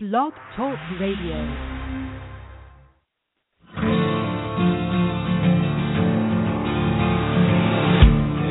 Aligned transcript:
Blog 0.00 0.32
Talk 0.56 0.78
Radio. 1.00 1.42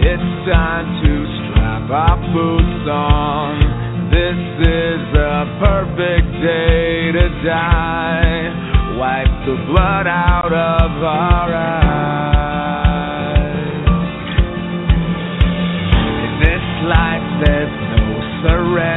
It's 0.03 0.29
time 0.51 0.87
to 0.99 1.13
strap 1.47 1.87
our 1.89 2.19
boots 2.35 2.89
on. 2.91 3.63
This 4.11 4.35
is 4.59 4.99
the 5.15 5.47
perfect 5.63 6.27
day 6.43 7.15
to 7.15 7.29
die. 7.47 8.51
Wipe 8.99 9.31
the 9.47 9.55
blood 9.71 10.05
out 10.05 10.51
of 10.51 10.91
our 11.01 11.53
eyes. 11.55 12.27
In 16.27 16.39
this 16.43 16.67
life, 16.91 17.23
there's 17.45 17.71
no 17.95 18.19
surrender, 18.43 18.96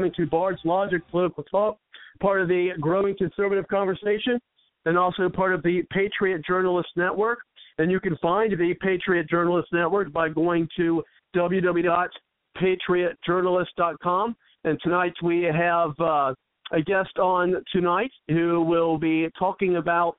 Coming 0.00 0.14
to 0.16 0.24
Bard's 0.24 0.62
Logic 0.64 1.02
Political 1.10 1.44
Talk, 1.44 1.76
part 2.22 2.40
of 2.40 2.48
the 2.48 2.70
growing 2.80 3.14
conservative 3.18 3.68
conversation, 3.68 4.40
and 4.86 4.96
also 4.96 5.28
part 5.28 5.52
of 5.52 5.62
the 5.62 5.82
Patriot 5.90 6.40
Journalist 6.46 6.88
Network. 6.96 7.40
And 7.76 7.90
you 7.90 8.00
can 8.00 8.16
find 8.16 8.50
the 8.52 8.72
Patriot 8.80 9.28
Journalist 9.28 9.68
Network 9.74 10.10
by 10.10 10.30
going 10.30 10.66
to 10.78 11.02
www.patriotjournalist.com. 11.36 14.36
And 14.64 14.80
tonight 14.82 15.12
we 15.22 15.42
have 15.42 15.90
uh, 16.00 16.32
a 16.72 16.80
guest 16.80 17.18
on 17.18 17.62
tonight 17.70 18.12
who 18.28 18.62
will 18.62 18.96
be 18.96 19.28
talking 19.38 19.76
about 19.76 20.16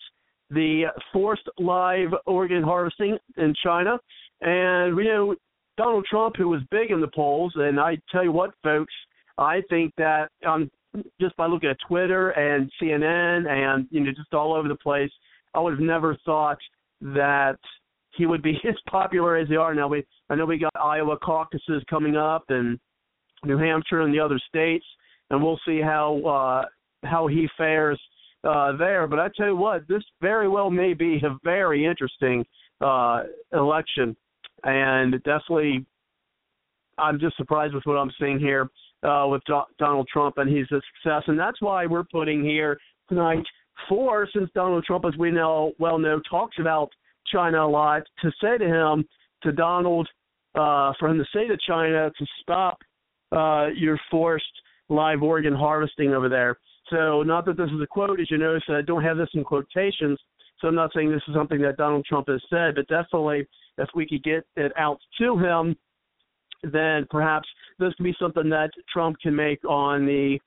the 0.52 0.92
forced 1.12 1.50
live 1.58 2.09
organ 2.28 2.62
harvesting 2.62 3.18
in 3.38 3.56
China. 3.63 3.98
And 4.42 4.96
we 4.96 5.06
know 5.06 5.34
Donald 5.75 6.06
Trump, 6.08 6.36
who 6.38 6.50
was 6.50 6.62
big 6.69 6.92
in 6.92 7.02
the 7.02 7.08
polls, 7.08 7.53
and 7.56 7.80
I 7.80 7.98
tell 8.12 8.24
you 8.24 8.31
what, 8.31 8.52
folks, 8.62 8.94
I 9.41 9.62
think 9.69 9.91
that 9.97 10.29
um, 10.46 10.69
just 11.19 11.35
by 11.35 11.47
looking 11.47 11.69
at 11.69 11.78
Twitter 11.88 12.29
and 12.31 12.72
CNN 12.79 13.50
and 13.50 13.88
you 13.90 14.02
know 14.02 14.12
just 14.12 14.34
all 14.34 14.53
over 14.53 14.68
the 14.68 14.75
place, 14.75 15.12
I 15.56 15.60
would 15.60 15.74
have 15.74 15.81
never 15.81 16.15
thought 16.24 16.60
that 17.01 17.57
he 18.15 18.27
would 18.27 18.44
be 18.44 18.60
as 18.69 18.75
popular 18.88 19.38
as 19.38 19.50
they 19.50 19.56
are 19.56 19.74
now. 19.74 19.88
We 19.88 20.06
I 20.30 20.36
know 20.36 20.45
we 20.45 20.60
got 20.60 20.71
Iowa 20.80 21.18
caucuses 21.18 21.83
coming 21.89 22.15
up 22.15 22.45
and 22.50 22.80
New 23.44 23.57
Hampshire 23.57 24.01
and 24.01 24.13
the 24.13 24.19
other 24.19 24.39
states, 24.48 24.86
and 25.31 25.44
we'll 25.44 25.60
see 25.65 25.81
how 25.81 26.21
uh, 27.04 27.07
how 27.07 27.25
he 27.25 27.50
fares 27.57 28.00
uh, 28.44 28.77
there. 28.77 29.07
But 29.07 29.19
I 29.19 29.30
tell 29.36 29.48
you 29.48 29.56
what, 29.56 29.88
this 29.88 30.04
very 30.21 30.48
well 30.48 30.69
may 30.69 30.94
be 30.94 31.19
a 31.24 31.36
very 31.44 31.83
interesting 31.83 32.45
uh, 32.80 33.24
election, 33.54 34.15
and 34.63 35.13
definitely, 35.24 35.83
I'm 37.00 37.19
just 37.19 37.38
surprised 37.38 37.74
with 37.74 37.88
what 37.88 37.95
I'm 37.95 38.12
seeing 38.19 38.39
here 38.39 38.69
uh, 39.03 39.27
with 39.30 39.42
Do- 39.45 39.63
Donald 39.80 40.07
Trump 40.12 40.38
and 40.38 40.50
he's 40.50 40.69
a 40.71 40.81
success, 40.95 41.24
and 41.27 41.39
that's 41.39 41.62
why 41.62 41.86
we're 41.86 42.06
putting 42.12 42.44
here 42.44 42.77
tonight 43.09 43.45
for 43.89 44.27
since 44.33 44.50
Donald 44.53 44.83
Trump, 44.86 45.06
as 45.06 45.18
we 45.18 45.31
know 45.31 45.74
well 45.80 45.98
know, 45.98 46.21
talks 46.30 46.57
about 46.59 46.89
China 47.31 47.65
a 47.65 47.68
lot, 47.68 48.03
to 48.21 48.31
say 48.42 48.57
to 48.57 48.65
him, 48.65 49.06
to 49.44 49.51
Donald, 49.51 50.07
uh, 50.56 50.94
for 51.00 51.09
him 51.09 51.18
to 51.18 51.25
say 51.33 51.48
to 51.48 51.57
China 51.68 52.12
to 52.18 52.25
stop 52.42 52.77
uh, 53.31 53.68
your 53.75 54.00
forced 54.09 54.45
live 54.89 55.24
organ 55.24 55.53
harvesting 55.53 56.13
over 56.13 56.30
there. 56.30 56.57
So, 56.89 57.24
not 57.24 57.45
that 57.45 57.57
this 57.57 57.69
is 57.69 57.81
a 57.81 57.88
quote, 57.88 58.19
as 58.19 58.30
you 58.30 58.38
notice, 58.38 58.63
I 58.68 58.81
don't 58.81 59.03
have 59.03 59.18
this 59.18 59.30
in 59.33 59.44
quotations. 59.44 60.19
So, 60.59 60.68
I'm 60.68 60.75
not 60.75 60.92
saying 60.94 61.09
this 61.09 61.21
is 61.27 61.33
something 61.33 61.62
that 61.62 61.77
Donald 61.77 62.06
Trump 62.06 62.27
has 62.27 62.42
said, 62.50 62.75
but 62.75 62.88
definitely, 62.88 63.48
if 63.77 63.88
we 63.95 64.06
could 64.06 64.24
get 64.24 64.45
it 64.57 64.74
out 64.77 65.00
to 65.19 65.38
him, 65.38 65.75
then 66.63 67.06
perhaps 67.10 67.48
this 67.80 67.94
could 67.96 68.04
be 68.04 68.16
something 68.19 68.50
that 68.50 68.72
Trump 68.92 69.18
can 69.22 69.36
make 69.36 69.63
on 69.66 70.06
the 70.06 70.40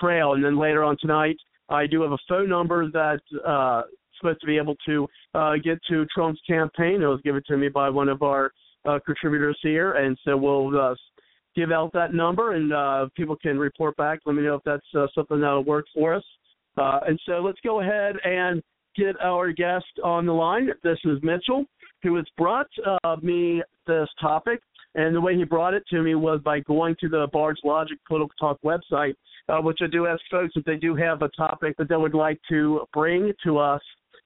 trail. 0.00 0.34
And 0.34 0.44
then 0.44 0.58
later 0.58 0.84
on 0.84 0.96
tonight, 1.00 1.36
I 1.68 1.86
do 1.86 2.02
have 2.02 2.12
a 2.12 2.18
phone 2.28 2.48
number 2.48 2.90
that 2.90 3.20
uh, 3.46 3.82
supposed 4.18 4.40
to 4.40 4.46
be 4.46 4.56
able 4.56 4.76
to 4.86 5.06
uh, 5.34 5.54
get 5.62 5.78
to 5.88 6.06
Trump's 6.14 6.40
campaign. 6.46 7.02
It 7.02 7.06
was 7.06 7.20
given 7.24 7.42
to 7.48 7.56
me 7.56 7.68
by 7.68 7.88
one 7.90 8.08
of 8.08 8.22
our 8.22 8.52
uh, 8.88 8.98
contributors 9.04 9.58
here, 9.62 9.92
and 9.92 10.16
so 10.24 10.36
we'll 10.36 10.78
uh, 10.80 10.94
give 11.54 11.72
out 11.72 11.92
that 11.92 12.14
number, 12.14 12.54
and 12.54 12.72
uh, 12.72 13.06
people 13.16 13.36
can 13.36 13.58
report 13.58 13.96
back. 13.96 14.20
Let 14.24 14.34
me 14.34 14.42
know 14.42 14.54
if 14.54 14.62
that's 14.64 14.86
uh, 14.96 15.06
something 15.14 15.40
that'll 15.40 15.64
work 15.64 15.86
for 15.94 16.14
us. 16.14 16.24
Uh, 16.76 17.00
and 17.06 17.20
so 17.26 17.40
let's 17.40 17.58
go 17.64 17.80
ahead 17.80 18.16
and 18.24 18.62
get 18.96 19.20
our 19.20 19.52
guest 19.52 19.86
on 20.04 20.26
the 20.26 20.32
line. 20.32 20.70
This 20.82 20.98
is 21.04 21.18
Mitchell, 21.22 21.64
who 22.02 22.16
has 22.16 22.26
brought 22.36 22.68
uh, 23.04 23.16
me 23.20 23.62
this 23.86 24.08
topic. 24.20 24.60
And 24.98 25.14
the 25.14 25.20
way 25.20 25.36
he 25.36 25.44
brought 25.44 25.74
it 25.74 25.84
to 25.90 26.02
me 26.02 26.16
was 26.16 26.40
by 26.44 26.58
going 26.58 26.96
to 26.98 27.08
the 27.08 27.28
Bard's 27.32 27.60
Logic 27.62 27.96
Political 28.08 28.34
Talk 28.40 28.58
website, 28.64 29.14
uh, 29.48 29.60
which 29.60 29.78
I 29.80 29.86
do 29.86 30.08
ask 30.08 30.20
folks 30.28 30.54
if 30.56 30.64
they 30.64 30.74
do 30.74 30.96
have 30.96 31.22
a 31.22 31.28
topic 31.36 31.76
that 31.76 31.88
they 31.88 31.94
would 31.94 32.14
like 32.14 32.40
to 32.48 32.80
bring 32.92 33.32
to 33.44 33.58
us 33.58 33.80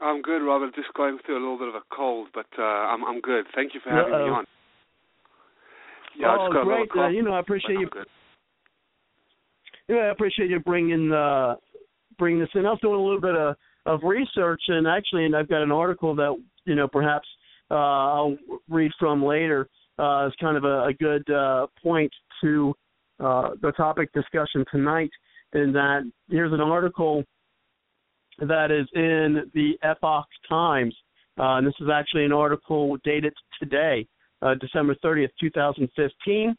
I'm 0.00 0.22
good, 0.22 0.44
Robert. 0.44 0.74
Just 0.74 0.92
going 0.94 1.18
through 1.24 1.36
a 1.36 1.42
little 1.42 1.58
bit 1.58 1.68
of 1.68 1.74
a 1.74 1.82
cold, 1.94 2.28
but 2.32 2.46
uh, 2.58 2.62
I'm 2.62 3.04
I'm 3.04 3.20
good. 3.20 3.46
Thank 3.54 3.74
you 3.74 3.80
for 3.82 3.90
having 3.90 4.12
Uh-oh. 4.12 4.26
me 4.26 4.30
on. 4.30 4.44
Yeah, 6.16 6.36
oh, 6.38 6.64
great. 6.64 6.90
cough, 6.90 7.12
you 7.12 7.22
know, 7.22 7.32
I 7.32 7.40
appreciate 7.40 7.78
you. 7.78 7.88
good. 7.90 8.06
Yeah, 9.88 9.96
I 9.96 10.10
appreciate 10.10 10.50
you 10.50 10.60
bringing 10.60 11.12
uh, 11.12 11.56
bringing 12.18 12.40
this 12.40 12.48
in. 12.54 12.66
I 12.66 12.70
was 12.70 12.78
doing 12.80 12.94
a 12.94 13.02
little 13.02 13.20
bit 13.20 13.34
of 13.34 13.56
of 13.86 14.00
research, 14.02 14.62
and 14.68 14.86
actually, 14.86 15.24
and 15.24 15.34
I've 15.34 15.48
got 15.48 15.62
an 15.62 15.72
article 15.72 16.14
that 16.16 16.36
you 16.64 16.74
know 16.74 16.86
perhaps 16.86 17.26
uh, 17.70 17.74
I'll 17.74 18.36
read 18.68 18.92
from 19.00 19.24
later 19.24 19.68
uh, 19.98 20.26
as 20.26 20.32
kind 20.40 20.56
of 20.56 20.64
a, 20.64 20.84
a 20.84 20.92
good 20.94 21.28
uh, 21.30 21.66
point 21.82 22.12
to 22.42 22.74
uh, 23.20 23.50
the 23.62 23.72
topic 23.72 24.12
discussion 24.12 24.64
tonight. 24.70 25.10
In 25.54 25.72
that, 25.72 26.02
here's 26.28 26.52
an 26.52 26.60
article 26.60 27.24
that 28.38 28.70
is 28.70 28.86
in 28.94 29.50
the 29.54 29.72
Epoch 29.82 30.26
Times. 30.48 30.94
Uh, 31.38 31.56
and 31.56 31.66
this 31.66 31.74
is 31.80 31.88
actually 31.92 32.24
an 32.24 32.32
article 32.32 32.96
dated 33.04 33.32
today, 33.60 34.06
uh, 34.42 34.54
December 34.60 34.94
30th, 35.04 35.30
2015. 35.40 36.54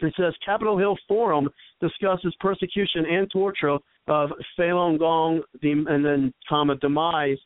It 0.00 0.14
says 0.18 0.34
Capitol 0.44 0.76
Hill 0.76 0.96
Forum 1.08 1.48
discusses 1.80 2.34
persecution 2.40 3.06
and 3.06 3.30
torture 3.30 3.78
of 4.08 4.30
Falun 4.58 4.98
Gong, 4.98 5.42
the, 5.62 5.72
and 5.72 6.04
then 6.04 6.32
comma 6.48 6.76
demise 6.76 7.38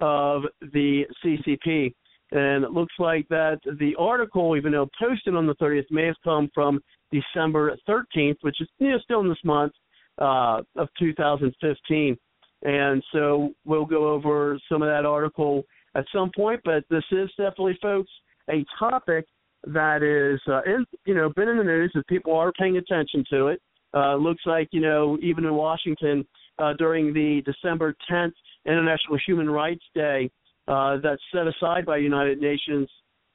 of 0.00 0.42
the 0.60 1.04
CCP. 1.24 1.94
And 2.34 2.64
it 2.64 2.72
looks 2.72 2.94
like 2.98 3.28
that 3.28 3.60
the 3.78 3.94
article, 3.96 4.56
even 4.56 4.72
though 4.72 4.88
posted 5.00 5.36
on 5.36 5.46
the 5.46 5.54
30th, 5.54 5.84
may 5.90 6.06
have 6.06 6.16
come 6.24 6.50
from 6.52 6.82
December 7.12 7.76
13th, 7.88 8.38
which 8.40 8.60
is 8.60 8.68
you 8.78 8.90
know, 8.90 8.98
still 8.98 9.20
in 9.20 9.28
this 9.28 9.38
month 9.44 9.72
uh, 10.20 10.60
of 10.76 10.88
2015. 10.98 12.16
And 12.62 13.02
so 13.12 13.50
we'll 13.64 13.84
go 13.84 14.08
over 14.08 14.58
some 14.68 14.82
of 14.82 14.88
that 14.88 15.06
article 15.06 15.64
at 15.94 16.04
some 16.12 16.32
point. 16.34 16.60
But 16.64 16.82
this 16.90 17.04
is 17.12 17.28
definitely, 17.36 17.78
folks, 17.80 18.10
a 18.50 18.64
topic 18.80 19.26
that 19.68 20.02
is, 20.02 20.40
uh, 20.48 20.62
in, 20.62 20.84
you 21.06 21.14
know, 21.14 21.28
been 21.28 21.48
in 21.48 21.58
the 21.58 21.64
news. 21.64 21.92
That 21.94 22.06
people 22.08 22.34
are 22.34 22.50
paying 22.58 22.78
attention 22.78 23.24
to 23.30 23.46
it. 23.48 23.62
Uh, 23.94 24.16
looks 24.16 24.42
like, 24.44 24.68
you 24.72 24.80
know, 24.80 25.16
even 25.22 25.44
in 25.44 25.54
Washington 25.54 26.26
uh, 26.58 26.72
during 26.72 27.14
the 27.14 27.42
December 27.44 27.94
10th 28.10 28.32
International 28.66 29.18
Human 29.24 29.48
Rights 29.48 29.84
Day 29.94 30.28
uh, 30.68 30.96
that's 31.02 31.22
set 31.32 31.46
aside 31.46 31.86
by 31.86 31.96
United 31.98 32.40
Nations 32.40 32.88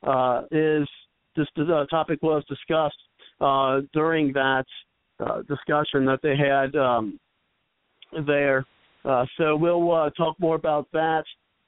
uh, 0.03 0.43
is 0.51 0.87
this 1.35 1.47
the 1.55 1.85
topic 1.89 2.19
was 2.21 2.43
discussed 2.47 2.97
uh, 3.41 3.81
during 3.93 4.33
that 4.33 4.65
uh, 5.19 5.41
discussion 5.43 6.05
that 6.05 6.19
they 6.23 6.35
had 6.35 6.75
um, 6.75 7.19
there. 8.25 8.65
Uh, 9.05 9.25
so 9.37 9.55
we'll 9.55 9.91
uh, 9.91 10.09
talk 10.11 10.37
more 10.39 10.55
about 10.55 10.87
that 10.91 11.23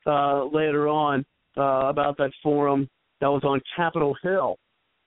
uh, 0.06 0.46
later 0.46 0.88
on 0.88 1.26
uh, 1.58 1.88
about 1.88 2.18
that 2.18 2.32
forum 2.42 2.90
that 3.20 3.28
was 3.28 3.44
on 3.44 3.62
Capitol 3.76 4.16
Hill 4.24 4.58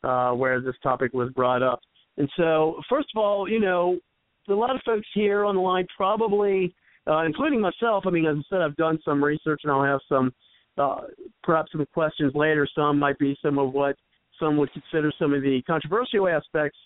uh, 0.04 0.32
where 0.32 0.60
this 0.60 0.74
topic 0.82 1.12
was 1.12 1.30
brought 1.30 1.62
up. 1.62 1.80
And 2.16 2.28
so, 2.36 2.80
first 2.88 3.08
of 3.14 3.20
all, 3.20 3.48
you 3.48 3.60
know, 3.60 3.98
a 4.48 4.52
lot 4.52 4.74
of 4.74 4.82
folks 4.84 5.06
here 5.14 5.44
on 5.44 5.56
the 5.56 5.60
line 5.60 5.86
probably, 5.96 6.74
uh, 7.06 7.24
including 7.24 7.60
myself. 7.60 8.04
I 8.06 8.10
mean, 8.10 8.26
as 8.26 8.36
I 8.38 8.42
said, 8.48 8.60
I've 8.62 8.76
done 8.76 8.98
some 9.04 9.22
research 9.22 9.60
and 9.64 9.72
I'll 9.72 9.84
have 9.84 10.00
some, 10.08 10.32
uh, 10.78 11.02
perhaps 11.42 11.72
some 11.72 11.84
questions 11.92 12.32
later. 12.34 12.66
Some 12.74 12.98
might 12.98 13.18
be 13.18 13.36
some 13.42 13.58
of 13.58 13.72
what 13.72 13.96
some 14.40 14.56
would 14.56 14.72
consider 14.72 15.12
some 15.18 15.32
of 15.32 15.42
the 15.42 15.62
controversial 15.66 16.28
aspects 16.28 16.78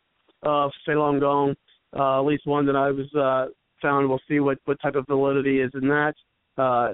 of 0.43 0.71
Falun 0.87 1.21
Gong. 1.21 1.55
Uh, 1.97 2.21
at 2.21 2.27
least 2.27 2.47
one 2.47 2.67
that 2.67 2.77
I 2.77 2.91
was 2.91 3.13
uh, 3.15 3.51
found. 3.81 4.09
We'll 4.09 4.21
see 4.29 4.41
what 4.41 4.59
what 4.67 4.81
type 4.83 4.95
of 4.95 5.07
validity 5.07 5.61
is 5.61 5.71
in 5.75 5.89
that. 5.89 6.15
Uh, 6.59 6.93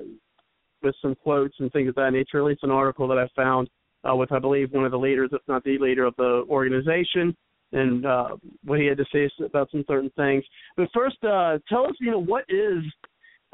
with 0.85 0.95
some 1.03 1.15
quotes 1.17 1.55
and 1.59 1.73
things 1.73 1.89
of 1.89 1.95
that 1.97 2.13
nature. 2.13 2.39
At 2.39 2.45
least 2.45 2.63
an 2.63 2.71
article 2.71 3.09
that 3.09 3.19
I 3.19 3.27
found 3.35 3.69
uh, 4.09 4.15
with, 4.15 4.31
I 4.31 4.39
believe, 4.39 4.73
one 4.73 4.85
of 4.85 4.93
the 4.93 4.99
leaders, 4.99 5.31
if 5.33 5.41
not 5.49 5.65
the 5.65 5.79
leader 5.79 6.05
of 6.05 6.15
the 6.17 6.45
organization, 6.49 7.35
and 7.73 8.07
uh, 8.07 8.37
what 8.65 8.79
he 8.79 8.87
had 8.87 8.99
to 8.99 9.05
say 9.13 9.29
about 9.45 9.71
some 9.73 9.85
certain 9.89 10.11
things. 10.17 10.45
But 10.77 10.89
first, 10.95 11.17
uh, 11.25 11.59
tell 11.69 11.87
us, 11.87 11.95
you 12.01 12.11
know, 12.11 12.23
what 12.23 12.45
is 12.49 12.83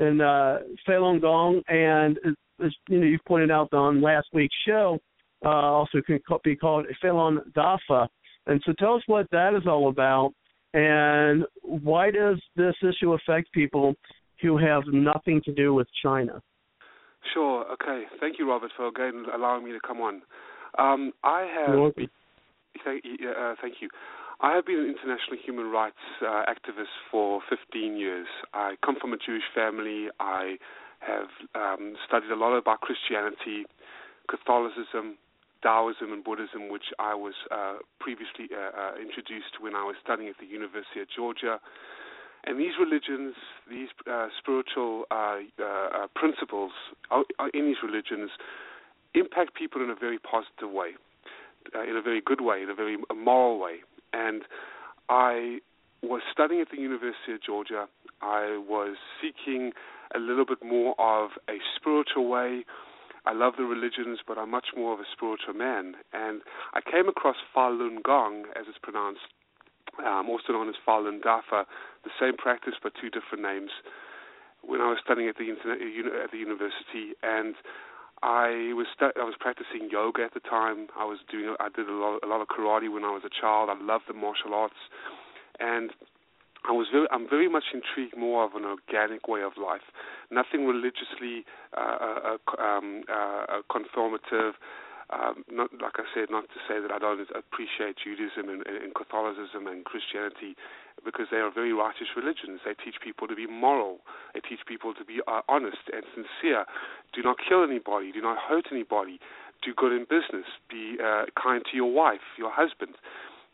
in 0.01 0.21
uh, 0.21 0.59
Falun 0.89 1.21
Gong, 1.21 1.63
and 1.69 2.19
as 2.65 2.73
you 2.89 2.99
know, 2.99 3.07
you've 3.07 3.25
pointed 3.27 3.51
out 3.51 3.73
on 3.73 4.03
last 4.03 4.29
week's 4.33 4.57
show, 4.67 4.99
uh, 5.45 5.49
also 5.49 6.01
can 6.05 6.19
be 6.43 6.57
called 6.57 6.87
Falun 7.03 7.39
Dafa. 7.53 8.09
And 8.47 8.61
so, 8.67 8.73
tell 8.79 8.95
us 8.95 9.03
what 9.07 9.27
that 9.31 9.55
is 9.55 9.67
all 9.67 9.89
about, 9.89 10.33
and 10.75 11.45
why 11.63 12.11
does 12.11 12.41
this 12.57 12.75
issue 12.83 13.13
affect 13.13 13.53
people 13.53 13.95
who 14.41 14.57
have 14.57 14.83
nothing 14.87 15.43
to 15.45 15.53
do 15.53 15.75
with 15.75 15.87
China? 16.03 16.41
Sure. 17.35 17.67
Okay. 17.73 18.05
Thank 18.19 18.39
you, 18.39 18.49
Robert, 18.49 18.71
for 18.77 18.89
again 18.89 19.27
allowing 19.35 19.65
me 19.65 19.73
to 19.73 19.81
come 19.87 20.01
on. 20.01 20.23
Um, 20.79 21.13
I 21.23 21.47
have. 21.55 21.93
Thank, 22.85 23.05
uh, 23.05 23.55
thank 23.61 23.75
you. 23.81 23.89
I 24.43 24.55
have 24.57 24.65
been 24.65 24.79
an 24.79 24.89
international 24.89 25.37
human 25.45 25.71
rights 25.71 26.01
uh, 26.23 26.49
activist 26.49 26.97
for 27.11 27.43
15 27.51 27.97
years. 27.99 28.27
I 28.55 28.77
come 28.83 28.97
from 28.99 29.13
a 29.13 29.19
Jewish 29.19 29.45
family. 29.55 30.09
I 30.19 30.57
have 31.01 31.29
um, 31.55 31.95
studied 32.09 32.31
a 32.31 32.37
lot 32.37 32.57
about 32.57 32.81
Christianity, 32.81 33.69
Catholicism, 34.31 35.19
Taoism, 35.63 36.13
and 36.13 36.25
Buddhism, 36.25 36.71
which 36.71 36.89
I 36.99 37.15
was 37.15 37.35
uh, 37.51 37.85
previously 38.01 38.49
uh, 38.49 38.73
uh, 38.73 38.93
introduced 38.97 39.53
to 39.59 39.65
when 39.65 39.75
I 39.75 39.85
was 39.85 39.97
studying 40.03 40.31
at 40.31 40.37
the 40.41 40.47
University 40.47 41.01
of 41.05 41.09
Georgia. 41.15 41.61
And 42.45 42.59
these 42.59 42.81
religions, 42.81 43.35
these 43.69 43.89
uh, 44.11 44.29
spiritual 44.41 45.05
uh, 45.11 45.45
principles 46.17 46.73
in 47.53 47.67
these 47.67 47.85
religions 47.85 48.31
impact 49.13 49.53
people 49.55 49.85
in 49.85 49.91
a 49.91 49.95
very 49.95 50.19
positive 50.19 50.73
way, 50.73 50.97
in 51.75 51.97
a 51.97 52.01
very 52.01 52.23
good 52.25 52.41
way, 52.41 52.63
in 52.63 52.71
a 52.71 52.75
very 52.75 52.97
moral 53.15 53.59
way. 53.61 53.85
And 54.13 54.43
I 55.09 55.59
was 56.03 56.23
studying 56.33 56.61
at 56.61 56.69
the 56.71 56.81
University 56.81 57.33
of 57.35 57.43
Georgia. 57.43 57.87
I 58.23 58.63
was 58.69 58.97
seeking 59.21 59.73
a 60.15 60.19
little 60.19 60.45
bit 60.45 60.59
more 60.65 60.95
of 60.99 61.31
a 61.49 61.59
spiritual 61.77 62.29
way. 62.29 62.65
I 63.27 63.33
love 63.33 63.55
the 63.59 63.65
religions, 63.65 64.21
but 64.27 64.39
I'm 64.39 64.51
much 64.51 64.69
more 64.77 64.95
of 64.95 65.01
a 65.01 65.09
spiritual 65.13 65.55
man. 65.55 65.95
And 66.13 66.41
I 66.73 66.81
came 66.81 67.09
across 67.09 67.37
Falun 67.55 68.03
Gong, 68.03 68.47
as 68.57 68.65
it's 68.69 68.79
pronounced, 68.83 69.29
um, 70.05 70.31
also 70.31 70.53
known 70.53 70.69
as 70.69 70.75
Falun 70.87 71.21
Dafa, 71.21 71.65
the 72.05 72.11
same 72.19 72.37
practice 72.37 72.75
but 72.83 72.93
two 73.01 73.11
different 73.11 73.45
names, 73.45 73.71
when 74.63 74.81
I 74.81 74.89
was 74.89 74.99
studying 75.05 75.29
at 75.29 75.37
the 75.37 75.49
internet, 75.51 75.79
at 76.25 76.31
the 76.31 76.39
university. 76.39 77.13
And 77.23 77.55
I 78.23 78.73
was 78.77 78.87
I 79.01 79.25
was 79.25 79.35
practicing 79.41 79.89
yoga 79.91 80.23
at 80.23 80.35
the 80.35 80.41
time. 80.41 80.89
I 80.97 81.05
was 81.05 81.19
doing 81.31 81.57
I 81.59 81.69
did 81.75 81.89
a 81.89 81.93
lot 81.93 82.21
a 82.23 82.27
lot 82.27 82.41
of 82.41 82.49
karate 82.49 82.93
when 82.93 83.05
I 83.05 83.13
was 83.13 83.23
a 83.25 83.33
child. 83.33 83.71
I 83.71 83.83
loved 83.83 84.05
the 84.09 84.15
martial 84.15 84.53
arts, 84.53 84.77
and 85.59 85.91
I 86.69 86.73
was 86.73 86.89
very, 86.93 87.07
I'm 87.11 87.29
very 87.29 87.49
much 87.49 87.73
intrigued 87.73 88.17
more 88.17 88.45
of 88.45 88.55
an 88.55 88.65
organic 88.65 89.29
way 89.29 89.43
of 89.43 89.57
life, 89.57 89.89
nothing 90.31 90.67
religiously 90.67 91.49
uh, 91.77 91.81
uh, 91.81 92.37
uh 92.37 92.63
um, 92.63 93.05
uh, 93.09 93.65
conformative. 93.73 94.53
Um, 95.11 95.43
not 95.51 95.71
like 95.81 95.99
I 95.99 96.07
said, 96.15 96.31
not 96.31 96.47
to 96.55 96.61
say 96.69 96.79
that 96.79 96.93
I 96.93 96.99
don't 97.01 97.19
appreciate 97.35 97.99
Judaism 97.99 98.47
and, 98.47 98.63
and 98.63 98.95
Catholicism 98.95 99.67
and 99.67 99.85
Christianity, 99.85 100.55
because 101.05 101.27
they 101.31 101.39
are 101.39 101.51
very 101.51 101.73
righteous 101.73 102.09
religions. 102.17 102.61
They 102.65 102.75
teach 102.75 102.97
people 103.03 103.27
to 103.29 103.35
be 103.35 103.47
moral. 103.47 103.99
They 104.35 104.41
teach 104.41 104.61
people 104.67 104.95
to 104.95 105.05
be 105.05 105.21
uh, 105.27 105.43
honest 105.49 105.89
and 105.93 106.03
sincere. 106.15 106.65
Do 107.13 107.23
not 107.23 107.37
kill 107.41 107.65
anybody. 107.65 108.13
Do 108.13 108.23
not 108.23 108.39
hurt 108.39 108.67
anybody. 108.71 109.21
Do 109.63 109.75
good 109.75 109.93
in 109.93 110.05
business. 110.05 110.47
Be 110.69 110.97
uh, 111.03 111.27
kind 111.41 111.63
to 111.71 111.77
your 111.77 111.93
wife, 111.93 112.25
your 112.39 112.51
husband. 112.53 112.97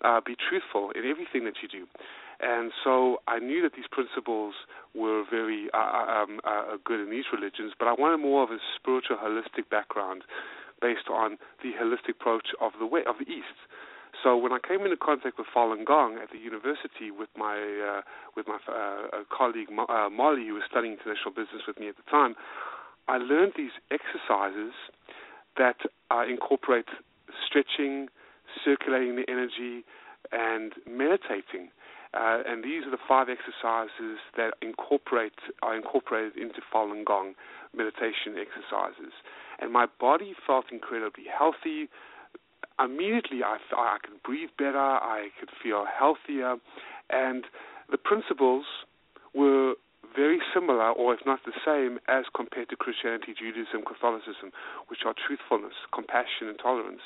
Uh, 0.04 0.20
be 0.20 0.36
truthful 0.36 0.92
in 0.92 1.08
everything 1.08 1.44
that 1.44 1.54
you 1.62 1.68
do. 1.68 1.86
And 2.40 2.70
so 2.84 3.18
I 3.26 3.38
knew 3.38 3.62
that 3.62 3.72
these 3.74 3.88
principles 3.90 4.54
were 4.94 5.24
very 5.28 5.68
uh, 5.72 5.78
uh, 5.78 6.22
um, 6.22 6.40
uh, 6.44 6.76
good 6.84 7.00
in 7.00 7.10
these 7.10 7.24
religions, 7.32 7.72
but 7.78 7.88
I 7.88 7.94
wanted 7.94 8.18
more 8.18 8.42
of 8.42 8.50
a 8.50 8.58
spiritual, 8.76 9.16
holistic 9.16 9.70
background 9.70 10.22
based 10.80 11.08
on 11.10 11.38
the 11.62 11.72
holistic 11.80 12.20
approach 12.20 12.48
of 12.60 12.72
the 12.78 12.86
way 12.86 13.00
of 13.08 13.16
the 13.18 13.24
East. 13.24 13.56
So 14.26 14.36
when 14.36 14.50
I 14.50 14.58
came 14.58 14.82
into 14.82 14.96
contact 14.96 15.38
with 15.38 15.46
Falun 15.54 15.86
Gong 15.86 16.18
at 16.20 16.32
the 16.32 16.38
university 16.38 17.14
with 17.14 17.28
my 17.36 17.54
uh, 17.62 18.00
with 18.34 18.48
my 18.48 18.58
uh, 18.66 19.22
colleague 19.30 19.68
uh, 19.70 20.10
Molly, 20.10 20.48
who 20.48 20.54
was 20.54 20.64
studying 20.68 20.98
international 20.98 21.30
business 21.30 21.62
with 21.62 21.78
me 21.78 21.86
at 21.88 21.94
the 21.94 22.02
time, 22.10 22.34
I 23.06 23.18
learned 23.18 23.52
these 23.56 23.78
exercises 23.94 24.74
that 25.56 25.78
incorporate 26.28 26.90
stretching, 27.46 28.08
circulating 28.64 29.14
the 29.14 29.30
energy, 29.30 29.86
and 30.32 30.72
meditating. 30.90 31.70
Uh, 32.10 32.42
and 32.50 32.64
these 32.64 32.82
are 32.82 32.90
the 32.90 33.06
five 33.06 33.28
exercises 33.30 34.18
that 34.36 34.58
incorporate 34.60 35.38
are 35.62 35.76
incorporated 35.76 36.34
into 36.34 36.58
Falun 36.74 37.04
Gong 37.04 37.34
meditation 37.70 38.34
exercises. 38.34 39.14
And 39.60 39.72
my 39.72 39.86
body 40.00 40.34
felt 40.44 40.72
incredibly 40.72 41.30
healthy. 41.30 41.86
Immediately, 42.78 43.40
I, 43.42 43.56
I 43.74 43.98
could 44.02 44.22
breathe 44.22 44.50
better. 44.58 44.78
I 44.78 45.28
could 45.40 45.50
feel 45.62 45.84
healthier, 45.86 46.56
and 47.10 47.44
the 47.90 47.96
principles 47.98 48.64
were 49.34 49.74
very 50.14 50.40
similar, 50.54 50.90
or 50.90 51.14
if 51.14 51.20
not 51.26 51.40
the 51.44 51.52
same, 51.64 51.98
as 52.08 52.24
compared 52.34 52.68
to 52.70 52.76
Christianity, 52.76 53.34
Judaism, 53.38 53.82
Catholicism, 53.86 54.52
which 54.88 55.00
are 55.04 55.14
truthfulness, 55.14 55.74
compassion, 55.92 56.48
and 56.48 56.58
tolerance. 56.58 57.04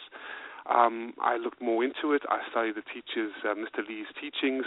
Um, 0.69 1.15
I 1.21 1.37
looked 1.37 1.61
more 1.61 1.83
into 1.83 2.13
it. 2.13 2.23
I 2.29 2.39
studied 2.51 2.77
the 2.77 2.87
teachers, 2.87 3.33
uh, 3.45 3.55
Mr. 3.55 3.87
Li's 3.87 4.07
teachings, 4.21 4.67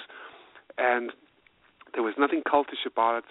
and 0.77 1.11
there 1.93 2.03
was 2.03 2.15
nothing 2.17 2.41
cultish 2.43 2.85
about 2.85 3.19
it. 3.19 3.25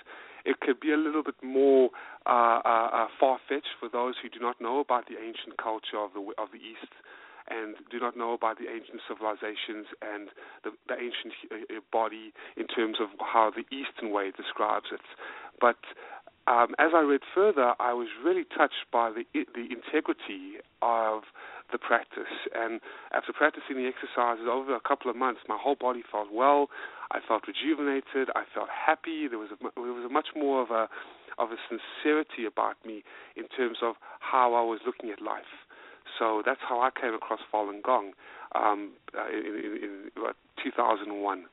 It 0.44 0.60
could 0.60 0.80
be 0.80 0.92
a 0.92 0.96
little 0.96 1.22
bit 1.22 1.36
more 1.42 1.90
uh, 2.26 2.60
uh, 2.64 2.88
uh, 2.92 3.06
far-fetched 3.18 3.78
for 3.78 3.88
those 3.88 4.14
who 4.22 4.28
do 4.28 4.40
not 4.40 4.60
know 4.60 4.80
about 4.80 5.06
the 5.06 5.16
ancient 5.18 5.56
culture 5.62 5.98
of 5.98 6.12
the 6.14 6.20
of 6.38 6.50
the 6.50 6.58
East 6.58 6.90
and 7.52 7.76
do 7.90 8.00
not 8.00 8.16
know 8.16 8.32
about 8.32 8.58
the 8.58 8.72
ancient 8.72 9.00
civilizations 9.06 9.86
and 10.00 10.28
the, 10.64 10.70
the 10.88 10.94
ancient 10.94 11.34
uh, 11.52 11.80
body 11.92 12.32
in 12.56 12.66
terms 12.66 12.96
of 13.00 13.08
how 13.20 13.52
the 13.52 13.64
Eastern 13.74 14.10
way 14.10 14.32
describes 14.32 14.86
it. 14.92 15.04
But 15.60 15.76
um, 16.46 16.74
as 16.78 16.90
I 16.94 17.00
read 17.00 17.20
further, 17.34 17.74
I 17.78 17.92
was 17.92 18.08
really 18.24 18.44
touched 18.44 18.90
by 18.92 19.10
the 19.10 19.24
the 19.54 19.68
integrity 19.70 20.58
of 20.80 21.22
the 21.70 21.78
practice. 21.78 22.34
And 22.54 22.80
after 23.12 23.32
practicing 23.32 23.76
the 23.76 23.86
exercises 23.86 24.46
over 24.50 24.74
a 24.74 24.80
couple 24.80 25.10
of 25.10 25.16
months, 25.16 25.40
my 25.48 25.56
whole 25.60 25.76
body 25.76 26.02
felt 26.10 26.28
well. 26.32 26.68
I 27.12 27.20
felt 27.26 27.44
rejuvenated. 27.46 28.28
I 28.34 28.44
felt 28.54 28.68
happy. 28.68 29.28
There 29.28 29.38
was 29.38 29.50
a, 29.52 29.56
there 29.76 29.92
was 29.92 30.04
a 30.04 30.12
much 30.12 30.28
more 30.34 30.62
of 30.62 30.70
a 30.70 30.88
of 31.38 31.50
a 31.50 31.56
sincerity 31.68 32.44
about 32.44 32.76
me 32.84 33.02
in 33.36 33.48
terms 33.48 33.78
of 33.82 33.94
how 34.20 34.54
I 34.54 34.62
was 34.62 34.80
looking 34.84 35.10
at 35.10 35.22
life. 35.22 35.61
So 36.18 36.42
that's 36.44 36.60
how 36.68 36.80
I 36.80 36.90
came 36.98 37.14
across 37.14 37.40
Falun 37.52 37.82
Gong 37.82 38.12
um, 38.54 38.92
uh, 39.16 39.28
in, 39.28 39.78
in, 39.82 40.10
in 40.16 40.32
2001. 40.62 41.44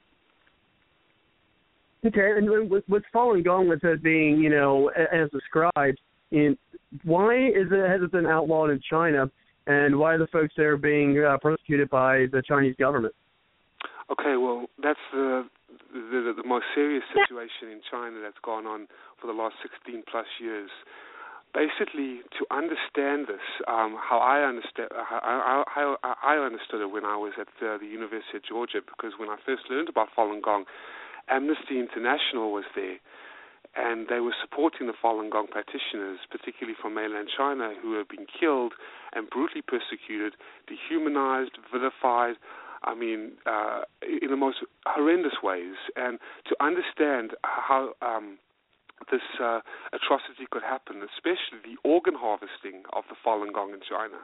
Okay, 2.05 2.31
and 2.37 2.49
with, 2.69 2.83
with 2.87 3.03
Falun 3.13 3.43
Gong, 3.43 3.67
with 3.67 3.83
it 3.83 4.01
being, 4.01 4.37
you 4.37 4.49
know, 4.49 4.89
as 4.89 5.29
described, 5.31 5.99
in 6.31 6.57
why 7.03 7.35
is 7.35 7.67
it 7.71 7.89
has 7.89 8.01
it 8.01 8.11
been 8.11 8.25
outlawed 8.25 8.69
in 8.69 8.79
China, 8.89 9.29
and 9.67 9.97
why 9.97 10.13
are 10.13 10.17
the 10.17 10.27
folks 10.27 10.53
there 10.55 10.77
being 10.77 11.21
uh, 11.23 11.37
persecuted 11.41 11.89
by 11.89 12.25
the 12.31 12.41
Chinese 12.47 12.75
government? 12.79 13.13
Okay, 14.11 14.37
well, 14.37 14.65
that's 14.81 14.99
the, 15.11 15.45
the 15.93 16.33
the 16.37 16.47
most 16.47 16.65
serious 16.73 17.03
situation 17.11 17.69
in 17.71 17.81
China 17.91 18.21
that's 18.23 18.39
gone 18.43 18.65
on 18.65 18.87
for 19.19 19.27
the 19.27 19.33
last 19.33 19.55
16 19.61 20.03
plus 20.09 20.25
years. 20.39 20.69
Basically, 21.53 22.21
to 22.37 22.45
understand 22.51 23.25
this, 23.27 23.41
um, 23.67 23.97
how 23.97 24.19
I 24.19 24.45
understand 24.47 24.89
how, 24.93 25.65
how, 25.67 25.97
how 26.03 26.15
I 26.21 26.37
understood 26.37 26.81
it 26.81 26.91
when 26.91 27.05
I 27.05 27.17
was 27.17 27.33
at 27.41 27.49
uh, 27.65 27.77
the 27.77 27.87
University 27.89 28.37
of 28.37 28.43
Georgia, 28.45 28.81
because 28.85 29.13
when 29.17 29.29
I 29.29 29.37
first 29.43 29.63
learned 29.69 29.89
about 29.89 30.09
Falun 30.15 30.43
Gong, 30.43 30.65
Amnesty 31.27 31.79
International 31.79 32.51
was 32.51 32.65
there, 32.75 32.97
and 33.75 34.07
they 34.09 34.19
were 34.19 34.35
supporting 34.39 34.87
the 34.87 34.93
Falun 34.93 35.31
Gong 35.31 35.47
practitioners, 35.47 36.19
particularly 36.29 36.77
from 36.79 36.93
mainland 36.93 37.29
China, 37.35 37.73
who 37.81 37.97
have 37.97 38.09
been 38.09 38.27
killed 38.29 38.73
and 39.13 39.29
brutally 39.29 39.61
persecuted, 39.61 40.33
dehumanized, 40.67 41.57
vilified. 41.73 42.35
I 42.83 42.95
mean, 42.95 43.33
uh, 43.45 43.81
in 44.01 44.29
the 44.29 44.37
most 44.37 44.57
horrendous 44.85 45.41
ways, 45.43 45.75
and 45.95 46.19
to 46.47 46.55
understand 46.63 47.31
how 47.43 47.93
um, 48.01 48.37
this 49.11 49.23
uh, 49.39 49.61
atrocity 49.93 50.45
could 50.51 50.63
happen, 50.63 51.01
especially 51.03 51.63
the 51.63 51.77
organ 51.87 52.15
harvesting 52.15 52.83
of 52.93 53.03
the 53.09 53.15
Falun 53.15 53.53
Gong 53.53 53.71
in 53.73 53.81
China. 53.81 54.19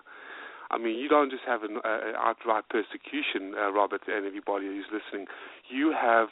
I 0.72 0.78
mean, 0.78 0.98
you 0.98 1.08
don't 1.08 1.30
just 1.30 1.44
have 1.46 1.64
an 1.64 1.78
uh, 1.86 2.18
outright 2.18 2.66
persecution, 2.70 3.54
uh, 3.58 3.72
Robert, 3.72 4.02
and 4.08 4.26
everybody 4.26 4.66
who's 4.66 4.90
listening. 4.92 5.28
You 5.70 5.94
have 5.94 6.30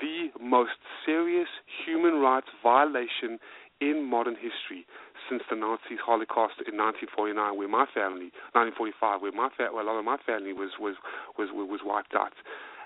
the 0.00 0.28
most 0.40 0.76
serious 1.06 1.48
human 1.86 2.20
rights 2.20 2.48
violation 2.62 3.38
in 3.80 4.04
modern 4.04 4.34
history 4.34 4.84
since 5.28 5.42
the 5.48 5.56
Nazis' 5.56 6.02
Holocaust 6.04 6.60
in 6.66 6.76
1949, 6.76 7.56
where 7.56 7.68
my 7.68 7.86
family, 7.94 8.34
1945, 8.52 9.22
where 9.22 9.32
my 9.32 9.48
fa- 9.56 9.72
well, 9.72 9.84
a 9.84 9.88
lot 9.88 9.98
of 9.98 10.04
my 10.04 10.18
family 10.26 10.52
was 10.52 10.76
was 10.78 10.96
was 11.38 11.48
was 11.54 11.80
wiped 11.84 12.14
out. 12.14 12.34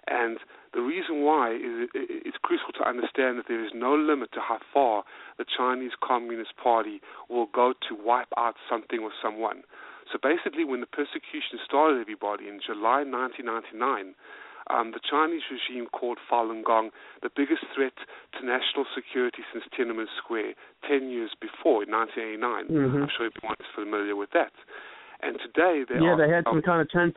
And 0.07 0.39
the 0.73 0.83
reason 0.83 1.23
why 1.23 1.55
is 1.55 1.89
it's 1.95 2.37
crucial 2.43 2.73
to 2.77 2.87
understand 2.87 3.39
that 3.39 3.47
there 3.49 3.65
is 3.65 3.73
no 3.75 3.95
limit 3.95 4.33
to 4.33 4.41
how 4.41 4.59
far 4.73 5.05
the 5.39 5.45
Chinese 5.45 5.93
Communist 6.03 6.57
Party 6.57 7.01
will 7.29 7.47
go 7.47 7.73
to 7.89 7.95
wipe 7.95 8.33
out 8.37 8.55
something 8.69 9.01
or 9.01 9.11
someone. 9.23 9.63
So 10.13 10.19
basically, 10.21 10.65
when 10.65 10.81
the 10.81 10.91
persecution 10.91 11.57
started, 11.65 12.01
everybody 12.01 12.49
in 12.49 12.61
July 12.61 13.03
1999 13.09 14.15
um, 14.71 14.93
the 14.93 15.01
Chinese 15.01 15.43
regime 15.53 15.87
called 15.93 16.19
Falun 16.31 16.65
Gong 16.65 16.91
the 17.23 17.29
biggest 17.35 17.65
threat 17.75 17.93
to 18.39 18.47
national 18.47 18.87
security 18.95 19.43
since 19.53 19.65
Tiananmen 19.77 20.07
Square 20.23 20.55
10 20.89 21.11
years 21.11 21.33
before, 21.41 21.85
in 21.85 21.93
1989. 21.93 22.73
Mm-hmm. 22.73 23.03
I'm 23.03 23.13
sure 23.13 23.29
everyone 23.29 23.57
is 23.61 23.69
familiar 23.75 24.17
with 24.17 24.31
that. 24.33 24.53
And 25.21 25.37
today 25.41 25.85
they 25.89 26.01
yeah, 26.01 26.17
are, 26.17 26.17
they 26.17 26.33
had 26.33 26.45
some 26.45 26.63
kind 26.63 26.81
of 26.81 26.89
10,000 26.91 27.13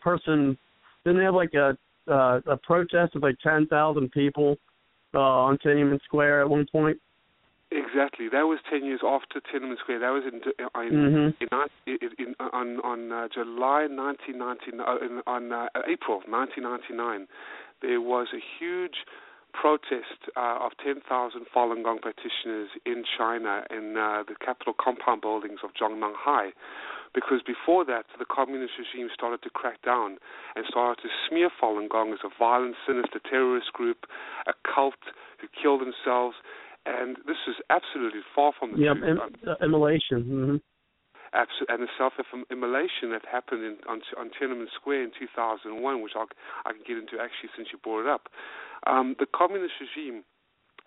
person. 0.00 0.56
Didn't 1.04 1.18
they 1.18 1.24
have 1.24 1.34
like 1.34 1.54
a 1.54 1.76
uh, 2.08 2.40
a 2.46 2.56
protest 2.56 3.16
of 3.16 3.22
like 3.22 3.38
10,000 3.42 4.10
people 4.10 4.56
uh, 5.14 5.18
on 5.18 5.58
Tiananmen 5.58 6.00
Square 6.02 6.42
at 6.42 6.50
one 6.50 6.66
point? 6.70 6.98
Exactly. 7.72 8.28
That 8.30 8.46
was 8.46 8.60
ten 8.70 8.84
years 8.84 9.00
after 9.04 9.40
Tiananmen 9.40 9.76
Square. 9.80 9.98
That 9.98 10.10
was 10.10 10.22
in 10.22 10.38
in, 10.56 10.70
mm-hmm. 10.70 11.42
in, 11.42 11.98
in, 12.00 12.26
in 12.26 12.34
on 12.38 12.78
on 12.78 13.10
uh, 13.10 13.26
July 13.34 13.88
1999, 13.90 14.80
uh, 14.80 15.28
on 15.28 15.52
uh, 15.52 15.66
April 15.82 16.22
1999. 16.30 17.26
There 17.82 18.00
was 18.00 18.28
a 18.32 18.38
huge 18.38 19.02
protest 19.52 20.30
uh, 20.36 20.58
of 20.60 20.72
10,000 20.84 21.00
Falun 21.54 21.82
Gong 21.82 21.98
practitioners 21.98 22.68
in 22.84 23.04
China 23.16 23.64
in 23.70 23.96
uh, 23.96 24.22
the 24.28 24.34
capital 24.38 24.74
compound 24.78 25.22
buildings 25.22 25.60
of 25.64 25.70
Zhongnanhai. 25.74 26.52
Because 27.16 27.40
before 27.40 27.82
that, 27.88 28.04
the 28.20 28.28
communist 28.28 28.76
regime 28.76 29.08
started 29.08 29.40
to 29.42 29.50
crack 29.50 29.80
down 29.80 30.20
and 30.54 30.68
started 30.68 31.00
to 31.00 31.08
smear 31.24 31.48
Falun 31.48 31.88
Gong 31.88 32.12
as 32.12 32.20
a 32.22 32.28
violent, 32.28 32.76
sinister 32.86 33.18
terrorist 33.24 33.72
group, 33.72 34.04
a 34.46 34.52
cult 34.62 35.00
who 35.40 35.48
kill 35.48 35.80
themselves 35.80 36.36
and 36.86 37.18
this 37.26 37.36
is 37.50 37.56
absolutely 37.68 38.22
far 38.34 38.52
from 38.54 38.72
the 38.72 38.78
yep, 38.78 38.96
truth. 38.96 39.18
Im- 39.18 39.48
uh, 39.48 39.64
immolation. 39.64 40.22
Mm-hmm. 40.22 40.56
And 41.34 41.82
the 41.82 41.90
self-immolation 41.98 43.10
that 43.12 43.26
happened 43.30 43.60
in, 43.60 43.76
on, 43.90 44.00
on 44.16 44.30
Tiananmen 44.30 44.72
Square 44.72 45.04
in 45.04 45.10
2001, 45.18 46.00
which 46.00 46.12
I'll, 46.16 46.30
I 46.64 46.72
can 46.72 46.80
get 46.86 46.96
into 46.96 47.20
actually 47.20 47.50
since 47.56 47.68
you 47.72 47.78
brought 47.82 48.06
it 48.06 48.08
up. 48.08 48.30
Um, 48.86 49.16
the 49.18 49.26
communist 49.26 49.74
regime, 49.82 50.22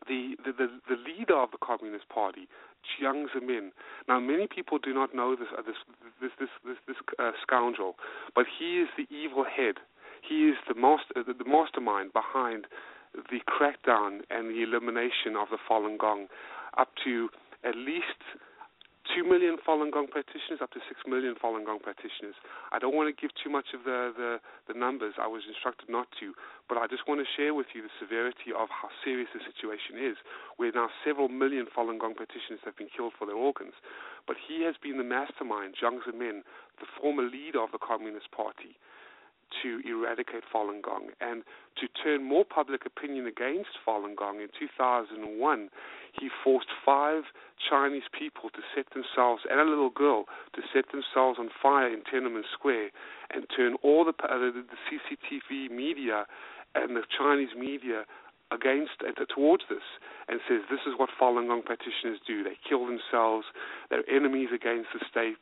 the, 0.07 0.35
the, 0.45 0.51
the, 0.51 0.67
the 0.87 0.95
leader 0.95 1.37
of 1.37 1.51
the 1.51 1.57
Communist 1.57 2.09
Party, 2.09 2.47
Jiang 2.87 3.25
Zemin. 3.35 3.71
Now, 4.07 4.19
many 4.19 4.47
people 4.47 4.77
do 4.79 4.93
not 4.93 5.13
know 5.13 5.35
this 5.35 5.47
uh, 5.57 5.61
this 5.61 5.75
this 6.21 6.31
this 6.39 6.49
this, 6.65 6.77
this 6.87 6.97
uh, 7.19 7.31
scoundrel, 7.41 7.95
but 8.35 8.45
he 8.47 8.79
is 8.79 8.87
the 8.97 9.07
evil 9.13 9.43
head. 9.43 9.75
He 10.21 10.49
is 10.49 10.55
the 10.67 10.75
master 10.75 11.23
the, 11.25 11.33
the 11.33 11.49
mastermind 11.49 12.13
behind 12.13 12.65
the 13.13 13.39
crackdown 13.49 14.21
and 14.29 14.49
the 14.49 14.61
elimination 14.61 15.35
of 15.39 15.49
the 15.49 15.57
Falun 15.57 15.97
Gong 15.97 16.27
up 16.77 16.89
to 17.03 17.29
at 17.63 17.75
least 17.75 18.21
2 19.15 19.23
million 19.23 19.57
Falun 19.61 19.91
Gong 19.91 20.07
practitioners, 20.07 20.61
up 20.61 20.71
to 20.71 20.81
6 20.85 21.01
million 21.07 21.35
Falun 21.35 21.65
Gong 21.65 21.79
practitioners. 21.81 22.37
I 22.71 22.77
don't 22.77 22.93
want 22.93 23.09
to 23.09 23.15
give 23.15 23.31
too 23.33 23.49
much 23.49 23.73
of 23.73 23.83
the, 23.83 24.13
the, 24.13 24.31
the 24.71 24.77
numbers. 24.77 25.15
I 25.17 25.27
was 25.27 25.43
instructed 25.47 25.89
not 25.89 26.07
to. 26.19 26.33
But 26.67 26.77
I 26.77 26.85
just 26.85 27.07
want 27.07 27.19
to 27.21 27.27
share 27.27 27.53
with 27.53 27.73
you 27.73 27.81
the 27.81 27.93
severity 27.97 28.53
of 28.53 28.69
how 28.69 28.93
serious 29.03 29.29
the 29.33 29.41
situation 29.41 29.97
is, 29.97 30.17
where 30.57 30.71
now 30.71 30.93
several 31.01 31.27
million 31.27 31.65
Falun 31.65 31.97
Gong 31.97 32.13
practitioners 32.13 32.61
have 32.65 32.77
been 32.77 32.89
killed 32.93 33.13
for 33.17 33.25
their 33.25 33.39
organs. 33.39 33.73
But 34.29 34.37
he 34.37 34.61
has 34.69 34.75
been 34.77 35.01
the 35.01 35.07
mastermind, 35.07 35.75
Jiang 35.81 36.05
Zemin, 36.05 36.45
the 36.77 36.89
former 37.01 37.23
leader 37.23 37.61
of 37.61 37.73
the 37.73 37.81
Communist 37.81 38.29
Party 38.29 38.77
to 39.63 39.81
eradicate 39.85 40.43
Falun 40.53 40.81
Gong 40.81 41.09
and 41.21 41.43
to 41.77 41.87
turn 42.01 42.23
more 42.23 42.45
public 42.45 42.85
opinion 42.85 43.27
against 43.27 43.71
Falun 43.85 44.15
Gong. 44.15 44.41
In 44.41 44.49
2001, 44.57 45.69
he 46.19 46.29
forced 46.43 46.67
five 46.85 47.23
Chinese 47.69 48.09
people 48.17 48.49
to 48.51 48.61
set 48.75 48.87
themselves, 48.93 49.43
and 49.49 49.59
a 49.59 49.63
little 49.63 49.89
girl, 49.89 50.25
to 50.55 50.61
set 50.73 50.91
themselves 50.91 51.39
on 51.39 51.49
fire 51.61 51.87
in 51.87 52.01
Tiananmen 52.01 52.43
Square 52.51 52.89
and 53.31 53.45
turn 53.55 53.75
all 53.83 54.05
the, 54.05 54.13
uh, 54.23 54.37
the, 54.37 54.63
the 54.63 54.79
CCTV 54.87 55.71
media 55.71 56.25
and 56.75 56.95
the 56.95 57.03
Chinese 57.17 57.55
media 57.57 58.03
against 58.51 59.05
uh, 59.05 59.13
towards 59.29 59.63
this 59.69 59.85
and 60.27 60.39
says 60.47 60.61
this 60.69 60.81
is 60.85 60.97
what 60.97 61.09
Falun 61.13 61.47
Gong 61.47 61.61
practitioners 61.61 62.17
do. 62.25 62.43
They 62.43 62.57
kill 62.67 62.85
themselves. 62.85 63.45
They're 63.89 64.07
enemies 64.09 64.49
against 64.53 64.89
the 64.93 65.01
state. 65.05 65.37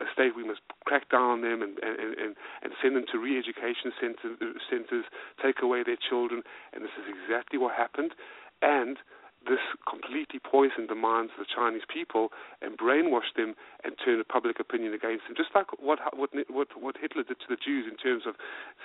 A 0.00 0.08
state 0.12 0.36
we 0.36 0.44
must 0.44 0.60
crack 0.84 1.08
down 1.08 1.40
on 1.40 1.40
them 1.40 1.62
and 1.62 1.78
and, 1.80 1.96
and, 2.16 2.32
and 2.62 2.70
send 2.82 2.96
them 2.96 3.04
to 3.12 3.18
re-education 3.18 3.92
center, 4.00 4.36
centers, 4.68 5.04
take 5.40 5.62
away 5.62 5.82
their 5.82 5.96
children. 5.96 6.42
And 6.72 6.84
this 6.84 6.92
is 7.00 7.08
exactly 7.08 7.58
what 7.58 7.74
happened. 7.74 8.12
And 8.60 8.98
this 9.46 9.62
completely 9.88 10.42
poisoned 10.42 10.90
the 10.90 10.98
minds 10.98 11.32
of 11.38 11.46
the 11.46 11.50
Chinese 11.50 11.86
people 11.86 12.34
and 12.60 12.76
brainwashed 12.76 13.38
them 13.38 13.54
and 13.84 13.94
turned 14.02 14.20
the 14.20 14.26
public 14.26 14.58
opinion 14.58 14.92
against 14.92 15.24
them. 15.26 15.36
Just 15.36 15.54
like 15.54 15.70
what 15.78 16.00
what 16.12 16.30
what 16.50 16.68
what 16.76 16.96
Hitler 17.00 17.22
did 17.22 17.40
to 17.40 17.48
the 17.48 17.56
Jews 17.56 17.86
in 17.88 17.96
terms 17.96 18.24
of 18.26 18.34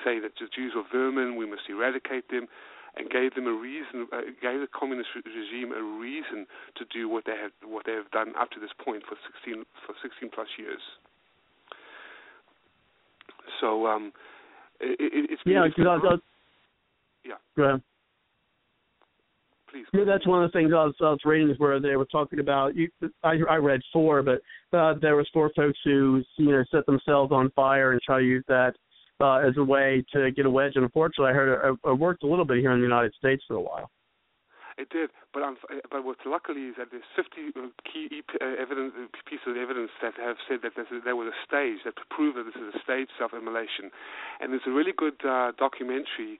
saying 0.06 0.22
that 0.22 0.38
the 0.40 0.48
Jews 0.48 0.74
are 0.78 0.86
vermin, 0.88 1.36
we 1.36 1.50
must 1.50 1.68
eradicate 1.68 2.30
them 2.30 2.48
and 2.98 3.10
gave 3.10 3.34
them 3.36 3.48
a 3.48 3.54
reason, 3.54 4.08
uh, 4.12 4.22
gave 4.42 4.60
the 4.60 4.68
communist 4.74 5.10
regime 5.16 5.72
a 5.72 5.82
reason 5.82 6.46
to 6.76 6.86
do 6.94 7.08
what 7.08 7.26
they 7.26 7.36
have 7.42 7.52
what 7.64 7.86
they 7.86 7.94
have 7.94 8.10
done 8.12 8.34
up 8.40 8.52
to 8.52 8.60
this 8.60 8.72
point 8.84 9.04
for 9.08 9.16
16 9.46 9.64
for 9.86 9.96
16 10.02 10.30
plus 10.34 10.48
years. 10.58 10.82
So 13.60 13.88
um, 13.88 14.12
it, 14.80 14.98
it, 15.00 15.32
it's 15.32 15.42
yeah, 15.46 15.68
because 15.68 16.02
I, 16.04 16.08
I, 16.08 16.16
yeah. 17.24 17.36
Go 17.56 17.64
ahead. 17.64 17.82
Please. 19.72 19.86
Yeah, 19.94 20.04
that's 20.06 20.28
one 20.28 20.44
of 20.44 20.52
the 20.52 20.58
things 20.58 20.72
I 20.74 20.84
was, 20.84 20.96
I 21.00 21.12
was 21.12 21.20
reading 21.24 21.56
where 21.58 21.80
they 21.80 21.96
were 21.96 22.06
talking 22.06 22.40
about. 22.40 22.76
You, 22.76 22.90
I, 23.24 23.38
I 23.50 23.56
read 23.56 23.80
four, 23.94 24.22
but 24.22 24.42
uh, 24.78 24.96
there 25.02 25.16
was 25.16 25.30
four 25.34 25.50
folks 25.56 25.80
who 25.86 26.24
you 26.38 26.52
know 26.52 26.64
set 26.72 26.86
themselves 26.86 27.32
on 27.32 27.52
fire 27.52 27.94
and 27.94 28.02
try 28.02 28.20
to 28.20 28.26
use 28.26 28.44
that 28.50 28.74
uh, 29.22 29.38
as 29.38 29.56
a 29.58 29.64
way 29.64 30.04
to 30.14 30.32
get 30.32 30.46
a 30.46 30.50
wedge. 30.50 30.74
And 30.76 30.84
unfortunately, 30.84 31.32
I 31.32 31.34
heard 31.34 31.74
it, 31.74 31.90
it 31.90 32.00
worked 32.00 32.24
a 32.24 32.28
little 32.28 32.46
bit 32.46 32.58
here 32.58 32.72
in 32.72 32.80
the 32.80 32.86
United 32.86 33.14
States 33.14 33.44
for 33.48 33.56
a 33.56 33.62
while. 33.62 33.90
It 34.78 34.90
did, 34.90 35.12
but 35.34 35.44
um, 35.44 35.58
but 35.92 36.04
what's 36.04 36.26
luckily 36.26 36.74
is 36.74 36.76
that 36.80 36.88
there's 36.90 37.06
50 37.16 37.54
uh, 37.54 37.68
key 37.86 38.24
uh, 38.42 38.46
evidence 38.58 38.94
pieces 39.30 39.54
of 39.54 39.58
evidence 39.58 39.92
that 40.02 40.14
have 40.18 40.38
said 40.50 40.60
that 40.64 40.74
there 41.06 41.16
was 41.16 41.28
a 41.28 41.38
stage 41.46 41.86
that 41.86 41.94
prove 42.10 42.36
that 42.36 42.46
this 42.46 42.56
is 42.56 42.74
a 42.74 42.80
stage 42.82 43.10
self-immolation, 43.20 43.92
and 44.40 44.54
there's 44.54 44.66
a 44.66 44.72
really 44.72 44.94
good 44.96 45.22
uh, 45.28 45.52
documentary 45.60 46.40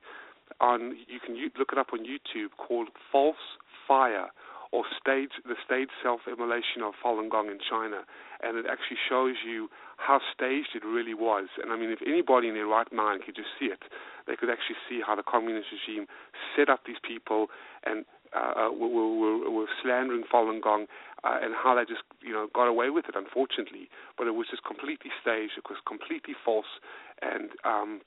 on 0.60 0.96
you 1.06 1.20
can 1.20 1.36
look 1.58 1.70
it 1.72 1.78
up 1.78 1.92
on 1.92 2.00
YouTube 2.00 2.50
called 2.58 2.88
False 3.12 3.60
Fire 3.86 4.28
or 4.72 4.84
stage 4.98 5.36
the 5.44 5.54
stage 5.64 5.92
self-immolation 6.02 6.80
of 6.82 6.94
Falun 7.04 7.30
Gong 7.30 7.48
in 7.48 7.58
China, 7.60 8.02
and 8.40 8.56
it 8.56 8.64
actually 8.64 8.96
shows 9.08 9.36
you 9.46 9.68
how 9.96 10.18
staged 10.34 10.74
it 10.74 10.84
really 10.84 11.14
was. 11.14 11.48
And 11.62 11.70
I 11.70 11.76
mean, 11.76 11.90
if 11.90 12.00
anybody 12.04 12.48
in 12.48 12.54
their 12.54 12.66
right 12.66 12.90
mind 12.90 13.22
could 13.24 13.36
just 13.36 13.52
see 13.60 13.66
it, 13.66 13.84
they 14.26 14.34
could 14.34 14.50
actually 14.50 14.80
see 14.88 15.00
how 15.04 15.14
the 15.14 15.22
communist 15.22 15.68
regime 15.70 16.08
set 16.56 16.68
up 16.68 16.80
these 16.86 17.00
people 17.04 17.48
and 17.84 18.04
uh, 18.32 18.72
were, 18.72 18.88
were, 18.88 19.50
were 19.50 19.68
slandering 19.82 20.24
Falun 20.24 20.62
Gong 20.62 20.86
uh, 21.22 21.38
and 21.42 21.54
how 21.54 21.76
they 21.76 21.84
just 21.84 22.02
you 22.24 22.32
know 22.32 22.48
got 22.54 22.66
away 22.66 22.88
with 22.88 23.04
it, 23.08 23.14
unfortunately. 23.14 23.88
But 24.16 24.26
it 24.26 24.34
was 24.34 24.48
just 24.50 24.64
completely 24.64 25.12
staged. 25.20 25.60
It 25.60 25.68
was 25.68 25.78
completely 25.86 26.34
false, 26.44 26.80
and 27.20 27.50
um, 27.64 28.00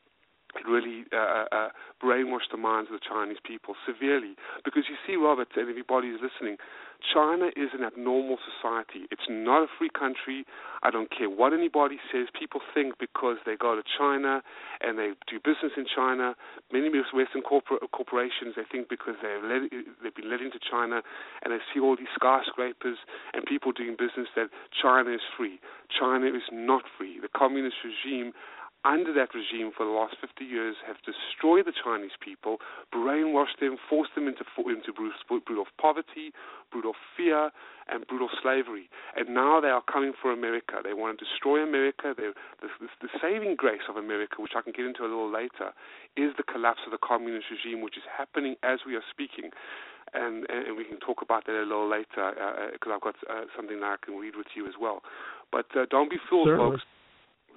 it 0.56 0.68
really 0.68 1.06
uh, 1.14 1.46
uh, 1.52 1.70
brainwashed 2.04 2.52
the 2.52 2.58
minds 2.58 2.90
of 2.92 3.00
the 3.00 3.06
Chinese 3.08 3.38
people 3.44 3.76
severely. 3.86 4.36
Because 4.64 4.84
you 4.90 4.96
see, 5.06 5.16
Robert, 5.16 5.50
and 5.56 5.70
everybody 5.70 6.10
is 6.10 6.20
listening, 6.22 6.58
China 7.14 7.52
is 7.56 7.70
an 7.74 7.84
abnormal 7.84 8.38
society. 8.42 9.06
It's 9.12 9.28
not 9.30 9.64
a 9.64 9.68
free 9.78 9.90
country. 9.90 10.46
I 10.82 10.90
don't 10.90 11.12
care 11.12 11.30
what 11.30 11.54
anybody 11.54 11.98
says. 12.12 12.28
People 12.34 12.62
think 12.74 12.98
because 13.00 13.38
they 13.46 13.56
go 13.56 13.76
to 13.76 13.84
China 13.84 14.42
and 14.82 14.98
they 14.98 15.12
do 15.28 15.38
business 15.44 15.74
in 15.78 15.86
China, 15.86 16.36
many 16.72 16.90
Western 16.90 17.44
corpor- 17.44 17.84
corporations, 17.92 18.56
they 18.56 18.66
think 18.72 18.90
because 18.90 19.16
they've, 19.22 19.44
led, 19.44 19.70
they've 20.02 20.16
been 20.16 20.30
led 20.30 20.42
into 20.42 20.60
China 20.60 21.02
and 21.44 21.54
they 21.54 21.60
see 21.74 21.80
all 21.80 21.96
these 21.96 22.12
skyscrapers 22.16 22.98
and 23.34 23.46
people 23.46 23.72
doing 23.72 23.96
business 23.98 24.28
that 24.36 24.50
China 24.72 25.12
is 25.12 25.26
free. 25.38 25.60
China 25.92 26.28
is 26.28 26.48
not 26.52 26.84
free. 26.98 27.20
The 27.22 27.30
communist 27.30 27.78
regime 27.84 28.34
under 28.86 29.12
that 29.18 29.34
regime 29.34 29.74
for 29.76 29.84
the 29.84 29.92
last 29.92 30.16
50 30.22 30.46
years 30.46 30.78
have 30.86 30.98
destroyed 31.02 31.66
the 31.66 31.74
Chinese 31.74 32.14
people, 32.22 32.62
brainwashed 32.94 33.58
them, 33.60 33.78
forced 33.90 34.14
them 34.14 34.30
into, 34.30 34.46
into 34.70 34.94
brutal 34.94 35.66
poverty, 35.82 36.30
brutal 36.72 36.94
fear, 37.18 37.50
and 37.90 38.06
brutal 38.06 38.30
slavery. 38.42 38.90
And 39.18 39.34
now 39.34 39.60
they 39.60 39.74
are 39.74 39.82
coming 39.82 40.14
for 40.14 40.32
America. 40.32 40.86
They 40.86 40.94
want 40.94 41.18
to 41.18 41.26
destroy 41.26 41.66
America. 41.66 42.14
The, 42.16 42.34
the, 42.62 42.70
the 43.02 43.10
saving 43.22 43.56
grace 43.58 43.90
of 43.90 43.98
America, 43.98 44.38
which 44.38 44.54
I 44.56 44.62
can 44.62 44.72
get 44.72 44.86
into 44.86 45.02
a 45.02 45.10
little 45.10 45.34
later, 45.34 45.74
is 46.16 46.38
the 46.38 46.46
collapse 46.46 46.86
of 46.86 46.94
the 46.94 47.02
communist 47.02 47.50
regime, 47.50 47.82
which 47.82 47.98
is 47.98 48.06
happening 48.06 48.56
as 48.62 48.86
we 48.86 48.96
are 48.96 49.06
speaking. 49.10 49.50
And, 50.14 50.46
and 50.48 50.78
we 50.78 50.86
can 50.86 51.02
talk 51.02 51.26
about 51.26 51.46
that 51.50 51.58
a 51.58 51.66
little 51.66 51.90
later 51.90 52.70
because 52.72 52.94
uh, 52.94 52.96
I've 52.96 53.02
got 53.02 53.16
uh, 53.26 53.50
something 53.58 53.82
that 53.82 53.98
I 53.98 54.06
can 54.06 54.16
read 54.16 54.38
with 54.38 54.54
you 54.56 54.68
as 54.68 54.78
well. 54.80 55.02
But 55.52 55.66
uh, 55.76 55.90
don't 55.90 56.10
be 56.10 56.22
fooled, 56.30 56.54
Certainly. 56.54 56.78
folks. 56.78 56.84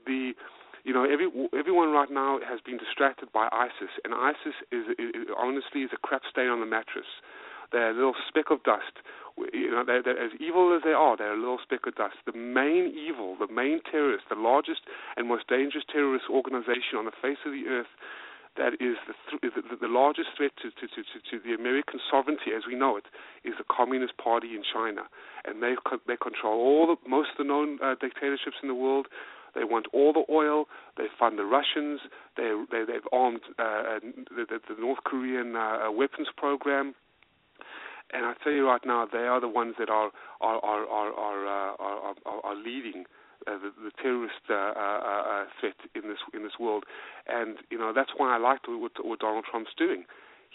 The 0.06 0.32
you 0.84 0.92
know, 0.92 1.04
every 1.04 1.28
everyone 1.58 1.90
right 1.92 2.10
now 2.10 2.38
has 2.46 2.60
been 2.60 2.78
distracted 2.78 3.32
by 3.32 3.48
ISIS, 3.52 3.92
and 4.04 4.14
ISIS 4.14 4.56
is, 4.72 4.86
is 4.98 5.28
honestly 5.36 5.82
is 5.82 5.90
a 5.92 5.98
crap 5.98 6.22
stain 6.30 6.48
on 6.48 6.60
the 6.60 6.66
mattress. 6.66 7.08
They're 7.72 7.90
a 7.90 7.94
little 7.94 8.16
speck 8.28 8.50
of 8.50 8.62
dust. 8.64 9.04
You 9.52 9.70
know, 9.70 9.84
they're, 9.84 10.02
they're, 10.02 10.18
as 10.18 10.32
evil 10.40 10.74
as 10.74 10.82
they 10.82 10.96
are, 10.96 11.16
they're 11.16 11.34
a 11.34 11.38
little 11.38 11.60
speck 11.62 11.86
of 11.86 11.94
dust. 11.94 12.16
The 12.26 12.32
main 12.32 12.90
evil, 12.96 13.36
the 13.38 13.52
main 13.52 13.80
terrorist, 13.84 14.24
the 14.28 14.40
largest 14.40 14.82
and 15.16 15.28
most 15.28 15.46
dangerous 15.48 15.84
terrorist 15.92 16.26
organization 16.30 16.96
on 16.96 17.04
the 17.04 17.14
face 17.22 17.38
of 17.44 17.52
the 17.52 17.68
earth, 17.68 17.92
that 18.58 18.74
is 18.82 18.98
the, 19.06 19.14
th- 19.38 19.54
the, 19.54 19.76
the 19.80 19.86
largest 19.86 20.34
threat 20.36 20.50
to, 20.60 20.70
to, 20.74 20.86
to, 20.90 21.02
to, 21.30 21.34
the 21.38 21.54
American 21.54 22.00
sovereignty 22.10 22.50
as 22.56 22.66
we 22.66 22.74
know 22.74 22.96
it, 22.96 23.06
is 23.46 23.54
the 23.56 23.64
Communist 23.70 24.18
Party 24.18 24.58
in 24.58 24.66
China, 24.66 25.06
and 25.46 25.62
they 25.62 25.78
they 26.06 26.18
control 26.18 26.58
all 26.58 26.84
the 26.90 26.98
most 27.08 27.30
of 27.38 27.38
the 27.38 27.46
known 27.46 27.78
uh, 27.78 27.94
dictatorships 28.00 28.58
in 28.60 28.68
the 28.68 28.74
world. 28.74 29.06
They 29.54 29.64
want 29.64 29.87
all 29.92 30.12
the 30.12 30.24
oil. 30.30 30.66
They 30.96 31.06
fund 31.18 31.38
the 31.38 31.44
Russians. 31.44 32.00
They, 32.37 32.52
they 32.70 32.84
they've 32.84 33.08
armed 33.12 33.40
uh, 33.58 34.00
the, 34.02 34.46
the, 34.48 34.61
the 34.68 34.80
North 34.80 35.02
Korean 35.04 35.56
uh, 35.56 35.90
weapons 35.90 36.28
program. 36.37 36.94
And 38.12 38.24
I 38.24 38.34
tell 38.42 38.52
you 38.52 38.66
right 38.66 38.80
now, 38.87 39.06
they 39.11 39.18
are 39.18 39.40
the 39.40 39.48
ones 39.48 39.74
that 39.78 39.90
are 39.90 40.11
are 40.40 40.64
are 40.64 40.87
are 40.87 41.12
are, 41.12 41.46
uh, 41.46 41.76
are, 41.78 42.40
are, 42.44 42.56
leading 42.56 43.04
uh, 43.46 43.58
the, 43.58 43.70
the 43.84 43.90
terrorist 44.02 44.40
uh, 44.48 44.54
uh, 44.54 45.00
uh, 45.32 45.44
threat 45.61 45.76
in 45.94 46.08
this 46.08 46.18
in 46.32 46.42
this 46.42 46.58
world. 46.58 46.84
And 47.26 47.58
you 47.70 47.78
know 47.78 47.92
that's 47.94 48.12
why 48.16 48.34
I 48.34 48.38
like 48.38 48.61
what, 48.66 48.92
what 49.04 49.18
Donald 49.20 49.44
Trump's 49.50 49.72
doing 49.76 50.04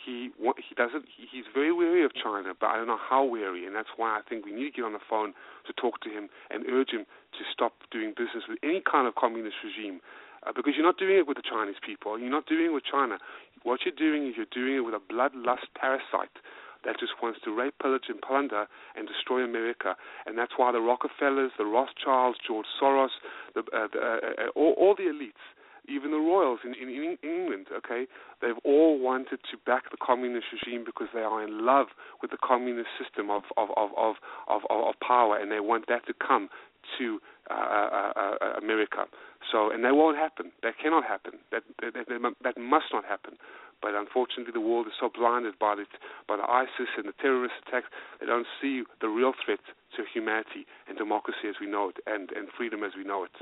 he 0.06 0.30
he 0.38 0.76
doesn't 0.76 1.06
he's 1.08 1.46
very 1.54 1.72
wary 1.72 2.04
of 2.04 2.12
China, 2.14 2.54
but 2.60 2.68
I 2.68 2.78
don't 2.78 2.88
know 2.88 3.00
how 3.00 3.24
wary, 3.24 3.66
and 3.66 3.76
that's 3.76 3.96
why 3.96 4.18
I 4.18 4.22
think 4.28 4.46
we 4.46 4.52
need 4.52 4.72
to 4.72 4.76
get 4.78 4.86
on 4.86 4.94
the 4.94 5.06
phone 5.10 5.34
to 5.68 5.74
talk 5.74 6.02
to 6.02 6.10
him 6.10 6.30
and 6.50 6.66
urge 6.70 6.92
him 6.92 7.06
to 7.06 7.44
stop 7.52 7.74
doing 7.92 8.12
business 8.12 8.44
with 8.48 8.60
any 8.64 8.82
kind 8.82 9.08
of 9.08 9.16
communist 9.16 9.58
regime, 9.64 10.02
uh, 10.46 10.52
because 10.56 10.74
you're 10.76 10.86
not 10.86 10.98
doing 10.98 11.18
it 11.18 11.28
with 11.28 11.38
the 11.38 11.48
Chinese 11.48 11.80
people, 11.86 12.20
you're 12.20 12.30
not 12.30 12.46
doing 12.46 12.66
it 12.66 12.74
with 12.74 12.84
China. 12.84 13.18
What 13.64 13.82
you're 13.86 13.96
doing 13.96 14.28
is 14.28 14.36
you're 14.36 14.52
doing 14.52 14.76
it 14.76 14.86
with 14.86 14.94
a 14.94 15.00
bloodlust 15.00 15.72
parasite 15.80 16.36
that 16.84 17.00
just 17.00 17.14
wants 17.22 17.40
to 17.46 17.56
rape, 17.56 17.76
pillage, 17.82 18.06
and 18.10 18.22
plunder 18.22 18.68
and 18.96 19.08
destroy 19.08 19.42
America. 19.42 19.96
And 20.26 20.38
that's 20.38 20.52
why 20.58 20.72
the 20.72 20.82
Rockefellers, 20.82 21.52
the 21.58 21.66
Rothschilds, 21.66 22.38
George 22.46 22.66
Soros, 22.76 23.16
the, 23.56 23.62
uh, 23.62 23.88
the, 23.92 24.00
uh, 24.00 24.04
uh, 24.04 24.50
all, 24.54 24.74
all 24.78 24.96
the 24.96 25.04
elites 25.04 25.44
even 25.88 26.12
the 26.12 26.18
royals 26.18 26.60
in, 26.64 26.74
in, 26.76 26.90
in 26.90 27.18
England, 27.24 27.68
okay, 27.76 28.08
they've 28.42 28.60
all 28.64 29.00
wanted 29.00 29.40
to 29.52 29.58
back 29.66 29.92
the 29.92 29.98
communist 29.98 30.48
regime 30.54 30.84
because 30.86 31.08
they 31.14 31.22
are 31.22 31.44
in 31.44 31.66
love 31.66 31.88
with 32.22 32.32
the 32.32 32.38
communist 32.44 32.90
system 33.02 33.30
of 33.30 33.44
of 33.58 33.70
of 33.76 33.92
of 33.98 34.16
of, 34.48 34.62
of 34.70 34.94
power, 35.06 35.38
and 35.38 35.52
they 35.52 35.60
want 35.60 35.88
that 35.88 36.06
to 36.08 36.14
come 36.14 36.50
to 36.98 37.20
uh, 37.50 37.54
uh, 37.54 38.12
uh, 38.16 38.36
uh, 38.42 38.54
America. 38.62 39.06
So, 39.52 39.72
and 39.72 39.84
that 39.84 39.96
won't 39.96 40.18
happen. 40.18 40.52
That 40.64 40.78
cannot 40.82 41.04
happen. 41.04 41.34
That, 41.52 41.64
that 41.82 41.94
that 42.08 42.34
that 42.44 42.58
must 42.58 42.86
not 42.94 43.04
happen. 43.06 43.36
But 43.82 43.96
unfortunately, 43.96 44.54
the 44.54 44.64
world 44.64 44.88
is 44.88 44.94
so 44.98 45.12
blinded 45.14 45.60
by 45.60 45.76
the 45.76 45.84
by 46.28 46.38
the 46.38 46.48
ISIS 46.50 46.96
and 46.96 47.06
the 47.06 47.14
terrorist 47.20 47.56
attacks, 47.68 47.88
they 48.20 48.26
don't 48.26 48.48
see 48.62 48.84
the 49.02 49.10
real 49.10 49.34
threat 49.44 49.60
to 49.98 50.04
humanity 50.08 50.66
and 50.88 50.98
democracy 50.98 51.52
as 51.52 51.56
we 51.60 51.68
know 51.68 51.90
it, 51.90 51.98
and 52.08 52.32
and 52.32 52.48
freedom 52.56 52.84
as 52.84 52.94
we 52.96 53.04
know 53.04 53.26
it, 53.26 53.36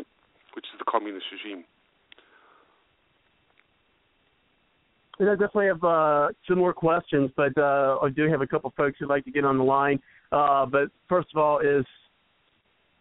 which 0.54 0.66
is 0.74 0.80
the 0.80 0.90
communist 0.90 1.26
regime. 1.32 1.64
And 5.11 5.11
I 5.30 5.34
definitely 5.34 5.68
have 5.68 5.84
uh, 5.84 6.28
some 6.48 6.58
more 6.58 6.74
questions, 6.74 7.30
but 7.36 7.56
uh, 7.58 7.98
I 8.02 8.10
do 8.10 8.30
have 8.30 8.42
a 8.42 8.48
couple 8.48 8.74
folks 8.76 8.98
who'd 9.00 9.10
like 9.10 9.24
to 9.26 9.32
get 9.32 9.46
on 9.46 9.58
the 9.58 9.64
line. 9.64 10.00
Uh, 10.32 10.66
but 10.66 10.90
first 11.08 11.30
of 11.34 11.42
all, 11.42 11.60
is 11.60 11.86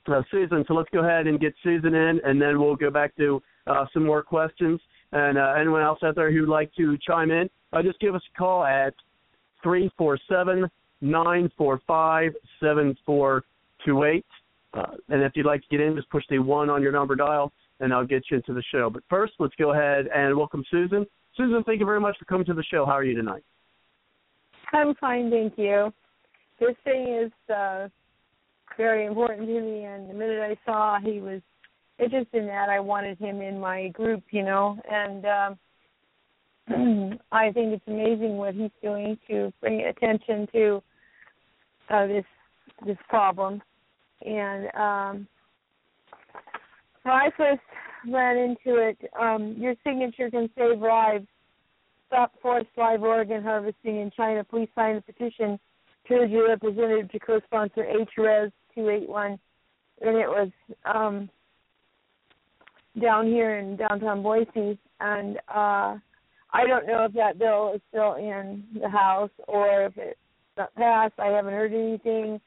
uh, 0.06 0.22
Susan. 0.30 0.64
So 0.68 0.74
let's 0.74 0.90
go 0.90 1.00
ahead 1.00 1.26
and 1.26 1.40
get 1.40 1.54
Susan 1.62 1.94
in, 1.94 2.20
and 2.24 2.40
then 2.40 2.60
we'll 2.60 2.76
go 2.76 2.90
back 2.90 3.16
to 3.16 3.42
uh, 3.66 3.86
some 3.94 4.04
more 4.04 4.22
questions. 4.22 4.80
And 5.12 5.38
uh, 5.38 5.54
anyone 5.58 5.82
else 5.82 6.00
out 6.02 6.14
there 6.14 6.30
who'd 6.30 6.48
like 6.48 6.72
to 6.74 6.96
chime 6.98 7.30
in, 7.30 7.48
just 7.82 7.98
give 8.00 8.14
us 8.14 8.22
a 8.34 8.38
call 8.38 8.64
at 8.64 8.94
three 9.62 9.90
four 9.96 10.18
seven 10.28 10.68
nine 11.00 11.50
four 11.56 11.80
five 11.86 12.32
seven 12.60 12.96
four 13.06 13.44
two 13.84 14.04
eight. 14.04 14.26
And 14.74 15.22
if 15.22 15.32
you'd 15.34 15.46
like 15.46 15.62
to 15.62 15.68
get 15.70 15.80
in, 15.80 15.96
just 15.96 16.10
push 16.10 16.24
the 16.30 16.38
one 16.38 16.70
on 16.70 16.82
your 16.82 16.92
number 16.92 17.16
dial, 17.16 17.52
and 17.80 17.92
I'll 17.92 18.06
get 18.06 18.24
you 18.30 18.36
into 18.36 18.52
the 18.52 18.62
show. 18.70 18.90
But 18.90 19.02
first, 19.08 19.32
let's 19.38 19.54
go 19.56 19.72
ahead 19.72 20.06
and 20.14 20.36
welcome 20.36 20.64
Susan. 20.70 21.06
Susan, 21.36 21.62
thank 21.64 21.80
you 21.80 21.86
very 21.86 22.00
much 22.00 22.18
for 22.18 22.24
coming 22.24 22.46
to 22.46 22.54
the 22.54 22.62
show. 22.64 22.84
How 22.84 22.92
are 22.92 23.04
you 23.04 23.14
tonight? 23.14 23.44
I'm 24.72 24.94
fine, 24.96 25.30
thank 25.30 25.54
you. 25.56 25.92
This 26.58 26.76
thing 26.84 27.22
is 27.24 27.54
uh, 27.54 27.88
very 28.76 29.06
important 29.06 29.46
to 29.46 29.60
me, 29.60 29.84
and 29.84 30.08
the 30.08 30.14
minute 30.14 30.40
I 30.40 30.56
saw 30.64 30.98
he 31.00 31.20
was 31.20 31.40
interested 31.98 32.42
in 32.42 32.46
that, 32.46 32.68
I 32.68 32.80
wanted 32.80 33.18
him 33.18 33.40
in 33.40 33.58
my 33.58 33.88
group, 33.88 34.22
you 34.30 34.42
know, 34.42 34.78
and 34.90 35.24
um, 35.26 35.58
I 37.32 37.50
think 37.52 37.74
it's 37.74 37.86
amazing 37.86 38.36
what 38.36 38.54
he's 38.54 38.70
doing 38.82 39.18
to 39.28 39.52
bring 39.60 39.80
attention 39.82 40.46
to 40.52 40.82
uh, 41.90 42.06
this 42.06 42.24
this 42.86 42.98
problem. 43.08 43.60
And 44.24 44.66
um, 44.74 45.26
when 47.02 47.14
I 47.14 47.30
first 47.36 47.60
ran 48.08 48.36
into 48.36 48.78
it, 48.78 48.98
um, 49.18 49.54
your 49.58 49.74
signature 49.84 50.30
can 50.30 50.48
save 50.56 50.80
lives. 50.80 51.26
Stop 52.06 52.32
forced 52.42 52.68
live 52.76 53.02
organ 53.02 53.42
harvesting 53.42 54.00
in 54.00 54.10
China. 54.16 54.44
Please 54.44 54.68
sign 54.74 54.96
the 54.96 55.02
petition. 55.02 55.58
To 56.08 56.26
your 56.26 56.48
representative 56.48 57.10
to 57.12 57.18
co-sponsor 57.20 57.84
HRES 57.84 58.50
281. 58.74 59.38
And 60.00 60.16
it 60.16 60.26
was 60.26 60.50
um, 60.84 61.30
down 63.00 63.26
here 63.26 63.58
in 63.58 63.76
downtown 63.76 64.22
Boise. 64.22 64.78
And 64.98 65.36
uh, 65.48 65.98
I 66.52 66.66
don't 66.66 66.86
know 66.86 67.04
if 67.04 67.12
that 67.12 67.38
bill 67.38 67.72
is 67.74 67.80
still 67.90 68.14
in 68.14 68.64
the 68.80 68.88
House 68.88 69.30
or 69.46 69.84
if 69.84 69.92
it's 69.96 70.18
not 70.56 70.74
passed. 70.74 71.14
I 71.18 71.26
haven't 71.26 71.52
heard 71.52 71.72
anything. 71.72 72.40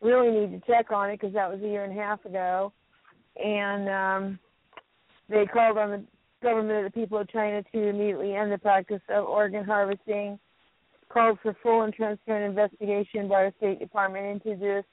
Really 0.00 0.30
need 0.30 0.60
to 0.60 0.66
check 0.66 0.90
on 0.90 1.10
it 1.10 1.20
because 1.20 1.34
that 1.34 1.50
was 1.50 1.60
a 1.62 1.68
year 1.68 1.84
and 1.84 1.96
a 1.96 2.02
half 2.02 2.24
ago. 2.24 2.72
And 3.36 3.88
um, 3.88 4.38
they 5.28 5.46
called 5.46 5.78
on 5.78 5.90
the 5.90 6.04
government 6.42 6.84
of 6.86 6.92
the 6.92 7.00
people 7.00 7.18
of 7.18 7.28
China 7.30 7.62
to 7.62 7.88
immediately 7.88 8.34
end 8.34 8.52
the 8.52 8.58
practice 8.58 9.00
of 9.08 9.24
organ 9.24 9.64
harvesting, 9.64 10.38
called 11.08 11.38
for 11.42 11.56
full 11.62 11.82
and 11.82 11.94
transparent 11.94 12.50
investigation 12.50 13.28
by 13.28 13.44
the 13.44 13.54
State 13.58 13.78
Department 13.78 14.42
into 14.44 14.58
this, 14.58 14.84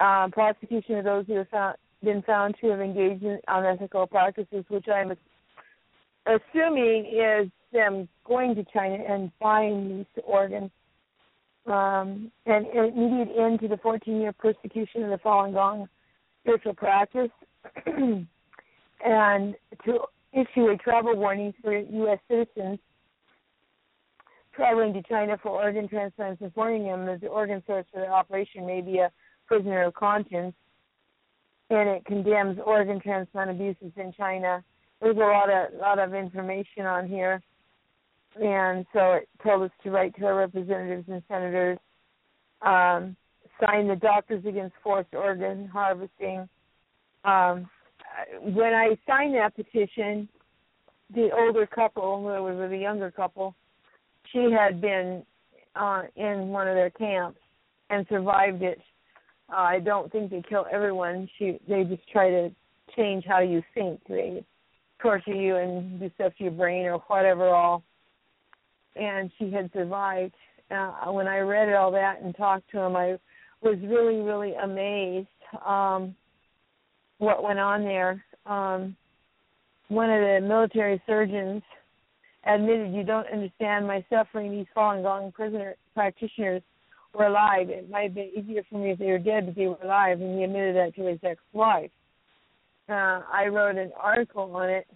uh, 0.00 0.28
prosecution 0.28 0.96
of 0.98 1.04
those 1.04 1.26
who 1.26 1.34
have 1.34 1.48
found, 1.48 1.76
been 2.02 2.22
found 2.22 2.54
to 2.60 2.68
have 2.68 2.80
engaged 2.80 3.22
in 3.22 3.38
unethical 3.48 4.06
practices, 4.06 4.64
which 4.68 4.86
I'm 4.88 5.12
assuming 6.26 7.06
is 7.06 7.50
them 7.72 8.08
going 8.24 8.54
to 8.54 8.64
China 8.72 9.02
and 9.06 9.30
buying 9.40 9.88
these 9.88 10.24
organs, 10.24 10.70
um, 11.66 12.30
and 12.46 12.66
an 12.66 12.92
immediate 12.96 13.36
end 13.38 13.60
to 13.60 13.68
the 13.68 13.76
14-year 13.76 14.32
persecution 14.32 15.04
of 15.04 15.10
the 15.10 15.18
Falun 15.18 15.52
Gong 15.52 15.88
spiritual 16.42 16.74
practice. 16.74 17.30
and 19.04 19.54
to 19.84 19.98
issue 20.32 20.68
a 20.68 20.76
travel 20.78 21.14
warning 21.14 21.54
for 21.62 21.76
U.S. 21.78 22.18
citizens 22.28 22.78
traveling 24.54 24.92
to 24.94 25.02
China 25.02 25.36
for 25.42 25.50
organ 25.50 25.88
transplants, 25.88 26.40
informing 26.40 26.84
them 26.84 27.06
that 27.06 27.20
the 27.20 27.26
organ 27.26 27.62
source 27.66 27.84
for 27.92 28.00
the 28.00 28.08
operation 28.08 28.66
may 28.66 28.80
be 28.80 28.98
a 28.98 29.10
prisoner 29.46 29.82
of 29.84 29.94
conscience, 29.94 30.54
and 31.70 31.88
it 31.88 32.04
condemns 32.04 32.58
organ 32.64 33.00
transplant 33.00 33.50
abuses 33.50 33.92
in 33.96 34.12
China. 34.16 34.62
There's 35.00 35.16
a 35.16 35.20
lot 35.20 35.50
of 35.50 35.74
lot 35.78 35.98
of 35.98 36.14
information 36.14 36.86
on 36.86 37.08
here, 37.08 37.42
and 38.40 38.86
so 38.92 39.12
it 39.14 39.28
told 39.42 39.62
us 39.62 39.70
to 39.82 39.90
write 39.90 40.16
to 40.16 40.26
our 40.26 40.36
representatives 40.36 41.08
and 41.08 41.22
senators, 41.28 41.78
um, 42.62 43.16
sign 43.60 43.88
the 43.88 43.96
Doctors 43.96 44.44
Against 44.46 44.74
Forced 44.82 45.14
Organ 45.14 45.68
Harvesting. 45.72 46.48
Um, 47.24 47.68
when 48.42 48.74
I 48.74 48.96
signed 49.06 49.34
that 49.34 49.54
petition, 49.56 50.28
the 51.14 51.30
older 51.32 51.66
couple, 51.66 52.18
who 52.18 52.42
was 52.42 52.56
with 52.58 52.70
the 52.70 52.78
younger 52.78 53.10
couple, 53.10 53.54
she 54.32 54.50
had 54.50 54.80
been 54.80 55.24
uh, 55.76 56.02
in 56.16 56.48
one 56.48 56.68
of 56.68 56.74
their 56.74 56.90
camps 56.90 57.38
and 57.90 58.06
survived 58.08 58.62
it. 58.62 58.80
Uh, 59.52 59.56
I 59.56 59.78
don't 59.80 60.10
think 60.10 60.30
they 60.30 60.42
kill 60.48 60.66
everyone. 60.72 61.28
She 61.38 61.58
they 61.68 61.84
just 61.84 62.08
try 62.10 62.30
to 62.30 62.50
change 62.96 63.24
how 63.26 63.40
you 63.40 63.62
think. 63.74 64.00
They 64.08 64.44
torture 65.00 65.34
you 65.34 65.56
and 65.56 66.00
do 66.00 66.10
stuff 66.14 66.32
to 66.38 66.44
your 66.44 66.52
brain 66.52 66.86
or 66.86 66.98
whatever 67.08 67.48
all. 67.48 67.82
And 68.96 69.30
she 69.38 69.50
had 69.50 69.70
survived. 69.72 70.34
Uh, 70.70 71.12
when 71.12 71.28
I 71.28 71.38
read 71.40 71.72
all 71.74 71.92
that 71.92 72.22
and 72.22 72.34
talked 72.34 72.70
to 72.70 72.80
him, 72.80 72.96
I 72.96 73.18
was 73.60 73.78
really, 73.82 74.20
really 74.20 74.54
amazed. 74.54 75.28
Um, 75.64 76.14
what 77.18 77.42
went 77.42 77.58
on 77.58 77.84
there. 77.84 78.24
Um, 78.46 78.96
one 79.88 80.10
of 80.10 80.20
the 80.20 80.46
military 80.46 81.00
surgeons 81.06 81.62
admitted, 82.44 82.92
"You 82.92 83.04
don't 83.04 83.26
understand 83.28 83.86
my 83.86 84.04
suffering. 84.10 84.50
These 84.50 84.66
Falun 84.76 85.02
Gong 85.02 85.32
prisoner 85.32 85.76
practitioners 85.94 86.62
were 87.12 87.26
alive. 87.26 87.70
It 87.70 87.88
might 87.88 88.04
have 88.04 88.14
been 88.14 88.30
easier 88.34 88.62
for 88.64 88.78
me 88.78 88.90
if 88.90 88.98
they 88.98 89.10
were 89.10 89.18
dead, 89.18 89.46
but 89.46 89.54
they 89.54 89.66
were 89.66 89.78
alive." 89.82 90.20
And 90.20 90.38
he 90.38 90.44
admitted 90.44 90.76
that 90.76 90.94
to 90.96 91.06
his 91.06 91.18
ex-wife. 91.22 91.90
Uh, 92.88 93.22
I 93.32 93.46
wrote 93.46 93.76
an 93.76 93.92
article 93.98 94.54
on 94.56 94.68
it 94.68 94.86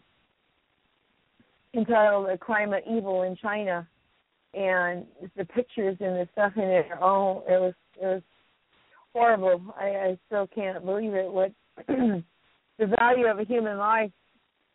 entitled 1.75 2.29
"A 2.29 2.37
Crime 2.37 2.73
of 2.73 2.83
Evil 2.87 3.23
in 3.23 3.37
China," 3.37 3.87
and 4.55 5.07
the 5.37 5.45
pictures 5.45 5.97
and 6.01 6.17
the 6.17 6.29
stuff 6.33 6.53
in 6.57 6.65
it. 6.65 6.87
Oh, 7.01 7.45
it 7.47 7.61
was 7.61 7.75
it 8.01 8.07
was 8.07 8.23
horrible. 9.13 9.63
I, 9.79 9.87
I 9.87 10.19
still 10.27 10.47
can't 10.49 10.85
believe 10.85 11.15
it. 11.15 11.31
What 11.31 11.53
the 11.87 12.87
value 12.99 13.27
of 13.27 13.39
a 13.39 13.45
human 13.45 13.79
life 13.79 14.11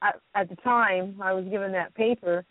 at, 0.02 0.20
at 0.36 0.50
the 0.50 0.56
time 0.58 1.16
I 1.22 1.34
was 1.34 1.46
given 1.46 1.72
that 1.72 1.94
paper, 1.96 2.46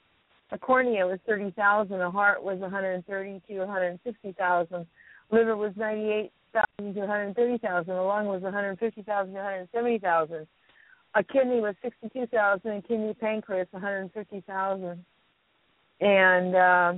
a 0.50 0.58
cornea 0.58 1.06
was 1.06 1.18
thirty 1.26 1.50
thousand, 1.52 2.00
a 2.00 2.10
heart 2.10 2.42
was 2.42 2.58
one 2.58 2.70
hundred 2.70 3.06
thirty 3.06 3.40
to 3.48 3.58
one 3.60 3.68
hundred 3.68 3.98
sixty 4.04 4.32
thousand, 4.32 4.86
liver 5.30 5.56
was 5.56 5.72
ninety 5.76 6.10
eight 6.10 6.32
thousand 6.52 6.94
to 6.94 7.00
one 7.00 7.08
hundred 7.08 7.36
thirty 7.36 7.58
thousand, 7.58 7.92
a 7.94 8.02
lung 8.02 8.26
was 8.26 8.42
one 8.42 8.52
hundred 8.52 8.78
fifty 8.78 9.02
thousand 9.02 9.32
to 9.32 9.40
one 9.40 9.44
hundred 9.44 9.68
seventy 9.72 9.98
thousand, 9.98 10.46
a 11.14 11.24
kidney 11.24 11.60
was 11.60 11.74
sixty 11.82 12.08
two 12.10 12.26
thousand, 12.26 12.70
and 12.70 12.86
kidney 12.86 13.14
pancreas 13.14 13.68
one 13.70 13.82
hundred 13.82 14.10
fifty 14.12 14.42
thousand, 14.46 15.04
and 16.00 16.54
uh, 16.54 16.92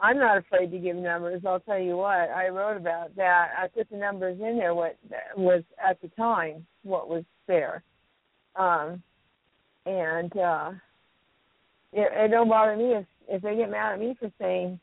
I'm 0.00 0.18
not 0.18 0.38
afraid 0.38 0.70
to 0.70 0.78
give 0.78 0.96
numbers. 0.96 1.42
I'll 1.46 1.60
tell 1.60 1.78
you 1.78 1.96
what. 1.96 2.30
I 2.30 2.48
wrote 2.48 2.76
about 2.76 3.16
that. 3.16 3.50
I 3.58 3.66
put 3.66 3.90
the 3.90 3.96
numbers 3.96 4.38
in 4.40 4.56
there. 4.56 4.74
What 4.74 4.96
was 5.36 5.64
at 5.84 6.00
the 6.00 6.08
time 6.08 6.66
what 6.82 7.08
was 7.08 7.24
there, 7.46 7.82
um, 8.54 9.02
and 9.86 10.36
uh, 10.36 10.70
it, 11.92 12.10
it 12.12 12.30
don't 12.30 12.48
bother 12.48 12.76
me 12.76 12.94
if 12.94 13.06
if 13.28 13.42
they 13.42 13.56
get 13.56 13.70
mad 13.70 13.94
at 13.94 14.00
me 14.00 14.16
for 14.18 14.30
saying 14.40 14.78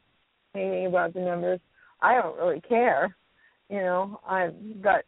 anything 0.54 0.88
about 0.88 1.14
the 1.14 1.22
numbers. 1.22 1.62
I 2.02 2.16
don't 2.16 2.38
really 2.38 2.62
care. 2.62 3.16
You 3.70 3.80
know, 3.80 4.20
I've 4.28 4.54
got 4.82 5.02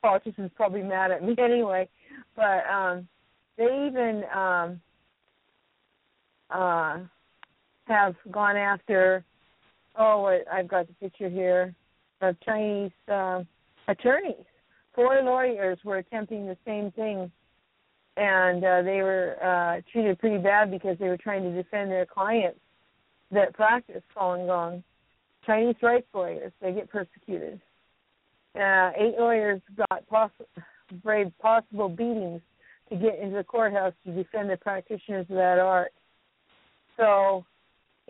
politicians 0.00 0.50
probably 0.56 0.82
mad 0.82 1.10
at 1.10 1.22
me 1.22 1.34
anyway, 1.38 1.88
but 2.34 2.66
um, 2.66 3.06
they 3.58 3.64
even 3.64 4.22
um, 4.34 4.80
uh 6.50 7.00
have 7.88 8.14
gone 8.30 8.56
after 8.56 9.24
oh 9.98 10.38
I've 10.52 10.68
got 10.68 10.86
the 10.86 10.94
picture 10.94 11.28
here 11.28 11.74
of 12.20 12.36
Chinese 12.40 12.90
uh, 13.10 13.42
attorneys. 13.88 14.44
Four 14.94 15.22
lawyers 15.22 15.78
were 15.84 15.98
attempting 15.98 16.46
the 16.46 16.56
same 16.66 16.90
thing, 16.92 17.30
and 18.16 18.64
uh, 18.64 18.82
they 18.82 19.02
were 19.02 19.36
uh, 19.42 19.80
treated 19.92 20.18
pretty 20.18 20.38
bad 20.38 20.70
because 20.70 20.96
they 20.98 21.08
were 21.08 21.16
trying 21.16 21.42
to 21.44 21.52
defend 21.52 21.90
their 21.90 22.06
clients 22.06 22.58
that 23.30 23.54
practice 23.54 24.02
Falun 24.16 24.46
Gong. 24.46 24.82
Chinese 25.46 25.76
rights 25.82 26.06
lawyers, 26.12 26.52
they 26.60 26.72
get 26.72 26.90
persecuted. 26.90 27.60
Uh, 28.54 28.90
eight 28.96 29.14
lawyers 29.18 29.60
got 29.76 30.06
poss- 30.08 30.30
brave 31.04 31.30
possible 31.40 31.88
beatings 31.88 32.40
to 32.90 32.96
get 32.96 33.18
into 33.18 33.36
the 33.36 33.44
courthouse 33.44 33.92
to 34.04 34.12
defend 34.12 34.50
the 34.50 34.56
practitioners 34.56 35.26
of 35.30 35.36
that 35.36 35.58
art 35.58 35.92
so 36.98 37.44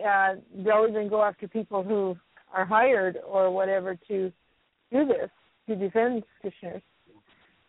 uh, 0.07 0.35
they'll 0.65 0.87
even 0.89 1.09
go 1.09 1.23
after 1.23 1.49
people 1.49 1.83
who 1.83 2.17
are 2.53 2.65
hired 2.65 3.19
or 3.27 3.51
whatever 3.51 3.97
to 4.09 4.33
do 4.91 5.07
this 5.07 5.31
to 5.67 5.77
defend 5.77 6.25
Kishners. 6.43 6.83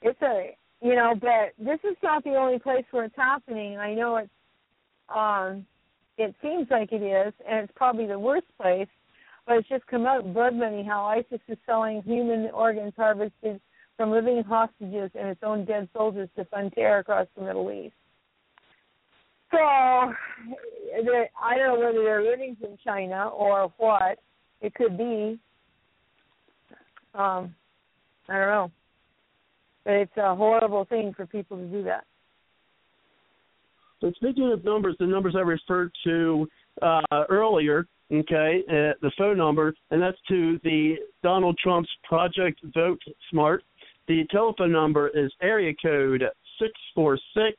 It's 0.01 0.21
a 0.21 0.55
you 0.81 0.95
know, 0.95 1.13
but 1.19 1.53
this 1.57 1.79
is 1.83 1.97
not 2.01 2.23
the 2.23 2.35
only 2.35 2.57
place 2.57 2.85
where 2.91 3.03
it's 3.05 3.15
happening. 3.15 3.77
I 3.77 3.93
know 3.93 4.17
it's 4.17 4.29
um 5.13 5.65
it 6.17 6.35
seems 6.41 6.67
like 6.69 6.91
it 6.91 7.01
is, 7.01 7.33
and 7.47 7.59
it's 7.59 7.73
probably 7.75 8.05
the 8.05 8.19
worst 8.19 8.47
place. 8.59 8.87
But 9.45 9.57
it's 9.57 9.69
just 9.69 9.87
come 9.87 10.05
out 10.05 10.33
blood 10.33 10.53
money 10.53 10.83
how 10.83 11.05
ISIS 11.05 11.41
is 11.47 11.57
selling 11.65 12.03
human 12.03 12.49
organs 12.53 12.93
harvested 12.95 13.59
from 13.97 14.11
living 14.11 14.43
hostages 14.43 15.11
and 15.15 15.29
its 15.29 15.41
own 15.43 15.65
dead 15.65 15.89
soldiers 15.93 16.29
to 16.37 16.45
fund 16.45 16.71
terror 16.73 16.99
across 16.99 17.27
the 17.35 17.43
Middle 17.43 17.71
East. 17.71 17.95
So 19.51 19.57
I 19.57 20.13
don't 21.55 21.67
know 21.67 21.79
whether 21.79 22.03
they're 22.03 22.23
living 22.23 22.55
in 22.61 22.77
China 22.83 23.29
or 23.29 23.73
what. 23.77 24.19
It 24.61 24.73
could 24.75 24.97
be. 24.97 25.39
Um, 27.13 27.55
I 28.27 28.37
don't 28.37 28.47
know. 28.49 28.71
But 29.85 29.93
it's 29.93 30.17
a 30.17 30.35
horrible 30.35 30.85
thing 30.85 31.13
for 31.15 31.25
people 31.25 31.57
to 31.57 31.65
do 31.65 31.83
that. 31.83 32.03
So 34.01 34.11
speaking 34.17 34.51
of 34.51 34.63
numbers, 34.63 34.95
the 34.99 35.05
numbers 35.05 35.35
I 35.35 35.41
referred 35.41 35.91
to 36.03 36.47
uh, 36.81 37.23
earlier, 37.29 37.87
okay, 38.11 38.63
uh, 38.69 38.93
the 39.01 39.11
phone 39.17 39.37
number, 39.37 39.73
and 39.91 40.01
that's 40.01 40.17
to 40.29 40.59
the 40.63 40.95
Donald 41.23 41.57
Trump's 41.61 41.89
Project 42.03 42.61
Vote 42.73 43.01
Smart. 43.29 43.63
The 44.07 44.25
telephone 44.31 44.71
number 44.71 45.09
is 45.09 45.31
area 45.41 45.73
code 45.81 46.23
six 46.59 46.71
four 46.95 47.17
six 47.33 47.57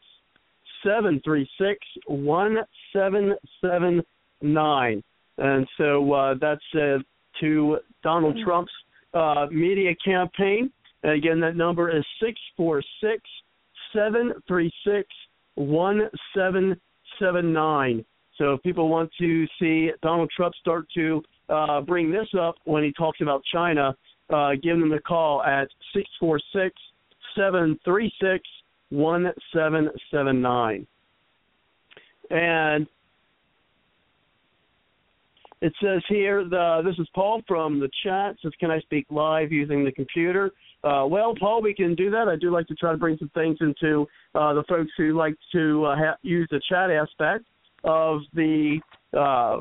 seven 0.84 1.20
three 1.24 1.48
six 1.58 1.78
one 2.06 2.58
seven 2.92 3.34
seven 3.60 4.02
nine, 4.40 5.02
and 5.38 5.66
so 5.76 6.12
uh, 6.12 6.34
that's 6.40 6.60
uh, 6.74 6.98
to 7.40 7.78
Donald 8.02 8.36
Trump's 8.44 8.72
uh, 9.14 9.46
media 9.50 9.94
campaign. 10.04 10.70
And 11.02 11.12
again, 11.12 11.40
that 11.40 11.56
number 11.56 11.94
is 11.96 12.04
six 12.22 12.38
four 12.56 12.82
six 13.02 13.22
seven 13.94 14.32
three 14.46 14.70
six 14.84 15.08
one 15.54 16.08
seven 16.34 16.78
seven 17.18 17.52
nine. 17.52 18.04
So 18.36 18.54
if 18.54 18.62
people 18.62 18.88
want 18.88 19.10
to 19.18 19.46
see 19.58 19.90
Donald 20.02 20.30
Trump 20.34 20.54
start 20.60 20.86
to 20.94 21.22
uh, 21.50 21.82
bring 21.82 22.10
this 22.10 22.28
up 22.38 22.56
when 22.64 22.82
he 22.82 22.92
talks 22.92 23.20
about 23.20 23.42
China, 23.52 23.94
uh, 24.30 24.52
give 24.62 24.78
them 24.78 24.92
a 24.92 25.00
call 25.00 25.42
at 25.42 25.68
646 25.92 26.74
736 27.36 28.42
1779. 28.90 30.86
And 32.30 32.86
it 35.60 35.72
says 35.82 36.02
here, 36.08 36.44
the, 36.44 36.80
this 36.84 36.98
is 36.98 37.08
Paul 37.14 37.42
from 37.46 37.80
the 37.80 37.90
chat. 38.04 38.36
Says, 38.42 38.52
can 38.58 38.70
I 38.70 38.80
speak 38.80 39.06
live 39.10 39.52
using 39.52 39.84
the 39.84 39.92
computer? 39.92 40.52
Uh, 40.82 41.04
well, 41.06 41.34
Paul, 41.38 41.60
we 41.60 41.74
can 41.74 41.94
do 41.94 42.10
that. 42.10 42.28
I 42.28 42.36
do 42.36 42.50
like 42.50 42.66
to 42.68 42.74
try 42.74 42.92
to 42.92 42.98
bring 42.98 43.18
some 43.18 43.30
things 43.34 43.58
into 43.60 44.06
uh, 44.34 44.54
the 44.54 44.64
folks 44.68 44.90
who 44.96 45.16
like 45.16 45.34
to 45.52 45.84
uh, 45.84 45.96
ha- 45.96 46.16
use 46.22 46.48
the 46.50 46.60
chat 46.68 46.90
aspect 46.90 47.44
of 47.84 48.20
the 48.34 48.80
uh, 49.12 49.58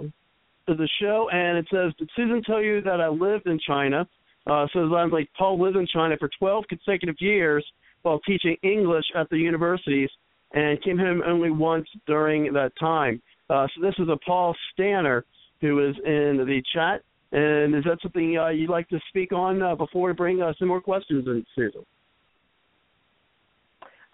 of 0.68 0.78
the 0.78 0.88
show. 1.02 1.30
And 1.34 1.58
it 1.58 1.66
says, 1.72 1.92
did 1.98 2.10
Susan 2.16 2.42
tell 2.44 2.62
you 2.62 2.82
that 2.82 3.02
I 3.02 3.10
lived 3.10 3.48
in 3.48 3.60
China? 3.68 4.08
Uh, 4.48 4.68
so 4.72 4.90
sounds 4.90 5.12
like 5.12 5.30
Paul 5.38 5.62
lived 5.62 5.76
in 5.76 5.88
China 5.88 6.16
for 6.18 6.30
12 6.40 6.66
consecutive 6.70 7.16
years 7.20 7.66
while 8.02 8.20
teaching 8.20 8.56
English 8.64 9.06
at 9.16 9.30
the 9.30 9.38
universities 9.38 10.10
and 10.54 10.82
came 10.84 10.98
home 10.98 11.22
only 11.26 11.52
once 11.52 11.88
during 12.08 12.52
that 12.54 12.72
time. 12.80 13.22
Uh, 13.50 13.68
so 13.76 13.82
this 13.82 13.96
is 14.00 14.08
a 14.10 14.18
Paul 14.26 14.56
Stanner 14.74 15.26
who 15.62 15.88
is 15.88 15.96
in 16.06 16.38
the 16.46 16.62
chat. 16.74 17.02
And 17.32 17.76
is 17.76 17.84
that 17.84 18.00
something 18.02 18.38
uh, 18.38 18.50
you'd 18.50 18.70
like 18.70 18.90
to 18.90 19.00
speak 19.10 19.32
on 19.32 19.62
uh, 19.62 19.76
before 19.76 20.08
we 20.08 20.14
bring 20.14 20.42
uh, 20.42 20.54
some 20.58 20.68
more 20.68 20.82
questions 20.82 21.28
in, 21.28 21.46
Susan? 21.56 21.86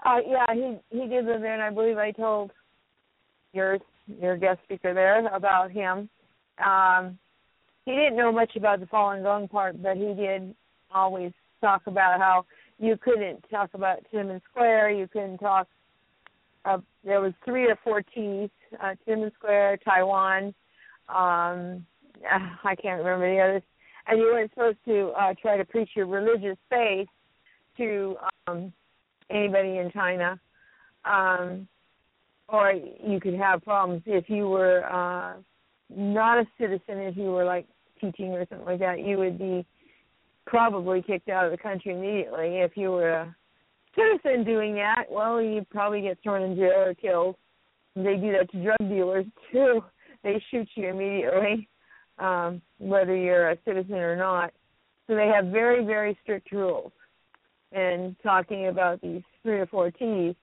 Uh, 0.05 0.17
yeah, 0.27 0.45
he 0.53 0.77
he 0.91 1.07
did 1.07 1.25
live 1.25 1.41
there, 1.41 1.53
and 1.53 1.63
I 1.63 1.71
believe 1.71 1.97
I 1.97 2.11
told 2.11 2.51
your 3.53 3.79
your 4.07 4.37
guest 4.37 4.59
speaker 4.65 4.93
there 4.93 5.25
about 5.33 5.71
him. 5.71 6.09
Um, 6.63 7.17
he 7.85 7.91
didn't 7.91 8.17
know 8.17 8.31
much 8.31 8.55
about 8.55 8.81
the 8.81 8.85
Falun 8.87 9.23
Gong 9.23 9.47
part, 9.47 9.81
but 9.81 9.95
he 9.95 10.13
did 10.13 10.53
always 10.93 11.31
talk 11.61 11.83
about 11.87 12.19
how 12.19 12.45
you 12.79 12.97
couldn't 12.97 13.43
talk 13.49 13.69
about 13.73 13.99
Tiananmen 14.11 14.41
Square, 14.51 14.91
you 14.91 15.07
couldn't 15.07 15.37
talk. 15.37 15.67
Uh, 16.65 16.79
there 17.03 17.21
was 17.21 17.33
three 17.43 17.65
or 17.65 17.77
four 17.83 18.01
T's: 18.01 18.49
uh, 18.81 18.95
Tiananmen 19.07 19.33
Square, 19.35 19.77
Taiwan, 19.85 20.53
um, 21.09 21.85
I 22.63 22.75
can't 22.75 23.03
remember 23.03 23.33
the 23.33 23.41
others. 23.41 23.63
And 24.07 24.19
you 24.19 24.25
weren't 24.25 24.51
supposed 24.51 24.77
to 24.85 25.13
uh, 25.19 25.33
try 25.41 25.57
to 25.57 25.65
preach 25.65 25.89
your 25.95 26.05
religious 26.05 26.57
faith 26.69 27.07
to 27.77 28.15
um, 28.47 28.71
anybody 29.31 29.77
in 29.77 29.91
China. 29.91 30.39
Um, 31.05 31.67
or 32.47 32.73
you 32.73 33.19
could 33.19 33.33
have 33.33 33.63
problems 33.63 34.03
if 34.05 34.29
you 34.29 34.47
were 34.47 34.85
uh, 34.85 35.33
not 35.89 36.37
a 36.37 36.45
citizen, 36.59 36.99
if 36.99 37.17
you 37.17 37.31
were 37.31 37.45
like 37.45 37.65
teaching 37.99 38.33
or 38.33 38.45
something 38.49 38.65
like 38.65 38.79
that, 38.79 38.99
you 38.99 39.17
would 39.17 39.39
be 39.39 39.65
probably 40.45 41.01
kicked 41.01 41.29
out 41.29 41.45
of 41.45 41.51
the 41.51 41.57
country 41.57 41.93
immediately. 41.93 42.59
If 42.59 42.75
you 42.75 42.91
were 42.91 43.11
a 43.11 43.35
citizen 43.95 44.43
doing 44.43 44.75
that, 44.75 45.05
well, 45.09 45.41
you'd 45.41 45.69
probably 45.69 46.01
get 46.01 46.17
thrown 46.21 46.43
in 46.43 46.55
jail 46.55 46.83
or 46.85 46.93
killed. 46.93 47.35
They 47.95 48.17
do 48.17 48.31
that 48.33 48.51
to 48.51 48.63
drug 48.63 48.89
dealers 48.89 49.25
too 49.51 49.81
they 50.25 50.43
shoot 50.49 50.67
you 50.75 50.89
immediately, 50.89 51.69
um, 52.17 52.61
whether 52.79 53.15
you're 53.15 53.51
a 53.51 53.57
citizen 53.63 53.95
or 53.95 54.17
not. 54.17 54.51
So 55.07 55.15
they 55.15 55.27
have 55.27 55.45
very, 55.45 55.85
very 55.85 56.17
strict 56.23 56.51
rules. 56.51 56.91
And 57.71 58.15
talking 58.23 58.67
about 58.67 59.01
these 59.01 59.21
three 59.43 59.59
or 59.59 59.67
four 59.67 59.91
T's, 59.91 60.35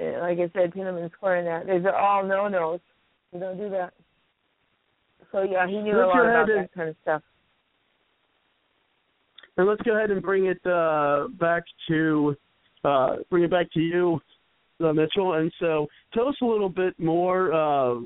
uh, 0.00 0.20
like 0.20 0.38
I 0.38 0.50
said, 0.54 0.72
Tiananmen 0.72 1.12
Square 1.12 1.36
and 1.36 1.46
that, 1.46 1.74
these 1.74 1.84
are 1.84 1.94
all 1.94 2.24
no-nos. 2.24 2.80
You 3.32 3.40
don't 3.40 3.58
do 3.58 3.68
that. 3.68 3.92
So 5.30 5.42
yeah, 5.42 5.66
he 5.66 5.78
knew 5.82 5.96
let's 5.96 6.14
a 6.14 6.18
lot 6.18 6.20
about 6.20 6.46
that 6.46 6.72
kind 6.74 6.88
of 6.88 6.96
stuff. 7.02 7.22
And 9.58 9.66
let's 9.66 9.82
go 9.82 9.96
ahead 9.96 10.10
and 10.10 10.22
bring 10.22 10.46
it 10.46 10.64
uh, 10.64 11.26
back 11.38 11.64
to 11.88 12.34
uh, 12.84 13.16
bring 13.28 13.42
it 13.42 13.50
back 13.50 13.70
to 13.72 13.80
you, 13.80 14.20
uh, 14.82 14.92
Mitchell. 14.92 15.34
And 15.34 15.52
so, 15.58 15.88
tell 16.14 16.28
us 16.28 16.36
a 16.40 16.46
little 16.46 16.68
bit 16.68 16.98
more 16.98 17.52
uh, 17.52 18.00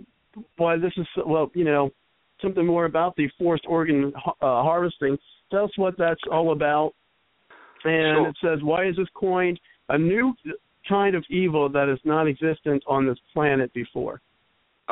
why 0.57 0.79
this 0.79 0.93
is 0.97 1.07
well, 1.27 1.51
you 1.55 1.65
know, 1.65 1.91
something 2.41 2.67
more 2.67 2.87
about 2.87 3.15
the 3.17 3.29
forced 3.39 3.65
organ 3.69 4.13
uh, 4.17 4.33
harvesting. 4.41 5.17
Tell 5.51 5.65
us 5.65 5.71
what 5.77 5.97
that's 5.99 6.21
all 6.31 6.53
about. 6.53 6.95
And 7.85 8.17
sure. 8.17 8.29
it 8.29 8.37
says, 8.43 8.63
why 8.63 8.87
is 8.87 8.97
this 8.97 9.09
coined 9.15 9.61
a 9.89 9.99
new 9.99 10.35
kind 10.89 11.15
of 11.15 11.25
evil 11.31 11.69
that 11.69 11.89
is 11.89 11.99
not 12.05 12.27
existent 12.29 12.83
on 12.87 13.07
this 13.07 13.19
planet 13.35 13.73
before? 13.75 14.21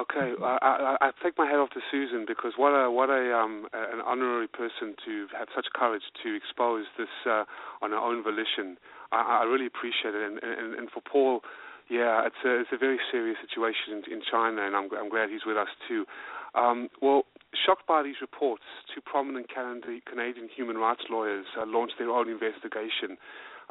Okay, 0.01 0.33
I, 0.41 0.97
I, 1.01 1.09
I 1.09 1.11
take 1.23 1.37
my 1.37 1.45
hat 1.45 1.61
off 1.61 1.71
to 1.77 1.81
Susan 1.91 2.25
because 2.27 2.55
what 2.57 2.71
a 2.71 2.91
what 2.91 3.11
a 3.11 3.37
um 3.37 3.69
an 3.75 4.01
honorary 4.01 4.49
person 4.49 4.97
to 5.05 5.27
have 5.37 5.49
such 5.55 5.67
courage 5.75 6.09
to 6.25 6.35
expose 6.35 6.87
this 6.97 7.13
uh, 7.27 7.45
on 7.83 7.91
her 7.91 7.99
own 8.01 8.23
volition. 8.23 8.79
I, 9.13 9.43
I 9.43 9.45
really 9.45 9.67
appreciate 9.67 10.15
it, 10.15 10.25
and, 10.25 10.41
and 10.43 10.75
and 10.75 10.89
for 10.91 11.03
Paul 11.05 11.43
yeah, 11.91 12.23
it's 12.25 12.39
a 12.47 12.63
it's 12.63 12.71
a 12.73 12.79
very 12.79 13.03
serious 13.11 13.37
situation 13.43 13.99
in, 13.99 14.03
in 14.07 14.23
China, 14.23 14.63
and 14.63 14.77
I'm 14.77 14.89
I'm 14.95 15.11
glad 15.11 15.29
he's 15.29 15.45
with 15.45 15.59
us 15.59 15.69
too. 15.89 16.07
Um, 16.55 16.89
well, 17.03 17.27
shocked 17.53 17.87
by 17.87 18.03
these 18.03 18.23
reports, 18.23 18.63
two 18.95 19.01
prominent 19.03 19.51
Canadian 19.51 20.49
human 20.55 20.79
rights 20.79 21.03
lawyers 21.11 21.47
uh, 21.59 21.67
launched 21.67 21.95
their 21.99 22.11
own 22.11 22.31
investigation. 22.31 23.19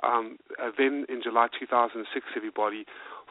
Um, 0.03 0.37
uh, 0.61 0.71
then, 0.77 1.05
in 1.09 1.21
July 1.23 1.47
2006, 1.59 2.07
everybody, 2.35 2.85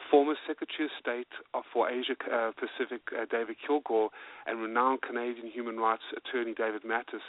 former 0.09 0.35
Secretary 0.47 0.85
of 0.85 0.91
State 0.99 1.31
for 1.73 1.89
Asia 1.89 2.15
uh, 2.31 2.51
Pacific 2.57 3.01
uh, 3.11 3.25
David 3.29 3.57
Kilgour 3.67 4.09
and 4.45 4.61
renowned 4.61 5.01
Canadian 5.01 5.47
human 5.47 5.77
rights 5.77 6.03
attorney 6.15 6.53
David 6.53 6.83
Matas 6.83 7.23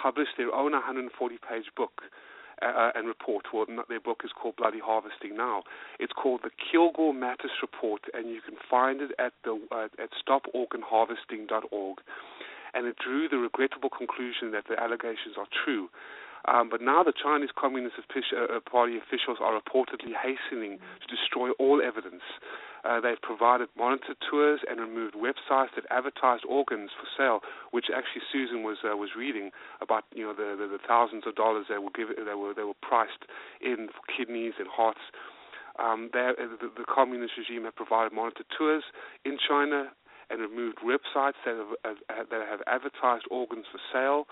published 0.00 0.36
their 0.38 0.54
own 0.54 0.72
140-page 0.72 1.66
book 1.76 2.02
uh, 2.62 2.90
and 2.94 3.08
report. 3.08 3.46
Well, 3.52 3.66
their 3.88 4.00
book 4.00 4.22
is 4.24 4.30
called 4.40 4.56
Bloody 4.56 4.78
Harvesting 4.78 5.36
Now. 5.36 5.62
It's 5.98 6.12
called 6.12 6.40
the 6.44 6.50
Kilgour 6.50 7.12
Matas 7.12 7.52
Report, 7.60 8.02
and 8.14 8.30
you 8.30 8.40
can 8.40 8.56
find 8.70 9.00
it 9.00 9.10
at 9.18 9.32
uh, 9.46 9.88
at 9.98 10.10
stoporganharvesting.org. 10.16 11.98
And 12.74 12.86
it 12.86 12.96
drew 13.04 13.28
the 13.28 13.36
regrettable 13.36 13.90
conclusion 13.90 14.52
that 14.52 14.64
the 14.68 14.80
allegations 14.80 15.36
are 15.36 15.46
true. 15.64 15.90
Um, 16.46 16.68
but 16.68 16.80
now 16.80 17.02
the 17.02 17.12
Chinese 17.12 17.50
Communist 17.56 17.94
uh, 17.98 18.60
Party 18.68 18.98
officials 18.98 19.38
are 19.40 19.54
reportedly 19.54 20.10
hastening 20.10 20.78
to 21.00 21.06
destroy 21.06 21.50
all 21.58 21.80
evidence. 21.80 22.22
Uh, 22.84 23.00
they've 23.00 23.20
provided 23.22 23.68
monitored 23.78 24.16
tours 24.28 24.60
and 24.68 24.80
removed 24.80 25.14
websites 25.14 25.70
that 25.76 25.86
advertised 25.90 26.42
organs 26.48 26.90
for 26.98 27.06
sale, 27.16 27.40
which 27.70 27.86
actually 27.94 28.22
Susan 28.32 28.64
was 28.64 28.78
uh, 28.82 28.96
was 28.96 29.10
reading 29.16 29.50
about. 29.80 30.02
You 30.12 30.26
know 30.26 30.34
the, 30.34 30.58
the, 30.58 30.66
the 30.66 30.82
thousands 30.82 31.22
of 31.26 31.36
dollars 31.36 31.66
they 31.68 31.78
were 31.78 31.94
given, 31.94 32.16
they 32.26 32.34
were 32.34 32.54
they 32.54 32.64
were 32.64 32.78
priced 32.82 33.22
in 33.60 33.86
for 33.86 34.02
kidneys 34.10 34.54
and 34.58 34.66
hearts. 34.66 35.00
Um, 35.78 36.10
uh, 36.12 36.34
the, 36.36 36.68
the 36.76 36.84
communist 36.84 37.34
regime 37.38 37.64
have 37.64 37.76
provided 37.76 38.12
monitored 38.12 38.46
tours 38.58 38.82
in 39.24 39.38
China 39.38 39.92
and 40.28 40.40
removed 40.40 40.78
websites 40.84 41.38
that 41.44 41.56
have, 41.56 41.96
uh, 42.10 42.24
that 42.30 42.48
have 42.48 42.60
advertised 42.66 43.24
organs 43.30 43.66
for 43.70 43.80
sale, 43.92 44.26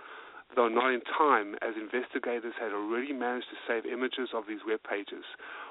though 0.57 0.69
not 0.69 0.93
in 0.93 1.01
time, 1.07 1.55
as 1.63 1.75
investigators 1.79 2.55
had 2.59 2.73
already 2.73 3.13
managed 3.13 3.47
to 3.51 3.59
save 3.67 3.87
images 3.87 4.31
of 4.35 4.45
these 4.49 4.61
web 4.67 4.81
pages. 4.83 5.25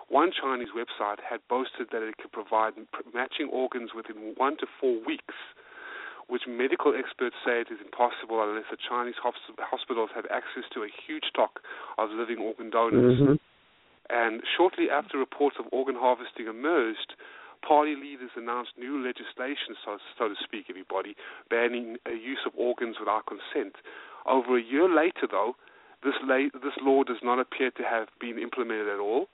One 0.08 0.32
Chinese 0.32 0.74
website 0.74 1.20
had 1.22 1.40
boasted 1.50 1.90
that 1.92 2.02
it 2.02 2.18
could 2.18 2.32
provide 2.32 2.74
matching 3.14 3.50
organs 3.52 3.92
within 3.94 4.34
one 4.38 4.58
to 4.58 4.66
four 4.80 4.98
weeks, 5.06 5.36
which 6.28 6.44
medical 6.48 6.94
experts 6.96 7.36
say 7.46 7.62
it 7.62 7.74
is 7.74 7.82
impossible 7.84 8.42
unless 8.42 8.70
the 8.72 8.78
Chinese 8.78 9.18
hospitals 9.22 10.10
have 10.16 10.26
access 10.30 10.66
to 10.74 10.82
a 10.84 10.90
huge 10.90 11.26
stock 11.30 11.60
of 11.98 12.10
living 12.12 12.38
organ 12.38 12.70
donors. 12.70 13.20
Mm-hmm. 13.20 13.38
And 14.10 14.42
shortly 14.58 14.90
after 14.90 15.18
reports 15.18 15.58
of 15.60 15.66
organ 15.72 15.96
harvesting 15.96 16.48
emerged, 16.48 17.14
party 17.62 17.96
leaders 17.96 18.32
announced 18.36 18.72
new 18.78 18.98
legislation, 18.98 19.76
so, 19.86 19.98
so 20.18 20.30
to 20.30 20.36
speak, 20.42 20.66
everybody, 20.70 21.16
banning 21.50 21.98
the 22.06 22.18
use 22.18 22.42
of 22.46 22.54
organs 22.58 22.98
without 23.00 23.26
consent. 23.26 23.76
Over 24.26 24.58
a 24.58 24.64
year 24.64 24.88
later, 24.88 25.28
though, 25.30 25.56
this, 26.04 26.16
la- 26.24 26.54
this 26.62 26.78
law 26.82 27.04
does 27.04 27.22
not 27.24 27.40
appear 27.40 27.72
to 27.72 27.84
have 27.84 28.08
been 28.20 28.40
implemented 28.40 28.88
at 28.88 29.00
all, 29.00 29.28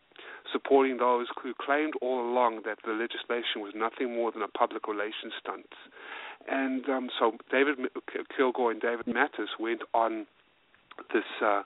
supporting 0.52 0.98
those 0.98 1.28
who 1.41 1.54
claimed 1.54 1.93
all 2.02 2.21
along 2.21 2.62
that 2.65 2.80
the 2.86 2.93
legislation 2.93 3.62
was 3.62 3.74
nothing 3.76 4.15
more 4.15 4.32
than 4.32 4.41
a 4.41 4.48
public 4.48 4.88
relations 4.88 5.34
stunt. 5.39 5.69
And 6.48 6.88
um, 6.89 7.10
so 7.17 7.34
David 7.52 7.78
Kilgour 8.38 8.71
and 8.71 8.82
David 8.82 9.06
Matas 9.08 9.60
went 9.60 9.82
on 9.93 10.28
this 11.13 11.26
uh, 11.43 11.63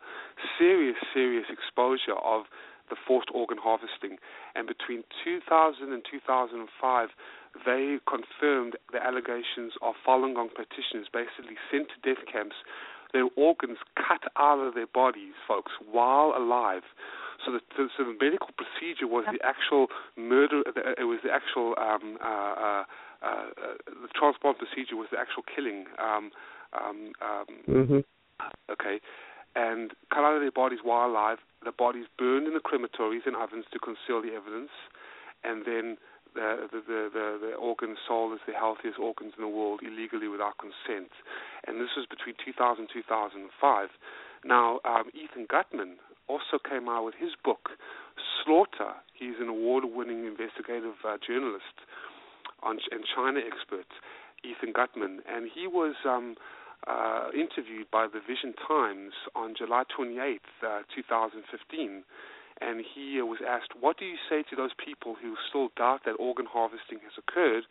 serious, 0.57 0.95
serious 1.13 1.45
exposure 1.49 2.17
of 2.23 2.45
the 2.89 2.95
forced 3.07 3.29
organ 3.33 3.57
harvesting. 3.61 4.17
And 4.55 4.67
between 4.67 5.03
2000 5.23 5.93
and 5.93 6.01
2005, 6.09 7.09
they 7.65 7.97
confirmed 8.05 8.77
the 8.91 9.01
allegations 9.03 9.73
of 9.81 9.95
Falun 10.05 10.35
Gong 10.35 10.49
practitioners 10.53 11.07
basically 11.11 11.57
sent 11.71 11.89
to 11.89 11.97
death 12.01 12.23
camps, 12.31 12.55
their 13.13 13.27
organs 13.35 13.77
cut 13.95 14.31
out 14.37 14.59
of 14.59 14.75
their 14.75 14.87
bodies, 14.87 15.33
folks, 15.47 15.71
while 15.91 16.33
alive. 16.37 16.83
So 17.45 17.53
the, 17.53 17.61
so 17.77 18.03
the 18.03 18.17
medical 18.19 18.49
procedure 18.57 19.07
was 19.07 19.25
the 19.31 19.39
actual 19.45 19.87
murder. 20.17 20.61
It 20.97 21.05
was 21.05 21.19
the 21.23 21.31
actual 21.31 21.73
um, 21.79 22.17
uh, 22.21 22.27
uh, 22.27 22.83
uh, 23.23 23.45
the 23.87 24.09
transplant 24.13 24.57
procedure 24.57 24.95
was 24.95 25.07
the 25.11 25.17
actual 25.17 25.43
killing. 25.43 25.85
Um, 25.97 26.31
um, 26.73 27.11
um, 27.21 27.45
mm-hmm. 27.67 27.99
Okay, 28.71 28.99
and 29.55 29.91
cut 30.13 30.23
out 30.23 30.35
of 30.35 30.41
their 30.41 30.51
bodies 30.51 30.79
while 30.83 31.09
alive. 31.09 31.39
The 31.63 31.71
bodies 31.71 32.05
burned 32.17 32.47
in 32.47 32.53
the 32.53 32.63
crematories 32.63 33.25
and 33.25 33.35
ovens 33.35 33.65
to 33.73 33.79
conceal 33.79 34.21
the 34.21 34.35
evidence, 34.35 34.71
and 35.43 35.65
then 35.65 35.97
the, 36.33 36.67
the, 36.71 36.81
the, 36.85 37.25
the, 37.41 37.51
organs 37.55 37.97
sold 38.07 38.33
as 38.33 38.39
the 38.47 38.53
healthiest 38.53 38.99
organs 38.99 39.33
in 39.37 39.43
the 39.43 39.49
world 39.49 39.81
illegally 39.83 40.27
without 40.27 40.57
consent. 40.57 41.11
And 41.67 41.79
this 41.81 41.95
was 41.97 42.05
between 42.05 42.35
2000 42.43 42.85
and 42.85 42.89
2005. 42.91 43.89
Now, 44.45 44.79
um, 44.85 45.09
Ethan 45.13 45.47
Gutmann 45.47 45.99
also 46.27 46.59
came 46.61 46.87
out 46.87 47.05
with 47.05 47.15
his 47.15 47.31
book, 47.43 47.75
Slaughter. 48.43 48.95
He's 49.13 49.39
an 49.39 49.49
award 49.49 49.83
winning 49.85 50.25
investigative 50.25 51.01
uh, 51.03 51.17
journalist 51.19 51.75
on, 52.63 52.79
and 52.91 53.03
China 53.03 53.39
expert, 53.39 53.87
Ethan 54.43 54.73
Gutmann. 54.73 55.19
And 55.27 55.49
he 55.53 55.67
was. 55.67 55.95
Um, 56.05 56.35
uh, 56.87 57.27
interviewed 57.35 57.91
by 57.91 58.07
the 58.07 58.21
Vision 58.23 58.53
Times 58.55 59.11
on 59.35 59.53
July 59.57 59.83
28th, 59.91 60.39
uh, 60.63 60.81
2015, 60.95 62.03
and 62.61 62.83
he 62.83 63.19
uh, 63.19 63.25
was 63.25 63.39
asked, 63.45 63.73
"What 63.79 63.97
do 63.97 64.05
you 64.05 64.17
say 64.29 64.43
to 64.43 64.55
those 64.55 64.73
people 64.73 65.15
who 65.15 65.35
still 65.47 65.69
doubt 65.75 66.03
that 66.05 66.19
organ 66.19 66.45
harvesting 66.45 66.99
has 67.03 67.15
occurred 67.17 67.63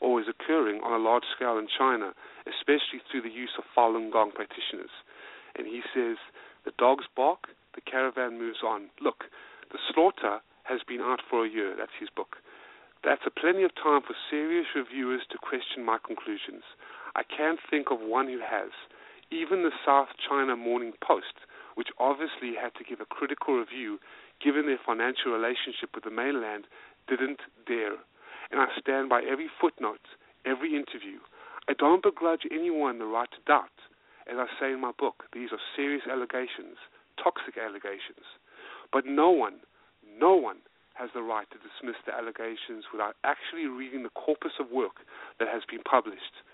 or 0.00 0.20
is 0.20 0.28
occurring 0.28 0.80
on 0.82 0.92
a 0.92 1.02
large 1.02 1.24
scale 1.34 1.58
in 1.58 1.68
China, 1.68 2.14
especially 2.46 3.00
through 3.10 3.22
the 3.22 3.30
use 3.32 3.56
of 3.58 3.64
Falun 3.76 4.10
Gong 4.12 4.32
practitioners?" 4.32 4.92
And 5.56 5.66
he 5.66 5.82
says, 5.94 6.18
"The 6.64 6.72
dogs 6.78 7.06
bark, 7.14 7.50
the 7.74 7.80
caravan 7.80 8.38
moves 8.38 8.62
on. 8.62 8.90
Look, 9.00 9.30
the 9.70 9.78
slaughter 9.92 10.40
has 10.64 10.82
been 10.82 11.00
out 11.00 11.20
for 11.22 11.44
a 11.44 11.48
year. 11.48 11.74
That's 11.76 11.98
his 11.98 12.10
book." 12.10 12.38
That's 13.04 13.26
a 13.26 13.30
plenty 13.30 13.62
of 13.64 13.74
time 13.74 14.00
for 14.00 14.16
serious 14.30 14.66
reviewers 14.74 15.26
to 15.28 15.36
question 15.36 15.84
my 15.84 15.98
conclusions. 15.98 16.64
I 17.14 17.22
can't 17.22 17.60
think 17.70 17.90
of 17.90 18.00
one 18.00 18.28
who 18.28 18.40
has. 18.40 18.70
Even 19.30 19.62
the 19.62 19.76
South 19.84 20.08
China 20.16 20.56
Morning 20.56 20.94
Post, 21.04 21.44
which 21.74 21.88
obviously 21.98 22.54
had 22.54 22.74
to 22.76 22.84
give 22.84 23.00
a 23.00 23.06
critical 23.06 23.58
review 23.58 24.00
given 24.42 24.66
their 24.66 24.80
financial 24.84 25.32
relationship 25.32 25.94
with 25.94 26.04
the 26.04 26.10
mainland, 26.10 26.64
didn't 27.08 27.40
dare. 27.66 27.98
And 28.50 28.60
I 28.60 28.66
stand 28.78 29.08
by 29.08 29.22
every 29.22 29.48
footnote, 29.60 30.04
every 30.44 30.74
interview. 30.74 31.18
I 31.68 31.72
don't 31.74 32.02
begrudge 32.02 32.44
anyone 32.50 32.98
the 32.98 33.06
right 33.06 33.30
to 33.30 33.40
doubt. 33.46 33.72
As 34.30 34.36
I 34.38 34.46
say 34.60 34.72
in 34.72 34.80
my 34.80 34.92
book, 34.96 35.24
these 35.32 35.52
are 35.52 35.60
serious 35.76 36.04
allegations, 36.10 36.80
toxic 37.22 37.56
allegations. 37.56 38.24
But 38.92 39.06
no 39.06 39.30
one, 39.30 39.60
no 40.18 40.34
one 40.34 40.58
has 40.94 41.10
the 41.12 41.22
right 41.22 41.48
to 41.50 41.58
dismiss 41.58 41.98
the 42.06 42.14
allegations 42.14 42.86
without 42.92 43.16
actually 43.24 43.66
reading 43.66 44.04
the 44.04 44.14
corpus 44.14 44.52
of 44.60 44.70
work 44.70 45.02
that 45.38 45.48
has 45.48 45.62
been 45.68 45.82
published 45.82 46.44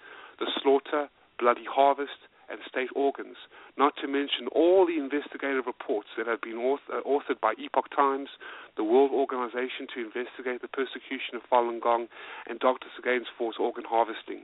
the 0.41 0.49
slaughter, 0.63 1.13
bloody 1.39 1.69
harvest, 1.69 2.17
and 2.51 2.59
state 2.67 2.91
organs, 2.95 3.37
not 3.79 3.95
to 4.03 4.09
mention 4.11 4.51
all 4.51 4.85
the 4.85 4.99
investigative 4.99 5.67
reports 5.67 6.09
that 6.19 6.27
have 6.27 6.43
been 6.43 6.59
author, 6.59 6.99
uh, 6.99 7.03
authored 7.07 7.41
by 7.41 7.55
Epoch 7.57 7.89
Times, 7.95 8.29
the 8.77 8.85
World 8.85 9.15
Organization 9.15 9.87
to 9.95 10.03
Investigate 10.03 10.61
the 10.61 10.69
Persecution 10.69 11.39
of 11.39 11.47
Falun 11.47 11.81
Gong, 11.81 12.09
and 12.49 12.59
Doctors 12.59 12.93
Against 12.99 13.31
Forced 13.39 13.61
Organ 13.61 13.85
Harvesting. 13.87 14.43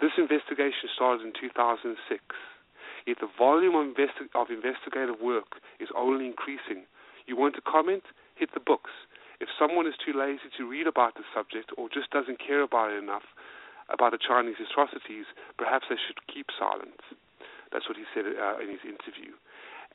This 0.00 0.12
investigation 0.16 0.92
started 0.94 1.24
in 1.24 1.32
2006. 1.32 1.96
Yet 3.06 3.16
the 3.20 3.32
volume 3.38 3.74
of, 3.74 3.96
investi- 3.96 4.28
of 4.34 4.52
investigative 4.52 5.20
work 5.20 5.60
is 5.80 5.88
only 5.96 6.26
increasing. 6.26 6.84
You 7.26 7.36
want 7.36 7.54
to 7.56 7.64
comment? 7.64 8.04
Hit 8.36 8.52
the 8.52 8.60
books. 8.60 8.90
If 9.40 9.48
someone 9.58 9.86
is 9.86 9.96
too 9.96 10.12
lazy 10.12 10.52
to 10.58 10.68
read 10.68 10.86
about 10.86 11.14
the 11.14 11.24
subject 11.32 11.72
or 11.78 11.88
just 11.88 12.10
doesn't 12.10 12.38
care 12.38 12.60
about 12.60 12.92
it 12.92 13.02
enough, 13.02 13.24
about 13.88 14.12
the 14.12 14.18
Chinese 14.20 14.60
atrocities, 14.60 15.26
perhaps 15.56 15.86
they 15.88 15.96
should 15.96 16.20
keep 16.28 16.46
silent. 16.58 17.00
That's 17.72 17.88
what 17.88 17.96
he 17.96 18.04
said 18.14 18.24
uh, 18.26 18.58
in 18.58 18.68
his 18.68 18.82
interview. 18.84 19.34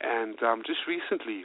And 0.00 0.40
um, 0.42 0.62
just 0.66 0.84
recently, 0.88 1.44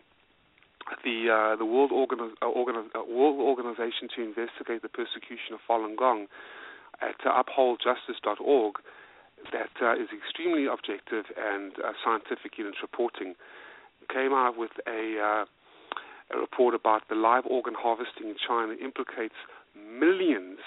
the 1.04 1.30
uh, 1.30 1.56
the 1.56 1.65
World, 1.65 1.91
Organi- 1.91 2.36
uh, 2.41 2.52
Organi- 2.52 2.91
uh, 2.96 3.04
World 3.08 3.39
Organization 3.39 4.10
to 4.15 4.24
Investigate 4.24 4.82
the 4.82 4.89
Persecution 4.89 5.54
of 5.54 5.60
Falun 5.67 5.96
Gong 5.96 6.28
at 7.02 7.15
uh, 7.26 7.41
upholdjustice.org 7.41 8.76
that 9.52 9.74
uh, 9.82 9.94
is 9.96 10.10
extremely 10.13 10.67
objective 10.67 11.26
and 11.38 11.74
uh, 11.80 11.94
scientific 12.04 12.60
in 12.60 12.67
its 12.67 12.78
reporting 12.82 13.34
came 14.10 14.34
out 14.34 14.58
with 14.58 14.72
a, 14.88 15.17
uh, 15.17 15.46
a 16.36 16.39
report 16.39 16.76
about 16.76 17.08
the 17.10 17.15
live 17.15 17.46
organ 17.46 17.74
harvesting 17.78 18.30
in 18.30 18.36
China 18.36 18.74
implicates 18.74 19.36
millions 19.76 20.60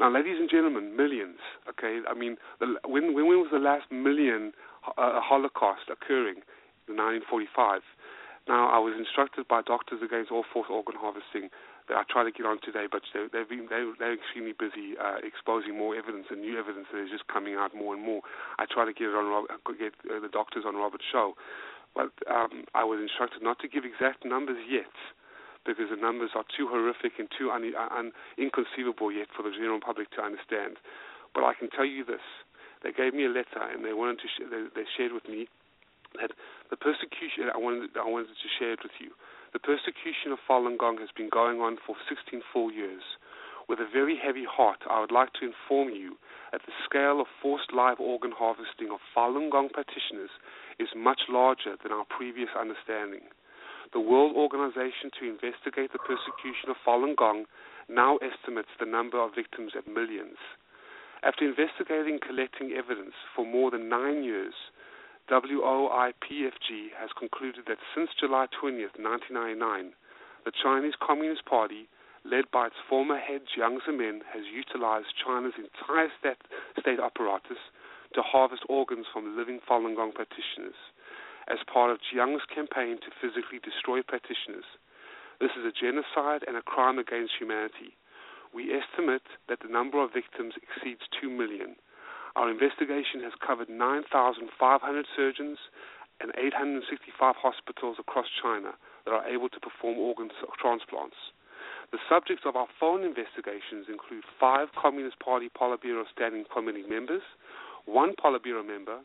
now, 0.00 0.12
ladies 0.12 0.36
and 0.38 0.48
gentlemen, 0.48 0.96
millions. 0.96 1.38
Okay, 1.68 2.00
I 2.08 2.14
mean, 2.14 2.36
the, 2.60 2.76
when 2.86 3.14
when 3.14 3.26
was 3.26 3.48
the 3.50 3.58
last 3.58 3.90
million 3.90 4.52
uh, 4.86 5.20
Holocaust 5.20 5.90
occurring? 5.90 6.42
In 6.88 6.96
1945. 6.96 7.84
Now, 8.48 8.72
I 8.72 8.80
was 8.80 8.96
instructed 8.96 9.44
by 9.44 9.60
Doctors 9.60 10.00
Against 10.00 10.32
All 10.32 10.40
Forced 10.48 10.72
Organ 10.72 10.96
Harvesting 10.96 11.52
that 11.84 12.00
I 12.00 12.04
try 12.08 12.24
to 12.24 12.32
get 12.32 12.48
on 12.48 12.56
today, 12.64 12.88
but 12.88 13.04
they, 13.12 13.28
they've 13.28 13.44
been 13.44 13.68
they, 13.68 13.84
they're 14.00 14.16
extremely 14.16 14.56
busy 14.56 14.96
uh, 14.96 15.20
exposing 15.20 15.76
more 15.76 15.92
evidence 15.92 16.32
and 16.32 16.40
new 16.40 16.56
evidence 16.56 16.88
that 16.88 17.04
is 17.04 17.12
just 17.12 17.28
coming 17.28 17.60
out 17.60 17.76
more 17.76 17.92
and 17.92 18.00
more. 18.00 18.24
I 18.56 18.64
try 18.64 18.88
to 18.88 18.96
get 18.96 19.12
it 19.12 19.16
on 19.20 19.28
get 19.76 19.92
uh, 20.08 20.16
the 20.16 20.32
doctors 20.32 20.64
on 20.64 20.80
Robert's 20.80 21.04
show, 21.04 21.36
but 21.92 22.08
um, 22.24 22.64
I 22.72 22.88
was 22.88 23.04
instructed 23.04 23.44
not 23.44 23.60
to 23.60 23.68
give 23.68 23.84
exact 23.84 24.24
numbers 24.24 24.64
yet 24.64 24.96
because 25.66 25.90
the 25.90 26.00
numbers 26.00 26.30
are 26.34 26.44
too 26.56 26.68
horrific 26.68 27.18
and 27.18 27.28
too 27.30 27.50
un- 27.50 27.74
uh, 27.76 27.88
un- 27.94 28.12
inconceivable 28.36 29.12
yet 29.12 29.28
for 29.34 29.42
the 29.42 29.50
general 29.50 29.80
public 29.80 30.10
to 30.12 30.22
understand. 30.22 30.76
But 31.34 31.44
I 31.44 31.54
can 31.54 31.70
tell 31.70 31.84
you 31.84 32.04
this: 32.04 32.24
they 32.82 32.92
gave 32.92 33.14
me 33.14 33.24
a 33.26 33.32
letter 33.32 33.62
and 33.62 33.84
they 33.84 33.92
wanted 33.92 34.20
to 34.20 34.28
sh- 34.28 34.48
they, 34.50 34.62
they 34.74 34.86
shared 34.96 35.12
with 35.12 35.28
me 35.28 35.48
that 36.20 36.32
the 36.70 36.76
persecution 36.76 37.52
I 37.52 37.58
wanted 37.58 37.90
I 37.96 38.08
wanted 38.08 38.32
to 38.32 38.48
share 38.58 38.72
it 38.72 38.82
with 38.82 38.96
you. 39.00 39.12
The 39.52 39.58
persecution 39.60 40.32
of 40.32 40.38
Falun 40.48 40.76
Gong 40.78 40.98
has 40.98 41.08
been 41.16 41.28
going 41.32 41.60
on 41.60 41.78
for 41.80 41.96
16 42.08 42.42
full 42.52 42.70
years. 42.70 43.02
With 43.68 43.80
a 43.80 43.88
very 43.88 44.16
heavy 44.16 44.44
heart, 44.48 44.80
I 44.88 45.00
would 45.00 45.12
like 45.12 45.32
to 45.40 45.44
inform 45.44 45.90
you 45.92 46.16
that 46.52 46.62
the 46.64 46.72
scale 46.84 47.20
of 47.20 47.26
forced 47.42 47.72
live 47.72 48.00
organ 48.00 48.32
harvesting 48.32 48.88
of 48.90 49.00
Falun 49.14 49.50
Gong 49.50 49.68
practitioners 49.68 50.32
is 50.78 50.88
much 50.96 51.28
larger 51.28 51.76
than 51.82 51.92
our 51.92 52.04
previous 52.08 52.48
understanding 52.58 53.28
the 53.92 54.00
World 54.00 54.36
Organization 54.36 55.08
to 55.18 55.28
Investigate 55.28 55.92
the 55.92 56.04
Persecution 56.04 56.68
of 56.68 56.76
Falun 56.84 57.16
Gong 57.16 57.44
now 57.88 58.18
estimates 58.20 58.68
the 58.78 58.86
number 58.86 59.16
of 59.16 59.34
victims 59.34 59.72
at 59.76 59.88
millions. 59.88 60.36
After 61.22 61.48
investigating 61.48 62.20
and 62.20 62.22
collecting 62.22 62.72
evidence 62.76 63.16
for 63.34 63.46
more 63.46 63.70
than 63.70 63.88
nine 63.88 64.22
years, 64.24 64.52
WOIPFG 65.30 66.92
has 67.00 67.10
concluded 67.18 67.64
that 67.66 67.80
since 67.94 68.10
July 68.20 68.46
20th, 68.52 69.00
1999, 69.00 69.92
the 70.44 70.52
Chinese 70.52 70.94
Communist 71.00 71.44
Party, 71.44 71.88
led 72.24 72.44
by 72.52 72.68
its 72.68 72.80
former 72.88 73.18
head 73.18 73.42
Jiang 73.48 73.80
Zemin, 73.88 74.20
has 74.32 74.44
utilized 74.52 75.16
China's 75.16 75.56
entire 75.56 76.12
state, 76.20 76.40
state 76.78 77.00
apparatus 77.00 77.60
to 78.14 78.20
harvest 78.20 78.62
organs 78.68 79.06
from 79.12 79.36
living 79.36 79.60
Falun 79.64 79.96
Gong 79.96 80.12
practitioners 80.12 80.76
as 81.48 81.58
part 81.72 81.90
of 81.90 81.98
Jiang's 82.04 82.44
campaign 82.52 83.00
to 83.00 83.10
physically 83.20 83.58
destroy 83.58 84.02
practitioners. 84.02 84.68
This 85.40 85.52
is 85.56 85.64
a 85.64 85.72
genocide 85.72 86.44
and 86.46 86.56
a 86.56 86.62
crime 86.62 86.98
against 86.98 87.38
humanity. 87.38 87.96
We 88.52 88.72
estimate 88.72 89.28
that 89.48 89.60
the 89.60 89.72
number 89.72 90.02
of 90.02 90.12
victims 90.12 90.54
exceeds 90.60 91.04
2 91.20 91.28
million. 91.30 91.76
Our 92.36 92.50
investigation 92.50 93.22
has 93.24 93.32
covered 93.40 93.68
9,500 93.68 94.50
surgeons 95.16 95.58
and 96.20 96.32
865 96.36 97.36
hospitals 97.38 97.96
across 97.98 98.26
China 98.42 98.74
that 99.04 99.14
are 99.14 99.26
able 99.26 99.48
to 99.48 99.60
perform 99.60 99.98
organ 99.98 100.30
transplants. 100.60 101.16
The 101.92 102.02
subjects 102.08 102.44
of 102.44 102.56
our 102.56 102.68
phone 102.78 103.02
investigations 103.02 103.88
include 103.88 104.24
five 104.38 104.68
Communist 104.76 105.18
Party 105.20 105.48
Politburo 105.48 106.04
Standing 106.12 106.44
Committee 106.52 106.84
members, 106.86 107.22
one 107.86 108.12
Politburo 108.12 108.66
member, 108.66 109.00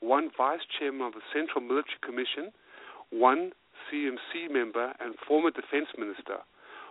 one 0.00 0.30
Vice 0.36 0.64
Chairman 0.78 1.06
of 1.06 1.14
the 1.14 1.24
Central 1.32 1.60
Military 1.60 1.98
Commission, 2.02 2.52
one 3.10 3.52
CMC 3.88 4.50
member 4.50 4.92
and 5.00 5.14
former 5.26 5.50
Defense 5.50 5.88
Minister, 5.96 6.44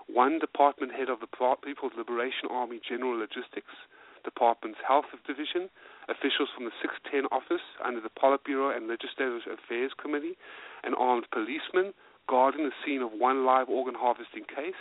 one 0.07 0.39
Department 0.39 0.93
Head 0.93 1.09
of 1.09 1.19
the 1.19 1.27
People's 1.27 1.93
Liberation 1.97 2.47
Army 2.49 2.79
General 2.81 3.17
Logistics, 3.17 3.75
Department's 4.23 4.79
Health 4.85 5.05
Division, 5.25 5.69
officials 6.09 6.49
from 6.55 6.65
the 6.65 6.75
610 6.81 7.27
office 7.31 7.63
under 7.83 8.01
the 8.01 8.11
Politburo 8.11 8.75
and 8.75 8.87
Legislative 8.87 9.43
Affairs 9.47 9.91
Committee, 9.95 10.35
an 10.83 10.93
armed 10.95 11.27
policeman 11.31 11.93
guarding 12.27 12.65
the 12.67 12.75
scene 12.83 13.01
of 13.01 13.11
one 13.11 13.45
live 13.45 13.69
organ 13.69 13.95
harvesting 13.95 14.43
case, 14.43 14.79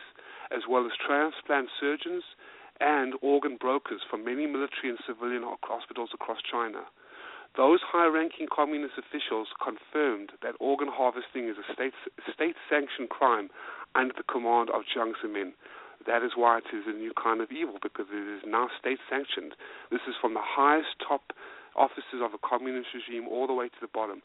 as 0.50 0.66
well 0.68 0.86
as 0.86 0.92
transplant 0.98 1.68
surgeons 1.78 2.24
and 2.80 3.14
organ 3.22 3.56
brokers 3.56 4.02
from 4.10 4.24
many 4.24 4.46
military 4.46 4.90
and 4.90 4.98
civilian 5.06 5.42
hospitals 5.62 6.10
across 6.12 6.38
China. 6.42 6.82
Those 7.57 7.80
high-ranking 7.80 8.52
communist 8.52 9.00
officials 9.00 9.48
confirmed 9.57 10.36
that 10.44 10.61
organ 10.61 10.92
harvesting 10.92 11.48
is 11.48 11.57
a 11.57 11.64
state 11.72 11.96
state-sanctioned 12.28 13.09
crime 13.09 13.48
under 13.96 14.12
the 14.12 14.28
command 14.28 14.68
of 14.68 14.84
Jiang 14.84 15.16
Zemin. 15.16 15.57
That 16.04 16.22
is 16.22 16.36
why 16.36 16.59
it 16.61 16.68
is 16.68 16.84
a 16.84 16.92
new 16.92 17.16
kind 17.16 17.40
of 17.40 17.50
evil 17.50 17.80
because 17.80 18.12
it 18.12 18.28
is 18.28 18.44
now 18.44 18.68
state-sanctioned. 18.78 19.57
This 19.90 20.04
is 20.04 20.14
from 20.20 20.34
the 20.36 20.44
highest 20.44 21.00
top 21.00 21.32
officers 21.74 22.20
of 22.20 22.36
a 22.36 22.44
communist 22.44 22.92
regime 22.92 23.24
all 23.24 23.48
the 23.48 23.57
way 23.57 23.72
to 23.72 23.80
the 23.80 23.88
bottom 23.88 24.20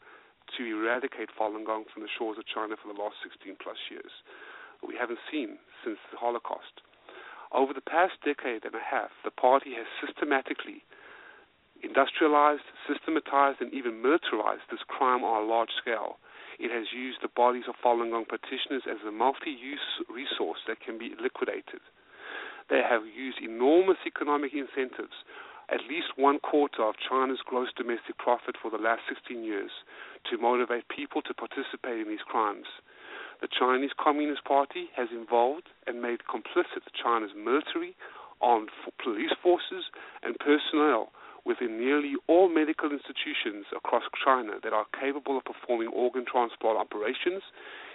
to 0.58 0.60
eradicate 0.68 1.32
Falun 1.32 1.64
Gong 1.64 1.88
from 1.88 2.04
the 2.04 2.12
shores 2.12 2.36
of 2.36 2.44
China 2.44 2.76
for 2.76 2.92
the 2.92 3.00
last 3.00 3.16
16 3.24 3.56
plus 3.56 3.80
years. 3.88 4.12
We 4.84 4.92
haven't 5.00 5.24
seen 5.32 5.56
since 5.80 5.96
the 6.12 6.20
Holocaust. 6.20 6.84
Over 7.48 7.72
the 7.72 7.84
past 7.84 8.20
decade 8.24 8.68
and 8.68 8.76
a 8.76 8.84
half, 8.84 9.12
the 9.24 9.32
party 9.32 9.72
has 9.72 9.88
systematically 10.04 10.84
industrialized, 11.82 12.66
systematized, 12.86 13.60
and 13.60 13.74
even 13.74 14.02
militarized 14.02 14.66
this 14.70 14.82
crime 14.86 15.22
on 15.22 15.42
a 15.42 15.46
large 15.46 15.74
scale. 15.78 16.18
It 16.58 16.70
has 16.70 16.94
used 16.94 17.18
the 17.22 17.32
bodies 17.34 17.66
of 17.68 17.74
Falun 17.82 18.10
Gong 18.10 18.24
practitioners 18.24 18.86
as 18.86 19.02
a 19.06 19.10
multi-use 19.10 20.06
resource 20.08 20.62
that 20.68 20.80
can 20.80 20.96
be 20.96 21.14
liquidated. 21.18 21.82
They 22.70 22.82
have 22.86 23.02
used 23.04 23.42
enormous 23.42 23.98
economic 24.06 24.54
incentives, 24.54 25.26
at 25.68 25.82
least 25.88 26.14
one 26.16 26.38
quarter 26.38 26.84
of 26.86 26.94
China's 27.02 27.42
gross 27.44 27.68
domestic 27.76 28.18
profit 28.18 28.54
for 28.60 28.70
the 28.70 28.78
last 28.78 29.02
16 29.08 29.42
years, 29.42 29.70
to 30.30 30.38
motivate 30.38 30.86
people 30.88 31.22
to 31.22 31.34
participate 31.34 31.98
in 31.98 32.08
these 32.08 32.22
crimes. 32.22 32.66
The 33.40 33.48
Chinese 33.50 33.90
Communist 33.98 34.44
Party 34.44 34.86
has 34.94 35.08
involved 35.10 35.66
and 35.86 36.00
made 36.00 36.30
complicit 36.30 36.86
China's 36.94 37.34
military, 37.34 37.96
armed 38.40 38.70
police 39.02 39.34
forces, 39.42 39.90
and 40.22 40.38
personnel 40.38 41.10
within 41.44 41.78
nearly 41.78 42.14
all 42.28 42.48
medical 42.48 42.90
institutions 42.90 43.66
across 43.74 44.04
China 44.24 44.62
that 44.62 44.72
are 44.72 44.86
capable 44.94 45.36
of 45.38 45.44
performing 45.44 45.88
organ 45.88 46.24
transplant 46.24 46.78
operations 46.78 47.42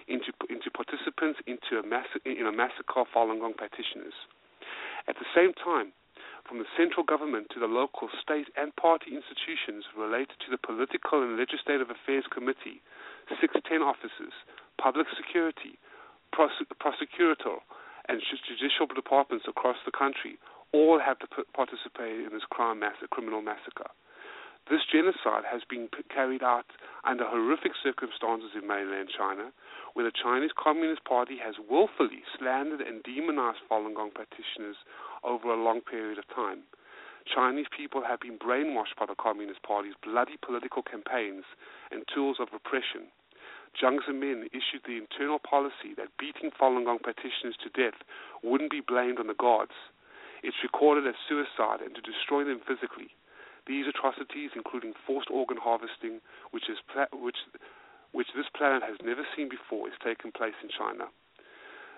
into, 0.08 0.32
into 0.50 0.72
participants 0.72 1.40
into 1.48 1.80
a 1.80 1.86
mass- 1.86 2.20
in 2.26 2.48
a 2.48 2.52
massacre 2.52 3.04
of 3.04 3.08
Falun 3.14 3.40
Gong 3.40 3.54
practitioners. 3.56 4.16
At 5.08 5.16
the 5.16 5.28
same 5.36 5.54
time, 5.54 5.94
from 6.48 6.60
the 6.60 6.70
central 6.80 7.04
government 7.04 7.52
to 7.52 7.60
the 7.60 7.68
local 7.68 8.08
state 8.24 8.48
and 8.56 8.76
party 8.76 9.12
institutions 9.12 9.84
related 9.96 10.40
to 10.44 10.52
the 10.52 10.58
Political 10.60 11.24
and 11.24 11.36
Legislative 11.36 11.92
Affairs 11.92 12.24
Committee, 12.32 12.80
610 13.28 13.84
offices, 13.84 14.32
public 14.80 15.08
security, 15.16 15.76
prosec- 16.32 16.72
prosecutor, 16.80 17.60
and 18.08 18.24
judicial 18.48 18.88
departments 18.88 19.44
across 19.48 19.76
the 19.84 19.92
country 19.92 20.40
all 20.74 21.00
have 21.00 21.20
to 21.20 21.28
participate 21.54 22.20
in 22.26 22.34
this 22.34 22.48
crime 22.50 22.82
criminal 23.12 23.42
massacre. 23.42 23.90
This 24.70 24.84
genocide 24.84 25.48
has 25.48 25.62
been 25.64 25.88
carried 26.14 26.44
out 26.44 26.66
under 27.06 27.24
horrific 27.24 27.72
circumstances 27.82 28.52
in 28.52 28.68
mainland 28.68 29.08
China, 29.08 29.54
where 29.94 30.04
the 30.04 30.12
Chinese 30.12 30.52
Communist 30.52 31.06
Party 31.06 31.38
has 31.40 31.56
willfully 31.70 32.28
slandered 32.38 32.82
and 32.82 33.02
demonized 33.04 33.64
Falun 33.72 33.96
Gong 33.96 34.12
practitioners 34.12 34.76
over 35.24 35.48
a 35.48 35.64
long 35.64 35.80
period 35.80 36.18
of 36.20 36.28
time. 36.28 36.64
Chinese 37.24 37.68
people 37.72 38.04
have 38.04 38.20
been 38.20 38.38
brainwashed 38.38 39.00
by 39.00 39.06
the 39.06 39.16
Communist 39.16 39.64
Party's 39.64 39.96
bloody 40.04 40.36
political 40.44 40.84
campaigns 40.84 41.46
and 41.92 42.04
tools 42.14 42.38
of 42.40 42.52
repression. 42.52 43.08
Jiang 43.80 44.00
Zemin 44.04 44.48
issued 44.52 44.84
the 44.84 44.98
internal 45.00 45.40
policy 45.40 45.96
that 45.96 46.16
beating 46.20 46.52
Falun 46.52 46.84
Gong 46.84 47.00
practitioners 47.00 47.56
to 47.64 47.70
death 47.70 48.00
wouldn't 48.44 48.72
be 48.72 48.82
blamed 48.82 49.20
on 49.20 49.28
the 49.28 49.34
guards, 49.34 49.76
it's 50.44 50.64
recorded 50.64 51.08
as 51.08 51.16
suicide 51.28 51.82
and 51.82 51.96
to 51.96 52.02
destroy 52.02 52.44
them 52.44 52.62
physically. 52.66 53.14
These 53.66 53.88
atrocities, 53.88 54.52
including 54.56 54.94
forced 55.06 55.30
organ 55.30 55.58
harvesting, 55.58 56.22
which, 56.52 56.70
is 56.70 56.78
pla- 56.88 57.12
which, 57.12 57.38
which 58.12 58.32
this 58.36 58.48
planet 58.56 58.84
has 58.84 58.98
never 59.04 59.28
seen 59.36 59.50
before, 59.50 59.88
is 59.88 59.98
taking 60.00 60.32
place 60.32 60.56
in 60.64 60.70
China. 60.72 61.12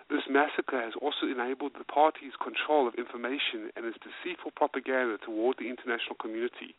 This 0.10 0.26
massacre 0.26 0.82
has 0.82 0.98
also 0.98 1.30
enabled 1.30 1.78
the 1.78 1.86
party's 1.86 2.34
control 2.42 2.88
of 2.90 2.98
information 2.98 3.70
and 3.78 3.86
its 3.86 4.02
deceitful 4.02 4.58
propaganda 4.58 5.22
toward 5.22 5.62
the 5.62 5.70
international 5.70 6.18
community. 6.18 6.74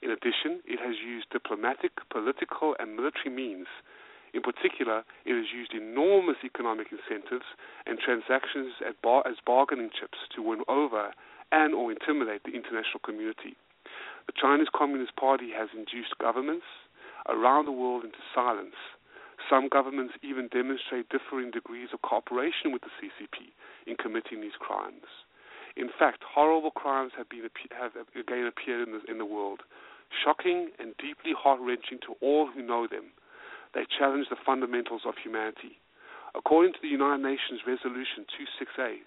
In 0.00 0.10
addition, 0.10 0.64
it 0.64 0.80
has 0.80 0.96
used 0.96 1.28
diplomatic, 1.28 1.92
political, 2.08 2.74
and 2.80 2.96
military 2.96 3.28
means 3.28 3.68
in 4.36 4.44
particular, 4.44 5.00
it 5.24 5.32
has 5.32 5.48
used 5.48 5.72
enormous 5.72 6.36
economic 6.44 6.92
incentives 6.92 7.48
and 7.88 7.96
transactions 7.98 8.76
bar- 9.00 9.24
as 9.26 9.40
bargaining 9.40 9.88
chips 9.88 10.18
to 10.36 10.44
win 10.44 10.60
over 10.68 11.16
and 11.50 11.72
or 11.72 11.90
intimidate 11.90 12.44
the 12.44 12.52
international 12.52 13.00
community. 13.00 13.56
The 14.28 14.36
Chinese 14.36 14.68
Communist 14.76 15.16
Party 15.16 15.56
has 15.56 15.72
induced 15.72 16.20
governments 16.20 16.68
around 17.32 17.64
the 17.64 17.72
world 17.72 18.04
into 18.04 18.20
silence. 18.34 18.76
Some 19.48 19.72
governments 19.72 20.14
even 20.22 20.48
demonstrate 20.52 21.08
differing 21.08 21.50
degrees 21.50 21.88
of 21.96 22.02
cooperation 22.02 22.76
with 22.76 22.82
the 22.82 22.92
CCP 23.00 23.56
in 23.86 23.96
committing 23.96 24.42
these 24.44 24.58
crimes. 24.60 25.08
In 25.76 25.88
fact, 25.88 26.24
horrible 26.28 26.72
crimes 26.72 27.12
have 27.16 27.28
been 27.28 27.48
have 27.72 27.92
again 28.12 28.44
appeared 28.44 28.88
in 28.88 29.00
the, 29.00 29.00
in 29.10 29.16
the 29.16 29.24
world, 29.24 29.60
shocking 30.12 30.72
and 30.78 30.92
deeply 30.98 31.32
heart-wrenching 31.32 32.00
to 32.04 32.16
all 32.20 32.48
who 32.52 32.60
know 32.60 32.86
them. 32.86 33.15
They 33.76 33.84
challenge 33.84 34.32
the 34.32 34.40
fundamentals 34.40 35.04
of 35.04 35.20
humanity. 35.20 35.76
According 36.32 36.72
to 36.72 36.78
the 36.80 36.88
United 36.88 37.20
Nations 37.20 37.60
Resolution 37.68 38.24
26A, 38.24 39.04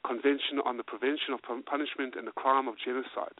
Convention 0.00 0.64
on 0.64 0.80
the 0.80 0.82
Prevention 0.82 1.36
of 1.36 1.44
Punishment 1.44 2.16
and 2.16 2.24
the 2.24 2.32
Crime 2.32 2.72
of 2.72 2.80
Genocide, 2.80 3.36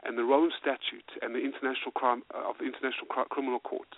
and 0.00 0.16
the 0.16 0.24
Rome 0.24 0.48
Statute 0.56 1.20
and 1.20 1.36
the 1.36 1.44
International 1.44 1.92
Crime 1.92 2.24
uh, 2.32 2.48
of 2.48 2.56
the 2.56 2.64
International 2.64 3.04
Criminal 3.28 3.60
Court, 3.60 3.92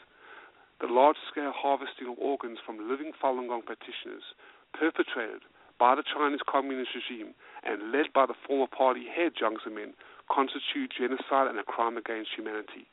the 0.82 0.90
large-scale 0.90 1.54
harvesting 1.54 2.10
of 2.10 2.18
organs 2.18 2.58
from 2.66 2.90
living 2.90 3.14
Falun 3.14 3.46
Gong 3.46 3.62
practitioners 3.62 4.34
perpetrated 4.74 5.46
by 5.78 5.94
the 5.94 6.02
Chinese 6.02 6.42
Communist 6.50 6.98
regime 6.98 7.30
and 7.62 7.94
led 7.94 8.10
by 8.10 8.26
the 8.26 8.34
former 8.42 8.66
party 8.66 9.06
head 9.06 9.38
Jiang 9.38 9.62
Zemin 9.62 9.94
constitute 10.26 10.90
genocide 10.98 11.46
and 11.46 11.62
a 11.62 11.62
crime 11.62 11.94
against 11.94 12.34
humanity. 12.34 12.90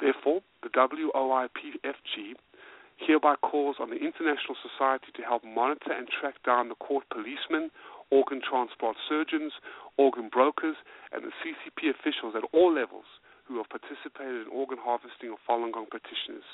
Therefore, 0.00 0.42
the 0.62 0.70
WOIPFG 0.70 2.34
hereby 2.96 3.34
calls 3.36 3.76
on 3.80 3.90
the 3.90 3.98
international 3.98 4.54
society 4.60 5.10
to 5.14 5.22
help 5.22 5.42
monitor 5.44 5.92
and 5.92 6.08
track 6.08 6.42
down 6.44 6.68
the 6.68 6.78
court 6.78 7.04
policemen, 7.10 7.70
organ 8.10 8.40
transplant 8.40 8.96
surgeons, 9.08 9.52
organ 9.96 10.28
brokers, 10.28 10.76
and 11.12 11.24
the 11.24 11.34
CCP 11.42 11.90
officials 11.90 12.34
at 12.36 12.46
all 12.52 12.72
levels 12.72 13.06
who 13.46 13.56
have 13.58 13.68
participated 13.68 14.46
in 14.46 14.52
organ 14.52 14.78
harvesting 14.80 15.30
of 15.30 15.38
Falun 15.48 15.72
Gong 15.72 15.86
practitioners. 15.90 16.46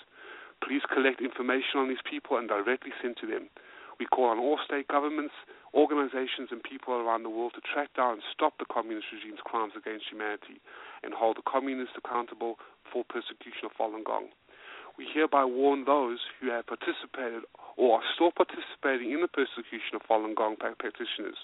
Please 0.65 0.83
collect 0.93 1.21
information 1.21 1.81
on 1.81 1.89
these 1.89 2.05
people 2.05 2.37
and 2.37 2.49
directly 2.49 2.93
send 3.01 3.17
to 3.21 3.27
them. 3.27 3.49
We 3.99 4.07
call 4.07 4.33
on 4.33 4.39
all 4.39 4.59
state 4.65 4.89
governments, 4.89 5.35
organizations, 5.75 6.51
and 6.51 6.63
people 6.63 6.95
around 6.95 7.23
the 7.23 7.31
world 7.31 7.53
to 7.55 7.63
track 7.63 7.95
down 7.95 8.19
and 8.19 8.23
stop 8.33 8.59
the 8.59 8.67
communist 8.67 9.07
regime's 9.13 9.43
crimes 9.45 9.73
against 9.77 10.11
humanity 10.11 10.59
and 11.03 11.15
hold 11.15 11.37
the 11.37 11.47
communists 11.47 11.95
accountable 11.97 12.59
for 12.91 13.05
persecution 13.05 13.71
of 13.71 13.73
Falun 13.79 14.05
Gong. 14.05 14.29
We 14.99 15.07
hereby 15.07 15.45
warn 15.45 15.85
those 15.87 16.19
who 16.41 16.51
have 16.51 16.67
participated 16.67 17.47
or 17.77 18.03
are 18.03 18.07
still 18.15 18.33
participating 18.35 19.13
in 19.13 19.23
the 19.23 19.31
persecution 19.31 19.95
of 19.95 20.03
Falun 20.03 20.35
Gong 20.35 20.57
practitioners, 20.57 21.39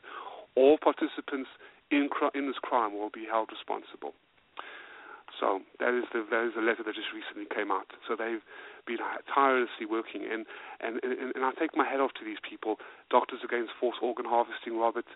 all 0.57 0.77
participants 0.77 1.49
in, 1.91 2.11
in 2.35 2.47
this 2.47 2.59
crime 2.61 2.93
will 2.93 3.11
be 3.11 3.25
held 3.31 3.49
responsible. 3.53 4.13
So 5.41 5.61
that 5.81 5.93
is 5.93 6.05
the 6.13 6.25
that 6.31 6.49
is 6.49 6.55
the 6.57 6.65
letter 6.65 6.83
that 6.85 6.95
just 6.95 7.13
recently 7.13 7.45
came 7.49 7.71
out. 7.71 7.93
So 8.09 8.17
they've 8.17 8.43
been 8.87 9.03
tirelessly 9.29 9.85
working, 9.89 10.25
and 10.25 10.47
and 10.81 11.01
and, 11.05 11.35
and 11.35 11.45
I 11.45 11.53
take 11.59 11.77
my 11.77 11.85
hat 11.85 12.01
off 12.01 12.13
to 12.21 12.25
these 12.25 12.41
people, 12.41 12.77
Doctors 13.11 13.41
Against 13.45 13.73
Forced 13.79 14.01
Organ 14.01 14.25
Harvesting, 14.25 14.79
Robert, 14.79 15.07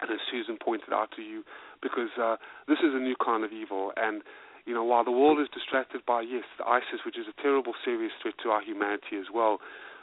and 0.00 0.10
as 0.10 0.22
Susan 0.30 0.56
pointed 0.56 0.92
out 0.94 1.10
to 1.16 1.22
you, 1.22 1.42
because 1.82 2.14
uh, 2.20 2.36
this 2.68 2.78
is 2.78 2.94
a 2.94 3.02
new 3.02 3.16
kind 3.18 3.42
of 3.42 3.50
evil, 3.52 3.92
and 3.96 4.22
you 4.66 4.74
know 4.74 4.84
while 4.84 5.04
the 5.04 5.14
world 5.14 5.40
is 5.40 5.48
distracted 5.50 6.06
by 6.06 6.22
yes, 6.22 6.46
ISIS, 6.62 7.02
which 7.04 7.18
is 7.18 7.26
a 7.26 7.36
terrible, 7.42 7.74
serious 7.84 8.12
threat 8.22 8.34
to 8.42 8.50
our 8.50 8.62
humanity 8.62 9.18
as 9.18 9.26
well 9.32 9.58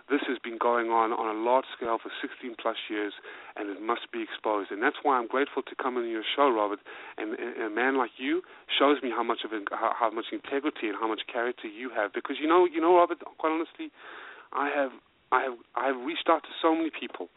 this 0.09 0.23
has 0.27 0.39
been 0.39 0.57
going 0.57 0.87
on 0.87 1.11
on 1.11 1.27
a 1.27 1.37
large 1.37 1.67
scale 1.75 1.99
for 1.99 2.11
16 2.23 2.55
plus 2.55 2.79
years, 2.89 3.11
and 3.55 3.67
it 3.69 3.83
must 3.83 4.07
be 4.11 4.23
exposed. 4.23 4.71
And 4.71 4.81
that's 4.81 5.03
why 5.03 5.19
I'm 5.19 5.27
grateful 5.27 5.61
to 5.63 5.75
come 5.75 5.97
on 5.99 6.07
your 6.07 6.23
show, 6.23 6.47
Robert. 6.47 6.79
And, 7.17 7.35
and 7.35 7.67
a 7.67 7.73
man 7.73 7.97
like 7.97 8.15
you 8.15 8.41
shows 8.71 9.03
me 9.03 9.11
how 9.11 9.23
much 9.23 9.43
of 9.43 9.51
how, 9.71 9.91
how 9.91 10.09
much 10.09 10.31
integrity 10.31 10.87
and 10.87 10.95
how 10.95 11.07
much 11.07 11.27
character 11.31 11.67
you 11.67 11.91
have. 11.91 12.13
Because 12.13 12.37
you 12.39 12.47
know, 12.47 12.65
you 12.65 12.79
know, 12.79 12.95
Robert. 12.95 13.19
Quite 13.37 13.51
honestly, 13.51 13.91
I 14.55 14.71
have 14.71 14.91
I 15.31 15.43
have 15.43 15.57
I 15.75 15.87
have 15.91 15.99
reached 16.07 16.31
out 16.31 16.43
to 16.43 16.51
so 16.61 16.71
many 16.71 16.89
people, 16.89 17.27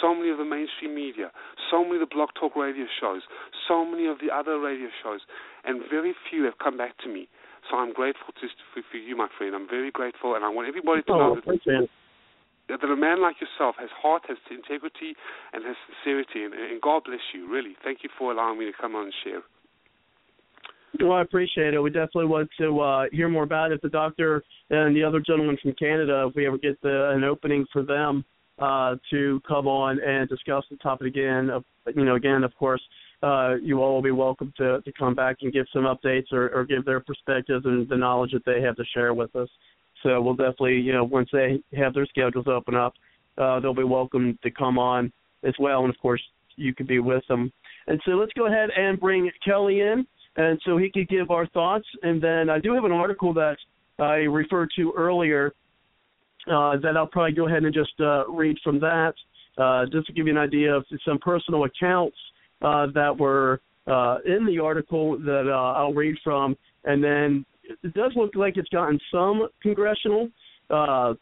so 0.00 0.14
many 0.14 0.28
of 0.28 0.36
the 0.36 0.44
mainstream 0.44 0.94
media, 0.94 1.32
so 1.72 1.80
many 1.80 1.96
of 1.96 2.04
the 2.04 2.12
blog 2.12 2.28
talk 2.38 2.56
radio 2.56 2.84
shows, 3.00 3.22
so 3.66 3.84
many 3.84 4.06
of 4.06 4.20
the 4.20 4.28
other 4.28 4.60
radio 4.60 4.88
shows, 5.02 5.20
and 5.64 5.80
very 5.88 6.12
few 6.28 6.44
have 6.44 6.60
come 6.60 6.76
back 6.76 6.98
to 7.04 7.08
me. 7.08 7.28
So 7.70 7.76
I'm 7.76 7.92
grateful 7.92 8.36
to 8.36 8.46
for, 8.74 8.82
for 8.90 8.96
you, 8.96 9.16
my 9.16 9.28
friend. 9.36 9.54
I'm 9.54 9.68
very 9.68 9.90
grateful, 9.90 10.36
and 10.36 10.44
I 10.44 10.48
want 10.48 10.68
everybody 10.68 11.02
to 11.08 11.12
oh, 11.12 11.18
know 11.18 11.34
that 11.40 11.88
that 12.68 12.84
a 12.84 12.96
man 12.96 13.20
like 13.22 13.36
yourself 13.40 13.76
has 13.78 13.88
heart, 14.00 14.22
has 14.28 14.36
integrity, 14.50 15.14
and 15.52 15.64
has 15.64 15.76
sincerity. 15.86 16.44
And, 16.44 16.54
and 16.54 16.80
God 16.80 17.04
bless 17.04 17.20
you, 17.34 17.50
really. 17.50 17.76
Thank 17.82 18.02
you 18.02 18.10
for 18.18 18.32
allowing 18.32 18.58
me 18.58 18.66
to 18.66 18.72
come 18.78 18.94
on 18.94 19.04
and 19.04 19.14
share. 19.24 19.42
Well, 21.00 21.12
I 21.12 21.22
appreciate 21.22 21.74
it. 21.74 21.80
We 21.80 21.90
definitely 21.90 22.26
want 22.26 22.48
to 22.58 22.80
uh, 22.80 23.04
hear 23.12 23.28
more 23.28 23.44
about 23.44 23.72
it. 23.72 23.80
The 23.82 23.88
doctor 23.88 24.42
and 24.70 24.96
the 24.96 25.04
other 25.04 25.20
gentleman 25.20 25.58
from 25.62 25.74
Canada, 25.78 26.26
if 26.28 26.34
we 26.34 26.46
ever 26.46 26.58
get 26.58 26.80
the, 26.82 27.10
an 27.14 27.24
opening 27.24 27.66
for 27.72 27.82
them 27.82 28.24
uh, 28.58 28.96
to 29.10 29.40
come 29.46 29.66
on 29.68 30.00
and 30.00 30.28
discuss 30.28 30.64
the 30.70 30.76
topic 30.78 31.08
again, 31.08 31.50
uh, 31.50 31.60
you 31.94 32.04
know, 32.04 32.16
again, 32.16 32.42
of 32.42 32.54
course, 32.56 32.80
uh, 33.22 33.54
you 33.62 33.82
all 33.82 33.94
will 33.94 34.02
be 34.02 34.10
welcome 34.10 34.52
to, 34.56 34.80
to 34.82 34.92
come 34.92 35.14
back 35.14 35.36
and 35.42 35.52
give 35.52 35.66
some 35.72 35.82
updates 35.82 36.32
or, 36.32 36.48
or 36.50 36.64
give 36.64 36.84
their 36.84 37.00
perspectives 37.00 37.64
and 37.66 37.88
the 37.88 37.96
knowledge 37.96 38.32
that 38.32 38.44
they 38.44 38.60
have 38.60 38.76
to 38.76 38.84
share 38.94 39.12
with 39.12 39.34
us. 39.36 39.48
So 40.02 40.20
we'll 40.20 40.34
definitely, 40.34 40.76
you 40.76 40.92
know, 40.92 41.04
once 41.04 41.28
they 41.32 41.60
have 41.76 41.94
their 41.94 42.06
schedules 42.06 42.46
open 42.46 42.74
up, 42.74 42.94
uh, 43.36 43.60
they'll 43.60 43.74
be 43.74 43.84
welcome 43.84 44.38
to 44.42 44.50
come 44.50 44.78
on 44.78 45.12
as 45.44 45.54
well. 45.58 45.80
And 45.80 45.90
of 45.90 45.98
course, 46.00 46.22
you 46.56 46.74
could 46.74 46.86
be 46.86 46.98
with 46.98 47.26
them. 47.28 47.52
And 47.86 48.00
so 48.04 48.12
let's 48.12 48.32
go 48.32 48.46
ahead 48.46 48.70
and 48.76 49.00
bring 49.00 49.30
Kelly 49.44 49.80
in, 49.80 50.06
and 50.36 50.60
so 50.64 50.76
he 50.76 50.90
could 50.90 51.08
give 51.08 51.30
our 51.30 51.46
thoughts. 51.48 51.86
And 52.02 52.22
then 52.22 52.50
I 52.50 52.58
do 52.58 52.74
have 52.74 52.84
an 52.84 52.92
article 52.92 53.32
that 53.34 53.56
I 53.98 54.26
referred 54.26 54.70
to 54.76 54.92
earlier 54.96 55.52
uh, 56.46 56.76
that 56.78 56.96
I'll 56.96 57.06
probably 57.06 57.32
go 57.32 57.46
ahead 57.46 57.64
and 57.64 57.74
just 57.74 57.98
uh, 58.00 58.28
read 58.28 58.56
from 58.62 58.78
that, 58.80 59.14
uh, 59.56 59.86
just 59.90 60.06
to 60.06 60.12
give 60.12 60.26
you 60.26 60.32
an 60.32 60.38
idea 60.38 60.74
of 60.74 60.84
some 61.04 61.18
personal 61.18 61.64
accounts 61.64 62.16
uh, 62.62 62.86
that 62.94 63.16
were 63.18 63.60
uh, 63.86 64.18
in 64.26 64.46
the 64.46 64.58
article 64.58 65.18
that 65.18 65.48
uh, 65.48 65.78
I'll 65.78 65.94
read 65.94 66.16
from, 66.22 66.56
and 66.84 67.02
then 67.02 67.44
it 67.82 67.94
does 67.94 68.12
look 68.16 68.34
like 68.34 68.56
it's 68.56 68.68
gotten 68.68 68.98
some 69.12 69.48
congressional 69.62 70.28
uh, 70.70 71.14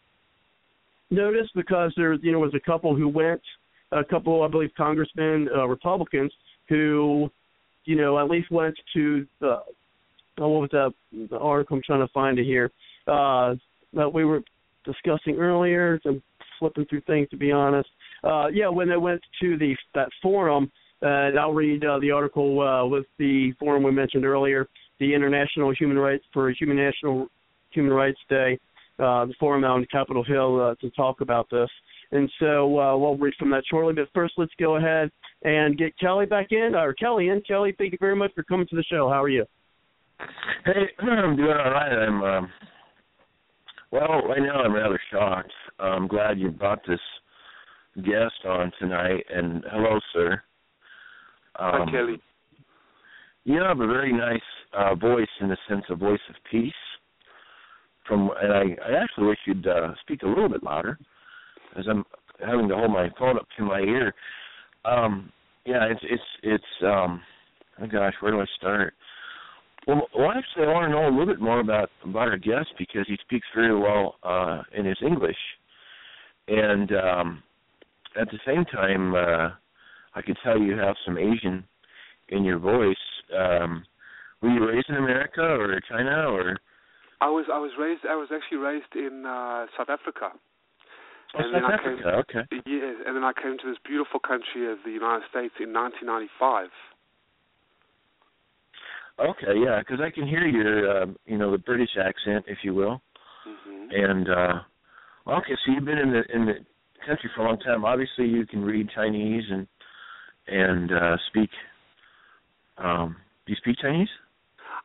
notice 1.10 1.48
because 1.54 1.92
there, 1.96 2.14
you 2.14 2.32
know, 2.32 2.38
was 2.38 2.54
a 2.54 2.60
couple 2.60 2.94
who 2.94 3.08
went, 3.08 3.42
a 3.92 4.04
couple, 4.04 4.42
I 4.42 4.48
believe, 4.48 4.70
congressmen, 4.76 5.48
uh, 5.54 5.66
Republicans, 5.66 6.32
who, 6.68 7.30
you 7.84 7.96
know, 7.96 8.18
at 8.18 8.28
least 8.28 8.50
went 8.50 8.74
to 8.94 9.26
the, 9.40 9.58
oh, 10.38 10.48
what 10.48 10.60
was 10.62 10.70
that 10.72 11.36
article 11.38 11.76
I'm 11.76 11.82
trying 11.84 12.06
to 12.06 12.12
find 12.12 12.38
it 12.38 12.44
here 12.44 12.70
uh, 13.06 13.54
that 13.92 14.12
we 14.12 14.24
were 14.24 14.42
discussing 14.84 15.36
earlier. 15.38 16.00
I'm 16.04 16.22
flipping 16.58 16.86
through 16.86 17.02
things 17.02 17.28
to 17.30 17.36
be 17.36 17.52
honest. 17.52 17.88
Uh, 18.24 18.48
yeah, 18.48 18.68
when 18.68 18.88
they 18.88 18.96
went 18.96 19.20
to 19.42 19.56
the 19.58 19.76
that 19.94 20.08
forum, 20.22 20.70
uh, 21.02 21.06
and 21.06 21.38
I'll 21.38 21.52
read 21.52 21.84
uh, 21.84 21.98
the 22.00 22.10
article 22.10 22.60
uh, 22.60 22.86
with 22.86 23.04
the 23.18 23.52
forum 23.60 23.82
we 23.82 23.90
mentioned 23.90 24.24
earlier 24.24 24.66
the 25.00 25.14
International 25.14 25.74
Human 25.74 25.98
Rights 25.98 26.24
for 26.32 26.50
Human 26.50 26.76
National 26.76 27.28
Human 27.70 27.92
Rights 27.92 28.18
Day, 28.28 28.58
uh, 28.98 29.26
the 29.26 29.34
forum 29.38 29.64
out 29.64 29.76
on 29.76 29.86
Capitol 29.90 30.24
Hill 30.24 30.60
uh, 30.60 30.74
to 30.80 30.90
talk 30.90 31.20
about 31.20 31.48
this. 31.50 31.68
And 32.12 32.30
so 32.38 32.78
uh, 32.78 32.96
we'll 32.96 33.16
read 33.16 33.34
from 33.38 33.50
that 33.50 33.64
shortly. 33.68 33.94
But 33.94 34.08
first, 34.14 34.34
let's 34.36 34.52
go 34.58 34.76
ahead 34.76 35.10
and 35.42 35.76
get 35.76 35.98
Kelly 35.98 36.26
back 36.26 36.48
in, 36.50 36.74
or 36.74 36.94
Kelly 36.94 37.28
in. 37.28 37.42
Kelly, 37.42 37.74
thank 37.76 37.92
you 37.92 37.98
very 38.00 38.16
much 38.16 38.32
for 38.34 38.42
coming 38.44 38.66
to 38.68 38.76
the 38.76 38.84
show. 38.84 39.08
How 39.08 39.22
are 39.22 39.28
you? 39.28 39.44
Hey, 40.64 40.86
I'm 41.00 41.36
doing 41.36 41.48
all 41.48 41.70
right. 41.70 41.92
I'm 41.92 42.22
um, 42.22 42.48
well 43.90 44.22
right 44.28 44.40
now. 44.40 44.62
I'm 44.62 44.72
rather 44.72 45.00
shocked. 45.10 45.52
I'm 45.78 46.06
glad 46.06 46.38
you 46.38 46.50
brought 46.50 46.80
this 46.86 47.00
guest 47.96 48.44
on 48.46 48.72
tonight. 48.78 49.24
And 49.28 49.64
hello, 49.70 49.98
sir. 50.12 50.32
Um, 51.58 51.88
Hi, 51.88 51.90
Kelly. 51.90 52.20
You 53.46 53.62
have 53.62 53.78
a 53.78 53.86
very 53.86 54.12
nice 54.12 54.40
uh, 54.76 54.96
voice 54.96 55.28
in 55.40 55.48
the 55.48 55.56
sense 55.68 55.84
of 55.88 56.00
voice 56.00 56.18
of 56.28 56.34
peace. 56.50 56.72
From 58.08 58.28
and 58.42 58.52
I, 58.52 58.62
I 58.84 59.00
actually 59.00 59.28
wish 59.28 59.38
you'd 59.46 59.68
uh, 59.68 59.94
speak 60.00 60.24
a 60.24 60.26
little 60.26 60.48
bit 60.48 60.64
louder, 60.64 60.98
as 61.78 61.84
I'm 61.88 62.04
having 62.44 62.66
to 62.68 62.74
hold 62.74 62.90
my 62.90 63.08
phone 63.16 63.36
up 63.36 63.46
to 63.56 63.64
my 63.64 63.78
ear. 63.78 64.12
Um, 64.84 65.30
yeah, 65.64 65.84
it's 65.84 66.00
it's 66.02 66.22
it's. 66.42 66.82
Um, 66.84 67.22
oh 67.80 67.86
gosh, 67.86 68.14
where 68.18 68.32
do 68.32 68.40
I 68.40 68.46
start? 68.58 68.94
Well, 69.86 70.08
well, 70.18 70.32
actually, 70.32 70.64
I 70.64 70.72
want 70.72 70.86
to 70.86 70.90
know 70.90 71.06
a 71.06 71.16
little 71.16 71.32
bit 71.32 71.40
more 71.40 71.60
about 71.60 71.88
about 72.02 72.26
our 72.26 72.38
guest 72.38 72.70
because 72.76 73.06
he 73.06 73.16
speaks 73.24 73.46
very 73.54 73.78
well 73.78 74.16
uh, 74.24 74.62
in 74.76 74.86
his 74.86 74.98
English, 75.06 75.38
and 76.48 76.90
um, 76.90 77.42
at 78.20 78.28
the 78.32 78.40
same 78.44 78.64
time, 78.64 79.14
uh, 79.14 79.50
I 80.16 80.22
could 80.26 80.36
tell 80.42 80.58
you 80.58 80.76
have 80.76 80.96
some 81.04 81.16
Asian 81.16 81.62
in 82.30 82.42
your 82.42 82.58
voice. 82.58 82.96
Um, 83.34 83.84
were 84.42 84.50
you 84.50 84.68
raised 84.68 84.88
in 84.88 84.96
America 84.96 85.42
or 85.42 85.80
China 85.88 86.30
or? 86.30 86.58
I 87.20 87.28
was 87.30 87.46
I 87.52 87.58
was 87.58 87.72
raised 87.78 88.02
I 88.08 88.14
was 88.14 88.28
actually 88.34 88.58
raised 88.58 88.94
in 88.94 89.24
uh, 89.26 89.66
South 89.76 89.88
Africa. 89.88 90.32
Oh, 91.34 91.38
and 91.38 91.52
South 91.52 91.72
Africa, 91.72 92.22
came, 92.28 92.42
okay. 92.42 92.62
Yes, 92.66 92.96
and 93.06 93.16
then 93.16 93.24
I 93.24 93.32
came 93.32 93.56
to 93.58 93.68
this 93.68 93.78
beautiful 93.84 94.20
country 94.20 94.70
of 94.70 94.78
the 94.84 94.92
United 94.92 95.24
States 95.30 95.54
in 95.58 95.72
1995. 95.72 96.68
Okay, 99.18 99.58
yeah, 99.64 99.80
because 99.80 99.98
I 100.00 100.10
can 100.10 100.28
hear 100.28 100.46
your, 100.46 101.02
uh, 101.02 101.06
you 101.24 101.38
know, 101.38 101.50
the 101.50 101.58
British 101.58 101.96
accent, 101.96 102.44
if 102.46 102.58
you 102.62 102.74
will. 102.74 103.00
Mm-hmm. 103.48 103.88
And 103.90 104.28
uh, 104.28 105.32
okay, 105.38 105.54
so 105.64 105.72
you've 105.72 105.84
been 105.84 105.98
in 105.98 106.12
the 106.12 106.22
in 106.34 106.46
the 106.46 106.54
country 107.06 107.30
for 107.34 107.42
a 107.42 107.48
long 107.48 107.58
time. 107.60 107.84
Obviously, 107.84 108.26
you 108.26 108.46
can 108.46 108.62
read 108.62 108.88
Chinese 108.94 109.44
and 109.50 109.66
and 110.48 110.92
uh, 110.92 111.16
speak. 111.28 111.50
Um, 112.78 113.16
do 113.46 113.52
you 113.52 113.56
speak 113.56 113.78
Chinese? 113.80 114.08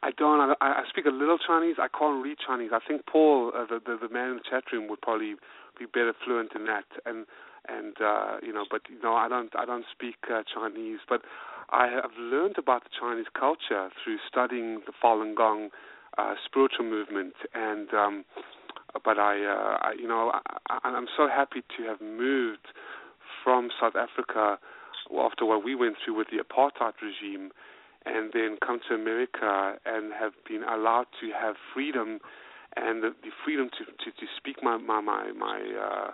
I 0.03 0.11
don't. 0.11 0.39
I, 0.39 0.55
I 0.61 0.83
speak 0.89 1.05
a 1.05 1.09
little 1.09 1.37
Chinese. 1.37 1.75
I 1.77 1.87
can't 1.87 2.23
read 2.23 2.37
Chinese. 2.45 2.71
I 2.73 2.79
think 2.85 3.05
Paul, 3.05 3.51
uh, 3.55 3.65
the, 3.65 3.79
the 3.85 4.07
the 4.07 4.13
man 4.13 4.31
in 4.31 4.35
the 4.37 4.43
chat 4.49 4.63
room, 4.71 4.89
would 4.89 5.01
probably 5.01 5.35
be 5.77 5.85
better 5.85 6.13
fluent 6.25 6.51
in 6.55 6.65
that. 6.65 6.85
And 7.05 7.25
and 7.69 7.95
uh, 8.01 8.37
you 8.41 8.53
know, 8.53 8.65
but 8.69 8.81
you 8.89 9.01
know, 9.01 9.13
I 9.13 9.27
don't 9.29 9.51
I 9.55 9.65
don't 9.65 9.85
speak 9.91 10.15
uh, 10.31 10.41
Chinese. 10.53 10.99
But 11.07 11.21
I 11.69 11.87
have 11.87 12.11
learned 12.17 12.57
about 12.57 12.83
the 12.83 12.89
Chinese 12.99 13.27
culture 13.37 13.89
through 14.03 14.17
studying 14.27 14.81
the 14.85 14.93
Falun 15.03 15.35
Gong 15.35 15.69
uh, 16.17 16.33
spiritual 16.45 16.85
movement. 16.85 17.33
And 17.53 17.93
um, 17.93 18.25
but 19.05 19.19
I, 19.19 19.43
uh, 19.43 19.77
I 19.81 19.93
you 19.99 20.07
know, 20.07 20.31
I, 20.69 20.79
I'm 20.83 21.07
so 21.15 21.27
happy 21.27 21.61
to 21.77 21.83
have 21.83 22.01
moved 22.01 22.67
from 23.43 23.69
South 23.79 23.95
Africa 23.95 24.57
after 25.19 25.45
what 25.45 25.63
we 25.63 25.75
went 25.75 25.95
through 26.03 26.17
with 26.17 26.27
the 26.31 26.37
apartheid 26.37 26.93
regime 27.01 27.51
and 28.05 28.31
then 28.33 28.57
come 28.65 28.79
to 28.89 28.95
America 28.95 29.77
and 29.85 30.11
have 30.13 30.33
been 30.47 30.63
allowed 30.63 31.05
to 31.21 31.31
have 31.31 31.55
freedom 31.73 32.19
and 32.75 33.03
the, 33.03 33.09
the 33.23 33.31
freedom 33.43 33.69
to, 33.77 33.85
to, 33.85 34.11
to 34.11 34.25
speak 34.37 34.63
my 34.63 34.77
my 34.77 35.01
my 35.01 35.31
my 35.37 35.59
uh, 35.59 36.11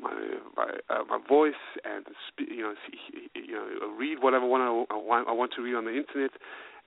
my 0.00 0.12
my, 0.56 0.70
uh, 0.90 1.04
my 1.08 1.18
voice 1.28 1.52
and 1.84 2.04
speak, 2.28 2.48
you 2.50 2.62
know 2.62 2.74
see, 2.86 3.30
you 3.34 3.54
know 3.54 3.94
read 3.96 4.18
whatever 4.20 4.46
one 4.46 4.60
I, 4.60 4.70
want 4.70 5.28
I 5.28 5.32
want 5.32 5.52
to 5.56 5.62
read 5.62 5.74
on 5.74 5.84
the 5.84 5.96
internet 5.96 6.32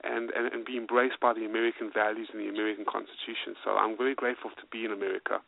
and, 0.03 0.29
and 0.31 0.53
and 0.53 0.65
be 0.65 0.77
embraced 0.77 1.19
by 1.21 1.33
the 1.33 1.45
American 1.45 1.89
values 1.93 2.29
and 2.33 2.41
the 2.41 2.49
American 2.49 2.85
Constitution. 2.85 3.55
So 3.63 3.71
I'm 3.71 3.97
very 3.97 4.13
grateful 4.13 4.51
to 4.51 4.65
be 4.71 4.85
in 4.85 4.91
America. 4.91 5.39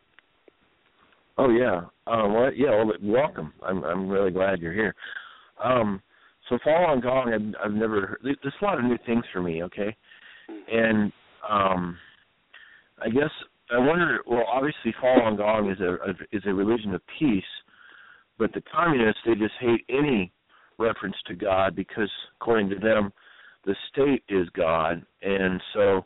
Oh 1.37 1.49
yeah, 1.49 1.81
um, 2.07 2.33
well, 2.33 2.51
yeah. 2.53 2.71
Well, 2.71 2.93
welcome. 3.01 3.53
I'm 3.65 3.83
I'm 3.83 4.09
really 4.09 4.31
glad 4.31 4.59
you're 4.59 4.73
here. 4.73 4.95
Um, 5.63 6.01
so 6.49 6.57
Falun 6.65 7.01
Gong, 7.01 7.33
I've, 7.33 7.65
I've 7.65 7.77
never 7.77 8.07
heard. 8.07 8.19
There's 8.23 8.53
a 8.61 8.65
lot 8.65 8.79
of 8.79 8.85
new 8.85 8.97
things 9.05 9.23
for 9.31 9.41
me. 9.41 9.63
Okay, 9.63 9.95
and 10.71 11.11
um, 11.47 11.97
I 12.99 13.09
guess 13.09 13.29
I 13.71 13.77
wonder. 13.77 14.19
Well, 14.27 14.45
obviously, 14.51 14.93
Falun 15.01 15.37
Gong 15.37 15.69
is 15.69 15.79
a 15.79 15.97
is 16.35 16.43
a 16.45 16.53
religion 16.53 16.93
of 16.95 17.01
peace, 17.19 17.43
but 18.37 18.51
the 18.53 18.63
communists 18.73 19.21
they 19.25 19.35
just 19.35 19.53
hate 19.59 19.85
any 19.89 20.31
reference 20.79 21.15
to 21.27 21.35
God 21.35 21.75
because, 21.75 22.09
according 22.39 22.69
to 22.69 22.79
them, 22.79 23.13
the 23.65 23.75
state 23.91 24.23
is 24.29 24.47
God, 24.55 25.05
and 25.21 25.61
so 25.73 26.05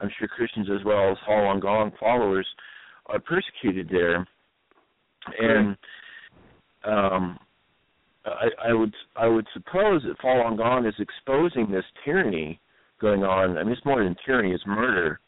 I'm 0.00 0.10
sure 0.18 0.26
Christians 0.26 0.68
as 0.74 0.84
well 0.84 1.12
as 1.12 1.18
Falun 1.28 1.60
Gong 1.60 1.92
followers 2.00 2.46
are 3.06 3.20
persecuted 3.20 3.88
there, 3.88 4.26
and 5.38 5.76
um, 6.84 7.38
I, 8.24 8.70
I 8.70 8.72
would 8.72 8.94
I 9.16 9.26
would 9.26 9.46
suppose 9.52 10.02
that 10.02 10.18
Falun 10.22 10.56
Gong 10.56 10.86
is 10.86 10.94
exposing 10.98 11.70
this 11.70 11.84
tyranny 12.04 12.60
going 13.00 13.22
on. 13.22 13.58
I 13.58 13.64
mean, 13.64 13.72
it's 13.72 13.84
more 13.84 14.02
than 14.02 14.16
tyranny; 14.24 14.52
it's 14.52 14.64
murder. 14.66 15.20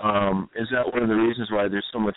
Um, 0.00 0.48
is 0.54 0.68
that 0.70 0.92
one 0.92 1.02
of 1.02 1.08
the 1.08 1.14
reasons 1.14 1.48
why 1.50 1.68
there's 1.68 1.86
so 1.92 1.98
much 1.98 2.16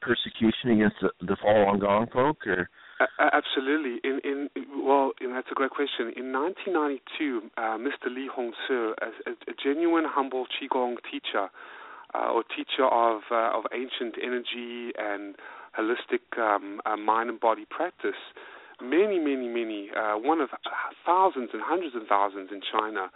persecution 0.00 0.70
against 0.72 0.96
the, 1.00 1.10
the 1.20 1.36
Falun 1.36 1.80
Gong 1.80 2.08
folk, 2.12 2.46
or? 2.46 2.68
Uh, 2.98 3.28
absolutely. 3.32 4.00
In, 4.08 4.20
in 4.24 4.48
well, 4.82 5.12
that's 5.20 5.48
a 5.50 5.54
great 5.54 5.70
question. 5.70 6.12
In 6.16 6.32
1992, 6.32 7.50
uh, 7.56 7.60
Mr. 7.76 8.08
Li 8.08 8.28
Hongzhi, 8.32 8.94
a, 9.02 9.30
a, 9.30 9.54
genuine 9.62 10.04
humble 10.06 10.46
qigong 10.46 10.96
teacher, 11.10 11.48
uh, 12.14 12.32
or 12.32 12.42
teacher 12.56 12.86
of 12.86 13.20
uh, 13.30 13.50
of 13.52 13.64
ancient 13.74 14.16
energy 14.22 14.92
and 14.98 15.36
holistic 15.78 16.24
um, 16.38 16.80
uh, 16.86 16.96
mind 16.96 17.28
and 17.28 17.38
body 17.38 17.66
practice, 17.68 18.16
many, 18.82 19.18
many, 19.18 19.48
many, 19.48 19.90
uh, 19.96 20.14
one 20.18 20.40
of 20.40 20.50
thousands 21.04 21.50
and 21.52 21.62
hundreds 21.64 21.94
of 21.94 22.02
thousands 22.08 22.50
in 22.52 22.60
China, 22.60 23.10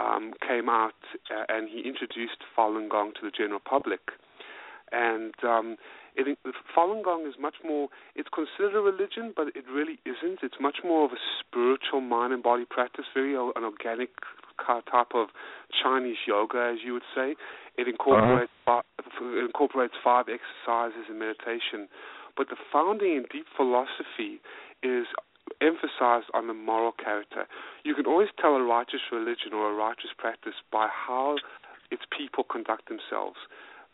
um, 0.00 0.32
came 0.46 0.68
out 0.68 0.98
uh, 1.30 1.44
and 1.48 1.68
he 1.68 1.86
introduced 1.86 2.42
Falun 2.56 2.88
Gong 2.88 3.12
to 3.20 3.20
the 3.22 3.30
general 3.30 3.60
public. 3.60 4.00
And 4.92 5.34
um, 5.42 5.76
it, 6.14 6.38
Falun 6.76 7.02
Gong 7.04 7.26
is 7.26 7.34
much 7.40 7.56
more, 7.64 7.88
it's 8.14 8.28
considered 8.28 8.78
a 8.78 8.82
religion, 8.82 9.32
but 9.34 9.48
it 9.48 9.64
really 9.72 9.98
isn't. 10.04 10.40
It's 10.42 10.60
much 10.60 10.78
more 10.84 11.04
of 11.04 11.12
a 11.12 11.22
spiritual 11.40 12.00
mind 12.00 12.32
and 12.32 12.42
body 12.42 12.64
practice, 12.68 13.04
very 13.14 13.34
an 13.34 13.64
organic 13.64 14.10
type 14.58 15.14
of 15.14 15.28
Chinese 15.82 16.18
yoga, 16.26 16.72
as 16.72 16.78
you 16.84 16.92
would 16.92 17.08
say. 17.14 17.34
It 17.76 17.88
incorporates, 17.88 18.52
uh-huh. 18.66 18.82
it 19.20 19.44
incorporates 19.44 19.94
five 20.02 20.26
exercises 20.28 21.06
and 21.08 21.18
meditation. 21.18 21.88
But 22.36 22.48
the 22.48 22.56
founding 22.72 23.16
and 23.16 23.26
deep 23.30 23.46
philosophy 23.56 24.40
is 24.84 25.06
emphasized 25.60 26.28
on 26.34 26.46
the 26.46 26.54
moral 26.54 26.92
character. 26.92 27.48
You 27.84 27.94
can 27.94 28.06
always 28.06 28.28
tell 28.40 28.54
a 28.54 28.62
righteous 28.62 29.00
religion 29.10 29.52
or 29.52 29.70
a 29.70 29.74
righteous 29.74 30.10
practice 30.16 30.54
by 30.70 30.88
how 30.88 31.36
its 31.90 32.02
people 32.16 32.44
conduct 32.44 32.88
themselves. 32.88 33.36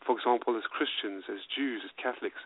For 0.05 0.17
example, 0.17 0.57
as 0.57 0.63
Christians, 0.67 1.25
as 1.31 1.45
Jews, 1.47 1.81
as 1.85 1.91
Catholics, 2.01 2.43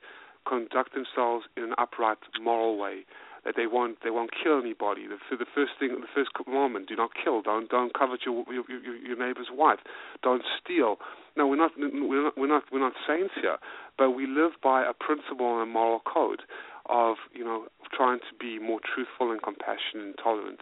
conduct 0.48 0.94
themselves 0.94 1.46
in 1.58 1.64
an 1.64 1.74
upright, 1.78 2.18
moral 2.40 2.78
way. 2.78 3.06
That 3.46 3.54
they 3.56 3.68
won't 3.68 4.02
they 4.04 4.10
won't 4.10 4.32
kill 4.34 4.60
anybody. 4.60 5.06
The, 5.06 5.22
the 5.38 5.46
first 5.54 5.74
thing, 5.78 5.90
the 6.02 6.10
first 6.16 6.32
commandment: 6.34 6.90
do 6.90 6.96
not 6.96 7.12
kill. 7.14 7.44
Don't 7.44 7.70
don't 7.70 7.94
covet 7.94 8.22
your 8.26 8.44
your, 8.52 8.66
your, 8.68 9.16
neighbor's 9.16 9.50
wife. 9.54 9.78
Don't 10.24 10.42
steal. 10.58 10.98
No, 11.38 11.46
we're 11.46 11.56
not 11.56 11.70
we're 11.78 12.24
not 12.24 12.34
we're 12.36 12.48
not 12.48 12.64
we're 12.72 12.80
not 12.80 12.94
saints 13.08 13.36
here, 13.40 13.58
but 14.00 14.18
we 14.18 14.26
live 14.26 14.54
by 14.64 14.82
a 14.82 14.94
principle 14.94 15.54
and 15.54 15.70
a 15.70 15.72
moral 15.72 16.02
code 16.12 16.42
of 16.88 17.18
you 17.34 17.44
know 17.44 17.66
trying 17.94 18.20
to 18.20 18.34
be 18.40 18.60
more 18.60 18.80
truthful 18.84 19.32
and 19.32 19.42
compassionate 19.42 20.06
and 20.06 20.16
tolerant. 20.22 20.62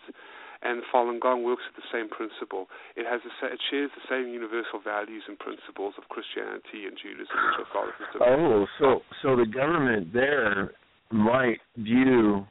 And 0.64 0.82
Falun 0.94 1.20
Gong 1.20 1.44
works 1.44 1.64
with 1.68 1.84
the 1.84 1.90
same 1.92 2.08
principle. 2.08 2.68
It 2.96 3.06
has 3.06 3.20
a, 3.28 3.32
it 3.52 3.60
shares 3.70 3.92
the 3.96 4.06
same 4.10 4.32
universal 4.32 4.80
values 4.80 5.24
and 5.28 5.38
principles 5.38 5.94
of 5.98 6.08
Christianity 6.08 6.88
and 6.88 6.96
Judaism 6.96 7.36
and 7.36 7.68
Catholicism. 7.68 8.20
Oh, 8.24 8.66
so 8.80 9.02
so 9.22 9.36
the 9.36 9.46
government 9.46 10.14
there 10.14 10.72
might 11.12 11.60
view 11.78 12.48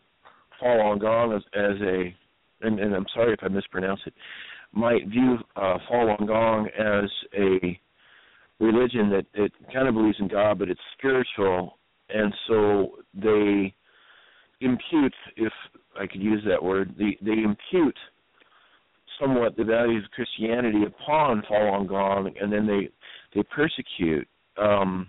Falun 0.63 1.01
Gong 1.01 1.33
as, 1.33 1.43
as 1.55 1.81
a, 1.81 2.15
and, 2.61 2.79
and 2.79 2.95
I'm 2.95 3.07
sorry 3.15 3.33
if 3.33 3.41
I 3.43 3.49
mispronounce 3.49 4.01
it, 4.05 4.13
might 4.73 5.09
view 5.09 5.39
uh, 5.57 5.79
Falun 5.91 6.27
Gong 6.27 6.69
as 6.79 7.11
a 7.33 7.81
religion 8.61 9.09
that 9.11 9.25
it 9.35 9.53
kind 9.73 9.89
of 9.89 9.95
believes 9.95 10.19
in 10.21 10.29
God, 10.29 10.59
but 10.59 10.69
it's 10.69 10.81
spiritual 10.99 11.79
and 12.13 12.35
so 12.47 12.93
they 13.15 13.75
impute, 14.63 15.15
if 15.37 15.53
I 15.99 16.07
could 16.07 16.23
use 16.23 16.43
that 16.49 16.63
word, 16.63 16.95
they, 16.99 17.19
they 17.23 17.43
impute 17.43 17.99
somewhat 19.21 19.57
the 19.57 19.65
values 19.65 20.05
of 20.05 20.11
Christianity 20.11 20.85
upon 20.87 21.43
Falun 21.51 21.89
Gong, 21.89 22.33
and 22.41 22.53
then 22.53 22.67
they 22.67 22.89
they 23.35 23.43
persecute. 23.45 24.27
Um, 24.57 25.09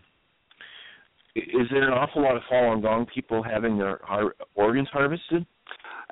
is 1.35 1.67
there 1.71 1.87
an 1.87 1.93
awful 1.93 2.21
lot 2.21 2.35
of 2.35 2.43
Falun 2.51 2.81
Gong 2.81 3.07
people 3.13 3.41
having 3.41 3.77
their 3.77 3.99
har- 4.03 4.35
organs 4.55 4.87
harvested? 4.91 5.45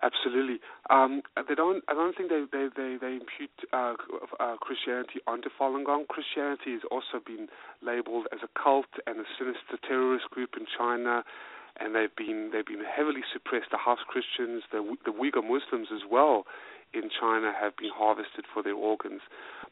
Absolutely. 0.04 0.60
Um, 0.89 1.22
they 1.48 1.54
don't. 1.54 1.84
I 1.88 1.94
don't 1.94 2.18
think 2.18 2.30
they 2.30 2.44
they 2.52 2.68
they, 2.76 2.98
they 3.00 3.14
impute 3.14 3.54
uh, 3.72 3.94
uh, 4.39 4.56
Christianity 4.58 5.22
onto 5.28 5.50
Falun 5.60 5.86
Gong. 5.86 6.06
Christianity 6.10 6.74
has 6.74 6.82
also 6.89 7.24
been 7.24 7.48
labeled 7.84 8.26
as 8.34 8.39
a 8.44 8.50
cult 8.60 8.89
and 9.06 9.20
a 9.20 9.24
sinister 9.38 9.78
terrorist 9.88 10.26
group 10.32 10.52
in 10.58 10.66
China, 10.76 11.24
and 11.84 11.96
they've 11.96 12.16
been 12.16 12.52
they've 12.54 12.66
been 12.66 12.86
heavily 12.86 13.22
suppressed. 13.34 13.72
The 13.72 13.78
house 13.78 14.04
Christians, 14.08 14.64
the 14.72 14.82
the 15.06 15.12
Uyghur 15.12 15.44
Muslims 15.44 15.90
as 15.94 16.06
well, 16.10 16.46
in 16.94 17.10
China 17.10 17.52
have 17.52 17.76
been 17.78 17.92
harvested 17.94 18.46
for 18.54 18.62
their 18.62 18.76
organs. 18.76 19.22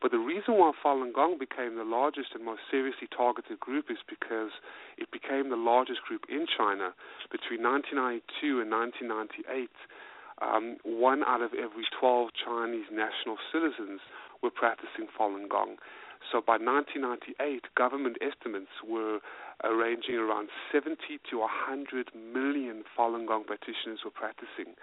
But 0.02 0.12
the 0.12 0.20
reason 0.20 0.56
why 0.56 0.72
Falun 0.72 1.14
Gong 1.14 1.38
became 1.38 1.76
the 1.76 1.84
largest 1.84 2.32
and 2.34 2.46
most 2.46 2.62
seriously 2.72 3.08
targeted 3.12 3.60
group 3.60 3.92
is 3.92 4.00
because 4.08 4.52
it 4.98 5.12
became 5.12 5.50
the 5.50 5.60
largest 5.60 6.02
group 6.08 6.24
in 6.30 6.48
China 6.48 6.96
between 7.32 7.62
1992 7.62 8.64
and 8.64 8.72
1998 8.72 9.70
um, 10.42 10.78
one 10.84 11.24
out 11.24 11.42
of 11.42 11.52
every 11.54 11.84
12 12.00 12.30
Chinese 12.32 12.88
national 12.92 13.38
citizens 13.52 14.00
were 14.42 14.52
practicing 14.52 15.08
Falun 15.12 15.50
Gong. 15.50 15.76
So 16.32 16.42
by 16.46 16.58
1998, 16.62 17.74
government 17.76 18.18
estimates 18.22 18.72
were 18.86 19.20
arranging 19.64 20.16
around 20.16 20.50
70 20.72 20.98
to 21.30 21.40
100 21.40 22.12
million 22.16 22.84
Falun 22.98 23.28
Gong 23.28 23.44
practitioners 23.46 24.00
were 24.04 24.12
practicing. 24.12 24.76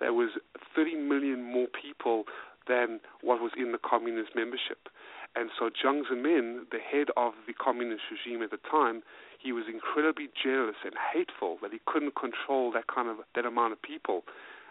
There 0.00 0.12
was 0.12 0.30
30 0.74 0.96
million 0.96 1.42
more 1.42 1.66
people 1.68 2.24
than 2.68 3.00
what 3.20 3.40
was 3.40 3.52
in 3.56 3.72
the 3.72 3.78
communist 3.78 4.30
membership. 4.34 4.88
And 5.34 5.50
so 5.58 5.70
Jiang 5.70 6.02
Zemin, 6.10 6.68
the 6.70 6.78
head 6.78 7.08
of 7.16 7.32
the 7.46 7.54
communist 7.54 8.02
regime 8.12 8.42
at 8.42 8.50
the 8.50 8.60
time, 8.70 9.02
he 9.38 9.50
was 9.50 9.64
incredibly 9.66 10.28
jealous 10.30 10.76
and 10.84 10.94
hateful 10.94 11.58
that 11.62 11.72
he 11.72 11.80
couldn't 11.86 12.14
control 12.14 12.70
that 12.72 12.86
kind 12.86 13.08
of 13.08 13.24
that 13.34 13.44
amount 13.44 13.72
of 13.72 13.82
people 13.82 14.22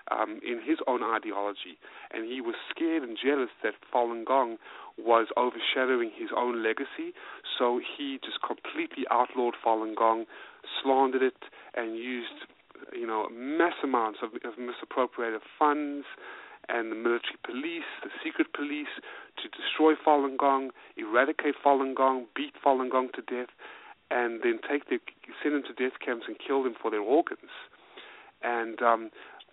um, 0.09 0.39
in 0.41 0.61
his 0.65 0.79
own 0.87 1.03
ideology, 1.03 1.77
and 2.11 2.25
he 2.25 2.41
was 2.41 2.55
scared 2.69 3.03
and 3.03 3.17
jealous 3.17 3.49
that 3.63 3.73
Falun 3.93 4.25
Gong 4.25 4.57
was 4.97 5.27
overshadowing 5.37 6.11
his 6.15 6.29
own 6.35 6.63
legacy. 6.63 7.13
So 7.57 7.79
he 7.79 8.19
just 8.23 8.39
completely 8.41 9.05
outlawed 9.11 9.53
Falun 9.63 9.95
Gong, 9.95 10.25
slandered 10.81 11.21
it, 11.21 11.43
and 11.75 11.95
used 11.95 12.49
you 12.93 13.05
know 13.05 13.27
mass 13.29 13.75
amounts 13.83 14.19
of, 14.23 14.33
of 14.43 14.57
misappropriated 14.57 15.41
funds 15.59 16.05
and 16.69 16.91
the 16.91 16.95
military 16.95 17.37
police, 17.43 17.89
the 18.03 18.09
secret 18.23 18.53
police, 18.53 18.91
to 19.41 19.49
destroy 19.49 19.93
Falun 19.95 20.37
Gong, 20.37 20.71
eradicate 20.95 21.55
Falun 21.63 21.95
Gong, 21.95 22.25
beat 22.35 22.53
Falun 22.63 22.89
Gong 22.91 23.09
to 23.15 23.21
death, 23.21 23.49
and 24.11 24.41
then 24.43 24.59
take 24.69 24.89
the 24.89 24.99
send 25.41 25.55
them 25.55 25.63
to 25.63 25.73
death 25.73 25.99
camps 26.03 26.25
and 26.27 26.37
kill 26.37 26.63
them 26.63 26.75
for 26.79 26.91
their 26.91 27.01
organs. 27.01 27.51
And 28.43 28.81
um, 28.81 29.09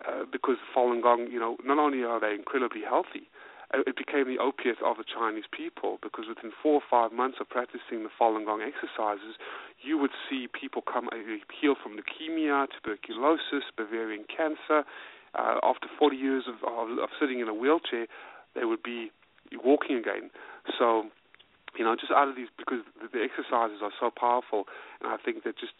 uh, 0.07 0.23
because 0.31 0.57
Falun 0.75 1.01
Gong, 1.01 1.27
you 1.31 1.39
know, 1.39 1.57
not 1.63 1.77
only 1.77 2.03
are 2.03 2.19
they 2.19 2.33
incredibly 2.33 2.81
healthy, 2.81 3.27
uh, 3.73 3.81
it 3.85 3.95
became 3.95 4.25
the 4.25 4.41
opiate 4.41 4.81
of 4.83 4.97
the 4.97 5.03
Chinese 5.03 5.45
people 5.51 5.99
because 6.01 6.25
within 6.27 6.51
four 6.63 6.81
or 6.81 6.85
five 6.89 7.11
months 7.11 7.37
of 7.39 7.49
practicing 7.49 8.03
the 8.03 8.09
Falun 8.19 8.45
Gong 8.45 8.61
exercises, 8.61 9.35
you 9.81 9.97
would 9.97 10.11
see 10.29 10.47
people 10.47 10.81
come 10.81 11.07
uh, 11.11 11.17
heal 11.61 11.75
from 11.81 11.97
leukemia, 11.97 12.67
tuberculosis, 12.71 13.67
ovarian 13.79 14.25
cancer. 14.25 14.83
Uh, 15.35 15.61
after 15.61 15.85
40 15.99 16.17
years 16.17 16.45
of, 16.47 16.55
of, 16.65 16.97
of 16.97 17.09
sitting 17.19 17.39
in 17.39 17.47
a 17.47 17.53
wheelchair, 17.53 18.07
they 18.55 18.65
would 18.65 18.81
be 18.81 19.11
walking 19.63 19.97
again. 19.97 20.31
So 20.77 21.05
you 21.77 21.85
know, 21.85 21.95
just 21.95 22.11
out 22.11 22.27
of 22.27 22.35
these 22.35 22.47
because 22.57 22.81
the, 22.97 23.21
exercises 23.21 23.79
are 23.83 23.93
so 23.99 24.09
powerful, 24.09 24.65
and 25.01 25.11
I 25.11 25.17
think 25.17 25.43
that 25.43 25.57
just 25.57 25.73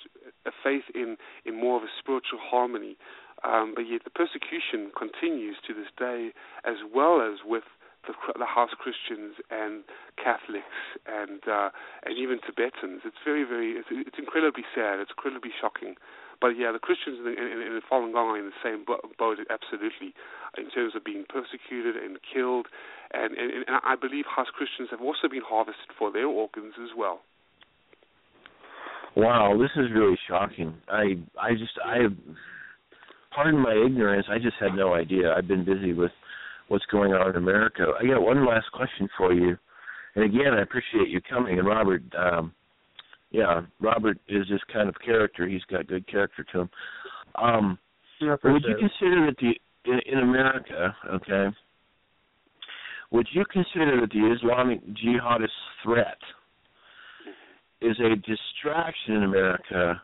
a 0.46 0.52
faith 0.64 0.86
in 0.94 1.18
in 1.46 1.60
more 1.60 1.78
of 1.78 1.84
a 1.84 1.92
spiritual 1.98 2.40
harmony 2.40 2.96
um, 3.44 3.74
but 3.76 3.84
yet 3.84 4.04
the 4.04 4.10
persecution 4.10 4.92
continues 4.98 5.58
to 5.68 5.74
this 5.74 5.92
day, 5.98 6.32
as 6.66 6.78
well 6.94 7.22
as 7.22 7.40
with 7.46 7.64
the, 8.08 8.14
the 8.38 8.46
house 8.46 8.72
Christians 8.78 9.36
and 9.52 9.84
Catholics 10.16 10.80
and 11.06 11.44
uh, 11.48 11.70
and 12.06 12.18
even 12.18 12.40
Tibetans. 12.40 13.04
It's 13.04 13.20
very, 13.24 13.44
very, 13.44 13.74
it's, 13.80 13.88
it's 13.92 14.18
incredibly 14.18 14.64
sad. 14.76 15.00
It's 15.00 15.12
incredibly 15.12 15.52
shocking. 15.60 15.96
But 16.42 16.56
yeah, 16.56 16.72
the 16.72 16.80
Christians 16.80 17.20
in, 17.20 17.36
in, 17.36 17.60
in 17.60 17.82
Falun 17.92 18.14
Gong 18.14 18.32
are 18.32 18.40
in 18.40 18.48
the 18.48 18.62
same 18.64 18.86
boat, 18.88 19.38
absolutely, 19.52 20.16
in 20.58 20.72
terms 20.72 20.96
of 20.96 21.04
being 21.04 21.26
persecuted 21.28 22.00
and 22.00 22.18
killed. 22.24 22.68
And, 23.12 23.36
and, 23.36 23.68
and 23.68 23.76
I 23.84 23.96
believe 24.00 24.24
house 24.24 24.48
Christians 24.48 24.88
have 24.92 25.02
also 25.02 25.28
been 25.28 25.44
harvested 25.44 25.92
for 25.98 26.12
their 26.12 26.28
organs 26.28 26.76
as 26.82 26.96
well. 26.96 27.20
Wow, 29.16 29.58
this 29.60 29.72
is 29.76 29.92
really 29.94 30.18
shocking. 30.30 30.76
I 30.88 31.20
I 31.36 31.52
just 31.54 31.76
I 31.84 32.08
pardon 33.34 33.60
my 33.60 33.74
ignorance. 33.74 34.26
I 34.30 34.38
just 34.38 34.56
had 34.60 34.74
no 34.76 34.94
idea. 34.94 35.34
I've 35.34 35.48
been 35.48 35.66
busy 35.66 35.94
with 35.94 36.12
what's 36.68 36.86
going 36.92 37.14
on 37.14 37.32
in 37.32 37.36
America. 37.36 37.86
I 38.00 38.06
got 38.06 38.22
one 38.22 38.46
last 38.46 38.72
question 38.72 39.08
for 39.18 39.34
you. 39.34 39.58
And 40.16 40.24
again, 40.26 40.54
I 40.54 40.62
appreciate 40.62 41.10
you 41.10 41.22
coming. 41.22 41.60
And 41.60 41.68
Robert, 41.68 42.04
um, 42.18 42.54
yeah, 43.32 43.62
Robert 43.80 44.18
is 44.28 44.46
this 44.50 44.62
kind 44.72 44.90
of 44.90 44.96
character. 45.04 45.48
He's 45.48 45.64
got 45.70 45.88
good 45.88 46.08
character 46.08 46.46
to 46.52 46.62
him. 46.62 46.70
Um, 47.36 47.80
would 48.22 48.64
you 48.68 48.76
consider 48.80 49.26
that 49.28 49.36
the 49.40 49.54
in, 49.86 50.00
in 50.06 50.20
America, 50.20 50.96
okay? 51.14 51.48
Would 53.12 53.28
you 53.32 53.44
consider 53.52 54.02
that 54.02 54.12
the 54.12 54.36
Islamic 54.36 54.82
jihadist 54.88 55.48
threat 55.84 56.18
is 57.82 57.98
a 58.00 58.16
distraction 58.16 59.16
in 59.16 59.24
America, 59.24 60.02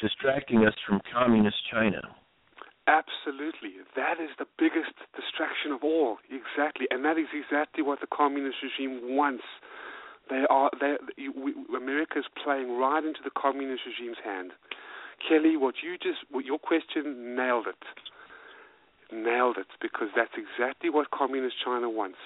distracting 0.00 0.66
us 0.66 0.74
from 0.86 1.00
communist 1.12 1.56
China? 1.70 2.00
Absolutely. 2.86 3.80
That 3.96 4.20
is 4.20 4.28
the 4.38 4.44
biggest 4.58 4.92
distraction 5.16 5.72
of 5.72 5.82
all. 5.82 6.18
Exactly. 6.28 6.86
And 6.90 7.04
that 7.04 7.16
is 7.16 7.32
exactly 7.32 7.82
what 7.82 8.00
the 8.00 8.06
communist 8.06 8.58
regime 8.62 9.16
wants. 9.16 9.44
They 10.28 10.44
are 10.48 10.70
they 10.80 10.96
we, 11.32 11.54
America 11.76 12.18
is 12.18 12.28
playing 12.42 12.76
right 12.76 13.04
into 13.04 13.20
the 13.24 13.30
communist 13.32 13.82
regime's 13.88 14.20
hand. 14.24 14.52
Kelly, 15.26 15.56
what 15.56 15.76
you 15.82 15.96
just 15.96 16.28
what 16.30 16.44
your 16.44 16.58
question 16.58 17.36
nailed 17.36 17.66
it. 17.68 17.84
Nailed 19.12 19.56
it 19.56 19.68
because 19.80 20.08
that's 20.16 20.36
exactly 20.36 20.90
what 20.90 21.10
communist 21.10 21.56
China 21.64 21.88
wants. 21.88 22.18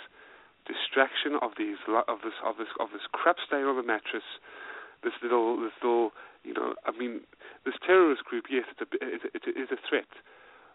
Distraction 0.66 1.38
of 1.42 1.52
these 1.59 1.78
of 1.86 2.18
this 2.22 2.34
of 2.44 2.56
this 2.59 2.70
of 2.80 2.90
this 2.90 3.06
crap 3.12 3.36
stain 3.46 3.62
on 3.66 3.76
the 3.76 3.82
mattress. 3.86 4.26
This 5.02 5.14
little 5.22 5.61
this 5.61 5.74
little 5.82 6.11
you 6.42 6.54
know 6.54 6.74
I 6.86 6.90
mean 6.98 7.22
this 7.64 7.74
terrorist 7.86 8.24
group 8.24 8.46
yes 8.50 8.64
it's 8.70 8.82
a 8.82 8.88
it, 8.98 9.22
it 9.34 9.59
is 9.59 9.70
a 9.70 9.78
threat 9.88 10.11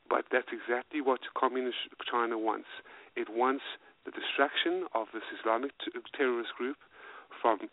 but 0.09 0.25
that's 0.31 0.49
exactly 0.51 1.01
what 1.01 1.19
communist 1.37 1.77
China 2.09 2.37
wants. 2.37 2.67
It 3.15 3.27
wants 3.29 3.63
the 4.05 4.11
distraction 4.11 4.85
of 4.93 5.07
this 5.13 5.23
Islamic 5.39 5.71
t- 5.79 5.91
terrorist 6.15 6.51
group 6.57 6.77
from 7.41 7.69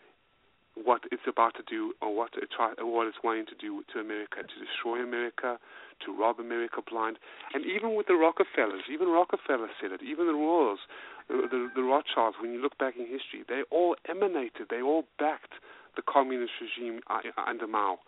what 0.74 1.02
it's 1.10 1.26
about 1.26 1.54
to 1.56 1.64
do 1.66 1.92
or 2.00 2.14
what 2.14 2.30
it 2.40 2.48
try, 2.54 2.72
or 2.78 2.86
what 2.86 3.06
it's 3.06 3.18
wanting 3.22 3.46
to 3.46 3.58
do 3.58 3.82
to 3.92 4.00
America, 4.00 4.36
to 4.42 4.56
destroy 4.64 5.02
America, 5.02 5.58
to 6.06 6.16
rob 6.16 6.38
America 6.38 6.80
blind. 6.80 7.18
And 7.52 7.66
even 7.66 7.94
with 7.94 8.06
the 8.06 8.14
Rockefellers, 8.14 8.86
even 8.92 9.08
Rockefeller 9.08 9.68
said 9.80 9.92
it, 9.92 10.00
even 10.02 10.26
the 10.26 10.34
Royals, 10.34 10.80
the, 11.28 11.46
the, 11.50 11.68
the 11.74 11.82
Rothschilds, 11.82 12.36
when 12.40 12.52
you 12.52 12.62
look 12.62 12.78
back 12.78 12.94
in 12.96 13.04
history, 13.04 13.44
they 13.48 13.62
all 13.70 13.96
emanated, 14.08 14.70
they 14.70 14.80
all 14.80 15.04
backed 15.18 15.58
the 15.96 16.02
communist 16.02 16.52
regime 16.60 17.00
uh, 17.10 17.20
under 17.46 17.66
Mao. 17.66 17.98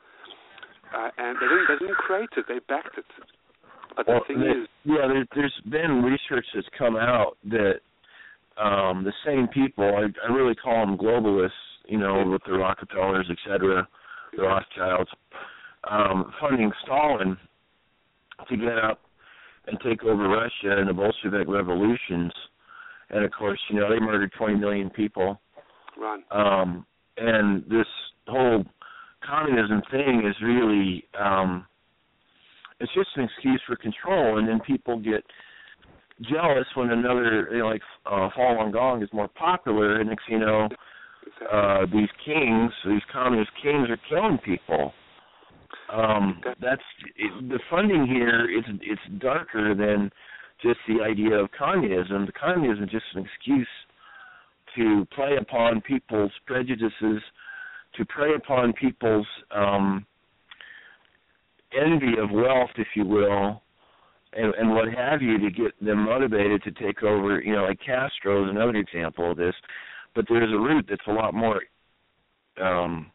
Uh, 0.94 1.10
and 1.18 1.36
they 1.40 1.48
didn't, 1.48 1.66
they 1.68 1.78
didn't 1.86 1.96
create 1.96 2.30
it, 2.36 2.44
they 2.48 2.60
backed 2.68 2.96
it. 2.98 3.04
But 3.96 4.06
the 4.06 4.12
well, 4.12 4.22
thing 4.26 4.40
there, 4.40 4.62
is, 4.62 4.68
yeah, 4.84 5.08
there, 5.08 5.26
there's 5.34 5.60
been 5.70 6.02
research 6.02 6.46
that's 6.54 6.66
come 6.78 6.96
out 6.96 7.36
that 7.44 7.80
um 8.62 9.04
the 9.04 9.12
same 9.24 9.48
people, 9.48 9.84
I, 9.84 10.06
I 10.26 10.32
really 10.32 10.54
call 10.54 10.86
them 10.86 10.96
globalists, 10.96 11.50
you 11.86 11.98
know, 11.98 12.24
with 12.26 12.42
the 12.46 12.52
Rockefellers, 12.52 13.26
et 13.30 13.36
cetera, 13.46 13.86
the 14.36 14.42
Rothschilds, 14.42 15.10
um, 15.90 16.32
funding 16.40 16.70
Stalin 16.84 17.36
to 18.48 18.56
get 18.56 18.78
up 18.78 19.00
and 19.66 19.78
take 19.84 20.02
over 20.02 20.28
Russia 20.28 20.80
in 20.80 20.86
the 20.86 20.92
Bolshevik 20.92 21.48
revolutions. 21.48 22.32
And 23.10 23.24
of 23.24 23.30
course, 23.32 23.60
you 23.70 23.78
know, 23.78 23.88
they 23.90 24.00
murdered 24.00 24.32
20 24.36 24.54
million 24.56 24.90
people. 24.90 25.40
run. 26.00 26.24
Um, 26.30 26.86
and 27.16 27.62
this 27.64 27.86
whole 28.26 28.64
communism 29.26 29.82
thing 29.90 30.22
is 30.28 30.34
really 30.42 31.04
um, 31.18 31.66
it's 32.82 32.92
just 32.94 33.10
an 33.16 33.24
excuse 33.24 33.62
for 33.66 33.76
control, 33.76 34.38
and 34.38 34.48
then 34.48 34.60
people 34.66 34.98
get 34.98 35.24
jealous 36.22 36.66
when 36.74 36.90
another, 36.90 37.48
you 37.52 37.58
know, 37.58 37.68
like 37.68 37.82
uh, 38.06 38.28
Falun 38.36 38.72
Gong 38.72 39.02
is 39.02 39.08
more 39.12 39.28
popular, 39.28 40.00
and 40.00 40.10
next 40.10 40.24
you 40.28 40.40
know, 40.40 40.68
uh, 41.50 41.86
these 41.92 42.08
kings, 42.24 42.72
these 42.86 43.02
communist 43.12 43.50
kings, 43.62 43.88
are 43.88 43.98
killing 44.08 44.38
people. 44.44 44.92
Um, 45.92 46.40
that's 46.60 46.82
it, 47.16 47.48
the 47.48 47.60
funding 47.70 48.06
here. 48.06 48.46
It's 48.50 48.68
it's 48.82 49.22
darker 49.22 49.74
than 49.74 50.10
just 50.60 50.78
the 50.88 51.04
idea 51.04 51.34
of 51.34 51.50
communism. 51.56 52.26
The 52.26 52.32
communism 52.32 52.84
is 52.84 52.90
just 52.90 53.04
an 53.14 53.24
excuse 53.24 53.68
to 54.76 55.06
play 55.14 55.36
upon 55.40 55.82
people's 55.82 56.32
prejudices, 56.46 57.22
to 57.96 58.04
prey 58.06 58.34
upon 58.34 58.72
people's 58.72 59.26
um, 59.54 60.06
envy 61.78 62.18
of 62.18 62.30
wealth, 62.30 62.70
if 62.76 62.88
you 62.94 63.04
will, 63.04 63.62
and, 64.34 64.54
and 64.54 64.70
what 64.70 64.88
have 64.92 65.22
you, 65.22 65.38
to 65.38 65.50
get 65.50 65.84
them 65.84 66.04
motivated 66.04 66.62
to 66.64 66.70
take 66.70 67.02
over. 67.02 67.40
You 67.40 67.54
know, 67.54 67.64
like 67.64 67.80
Castro 67.84 68.44
is 68.44 68.50
another 68.50 68.76
example 68.76 69.30
of 69.30 69.36
this. 69.36 69.54
But 70.14 70.26
there's 70.28 70.52
a 70.52 70.58
root 70.58 70.86
that's 70.88 71.06
a 71.06 71.12
lot 71.12 71.32
more 71.32 71.60
um, 72.60 73.10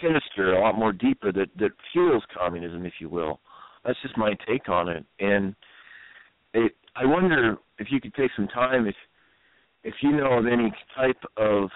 sinister, 0.00 0.54
a 0.54 0.60
lot 0.60 0.78
more 0.78 0.92
deeper 0.92 1.32
that 1.32 1.48
that 1.58 1.70
fuels 1.92 2.22
communism, 2.36 2.86
if 2.86 2.94
you 3.00 3.08
will. 3.08 3.40
That's 3.84 4.00
just 4.02 4.16
my 4.16 4.34
take 4.48 4.68
on 4.68 4.88
it, 4.88 5.04
and 5.20 5.54
it. 6.54 6.72
I 6.94 7.04
wonder 7.04 7.56
if 7.78 7.88
you 7.90 8.00
could 8.00 8.14
take 8.14 8.30
some 8.36 8.48
time 8.48 8.86
if 8.86 8.94
if 9.84 9.94
you 10.02 10.12
know 10.12 10.32
of 10.38 10.46
any 10.46 10.72
type 10.96 11.22
of 11.36 11.68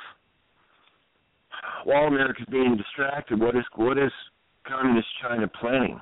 while 1.85 2.05
America's 2.05 2.47
being 2.51 2.77
distracted, 2.77 3.41
what 3.41 3.57
is 3.57 3.65
what 3.77 3.99
is 3.99 4.13
communist 4.67 5.09
China 5.21 5.49
planning? 5.49 6.01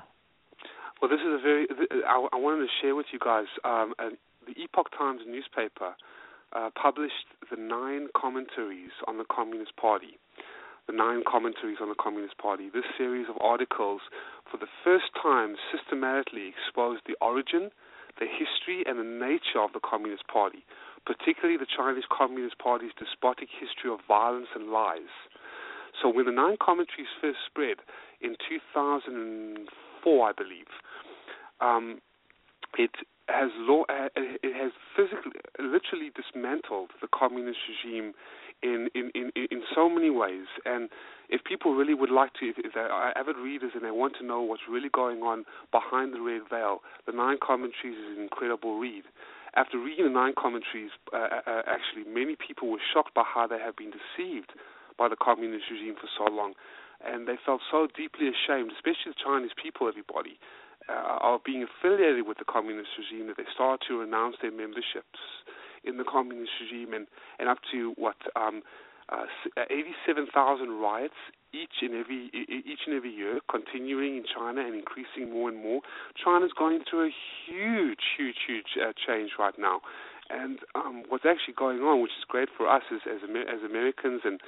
Well, 1.01 1.09
this 1.09 1.21
is 1.21 1.31
a 1.31 1.41
very. 1.41 1.67
I, 2.07 2.27
I 2.33 2.37
wanted 2.37 2.67
to 2.67 2.71
share 2.81 2.95
with 2.95 3.07
you 3.13 3.19
guys. 3.19 3.47
Um, 3.63 3.93
the 3.99 4.53
Epoch 4.61 4.89
Times 4.97 5.21
newspaper 5.27 5.95
uh, 6.53 6.69
published 6.75 7.29
the 7.49 7.57
nine 7.57 8.07
commentaries 8.15 8.91
on 9.07 9.17
the 9.17 9.25
Communist 9.25 9.75
Party. 9.77 10.17
The 10.87 10.97
nine 10.97 11.21
commentaries 11.21 11.77
on 11.81 11.89
the 11.89 11.99
Communist 12.01 12.37
Party. 12.37 12.69
This 12.73 12.85
series 12.97 13.27
of 13.29 13.37
articles, 13.39 14.01
for 14.49 14.57
the 14.57 14.71
first 14.83 15.13
time, 15.21 15.55
systematically 15.69 16.49
exposed 16.49 17.05
the 17.05 17.13
origin, 17.21 17.69
the 18.17 18.25
history, 18.25 18.83
and 18.89 18.97
the 18.97 19.05
nature 19.05 19.61
of 19.61 19.71
the 19.73 19.79
Communist 19.79 20.25
Party, 20.27 20.65
particularly 21.05 21.57
the 21.57 21.69
Chinese 21.69 22.09
Communist 22.09 22.57
Party's 22.57 22.97
despotic 22.97 23.49
history 23.53 23.93
of 23.93 23.99
violence 24.07 24.49
and 24.55 24.73
lies. 24.73 25.13
So, 26.01 26.09
when 26.09 26.25
the 26.25 26.33
nine 26.33 26.57
commentaries 26.57 27.13
first 27.21 27.39
spread 27.45 27.85
in 28.21 28.35
2004, 28.47 30.29
I 30.29 30.31
believe, 30.33 30.71
um, 31.61 32.01
it 32.77 32.91
has 33.27 33.51
uh, 33.69 34.09
it 34.15 34.55
has 34.55 34.71
physically, 34.95 35.39
literally 35.59 36.11
dismantled 36.15 36.91
the 37.01 37.07
communist 37.07 37.59
regime 37.69 38.13
in, 38.61 38.89
in, 38.95 39.11
in, 39.15 39.31
in 39.35 39.61
so 39.73 39.89
many 39.89 40.09
ways. 40.09 40.47
And 40.65 40.89
if 41.29 41.43
people 41.43 41.75
really 41.75 41.93
would 41.93 42.11
like 42.11 42.33
to, 42.39 42.49
if, 42.49 42.73
they 42.73 42.79
are 42.79 43.17
avid 43.17 43.37
readers 43.37 43.71
and 43.75 43.83
they 43.83 43.91
want 43.91 44.15
to 44.19 44.25
know 44.25 44.41
what's 44.41 44.63
really 44.69 44.89
going 44.89 45.21
on 45.21 45.45
behind 45.71 46.13
the 46.13 46.21
red 46.21 46.41
veil, 46.49 46.79
the 47.05 47.13
nine 47.13 47.37
commentaries 47.41 47.97
is 47.97 48.17
an 48.17 48.23
incredible 48.23 48.79
read. 48.79 49.03
After 49.55 49.79
reading 49.79 50.05
the 50.05 50.11
nine 50.11 50.33
commentaries, 50.37 50.91
uh, 51.13 51.41
uh, 51.45 51.61
actually, 51.65 52.05
many 52.05 52.35
people 52.35 52.69
were 52.69 52.81
shocked 52.93 53.13
by 53.15 53.23
how 53.25 53.47
they 53.47 53.59
have 53.59 53.75
been 53.75 53.91
deceived 53.91 54.53
by 54.97 55.07
the 55.07 55.15
communist 55.15 55.65
regime 55.71 55.95
for 55.95 56.09
so 56.17 56.31
long. 56.31 56.53
And 57.05 57.27
they 57.27 57.35
felt 57.45 57.61
so 57.71 57.87
deeply 57.87 58.27
ashamed, 58.27 58.71
especially 58.75 59.15
the 59.15 59.23
Chinese 59.23 59.55
people, 59.55 59.87
everybody, 59.87 60.39
uh, 60.89 61.19
of 61.21 61.43
being 61.43 61.63
affiliated 61.63 62.27
with 62.27 62.37
the 62.37 62.45
communist 62.45 62.89
regime 62.97 63.27
that 63.27 63.37
they 63.37 63.47
started 63.53 63.85
to 63.87 63.99
renounce 63.99 64.35
their 64.41 64.51
memberships 64.51 65.21
in 65.83 65.97
the 65.97 66.03
communist 66.03 66.51
regime 66.59 66.93
and, 66.93 67.07
and 67.39 67.47
up 67.47 67.59
to 67.71 67.93
what 67.95 68.17
um, 68.35 68.61
uh, 69.09 69.25
87,000 69.69 70.27
riots 70.81 71.15
each 71.53 71.81
and 71.81 71.95
every 71.95 72.29
each 72.33 72.85
and 72.85 72.95
every 72.95 73.09
year, 73.09 73.39
continuing 73.49 74.17
in 74.17 74.23
China 74.23 74.61
and 74.61 74.75
increasing 74.75 75.33
more 75.33 75.49
and 75.49 75.57
more. 75.57 75.81
China's 76.13 76.51
going 76.57 76.81
through 76.87 77.07
a 77.07 77.13
huge, 77.47 78.05
huge, 78.17 78.35
huge 78.45 78.77
uh, 78.77 78.93
change 78.93 79.31
right 79.39 79.57
now, 79.57 79.81
and 80.29 80.59
um, 80.75 81.03
what's 81.09 81.25
actually 81.25 81.55
going 81.57 81.79
on, 81.79 82.01
which 82.01 82.11
is 82.19 82.25
great 82.27 82.49
for 82.55 82.69
us 82.69 82.83
as 82.93 83.01
as, 83.09 83.27
Amer- 83.27 83.49
as 83.49 83.63
Americans 83.65 84.21
and 84.25 84.39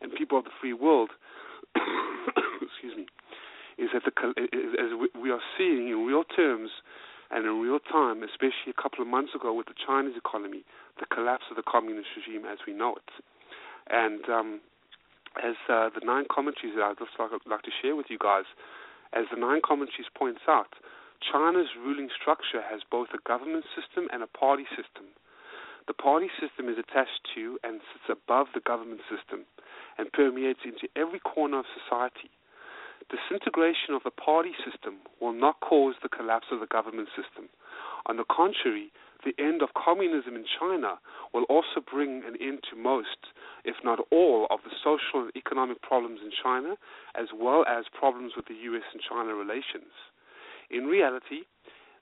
and 0.00 0.12
people 0.12 0.38
of 0.38 0.44
the 0.44 0.50
free 0.60 0.72
world. 0.72 1.10
excuse 2.62 2.96
me 2.96 3.06
is 3.78 3.90
that 3.94 4.02
the, 4.02 4.12
as 4.82 4.90
we 5.14 5.30
are 5.30 5.40
seeing 5.56 5.88
in 5.88 6.04
real 6.04 6.24
terms 6.24 6.70
and 7.30 7.46
in 7.46 7.62
real 7.62 7.78
time, 7.78 8.22
especially 8.26 8.74
a 8.74 8.82
couple 8.82 9.00
of 9.00 9.06
months 9.06 9.32
ago 9.34 9.54
with 9.54 9.66
the 9.70 9.78
Chinese 9.78 10.18
economy, 10.18 10.66
the 10.98 11.06
collapse 11.06 11.46
of 11.50 11.56
the 11.56 11.62
communist 11.62 12.10
regime 12.18 12.44
as 12.44 12.58
we 12.66 12.74
know 12.74 12.96
it. 12.98 13.10
And 13.88 14.26
um, 14.28 14.60
as 15.38 15.54
uh, 15.70 15.94
the 15.94 16.02
nine 16.02 16.26
commentaries 16.26 16.74
that 16.74 16.82
I'd 16.82 16.98
just 16.98 17.14
like, 17.18 17.30
like 17.46 17.62
to 17.62 17.70
share 17.70 17.94
with 17.94 18.06
you 18.10 18.18
guys, 18.18 18.50
as 19.14 19.30
the 19.30 19.38
nine 19.38 19.62
commentaries 19.62 20.10
points 20.12 20.42
out, 20.48 20.74
China's 21.22 21.70
ruling 21.78 22.10
structure 22.10 22.62
has 22.62 22.82
both 22.90 23.08
a 23.14 23.22
government 23.26 23.64
system 23.78 24.08
and 24.12 24.22
a 24.22 24.30
party 24.30 24.66
system. 24.74 25.06
The 25.88 25.94
party 25.94 26.30
system 26.38 26.68
is 26.68 26.78
attached 26.78 27.26
to 27.34 27.58
and 27.64 27.80
sits 27.92 28.06
above 28.12 28.48
the 28.54 28.60
government 28.60 29.00
system 29.10 29.46
and 29.96 30.12
permeates 30.12 30.60
into 30.64 30.86
every 30.94 31.18
corner 31.18 31.60
of 31.60 31.66
society– 31.74 32.30
disintegration 33.08 33.94
of 33.94 34.02
the 34.04 34.10
party 34.10 34.52
system 34.64 35.00
will 35.20 35.32
not 35.32 35.60
cause 35.60 35.94
the 36.02 36.08
collapse 36.08 36.46
of 36.52 36.60
the 36.60 36.66
government 36.66 37.08
system. 37.16 37.48
On 38.06 38.16
the 38.16 38.28
contrary, 38.28 38.92
the 39.24 39.34
end 39.38 39.62
of 39.62 39.74
communism 39.74 40.36
in 40.36 40.44
China 40.44 41.00
will 41.32 41.44
also 41.48 41.80
bring 41.80 42.22
an 42.24 42.36
end 42.40 42.60
to 42.70 42.76
most, 42.76 43.32
if 43.64 43.76
not 43.82 43.98
all, 44.12 44.46
of 44.50 44.60
the 44.64 44.74
social 44.84 45.26
and 45.26 45.32
economic 45.36 45.82
problems 45.82 46.20
in 46.22 46.30
China, 46.30 46.76
as 47.14 47.28
well 47.34 47.64
as 47.66 47.84
problems 47.92 48.32
with 48.36 48.46
the 48.46 48.60
U.S. 48.70 48.84
and 48.92 49.02
China 49.02 49.34
relations. 49.34 49.92
In 50.70 50.84
reality, 50.84 51.48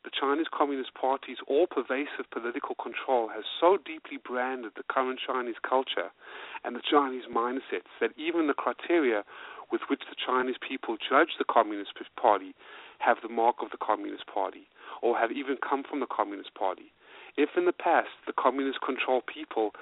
the 0.06 0.14
Chinese 0.14 0.46
Communist 0.54 0.94
Party's 0.94 1.42
all 1.50 1.66
pervasive 1.66 2.30
political 2.30 2.78
control 2.78 3.26
has 3.26 3.42
so 3.58 3.76
deeply 3.84 4.22
branded 4.22 4.70
the 4.78 4.86
current 4.86 5.18
Chinese 5.18 5.58
culture 5.68 6.14
and 6.62 6.76
the 6.76 6.86
Chinese 6.88 7.26
mindsets 7.26 7.90
that 7.98 8.14
even 8.14 8.46
the 8.46 8.54
criteria 8.54 9.26
with 9.74 9.80
which 9.90 10.06
the 10.06 10.14
Chinese 10.14 10.62
people 10.62 10.94
judge 10.94 11.34
the 11.42 11.50
Communist 11.50 11.90
Party 12.14 12.54
have 13.02 13.18
the 13.20 13.28
mark 13.28 13.56
of 13.58 13.74
the 13.74 13.82
Communist 13.82 14.30
Party 14.30 14.70
or 15.02 15.18
have 15.18 15.32
even 15.34 15.58
come 15.58 15.82
from 15.82 15.98
the 15.98 16.06
Communist 16.06 16.54
Party. 16.54 16.94
If 17.36 17.50
in 17.58 17.66
the 17.66 17.74
past 17.74 18.14
the 18.30 18.32
communist 18.32 18.78
controlled 18.86 19.26
people, 19.26 19.74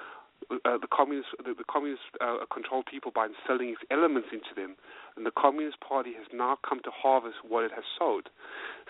uh, 0.65 0.79
the 0.79 0.91
communist 0.91 1.29
the, 1.39 1.55
the 1.55 1.65
communist 1.65 2.03
uh, 2.21 2.45
controlled 2.53 2.87
people 2.87 3.13
by 3.15 3.27
instilling 3.27 3.71
its 3.71 3.83
elements 3.91 4.29
into 4.33 4.55
them, 4.55 4.77
and 5.17 5.25
the 5.27 5.35
Communist 5.35 5.81
Party 5.81 6.13
has 6.15 6.27
now 6.33 6.59
come 6.67 6.81
to 6.85 6.91
harvest 6.91 7.37
what 7.47 7.65
it 7.65 7.73
has 7.73 7.85
sowed, 7.99 8.29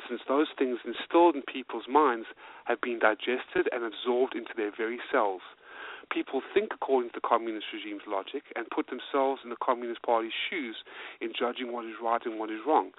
since 0.08 0.20
those 0.28 0.48
things 0.58 0.78
instilled 0.84 1.36
in 1.36 1.42
people's 1.42 1.88
minds 1.88 2.26
have 2.64 2.80
been 2.80 2.98
digested 2.98 3.68
and 3.72 3.84
absorbed 3.84 4.34
into 4.34 4.52
their 4.56 4.72
very 4.74 4.98
cells. 5.10 5.42
People 6.10 6.42
think 6.52 6.70
according 6.74 7.10
to 7.10 7.20
the 7.20 7.26
communist 7.26 7.66
regime's 7.72 8.04
logic 8.06 8.44
and 8.56 8.68
put 8.68 8.88
themselves 8.88 9.40
in 9.42 9.50
the 9.50 9.60
Communist 9.62 10.02
Party's 10.02 10.36
shoes 10.50 10.76
in 11.20 11.32
judging 11.32 11.72
what 11.72 11.86
is 11.86 11.96
right 12.02 12.20
and 12.24 12.38
what 12.38 12.50
is 12.50 12.60
wrong. 12.66 12.92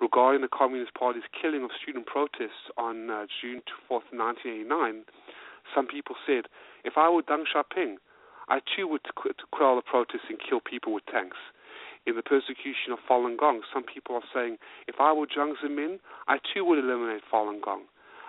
Regarding 0.00 0.40
the 0.40 0.48
Communist 0.48 0.94
Party's 0.94 1.26
killing 1.34 1.64
of 1.64 1.70
student 1.82 2.06
protests 2.06 2.70
on 2.78 3.10
uh, 3.10 3.26
June 3.42 3.60
4th, 3.90 4.06
1989, 4.14 5.02
some 5.74 5.86
people 5.86 6.16
said, 6.26 6.46
if 6.84 6.94
I 6.96 7.08
were 7.08 7.22
Deng 7.22 7.44
Xiaoping, 7.46 7.96
I 8.48 8.60
too 8.60 8.88
would 8.88 9.02
quell 9.52 9.76
the 9.76 9.82
protests 9.82 10.28
and 10.28 10.38
kill 10.38 10.60
people 10.60 10.92
with 10.94 11.04
tanks. 11.06 11.36
In 12.06 12.16
the 12.16 12.22
persecution 12.22 12.92
of 12.92 12.98
Falun 13.08 13.36
Gong, 13.36 13.60
some 13.72 13.84
people 13.84 14.16
are 14.16 14.28
saying, 14.32 14.56
if 14.86 14.96
I 14.98 15.12
were 15.12 15.26
Jiang 15.26 15.54
Zemin, 15.62 15.98
I 16.26 16.38
too 16.38 16.64
would 16.64 16.78
eliminate 16.78 17.22
Falun 17.30 17.60
Gong. 17.60 17.82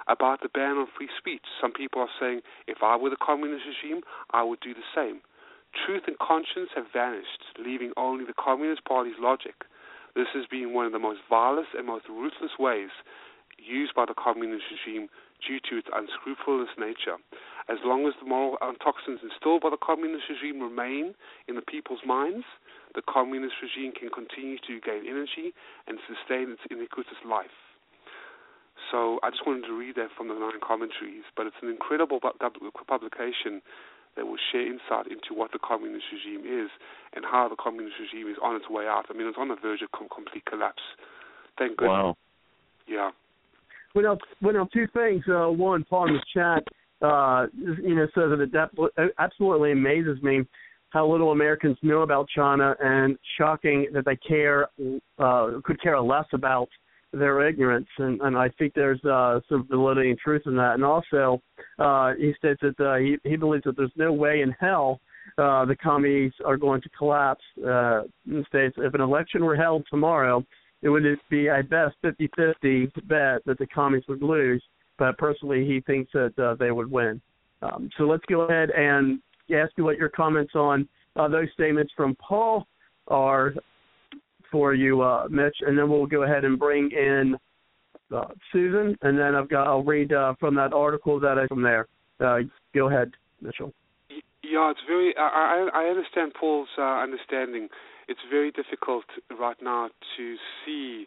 About 0.07 0.41
the 0.41 0.49
ban 0.49 0.75
on 0.75 0.87
free 0.97 1.07
speech, 1.17 1.45
some 1.61 1.71
people 1.71 2.01
are 2.01 2.11
saying, 2.19 2.41
if 2.67 2.79
I 2.83 2.97
were 2.97 3.09
the 3.09 3.15
communist 3.15 3.63
regime, 3.65 4.01
I 4.31 4.43
would 4.43 4.59
do 4.59 4.73
the 4.73 4.89
same. 4.93 5.21
Truth 5.85 6.03
and 6.07 6.17
conscience 6.17 6.69
have 6.75 6.91
vanished, 6.91 7.45
leaving 7.57 7.93
only 7.95 8.25
the 8.25 8.33
Communist 8.33 8.83
Party's 8.85 9.19
logic. 9.19 9.63
This 10.15 10.27
has 10.33 10.47
been 10.49 10.73
one 10.73 10.87
of 10.87 10.91
the 10.91 10.99
most 10.99 11.21
vilest 11.29 11.69
and 11.77 11.85
most 11.85 12.09
ruthless 12.09 12.57
ways 12.57 12.89
used 13.57 13.93
by 13.93 14.05
the 14.05 14.15
communist 14.17 14.65
regime 14.71 15.09
due 15.39 15.59
to 15.69 15.77
its 15.77 15.87
unscrupulous 15.93 16.69
nature. 16.77 17.17
As 17.69 17.77
long 17.85 18.07
as 18.07 18.13
the 18.19 18.27
moral 18.27 18.57
toxins 18.83 19.19
instilled 19.21 19.61
by 19.61 19.69
the 19.69 19.81
communist 19.81 20.25
regime 20.29 20.61
remain 20.61 21.13
in 21.47 21.55
the 21.55 21.61
people's 21.61 22.01
minds, 22.05 22.45
the 22.95 23.01
communist 23.05 23.55
regime 23.61 23.93
can 23.93 24.09
continue 24.09 24.57
to 24.65 24.81
gain 24.81 25.05
energy 25.05 25.53
and 25.87 25.99
sustain 26.09 26.51
its 26.57 26.65
iniquitous 26.69 27.21
life. 27.23 27.53
So 28.91 29.19
I 29.21 29.29
just 29.29 29.45
wanted 29.45 29.67
to 29.67 29.75
read 29.77 29.95
that 29.95 30.09
from 30.17 30.29
the 30.29 30.33
nine 30.33 30.57
commentaries, 30.65 31.27
but 31.37 31.45
it's 31.45 31.61
an 31.61 31.69
incredible 31.69 32.19
publication 32.19 33.61
that 34.15 34.25
will 34.25 34.41
share 34.51 34.65
insight 34.65 35.05
into 35.11 35.37
what 35.37 35.51
the 35.51 35.59
communist 35.59 36.05
regime 36.11 36.41
is 36.47 36.71
and 37.13 37.23
how 37.23 37.47
the 37.47 37.55
communist 37.55 37.95
regime 37.99 38.27
is 38.27 38.37
on 38.41 38.55
its 38.55 38.69
way 38.69 38.87
out. 38.87 39.05
I 39.09 39.13
mean, 39.13 39.27
it's 39.27 39.37
on 39.37 39.49
the 39.49 39.55
verge 39.55 39.81
of 39.81 39.91
com- 39.91 40.09
complete 40.09 40.45
collapse. 40.45 40.81
Thank 41.57 41.77
goodness. 41.77 41.93
Wow. 41.93 42.17
Yeah. 42.87 43.11
Well, 43.95 44.03
now, 44.03 44.17
well, 44.41 44.53
now 44.53 44.67
two 44.73 44.87
things. 44.93 45.23
Uh, 45.27 45.47
one, 45.47 45.83
Paul 45.83 46.09
in 46.09 46.13
the 46.13 46.21
chat, 46.33 46.63
uh, 47.01 47.47
you 47.57 47.95
know, 47.95 48.07
says 48.13 48.29
that 48.29 48.89
it 48.97 49.13
absolutely 49.17 49.71
amazes 49.71 50.21
me 50.21 50.41
how 50.91 51.07
little 51.07 51.31
Americans 51.31 51.77
know 51.81 52.01
about 52.01 52.27
China, 52.35 52.75
and 52.79 53.17
shocking 53.37 53.87
that 53.93 54.05
they 54.05 54.15
care, 54.15 54.67
uh, 55.19 55.51
could 55.63 55.81
care 55.81 55.99
less 56.01 56.25
about 56.33 56.67
their 57.11 57.47
ignorance, 57.47 57.87
and, 57.97 58.21
and 58.21 58.37
I 58.37 58.49
think 58.57 58.73
there's 58.73 59.03
uh, 59.03 59.39
some 59.49 59.67
validity 59.69 60.11
and 60.11 60.19
truth 60.19 60.43
in 60.45 60.55
that. 60.57 60.75
And 60.75 60.83
also, 60.83 61.41
uh, 61.79 62.13
he 62.19 62.33
states 62.37 62.61
that 62.61 62.79
uh, 62.79 62.97
he, 62.97 63.17
he 63.23 63.35
believes 63.35 63.63
that 63.63 63.77
there's 63.77 63.91
no 63.95 64.13
way 64.13 64.41
in 64.41 64.51
hell 64.59 64.99
uh, 65.37 65.65
the 65.65 65.75
commies 65.75 66.31
are 66.45 66.57
going 66.57 66.81
to 66.81 66.89
collapse. 66.89 67.43
Uh, 67.57 68.01
states 68.47 68.75
if 68.77 68.93
an 68.93 69.01
election 69.01 69.43
were 69.43 69.55
held 69.55 69.85
tomorrow, 69.89 70.43
it 70.81 70.89
would 70.89 71.03
be 71.29 71.49
at 71.49 71.69
best 71.69 71.95
50-50 72.03 72.91
bet 73.07 73.43
that 73.45 73.57
the 73.59 73.67
commies 73.67 74.03
would 74.07 74.23
lose. 74.23 74.63
But 74.97 75.17
personally, 75.17 75.65
he 75.65 75.81
thinks 75.81 76.11
that 76.13 76.37
uh, 76.37 76.55
they 76.55 76.71
would 76.71 76.91
win. 76.91 77.21
Um, 77.61 77.89
so 77.97 78.03
let's 78.03 78.23
go 78.29 78.41
ahead 78.41 78.69
and 78.71 79.19
ask 79.53 79.71
you 79.77 79.83
what 79.83 79.97
your 79.97 80.09
comments 80.09 80.53
on 80.55 80.87
uh, 81.15 81.27
those 81.27 81.47
statements 81.53 81.91
from 81.95 82.15
Paul 82.15 82.67
are 83.07 83.53
for 84.51 84.73
you, 84.73 85.01
uh, 85.01 85.27
Mitch, 85.29 85.55
and 85.61 85.77
then 85.77 85.89
we'll 85.89 86.05
go 86.05 86.23
ahead 86.23 86.45
and 86.45 86.57
bring 86.57 86.91
in 86.91 87.35
uh, 88.15 88.25
Susan, 88.51 88.97
and 89.01 89.17
then 89.17 89.35
I've 89.35 89.49
got 89.49 89.67
I'll 89.67 89.83
read 89.83 90.13
uh, 90.13 90.33
from 90.39 90.55
that 90.55 90.73
article 90.73 91.19
that 91.19 91.37
I 91.37 91.47
from 91.47 91.61
there. 91.61 91.87
Uh, 92.19 92.39
go 92.73 92.89
ahead, 92.89 93.11
Mitchell. 93.41 93.73
Yeah, 94.43 94.71
it's 94.71 94.79
very. 94.87 95.13
I 95.17 95.69
I 95.73 95.83
understand 95.85 96.33
Paul's 96.39 96.69
uh, 96.77 96.81
understanding. 96.81 97.67
It's 98.09 98.25
very 98.29 98.49
difficult 98.49 99.05
right 99.29 99.61
now 99.61 99.89
to 100.17 100.23
see 100.65 101.05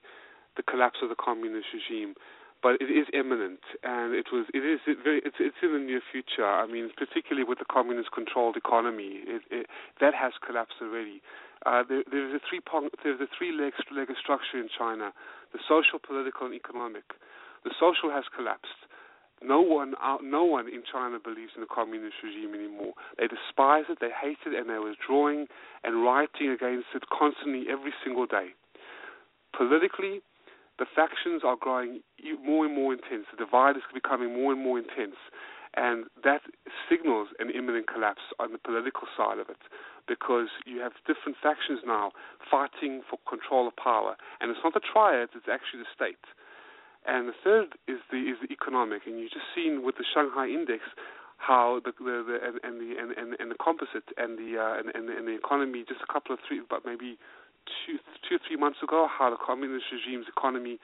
the 0.57 0.62
collapse 0.62 0.98
of 1.03 1.09
the 1.09 1.18
communist 1.18 1.66
regime, 1.74 2.14
but 2.62 2.78
it 2.78 2.94
is 2.94 3.11
imminent, 3.12 3.59
and 3.82 4.14
it 4.14 4.30
was. 4.30 4.46
It 4.55 4.62
is 4.62 4.78
very. 5.03 5.18
It's 5.26 5.42
it's 5.42 5.59
in 5.62 5.72
the 5.74 5.82
near 5.82 6.00
future. 6.00 6.46
I 6.46 6.66
mean, 6.70 6.94
particularly 6.96 7.42
with 7.42 7.59
the 7.59 7.66
communist-controlled 7.66 8.57
economy, 8.57 9.26
it, 9.26 9.42
it, 9.50 9.66
that 10.00 10.14
has 10.14 10.32
collapsed 10.38 10.78
already. 10.80 11.18
Uh, 11.66 11.82
there, 11.82 12.07
there's 12.07 12.34
a 12.38 12.42
three 12.46 12.62
there's 13.03 13.20
a 13.20 13.26
three 13.36 13.50
leg 13.50 13.74
leg 13.90 14.09
structure 14.14 14.62
in 14.62 14.70
China: 14.70 15.11
the 15.53 15.59
social, 15.66 15.98
political, 15.98 16.46
and 16.46 16.55
economic. 16.55 17.18
The 17.66 17.74
social 17.78 18.14
has 18.14 18.24
collapsed. 18.30 18.86
No 19.45 19.61
one, 19.61 19.95
no 20.22 20.45
one 20.45 20.68
in 20.68 20.82
China 20.90 21.18
believes 21.22 21.53
in 21.55 21.61
the 21.61 21.66
communist 21.66 22.16
regime 22.22 22.55
anymore. 22.55 22.95
They 23.18 23.26
despise 23.26 23.84
it, 23.88 23.99
they 24.01 24.11
hate 24.11 24.38
it, 24.47 24.55
and 24.59 24.68
they're 24.68 24.82
withdrawing 24.82 25.47
and 25.84 26.03
rioting 26.03 26.51
against 26.51 26.95
it 26.95 27.05
constantly 27.11 27.66
every 27.70 27.93
single 28.05 28.26
day. 28.26 28.55
Politically, 29.57 30.22
the 30.78 30.86
factions 30.97 31.43
are 31.45 31.57
growing 31.57 32.01
more 32.43 32.64
and 32.64 32.74
more 32.74 32.93
intense. 32.93 33.26
The 33.30 33.45
divide 33.45 33.76
is 33.76 33.82
becoming 33.93 34.32
more 34.32 34.53
and 34.53 34.62
more 34.62 34.78
intense, 34.78 35.18
and 35.76 36.07
that 36.24 36.43
signals 36.88 37.28
an 37.38 37.51
imminent 37.51 37.86
collapse 37.88 38.22
on 38.38 38.53
the 38.53 38.59
political 38.59 39.09
side 39.16 39.38
of 39.38 39.49
it 39.49 39.61
because 40.09 40.49
you 40.66 40.80
have 40.80 40.93
different 41.07 41.38
factions 41.43 41.80
now 41.86 42.12
fighting 42.51 43.03
for 43.09 43.18
control 43.28 43.68
of 43.68 43.76
power. 43.76 44.16
And 44.40 44.51
it's 44.51 44.61
not 44.64 44.74
the 44.74 44.80
triads, 44.80 45.32
it's 45.34 45.49
actually 45.51 45.84
the 45.84 45.93
state. 45.95 46.24
And 47.07 47.28
the 47.28 47.34
third 47.42 47.74
is 47.88 47.98
the 48.11 48.18
is 48.18 48.38
the 48.40 48.53
economic, 48.53 49.03
and 49.07 49.18
you've 49.18 49.32
just 49.32 49.50
seen 49.55 49.82
with 49.84 49.96
the 49.96 50.05
Shanghai 50.14 50.46
Index 50.46 50.82
how 51.36 51.80
the, 51.84 51.90
the, 51.98 52.22
the 52.22 52.36
and, 52.46 52.61
and 52.62 52.74
the 52.78 52.94
and, 53.00 53.11
and, 53.18 53.34
and 53.40 53.50
the 53.50 53.59
composite 53.59 54.07
and 54.16 54.38
the 54.38 54.55
uh, 54.55 54.78
and, 54.78 54.94
and, 54.94 55.11
and 55.11 55.26
the 55.26 55.34
economy 55.34 55.84
just 55.86 56.00
a 56.09 56.12
couple 56.12 56.32
of 56.32 56.38
three, 56.46 56.62
but 56.70 56.86
maybe 56.86 57.18
two 57.66 57.98
two 58.28 58.36
or 58.36 58.42
three 58.46 58.57
months 58.57 58.78
ago, 58.82 59.09
how 59.11 59.30
the 59.30 59.36
communist 59.36 59.86
regime's 59.90 60.26
economy, 60.28 60.78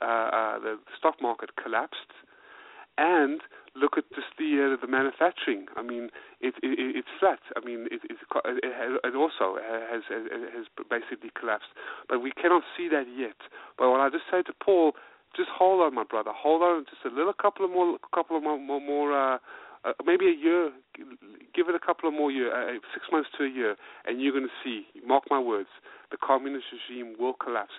uh, 0.00 0.04
uh, 0.04 0.58
the 0.58 0.78
stock 0.96 1.20
market 1.20 1.50
collapsed, 1.62 2.16
and 2.96 3.40
look 3.76 4.00
at 4.00 4.04
just 4.14 4.32
the 4.38 4.56
uh, 4.56 4.80
the 4.80 4.88
manufacturing. 4.88 5.66
I 5.76 5.82
mean, 5.82 6.08
it, 6.40 6.54
it 6.62 7.04
it's 7.04 7.12
flat. 7.20 7.40
I 7.56 7.60
mean, 7.60 7.86
it 7.90 8.00
it, 8.08 8.16
it 8.16 9.14
also 9.14 9.60
has, 9.60 10.02
has 10.08 10.24
has 10.56 10.66
basically 10.88 11.30
collapsed. 11.38 11.70
But 12.08 12.20
we 12.20 12.32
cannot 12.32 12.62
see 12.76 12.88
that 12.88 13.04
yet. 13.12 13.36
But 13.76 13.90
what 13.90 14.00
I 14.00 14.08
just 14.08 14.24
say 14.30 14.42
to 14.42 14.52
Paul, 14.56 14.92
just 15.36 15.48
hold 15.50 15.82
on, 15.82 15.94
my 15.94 16.04
brother. 16.04 16.30
Hold 16.34 16.62
on, 16.62 16.84
just 16.84 17.04
a 17.04 17.14
little 17.14 17.32
couple 17.32 17.64
of 17.64 17.70
more, 17.70 17.98
couple 18.14 18.36
of 18.36 18.42
more, 18.42 18.58
more, 18.58 18.80
more 18.80 19.12
uh, 19.12 19.38
uh, 19.84 19.92
maybe 20.04 20.26
a 20.26 20.36
year. 20.36 20.72
Give 21.54 21.68
it 21.68 21.74
a 21.74 21.84
couple 21.84 22.08
of 22.08 22.14
more 22.14 22.30
years, 22.30 22.52
uh, 22.54 22.78
six 22.94 23.06
months 23.10 23.28
to 23.38 23.44
a 23.44 23.48
year, 23.48 23.76
and 24.06 24.20
you're 24.20 24.32
going 24.32 24.48
to 24.48 24.58
see. 24.64 24.86
Mark 25.06 25.24
my 25.30 25.38
words, 25.38 25.68
the 26.10 26.16
communist 26.16 26.66
regime 26.72 27.14
will 27.18 27.34
collapse, 27.34 27.74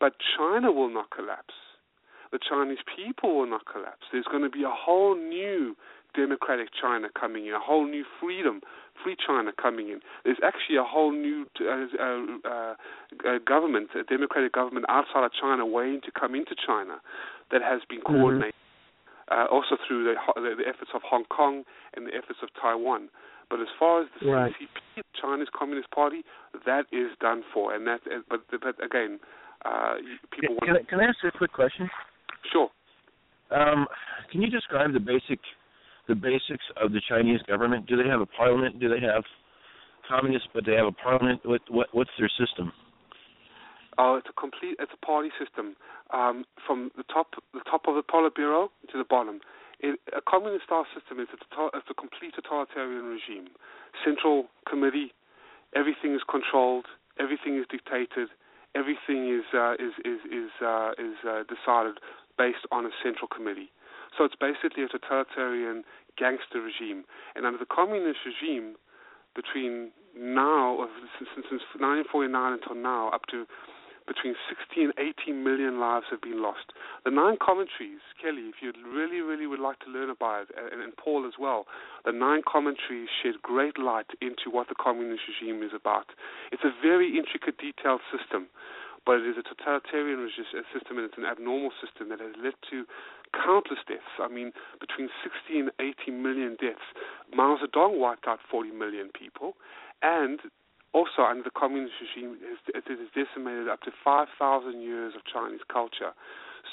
but 0.00 0.14
China 0.36 0.72
will 0.72 0.92
not 0.92 1.10
collapse 1.10 1.54
the 2.32 2.38
Chinese 2.42 2.78
people 2.84 3.36
will 3.36 3.46
not 3.48 3.62
collapse. 3.66 4.02
There's 4.12 4.26
going 4.26 4.42
to 4.42 4.50
be 4.50 4.64
a 4.64 4.70
whole 4.70 5.16
new 5.16 5.76
democratic 6.16 6.68
China 6.80 7.08
coming 7.18 7.46
in, 7.46 7.52
a 7.52 7.60
whole 7.60 7.86
new 7.86 8.04
freedom, 8.20 8.60
free 9.02 9.16
China 9.16 9.52
coming 9.52 9.88
in. 9.88 10.00
There's 10.24 10.40
actually 10.42 10.76
a 10.76 10.84
whole 10.84 11.12
new 11.12 11.46
uh, 11.60 11.86
uh, 12.00 12.74
uh, 13.28 13.38
government, 13.46 13.90
a 13.94 14.02
democratic 14.02 14.52
government 14.52 14.86
outside 14.88 15.24
of 15.24 15.32
China 15.38 15.66
waiting 15.66 16.00
to 16.04 16.10
come 16.10 16.34
into 16.34 16.56
China 16.56 16.98
that 17.52 17.62
has 17.62 17.82
been 17.88 18.00
mm-hmm. 18.00 18.16
coordinated. 18.16 18.54
Mm-hmm. 19.30 19.54
also 19.54 19.76
through 19.86 20.04
the, 20.04 20.14
the, 20.36 20.62
the, 20.62 20.66
efforts 20.68 20.90
of 20.94 21.02
Hong 21.02 21.24
Kong 21.24 21.64
and 21.94 22.06
the 22.06 22.14
efforts 22.14 22.38
of 22.42 22.48
Taiwan. 22.60 23.08
But 23.50 23.60
as 23.60 23.68
far 23.78 24.02
as 24.02 24.08
the 24.20 24.30
right. 24.30 24.52
CCP, 24.54 25.02
China's 25.20 25.48
Communist 25.56 25.90
Party, 25.90 26.22
that 26.64 26.86
is 26.90 27.10
done 27.20 27.42
for, 27.52 27.74
and 27.74 27.86
that. 27.86 28.00
But 28.28 28.42
but 28.50 28.74
again, 28.82 29.20
uh, 29.64 29.94
people 30.30 30.56
can, 30.62 30.74
can, 30.74 30.76
I, 30.76 30.90
can 30.90 31.00
I 31.00 31.04
ask 31.04 31.18
you 31.22 31.28
a 31.28 31.38
quick 31.38 31.52
question? 31.52 31.88
Sure. 32.52 32.70
Um, 33.50 33.86
can 34.30 34.42
you 34.42 34.50
describe 34.50 34.92
the 34.92 35.00
basic 35.00 35.38
the 36.08 36.14
basics 36.14 36.64
of 36.80 36.92
the 36.92 37.00
Chinese 37.08 37.40
government? 37.46 37.86
Do 37.86 37.96
they 37.96 38.08
have 38.08 38.20
a 38.20 38.26
parliament? 38.26 38.80
Do 38.80 38.88
they 38.88 39.00
have 39.00 39.24
communists, 40.08 40.48
but 40.54 40.64
they 40.64 40.74
have 40.74 40.86
a 40.86 40.92
parliament? 40.92 41.40
What, 41.44 41.62
what 41.68 41.88
what's 41.92 42.10
their 42.18 42.30
system? 42.38 42.72
Oh, 43.98 44.16
it's 44.16 44.28
a 44.28 44.40
complete 44.40 44.76
it's 44.78 44.92
a 44.92 45.06
party 45.06 45.30
system 45.38 45.76
um, 46.12 46.44
from 46.66 46.90
the 46.96 47.04
top 47.04 47.34
the 47.54 47.64
top 47.70 47.88
of 47.88 47.94
the 47.94 48.02
Politburo 48.02 48.68
to 48.92 48.98
the 48.98 49.04
bottom. 49.08 49.40
It, 49.80 50.00
a 50.16 50.22
communist 50.22 50.64
style 50.64 50.86
system 50.94 51.20
is 51.20 51.28
a, 51.32 51.76
it's 51.76 51.90
a 51.90 51.94
complete 51.94 52.34
totalitarian 52.34 53.04
regime. 53.04 53.48
Central 54.04 54.46
committee, 54.68 55.12
everything 55.74 56.14
is 56.14 56.22
controlled, 56.28 56.86
everything 57.20 57.58
is 57.58 57.66
dictated, 57.68 58.28
everything 58.74 59.28
is 59.28 59.44
uh, 59.52 59.74
is 59.74 59.92
is 60.04 60.20
is 60.32 60.50
uh, 60.64 60.92
is 60.96 61.16
uh, 61.28 61.42
decided 61.44 62.00
based 62.38 62.64
on 62.70 62.86
a 62.86 62.90
central 63.02 63.28
committee. 63.28 63.70
So 64.16 64.24
it's 64.24 64.36
basically 64.36 64.84
a 64.84 64.88
totalitarian 64.88 65.84
gangster 66.16 66.60
regime. 66.60 67.04
And 67.34 67.44
under 67.44 67.58
the 67.58 67.68
communist 67.68 68.20
regime, 68.24 68.76
between 69.36 69.92
now, 70.16 70.88
since, 71.18 71.28
since 71.36 71.62
1949 71.76 72.32
until 72.32 72.74
now, 72.74 73.10
up 73.12 73.28
to 73.30 73.44
between 74.06 74.38
60 74.48 74.86
and 74.86 74.92
80 74.96 75.32
million 75.34 75.80
lives 75.80 76.06
have 76.10 76.22
been 76.22 76.40
lost. 76.40 76.70
The 77.04 77.10
nine 77.10 77.36
commentaries, 77.42 77.98
Kelly, 78.22 78.54
if 78.54 78.62
you 78.62 78.70
really, 78.86 79.18
really 79.18 79.46
would 79.46 79.58
like 79.58 79.80
to 79.80 79.90
learn 79.90 80.10
about 80.10 80.46
it, 80.46 80.54
and, 80.54 80.80
and 80.80 80.96
Paul 80.96 81.26
as 81.26 81.34
well, 81.38 81.66
the 82.04 82.12
nine 82.12 82.42
commentaries 82.46 83.10
shed 83.10 83.42
great 83.42 83.78
light 83.78 84.06
into 84.22 84.46
what 84.48 84.68
the 84.68 84.78
communist 84.78 85.22
regime 85.26 85.60
is 85.62 85.74
about. 85.74 86.14
It's 86.52 86.62
a 86.62 86.70
very 86.80 87.18
intricate, 87.18 87.58
detailed 87.58 88.00
system 88.14 88.46
but 89.06 89.22
it 89.22 89.26
is 89.30 89.38
a 89.38 89.46
totalitarian 89.46 90.18
system 90.74 90.98
and 90.98 91.06
it's 91.06 91.16
an 91.16 91.24
abnormal 91.24 91.70
system 91.78 92.10
that 92.10 92.18
has 92.18 92.34
led 92.42 92.58
to 92.68 92.82
countless 93.32 93.80
deaths. 93.88 94.20
I 94.20 94.28
mean, 94.28 94.52
between 94.80 95.08
60 95.22 95.58
and 95.58 95.70
80 95.80 96.10
million 96.12 96.56
deaths. 96.60 96.84
Mao 97.34 97.58
Zedong 97.58 97.98
wiped 97.98 98.26
out 98.26 98.38
40 98.50 98.70
million 98.70 99.10
people, 99.12 99.54
and 100.02 100.40
also 100.92 101.22
under 101.28 101.42
the 101.42 101.50
communist 101.50 101.94
regime, 102.00 102.38
it 102.40 102.84
has 102.88 102.98
decimated 103.12 103.68
up 103.68 103.82
to 103.82 103.90
5,000 104.02 104.80
years 104.80 105.14
of 105.14 105.22
Chinese 105.24 105.60
culture. 105.70 106.16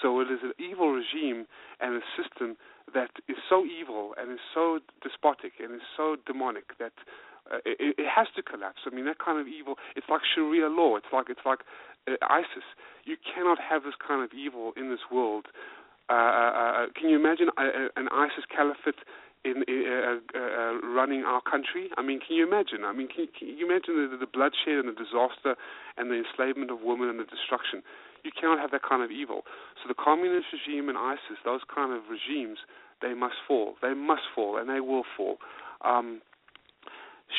So 0.02 0.20
it 0.22 0.32
is 0.32 0.40
an 0.42 0.54
evil 0.58 0.92
regime 0.92 1.46
and 1.80 1.96
a 1.96 2.06
system 2.16 2.58
that 2.94 3.12
is 3.28 3.38
so 3.50 3.66
evil 3.66 4.14
and 4.18 4.32
is 4.32 4.44
so 4.54 4.80
despotic 5.02 5.54
and 5.60 5.76
is 5.76 5.88
so 5.96 6.16
demonic 6.26 6.78
that 6.80 6.94
uh, 7.52 7.60
it, 7.66 7.96
it 8.00 8.08
has 8.08 8.28
to 8.36 8.42
collapse. 8.42 8.88
I 8.88 8.96
mean, 8.96 9.06
that 9.06 9.20
kind 9.20 9.40
of 9.40 9.48
evil, 9.48 9.76
it's 9.96 10.08
like 10.10 10.22
Sharia 10.24 10.68
law. 10.68 10.96
It's 10.96 11.12
like 11.12 11.28
it's 11.30 11.44
like 11.46 11.60
uh, 12.08 12.16
ISIS. 12.24 12.64
You 13.04 13.18
cannot 13.20 13.60
have 13.60 13.84
this 13.84 13.96
kind 14.00 14.24
of 14.24 14.32
evil 14.32 14.72
in 14.78 14.90
this 14.90 15.12
world. 15.12 15.48
Uh, 16.14 16.16
uh, 16.16 16.54
uh 16.54 16.86
can 16.94 17.10
you 17.10 17.18
imagine 17.18 17.50
an 17.58 18.08
ISIS 18.12 18.46
caliphate 18.54 19.02
in 19.44 19.64
uh, 19.68 20.22
uh, 20.38 20.74
running 20.94 21.24
our 21.24 21.42
country? 21.42 21.90
I 21.98 22.02
mean, 22.02 22.20
can 22.20 22.36
you 22.36 22.48
imagine? 22.48 22.86
I 22.86 22.94
mean, 22.94 23.08
can, 23.08 23.28
can 23.38 23.50
you 23.58 23.66
imagine 23.66 23.98
the, 23.98 24.18
the 24.18 24.30
bloodshed 24.30 24.80
and 24.80 24.88
the 24.88 24.96
disaster 24.96 25.56
and 25.98 26.10
the 26.10 26.24
enslavement 26.24 26.72
of 26.72 26.80
women 26.82 27.10
and 27.10 27.20
the 27.20 27.26
destruction? 27.26 27.84
You 28.24 28.32
cannot 28.32 28.60
have 28.60 28.72
that 28.72 28.84
kind 28.88 29.04
of 29.04 29.12
evil. 29.12 29.44
So 29.82 29.90
the 29.90 30.00
communist 30.00 30.48
regime 30.54 30.88
and 30.88 30.98
ISIS, 30.98 31.42
those 31.44 31.62
kind 31.68 31.92
of 31.92 32.04
regimes, 32.08 32.60
they 33.02 33.14
must 33.14 33.36
fall. 33.46 33.76
They 33.82 33.94
must 33.94 34.24
fall, 34.34 34.58
and 34.58 34.70
they 34.70 34.80
will 34.80 35.04
fall. 35.18 35.38
Um, 35.84 36.22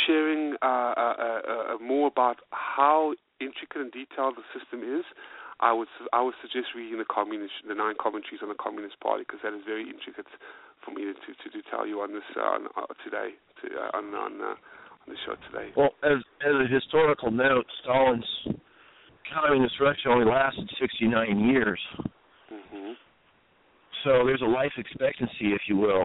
sharing 0.07 0.57
uh, 0.61 0.93
uh, 0.97 1.15
uh, 1.17 1.79
more 1.81 2.09
about 2.09 2.41
how 2.51 3.15
intricate 3.41 3.81
and 3.81 3.93
detailed 3.93 4.35
the 4.37 4.45
system 4.53 4.83
is, 4.83 5.05
I 5.65 5.73
would 5.73 5.89
I 6.13 6.21
would 6.21 6.37
suggest 6.45 6.77
reading 6.77 7.01
the 7.01 7.09
communist 7.09 7.65
the 7.67 7.75
nine 7.75 7.97
commentaries 7.97 8.45
on 8.45 8.53
the 8.53 8.61
Communist 8.61 9.01
Party 9.01 9.25
because 9.25 9.41
that 9.41 9.57
is 9.57 9.65
very 9.65 9.89
intricate 9.89 10.29
for 10.85 10.93
me 10.93 11.09
to 11.09 11.17
to, 11.17 11.47
to 11.49 11.61
tell 11.73 11.89
you 11.89 12.05
on 12.05 12.13
this 12.13 12.29
uh, 12.37 12.45
on, 12.45 12.69
uh, 12.77 12.93
today 13.01 13.33
to, 13.65 13.73
uh, 13.73 13.97
on 13.97 14.13
on, 14.13 14.33
uh, 14.45 14.53
on 14.53 15.09
the 15.09 15.17
show 15.25 15.41
today. 15.49 15.73
Well, 15.73 15.97
as 16.05 16.21
as 16.45 16.53
a 16.53 16.69
historical 16.69 17.33
note, 17.33 17.65
Stalin's 17.81 18.29
communist 19.33 19.81
Russia 19.81 20.13
only 20.13 20.29
lasted 20.29 20.69
69 20.79 21.49
years. 21.49 21.81
Mm-hmm. 22.53 22.93
So 24.05 24.27
there's 24.29 24.43
a 24.43 24.53
life 24.53 24.77
expectancy, 24.77 25.57
if 25.57 25.63
you 25.67 25.79
will. 25.79 26.05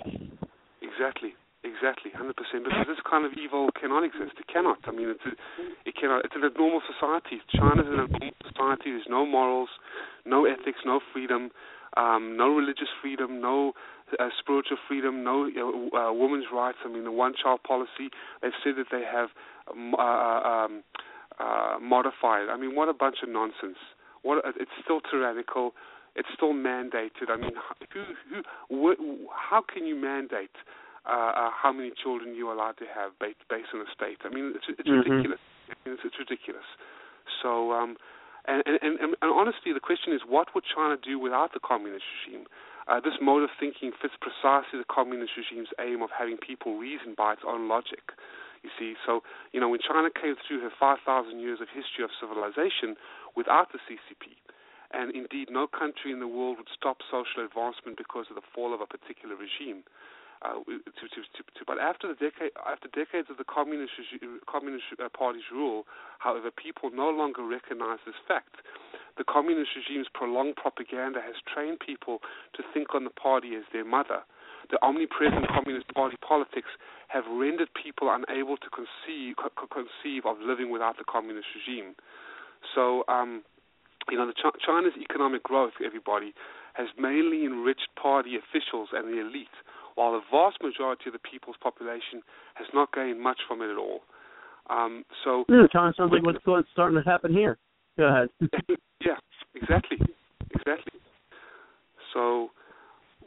Exactly. 0.82 1.36
Exactly, 1.64 2.12
hundred 2.16 2.38
percent. 2.38 2.64
Because 2.64 2.88
this 2.88 3.04
kind 3.10 3.26
of 3.26 3.34
evil 3.34 3.70
cannot 3.80 4.04
exist. 4.04 4.40
It 4.40 4.48
cannot. 4.48 4.80
I 4.88 4.92
mean, 4.92 5.10
it's 5.10 5.26
a, 5.28 5.36
it 5.84 5.96
cannot. 6.00 6.24
It's 6.24 6.36
an 6.36 6.46
abnormal 6.46 6.82
society. 6.88 7.42
China's 7.52 7.88
an 7.88 8.00
abnormal 8.00 8.32
society. 8.48 8.96
There's 8.96 9.10
no 9.10 9.26
morals, 9.26 9.70
no 10.26 10.46
ethics, 10.46 10.80
no 10.86 11.02
freedom, 11.12 11.52
um, 11.98 12.38
no 12.38 12.56
religious 12.56 12.88
freedom, 13.02 13.42
no 13.42 13.74
uh, 14.20 14.30
spiritual 14.40 14.78
freedom, 14.88 15.24
no 15.24 15.52
uh, 15.52 16.14
women's 16.14 16.46
rights. 16.54 16.78
I 16.86 16.88
mean, 16.88 17.04
the 17.04 17.12
one-child 17.12 17.60
policy. 17.64 18.08
They've 18.42 18.56
said 18.64 18.74
that 18.78 18.88
they 18.90 19.04
have 19.04 19.30
um, 19.70 19.96
uh, 19.96 20.42
um, 20.48 20.84
uh, 21.40 21.76
modified. 21.82 22.48
I 22.50 22.56
mean, 22.56 22.74
what 22.74 22.88
a 22.88 22.94
bunch 22.94 23.18
of 23.22 23.28
nonsense. 23.28 23.78
What 24.22 24.46
a, 24.46 24.50
it's 24.56 24.72
still 24.82 25.02
tyrannical. 25.02 25.74
It's 26.16 26.30
still 26.36 26.54
mandated. 26.54 27.28
I 27.30 27.36
mean, 27.36 27.52
who, 27.94 28.04
who, 28.70 28.96
wh- 28.96 29.28
how 29.36 29.62
can 29.62 29.86
you 29.86 29.96
mandate? 29.96 30.56
Uh, 31.06 31.32
uh, 31.36 31.52
how 31.54 31.72
many 31.72 31.92
children 31.96 32.36
you're 32.36 32.54
allowed 32.54 32.78
to 32.78 32.88
have 32.90 33.18
based, 33.20 33.44
based 33.50 33.72
on 33.74 33.80
the 33.80 33.90
state. 33.94 34.20
I 34.26 34.30
mean, 34.30 34.54
it's, 34.56 34.66
it's 34.68 34.88
mm-hmm. 34.88 35.10
ridiculous. 35.10 35.40
It's, 35.86 36.02
it's 36.04 36.20
ridiculous. 36.20 36.66
So, 37.42 37.72
um, 37.72 37.96
and, 38.48 38.64
and, 38.66 38.98
and, 39.00 39.16
and 39.22 39.30
honestly, 39.32 39.72
the 39.74 39.84
question 39.84 40.14
is, 40.14 40.22
what 40.28 40.56
would 40.56 40.64
China 40.66 40.98
do 40.98 41.20
without 41.20 41.54
the 41.54 41.62
communist 41.62 42.04
regime? 42.26 42.48
Uh, 42.90 42.98
this 43.00 43.22
mode 43.22 43.44
of 43.46 43.54
thinking 43.60 43.94
fits 43.94 44.18
precisely 44.18 44.82
the 44.82 44.90
communist 44.90 45.38
regime's 45.38 45.70
aim 45.78 46.02
of 46.02 46.10
having 46.10 46.42
people 46.42 46.82
reason 46.82 47.14
by 47.14 47.38
its 47.38 47.46
own 47.46 47.70
logic. 47.70 48.18
You 48.66 48.74
see, 48.76 48.96
so 49.06 49.22
you 49.54 49.60
know 49.62 49.70
when 49.70 49.80
China 49.80 50.10
came 50.10 50.36
through 50.36 50.60
her 50.68 50.74
5,000 50.74 51.06
years 51.40 51.62
of 51.62 51.70
history 51.72 52.04
of 52.04 52.12
civilization 52.20 53.00
without 53.38 53.72
the 53.72 53.80
CCP, 53.88 54.36
and 54.92 55.16
indeed 55.16 55.48
no 55.48 55.68
country 55.68 56.12
in 56.12 56.20
the 56.20 56.28
world 56.28 56.58
would 56.58 56.68
stop 56.76 57.00
social 57.08 57.46
advancement 57.46 57.96
because 57.96 58.26
of 58.28 58.36
the 58.36 58.44
fall 58.52 58.74
of 58.74 58.82
a 58.82 58.90
particular 58.90 59.38
regime. 59.38 59.86
Uh, 60.40 60.64
to, 60.64 61.04
to, 61.12 61.20
to, 61.36 61.44
to, 61.52 61.68
but 61.68 61.76
after 61.84 62.08
the 62.08 62.16
decade, 62.16 62.56
after 62.64 62.88
decades 62.96 63.28
of 63.28 63.36
the 63.36 63.44
communist 63.44 63.92
communist 64.48 64.88
uh, 64.96 65.12
party's 65.12 65.52
rule, 65.52 65.84
however, 66.20 66.48
people 66.48 66.90
no 66.96 67.10
longer 67.10 67.44
recognize 67.44 68.00
this 68.08 68.16
fact. 68.26 68.64
The 69.20 69.28
communist 69.28 69.76
regime's 69.76 70.08
prolonged 70.14 70.56
propaganda 70.56 71.20
has 71.20 71.36
trained 71.44 71.84
people 71.84 72.24
to 72.56 72.64
think 72.74 72.96
on 72.96 73.04
the 73.04 73.12
party 73.12 73.56
as 73.60 73.68
their 73.74 73.84
mother. 73.84 74.24
The 74.72 74.80
omnipresent 74.82 75.44
communist 75.52 75.92
party 75.92 76.16
politics 76.24 76.72
have 77.10 77.28
rendered 77.28 77.68
people 77.76 78.08
unable 78.08 78.56
to 78.56 78.70
conceive 78.72 79.36
co- 79.36 79.68
conceive 79.68 80.24
of 80.24 80.40
living 80.40 80.72
without 80.72 80.96
the 80.96 81.04
communist 81.04 81.48
regime. 81.52 81.96
So, 82.74 83.04
um, 83.10 83.44
you 84.10 84.18
know, 84.18 84.32
Ch- 84.32 84.56
China's 84.64 84.96
economic 84.96 85.44
growth, 85.44 85.74
everybody, 85.84 86.34
has 86.80 86.88
mainly 86.98 87.44
enriched 87.44 87.90
party 88.02 88.40
officials 88.40 88.90
and 88.94 89.12
the 89.12 89.20
elite 89.20 89.52
while 90.00 90.16
the 90.16 90.24
vast 90.32 90.56
majority 90.64 91.12
of 91.12 91.14
the 91.14 91.20
people's 91.20 91.60
population 91.60 92.24
has 92.56 92.68
not 92.74 92.88
gained 92.96 93.20
much 93.20 93.44
from 93.46 93.60
it 93.60 93.68
at 93.68 93.76
all. 93.76 94.08
Um, 94.72 95.04
so, 95.26 95.44
yeah, 95.50 95.68
kind 95.76 95.92
of 95.92 95.96
sounds 96.00 96.16
like 96.16 96.24
what's 96.24 96.40
going, 96.46 96.64
starting 96.72 96.96
to 96.96 97.04
happen 97.04 97.34
here. 97.36 97.60
Go 97.98 98.08
ahead. 98.08 98.30
yeah, 99.04 99.20
exactly, 99.60 100.00
exactly. 100.56 101.04
So, 102.14 102.48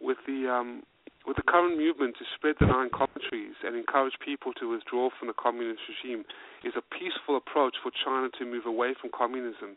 with 0.00 0.16
the 0.24 0.48
um, 0.48 0.80
with 1.26 1.36
the 1.36 1.44
current 1.44 1.76
movement 1.76 2.16
to 2.16 2.24
spread 2.34 2.56
the 2.58 2.64
nine 2.64 2.88
commentaries 2.88 3.60
and 3.62 3.76
encourage 3.76 4.16
people 4.24 4.56
to 4.56 4.72
withdraw 4.72 5.10
from 5.18 5.28
the 5.28 5.36
communist 5.36 5.84
regime 5.92 6.24
is 6.64 6.72
a 6.72 6.80
peaceful 6.80 7.36
approach 7.36 7.76
for 7.84 7.92
China 7.92 8.32
to 8.40 8.48
move 8.48 8.64
away 8.64 8.96
from 8.98 9.10
communism, 9.12 9.76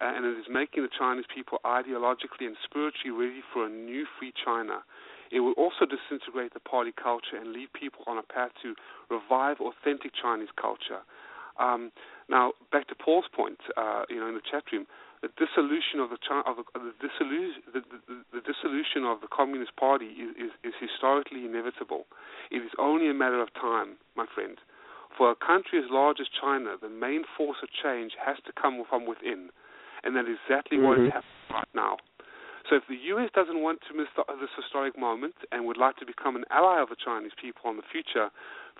and 0.00 0.24
it 0.24 0.40
is 0.40 0.48
making 0.48 0.88
the 0.88 0.94
Chinese 0.96 1.28
people 1.28 1.60
ideologically 1.68 2.48
and 2.48 2.56
spiritually 2.64 3.12
ready 3.12 3.44
for 3.52 3.66
a 3.66 3.68
new 3.68 4.08
free 4.16 4.32
China. 4.40 4.80
It 5.30 5.40
will 5.40 5.54
also 5.54 5.86
disintegrate 5.86 6.54
the 6.54 6.60
party 6.60 6.92
culture 6.92 7.38
and 7.38 7.52
lead 7.52 7.72
people 7.72 8.02
on 8.06 8.18
a 8.18 8.22
path 8.22 8.50
to 8.62 8.74
revive 9.10 9.58
authentic 9.60 10.12
Chinese 10.20 10.50
culture. 10.60 11.06
Um, 11.58 11.92
now, 12.28 12.52
back 12.72 12.88
to 12.88 12.94
Paul's 12.94 13.26
point, 13.34 13.58
uh, 13.76 14.04
you 14.08 14.18
know, 14.18 14.28
in 14.28 14.34
the 14.34 14.42
chat 14.42 14.64
room, 14.72 14.86
the 15.22 15.28
dissolution 15.36 16.00
of 16.00 16.08
the, 16.08 16.18
of 16.48 16.56
the, 16.56 16.64
the, 16.72 16.94
dissolution, 16.96 17.60
the, 17.68 17.80
the, 18.08 18.40
the, 18.40 18.40
dissolution 18.40 19.04
of 19.04 19.20
the 19.20 19.28
Communist 19.28 19.76
Party 19.76 20.16
is, 20.16 20.48
is, 20.48 20.72
is 20.72 20.74
historically 20.80 21.44
inevitable. 21.44 22.06
It 22.50 22.64
is 22.64 22.72
only 22.78 23.10
a 23.10 23.14
matter 23.14 23.42
of 23.42 23.52
time, 23.52 24.00
my 24.16 24.24
friend. 24.34 24.56
For 25.18 25.30
a 25.30 25.36
country 25.36 25.78
as 25.78 25.90
large 25.90 26.16
as 26.20 26.26
China, 26.40 26.76
the 26.80 26.88
main 26.88 27.24
force 27.36 27.58
of 27.62 27.68
change 27.68 28.12
has 28.24 28.36
to 28.46 28.52
come 28.56 28.82
from 28.88 29.06
within, 29.06 29.50
and 30.02 30.16
that 30.16 30.24
is 30.24 30.38
exactly 30.48 30.78
mm-hmm. 30.78 30.86
what 30.86 30.98
is 30.98 31.12
happening 31.12 31.52
right 31.52 31.74
now. 31.74 31.96
So 32.70 32.76
if 32.76 32.86
the 32.88 33.02
U.S. 33.18 33.28
doesn't 33.34 33.60
want 33.60 33.80
to 33.90 33.98
miss 33.98 34.06
this 34.14 34.54
historic 34.54 34.96
moment 34.96 35.34
and 35.50 35.66
would 35.66 35.76
like 35.76 35.96
to 35.96 36.06
become 36.06 36.36
an 36.36 36.44
ally 36.54 36.80
of 36.80 36.88
the 36.88 36.96
Chinese 36.96 37.34
people 37.34 37.68
in 37.68 37.76
the 37.76 37.88
future, 37.90 38.30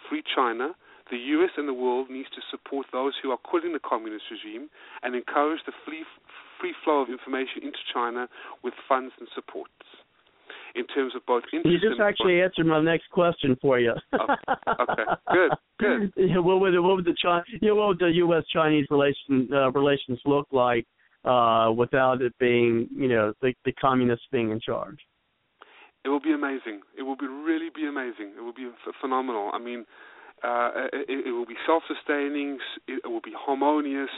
free 0.09 0.23
China, 0.23 0.79
the 1.11 1.19
U.S. 1.43 1.51
and 1.57 1.67
the 1.67 1.75
world 1.75 2.07
needs 2.09 2.31
to 2.31 2.41
support 2.55 2.87
those 2.93 3.15
who 3.21 3.33
are 3.33 3.37
quitting 3.37 3.73
the 3.73 3.83
communist 3.83 4.31
regime 4.31 4.71
and 5.03 5.17
encourage 5.17 5.59
the 5.67 5.73
free, 5.85 6.07
free 6.61 6.73
flow 6.85 7.03
of 7.03 7.11
information 7.11 7.67
into 7.67 7.83
China 7.93 8.29
with 8.63 8.75
funds 8.89 9.13
and 9.19 9.27
supports. 9.35 9.75
In 10.77 10.87
terms 10.87 11.17
of 11.17 11.27
both 11.27 11.43
You 11.53 11.81
just 11.81 12.01
actually 12.01 12.41
answered 12.41 12.67
my 12.67 12.81
next 12.81 13.11
question 13.11 13.59
for 13.61 13.81
you. 13.81 13.93
Oh, 14.13 14.27
okay, 14.69 15.03
good, 15.33 15.51
good. 15.81 16.13
What 16.45 16.61
would 16.61 16.79
what 16.79 16.95
would 16.95 17.05
the 17.05 17.17
China, 17.21 17.43
you 17.61 17.71
know, 17.71 17.75
what 17.75 17.89
would 17.89 17.99
the 17.99 18.13
U.S. 18.23 18.45
Chinese 18.53 18.87
relation 18.89 19.49
uh, 19.53 19.73
relations 19.73 20.21
look 20.25 20.47
like 20.53 20.87
uh, 21.25 21.71
without 21.77 22.23
it 22.23 22.37
being, 22.39 22.89
you 22.95 23.09
know, 23.09 23.33
the 23.43 23.55
the 23.65 23.73
communists 23.73 24.27
being 24.33 24.51
in 24.51 24.61
charge? 24.61 24.99
It 26.05 26.09
will 26.09 26.21
be 26.21 26.33
amazing. 26.33 26.81
It 26.97 27.03
will 27.03 27.17
be 27.17 27.27
really 27.27 27.69
be 27.75 27.87
amazing. 27.87 28.33
It 28.37 28.41
will 28.41 28.55
be 28.55 28.71
f- 28.87 28.95
phenomenal. 29.01 29.51
I 29.53 29.59
mean, 29.59 29.85
uh, 30.43 30.89
it, 30.93 31.27
it 31.29 31.33
will 31.33 31.45
be 31.45 31.57
self-sustaining. 31.67 32.59
It 32.89 33.07
will 33.07 33.21
be 33.21 33.35
harmonious. 33.37 34.09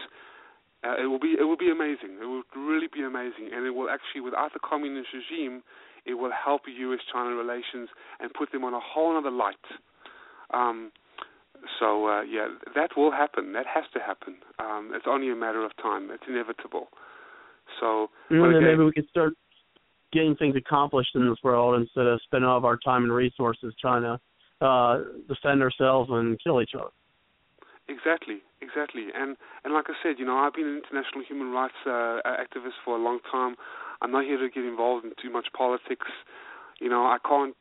Uh, 0.85 0.95
it 1.03 1.07
will 1.07 1.19
be 1.19 1.35
it 1.39 1.45
will 1.45 1.57
be 1.57 1.71
amazing. 1.71 2.19
It 2.21 2.27
will 2.27 2.45
really 2.57 2.89
be 2.93 3.03
amazing, 3.03 3.51
and 3.53 3.67
it 3.67 3.71
will 3.71 3.91
actually, 3.91 4.21
without 4.21 4.53
the 4.53 4.61
communist 4.61 5.09
regime, 5.13 5.63
it 6.05 6.15
will 6.15 6.33
help 6.33 6.63
U.S.-China 6.67 7.37
relations 7.37 7.89
and 8.21 8.33
put 8.35 8.51
them 8.53 8.65
on 8.65 8.75
a 8.75 8.81
whole 8.81 9.17
other 9.17 9.31
light. 9.31 9.67
Um, 10.53 10.93
so 11.79 12.07
uh, 12.07 12.23
yeah, 12.23 12.49
that 12.75 12.91
will 12.97 13.13
happen. 13.13 13.53
That 13.53 13.67
has 13.67 13.85
to 13.95 14.01
happen. 14.01 14.37
Um, 14.59 14.93
it's 14.95 15.07
only 15.09 15.31
a 15.31 15.37
matter 15.37 15.65
of 15.65 15.73
time. 15.83 16.11
It's 16.11 16.25
inevitable. 16.29 16.89
So, 17.81 18.09
then 18.31 18.41
again, 18.41 18.65
maybe 18.65 18.85
we 18.85 18.93
could 18.93 19.09
start 19.09 19.35
getting 20.13 20.37
things 20.37 20.57
accomplished 20.57 21.15
in 21.15 21.29
this 21.29 21.39
world 21.43 21.81
instead 21.81 22.07
of 22.07 22.21
spending 22.25 22.49
all 22.49 22.59
of 22.59 22.65
our 22.65 22.77
time 22.77 23.05
and 23.05 23.13
resources 23.13 23.75
trying 23.81 24.03
to 24.03 24.21
uh, 24.65 24.99
defend 25.29 25.63
ourselves 25.63 26.11
and 26.13 26.39
kill 26.43 26.61
each 26.61 26.75
other. 26.75 26.91
Exactly, 27.89 28.39
exactly, 28.61 29.09
and 29.15 29.37
and 29.65 29.75
like 29.75 29.87
I 29.89 29.95
said, 30.03 30.17
you 30.19 30.25
know, 30.25 30.37
I've 30.37 30.55
been 30.55 30.67
an 30.67 30.81
international 30.85 31.25
human 31.27 31.51
rights 31.51 31.75
uh, 31.87 32.21
activist 32.27 32.79
for 32.85 32.97
a 32.97 33.03
long 33.03 33.19
time. 33.31 33.57
I'm 34.01 34.13
not 34.13 34.25
here 34.25 34.39
to 34.39 34.49
get 34.49 34.65
involved 34.65 35.05
in 35.05 35.13
too 35.21 35.31
much 35.31 35.47
politics. 35.57 36.07
You 36.81 36.89
know, 36.89 37.03
I 37.05 37.19
can't, 37.27 37.57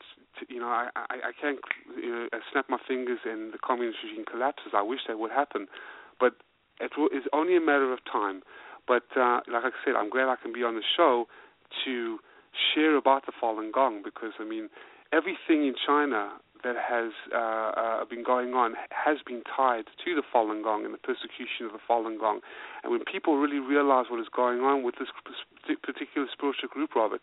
you 0.49 0.59
know, 0.59 0.67
I 0.67 0.89
I, 0.95 1.15
I 1.29 1.31
can't 1.39 1.59
you 1.95 2.09
know, 2.09 2.39
snap 2.51 2.65
my 2.69 2.79
fingers 2.87 3.19
and 3.25 3.53
the 3.53 3.57
communist 3.57 3.99
regime 4.03 4.25
collapses. 4.29 4.73
I 4.73 4.81
wish 4.81 5.01
that 5.07 5.19
would 5.19 5.31
happen, 5.31 5.67
but 6.19 6.33
it 6.79 6.91
will, 6.97 7.09
it's 7.11 7.27
only 7.33 7.55
a 7.55 7.61
matter 7.61 7.91
of 7.93 7.99
time. 8.11 8.41
But 8.87 9.05
uh, 9.15 9.41
like 9.51 9.63
I 9.63 9.71
said, 9.85 9.93
I'm 9.95 10.09
glad 10.09 10.27
I 10.27 10.35
can 10.41 10.53
be 10.53 10.63
on 10.63 10.75
the 10.75 10.83
show 10.97 11.27
to 11.85 12.19
share 12.73 12.95
about 12.97 13.25
the 13.25 13.31
Falun 13.31 13.71
Gong 13.71 14.01
because 14.03 14.33
I 14.39 14.45
mean, 14.45 14.69
everything 15.13 15.67
in 15.67 15.75
China 15.75 16.33
that 16.63 16.75
has 16.77 17.11
uh, 17.33 17.71
uh, 17.73 18.05
been 18.05 18.23
going 18.23 18.53
on 18.53 18.73
has 18.89 19.17
been 19.25 19.41
tied 19.43 19.85
to 20.05 20.15
the 20.15 20.21
Falun 20.21 20.63
Gong 20.63 20.85
and 20.85 20.93
the 20.93 21.01
persecution 21.01 21.65
of 21.65 21.73
the 21.73 21.81
Falun 21.89 22.19
Gong. 22.19 22.41
And 22.83 22.91
when 22.91 23.01
people 23.05 23.37
really 23.37 23.59
realize 23.59 24.05
what 24.09 24.19
is 24.19 24.29
going 24.29 24.61
on 24.61 24.83
with 24.83 24.95
this 24.99 25.09
particular 25.81 26.27
spiritual 26.31 26.69
group, 26.69 26.95
Robert, 26.95 27.21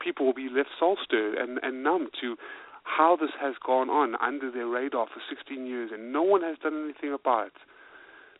people 0.00 0.26
will 0.26 0.34
be 0.34 0.48
left 0.48 0.70
soul 0.78 0.96
stirred 1.02 1.36
and, 1.36 1.58
and 1.62 1.82
numb 1.82 2.08
to 2.20 2.36
how 2.84 3.16
this 3.16 3.30
has 3.40 3.54
gone 3.64 3.88
on 3.88 4.14
under 4.20 4.50
their 4.50 4.66
radar 4.66 5.06
for 5.06 5.20
16 5.28 5.66
years, 5.66 5.90
and 5.92 6.12
no 6.12 6.22
one 6.22 6.42
has 6.42 6.58
done 6.62 6.84
anything 6.84 7.12
about 7.12 7.48
it. 7.48 7.56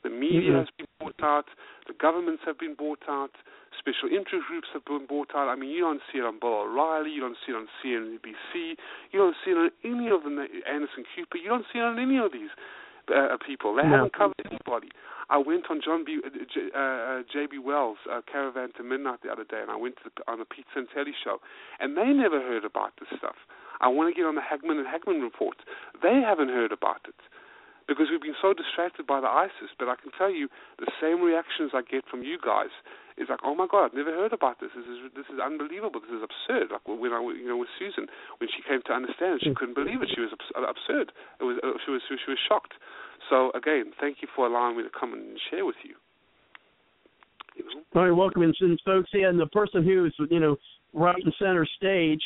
The 0.02 0.11
media 0.11 0.52
Mhm. 0.52 0.59
has 0.59 0.70
been 0.76 0.86
bought 1.00 1.22
out, 1.22 1.48
the 1.86 1.94
governments 1.94 2.42
have 2.44 2.59
been 2.59 2.74
bought 2.74 3.02
out, 3.09 3.32
special 3.78 4.12
interest 4.12 4.46
groups 4.46 4.68
have 4.74 4.84
been 4.84 5.07
bought 5.07 5.34
out. 5.34 5.48
I 5.48 5.55
mean, 5.57 5.70
you 5.70 5.80
don't 5.80 6.02
see 6.12 6.18
it 6.18 6.24
on 6.24 6.38
Bill 6.38 6.68
O'Reilly, 6.68 7.11
you 7.11 7.20
don't 7.20 7.38
see 7.46 7.52
it 7.52 7.57
on 7.57 7.68
CNBC, 7.80 8.76
you 9.12 9.18
don't 9.18 9.36
see 9.42 9.52
it 9.52 9.57
on 9.57 9.70
any 9.82 10.09
of 10.11 10.24
the 10.24 10.62
Anderson 10.66 11.05
Cooper, 11.16 11.38
you 11.38 11.48
don't 11.48 11.64
see 11.72 11.78
it 11.78 11.82
on 11.82 11.98
any 11.98 12.18
of 12.18 12.32
these 12.32 12.50
uh, 13.12 13.36
people. 13.44 13.74
They 13.74 13.82
No. 13.82 13.88
haven't 14.09 14.12
covered 14.14 14.40
anybody. 14.44 14.88
I 15.30 15.38
went 15.38 15.70
on 15.70 15.80
John 15.82 16.05
B. 16.05 16.20
Uh, 16.24 16.28
J, 16.52 16.68
uh, 16.74 16.78
uh, 16.78 17.22
J.B. 17.32 17.59
Wells' 17.59 17.96
uh, 18.11 18.20
Caravan 18.30 18.72
to 18.76 18.82
Midnight 18.84 19.20
the 19.22 19.30
other 19.32 19.44
day, 19.44 19.61
and 19.61 19.70
I 19.70 19.76
went 19.76 19.96
to 20.05 20.11
the, 20.14 20.30
on 20.30 20.38
the 20.38 20.44
Pete 20.44 20.66
Santilli 20.76 21.12
show, 21.22 21.40
and 21.80 21.96
they 21.96 22.12
never 22.12 22.40
heard 22.40 22.64
about 22.64 22.92
this 23.00 23.09
stuff. 23.18 23.36
I 23.80 23.88
want 23.88 24.12
to 24.12 24.16
get 24.16 24.26
on 24.26 24.34
the 24.36 24.42
Hagmann 24.44 24.78
and 24.78 24.86
Hagmann 24.86 25.20
report. 25.22 25.57
They 26.02 26.20
haven't 26.20 26.48
heard 26.48 26.72
about 26.72 27.00
it 27.09 27.16
because 27.87 28.09
we've 28.11 28.22
been 28.22 28.39
so 28.41 28.53
distracted 28.57 29.07
by 29.07 29.20
the 29.20 29.28
ISIS. 29.28 29.72
But 29.78 29.89
I 29.89 29.97
can 29.97 30.11
tell 30.16 30.32
you, 30.32 30.49
the 30.78 30.91
same 31.01 31.20
reactions 31.20 31.72
I 31.74 31.82
get 31.85 32.05
from 32.09 32.22
you 32.22 32.39
guys 32.41 32.72
is 33.16 33.28
like, 33.28 33.41
"Oh 33.45 33.55
my 33.55 33.66
God, 33.68 33.93
I've 33.93 33.95
never 33.95 34.12
heard 34.12 34.32
about 34.32 34.61
this. 34.61 34.70
This 34.74 34.87
is 34.87 35.12
this 35.14 35.28
is 35.28 35.39
unbelievable. 35.39 36.01
This 36.01 36.16
is 36.16 36.24
absurd." 36.24 36.72
Like 36.72 36.87
when 36.89 37.12
I, 37.12 37.20
you 37.37 37.49
know, 37.49 37.61
with 37.61 37.72
Susan, 37.78 38.09
when 38.39 38.49
she 38.49 38.64
came 38.64 38.80
to 38.87 38.93
understand, 38.93 39.41
she 39.43 39.55
couldn't 39.55 39.74
believe 39.74 40.03
it. 40.03 40.09
She 40.14 40.20
was 40.20 40.32
abs- 40.32 40.57
absurd. 40.57 41.12
It 41.41 41.45
was 41.45 41.61
uh, 41.62 41.76
she 41.85 41.93
was 41.93 42.03
she 42.09 42.30
was 42.30 42.41
shocked. 42.49 42.74
So 43.28 43.53
again, 43.53 43.93
thank 44.01 44.22
you 44.22 44.28
for 44.35 44.47
allowing 44.47 44.76
me 44.76 44.82
to 44.82 44.93
come 44.93 45.12
and 45.12 45.39
share 45.51 45.64
with 45.64 45.78
you. 45.85 45.95
You 47.57 47.64
know. 47.64 47.82
All 47.95 48.03
right, 48.03 48.16
welcome 48.16 48.43
in, 48.43 48.53
and 48.61 48.80
folks. 48.85 49.11
Yeah, 49.12 49.28
and 49.28 49.39
the 49.39 49.47
person 49.53 49.85
who's 49.85 50.14
you 50.30 50.41
know 50.41 50.57
right 50.93 51.16
in 51.20 51.32
center 51.39 51.66
stage, 51.76 52.22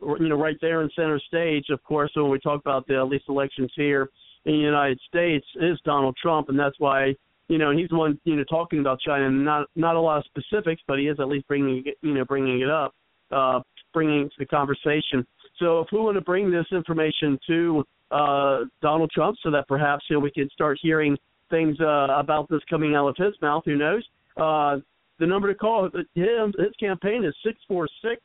you 0.00 0.28
know, 0.28 0.36
right 0.36 0.56
there 0.60 0.82
in 0.82 0.90
center 0.96 1.20
stage. 1.28 1.66
Of 1.70 1.82
course, 1.84 2.10
when 2.14 2.30
we 2.30 2.38
talk 2.40 2.60
about 2.60 2.86
the 2.86 2.96
at 2.96 3.08
least 3.08 3.24
elections 3.28 3.70
here 3.76 4.10
in 4.44 4.52
the 4.52 4.58
United 4.58 5.00
States, 5.08 5.46
is 5.60 5.78
Donald 5.84 6.16
Trump, 6.20 6.48
and 6.48 6.58
that's 6.58 6.78
why 6.78 7.14
you 7.48 7.58
know 7.58 7.70
he's 7.70 7.88
the 7.88 7.96
one 7.96 8.18
you 8.24 8.36
know 8.36 8.44
talking 8.44 8.80
about 8.80 9.00
China. 9.00 9.26
And 9.26 9.44
not 9.44 9.68
not 9.76 9.96
a 9.96 10.00
lot 10.00 10.18
of 10.18 10.24
specifics, 10.24 10.82
but 10.86 10.98
he 10.98 11.06
is 11.06 11.18
at 11.20 11.28
least 11.28 11.46
bringing 11.48 11.84
you 12.02 12.14
know 12.14 12.24
bringing 12.24 12.60
it 12.60 12.70
up, 12.70 12.94
uh, 13.30 13.60
bringing 13.92 14.22
it 14.22 14.28
to 14.28 14.34
the 14.38 14.46
conversation. 14.46 15.26
So 15.58 15.80
if 15.80 15.88
we 15.92 16.00
want 16.00 16.16
to 16.16 16.22
bring 16.22 16.50
this 16.50 16.66
information 16.72 17.38
to 17.46 17.84
uh, 18.10 18.60
Donald 18.80 19.10
Trump, 19.10 19.36
so 19.42 19.50
that 19.50 19.68
perhaps 19.68 20.04
you 20.08 20.16
know 20.16 20.20
we 20.20 20.30
can 20.30 20.48
start 20.50 20.78
hearing 20.82 21.16
things 21.50 21.78
uh, 21.80 22.08
about 22.10 22.48
this 22.48 22.60
coming 22.68 22.94
out 22.94 23.08
of 23.08 23.16
his 23.16 23.34
mouth, 23.40 23.62
who 23.64 23.76
knows? 23.76 24.02
Uh, 24.36 24.78
the 25.18 25.26
number 25.26 25.52
to 25.52 25.56
call 25.56 25.88
him 26.14 26.52
his 26.58 26.74
campaign 26.80 27.24
is 27.24 27.34
six 27.44 27.58
four 27.68 27.88
six 28.02 28.20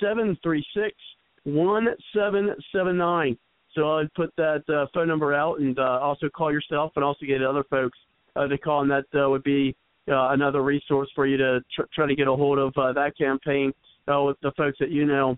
seven 0.00 0.38
three 0.42 0.64
six 0.74 0.94
one 1.44 1.88
seven 2.14 2.54
seven 2.72 2.96
nine. 2.96 3.36
So 3.74 3.98
I'd 3.98 4.12
put 4.14 4.34
that 4.36 4.62
uh, 4.68 4.86
phone 4.94 5.08
number 5.08 5.34
out 5.34 5.58
and 5.58 5.78
uh, 5.78 5.98
also 6.00 6.28
call 6.28 6.52
yourself 6.52 6.92
and 6.96 7.04
also 7.04 7.26
get 7.26 7.42
other 7.42 7.64
folks 7.68 7.98
uh, 8.36 8.46
to 8.46 8.58
call, 8.58 8.82
and 8.82 8.90
that 8.90 9.04
uh, 9.14 9.28
would 9.28 9.42
be 9.42 9.74
uh, 10.08 10.30
another 10.30 10.62
resource 10.62 11.08
for 11.14 11.26
you 11.26 11.36
to 11.36 11.60
tr- 11.74 11.82
try 11.94 12.06
to 12.06 12.14
get 12.14 12.28
a 12.28 12.34
hold 12.34 12.58
of 12.58 12.72
uh, 12.76 12.92
that 12.92 13.16
campaign 13.16 13.72
uh, 14.12 14.22
with 14.22 14.36
the 14.42 14.52
folks 14.56 14.78
that 14.78 14.90
you 14.90 15.04
know. 15.04 15.36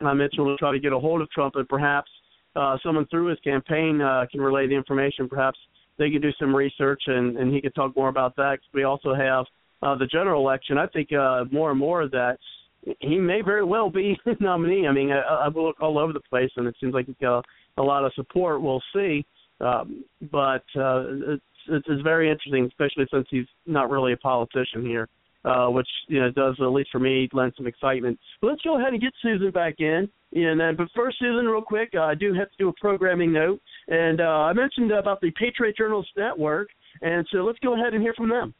Uh, 0.00 0.14
Mitchell 0.14 0.44
will 0.44 0.58
try 0.58 0.70
to 0.70 0.78
get 0.78 0.92
a 0.92 0.98
hold 0.98 1.20
of 1.20 1.30
Trump, 1.30 1.56
and 1.56 1.68
perhaps 1.68 2.10
uh, 2.54 2.76
someone 2.82 3.06
through 3.06 3.26
his 3.26 3.38
campaign 3.40 4.00
uh, 4.00 4.26
can 4.30 4.40
relay 4.40 4.66
the 4.66 4.74
information. 4.74 5.28
Perhaps 5.28 5.58
they 5.98 6.10
can 6.10 6.20
do 6.20 6.30
some 6.38 6.54
research, 6.54 7.02
and, 7.06 7.36
and 7.36 7.52
he 7.52 7.60
can 7.60 7.72
talk 7.72 7.96
more 7.96 8.08
about 8.08 8.36
that. 8.36 8.58
we 8.72 8.84
also 8.84 9.14
have 9.14 9.44
uh, 9.82 9.96
the 9.96 10.06
general 10.06 10.40
election. 10.42 10.78
I 10.78 10.86
think 10.86 11.12
uh, 11.12 11.44
more 11.50 11.70
and 11.70 11.78
more 11.78 12.02
of 12.02 12.10
that 12.12 12.38
he 13.00 13.18
may 13.18 13.42
very 13.42 13.64
well 13.64 13.90
be 13.90 14.18
nominee. 14.40 14.86
I 14.86 14.92
mean, 14.92 15.10
I, 15.10 15.20
I 15.20 15.48
look 15.48 15.80
all 15.80 15.98
over 15.98 16.12
the 16.12 16.20
place, 16.20 16.50
and 16.56 16.66
it 16.66 16.76
seems 16.80 16.94
like 16.94 17.06
he's 17.06 17.16
got 17.20 17.40
a, 17.76 17.82
a 17.82 17.82
lot 17.82 18.04
of 18.04 18.12
support. 18.14 18.62
We'll 18.62 18.82
see, 18.94 19.24
um, 19.60 20.04
but 20.30 20.64
uh, 20.76 21.04
it's, 21.34 21.42
it's 21.68 21.86
it's 21.88 22.02
very 22.02 22.30
interesting, 22.30 22.64
especially 22.66 23.06
since 23.12 23.26
he's 23.30 23.46
not 23.66 23.90
really 23.90 24.12
a 24.12 24.16
politician 24.16 24.82
here, 24.82 25.08
uh, 25.44 25.66
which 25.68 25.88
you 26.08 26.20
know 26.20 26.30
does 26.30 26.56
at 26.60 26.66
least 26.66 26.90
for 26.90 27.00
me 27.00 27.28
lend 27.32 27.52
some 27.56 27.66
excitement. 27.66 28.18
But 28.40 28.48
let's 28.48 28.62
go 28.62 28.78
ahead 28.78 28.92
and 28.92 29.02
get 29.02 29.12
Susan 29.22 29.50
back 29.50 29.76
in. 29.78 30.08
And 30.32 30.60
then, 30.60 30.76
but 30.76 30.88
first, 30.94 31.18
Susan, 31.18 31.46
real 31.46 31.62
quick, 31.62 31.90
uh, 31.94 32.02
I 32.02 32.14
do 32.14 32.34
have 32.34 32.50
to 32.50 32.56
do 32.58 32.68
a 32.68 32.72
programming 32.74 33.32
note, 33.32 33.62
and 33.88 34.20
uh, 34.20 34.24
I 34.24 34.52
mentioned 34.52 34.92
about 34.92 35.22
the 35.22 35.30
Patriot 35.30 35.76
Journalist 35.76 36.10
Network, 36.18 36.68
and 37.00 37.26
so 37.32 37.38
let's 37.38 37.58
go 37.60 37.74
ahead 37.74 37.94
and 37.94 38.02
hear 38.02 38.12
from 38.14 38.28
them. 38.28 38.52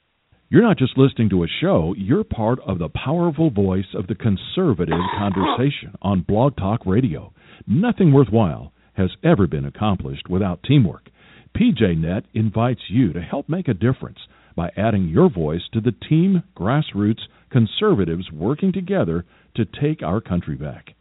You're 0.51 0.63
not 0.63 0.79
just 0.79 0.97
listening 0.97 1.29
to 1.31 1.43
a 1.45 1.49
show, 1.61 1.95
you're 1.99 2.25
part 2.25 2.59
of 2.67 2.79
the 2.79 2.89
powerful 2.89 3.51
voice 3.51 3.93
of 3.93 4.07
the 4.07 4.15
conservative 4.15 4.99
conversation 5.19 5.95
on 6.01 6.25
Blog 6.27 6.57
Talk 6.57 6.87
Radio. 6.87 7.35
Nothing 7.67 8.15
worthwhile 8.15 8.73
has 8.95 9.11
ever 9.23 9.47
been 9.47 9.67
accomplished 9.67 10.31
without 10.31 10.63
teamwork. 10.63 11.11
PJNet 11.55 12.23
invites 12.33 12.81
you 12.89 13.13
to 13.13 13.21
help 13.21 13.51
make 13.51 13.69
a 13.69 13.75
difference 13.75 14.21
by 14.57 14.71
adding 14.75 15.09
your 15.09 15.29
voice 15.29 15.69
to 15.75 15.83
the 15.83 15.93
team 16.09 16.43
grassroots 16.57 17.21
conservatives 17.51 18.33
working 18.33 18.73
together 18.73 19.27
to 19.55 19.67
take 19.67 20.03
our 20.03 20.23
country 20.23 20.57
back. 20.57 20.95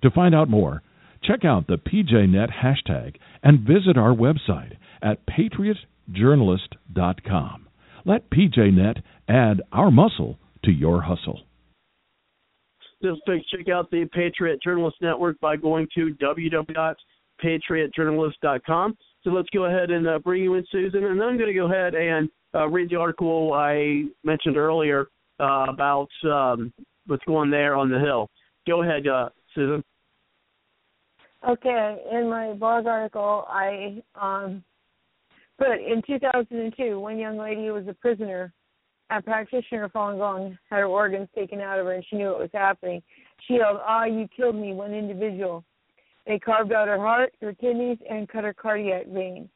To 0.00 0.10
find 0.10 0.34
out 0.34 0.48
more, 0.48 0.82
check 1.22 1.44
out 1.44 1.66
the 1.66 1.76
PJNet 1.76 2.48
hashtag 2.64 3.16
and 3.42 3.68
visit 3.68 3.98
our 3.98 4.14
website 4.14 4.78
at 5.02 5.26
patriotjournalist.com. 5.26 7.64
Let 8.04 8.30
PJNet 8.30 9.02
add 9.28 9.62
our 9.72 9.90
muscle 9.90 10.38
to 10.64 10.70
your 10.70 11.02
hustle. 11.02 11.40
Just 13.02 13.22
check 13.50 13.68
out 13.68 13.90
the 13.90 14.08
Patriot 14.12 14.62
Journalist 14.62 14.98
Network 15.00 15.40
by 15.40 15.56
going 15.56 15.88
to 15.94 16.14
www.patriotjournalist.com. 16.22 18.96
So 19.22 19.30
let's 19.30 19.48
go 19.52 19.64
ahead 19.64 19.90
and 19.90 20.08
uh, 20.08 20.20
bring 20.20 20.42
you 20.42 20.54
in, 20.54 20.64
Susan, 20.70 21.04
and 21.04 21.20
then 21.20 21.28
I'm 21.28 21.36
going 21.36 21.52
to 21.52 21.54
go 21.54 21.70
ahead 21.70 21.94
and 21.94 22.30
uh, 22.54 22.66
read 22.68 22.88
the 22.90 22.96
article 22.96 23.52
I 23.54 24.04
mentioned 24.22 24.56
earlier 24.56 25.08
uh, 25.40 25.66
about 25.68 26.08
um, 26.24 26.72
what's 27.06 27.24
going 27.24 27.50
there 27.50 27.76
on 27.76 27.90
the 27.90 27.98
Hill. 27.98 28.30
Go 28.66 28.82
ahead, 28.82 29.06
uh, 29.06 29.28
Susan. 29.54 29.84
Okay, 31.46 31.98
in 32.10 32.30
my 32.30 32.54
blog 32.54 32.86
article, 32.86 33.44
I 33.48 34.02
um, 34.14 34.64
put 35.58 35.80
in 35.80 36.02
2002, 36.06 36.98
one 36.98 37.18
young 37.18 37.38
lady 37.38 37.70
was 37.70 37.86
a 37.88 37.94
prisoner 37.94 38.52
a 39.10 39.22
practitioner, 39.22 39.84
of 39.84 39.92
Falun 39.92 40.18
Gong, 40.18 40.58
had 40.70 40.78
her 40.78 40.86
organs 40.86 41.28
taken 41.34 41.60
out 41.60 41.78
of 41.78 41.86
her, 41.86 41.92
and 41.92 42.04
she 42.08 42.16
knew 42.16 42.28
what 42.28 42.40
was 42.40 42.50
happening. 42.52 43.02
She 43.46 43.54
yelled, 43.54 43.80
"Ah, 43.82 44.04
you 44.04 44.26
killed 44.28 44.56
me, 44.56 44.72
one 44.72 44.94
individual." 44.94 45.64
They 46.26 46.38
carved 46.38 46.72
out 46.72 46.88
her 46.88 46.98
heart, 46.98 47.34
her 47.42 47.52
kidneys, 47.52 47.98
and 48.08 48.28
cut 48.28 48.44
her 48.44 48.54
cardiac 48.54 49.06
vein. 49.06 49.50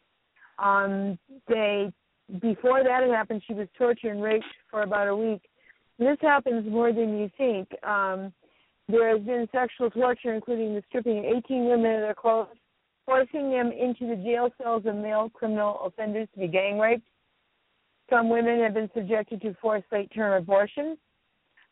Um, 0.59 1.19
they 1.47 1.93
before 2.41 2.83
that 2.83 3.03
had 3.03 3.11
happened, 3.11 3.43
she 3.45 3.55
was 3.55 3.69
tortured 3.71 4.11
and 4.11 4.23
raped 4.23 4.45
for 4.71 4.83
about 4.83 5.09
a 5.09 5.17
week. 5.17 5.49
This 5.99 6.19
happens 6.21 6.71
more 6.71 6.93
than 6.93 7.19
you 7.19 7.31
think. 7.39 7.73
Um, 7.83 8.35
there 8.87 9.09
has 9.09 9.25
been 9.25 9.49
sexual 9.51 9.91
torture, 9.91 10.35
including 10.35 10.75
the 10.75 10.83
stripping 10.89 11.19
of 11.21 11.25
18 11.25 11.65
women 11.65 11.95
of 11.95 12.01
their 12.03 12.15
clothes, 12.15 12.49
forcing 13.09 13.51
them 13.51 13.73
into 13.73 14.07
the 14.07 14.23
jail 14.23 14.51
cells 14.63 14.83
of 14.85 14.95
male 14.95 15.31
criminal 15.31 15.81
offenders 15.83 16.29
to 16.35 16.41
be 16.41 16.47
gang 16.47 16.79
raped. 16.79 17.09
Some 18.11 18.29
women 18.29 18.61
have 18.61 18.75
been 18.75 18.91
subjected 18.95 19.41
to 19.41 19.57
forced 19.63 19.87
late 19.91 20.13
term 20.15 20.35
abortion. 20.35 20.99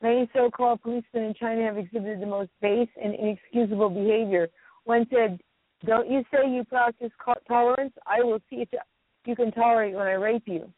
Many 0.01 0.31
so 0.35 0.51
called 0.51 0.81
policemen 0.81 1.25
in 1.25 1.35
China 1.35 1.63
have 1.65 1.77
exhibited 1.77 2.23
the 2.23 2.27
most 2.27 2.51
base 2.63 2.89
and 3.03 3.15
inexcusable 3.15 3.91
behavior. 3.91 4.49
One 4.85 5.07
said, 5.13 5.39
Don't 5.85 6.11
you 6.11 6.25
say 6.33 6.51
you 6.51 6.65
practice 6.65 7.13
tolerance? 7.47 7.93
I 8.07 8.23
will 8.23 8.41
see 8.49 8.63
if 8.63 8.69
you 9.27 9.37
can 9.37 9.53
tolerate 9.53 9.95
when 9.95 10.07
I 10.07 10.13
rape 10.13 10.45
you. 10.47 10.73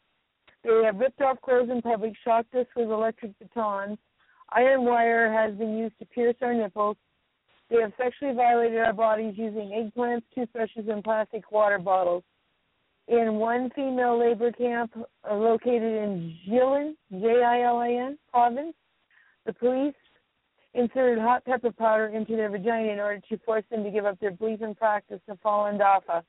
They 0.65 0.81
have 0.83 0.97
ripped 0.97 1.21
off 1.21 1.39
clothes 1.41 1.69
in 1.71 1.81
public, 1.81 2.13
shocked 2.21 2.53
us 2.55 2.65
with 2.75 2.89
electric 2.89 3.31
batons. 3.39 3.97
Iron 4.51 4.83
wire 4.83 5.31
has 5.31 5.57
been 5.57 5.77
used 5.77 5.97
to 5.99 6.05
pierce 6.05 6.35
our 6.41 6.53
nipples. 6.53 6.97
They 7.69 7.77
have 7.81 7.93
sexually 7.97 8.33
violated 8.33 8.79
our 8.79 8.93
bodies 8.93 9.35
using 9.37 9.69
eggplants, 9.69 10.23
toothbrushes, 10.33 10.87
and 10.87 11.03
plastic 11.03 11.51
water 11.51 11.77
bottles. 11.77 12.23
In 13.07 13.35
one 13.35 13.69
female 13.75 14.19
labor 14.19 14.51
camp 14.51 14.91
uh, 15.29 15.33
located 15.33 15.81
in 15.81 16.35
Jilin, 16.47 16.93
J-I-L-A-N 17.11 18.17
province, 18.31 18.73
the 19.45 19.53
police 19.53 19.95
inserted 20.73 21.19
hot 21.19 21.43
pepper 21.45 21.71
powder 21.71 22.07
into 22.07 22.35
their 22.35 22.49
vagina 22.49 22.91
in 22.91 22.99
order 22.99 23.21
to 23.29 23.37
force 23.39 23.63
them 23.71 23.83
to 23.83 23.91
give 23.91 24.05
up 24.05 24.19
their 24.19 24.31
belief 24.31 24.61
and 24.61 24.77
practice 24.77 25.21
of 25.27 25.39
Falun 25.41 25.79
Dafa. 25.79 26.23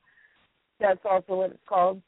That's 0.79 0.99
also 1.09 1.35
what 1.35 1.51
it's 1.51 1.59
called. 1.67 2.01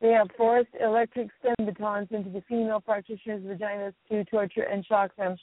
They 0.00 0.10
have 0.10 0.28
forced 0.36 0.68
electric 0.80 1.28
stem 1.40 1.66
batons 1.66 2.08
into 2.10 2.30
the 2.30 2.42
female 2.48 2.80
practitioners' 2.80 3.42
vaginas 3.42 3.94
to 4.10 4.24
torture 4.26 4.62
and 4.62 4.84
shock 4.84 5.16
them. 5.16 5.36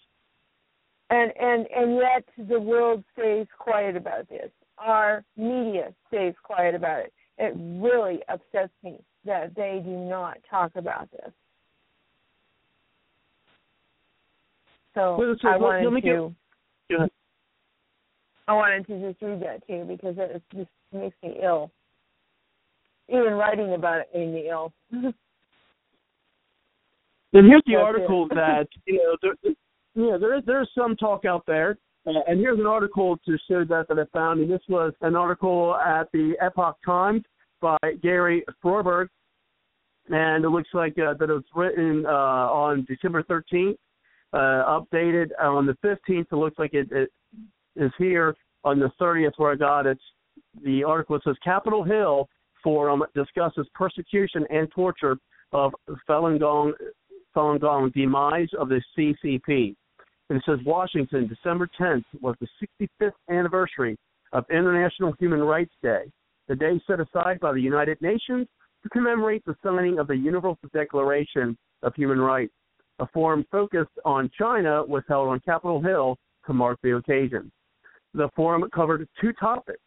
And 1.09 1.31
and 1.39 1.67
and 1.75 1.95
yet 1.95 2.47
the 2.49 2.59
world 2.59 3.03
stays 3.13 3.47
quiet 3.57 3.95
about 3.95 4.27
this. 4.27 4.49
Our 4.77 5.23
media 5.37 5.93
stays 6.07 6.33
quiet 6.43 6.75
about 6.75 7.01
it. 7.01 7.13
It 7.37 7.53
really 7.55 8.21
upsets 8.27 8.73
me 8.83 8.99
that 9.25 9.55
they 9.55 9.81
do 9.83 9.91
not 9.91 10.37
talk 10.49 10.71
about 10.75 11.09
this. 11.11 11.31
So 14.95 15.17
Well, 15.17 15.35
I 15.43 15.57
wanted 15.57 16.01
to. 16.01 16.35
Ahead. 16.95 17.09
I 18.47 18.53
wanted 18.53 18.87
to 18.87 18.99
just 18.99 19.21
read 19.21 19.41
that 19.41 19.65
to 19.67 19.73
you 19.73 19.83
because 19.83 20.15
it 20.17 20.41
just 20.53 20.69
makes 20.93 21.15
me 21.23 21.39
ill. 21.43 21.71
Even 23.09 23.33
writing 23.33 23.73
about 23.73 24.01
it 24.01 24.09
made 24.13 24.33
me 24.33 24.49
ill. 24.49 24.73
And 27.33 27.47
here's 27.47 27.63
the 27.65 27.73
That's 27.73 27.83
article 27.83 28.27
that 28.29 28.67
you 28.85 29.17
know, 29.43 29.53
yeah, 29.95 30.17
there 30.19 30.37
is 30.37 30.43
there's 30.45 30.69
some 30.77 30.95
talk 30.95 31.25
out 31.25 31.43
there, 31.47 31.77
uh, 32.05 32.11
and 32.27 32.39
here's 32.39 32.59
an 32.59 32.65
article 32.65 33.17
to 33.25 33.37
show 33.49 33.63
that 33.63 33.87
that 33.87 33.99
I 33.99 34.05
found, 34.13 34.41
and 34.41 34.51
this 34.51 34.61
was 34.67 34.93
an 35.01 35.15
article 35.15 35.75
at 35.75 36.11
the 36.11 36.33
Epoch 36.41 36.77
Times 36.85 37.23
by 37.61 37.77
Gary 38.03 38.43
Feuerberg, 38.63 39.07
and 40.09 40.43
it 40.43 40.49
looks 40.49 40.69
like 40.73 40.93
uh, 40.99 41.13
that 41.13 41.29
it 41.29 41.33
was 41.33 41.43
written 41.55 42.05
uh, 42.05 42.09
on 42.09 42.85
December 42.87 43.23
13th, 43.23 43.77
uh, 44.33 44.37
updated 44.37 45.29
on 45.41 45.65
the 45.65 45.75
15th. 45.83 46.27
It 46.31 46.35
looks 46.35 46.59
like 46.59 46.73
it, 46.73 46.91
it 46.91 47.09
is 47.75 47.91
here 47.97 48.35
on 48.63 48.79
the 48.79 48.91
30th 48.99 49.33
where 49.37 49.53
I 49.53 49.55
got 49.55 49.85
it. 49.85 49.99
The 50.63 50.83
article 50.83 51.19
says 51.23 51.35
Capitol 51.43 51.83
Hill 51.83 52.27
Forum 52.63 53.03
discusses 53.13 53.67
persecution 53.73 54.45
and 54.49 54.69
torture 54.71 55.17
of 55.53 55.71
Falun 56.09 56.39
Gong 56.39 56.73
Falun 57.35 57.59
Gong 57.61 57.91
demise 57.93 58.49
of 58.57 58.69
the 58.69 58.81
CCP. 58.97 59.75
And 60.29 60.37
it 60.37 60.43
says 60.45 60.59
Washington, 60.65 61.27
December 61.27 61.69
10th 61.79 62.05
was 62.19 62.35
the 62.39 62.47
65th 63.01 63.11
anniversary 63.29 63.97
of 64.33 64.45
International 64.49 65.13
Human 65.19 65.41
Rights 65.41 65.73
Day, 65.83 66.11
the 66.47 66.55
day 66.55 66.81
set 66.87 66.99
aside 66.99 67.39
by 67.39 67.53
the 67.53 67.61
United 67.61 68.01
Nations 68.01 68.47
to 68.83 68.89
commemorate 68.89 69.43
the 69.45 69.55
signing 69.63 69.99
of 69.99 70.07
the 70.07 70.15
Universal 70.15 70.69
Declaration 70.73 71.55
of 71.83 71.93
Human 71.95 72.19
Rights. 72.19 72.53
A 72.99 73.07
forum 73.07 73.45
focused 73.51 73.97
on 74.03 74.31
China 74.37 74.83
was 74.83 75.03
held 75.07 75.27
on 75.27 75.39
Capitol 75.41 75.81
Hill 75.81 76.17
to 76.47 76.53
mark 76.53 76.79
the 76.81 76.95
occasion. 76.95 77.51
The 78.13 78.29
forum 78.35 78.67
covered 78.73 79.07
two 79.21 79.33
topics 79.33 79.79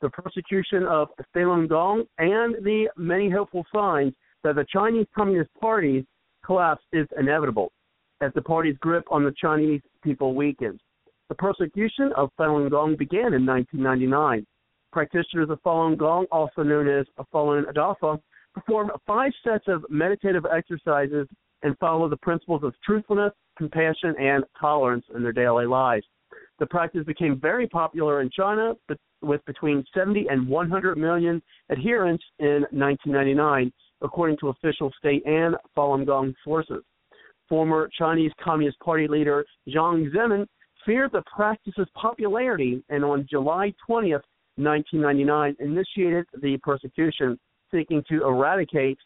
the 0.00 0.10
persecution 0.10 0.84
of 0.84 1.08
Falun 1.34 1.66
Gong 1.66 2.04
and 2.18 2.54
the 2.62 2.88
many 2.96 3.30
hopeful 3.30 3.64
signs 3.74 4.12
that 4.42 4.54
the 4.54 4.66
Chinese 4.70 5.06
Communist 5.16 5.50
Party's 5.58 6.04
collapse 6.44 6.82
is 6.92 7.06
inevitable 7.18 7.72
as 8.20 8.32
the 8.34 8.42
party's 8.42 8.76
grip 8.78 9.04
on 9.10 9.24
the 9.24 9.34
Chinese 9.40 9.80
people 10.02 10.34
weakened. 10.34 10.80
The 11.28 11.34
persecution 11.34 12.12
of 12.16 12.30
Falun 12.38 12.70
Gong 12.70 12.96
began 12.96 13.32
in 13.34 13.46
1999. 13.46 14.46
Practitioners 14.92 15.50
of 15.50 15.60
Falun 15.62 15.96
Gong, 15.96 16.26
also 16.30 16.62
known 16.62 16.88
as 16.88 17.06
Falun 17.32 17.64
Dafa, 17.72 18.20
perform 18.54 18.90
five 19.06 19.32
sets 19.42 19.64
of 19.66 19.84
meditative 19.90 20.44
exercises 20.46 21.26
and 21.62 21.76
follow 21.78 22.08
the 22.08 22.16
principles 22.18 22.62
of 22.62 22.74
truthfulness, 22.84 23.32
compassion, 23.56 24.14
and 24.20 24.44
tolerance 24.60 25.04
in 25.14 25.22
their 25.22 25.32
daily 25.32 25.66
lives. 25.66 26.06
The 26.58 26.66
practice 26.66 27.04
became 27.04 27.40
very 27.40 27.66
popular 27.66 28.20
in 28.20 28.30
China 28.30 28.74
with 29.22 29.44
between 29.46 29.84
70 29.94 30.26
and 30.28 30.46
100 30.46 30.98
million 30.98 31.42
adherents 31.70 32.22
in 32.38 32.66
1999, 32.70 33.72
according 34.02 34.36
to 34.38 34.50
official 34.50 34.92
state 34.98 35.24
and 35.26 35.56
Falun 35.76 36.06
Gong 36.06 36.34
sources. 36.44 36.84
Former 37.54 37.88
Chinese 37.96 38.32
Communist 38.42 38.80
Party 38.80 39.06
leader 39.06 39.44
Jiang 39.68 40.12
Zemin 40.12 40.44
feared 40.84 41.12
the 41.12 41.22
practice's 41.32 41.86
popularity 41.94 42.82
and 42.88 43.04
on 43.04 43.28
July 43.30 43.72
20th, 43.88 44.24
1999, 44.56 45.54
initiated 45.60 46.26
the 46.42 46.58
persecution, 46.64 47.38
seeking 47.72 48.02
to 48.08 48.24
eradicate 48.24 48.98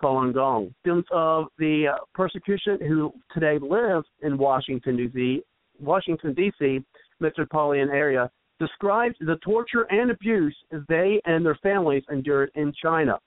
Falun 0.00 0.32
Gong. 0.32 0.72
Students 0.82 1.08
of 1.10 1.46
the 1.58 1.88
uh, 1.94 2.04
persecution 2.14 2.78
who 2.78 3.12
today 3.34 3.58
live 3.60 4.04
in 4.22 4.38
Washington, 4.38 4.96
D.C., 4.96 5.42
Washington, 5.80 6.32
D.C. 6.32 6.78
metropolitan 7.18 7.88
area 7.88 8.30
described 8.60 9.16
the 9.18 9.36
torture 9.44 9.82
and 9.90 10.12
abuse 10.12 10.56
they 10.88 11.20
and 11.24 11.44
their 11.44 11.58
families 11.60 12.04
endured 12.08 12.52
in 12.54 12.72
China. 12.80 13.18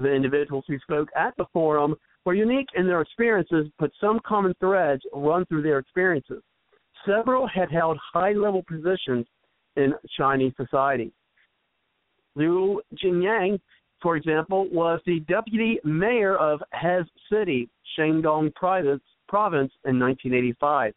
The 0.00 0.12
individuals 0.12 0.64
who 0.66 0.80
spoke 0.80 1.08
at 1.16 1.36
the 1.36 1.46
forum 1.52 1.94
were 2.24 2.34
unique 2.34 2.68
in 2.74 2.86
their 2.86 3.00
experiences, 3.00 3.66
but 3.78 3.90
some 4.00 4.20
common 4.26 4.54
threads 4.60 5.02
run 5.12 5.44
through 5.46 5.62
their 5.62 5.78
experiences. 5.78 6.42
Several 7.06 7.46
had 7.46 7.70
held 7.70 7.98
high 8.12 8.32
level 8.32 8.62
positions 8.66 9.26
in 9.76 9.92
Chinese 10.16 10.52
society. 10.56 11.12
Liu 12.34 12.80
Jinyang, 13.02 13.60
for 14.00 14.16
example, 14.16 14.68
was 14.70 15.00
the 15.06 15.20
deputy 15.20 15.78
mayor 15.84 16.36
of 16.36 16.60
Heze 16.74 17.06
City, 17.30 17.68
Shandong 17.98 18.54
province, 18.54 19.02
province 19.28 19.72
in 19.84 19.98
1985. 19.98 20.92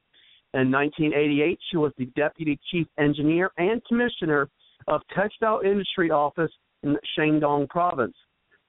In 0.54 0.72
1988, 0.72 1.60
she 1.70 1.78
was 1.78 1.91
the 1.98 2.06
deputy 2.16 2.60
chief 2.72 2.88
engineer 2.98 3.52
and 3.58 3.84
commissioner 3.86 4.49
of 4.88 5.02
textile 5.14 5.62
industry 5.64 6.10
office 6.10 6.52
in 6.84 6.98
Shandong 7.18 7.68
province. 7.70 8.16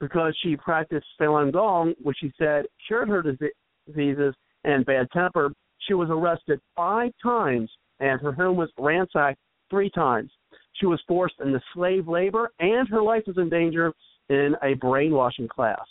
Because 0.01 0.37
she 0.43 0.57
practiced 0.57 1.07
Falun 1.21 1.53
Gong, 1.53 1.95
which 2.03 2.19
she 2.21 2.33
said 2.39 2.67
cured 2.87 3.09
her 3.09 3.23
diseases 3.23 4.35
and 4.65 4.87
bad 4.87 5.09
temper, 5.13 5.51
she 5.87 5.95
was 5.95 6.09
arrested 6.11 6.61
five 6.77 7.13
times 7.23 7.71
and 8.01 8.21
her 8.21 8.33
home 8.33 8.57
was 8.57 8.71
ransacked 8.79 9.39
three 9.71 9.91
times. 9.91 10.31
She 10.75 10.87
was 10.87 11.03
forced 11.09 11.41
into 11.45 11.61
slave 11.75 12.07
labor 12.07 12.51
and 12.61 12.89
her 12.89 13.03
life 13.03 13.25
was 13.27 13.39
in 13.39 13.49
danger 13.49 13.93
in 14.29 14.55
a 14.63 14.75
brainwashing 14.75 15.49
class. 15.49 15.85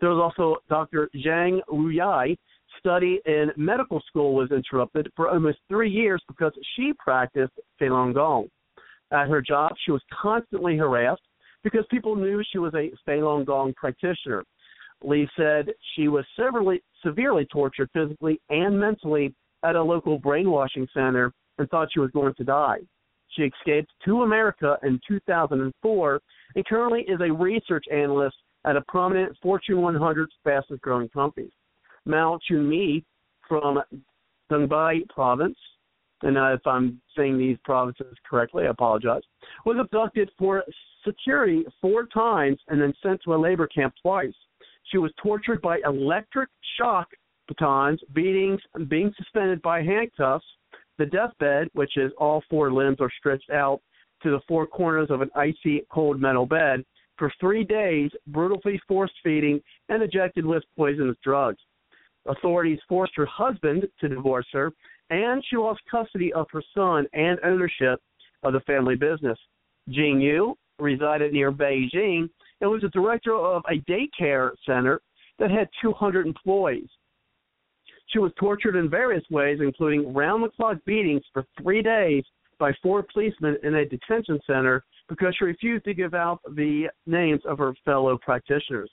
There 0.00 0.10
was 0.10 0.20
also 0.20 0.56
Dr. 0.68 1.08
Zhang 1.16 1.60
Ruyai, 1.68 2.36
study 2.78 3.20
in 3.24 3.50
medical 3.56 4.02
school 4.06 4.34
was 4.34 4.50
interrupted 4.50 5.10
for 5.16 5.30
almost 5.30 5.58
three 5.68 5.90
years 5.90 6.22
because 6.28 6.52
she 6.76 6.92
practiced 6.98 7.52
Falun 7.80 8.12
Gong. 8.12 8.48
At 9.10 9.28
her 9.28 9.40
job, 9.40 9.72
she 9.84 9.92
was 9.92 10.02
constantly 10.10 10.76
harassed 10.76 11.22
because 11.64 11.84
people 11.90 12.14
knew 12.14 12.42
she 12.52 12.58
was 12.58 12.74
a 12.74 12.92
Falun 13.08 13.44
Gong 13.44 13.72
practitioner. 13.74 14.44
Lee 15.02 15.28
said 15.36 15.70
she 15.96 16.08
was 16.08 16.24
severely, 16.36 16.82
severely 17.02 17.46
tortured 17.46 17.90
physically 17.92 18.40
and 18.50 18.78
mentally 18.78 19.34
at 19.64 19.76
a 19.76 19.82
local 19.82 20.18
brainwashing 20.18 20.86
center 20.94 21.32
and 21.58 21.68
thought 21.70 21.88
she 21.92 22.00
was 22.00 22.10
going 22.12 22.34
to 22.34 22.44
die. 22.44 22.78
She 23.30 23.42
escaped 23.42 23.90
to 24.04 24.22
America 24.22 24.78
in 24.82 25.00
2004 25.08 26.20
and 26.54 26.66
currently 26.66 27.00
is 27.02 27.20
a 27.20 27.32
research 27.32 27.84
analyst 27.92 28.36
at 28.64 28.76
a 28.76 28.82
prominent 28.82 29.36
Fortune 29.42 29.82
100 29.82 30.30
fastest 30.44 30.80
growing 30.82 31.08
company. 31.08 31.50
Mao 32.06 32.38
Chunmi 32.48 33.02
from 33.48 33.80
Dongbei 34.50 35.08
province, 35.08 35.56
and 36.24 36.38
uh, 36.38 36.54
if 36.54 36.66
I'm 36.66 37.00
saying 37.16 37.38
these 37.38 37.58
provinces 37.64 38.14
correctly, 38.28 38.64
I 38.64 38.70
apologize, 38.70 39.22
was 39.64 39.76
abducted 39.78 40.30
for 40.38 40.64
security 41.06 41.64
four 41.80 42.06
times 42.06 42.58
and 42.68 42.80
then 42.80 42.92
sent 43.02 43.20
to 43.24 43.34
a 43.34 43.36
labor 43.36 43.66
camp 43.66 43.94
twice. 44.02 44.34
She 44.90 44.98
was 44.98 45.12
tortured 45.22 45.60
by 45.62 45.78
electric 45.84 46.48
shock 46.78 47.08
batons, 47.46 48.00
beatings, 48.14 48.60
being 48.88 49.12
suspended 49.16 49.60
by 49.62 49.82
handcuffs, 49.82 50.46
the 50.98 51.06
deathbed, 51.06 51.68
which 51.74 51.96
is 51.96 52.12
all 52.18 52.42
four 52.48 52.72
limbs 52.72 52.98
are 53.00 53.10
stretched 53.18 53.50
out 53.50 53.80
to 54.22 54.30
the 54.30 54.40
four 54.48 54.66
corners 54.66 55.10
of 55.10 55.20
an 55.20 55.30
icy 55.34 55.84
cold 55.90 56.20
metal 56.20 56.46
bed, 56.46 56.84
for 57.18 57.30
three 57.38 57.64
days, 57.64 58.10
brutally 58.28 58.80
force 58.88 59.12
feeding 59.22 59.60
and 59.88 60.02
injected 60.02 60.44
with 60.46 60.64
poisonous 60.76 61.16
drugs. 61.22 61.60
Authorities 62.26 62.78
forced 62.88 63.12
her 63.16 63.26
husband 63.26 63.86
to 64.00 64.08
divorce 64.08 64.46
her, 64.52 64.72
and 65.14 65.44
she 65.48 65.56
lost 65.56 65.80
custody 65.88 66.32
of 66.32 66.46
her 66.52 66.62
son 66.74 67.06
and 67.12 67.38
ownership 67.44 68.00
of 68.42 68.52
the 68.52 68.60
family 68.60 68.96
business. 68.96 69.38
Jing 69.88 70.20
Yu 70.20 70.56
resided 70.78 71.32
near 71.32 71.52
Beijing 71.52 72.28
and 72.60 72.70
was 72.70 72.82
the 72.82 72.88
director 72.88 73.36
of 73.36 73.62
a 73.70 73.80
daycare 73.90 74.50
center 74.66 75.00
that 75.38 75.50
had 75.50 75.68
200 75.80 76.26
employees. 76.26 76.88
She 78.08 78.18
was 78.18 78.32
tortured 78.38 78.76
in 78.76 78.90
various 78.90 79.24
ways, 79.30 79.58
including 79.60 80.12
round 80.12 80.42
the 80.42 80.48
clock 80.48 80.78
beatings 80.84 81.22
for 81.32 81.44
three 81.60 81.82
days 81.82 82.24
by 82.58 82.72
four 82.82 83.04
policemen 83.12 83.56
in 83.62 83.76
a 83.76 83.84
detention 83.84 84.40
center 84.46 84.84
because 85.08 85.34
she 85.38 85.44
refused 85.44 85.84
to 85.84 85.94
give 85.94 86.14
out 86.14 86.40
the 86.54 86.88
names 87.06 87.40
of 87.44 87.58
her 87.58 87.74
fellow 87.84 88.18
practitioners. 88.18 88.90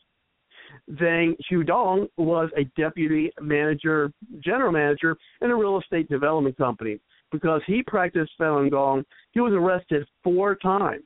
Zhang 0.91 1.35
Xudong 1.49 2.07
was 2.17 2.49
a 2.57 2.63
deputy 2.79 3.31
manager, 3.39 4.11
general 4.39 4.71
manager 4.71 5.15
in 5.41 5.51
a 5.51 5.55
real 5.55 5.79
estate 5.79 6.09
development 6.09 6.57
company. 6.57 6.99
Because 7.31 7.61
he 7.65 7.81
practiced 7.83 8.31
Falun 8.39 8.69
Gong, 8.69 9.05
he 9.31 9.39
was 9.39 9.53
arrested 9.53 10.05
four 10.23 10.55
times. 10.55 11.03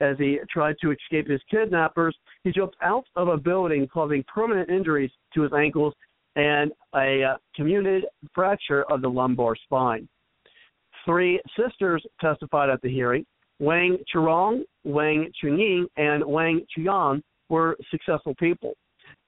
As 0.00 0.16
he 0.18 0.38
tried 0.50 0.76
to 0.80 0.92
escape 0.92 1.28
his 1.28 1.42
kidnappers, 1.50 2.16
he 2.42 2.50
jumped 2.50 2.76
out 2.82 3.04
of 3.16 3.28
a 3.28 3.36
building, 3.36 3.86
causing 3.86 4.24
permanent 4.24 4.70
injuries 4.70 5.10
to 5.34 5.42
his 5.42 5.52
ankles 5.52 5.94
and 6.36 6.72
a 6.94 7.22
uh, 7.22 7.36
comminuted 7.58 8.02
fracture 8.34 8.84
of 8.90 9.02
the 9.02 9.08
lumbar 9.08 9.54
spine. 9.56 10.08
Three 11.04 11.40
sisters 11.58 12.04
testified 12.20 12.70
at 12.70 12.80
the 12.82 12.90
hearing. 12.90 13.26
Wang 13.58 13.98
Chirong, 14.12 14.62
Wang 14.84 15.30
Chunying, 15.42 15.84
and 15.96 16.24
Wang 16.24 16.64
Chuyan 16.76 17.22
were 17.48 17.76
successful 17.90 18.34
people. 18.36 18.74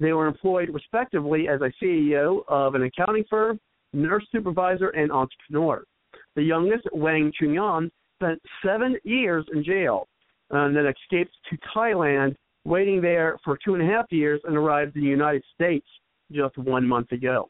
They 0.02 0.12
were 0.12 0.26
employed 0.26 0.68
respectively 0.70 1.46
as 1.48 1.60
a 1.60 1.72
CEO 1.80 2.42
of 2.48 2.74
an 2.74 2.82
accounting 2.82 3.24
firm, 3.30 3.60
nurse 3.92 4.26
supervisor, 4.32 4.88
and 4.88 5.12
entrepreneur. 5.12 5.84
The 6.34 6.42
youngest, 6.42 6.88
Wang 6.92 7.32
Chunyan, 7.40 7.88
spent 8.16 8.42
seven 8.66 8.96
years 9.04 9.46
in 9.54 9.62
jail 9.62 10.08
and 10.50 10.76
then 10.76 10.86
escaped 10.86 11.32
to 11.48 11.58
Thailand, 11.74 12.34
waiting 12.64 13.00
there 13.00 13.38
for 13.44 13.56
two 13.64 13.74
and 13.74 13.82
a 13.82 13.86
half 13.86 14.06
years, 14.10 14.40
and 14.44 14.56
arrived 14.56 14.96
in 14.96 15.02
the 15.02 15.08
United 15.08 15.44
States 15.54 15.86
just 16.32 16.58
one 16.58 16.86
month 16.86 17.12
ago. 17.12 17.48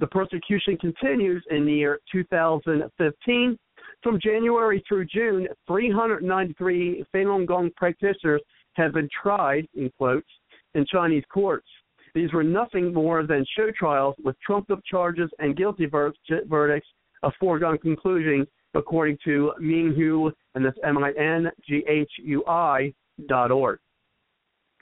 The 0.00 0.08
persecution 0.08 0.76
continues 0.78 1.44
in 1.50 1.64
the 1.64 1.72
year 1.72 2.00
2015. 2.10 3.58
From 4.02 4.20
January 4.20 4.82
through 4.88 5.06
June, 5.06 5.46
393 5.68 7.04
Falun 7.14 7.46
Gong 7.46 7.70
practitioners 7.76 8.42
have 8.74 8.92
been 8.92 9.08
tried, 9.22 9.68
in 9.74 9.90
quotes, 9.96 10.28
in 10.76 10.86
Chinese 10.86 11.24
courts. 11.32 11.66
These 12.14 12.32
were 12.32 12.44
nothing 12.44 12.94
more 12.94 13.26
than 13.26 13.44
show 13.56 13.70
trials 13.76 14.14
with 14.22 14.36
trumped 14.40 14.70
up 14.70 14.80
charges 14.88 15.30
and 15.38 15.56
guilty 15.56 15.86
verdicts, 15.86 16.88
a 17.22 17.30
foregone 17.40 17.78
conclusion, 17.78 18.46
according 18.74 19.18
to 19.24 19.52
Minghui, 19.60 20.32
and 20.54 20.64
that's 20.64 20.78
M 20.84 20.98
I 20.98 21.12
N 21.12 21.50
G 21.66 21.82
H 21.88 22.10
U 22.22 22.44
I 22.46 22.92
dot 23.26 23.50
org. 23.50 23.78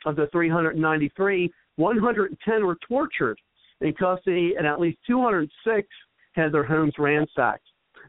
Of 0.05 0.17
the 0.17 0.27
393, 0.33 1.51
110 1.77 2.67
were 2.67 2.77
tortured 2.87 3.39
in 3.81 3.95
custody, 3.95 4.55
and 4.59 4.67
at 4.67 4.81
least 4.81 4.99
206 5.07 5.89
had 6.33 6.53
their 6.53 6.65
homes 6.65 6.95
ransacked. 6.99 7.67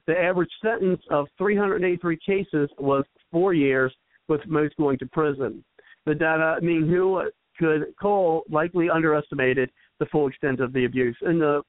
The 0.07 0.19
average 0.19 0.51
sentence 0.61 1.01
of 1.09 1.27
383 1.37 2.19
cases 2.25 2.69
was 2.77 3.05
four 3.31 3.53
years, 3.53 3.93
with 4.27 4.41
most 4.47 4.75
going 4.77 4.97
to 4.99 5.05
prison. 5.07 5.63
The 6.05 6.15
data 6.15 6.57
Minghui 6.61 7.29
could 7.57 7.93
Cole 8.01 8.43
likely 8.49 8.89
underestimated 8.89 9.69
the 9.99 10.05
full 10.07 10.27
extent 10.27 10.59
of 10.59 10.73
the 10.73 10.85
abuse. 10.85 11.17
And 11.21 11.41
the 11.41 11.61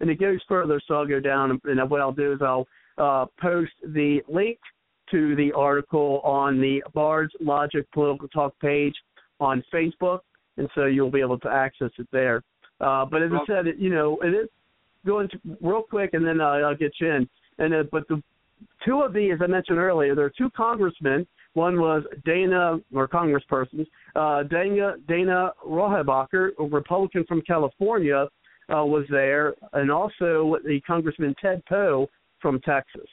and 0.00 0.10
it 0.10 0.18
goes 0.18 0.40
further, 0.48 0.80
so 0.86 0.94
I'll 0.94 1.06
go 1.06 1.20
down 1.20 1.60
and 1.64 1.90
what 1.90 2.00
I'll 2.00 2.12
do 2.12 2.32
is 2.32 2.40
I'll 2.42 2.66
uh, 2.98 3.26
post 3.40 3.72
the 3.84 4.20
link 4.28 4.58
to 5.12 5.36
the 5.36 5.52
article 5.52 6.20
on 6.24 6.60
the 6.60 6.82
Bard's 6.92 7.32
Logic 7.40 7.86
Political 7.92 8.28
Talk 8.28 8.58
page 8.60 8.94
on 9.38 9.62
Facebook, 9.72 10.20
and 10.56 10.68
so 10.74 10.86
you'll 10.86 11.10
be 11.10 11.20
able 11.20 11.38
to 11.40 11.48
access 11.48 11.90
it 11.98 12.08
there. 12.12 12.42
Uh, 12.80 13.04
but 13.04 13.22
as 13.22 13.30
I 13.32 13.46
said, 13.46 13.66
it, 13.66 13.76
you 13.78 13.90
know, 13.90 14.18
it 14.22 14.30
is 14.30 14.48
going 15.06 15.28
to, 15.28 15.38
real 15.60 15.82
quick, 15.82 16.10
and 16.14 16.26
then 16.26 16.40
uh, 16.40 16.44
I'll 16.44 16.76
get 16.76 16.92
you 17.00 17.10
in. 17.10 17.28
And 17.58 17.74
uh, 17.74 17.82
but 17.92 18.08
the 18.08 18.22
two 18.84 19.02
of 19.02 19.12
these, 19.12 19.34
as 19.34 19.40
I 19.42 19.46
mentioned 19.46 19.78
earlier, 19.78 20.14
there 20.14 20.24
are 20.24 20.32
two 20.36 20.50
congressmen 20.56 21.26
one 21.54 21.80
was 21.80 22.02
Dana, 22.24 22.78
or 22.94 23.08
congresspersons, 23.08 23.86
uh, 24.16 24.42
Dana, 24.44 24.94
Dana 25.06 25.52
Rohrabacher, 25.66 26.50
a 26.58 26.64
Republican 26.64 27.24
from 27.24 27.42
California, 27.42 28.28
uh, 28.74 28.84
was 28.84 29.04
there, 29.10 29.54
and 29.74 29.90
also 29.90 30.56
the 30.64 30.80
Congressman 30.86 31.34
Ted 31.40 31.62
Poe 31.66 32.08
from 32.40 32.60
Texas. 32.60 33.08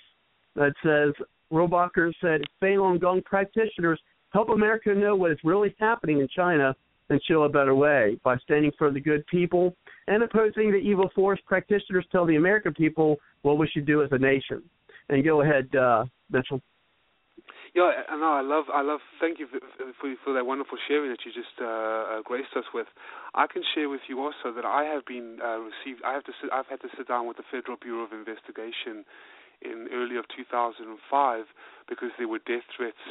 That 0.55 0.73
says, 0.83 1.13
Rohrabacher 1.51 2.13
said, 2.21 2.41
Falun 2.61 2.99
Gong 2.99 3.21
practitioners 3.23 3.99
help 4.31 4.49
America 4.49 4.93
know 4.93 5.15
what 5.15 5.31
is 5.31 5.37
really 5.43 5.75
happening 5.79 6.19
in 6.19 6.27
China 6.33 6.75
and 7.09 7.21
show 7.27 7.43
a 7.43 7.49
better 7.49 7.73
way 7.73 8.19
by 8.23 8.37
standing 8.37 8.71
for 8.77 8.91
the 8.91 8.99
good 8.99 9.25
people 9.27 9.75
and 10.07 10.21
opposing 10.23 10.71
the 10.71 10.77
evil 10.77 11.09
force 11.15 11.39
practitioners 11.45 12.05
tell 12.11 12.25
the 12.25 12.35
American 12.35 12.73
people 12.73 13.17
what 13.41 13.57
we 13.57 13.67
should 13.67 13.85
do 13.85 14.03
as 14.03 14.09
a 14.11 14.17
nation. 14.17 14.61
And 15.09 15.23
go 15.23 15.41
ahead, 15.41 15.73
uh, 15.75 16.05
Mitchell. 16.29 16.61
Yeah, 17.75 17.91
I 18.09 18.15
know. 18.17 18.33
I 18.33 18.41
love. 18.41 18.65
I 18.73 18.81
love. 18.81 18.99
Thank 19.21 19.39
you 19.39 19.47
for 19.47 19.59
for, 20.25 20.33
that 20.33 20.45
wonderful 20.45 20.77
sharing 20.87 21.11
that 21.11 21.19
you 21.25 21.31
just 21.31 21.53
uh, 21.61 21.65
uh, 21.65 22.21
graced 22.23 22.55
us 22.57 22.65
with. 22.73 22.87
I 23.35 23.45
can 23.45 23.61
share 23.75 23.89
with 23.89 24.01
you 24.09 24.19
also 24.21 24.53
that 24.55 24.65
I 24.65 24.85
have 24.85 25.05
been 25.05 25.37
uh, 25.43 25.59
received. 25.59 26.01
I 26.03 26.13
have 26.13 26.23
to. 26.25 26.33
Sit, 26.41 26.49
I've 26.51 26.65
had 26.67 26.81
to 26.81 26.89
sit 26.97 27.07
down 27.07 27.27
with 27.27 27.37
the 27.37 27.43
Federal 27.51 27.77
Bureau 27.77 28.03
of 28.03 28.11
Investigation 28.11 29.05
in 29.61 29.87
early 29.93 30.15
of 30.15 30.25
2005 30.35 31.45
because 31.87 32.09
there 32.17 32.27
were 32.27 32.39
death 32.39 32.63
threats 32.75 33.03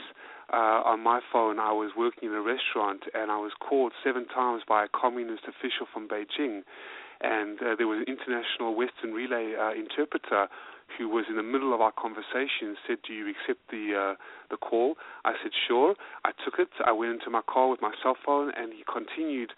uh, 0.52 0.80
on 0.84 1.00
my 1.00 1.20
phone. 1.32 1.58
I 1.58 1.72
was 1.72 1.92
working 1.96 2.30
in 2.30 2.34
a 2.34 2.40
restaurant 2.40 3.04
and 3.14 3.30
I 3.30 3.36
was 3.36 3.52
called 3.60 3.92
seven 4.02 4.26
times 4.26 4.62
by 4.66 4.84
a 4.84 4.88
communist 4.88 5.44
official 5.44 5.86
from 5.92 6.08
Beijing, 6.08 6.62
and 7.20 7.60
uh, 7.60 7.76
there 7.76 7.86
was 7.86 8.04
an 8.06 8.08
international 8.08 8.74
Western 8.74 9.12
Relay 9.12 9.54
uh, 9.54 9.72
interpreter 9.74 10.48
who 10.96 11.08
was 11.08 11.26
in 11.28 11.36
the 11.36 11.42
middle 11.42 11.74
of 11.74 11.80
our 11.80 11.92
conversation, 11.92 12.76
said, 12.86 12.98
"Do 13.06 13.12
you 13.12 13.28
accept 13.28 13.70
the 13.70 13.94
uh, 13.94 14.14
the 14.50 14.56
call?" 14.56 14.96
I 15.24 15.34
said, 15.42 15.52
"Sure." 15.66 15.94
I 16.24 16.32
took 16.44 16.58
it. 16.58 16.68
I 16.84 16.92
went 16.92 17.12
into 17.14 17.30
my 17.30 17.42
car 17.42 17.68
with 17.68 17.82
my 17.82 17.92
cell 18.02 18.16
phone, 18.24 18.52
and 18.56 18.72
he 18.72 18.84
continued 18.90 19.52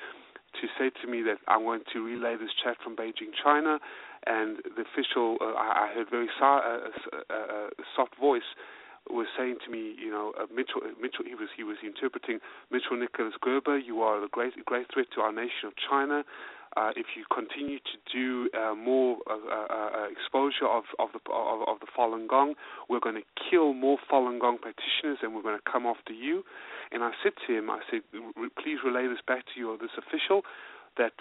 to 0.61 0.67
say 0.79 0.91
to 1.03 1.07
me 1.11 1.23
that 1.23 1.39
I'm 1.47 1.63
going 1.63 1.83
to 1.93 2.05
relay 2.05 2.37
this 2.37 2.51
chat 2.63 2.77
from 2.83 2.97
Beijing, 2.97 3.31
China, 3.43 3.79
and 4.27 4.59
the 4.77 4.83
official, 4.83 5.39
uh, 5.41 5.55
I, 5.55 5.87
I 5.87 5.95
heard 5.95 6.11
very 6.11 6.29
so, 6.39 6.45
uh, 6.45 6.59
uh, 6.59 7.35
uh, 7.35 7.69
soft 7.95 8.19
voice 8.19 8.51
was 9.09 9.27
saying 9.37 9.57
to 9.65 9.71
me, 9.71 9.95
you 9.99 10.11
know, 10.11 10.33
uh, 10.39 10.47
Mitchell, 10.55 10.83
Mitchell, 11.01 11.25
he 11.25 11.35
was 11.35 11.49
he 11.57 11.65
was 11.65 11.79
interpreting 11.83 12.39
Mitchell 12.71 12.99
Nicholas 12.99 13.35
Gerber. 13.41 13.79
You 13.79 14.03
are 14.03 14.23
a 14.23 14.29
great 14.29 14.53
great 14.67 14.87
threat 14.93 15.07
to 15.15 15.21
our 15.23 15.33
nation 15.33 15.67
of 15.67 15.73
China 15.89 16.25
uh, 16.77 16.91
if 16.95 17.19
you 17.19 17.25
continue 17.35 17.79
to 17.79 17.97
do 18.13 18.49
uh, 18.55 18.75
more 18.75 19.19
uh, 19.29 19.35
uh, 19.35 19.67
uh, 19.75 20.07
exposure 20.07 20.71
of, 20.71 20.85
of 20.99 21.11
the 21.13 21.21
of, 21.33 21.67
of, 21.67 21.81
the 21.81 21.91
Falun 21.91 22.29
Gong, 22.29 22.55
we're 22.89 23.01
going 23.01 23.17
to 23.17 23.27
kill 23.51 23.75
more 23.75 23.99
Falun 24.11 24.41
Gong 24.41 24.59
practitioners, 24.59 25.19
and 25.23 25.35
we're 25.35 25.43
going 25.43 25.59
to 25.59 25.71
come 25.71 25.85
after 25.85 26.13
you. 26.13 26.45
And 26.93 27.03
I 27.03 27.11
said 27.23 27.33
to 27.47 27.59
him, 27.59 27.71
I 27.71 27.81
said, 27.91 28.03
please 28.63 28.79
relay 28.85 29.09
this 29.09 29.23
back 29.27 29.45
to 29.55 29.59
your 29.59 29.79
this 29.79 29.95
official 29.99 30.43
that 30.97 31.13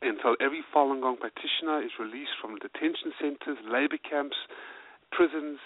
until 0.00 0.36
every 0.40 0.64
Falun 0.74 1.02
Gong 1.02 1.18
practitioner 1.20 1.82
is 1.82 1.92
released 2.00 2.36
from 2.40 2.56
detention 2.56 3.12
centers, 3.20 3.58
labor 3.68 4.00
camps, 4.00 4.36
prisons, 5.12 5.58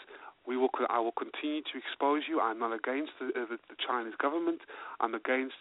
we 0.45 0.57
will. 0.57 0.71
I 0.91 0.99
will 0.99 1.15
continue 1.15 1.63
to 1.63 1.79
expose 1.79 2.23
you. 2.29 2.41
I'm 2.41 2.59
not 2.59 2.75
against 2.75 3.13
the, 3.21 3.31
the, 3.31 3.63
the 3.71 3.79
Chinese 3.79 4.19
government. 4.19 4.63
I'm 5.01 5.15
against 5.15 5.55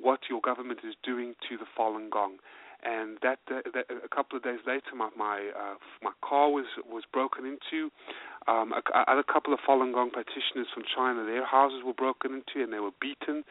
what 0.00 0.20
your 0.30 0.40
government 0.40 0.80
is 0.86 0.94
doing 1.02 1.34
to 1.48 1.58
the 1.58 1.66
Falun 1.76 2.08
Gong 2.08 2.38
and 2.84 3.18
that, 3.22 3.38
uh, 3.50 3.60
that, 3.74 3.86
a 3.90 4.08
couple 4.08 4.36
of 4.36 4.44
days 4.44 4.60
later, 4.66 4.94
my 4.96 5.10
my, 5.16 5.50
uh, 5.56 5.74
my 6.02 6.12
car 6.22 6.50
was 6.50 6.66
was 6.88 7.04
broken 7.12 7.44
into. 7.44 7.90
Um, 8.46 8.72
a, 8.72 9.12
a, 9.12 9.18
a 9.18 9.24
couple 9.24 9.52
of 9.52 9.60
Falun 9.60 9.92
Gong 9.92 10.10
practitioners 10.10 10.68
from 10.72 10.84
China, 10.96 11.24
their 11.26 11.44
houses 11.44 11.82
were 11.84 11.92
broken 11.92 12.32
into, 12.32 12.64
and 12.64 12.72
they 12.72 12.80
were 12.80 12.96
beaten. 13.00 13.44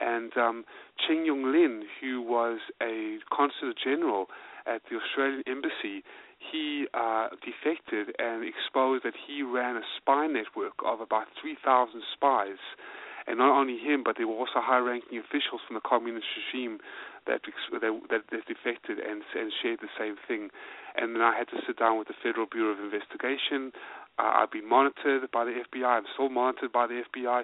And 0.00 0.36
um, 0.36 0.64
Chen 1.06 1.24
Yonglin, 1.24 1.82
who 2.00 2.20
was 2.20 2.58
a 2.82 3.18
consul 3.32 3.72
general 3.82 4.26
at 4.66 4.82
the 4.90 4.98
Australian 4.98 5.44
embassy, 5.46 6.02
he 6.38 6.86
uh, 6.94 7.28
defected 7.40 8.14
and 8.18 8.44
exposed 8.44 9.04
that 9.04 9.14
he 9.26 9.42
ran 9.42 9.76
a 9.76 9.82
spy 9.96 10.26
network 10.26 10.74
of 10.84 11.00
about 11.00 11.26
3,000 11.40 12.02
spies. 12.12 12.60
And 13.26 13.38
not 13.38 13.56
only 13.56 13.78
him, 13.78 14.02
but 14.04 14.16
there 14.18 14.28
were 14.28 14.34
also 14.34 14.60
high-ranking 14.60 15.18
officials 15.18 15.62
from 15.66 15.74
the 15.74 15.80
communist 15.80 16.26
regime 16.36 16.78
that 17.26 17.42
that, 17.72 18.22
that 18.30 18.44
defected 18.46 18.98
and, 18.98 19.22
and 19.34 19.52
shared 19.62 19.80
the 19.80 19.92
same 19.98 20.16
thing. 20.28 20.50
And 20.96 21.14
then 21.14 21.22
I 21.22 21.36
had 21.36 21.48
to 21.48 21.58
sit 21.66 21.78
down 21.78 21.98
with 21.98 22.08
the 22.08 22.14
Federal 22.22 22.46
Bureau 22.46 22.72
of 22.72 22.78
Investigation. 22.78 23.72
Uh, 24.18 24.46
I've 24.46 24.52
been 24.52 24.68
monitored 24.68 25.28
by 25.32 25.44
the 25.44 25.62
FBI. 25.66 25.86
I'm 25.86 26.06
still 26.14 26.28
monitored 26.28 26.70
by 26.70 26.86
the 26.86 27.02
FBI. 27.02 27.42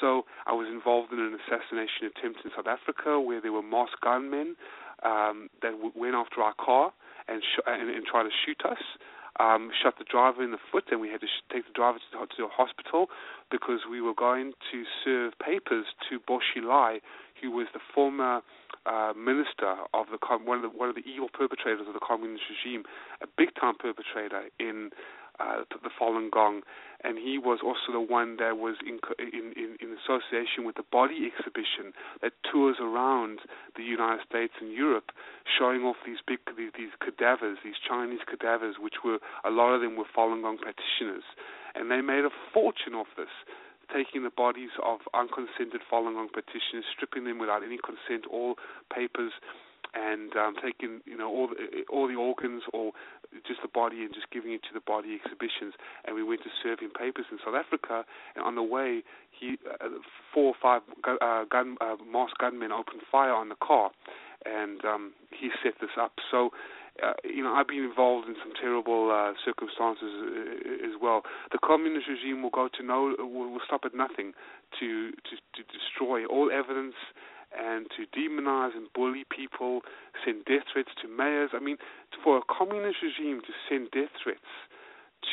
So 0.00 0.24
I 0.46 0.52
was 0.52 0.68
involved 0.70 1.12
in 1.12 1.18
an 1.18 1.34
assassination 1.34 2.06
attempt 2.06 2.40
in 2.44 2.50
South 2.54 2.70
Africa 2.70 3.18
where 3.18 3.40
there 3.40 3.52
were 3.52 3.62
masked 3.62 4.00
gunmen 4.02 4.54
um, 5.02 5.50
that 5.62 5.72
w- 5.72 5.92
went 5.96 6.14
after 6.14 6.40
our 6.42 6.54
car 6.54 6.92
and, 7.26 7.42
sh- 7.42 7.66
and, 7.66 7.90
and 7.90 8.06
tried 8.06 8.24
to 8.24 8.34
shoot 8.46 8.62
us. 8.64 8.82
Um, 9.40 9.70
shot 9.82 9.96
the 9.96 10.04
driver 10.04 10.44
in 10.44 10.52
the 10.52 10.60
foot, 10.70 10.84
and 10.92 11.00
we 11.00 11.08
had 11.08 11.22
to 11.22 11.26
sh- 11.26 11.42
take 11.50 11.64
the 11.66 11.72
driver 11.72 11.98
to, 11.98 12.18
to 12.20 12.42
the 12.44 12.52
hospital 12.52 13.08
because 13.50 13.80
we 13.90 14.00
were 14.00 14.14
going 14.14 14.52
to 14.70 14.84
serve 15.02 15.32
papers 15.40 15.86
to 16.10 16.20
Bo 16.20 16.38
Xilai, 16.38 17.00
who 17.42 17.50
was 17.50 17.66
the 17.74 17.80
former 17.94 18.40
uh, 18.86 19.12
minister 19.16 19.74
of 19.92 20.06
the 20.10 20.18
one 20.44 20.64
of 20.64 20.70
the 20.70 20.78
one 20.78 20.88
of 20.88 20.94
the 20.94 21.04
evil 21.06 21.28
perpetrators 21.28 21.86
of 21.86 21.94
the 21.94 22.00
communist 22.00 22.44
regime, 22.48 22.84
a 23.22 23.26
big 23.26 23.54
time 23.58 23.74
perpetrator 23.76 24.48
in 24.58 24.90
uh, 25.40 25.64
the 25.70 25.90
Falun 26.00 26.30
Gong, 26.30 26.62
and 27.02 27.18
he 27.18 27.38
was 27.38 27.60
also 27.64 27.90
the 27.90 28.00
one 28.00 28.36
that 28.36 28.58
was 28.58 28.76
in, 28.84 29.00
in, 29.18 29.52
in, 29.56 29.76
in 29.80 29.96
association 29.96 30.64
with 30.64 30.76
the 30.76 30.84
body 30.92 31.26
exhibition 31.26 31.92
that 32.20 32.32
tours 32.44 32.76
around 32.80 33.40
the 33.76 33.82
United 33.82 34.20
States 34.28 34.52
and 34.60 34.72
Europe, 34.72 35.10
showing 35.46 35.82
off 35.82 35.96
these 36.04 36.18
big 36.26 36.38
these, 36.56 36.70
these 36.76 36.94
cadavers, 37.00 37.58
these 37.64 37.80
Chinese 37.80 38.20
cadavers, 38.28 38.76
which 38.78 39.02
were 39.04 39.18
a 39.44 39.50
lot 39.50 39.74
of 39.74 39.80
them 39.80 39.96
were 39.96 40.04
Falun 40.04 40.42
Gong 40.42 40.58
practitioners, 40.58 41.24
and 41.74 41.90
they 41.90 42.00
made 42.00 42.24
a 42.24 42.30
fortune 42.52 42.94
off 42.94 43.08
this 43.16 43.32
taking 43.92 44.24
the 44.24 44.30
bodies 44.30 44.70
of 44.82 45.00
unconsented 45.14 45.82
Falun 45.90 46.14
Gong 46.14 46.28
practitioners, 46.32 46.84
stripping 46.94 47.24
them 47.24 47.38
without 47.38 47.62
any 47.62 47.78
consent, 47.78 48.26
all 48.30 48.56
papers, 48.94 49.32
and 49.94 50.34
um, 50.36 50.54
taking 50.62 51.00
you 51.04 51.16
know 51.16 51.28
all 51.28 51.48
the, 51.48 51.84
all 51.90 52.08
the 52.08 52.14
organs 52.14 52.62
or 52.72 52.92
just 53.46 53.60
the 53.62 53.68
body 53.68 54.02
and 54.02 54.14
just 54.14 54.30
giving 54.30 54.52
it 54.52 54.62
to 54.62 54.72
the 54.72 54.80
body 54.80 55.18
exhibitions. 55.22 55.74
And 56.04 56.16
we 56.16 56.22
went 56.22 56.42
to 56.42 56.50
serve 56.62 56.80
him 56.80 56.90
papers 56.90 57.26
in 57.30 57.38
South 57.44 57.54
Africa. 57.54 58.04
And 58.34 58.44
on 58.44 58.54
the 58.54 58.62
way, 58.62 59.02
he 59.30 59.58
uh, 59.68 59.88
four 60.32 60.54
or 60.54 60.58
five 60.60 60.82
uh, 61.04 61.44
gun 61.50 61.76
uh, 61.80 61.96
masked 62.10 62.38
gunmen 62.38 62.72
opened 62.72 63.02
fire 63.10 63.34
on 63.34 63.48
the 63.48 63.56
car, 63.56 63.90
and 64.46 64.84
um, 64.84 65.12
he 65.30 65.50
set 65.62 65.74
this 65.80 65.90
up. 66.00 66.12
So. 66.30 66.50
Uh, 67.00 67.14
you 67.24 67.42
know, 67.42 67.54
I've 67.54 67.68
been 67.68 67.84
involved 67.84 68.28
in 68.28 68.34
some 68.42 68.52
terrible 68.60 69.08
uh, 69.08 69.32
circumstances 69.44 70.12
uh, 70.12 70.84
as 70.84 71.00
well. 71.00 71.22
The 71.50 71.58
communist 71.64 72.06
regime 72.08 72.42
will 72.42 72.50
go 72.50 72.68
to 72.68 72.82
no, 72.82 73.14
will, 73.18 73.52
will 73.52 73.64
stop 73.64 73.82
at 73.84 73.94
nothing 73.94 74.32
to, 74.80 75.10
to 75.12 75.34
to 75.56 75.62
destroy 75.72 76.26
all 76.26 76.50
evidence 76.52 76.94
and 77.56 77.86
to 77.96 78.04
demonize 78.16 78.74
and 78.74 78.88
bully 78.94 79.24
people, 79.28 79.80
send 80.24 80.44
death 80.44 80.64
threats 80.72 80.88
to 81.02 81.08
mayors. 81.08 81.50
I 81.52 81.60
mean, 81.60 81.76
for 82.24 82.38
a 82.38 82.42
communist 82.48 82.98
regime 83.02 83.40
to 83.44 83.52
send 83.68 83.90
death 83.90 84.12
threats 84.22 84.52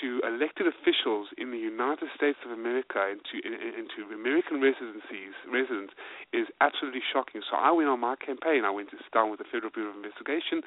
to 0.01 0.21
elected 0.23 0.67
officials 0.67 1.27
in 1.37 1.51
the 1.51 1.57
United 1.57 2.09
States 2.15 2.37
of 2.45 2.51
America 2.51 3.01
and 3.01 3.19
to, 3.25 3.35
into 3.41 4.05
American 4.13 4.61
residencies 4.61 5.33
residents 5.49 5.93
is 6.33 6.47
absolutely 6.61 7.01
shocking. 7.01 7.41
So 7.49 7.57
I 7.57 7.71
went 7.71 7.89
on 7.89 7.99
my 7.99 8.15
campaign. 8.15 8.63
I 8.65 8.71
went 8.71 8.91
to 8.91 8.97
down 9.13 9.31
with 9.31 9.39
the 9.39 9.49
Federal 9.51 9.71
Bureau 9.71 9.91
of 9.91 9.97
Investigation, 9.97 10.61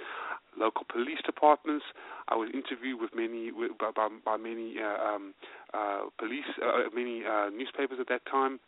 local 0.58 0.84
police 0.90 1.22
departments. 1.24 1.84
I 2.28 2.34
was 2.34 2.50
interviewed 2.52 3.00
with 3.00 3.14
many 3.14 3.50
by, 3.78 3.90
by, 3.94 4.08
by 4.24 4.36
many 4.36 4.76
uh, 4.82 4.98
um, 4.98 5.34
uh, 5.72 6.10
police, 6.18 6.48
uh, 6.58 6.90
many 6.94 7.22
uh, 7.24 7.50
newspapers 7.50 7.98
at 8.00 8.08
that 8.08 8.26
time 8.26 8.58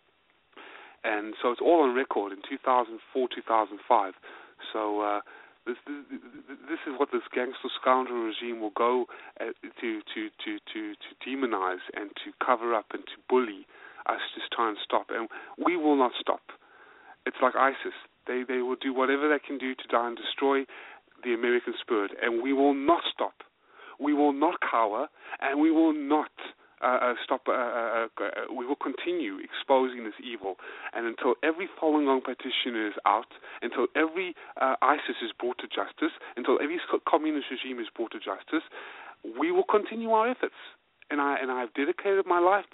and 1.04 1.34
so 1.40 1.52
it's 1.52 1.60
all 1.60 1.82
on 1.82 1.94
record 1.94 2.32
in 2.32 2.38
2004, 2.48 3.28
2005. 3.28 4.14
So 4.72 5.00
uh, 5.00 5.20
this, 5.66 5.76
this 5.86 6.20
this 6.68 6.82
is 6.86 6.94
what 6.98 7.08
this 7.12 7.22
gangster 7.34 7.68
scoundrel 7.80 8.24
regime 8.24 8.60
will 8.60 8.74
go 8.76 9.06
uh, 9.40 9.52
to 9.80 10.00
to 10.14 10.28
to 10.44 10.58
to 10.72 10.80
to 10.94 11.08
demonize 11.26 11.84
and 11.94 12.10
to 12.24 12.32
cover 12.44 12.74
up 12.74 12.86
and 12.92 13.04
to 13.06 13.16
bully 13.28 13.66
us, 14.06 14.20
just 14.34 14.52
try 14.52 14.68
and 14.68 14.76
stop, 14.84 15.06
and 15.08 15.28
we 15.64 15.76
will 15.76 15.96
not 15.96 16.12
stop. 16.20 16.42
It's 17.26 17.36
like 17.40 17.56
ISIS; 17.56 17.96
they 18.26 18.42
they 18.46 18.60
will 18.60 18.76
do 18.76 18.92
whatever 18.92 19.28
they 19.28 19.38
can 19.38 19.58
do 19.58 19.74
to 19.74 19.86
die 19.88 20.08
and 20.08 20.16
destroy 20.16 20.64
the 21.22 21.32
American 21.32 21.74
spirit, 21.80 22.12
and 22.20 22.42
we 22.42 22.52
will 22.52 22.74
not 22.74 23.02
stop. 23.12 23.34
We 23.98 24.12
will 24.12 24.32
not 24.32 24.60
cower, 24.60 25.08
and 25.40 25.60
we 25.60 25.70
will 25.70 25.94
not 25.94 26.32
uh, 26.82 26.98
uh, 27.00 27.14
stop. 27.22 27.42
Uh, 27.48 27.52
uh, 27.52 28.06
uh, 28.18 28.28
we 28.54 28.66
will 28.66 28.78
continue 28.78 29.38
exposing 29.38 30.04
this 30.04 30.18
evil, 30.22 30.56
and 30.92 31.06
until 31.06 31.34
every 31.42 31.68
Falun 31.80 32.06
Gong 32.06 32.20
practitioner 32.20 32.88
is 32.88 32.94
out, 33.06 33.30
until 33.62 33.86
every 33.94 34.34
ISIS 34.82 35.16
is 35.22 35.30
brought 35.38 35.58
to 35.58 35.68
justice, 35.68 36.12
until 36.36 36.58
every 36.62 36.80
communist 37.08 37.46
regime 37.50 37.78
is 37.78 37.86
brought 37.94 38.12
to 38.12 38.18
justice, 38.18 38.66
we 39.38 39.50
will 39.52 39.64
continue 39.64 40.10
our 40.10 40.28
efforts. 40.28 40.58
And 41.10 41.20
I 41.20 41.36
and 41.40 41.50
I've 41.50 41.72
dedicated 41.74 42.26
my 42.26 42.40
life, 42.40 42.64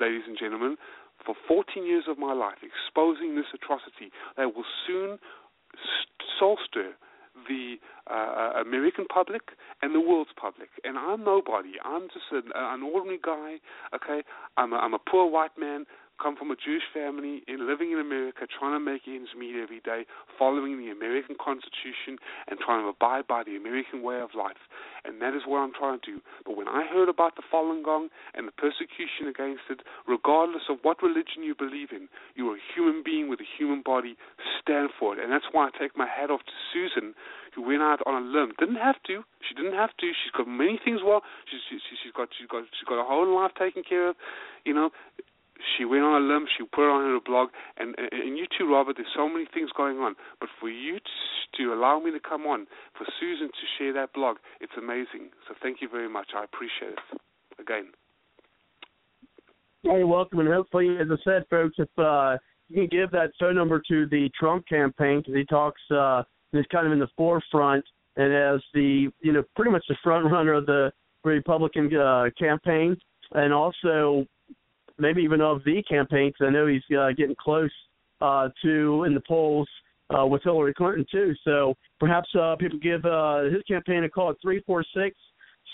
ladies 0.00 0.26
and 0.26 0.36
gentlemen, 0.38 0.76
for 1.24 1.34
14 1.46 1.86
years 1.86 2.04
of 2.08 2.18
my 2.18 2.32
life, 2.32 2.58
exposing 2.62 3.36
this 3.36 3.46
atrocity 3.54 4.10
that 4.36 4.54
will 4.54 4.66
soon 4.86 5.18
soul 6.38 6.58
stir 6.68 6.94
the 7.46 7.76
uh, 8.10 8.60
American 8.60 9.06
public 9.06 9.42
and 9.82 9.94
the 9.94 10.00
world's 10.00 10.30
public. 10.40 10.68
And 10.84 10.98
I'm 10.98 11.24
nobody. 11.24 11.72
I'm 11.84 12.08
just 12.08 12.26
an, 12.32 12.50
an 12.54 12.82
ordinary 12.82 13.20
guy. 13.22 13.56
Okay, 13.94 14.22
I'm 14.56 14.72
a, 14.72 14.76
I'm 14.76 14.94
a 14.94 14.98
poor 14.98 15.30
white 15.30 15.56
man 15.58 15.84
come 16.20 16.36
from 16.36 16.50
a 16.50 16.56
Jewish 16.56 16.84
family 16.92 17.42
in 17.46 17.66
living 17.66 17.92
in 17.92 17.98
America, 17.98 18.46
trying 18.46 18.74
to 18.74 18.82
make 18.82 19.06
ends 19.06 19.30
meet 19.38 19.56
every 19.56 19.80
day, 19.80 20.04
following 20.38 20.76
the 20.78 20.90
American 20.90 21.36
Constitution 21.38 22.18
and 22.48 22.58
trying 22.58 22.84
to 22.84 22.90
abide 22.90 23.26
by 23.26 23.42
the 23.42 23.56
American 23.56 24.02
way 24.02 24.20
of 24.20 24.34
life. 24.36 24.60
And 25.04 25.22
that 25.22 25.34
is 25.34 25.42
what 25.46 25.58
I'm 25.58 25.72
trying 25.72 26.00
to 26.00 26.06
do. 26.06 26.20
But 26.44 26.56
when 26.56 26.68
I 26.68 26.86
heard 26.86 27.08
about 27.08 27.36
the 27.36 27.42
Falun 27.46 27.84
Gong 27.84 28.08
and 28.34 28.46
the 28.46 28.52
persecution 28.52 29.30
against 29.30 29.70
it, 29.70 29.80
regardless 30.06 30.66
of 30.68 30.78
what 30.82 31.02
religion 31.02 31.42
you 31.42 31.54
believe 31.54 31.88
in, 31.92 32.08
you're 32.34 32.56
a 32.56 32.66
human 32.74 33.02
being 33.04 33.28
with 33.28 33.40
a 33.40 33.48
human 33.58 33.82
body. 33.82 34.16
Stand 34.60 34.90
for 34.98 35.14
it. 35.14 35.22
And 35.22 35.32
that's 35.32 35.46
why 35.52 35.68
I 35.68 35.70
take 35.78 35.96
my 35.96 36.06
hat 36.06 36.30
off 36.30 36.42
to 36.42 36.56
Susan, 36.72 37.14
who 37.54 37.62
went 37.62 37.82
out 37.82 38.00
on 38.06 38.22
a 38.22 38.24
limb. 38.26 38.52
Didn't 38.58 38.82
have 38.82 39.02
to. 39.06 39.22
She 39.46 39.54
didn't 39.54 39.74
have 39.74 39.96
to. 39.98 40.06
She's 40.12 40.34
got 40.36 40.48
many 40.48 40.78
things 40.82 41.00
well. 41.04 41.22
She's, 41.50 41.60
she, 41.70 41.78
she's 42.02 42.12
got 42.12 42.28
she's 42.36 42.48
got 42.48 42.64
she's 42.74 42.86
got 42.86 43.00
a 43.00 43.06
whole 43.06 43.26
life 43.34 43.52
taken 43.58 43.82
care 43.82 44.10
of. 44.10 44.16
You 44.64 44.74
know, 44.74 44.90
she 45.76 45.84
went 45.84 46.02
on 46.02 46.22
a 46.22 46.24
limb, 46.24 46.46
she 46.56 46.64
put 46.64 46.86
it 46.86 46.92
on 46.92 47.02
her 47.02 47.20
blog, 47.24 47.48
and, 47.76 47.94
and 47.98 48.38
you 48.38 48.46
too, 48.56 48.70
Robert. 48.72 48.96
There's 48.96 49.08
so 49.16 49.28
many 49.28 49.46
things 49.52 49.70
going 49.76 49.98
on, 49.98 50.14
but 50.40 50.48
for 50.60 50.68
you 50.68 50.98
to, 50.98 51.62
to 51.62 51.72
allow 51.74 51.98
me 51.98 52.10
to 52.12 52.20
come 52.20 52.42
on, 52.42 52.66
for 52.96 53.06
Susan 53.20 53.48
to 53.48 53.64
share 53.78 53.92
that 53.94 54.12
blog, 54.12 54.36
it's 54.60 54.72
amazing. 54.78 55.30
So 55.48 55.54
thank 55.62 55.80
you 55.80 55.88
very 55.88 56.08
much. 56.08 56.28
I 56.36 56.44
appreciate 56.44 56.92
it. 56.92 57.20
Again. 57.60 57.86
You're 59.82 60.06
welcome, 60.06 60.40
and 60.40 60.48
hopefully, 60.48 60.96
as 61.00 61.08
I 61.10 61.16
said, 61.24 61.44
folks, 61.50 61.76
if 61.78 61.88
uh, 61.98 62.36
you 62.68 62.76
can 62.76 62.88
give 62.88 63.10
that 63.12 63.30
phone 63.38 63.54
number 63.54 63.82
to 63.88 64.06
the 64.06 64.28
Trump 64.38 64.66
campaign 64.68 65.20
because 65.20 65.34
he 65.34 65.44
talks, 65.44 65.80
uh, 65.90 66.22
he's 66.52 66.66
kind 66.70 66.86
of 66.86 66.92
in 66.92 66.98
the 66.98 67.08
forefront, 67.16 67.84
and 68.16 68.32
as 68.32 68.60
the 68.74 69.08
you 69.20 69.32
know 69.32 69.42
pretty 69.56 69.70
much 69.70 69.84
the 69.88 69.96
front 70.02 70.30
runner 70.30 70.52
of 70.54 70.66
the 70.66 70.92
Republican 71.24 71.94
uh, 71.96 72.24
campaign, 72.38 72.96
and 73.32 73.52
also 73.52 74.26
maybe 74.98 75.22
even 75.22 75.40
of 75.40 75.62
the 75.64 75.82
campaign, 75.88 76.30
because 76.30 76.48
I 76.48 76.50
know 76.50 76.66
he's 76.66 76.82
uh, 76.96 77.10
getting 77.16 77.36
close 77.38 77.70
uh, 78.20 78.48
to 78.62 79.04
in 79.04 79.14
the 79.14 79.22
polls 79.26 79.68
uh, 80.16 80.26
with 80.26 80.42
Hillary 80.42 80.74
Clinton 80.74 81.06
too. 81.10 81.34
So 81.44 81.74
perhaps 82.00 82.28
uh, 82.38 82.56
people 82.58 82.78
give 82.78 83.04
uh, 83.04 83.44
his 83.44 83.62
campaign 83.68 84.04
a 84.04 84.08
call 84.08 84.30
at 84.30 84.36
three 84.42 84.62
four 84.66 84.84
six 84.94 85.16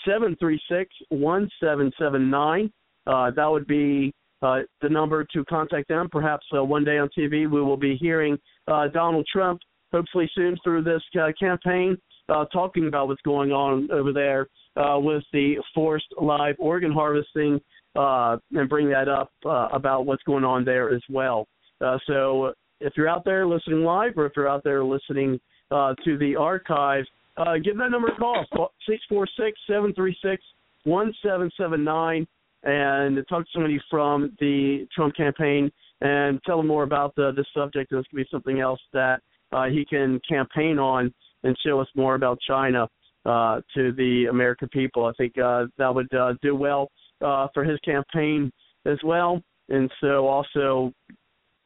seven 0.07 0.35
three 0.39 0.61
six 0.69 0.93
one 1.09 1.49
seven 1.61 1.91
seven 1.97 2.29
nine. 2.29 2.71
Uh, 3.07 3.31
that 3.31 3.45
would 3.45 3.67
be 3.67 4.13
uh, 4.41 4.59
the 4.81 4.89
number 4.89 5.23
to 5.33 5.45
contact 5.45 5.87
them. 5.87 6.09
Perhaps 6.11 6.45
uh, 6.55 6.63
one 6.63 6.83
day 6.83 6.97
on 6.97 7.09
TV 7.17 7.49
we 7.49 7.61
will 7.61 7.77
be 7.77 7.95
hearing 7.95 8.37
uh, 8.67 8.87
Donald 8.87 9.27
Trump, 9.31 9.61
hopefully 9.91 10.29
soon 10.35 10.57
through 10.63 10.83
this 10.83 11.01
uh, 11.19 11.27
campaign, 11.39 11.97
uh, 12.29 12.45
talking 12.45 12.87
about 12.87 13.07
what's 13.07 13.21
going 13.21 13.51
on 13.51 13.89
over 13.91 14.11
there 14.11 14.47
uh, 14.75 14.99
with 14.99 15.23
the 15.31 15.55
forced 15.73 16.07
live 16.19 16.55
organ 16.59 16.91
harvesting 16.91 17.59
uh, 17.95 18.37
and 18.53 18.69
bring 18.69 18.89
that 18.89 19.07
up 19.07 19.31
uh, 19.45 19.69
about 19.71 20.05
what's 20.05 20.23
going 20.23 20.43
on 20.43 20.65
there 20.65 20.93
as 20.93 21.01
well. 21.09 21.47
Uh, 21.81 21.97
so 22.07 22.53
if 22.79 22.93
you're 22.97 23.09
out 23.09 23.23
there 23.25 23.47
listening 23.47 23.83
live 23.83 24.17
or 24.17 24.25
if 24.25 24.33
you're 24.35 24.49
out 24.49 24.63
there 24.63 24.83
listening 24.83 25.39
uh, 25.71 25.93
to 26.03 26.17
the 26.17 26.35
archive, 26.35 27.05
uh, 27.37 27.53
give 27.63 27.77
that 27.77 27.91
number 27.91 28.09
a 28.09 28.15
call, 28.15 28.43
646-736-1779, 29.67 32.27
and 32.63 33.27
talk 33.27 33.43
to 33.43 33.49
somebody 33.53 33.79
from 33.89 34.35
the 34.39 34.87
Trump 34.95 35.15
campaign 35.15 35.71
and 36.01 36.39
tell 36.45 36.57
them 36.57 36.67
more 36.67 36.83
about 36.83 37.15
the, 37.15 37.31
the 37.35 37.45
subject. 37.53 37.91
This 37.91 38.05
could 38.09 38.17
be 38.17 38.27
something 38.31 38.59
else 38.59 38.79
that 38.93 39.21
uh, 39.51 39.65
he 39.65 39.85
can 39.85 40.19
campaign 40.27 40.79
on 40.79 41.13
and 41.43 41.55
show 41.65 41.79
us 41.79 41.87
more 41.95 42.15
about 42.15 42.39
China 42.47 42.89
uh, 43.25 43.61
to 43.75 43.91
the 43.93 44.25
American 44.29 44.67
people. 44.69 45.05
I 45.05 45.13
think 45.13 45.37
uh, 45.37 45.65
that 45.77 45.93
would 45.93 46.11
uh, 46.13 46.33
do 46.41 46.55
well 46.55 46.89
uh, 47.21 47.47
for 47.53 47.63
his 47.63 47.79
campaign 47.79 48.51
as 48.85 48.97
well, 49.03 49.41
and 49.69 49.91
so 50.01 50.27
also 50.27 50.93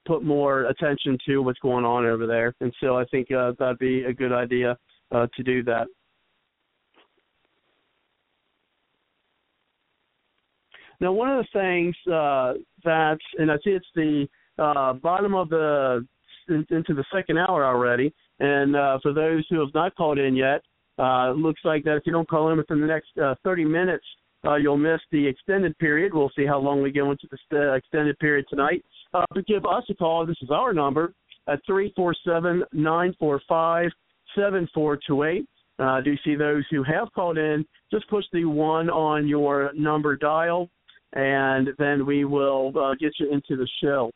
put 0.05 0.23
more 0.23 0.65
attention 0.65 1.17
to 1.25 1.39
what's 1.39 1.59
going 1.59 1.85
on 1.85 2.05
over 2.05 2.25
there. 2.25 2.53
And 2.61 2.73
so 2.81 2.97
I 2.97 3.05
think 3.05 3.31
uh, 3.31 3.53
that'd 3.59 3.79
be 3.79 4.03
a 4.05 4.13
good 4.13 4.31
idea 4.31 4.77
uh, 5.11 5.27
to 5.35 5.43
do 5.43 5.63
that. 5.63 5.87
Now, 11.01 11.13
one 11.13 11.29
of 11.29 11.45
the 11.45 11.59
things 11.59 11.95
uh, 12.07 12.53
that, 12.83 13.17
and 13.37 13.51
I 13.51 13.55
see 13.63 13.69
it's 13.69 13.85
the 13.95 14.27
uh, 14.57 14.93
bottom 14.93 15.33
of 15.33 15.49
the 15.49 16.05
into 16.49 16.95
the 16.95 17.05
second 17.13 17.37
hour 17.37 17.63
already, 17.63 18.11
and 18.39 18.75
uh, 18.75 18.97
for 19.03 19.13
those 19.13 19.45
who 19.49 19.59
have 19.59 19.73
not 19.75 19.95
called 19.95 20.17
in 20.17 20.35
yet, 20.35 20.61
uh, 20.97 21.31
looks 21.31 21.61
like 21.63 21.83
that 21.83 21.95
if 21.95 22.03
you 22.05 22.11
don't 22.11 22.27
call 22.27 22.51
in 22.51 22.57
within 22.57 22.81
the 22.81 22.87
next 22.87 23.15
uh, 23.23 23.35
30 23.43 23.65
minutes, 23.65 24.05
uh, 24.45 24.55
you'll 24.55 24.77
miss 24.77 25.01
the 25.11 25.27
extended 25.27 25.77
period. 25.79 26.13
We'll 26.13 26.31
see 26.35 26.45
how 26.45 26.59
long 26.59 26.81
we 26.81 26.91
go 26.91 27.11
into 27.11 27.27
the 27.29 27.37
st- 27.45 27.75
extended 27.75 28.17
period 28.19 28.45
tonight. 28.49 28.83
Uh, 29.13 29.25
but 29.33 29.45
give 29.47 29.65
us 29.65 29.83
a 29.89 29.93
call. 29.93 30.25
This 30.25 30.37
is 30.41 30.49
our 30.51 30.73
number 30.73 31.13
at 31.47 31.59
three 31.65 31.91
four 31.95 32.15
seven 32.25 32.63
nine 32.71 33.13
four 33.19 33.41
five 33.47 33.89
seven 34.35 34.67
four 34.73 34.97
two 35.05 35.23
eight. 35.23 35.47
Uh, 35.79 36.01
do 36.01 36.11
you 36.11 36.17
see 36.23 36.35
those 36.35 36.63
who 36.69 36.83
have 36.83 37.07
called 37.13 37.37
in? 37.37 37.65
Just 37.91 38.09
push 38.09 38.25
the 38.33 38.45
one 38.45 38.89
on 38.89 39.27
your 39.27 39.71
number 39.73 40.15
dial 40.15 40.69
and 41.13 41.69
then 41.77 42.05
we 42.05 42.25
will 42.25 42.71
uh, 42.77 42.93
get 42.99 43.13
you 43.19 43.31
into 43.31 43.55
the 43.55 43.67
show. 43.81 44.11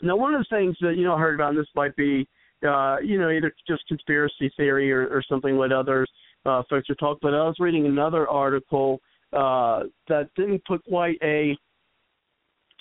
Now, 0.00 0.16
one 0.16 0.34
of 0.34 0.40
the 0.40 0.56
things 0.56 0.76
that 0.80 0.96
you 0.96 1.04
know 1.04 1.14
I 1.14 1.20
heard 1.20 1.34
about, 1.34 1.50
and 1.50 1.58
this 1.58 1.66
might 1.74 1.94
be, 1.96 2.26
uh, 2.66 2.96
you 3.02 3.18
know, 3.18 3.30
either 3.30 3.52
just 3.68 3.86
conspiracy 3.86 4.52
theory 4.56 4.90
or, 4.90 5.06
or 5.08 5.22
something 5.28 5.56
what 5.56 5.72
others 5.72 6.10
uh, 6.46 6.62
folks 6.68 6.90
are 6.90 6.94
talking. 6.96 7.18
But 7.22 7.34
I 7.34 7.44
was 7.44 7.56
reading 7.58 7.86
another 7.86 8.28
article 8.28 9.00
uh, 9.32 9.84
that 10.08 10.28
didn't 10.36 10.64
put 10.64 10.84
quite 10.84 11.18
a 11.22 11.56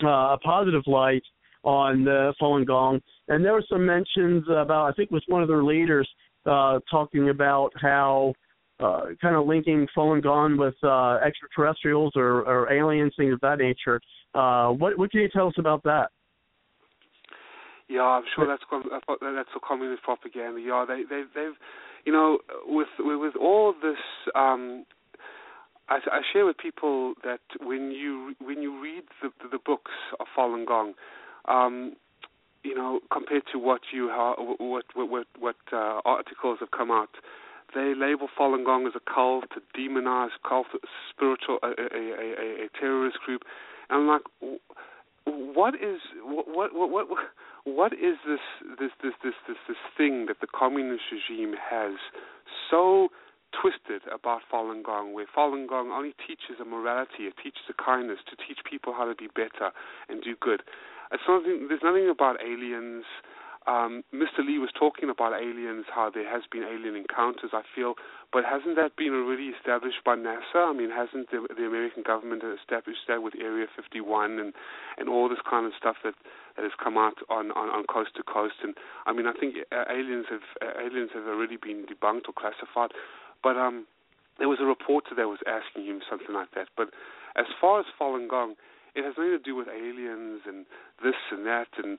uh, 0.04 0.34
a 0.34 0.38
positive 0.44 0.84
light 0.88 1.24
on 1.64 2.04
the 2.04 2.34
Falun 2.42 2.66
Gong, 2.66 3.00
and 3.28 3.46
there 3.46 3.54
were 3.54 3.64
some 3.70 3.86
mentions 3.86 4.44
about 4.50 4.90
I 4.90 4.94
think 4.94 5.12
it 5.12 5.14
was 5.14 5.24
one 5.28 5.42
of 5.42 5.48
their 5.48 5.64
leaders 5.64 6.10
uh, 6.46 6.80
talking 6.90 7.30
about 7.30 7.72
how 7.80 8.34
uh, 8.80 9.02
kind 9.22 9.36
of 9.36 9.46
linking 9.46 9.88
Falun 9.96 10.24
Gong 10.24 10.58
with 10.58 10.74
uh, 10.84 11.20
extraterrestrials 11.26 12.14
or, 12.16 12.42
or 12.42 12.72
aliens, 12.72 13.14
things 13.16 13.34
of 13.34 13.40
that 13.42 13.60
nature. 13.60 14.02
Uh, 14.34 14.70
what 14.70 14.98
what 14.98 15.12
can 15.12 15.22
you 15.22 15.30
tell 15.30 15.48
us 15.48 15.54
about 15.58 15.84
that? 15.84 16.10
Yeah, 17.88 18.02
I'm 18.02 18.24
sure 18.36 18.48
that's 18.48 18.64
that's 19.22 19.50
a 19.56 19.60
communist 19.68 20.02
propaganda. 20.04 20.62
Yeah, 20.62 20.86
they 20.88 21.04
they 21.04 21.24
they've 21.36 21.54
you 22.06 22.12
know 22.12 22.40
with 22.66 22.88
with 23.00 23.36
all 23.36 23.74
this. 23.74 24.00
Um, 24.36 24.86
I, 25.92 26.00
I 26.10 26.22
share 26.32 26.46
with 26.46 26.58
people 26.58 27.16
that 27.24 27.42
when 27.60 27.92
you 27.92 28.34
when 28.40 28.62
you 28.62 28.82
read 28.82 29.04
the 29.22 29.30
the 29.52 29.60
books 29.64 29.92
of 30.20 30.28
Falun 30.36 30.66
Gong, 30.66 30.94
um, 31.50 31.96
you 32.64 32.74
know, 32.74 33.02
compared 33.12 33.44
to 33.52 33.60
what 33.60 33.82
you 33.92 34.10
ha- 34.10 34.36
what 34.38 34.86
what 34.96 35.28
what, 35.38 35.56
uh, 35.74 36.00
articles 36.06 36.60
have 36.62 36.72
come 36.72 36.92
out, 36.92 37.10
they 37.76 37.94
label 37.94 38.30
Falun 38.40 38.66
Gong 38.66 38.88
as 38.88 38.94
a 38.96 39.14
cult, 39.14 39.46
a 39.58 39.78
demonized 39.78 40.40
cult, 40.48 40.68
spiritual, 41.10 41.60
a, 41.62 41.68
a, 41.68 42.00
a, 42.00 42.66
a 42.66 42.70
terrorist 42.80 43.18
group. 43.26 43.42
And 43.90 44.00
I'm 44.00 44.08
like, 44.08 44.60
what 45.26 45.76
is 45.76 46.00
what 46.24 46.74
what 46.74 46.90
what 46.90 47.08
what 47.66 47.94
is 47.94 48.16
this 48.26 48.40
this 48.80 48.92
this 49.04 49.14
this 49.24 49.34
this 49.46 49.58
this 49.68 49.78
thing 49.98 50.28
that 50.28 50.40
the 50.40 50.48
communist 50.48 51.04
regime 51.12 51.54
has 51.70 51.96
so 52.70 53.10
twisted 53.52 54.02
about 54.12 54.42
Falun 54.52 54.84
Gong, 54.84 55.14
where 55.14 55.26
Falun 55.28 55.68
Gong 55.68 55.92
only 55.92 56.16
teaches 56.26 56.60
a 56.62 56.66
morality, 56.66 57.28
it 57.28 57.36
teaches 57.42 57.64
a 57.70 57.74
kindness 57.74 58.20
to 58.30 58.36
teach 58.36 58.60
people 58.70 58.94
how 58.94 59.06
to 59.06 59.16
be 59.16 59.28
better 59.28 59.72
and 60.10 60.24
do 60.24 60.36
good. 60.40 60.64
It's 61.12 61.24
something. 61.28 61.68
There's 61.68 61.84
nothing 61.84 62.10
about 62.10 62.38
aliens. 62.42 63.04
Um, 63.68 64.02
Mr. 64.10 64.42
Li 64.42 64.58
was 64.58 64.72
talking 64.74 65.10
about 65.12 65.38
aliens, 65.38 65.86
how 65.94 66.10
there 66.10 66.26
has 66.26 66.42
been 66.50 66.64
alien 66.64 66.96
encounters. 66.96 67.52
I 67.54 67.62
feel, 67.76 67.94
but 68.34 68.42
hasn't 68.44 68.76
that 68.78 68.96
been 68.96 69.14
already 69.14 69.54
established 69.54 70.02
by 70.04 70.16
NASA? 70.16 70.66
I 70.66 70.74
mean, 70.74 70.90
hasn't 70.90 71.30
the, 71.30 71.46
the 71.54 71.68
American 71.68 72.02
government 72.02 72.42
established 72.42 73.06
that 73.08 73.22
with 73.22 73.36
Area 73.38 73.68
51 73.76 74.40
and 74.40 74.54
and 74.98 75.10
all 75.10 75.30
this 75.30 75.44
kind 75.48 75.68
of 75.68 75.74
stuff 75.78 75.98
that 76.04 76.16
that 76.56 76.64
has 76.64 76.74
come 76.82 76.98
out 76.98 77.22
on 77.30 77.52
on, 77.52 77.70
on 77.70 77.86
coast 77.86 78.16
to 78.16 78.24
coast? 78.24 78.64
And 78.64 78.74
I 79.06 79.14
mean, 79.14 79.28
I 79.28 79.34
think 79.34 79.58
uh, 79.70 79.86
aliens 79.92 80.26
have 80.32 80.48
uh, 80.58 80.82
aliens 80.82 81.12
have 81.14 81.28
already 81.28 81.58
been 81.58 81.86
debunked 81.86 82.32
or 82.32 82.34
classified. 82.34 82.98
But 83.44 83.58
um, 83.58 83.86
there 84.40 84.50
was 84.50 84.60
a 84.62 84.66
reporter 84.66 85.16
that 85.16 85.28
was 85.28 85.40
asking 85.48 85.86
him 85.86 86.02
something 86.10 86.34
like 86.34 86.52
that. 86.56 86.68
But 86.76 86.90
as 87.36 87.46
far 87.60 87.80
as 87.80 87.86
Falun 88.00 88.30
Gong, 88.30 88.56
it 88.96 89.06
has 89.06 89.14
nothing 89.18 89.32
to 89.32 89.40
do 89.40 89.56
with 89.56 89.68
aliens 89.68 90.42
and 90.46 90.66
this 91.04 91.16
and 91.32 91.46
that 91.46 91.68
and 91.82 91.98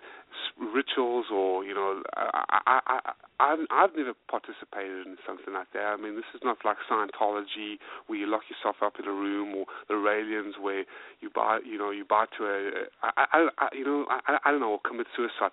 rituals 0.61 1.27
or 1.33 1.65
you 1.65 1.75
know 1.75 2.03
I 2.15 2.61
I 2.67 2.81
I 2.87 3.13
I've, 3.41 3.97
never 3.97 4.13
participated 4.31 5.07
in 5.07 5.17
something 5.27 5.55
like 5.55 5.73
that. 5.73 5.85
I 5.85 5.97
mean, 5.97 6.15
this 6.15 6.29
is 6.35 6.41
not 6.45 6.59
like 6.65 6.77
Scientology 6.91 7.79
where 8.07 8.19
you 8.19 8.27
lock 8.27 8.43
yourself 8.49 8.77
up 8.83 9.01
in 9.01 9.07
a 9.09 9.13
room 9.13 9.55
or 9.57 9.67
the 9.89 9.95
Raelians 9.95 10.61
where 10.61 10.85
you 11.21 11.31
buy 11.35 11.61
you 11.65 11.79
know 11.79 11.91
you 11.91 12.05
buy 12.05 12.27
to 12.39 12.45
a 12.45 12.71
I 13.03 13.27
I, 13.33 13.49
I 13.59 13.69
you 13.73 13.85
know 13.85 14.07
I 14.11 14.39
I 14.45 14.51
don't 14.51 14.61
know 14.61 14.73
or 14.73 14.81
commit 14.87 15.07
suicide. 15.17 15.53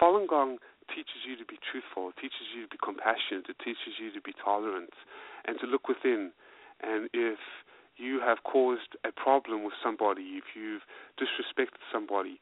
Falun 0.00 0.28
Gong 0.28 0.58
teaches 0.90 1.24
you 1.26 1.36
to 1.38 1.46
be 1.46 1.58
truthful. 1.58 2.10
It 2.10 2.18
teaches 2.20 2.50
you 2.54 2.66
to 2.66 2.70
be 2.70 2.80
compassionate. 2.82 3.48
It 3.48 3.58
teaches 3.62 3.98
you 3.98 4.12
to 4.12 4.20
be 4.20 4.34
tolerant 4.36 4.92
and 5.46 5.58
to 5.60 5.66
look 5.66 5.88
within. 5.88 6.30
And 6.82 7.08
if 7.12 7.38
you 7.96 8.20
have 8.20 8.42
caused 8.44 8.96
a 9.04 9.12
problem 9.12 9.64
with 9.64 9.74
somebody, 9.82 10.40
if 10.40 10.56
you've 10.56 10.82
disrespected 11.20 11.84
somebody, 11.92 12.40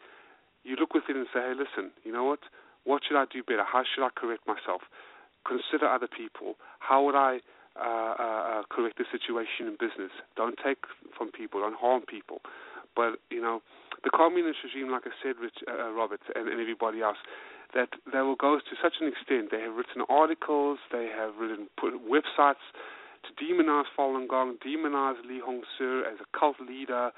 you 0.65 0.77
look 0.77 0.95
within 0.95 1.16
and 1.16 1.27
say, 1.33 1.41
hey, 1.41 1.55
listen, 1.55 1.91
you 2.05 2.12
know 2.12 2.25
what? 2.25 2.41
What 2.85 3.03
should 3.07 3.19
I 3.19 3.25
do 3.31 3.43
better? 3.43 3.65
How 3.65 3.83
should 3.83 4.05
I 4.05 4.11
correct 4.15 4.47
myself? 4.47 4.83
Consider 5.47 5.87
other 5.87 6.09
people. 6.09 6.57
How 6.79 7.03
would 7.05 7.15
I 7.15 7.41
uh, 7.79 8.15
uh, 8.19 8.43
uh, 8.59 8.62
correct 8.70 8.99
the 8.99 9.05
situation 9.11 9.66
in 9.66 9.77
business? 9.79 10.12
Don't 10.37 10.59
take 10.62 10.85
from 11.16 11.31
people. 11.33 11.61
Don't 11.61 11.77
harm 11.77 12.03
people. 12.07 12.41
But 12.95 13.19
you 13.31 13.41
know, 13.41 13.62
the 14.05 14.11
communist 14.11 14.59
regime, 14.65 14.91
like 14.91 15.07
I 15.07 15.15
said, 15.23 15.37
Rich, 15.41 15.62
uh, 15.66 15.91
Robert, 15.93 16.20
and, 16.35 16.49
and 16.49 16.61
everybody 16.61 17.03
else, 17.03 17.19
that 17.74 17.89
they 18.12 18.20
will 18.20 18.36
go 18.36 18.59
to 18.59 18.74
such 18.82 18.95
an 19.01 19.09
extent. 19.09 19.51
They 19.51 19.61
have 19.61 19.77
written 19.77 20.03
articles. 20.09 20.78
They 20.90 21.09
have 21.15 21.36
written 21.36 21.69
put 21.78 21.93
websites 21.95 22.65
to 23.27 23.31
demonize 23.36 23.85
Falun 23.99 24.28
Gong, 24.28 24.57
demonize 24.65 25.16
Li 25.28 25.40
Hong 25.45 25.62
Hongzhi 25.81 26.03
as 26.03 26.19
a 26.20 26.39
cult 26.39 26.57
leader, 26.61 27.11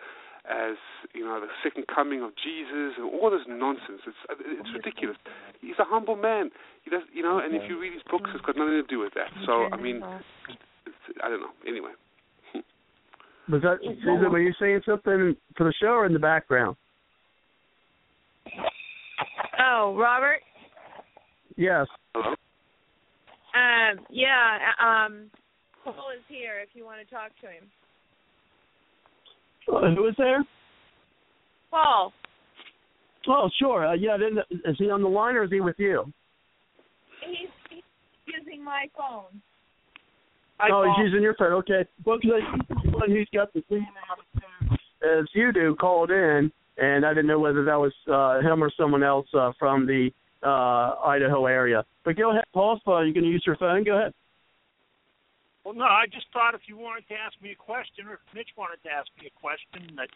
as 0.48 0.76
you 1.14 1.24
know 1.24 1.40
the 1.40 1.46
second 1.62 1.86
coming 1.86 2.22
of 2.22 2.30
Jesus, 2.42 2.96
and 2.98 3.06
all 3.06 3.30
this 3.30 3.46
nonsense. 3.46 4.02
It's 4.06 4.16
it's 4.30 4.70
ridiculous. 4.74 5.16
He's 5.60 5.78
a 5.78 5.84
humble 5.84 6.16
man. 6.16 6.50
He 6.82 6.90
does, 6.90 7.02
you 7.12 7.22
know, 7.22 7.38
and 7.38 7.54
if 7.54 7.68
you 7.68 7.78
read 7.80 7.92
his 7.92 8.02
books, 8.10 8.30
it's 8.34 8.44
got 8.44 8.56
nothing 8.56 8.80
to 8.80 8.86
do 8.88 8.98
with 8.98 9.14
that. 9.14 9.30
So 9.46 9.68
I 9.72 9.76
mean, 9.76 10.02
I 10.02 11.28
don't 11.28 11.40
know. 11.40 11.54
Anyway. 11.66 11.90
Was 13.50 13.62
that 13.62 13.78
Susan? 13.82 14.30
Were 14.30 14.40
you 14.40 14.52
saying 14.58 14.80
something 14.86 15.36
for 15.56 15.64
the 15.64 15.74
show 15.80 15.88
or 15.88 16.06
in 16.06 16.12
the 16.12 16.18
background? 16.18 16.76
Oh, 19.58 19.96
Robert. 19.98 20.40
Yes. 21.56 21.86
Hello. 22.14 22.34
Um. 23.54 24.06
Yeah. 24.10 24.58
Um. 24.80 25.30
Paul 25.84 26.10
is 26.16 26.22
here 26.28 26.60
if 26.62 26.68
you 26.74 26.84
want 26.84 27.00
to 27.00 27.14
talk 27.14 27.30
to 27.40 27.46
him. 27.46 27.64
Uh, 29.68 29.94
who 29.94 30.06
is 30.08 30.14
there? 30.18 30.44
Paul. 31.70 32.12
Oh, 33.28 33.48
sure. 33.58 33.86
Uh, 33.86 33.94
yeah. 33.94 34.16
Then, 34.16 34.38
is 34.64 34.76
he 34.78 34.90
on 34.90 35.02
the 35.02 35.08
line 35.08 35.36
or 35.36 35.44
is 35.44 35.50
he 35.50 35.60
with 35.60 35.76
you? 35.78 36.04
He's, 37.26 37.48
he's 37.70 37.82
using 38.26 38.64
my 38.64 38.86
phone. 38.96 39.40
oh, 40.60 40.68
Paul. 40.68 40.94
he's 40.96 41.04
using 41.06 41.22
your 41.22 41.34
phone. 41.34 41.52
Okay. 41.52 41.84
Well, 42.04 42.18
because 42.20 42.42
the 42.84 42.90
one 42.90 43.10
who's 43.10 43.28
got 43.34 43.52
the 43.52 43.62
same 43.70 43.86
attitude 44.10 44.78
as 45.02 45.24
you 45.34 45.52
do 45.52 45.74
called 45.76 46.10
in, 46.10 46.52
and 46.80 47.04
I 47.04 47.10
didn't 47.10 47.26
know 47.26 47.38
whether 47.38 47.64
that 47.64 47.78
was 47.78 47.92
uh, 48.10 48.40
him 48.40 48.64
or 48.64 48.72
someone 48.76 49.02
else 49.02 49.26
uh, 49.34 49.52
from 49.58 49.86
the 49.86 50.10
uh, 50.42 51.06
Idaho 51.06 51.46
area. 51.46 51.84
But 52.04 52.16
go 52.16 52.30
ahead, 52.30 52.44
Paul. 52.54 52.76
If 52.80 52.88
uh, 52.88 53.00
you're 53.00 53.12
going 53.12 53.24
to 53.24 53.30
use 53.30 53.44
your 53.46 53.56
phone, 53.56 53.84
go 53.84 53.98
ahead. 53.98 54.14
Well, 55.64 55.74
no, 55.74 55.84
I 55.84 56.06
just 56.10 56.26
thought 56.32 56.54
if 56.54 56.62
you 56.66 56.78
wanted 56.78 57.06
to 57.08 57.14
ask 57.14 57.34
me 57.42 57.52
a 57.52 57.54
question, 57.54 58.08
or 58.08 58.14
if 58.14 58.20
Mitch 58.34 58.48
wanted 58.56 58.82
to 58.82 58.90
ask 58.90 59.08
me 59.20 59.28
a 59.28 59.40
question, 59.40 59.94
that 59.96 60.08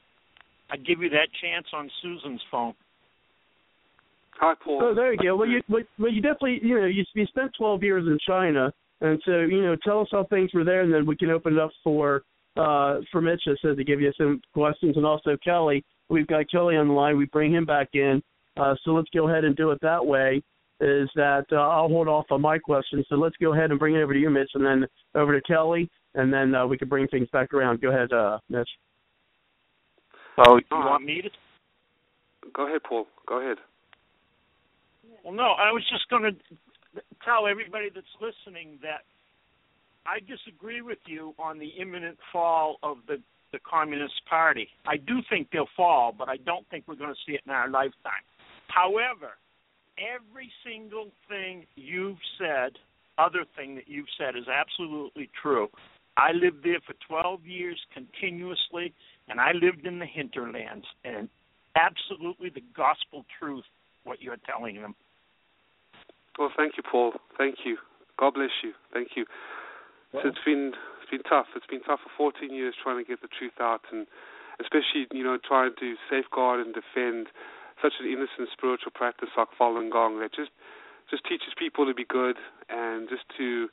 I'd 0.71 0.87
give 0.87 1.01
you 1.01 1.11
that 1.11 1.29
chance 1.43 1.67
on 1.75 1.91
Susan's 2.03 2.41
phone. 2.51 2.75
Hi, 4.41 4.55
Paul. 4.65 4.81
Oh, 4.83 4.95
there 4.95 5.13
you 5.13 5.19
go. 5.23 5.37
Well, 5.37 5.49
you 5.49 5.63
well, 5.69 5.83
well, 5.99 6.13
you 6.13 6.21
definitely 6.21 6.61
you 6.63 6.81
know 6.81 6.87
you, 6.87 7.05
you 7.15 7.27
spent 7.27 7.53
12 7.57 7.83
years 7.83 8.05
in 8.07 8.19
China, 8.27 8.73
and 9.01 9.21
so 9.25 9.41
you 9.41 9.63
know 9.63 9.77
tell 9.85 10.01
us 10.01 10.09
how 10.11 10.25
things 10.25 10.51
were 10.55 10.65
there, 10.65 10.81
and 10.81 10.93
then 10.93 11.07
we 11.07 11.17
can 11.17 11.31
open 11.31 11.53
it 11.53 11.61
up 11.61 11.71
for 11.85 12.23
uh 12.57 13.01
for 13.13 13.21
Mitch 13.21 13.43
I 13.47 13.53
said 13.63 13.77
to 13.77 13.85
give 13.85 14.01
you 14.01 14.13
some 14.17 14.41
questions, 14.53 14.97
and 14.97 15.07
also 15.07 15.37
Kelly. 15.45 15.85
We've 16.09 16.27
got 16.27 16.51
Kelly 16.51 16.77
on 16.77 16.89
the 16.89 16.95
line. 16.95 17.17
We 17.17 17.27
bring 17.27 17.53
him 17.53 17.65
back 17.65 17.89
in. 17.95 18.23
Uh, 18.57 18.75
so 18.85 18.93
let's 18.93 19.09
go 19.15 19.29
ahead 19.29 19.45
and 19.45 19.57
do 19.57 19.71
it 19.71 19.79
that 19.83 20.05
way. 20.05 20.43
is 20.81 21.09
that 21.17 21.45
uh, 21.53 21.57
I'll 21.57 21.89
hold 21.89 22.09
off 22.09 22.27
on 22.31 22.41
my 22.41 22.59
questions. 22.59 23.07
So 23.09 23.17
let's 23.17 23.37
go 23.41 23.53
ahead 23.53 23.71
and 23.71 23.79
bring 23.79 23.95
it 23.95 24.03
over 24.03 24.13
to 24.13 24.19
you, 24.19 24.31
Mitch, 24.31 24.51
and 24.55 24.65
then 24.65 24.87
over 25.15 25.39
to 25.39 25.43
Kelly, 25.47 25.91
and 26.15 26.33
then 26.33 26.55
uh, 26.55 26.67
we 26.67 26.79
can 26.79 26.89
bring 26.89 27.09
things 27.09 27.29
back 27.33 27.53
around. 27.53 27.81
Go 27.81 27.89
ahead, 27.89 28.13
uh, 28.13 28.39
Mitch. 28.49 28.69
Oh, 30.39 30.57
you 30.57 30.65
want 30.73 31.05
me 31.05 31.23
to? 31.23 31.31
Go 32.55 32.67
ahead, 32.67 32.83
Paul. 32.89 33.07
Go 33.27 33.41
ahead. 33.41 33.59
Well, 35.25 35.33
no, 35.35 35.55
I 35.59 35.73
was 35.73 35.83
just 35.91 36.09
going 36.11 36.23
to 36.23 37.01
tell 37.25 37.47
everybody 37.47 37.89
that's 37.95 38.07
listening 38.21 38.79
that 38.83 39.03
I 40.07 40.21
disagree 40.21 40.83
with 40.83 40.99
you 41.07 41.35
on 41.39 41.59
the 41.59 41.69
imminent 41.81 42.19
fall 42.33 42.77
of 42.83 42.99
the 43.09 43.17
the 43.55 43.61
Communist 43.61 44.21
Party. 44.29 44.69
I 44.87 44.97
do 44.97 45.21
think 45.31 45.49
they'll 45.53 45.71
fall, 45.77 46.13
but 46.17 46.29
I 46.29 46.37
don't 46.39 46.69
think 46.69 46.85
we're 46.87 46.97
going 46.97 47.15
to 47.15 47.21
see 47.27 47.35
it 47.35 47.43
in 47.47 47.53
our 47.53 47.71
lifetime. 47.71 48.27
However, 48.67 49.39
every 49.97 50.51
single 50.67 51.11
thing 51.29 51.65
you've 51.77 52.19
said, 52.37 52.73
other 53.17 53.45
thing 53.57 53.77
that 53.77 53.87
you've 53.87 54.11
said, 54.19 54.37
is 54.37 54.49
absolutely 54.49 55.31
true. 55.41 55.69
I 56.17 56.33
lived 56.33 56.65
there 56.65 56.81
for 56.85 56.95
12 57.09 57.47
years 57.47 57.81
continuously, 57.95 58.93
and 59.29 59.41
I 59.41 59.53
lived 59.53 59.87
in 59.87 60.01
the 60.01 60.07
hinterlands, 60.07 60.87
and 61.05 61.29
absolutely 61.77 62.51
the 62.51 62.63
gospel 62.77 63.25
truth 63.39 63.65
what 64.03 64.21
you're 64.21 64.37
telling 64.47 64.81
them. 64.81 64.95
Well, 66.39 66.51
thank 66.57 66.77
you, 66.77 66.83
Paul. 66.91 67.13
Thank 67.39 67.59
you. 67.65 67.79
God 68.19 68.35
bless 68.35 68.51
you. 68.63 68.73
Thank 68.93 69.11
you. 69.17 69.25
Well, 70.13 70.23
so 70.25 70.29
it's 70.31 70.39
been 70.45 70.73
it's 71.05 71.13
been 71.13 71.29
tough. 71.29 71.53
It's 71.53 71.69
been 71.69 71.85
tough 71.85 72.01
for 72.01 72.33
14 72.33 72.49
years 72.49 72.73
trying 72.81 72.97
to 72.97 73.05
get 73.05 73.21
the 73.21 73.29
truth 73.29 73.61
out, 73.61 73.85
and 73.93 74.09
especially 74.57 75.05
you 75.13 75.23
know 75.23 75.37
trying 75.37 75.77
to 75.77 76.01
safeguard 76.09 76.65
and 76.65 76.73
defend 76.73 77.29
such 77.85 78.01
an 78.01 78.09
innocent 78.09 78.49
spiritual 78.57 78.97
practice 78.97 79.29
like 79.37 79.53
Falun 79.61 79.93
Gong 79.93 80.21
that 80.25 80.33
just 80.33 80.51
just 81.13 81.29
teaches 81.29 81.53
people 81.59 81.85
to 81.85 81.93
be 81.93 82.09
good 82.09 82.41
and 82.73 83.09
just 83.13 83.29
to 83.37 83.69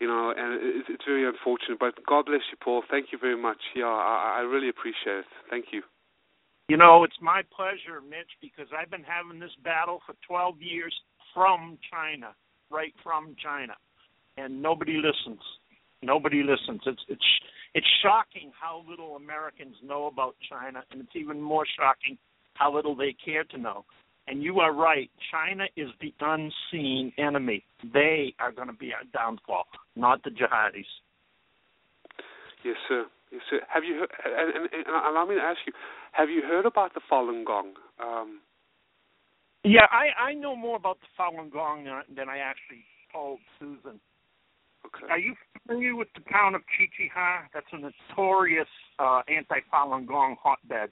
you 0.00 0.08
know, 0.08 0.32
and 0.34 0.56
it's, 0.88 1.04
very 1.04 1.28
unfortunate. 1.28 1.78
But 1.78 2.00
God 2.08 2.24
bless 2.24 2.40
you, 2.50 2.56
Paul. 2.56 2.82
Thank 2.90 3.12
you 3.12 3.18
very 3.20 3.36
much. 3.36 3.58
Yeah, 3.76 3.84
I, 3.84 4.38
I 4.38 4.40
really 4.40 4.70
appreciate 4.70 5.28
it. 5.28 5.30
Thank 5.50 5.66
you. 5.72 5.82
You 6.68 6.78
know, 6.78 7.04
it's 7.04 7.20
my 7.20 7.42
pleasure, 7.54 8.00
Mitch, 8.00 8.32
because 8.40 8.66
I've 8.72 8.90
been 8.90 9.04
having 9.04 9.40
this 9.40 9.52
battle 9.62 10.00
for 10.06 10.14
12 10.26 10.62
years 10.62 10.94
from 11.34 11.76
China, 11.92 12.32
right 12.70 12.94
from 13.02 13.36
China, 13.42 13.74
and 14.38 14.62
nobody 14.62 14.96
listens. 14.96 15.42
Nobody 16.02 16.42
listens. 16.42 16.80
It's 16.86 17.02
it's 17.08 17.24
it's 17.74 17.86
shocking 18.02 18.52
how 18.58 18.84
little 18.88 19.16
Americans 19.16 19.76
know 19.84 20.06
about 20.06 20.34
China, 20.48 20.82
and 20.90 21.00
it's 21.00 21.14
even 21.14 21.40
more 21.40 21.64
shocking 21.78 22.16
how 22.54 22.74
little 22.74 22.96
they 22.96 23.14
care 23.24 23.44
to 23.44 23.58
know. 23.58 23.84
And 24.26 24.42
you 24.42 24.60
are 24.60 24.72
right. 24.72 25.10
China 25.30 25.64
is 25.76 25.88
the 26.00 26.14
unseen 26.20 27.12
enemy. 27.18 27.64
They 27.92 28.34
are 28.38 28.52
going 28.52 28.68
to 28.68 28.74
be 28.74 28.92
our 28.92 29.04
downfall, 29.12 29.64
not 29.96 30.22
the 30.22 30.30
jihadis. 30.30 30.84
Yes, 32.64 32.76
sir. 32.88 33.06
Yes, 33.32 33.42
sir. 33.48 33.60
Have 33.72 33.84
you 33.84 33.94
heard? 34.00 34.10
And, 34.24 34.56
and, 34.56 34.68
and 34.72 34.86
allow 34.86 35.26
me 35.26 35.34
to 35.36 35.40
ask 35.40 35.58
you: 35.66 35.72
Have 36.12 36.30
you 36.30 36.42
heard 36.42 36.66
about 36.66 36.94
the 36.94 37.00
Falun 37.10 37.44
Gong? 37.44 37.72
Um, 38.02 38.40
yeah, 39.64 39.86
I 39.90 40.30
I 40.30 40.34
know 40.34 40.56
more 40.56 40.76
about 40.76 40.98
the 41.00 41.06
Falun 41.18 41.52
Gong 41.52 41.84
than 42.14 42.28
I 42.28 42.38
actually 42.38 42.84
told 43.12 43.38
Susan. 43.58 44.00
Okay. 44.94 45.06
Are 45.10 45.18
you 45.18 45.34
familiar 45.66 45.94
with 45.94 46.08
the 46.14 46.22
town 46.30 46.54
of 46.54 46.62
Qiqihar? 46.62 47.46
That's 47.54 47.66
a 47.72 47.78
notorious 47.78 48.68
uh, 48.98 49.22
anti-Falun 49.28 50.06
Gong 50.06 50.36
hotbed. 50.42 50.90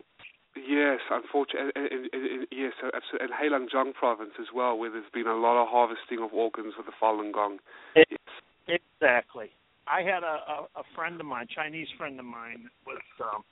Yes, 0.56 0.98
unfortunately, 1.10 1.70
and, 1.76 1.92
and, 1.92 2.08
and, 2.12 2.46
yes, 2.50 2.72
absolutely. 2.82 3.20
and 3.22 3.30
Heilongjiang 3.30 3.94
province 3.94 4.32
as 4.40 4.46
well, 4.54 4.76
where 4.76 4.90
there's 4.90 5.10
been 5.12 5.26
a 5.26 5.36
lot 5.36 5.60
of 5.60 5.68
harvesting 5.68 6.18
of 6.22 6.32
organs 6.32 6.74
with 6.76 6.86
the 6.86 6.92
Falun 7.00 7.32
Gong. 7.32 7.58
It, 7.94 8.08
yes. 8.10 8.80
Exactly. 9.00 9.50
I 9.86 10.02
had 10.02 10.22
a, 10.22 10.66
a, 10.76 10.80
a 10.80 10.84
friend 10.94 11.20
of 11.20 11.26
mine, 11.26 11.46
Chinese 11.54 11.88
friend 11.96 12.18
of 12.18 12.26
mine, 12.26 12.68
was 12.86 13.00
um, 13.20 13.42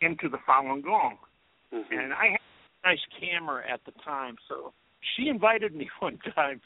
into 0.00 0.28
the 0.28 0.38
Falun 0.48 0.82
Gong, 0.82 1.16
mm-hmm. 1.72 1.98
and 1.98 2.12
I 2.12 2.32
had 2.32 2.40
a 2.84 2.88
nice 2.88 3.04
camera 3.20 3.62
at 3.70 3.80
the 3.86 3.92
time, 4.04 4.36
so 4.48 4.72
she 5.14 5.28
invited 5.28 5.74
me 5.74 5.88
one 6.00 6.18
time 6.34 6.60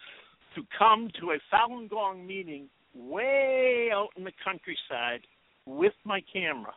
to 0.55 0.63
come 0.77 1.11
to 1.21 1.33
a 1.33 1.39
Falun 1.55 1.89
Gong 1.89 2.27
meeting 2.27 2.69
way 2.95 3.91
out 3.93 4.09
in 4.17 4.25
the 4.25 4.33
countryside 4.45 5.27
with 5.67 5.93
my 6.05 6.21
camera. 6.33 6.75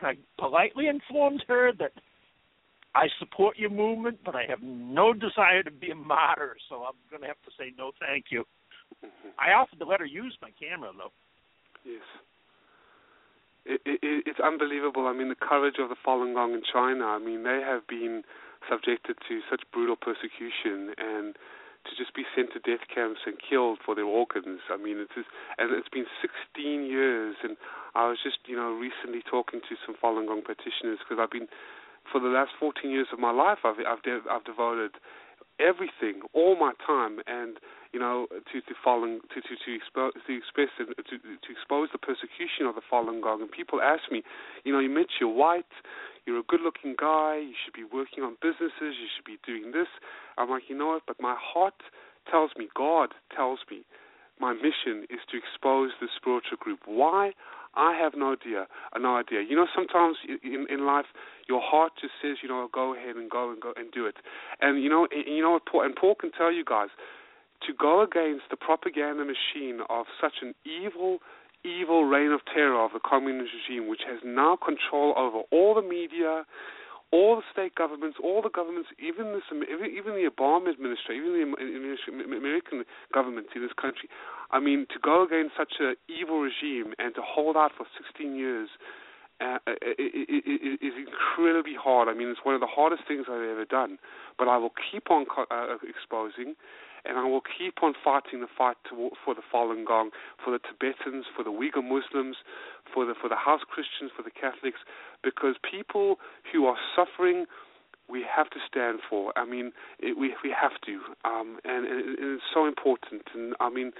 And 0.00 0.08
I 0.08 0.40
politely 0.40 0.88
informed 0.88 1.44
her 1.48 1.72
that 1.78 1.92
I 2.94 3.06
support 3.18 3.58
your 3.58 3.70
movement, 3.70 4.18
but 4.24 4.34
I 4.34 4.44
have 4.48 4.60
no 4.62 5.12
desire 5.12 5.62
to 5.62 5.70
be 5.70 5.90
a 5.90 5.94
martyr, 5.94 6.56
so 6.68 6.84
I'm 6.84 6.98
going 7.10 7.22
to 7.22 7.28
have 7.28 7.42
to 7.44 7.50
say 7.58 7.72
no 7.78 7.92
thank 8.00 8.26
you. 8.30 8.44
Mm-hmm. 9.04 9.28
I 9.38 9.52
offered 9.52 9.78
to 9.78 9.86
let 9.86 10.00
her 10.00 10.06
use 10.06 10.36
my 10.42 10.50
camera, 10.60 10.90
though. 10.96 11.12
Yes. 11.84 12.02
It, 13.64 13.80
it, 13.86 14.24
it's 14.26 14.40
unbelievable. 14.40 15.06
I 15.06 15.14
mean, 15.14 15.28
the 15.28 15.34
courage 15.34 15.76
of 15.78 15.88
the 15.88 15.96
Falun 16.06 16.34
Gong 16.34 16.52
in 16.52 16.62
China. 16.70 17.04
I 17.04 17.18
mean, 17.18 17.44
they 17.44 17.60
have 17.64 17.86
been 17.86 18.22
subjected 18.70 19.16
to 19.28 19.40
such 19.50 19.62
brutal 19.72 19.96
persecution 19.96 20.94
and 20.98 21.36
to 21.84 21.92
just 21.96 22.14
be 22.14 22.24
sent 22.34 22.52
to 22.54 22.60
death 22.60 22.86
camps 22.92 23.20
and 23.26 23.34
killed 23.38 23.78
for 23.84 23.94
their 23.94 24.06
organs. 24.06 24.60
I 24.70 24.76
mean, 24.76 24.98
it's 24.98 25.14
just, 25.14 25.28
and 25.58 25.74
it's 25.74 25.88
been 25.88 26.06
16 26.20 26.86
years. 26.86 27.36
And 27.42 27.56
I 27.94 28.08
was 28.08 28.18
just, 28.22 28.38
you 28.46 28.56
know, 28.56 28.72
recently 28.72 29.22
talking 29.22 29.60
to 29.66 29.74
some 29.84 29.96
Falun 29.98 30.26
Gong 30.26 30.42
practitioners 30.42 30.98
because 31.02 31.18
I've 31.20 31.32
been, 31.32 31.48
for 32.10 32.20
the 32.20 32.30
last 32.30 32.52
14 32.58 32.90
years 32.90 33.08
of 33.12 33.18
my 33.18 33.30
life, 33.30 33.62
I've 33.64 33.78
I've, 33.82 34.02
de- 34.02 34.26
I've 34.30 34.44
devoted 34.44 34.98
everything, 35.60 36.22
all 36.32 36.56
my 36.58 36.72
time, 36.86 37.20
and 37.26 37.58
you 37.92 38.00
know, 38.00 38.26
to 38.30 38.60
to 38.60 38.74
Falun 38.84 39.20
to 39.34 39.40
to 39.40 39.54
to, 39.54 39.70
expo- 39.76 40.12
to 40.16 40.32
express 40.32 40.68
to 40.78 40.86
to 40.86 41.48
expose 41.52 41.88
the 41.92 41.98
persecution 41.98 42.66
of 42.66 42.74
the 42.74 42.80
Falun 42.80 43.22
Gong. 43.22 43.42
And 43.42 43.50
people 43.50 43.80
ask 43.80 44.10
me, 44.10 44.22
you 44.64 44.72
know, 44.72 44.80
you're 44.80 45.28
white, 45.28 45.66
you're 46.26 46.40
a 46.40 46.48
good-looking 46.48 46.94
guy, 46.98 47.38
you 47.38 47.54
should 47.64 47.74
be 47.74 47.84
working 47.84 48.22
on 48.22 48.36
businesses, 48.40 48.94
you 49.00 49.08
should 49.14 49.24
be 49.24 49.38
doing 49.46 49.72
this. 49.72 49.88
I'm 50.38 50.50
like, 50.50 50.64
you 50.68 50.76
know 50.76 50.88
what? 50.88 51.02
But 51.06 51.20
my 51.20 51.36
heart 51.38 51.74
tells 52.30 52.50
me, 52.56 52.68
God 52.74 53.10
tells 53.34 53.60
me, 53.70 53.84
my 54.40 54.52
mission 54.52 55.06
is 55.10 55.20
to 55.30 55.38
expose 55.38 55.90
the 56.00 56.08
spiritual 56.16 56.58
group. 56.58 56.80
Why? 56.86 57.32
I 57.74 57.96
have 57.96 58.12
no 58.16 58.32
idea. 58.32 58.66
Uh, 58.92 58.98
no 58.98 59.16
idea. 59.16 59.40
You 59.40 59.56
know, 59.56 59.66
sometimes 59.74 60.16
in 60.26 60.66
in 60.68 60.84
life, 60.84 61.06
your 61.48 61.60
heart 61.62 61.92
just 62.00 62.14
says, 62.20 62.38
you 62.42 62.48
know, 62.48 62.68
go 62.72 62.94
ahead 62.94 63.16
and 63.16 63.30
go 63.30 63.50
and 63.50 63.60
go 63.60 63.72
and 63.76 63.90
do 63.92 64.06
it. 64.06 64.16
And 64.60 64.82
you 64.82 64.90
know, 64.90 65.06
and, 65.10 65.24
you 65.26 65.42
know 65.42 65.52
what? 65.52 65.66
Paul, 65.66 65.82
and 65.82 65.96
Paul 65.96 66.14
can 66.14 66.32
tell 66.32 66.52
you 66.52 66.64
guys 66.64 66.90
to 67.66 67.72
go 67.72 68.02
against 68.02 68.44
the 68.50 68.56
propaganda 68.56 69.24
machine 69.24 69.80
of 69.88 70.06
such 70.20 70.42
an 70.42 70.54
evil, 70.66 71.18
evil 71.64 72.04
reign 72.04 72.32
of 72.32 72.40
terror 72.52 72.82
of 72.84 72.92
the 72.92 73.00
communist 73.00 73.50
regime, 73.54 73.88
which 73.88 74.02
has 74.08 74.20
now 74.24 74.56
control 74.56 75.14
over 75.16 75.42
all 75.50 75.74
the 75.74 75.82
media, 75.82 76.44
all 77.12 77.36
the 77.36 77.42
state 77.52 77.74
governments, 77.74 78.18
all 78.22 78.42
the 78.42 78.50
governments, 78.50 78.88
even 78.98 79.40
even 79.52 80.12
the 80.14 80.28
Obama 80.28 80.72
administration, 80.72 81.22
even 81.22 81.54
the 81.54 82.36
American 82.36 82.84
government 83.12 83.46
in 83.54 83.62
this 83.62 83.72
country. 83.80 84.08
I 84.50 84.60
mean, 84.60 84.86
to 84.92 84.98
go 84.98 85.24
against 85.24 85.56
such 85.56 85.74
an 85.80 85.94
evil 86.08 86.40
regime 86.40 86.94
and 86.98 87.14
to 87.14 87.22
hold 87.24 87.56
out 87.56 87.72
for 87.76 87.86
16 87.96 88.34
years 88.36 88.68
uh, 89.40 89.58
is 89.98 90.94
incredibly 90.96 91.74
hard. 91.74 92.08
I 92.08 92.14
mean, 92.14 92.28
it's 92.28 92.44
one 92.44 92.54
of 92.54 92.60
the 92.60 92.70
hardest 92.70 93.02
things 93.08 93.26
I've 93.28 93.42
ever 93.42 93.64
done. 93.64 93.98
But 94.38 94.48
I 94.48 94.56
will 94.56 94.72
keep 94.90 95.10
on 95.10 95.26
uh, 95.50 95.76
exposing 95.88 96.54
and 97.04 97.18
I 97.18 97.24
will 97.24 97.42
keep 97.42 97.82
on 97.82 97.94
fighting 98.02 98.40
the 98.40 98.46
fight 98.56 98.76
to, 98.90 99.10
for 99.24 99.34
the 99.34 99.42
Falun 99.52 99.84
Gong, 99.86 100.10
for 100.42 100.52
the 100.52 100.60
Tibetans, 100.60 101.26
for 101.34 101.42
the 101.42 101.50
Uyghur 101.50 101.82
Muslims, 101.82 102.36
for 102.92 103.04
the 103.04 103.14
for 103.20 103.28
the 103.28 103.36
house 103.36 103.62
Christians, 103.68 104.10
for 104.16 104.22
the 104.22 104.30
Catholics, 104.30 104.78
because 105.22 105.56
people 105.68 106.16
who 106.52 106.66
are 106.66 106.76
suffering, 106.94 107.46
we 108.08 108.24
have 108.24 108.50
to 108.50 108.58
stand 108.68 109.00
for. 109.08 109.32
I 109.36 109.44
mean, 109.44 109.72
it, 109.98 110.16
we 110.16 110.34
we 110.44 110.54
have 110.54 110.78
to, 110.86 111.00
um, 111.24 111.58
and, 111.64 111.86
and, 111.86 112.16
it's 112.18 112.44
so 112.54 112.66
important. 112.66 113.22
And 113.34 113.54
I 113.58 113.68
mean, 113.68 113.92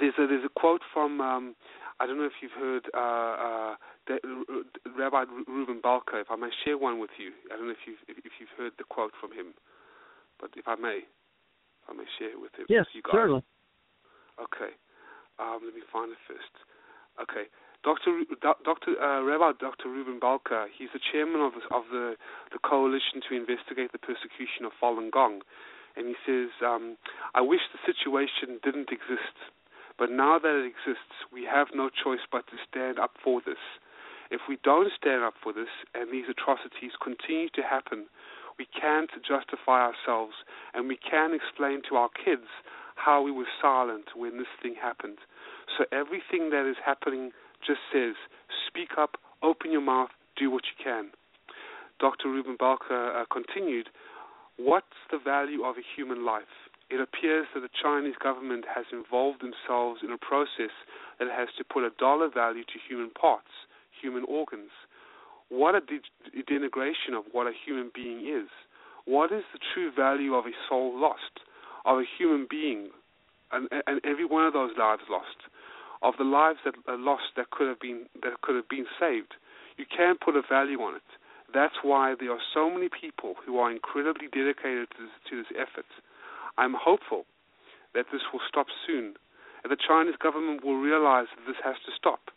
there's 0.00 0.14
a 0.18 0.26
there's 0.26 0.44
a 0.44 0.60
quote 0.60 0.82
from. 0.92 1.20
Um, 1.20 1.54
I 1.98 2.06
don't 2.06 2.18
know 2.18 2.26
if 2.26 2.42
you've 2.42 2.52
heard 2.52 2.84
uh, 2.92 3.00
uh, 3.00 3.74
uh, 4.10 4.16
Rabbi 4.98 5.24
Reuben 5.48 5.80
Bulka. 5.80 6.20
If 6.20 6.30
I 6.30 6.36
may 6.36 6.50
share 6.64 6.76
one 6.76 6.98
with 6.98 7.10
you, 7.18 7.30
I 7.50 7.56
don't 7.56 7.66
know 7.66 7.72
if 7.72 7.86
you've 7.86 8.02
if 8.08 8.32
you've 8.38 8.52
heard 8.58 8.72
the 8.76 8.84
quote 8.84 9.12
from 9.20 9.32
him, 9.32 9.54
but 10.40 10.50
if 10.56 10.66
I 10.66 10.74
may. 10.74 11.00
I 11.88 11.94
may 11.94 12.08
share 12.18 12.30
it 12.30 12.40
with 12.40 12.54
him. 12.54 12.66
Yes, 12.68 12.86
you 12.92 13.02
guys. 13.02 13.14
certainly. 13.14 13.44
Okay. 14.40 14.72
Um, 15.38 15.60
let 15.64 15.74
me 15.74 15.82
find 15.92 16.12
it 16.12 16.18
first. 16.26 16.52
Okay. 17.20 17.48
Dr. 17.84 18.26
Dr. 18.42 18.98
Uh, 18.98 19.22
Rabbi 19.22 19.52
Dr. 19.60 19.88
Reuben 19.88 20.18
Bulka, 20.18 20.66
he's 20.76 20.90
the 20.92 20.98
chairman 20.98 21.40
of, 21.40 21.54
of 21.70 21.84
the, 21.92 22.16
the 22.50 22.58
coalition 22.58 23.22
to 23.28 23.36
investigate 23.36 23.92
the 23.92 24.02
persecution 24.02 24.66
of 24.66 24.72
Falun 24.82 25.10
Gong. 25.12 25.42
And 25.94 26.08
he 26.10 26.16
says, 26.26 26.50
um, 26.66 26.96
I 27.34 27.40
wish 27.40 27.60
the 27.70 27.80
situation 27.86 28.58
didn't 28.64 28.90
exist, 28.90 29.38
but 29.98 30.10
now 30.10 30.38
that 30.38 30.50
it 30.50 30.66
exists, 30.66 31.14
we 31.32 31.44
have 31.46 31.68
no 31.74 31.88
choice 31.88 32.26
but 32.30 32.46
to 32.48 32.58
stand 32.68 32.98
up 32.98 33.14
for 33.22 33.40
this. 33.40 33.62
If 34.30 34.42
we 34.48 34.58
don't 34.64 34.90
stand 34.98 35.22
up 35.22 35.34
for 35.40 35.52
this 35.52 35.70
and 35.94 36.10
these 36.10 36.26
atrocities 36.28 36.98
continue 37.00 37.48
to 37.54 37.62
happen, 37.62 38.10
we 38.58 38.66
can't 38.66 39.10
justify 39.26 39.84
ourselves, 39.84 40.34
and 40.74 40.88
we 40.88 40.96
can't 40.96 41.34
explain 41.34 41.82
to 41.88 41.96
our 41.96 42.08
kids 42.08 42.48
how 42.94 43.22
we 43.22 43.30
were 43.30 43.48
silent 43.60 44.16
when 44.16 44.38
this 44.38 44.50
thing 44.62 44.74
happened. 44.80 45.18
So 45.76 45.84
everything 45.92 46.50
that 46.50 46.68
is 46.68 46.76
happening 46.84 47.32
just 47.66 47.80
says, 47.92 48.14
speak 48.66 48.96
up, 48.98 49.16
open 49.42 49.72
your 49.72 49.82
mouth, 49.82 50.10
do 50.36 50.50
what 50.50 50.64
you 50.64 50.82
can. 50.82 51.10
Dr. 51.98 52.28
Ruben 52.28 52.56
Bulka 52.56 53.22
uh, 53.22 53.24
continued, 53.32 53.88
what's 54.56 55.00
the 55.10 55.18
value 55.18 55.64
of 55.64 55.76
a 55.76 55.84
human 55.96 56.24
life? 56.24 56.68
It 56.88 57.00
appears 57.00 57.46
that 57.54 57.60
the 57.60 57.72
Chinese 57.82 58.14
government 58.22 58.64
has 58.72 58.86
involved 58.92 59.42
themselves 59.42 60.00
in 60.04 60.12
a 60.12 60.18
process 60.18 60.70
that 61.18 61.28
has 61.28 61.48
to 61.58 61.64
put 61.64 61.84
a 61.84 61.90
dollar 61.98 62.28
value 62.30 62.62
to 62.62 62.78
human 62.88 63.10
parts, 63.10 63.66
human 64.00 64.24
organs. 64.28 64.70
What 65.48 65.74
a 65.74 65.80
de- 65.80 66.42
denigration 66.42 67.16
of 67.16 67.24
what 67.32 67.46
a 67.46 67.52
human 67.64 67.90
being 67.94 68.26
is. 68.26 68.48
What 69.04 69.30
is 69.30 69.44
the 69.52 69.60
true 69.72 69.92
value 69.94 70.34
of 70.34 70.46
a 70.46 70.54
soul 70.68 70.98
lost, 70.98 71.40
of 71.84 71.98
a 71.98 72.04
human 72.18 72.46
being, 72.50 72.90
and, 73.52 73.68
and 73.86 74.00
every 74.04 74.24
one 74.24 74.44
of 74.44 74.52
those 74.52 74.72
lives 74.76 75.02
lost, 75.08 75.46
of 76.02 76.14
the 76.18 76.24
lives 76.24 76.58
that 76.64 76.74
are 76.88 76.98
lost 76.98 77.36
that 77.36 77.50
could 77.50 77.68
have 77.68 77.78
been 77.78 78.06
that 78.22 78.40
could 78.42 78.56
have 78.56 78.68
been 78.68 78.86
saved? 78.98 79.34
You 79.76 79.84
can't 79.86 80.20
put 80.20 80.34
a 80.36 80.42
value 80.42 80.80
on 80.80 80.96
it. 80.96 81.08
That's 81.54 81.76
why 81.82 82.14
there 82.18 82.32
are 82.32 82.42
so 82.52 82.68
many 82.68 82.88
people 82.88 83.34
who 83.46 83.58
are 83.58 83.70
incredibly 83.70 84.26
dedicated 84.26 84.90
to 84.90 85.02
this, 85.06 85.14
to 85.30 85.36
this 85.36 85.52
effort. 85.54 85.86
I'm 86.58 86.74
hopeful 86.74 87.24
that 87.94 88.06
this 88.10 88.22
will 88.32 88.40
stop 88.48 88.66
soon, 88.86 89.14
and 89.62 89.70
the 89.70 89.76
Chinese 89.76 90.16
government 90.20 90.64
will 90.64 90.80
realize 90.80 91.26
that 91.36 91.46
this 91.46 91.62
has 91.62 91.76
to 91.86 91.92
stop. 91.96 92.30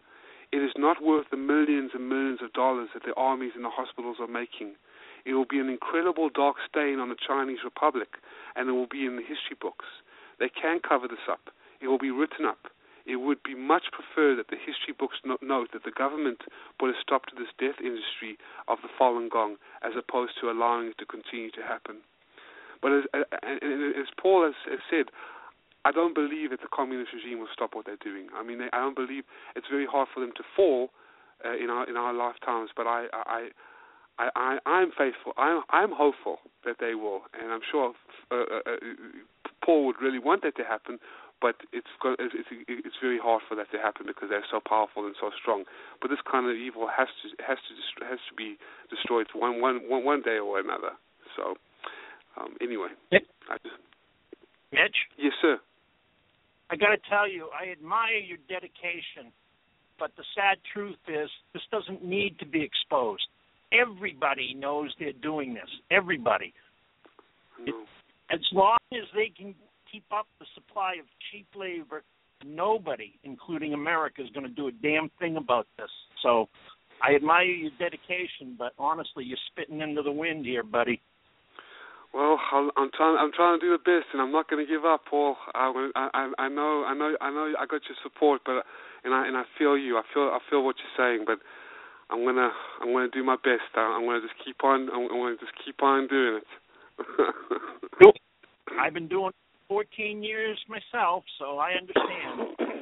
It 0.52 0.58
is 0.58 0.72
not 0.78 1.04
worth 1.04 1.30
the 1.30 1.38
millions 1.38 1.92
and 1.94 2.10
millions 2.10 2.40
of 2.42 2.54
dollars 2.54 2.90
that 2.94 3.04
the 3.04 3.14
armies 3.16 3.52
and 3.56 3.64
the 3.64 3.70
hospitals 3.70 4.18
are 4.20 4.28
making. 4.28 4.74
It 5.26 5.34
will 5.34 5.46
be 5.46 5.60
an 5.60 5.70
incredible 5.70 6.30
dark 6.30 6.58
stain 6.68 7.00
on 7.00 7.10
the 7.10 7.16
Chinese 7.16 7.60
Republic, 7.64 8.18
and 8.56 8.70
it 8.70 8.72
will 8.72 8.88
be 8.88 9.06
in 9.06 9.16
the 9.16 9.22
history 9.22 9.58
books. 9.60 9.86
They 10.40 10.50
can 10.50 10.80
cover 10.80 11.08
this 11.08 11.28
up. 11.30 11.52
It 11.82 11.88
will 11.88 12.00
be 12.00 12.12
written 12.12 12.46
up. 12.46 12.72
It 13.06 13.18
would 13.18 13.42
be 13.44 13.56
much 13.56 13.86
preferred 13.92 14.38
that 14.38 14.50
the 14.50 14.58
history 14.58 14.94
books 14.98 15.18
note 15.26 15.70
that 15.74 15.84
the 15.84 15.92
government 15.92 16.42
put 16.78 16.90
a 16.90 17.02
stop 17.02 17.26
to 17.28 17.36
this 17.36 17.50
death 17.58 17.82
industry 17.82 18.38
of 18.68 18.80
the 18.82 18.90
Falun 19.00 19.30
Gong, 19.30 19.58
as 19.82 19.94
opposed 19.98 20.34
to 20.40 20.50
allowing 20.50 20.88
it 20.88 20.98
to 21.00 21.06
continue 21.06 21.52
to 21.52 21.62
happen. 21.62 21.98
But 22.82 22.94
as, 22.94 23.04
as 23.44 24.10
Paul 24.22 24.46
has, 24.46 24.56
has 24.70 24.80
said, 24.90 25.12
I 25.90 25.92
don't 25.92 26.14
believe 26.14 26.52
that 26.52 26.62
the 26.62 26.70
communist 26.70 27.10
regime 27.18 27.40
will 27.40 27.50
stop 27.52 27.74
what 27.74 27.88
they're 27.88 27.98
doing. 27.98 28.30
I 28.38 28.44
mean, 28.44 28.60
they, 28.60 28.70
I 28.72 28.78
don't 28.78 28.96
believe 28.96 29.24
it's 29.56 29.66
very 29.72 29.88
hard 29.90 30.08
for 30.14 30.20
them 30.20 30.30
to 30.38 30.44
fall 30.56 30.92
uh, 31.44 31.58
in 31.58 31.72
our 31.72 31.90
in 31.90 31.98
our 31.98 32.14
lifetimes. 32.14 32.70
But 32.78 32.86
I 32.86 33.08
I 33.12 33.50
I, 34.20 34.30
I 34.36 34.58
I'm 34.70 34.92
faithful. 34.94 35.34
I'm 35.36 35.64
I'm 35.74 35.90
hopeful 35.90 36.46
that 36.64 36.78
they 36.80 36.94
will, 36.94 37.26
and 37.34 37.52
I'm 37.52 37.66
sure 37.66 37.94
uh, 38.30 38.36
uh, 38.36 38.70
uh 38.70 38.78
Paul 39.66 39.88
would 39.88 39.98
really 40.00 40.20
want 40.20 40.44
that 40.44 40.56
to 40.58 40.64
happen. 40.64 41.00
But 41.42 41.56
it's 41.74 41.90
got, 42.04 42.20
it's 42.20 42.36
it's 42.68 43.00
very 43.02 43.18
hard 43.18 43.42
for 43.50 43.56
that 43.56 43.72
to 43.72 43.80
happen 43.80 44.06
because 44.06 44.30
they're 44.30 44.46
so 44.52 44.60
powerful 44.62 45.08
and 45.08 45.16
so 45.20 45.32
strong. 45.42 45.64
But 46.02 46.12
this 46.12 46.20
kind 46.30 46.46
of 46.46 46.56
evil 46.56 46.86
has 46.86 47.08
to 47.24 47.34
has 47.42 47.58
to 47.66 48.06
has 48.06 48.20
to 48.30 48.36
be 48.38 48.62
destroyed 48.94 49.26
one 49.34 49.60
one 49.60 49.82
one 49.90 50.06
one 50.06 50.22
day 50.22 50.38
or 50.38 50.60
another. 50.60 50.94
So 51.36 51.56
um, 52.38 52.54
anyway, 52.62 52.94
Mitch? 53.12 53.26
I 53.50 53.58
just, 53.64 53.82
Mitch? 54.72 55.10
Yes, 55.18 55.34
sir. 55.42 55.58
I 56.70 56.76
got 56.76 56.90
to 56.90 56.98
tell 57.10 57.30
you, 57.30 57.50
I 57.58 57.72
admire 57.72 58.18
your 58.18 58.38
dedication, 58.48 59.32
but 59.98 60.12
the 60.18 60.24
sad 60.36 60.58
truth 60.74 61.00
is 61.08 61.30
this 61.54 61.64
doesn't 61.72 62.04
need 62.04 62.38
to 62.40 62.46
be 62.46 62.62
exposed. 62.62 63.28
Everybody 63.74 64.54
knows 64.54 64.94
they're 65.00 65.14
doing 65.14 65.54
this. 65.54 65.70
Everybody. 65.92 66.54
It, 67.66 67.76
as 68.32 68.40
long 68.54 68.78
as 68.94 69.08
they 69.16 69.32
can 69.36 69.56
keep 69.92 70.06
up 70.12 70.28
the 70.40 70.46
supply 70.54 70.94
of 71.00 71.06
cheap 71.32 71.48
labor, 71.56 72.04
nobody, 72.46 73.14
including 73.24 73.74
America, 73.74 74.22
is 74.22 74.30
going 74.30 74.46
to 74.46 74.54
do 74.54 74.68
a 74.68 74.72
damn 74.72 75.10
thing 75.20 75.38
about 75.38 75.68
this. 75.78 75.90
So 76.24 76.48
I 77.02 77.16
admire 77.16 77.44
your 77.44 77.72
dedication, 77.80 78.56
but 78.58 78.74
honestly, 78.78 79.24
you're 79.24 79.38
spitting 79.52 79.82
into 79.82 80.02
the 80.02 80.12
wind 80.12 80.46
here, 80.46 80.64
buddy. 80.64 81.02
Well, 82.14 82.40
I'm 82.52 82.90
trying. 82.96 83.18
I'm 83.20 83.32
trying 83.32 83.60
to 83.60 83.66
do 83.66 83.72
the 83.72 83.78
best, 83.78 84.08
and 84.14 84.22
I'm 84.22 84.32
not 84.32 84.50
going 84.50 84.66
to 84.66 84.72
give 84.72 84.84
up, 84.84 85.02
Paul. 85.10 85.36
I, 85.54 85.90
I, 85.96 86.32
I 86.40 86.50
know, 86.50 86.84
I 86.88 86.94
know, 86.94 87.16
I 87.22 87.30
know. 87.30 87.54
I 87.60 87.66
got 87.66 87.82
your 87.88 87.98
support, 88.02 88.42
but 88.46 88.66
and 89.04 89.14
I 89.14 89.28
and 89.28 89.38
I 89.38 89.44
feel 89.58 89.78
you. 89.78 89.98
I 89.98 90.02
feel, 90.14 90.24
I 90.24 90.40
feel 90.50 90.64
what 90.64 90.76
you're 90.80 90.98
saying, 90.98 91.26
but 91.28 91.38
I'm 92.10 92.26
gonna, 92.26 92.50
I'm 92.82 92.94
gonna 92.94 93.10
do 93.10 93.24
my 93.24 93.36
best. 93.36 93.70
I'm 93.76 94.06
gonna 94.06 94.22
just 94.22 94.34
keep 94.44 94.64
on. 94.64 94.90
I'm 94.92 95.08
gonna 95.08 95.36
just 95.40 95.54
keep 95.64 95.84
on 95.84 96.08
doing 96.08 96.42
it. 96.42 98.14
I've 98.80 98.94
been 98.94 99.08
doing 99.08 99.32
14 99.68 100.24
years 100.24 100.58
myself, 100.68 101.24
so 101.38 101.60
I 101.60 101.74
understand. 101.74 102.82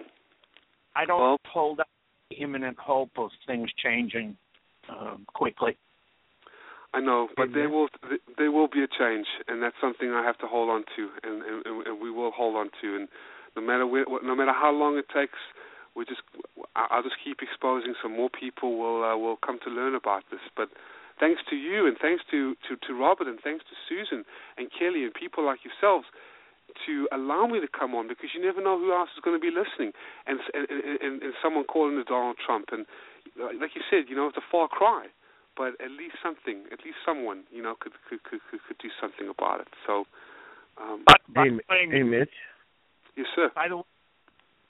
I 0.95 1.06
don't 1.06 1.20
well, 1.20 1.38
hold 1.52 1.80
out 1.82 1.88
imminent 2.40 2.78
hope 2.80 3.12
of 3.18 3.30
things 3.45 3.70
changing 3.84 4.36
um, 4.90 5.26
quickly. 5.28 5.78
I 6.98 6.99
know, 6.99 7.30
but 7.38 7.53
there 7.53 7.69
will 7.69 7.90
there 8.41 8.52
will 8.52 8.68
be 8.68 8.82
a 8.82 8.90
change, 8.90 9.28
and 9.48 9.61
that's 9.61 9.78
something 9.80 10.10
I 10.10 10.26
have 10.26 10.40
to 10.40 10.48
hold 10.48 10.68
on 10.74 10.82
to, 10.98 11.02
and 11.22 11.45
and, 11.45 11.86
and 11.86 12.02
we 12.02 12.10
will 12.10 12.32
hold 12.32 12.56
on 12.56 12.74
to, 12.82 12.95
and 12.98 13.07
no 13.56 13.61
matter 13.61 13.86
where, 13.86 14.06
no 14.24 14.34
matter 14.34 14.52
how 14.52 14.74
long 14.74 14.98
it 14.98 15.06
takes, 15.14 15.38
we 15.95 16.06
just 16.06 16.26
I'll 16.76 17.03
just 17.03 17.22
keep 17.24 17.45
exposing, 17.45 17.94
so 18.02 18.10
more 18.10 18.32
people 18.34 18.82
will 18.82 19.06
uh, 19.06 19.15
will 19.15 19.38
come 19.38 19.60
to 19.65 19.69
learn 19.69 19.94
about 19.94 20.24
this. 20.32 20.41
But 20.57 20.69
thanks 21.19 21.41
to 21.52 21.56
you, 21.56 21.86
and 21.86 21.98
thanks 22.02 22.24
to, 22.32 22.57
to 22.65 22.74
to 22.88 22.98
Robert, 22.98 23.28
and 23.28 23.38
thanks 23.45 23.64
to 23.69 23.78
Susan 23.86 24.26
and 24.57 24.74
Kelly, 24.74 25.06
and 25.06 25.14
people 25.14 25.45
like 25.45 25.60
yourselves, 25.61 26.10
to 26.88 27.07
allow 27.14 27.45
me 27.45 27.61
to 27.61 27.69
come 27.69 27.94
on 27.94 28.07
because 28.07 28.34
you 28.34 28.41
never 28.41 28.57
know 28.57 28.80
who 28.82 28.90
else 28.90 29.14
is 29.14 29.22
going 29.22 29.38
to 29.38 29.44
be 29.44 29.53
listening, 29.53 29.94
and 30.26 30.41
and 30.57 30.65
and, 30.65 31.22
and 31.22 31.34
someone 31.45 31.65
calling 31.69 31.94
the 31.94 32.10
Donald 32.10 32.41
Trump, 32.41 32.74
and 32.74 32.90
like 33.61 33.78
you 33.78 33.86
said, 33.86 34.10
you 34.10 34.15
know, 34.18 34.26
it's 34.34 34.41
a 34.41 34.49
far 34.49 34.68
cry 34.68 35.14
but 35.58 35.74
at 35.84 35.92
least 35.92 36.16
something, 36.24 36.64
at 36.72 36.80
least 36.86 36.98
someone, 37.06 37.44
you 37.52 37.62
know, 37.62 37.76
could 37.80 37.94
could 38.10 38.24
could 38.24 38.40
could, 38.50 38.60
could 38.68 38.78
do 38.78 38.90
something 39.02 39.28
about 39.28 39.62
it. 39.62 39.68
So, 39.86 40.06
um, 40.80 41.04
hey, 41.36 41.50
hey, 41.92 42.04
Mitch. 42.04 42.30
Yes, 43.16 43.26
sir. 43.36 43.50
By 43.56 43.68
the 43.68 43.78
way, 43.78 43.84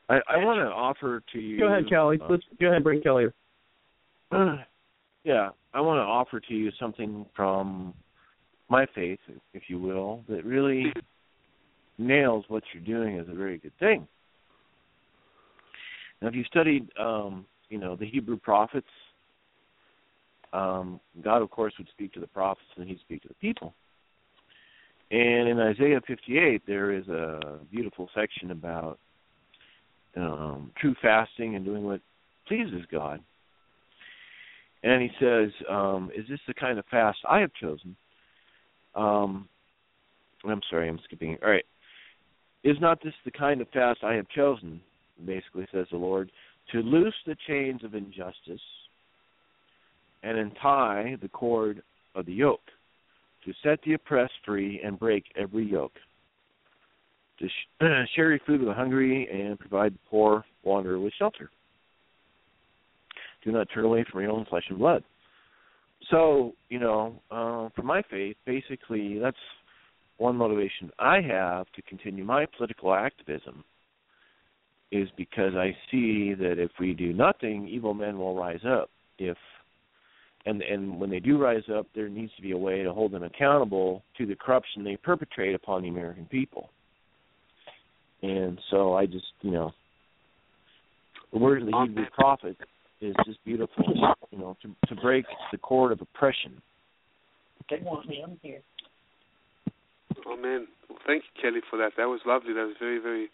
I, 0.10 0.20
I 0.30 0.38
want 0.38 0.60
to 0.60 0.72
offer 0.72 1.22
to 1.34 1.40
you. 1.40 1.60
Go 1.60 1.68
ahead, 1.68 1.90
Kelly. 1.90 2.18
Uh, 2.22 2.28
Let's 2.30 2.44
go 2.60 2.68
ahead, 2.68 2.84
bring 2.84 3.02
Kelly. 3.02 3.26
Uh, 4.32 4.56
yeah, 5.24 5.50
I 5.74 5.82
want 5.82 5.98
to 5.98 6.04
offer 6.04 6.40
to 6.40 6.54
you 6.54 6.72
something 6.80 7.26
from 7.36 7.94
my 8.70 8.86
faith, 8.96 9.20
if 9.54 9.64
you 9.68 9.80
will, 9.80 10.24
that 10.30 10.46
really 10.46 10.94
nails 11.98 12.46
what 12.48 12.64
you're 12.74 12.84
doing 12.84 13.18
as 13.18 13.28
a 13.30 13.34
very 13.34 13.58
good 13.58 13.78
thing. 13.80 14.08
Now, 16.22 16.30
if 16.30 16.36
you 16.36 16.44
studied, 16.46 16.90
um, 17.00 17.46
you 17.70 17.78
know, 17.78 17.96
the 17.96 18.06
Hebrew 18.06 18.38
prophets, 18.38 18.88
um, 20.54 21.00
God, 21.24 21.42
of 21.42 21.50
course, 21.50 21.74
would 21.78 21.90
speak 21.90 22.14
to 22.14 22.20
the 22.20 22.28
prophets 22.28 22.68
and 22.76 22.88
he'd 22.88 23.00
speak 23.00 23.22
to 23.24 23.28
the 23.28 23.34
people. 23.36 23.74
And 25.10 25.48
in 25.48 25.60
Isaiah 25.60 26.02
58, 26.06 26.64
there 26.68 26.92
is 26.92 27.08
a 27.08 27.60
beautiful 27.72 28.10
section 28.14 28.52
about 28.52 29.00
um, 30.16 30.72
true 30.80 30.96
fasting 31.02 31.56
and 31.56 31.64
doing 31.64 31.84
what 31.84 32.02
pleases 32.48 32.86
God. 32.92 33.22
And 34.84 35.02
he 35.02 35.10
says, 35.20 35.50
um, 35.70 36.12
Is 36.16 36.26
this 36.30 36.40
the 36.48 36.54
kind 36.54 36.78
of 36.78 36.86
fast 36.92 37.20
I 37.30 37.40
have 37.40 37.52
chosen? 37.60 37.96
Um, 38.96 39.48
I'm 40.48 40.62
sorry, 40.70 40.90
I'm 40.90 41.00
skipping. 41.06 41.38
All 41.44 41.52
right. 41.52 41.66
Is 42.64 42.78
not 42.82 43.02
this 43.04 43.14
the 43.24 43.32
kind 43.32 43.62
of 43.62 43.70
fast 43.70 44.04
I 44.04 44.14
have 44.14 44.28
chosen, 44.30 44.82
basically 45.26 45.68
says 45.72 45.88
the 45.92 45.98
Lord, 45.98 46.32
to 46.72 46.80
loose 46.80 47.16
the 47.26 47.36
chains 47.48 47.84
of 47.84 47.96
injustice 47.96 48.62
and 50.28 50.38
untie 50.38 51.16
the 51.22 51.30
cord 51.30 51.82
of 52.16 52.26
the 52.26 52.34
yoke, 52.34 52.60
to 53.46 53.54
set 53.64 53.80
the 53.86 53.94
oppressed 53.94 54.34
free 54.46 54.82
and 54.84 55.00
break 55.00 55.24
every 55.38 55.66
yoke, 55.66 55.94
to 57.40 57.48
sh- 57.48 57.82
share 58.16 58.32
your 58.32 58.40
food 58.46 58.60
with 58.60 58.68
the 58.68 58.74
hungry 58.74 59.28
and 59.32 59.58
provide 59.58 59.94
the 59.94 60.00
poor 60.10 60.44
wanderer 60.64 61.00
with 61.00 61.14
shelter. 61.18 61.50
Do 63.46 63.52
not 63.52 63.68
turn 63.74 63.86
away 63.86 64.06
from 64.12 64.22
your 64.22 64.32
own 64.32 64.46
flesh 64.50 64.66
and 64.70 64.80
blood. 64.80 65.04
So, 66.12 66.54
you 66.70 66.80
know, 66.80 67.22
uh, 67.32 67.70
for 67.76 67.84
my 67.84 68.02
faith, 68.10 68.36
basically, 68.46 69.20
that's 69.20 69.38
one 70.18 70.36
motivation 70.36 70.92
I 71.00 71.22
have 71.22 71.68
to 71.76 71.82
continue 71.84 72.26
my 72.26 72.46
political 72.58 72.94
activism 72.94 73.64
is 74.92 75.10
because 75.18 75.54
I 75.54 75.76
see 75.92 76.34
that 76.34 76.56
if 76.58 76.72
we 76.80 76.94
do 76.94 77.14
nothing, 77.14 77.68
evil 77.68 77.94
men 77.94 78.18
will 78.18 78.36
rise 78.36 78.66
up. 78.66 78.90
If 79.20 79.38
and 80.48 80.62
and 80.62 81.00
when 81.00 81.10
they 81.10 81.20
do 81.20 81.38
rise 81.38 81.64
up, 81.76 81.88
there 81.94 82.08
needs 82.08 82.32
to 82.38 82.42
be 82.42 82.52
a 82.52 82.58
way 82.58 82.82
to 82.82 82.94
hold 82.94 83.12
them 83.12 83.24
accountable 83.24 84.04
to 84.18 84.26
the 84.26 84.36
corruption 84.36 84.84
they 84.84 84.96
perpetrate 84.96 85.54
upon 85.54 85.82
the 85.82 85.90
American 85.90 86.26
people. 86.26 86.70
And 88.24 88.60
so 88.72 88.96
I 88.96 89.06
just, 89.06 89.26
you 89.42 89.52
know, 89.52 89.72
the 91.32 91.40
words 91.40 91.64
of 91.64 91.70
the 91.70 91.86
Hebrew 91.86 92.06
prophet 92.14 92.58
is 93.02 93.16
just 93.26 93.44
beautiful, 93.46 93.84
you 94.32 94.40
know, 94.40 94.58
to 94.62 94.76
to 94.88 95.02
break 95.02 95.26
the 95.52 95.58
cord 95.58 95.92
of 95.92 96.02
oppression. 96.02 96.62
they 97.70 97.80
want 97.80 98.08
me, 98.08 98.22
I'm 98.24 98.40
here. 98.42 98.62
Oh 100.26 100.38
man, 100.38 100.68
well, 100.90 101.00
thank 101.06 101.24
you, 101.24 101.42
Kelly, 101.42 101.62
for 101.70 101.78
that. 101.78 101.92
That 101.98 102.06
was 102.06 102.22
lovely. 102.26 102.54
That 102.54 102.66
was 102.66 102.76
very, 102.80 103.00
very 103.00 103.30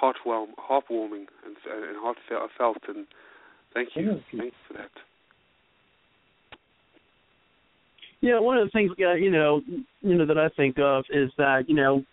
heartwarm, 0.00 0.48
heartwarming, 0.58 1.26
and 1.44 1.56
and 1.66 1.96
heartfelt. 1.96 2.82
And 2.88 3.06
thank 3.74 3.90
you, 3.96 4.20
thank 4.30 4.44
you 4.44 4.50
for 4.68 4.74
that. 4.74 4.90
Yeah, 8.22 8.38
one 8.38 8.56
of 8.56 8.66
the 8.66 8.70
things 8.70 8.92
uh, 9.00 9.14
you 9.14 9.30
know, 9.32 9.60
you 10.00 10.14
know 10.14 10.24
that 10.24 10.38
I 10.38 10.48
think 10.50 10.78
of 10.78 11.04
is 11.10 11.30
that 11.38 11.64
you 11.68 11.74
know, 11.74 12.04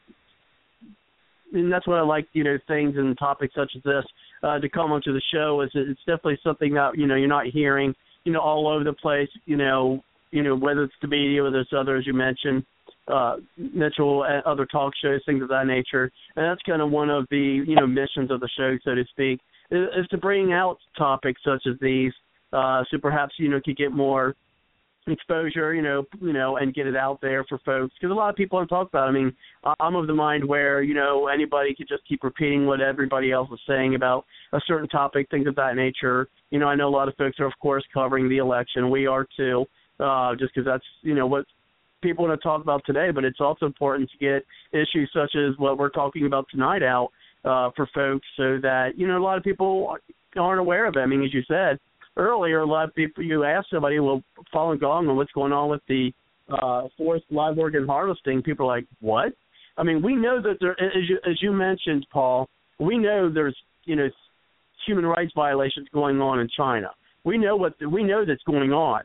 and 1.53 1.71
that's 1.71 1.87
what 1.87 1.99
I 1.99 2.01
like, 2.01 2.27
you 2.33 2.43
know, 2.43 2.57
things 2.67 2.95
and 2.97 3.17
topics 3.17 3.53
such 3.55 3.71
as 3.75 3.83
this 3.83 4.03
uh, 4.41 4.57
to 4.59 4.67
come 4.69 4.91
onto 4.91 5.13
the 5.13 5.21
show 5.31 5.61
is 5.61 5.69
it's 5.75 5.99
definitely 5.99 6.39
something 6.43 6.73
that 6.73 6.97
you 6.97 7.05
know 7.05 7.15
you're 7.15 7.27
not 7.27 7.45
hearing, 7.45 7.93
you 8.23 8.33
know, 8.33 8.39
all 8.39 8.67
over 8.67 8.83
the 8.83 8.93
place, 8.93 9.29
you 9.45 9.55
know, 9.55 10.03
you 10.31 10.41
know 10.41 10.55
whether 10.55 10.83
it's 10.83 10.93
the 11.03 11.07
media 11.07 11.43
or 11.43 11.51
there's 11.51 11.69
others 11.77 12.05
you 12.07 12.13
mentioned, 12.13 12.65
uh, 13.07 13.35
Mitchell, 13.55 14.23
and 14.23 14.43
other 14.45 14.65
talk 14.65 14.93
shows, 15.03 15.21
things 15.27 15.43
of 15.43 15.49
that 15.49 15.67
nature, 15.67 16.11
and 16.35 16.43
that's 16.43 16.61
kind 16.63 16.81
of 16.81 16.89
one 16.89 17.11
of 17.11 17.27
the 17.29 17.63
you 17.67 17.75
know 17.75 17.85
missions 17.85 18.31
of 18.31 18.39
the 18.39 18.49
show, 18.57 18.75
so 18.83 18.95
to 18.95 19.03
speak, 19.11 19.39
is, 19.69 19.87
is 19.95 20.07
to 20.07 20.17
bring 20.17 20.53
out 20.53 20.77
topics 20.97 21.41
such 21.45 21.67
as 21.67 21.79
these, 21.79 22.13
uh, 22.51 22.83
so 22.89 22.97
perhaps 22.99 23.35
you 23.37 23.47
know 23.47 23.61
could 23.63 23.77
get 23.77 23.91
more 23.91 24.33
exposure, 25.11 25.73
you 25.73 25.81
know, 25.81 26.05
you 26.21 26.33
know, 26.33 26.57
and 26.57 26.73
get 26.73 26.87
it 26.87 26.95
out 26.95 27.19
there 27.21 27.43
for 27.45 27.59
folks 27.65 27.93
because 27.99 28.11
a 28.11 28.15
lot 28.15 28.29
of 28.29 28.35
people 28.35 28.59
don't 28.59 28.67
talk 28.67 28.87
about. 28.87 29.07
It. 29.07 29.09
I 29.09 29.11
mean, 29.11 29.33
I'm 29.79 29.95
of 29.95 30.07
the 30.07 30.13
mind 30.13 30.43
where 30.45 30.81
you 30.81 30.93
know 30.93 31.27
anybody 31.27 31.75
could 31.75 31.87
just 31.87 32.07
keep 32.07 32.23
repeating 32.23 32.65
what 32.65 32.81
everybody 32.81 33.31
else 33.31 33.49
is 33.51 33.59
saying 33.67 33.95
about 33.95 34.25
a 34.53 34.59
certain 34.67 34.87
topic, 34.87 35.27
things 35.29 35.47
of 35.47 35.55
that 35.55 35.75
nature. 35.75 36.27
You 36.49 36.59
know, 36.59 36.67
I 36.67 36.75
know 36.75 36.87
a 36.87 36.95
lot 36.95 37.07
of 37.07 37.15
folks 37.15 37.39
are 37.39 37.45
of 37.45 37.53
course 37.61 37.83
covering 37.93 38.29
the 38.29 38.37
election. 38.37 38.89
We 38.89 39.07
are 39.07 39.27
too, 39.37 39.65
uh, 39.99 40.35
just 40.35 40.53
because 40.53 40.65
that's 40.65 40.85
you 41.01 41.15
know 41.15 41.27
what 41.27 41.45
people 42.01 42.27
want 42.27 42.39
to 42.39 42.43
talk 42.43 42.61
about 42.61 42.83
today. 42.85 43.11
But 43.13 43.25
it's 43.25 43.41
also 43.41 43.65
important 43.65 44.09
to 44.11 44.17
get 44.17 44.45
issues 44.71 45.09
such 45.13 45.35
as 45.35 45.57
what 45.57 45.77
we're 45.77 45.89
talking 45.89 46.25
about 46.25 46.45
tonight 46.49 46.83
out 46.83 47.09
uh, 47.45 47.69
for 47.75 47.87
folks, 47.93 48.27
so 48.37 48.57
that 48.61 48.91
you 48.95 49.07
know 49.07 49.17
a 49.17 49.23
lot 49.23 49.37
of 49.37 49.43
people 49.43 49.95
aren't 50.37 50.59
aware 50.59 50.85
of 50.85 50.95
it. 50.95 50.99
I 50.99 51.05
mean, 51.05 51.23
as 51.23 51.33
you 51.33 51.41
said 51.47 51.79
earlier, 52.19 52.59
a 52.59 52.65
lot 52.65 52.87
of 52.87 52.95
people 52.95 53.23
you 53.23 53.43
ask 53.43 53.67
somebody, 53.69 53.99
well, 53.99 54.21
Falun 54.53 54.79
Gong 54.79 55.07
and 55.07 55.17
what's 55.17 55.31
going 55.31 55.53
on 55.53 55.69
with 55.69 55.81
the 55.87 56.11
uh, 56.49 56.83
forced 56.97 57.25
live 57.31 57.57
organ 57.57 57.87
harvesting, 57.87 58.41
people 58.41 58.69
are 58.69 58.77
like, 58.77 58.85
what? 58.99 59.33
I 59.77 59.83
mean, 59.83 60.01
we 60.03 60.15
know 60.15 60.41
that 60.41 60.57
there, 60.59 60.71
as 60.71 61.07
you, 61.07 61.17
as 61.29 61.41
you 61.41 61.51
mentioned, 61.53 62.05
Paul, 62.11 62.49
we 62.79 62.97
know 62.97 63.31
there's 63.31 63.55
you 63.85 63.95
know 63.95 64.09
human 64.85 65.05
rights 65.05 65.31
violations 65.35 65.87
going 65.93 66.19
on 66.21 66.39
in 66.39 66.49
China. 66.55 66.89
We 67.23 67.37
know 67.37 67.55
what 67.55 67.73
we 67.91 68.03
know 68.03 68.25
that's 68.25 68.43
going 68.43 68.71
on, 68.71 69.03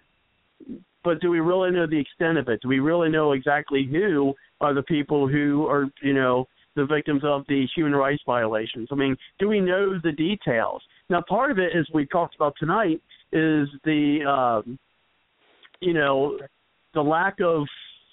but 1.04 1.20
do 1.20 1.30
we 1.30 1.40
really 1.40 1.70
know 1.70 1.86
the 1.86 2.00
extent 2.00 2.38
of 2.38 2.48
it? 2.48 2.60
Do 2.62 2.68
we 2.68 2.80
really 2.80 3.08
know 3.08 3.32
exactly 3.32 3.88
who 3.90 4.34
are 4.60 4.74
the 4.74 4.82
people 4.82 5.28
who 5.28 5.66
are 5.66 5.86
you 6.02 6.14
know 6.14 6.46
the 6.76 6.86
victims 6.86 7.22
of 7.24 7.44
the 7.48 7.66
human 7.74 7.94
rights 7.94 8.22
violations? 8.26 8.88
I 8.90 8.94
mean, 8.94 9.16
do 9.38 9.48
we 9.48 9.60
know 9.60 9.98
the 10.02 10.12
details? 10.12 10.82
Now, 11.08 11.22
part 11.28 11.50
of 11.50 11.58
it, 11.58 11.72
as 11.76 11.86
we 11.92 12.06
talked 12.06 12.34
about 12.34 12.54
tonight, 12.58 13.00
is 13.32 13.68
the 13.84 14.24
um, 14.28 14.78
you 15.80 15.92
know 15.92 16.38
the 16.94 17.02
lack 17.02 17.40
of 17.40 17.66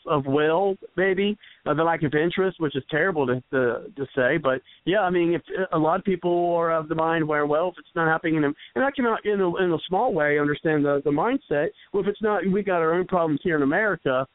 of 0.07 0.25
will, 0.25 0.75
maybe 0.97 1.37
uh, 1.65 1.73
the 1.73 1.83
lack 1.83 2.03
of 2.03 2.13
interest, 2.15 2.59
which 2.59 2.75
is 2.75 2.83
terrible 2.89 3.27
to, 3.27 3.35
to 3.51 3.83
to 3.95 4.05
say, 4.15 4.37
but 4.37 4.61
yeah, 4.85 5.01
I 5.01 5.09
mean, 5.09 5.33
if 5.33 5.41
a 5.73 5.77
lot 5.77 5.99
of 5.99 6.05
people 6.05 6.53
are 6.55 6.71
of 6.71 6.89
the 6.89 6.95
mind 6.95 7.27
where, 7.27 7.45
well, 7.45 7.69
if 7.69 7.75
it's 7.77 7.95
not 7.95 8.07
happening 8.07 8.35
in, 8.35 8.43
and 8.43 8.55
I 8.83 8.91
cannot 8.91 9.25
in 9.25 9.39
a, 9.39 9.55
in 9.57 9.71
a 9.71 9.77
small 9.87 10.13
way 10.13 10.39
understand 10.39 10.85
the 10.85 11.01
the 11.03 11.11
mindset. 11.11 11.69
Well, 11.93 12.03
if 12.03 12.07
it's 12.07 12.21
not, 12.21 12.41
we 12.51 12.63
got 12.63 12.81
our 12.81 12.93
own 12.93 13.07
problems 13.07 13.41
here 13.43 13.55
in 13.55 13.63
America. 13.63 14.25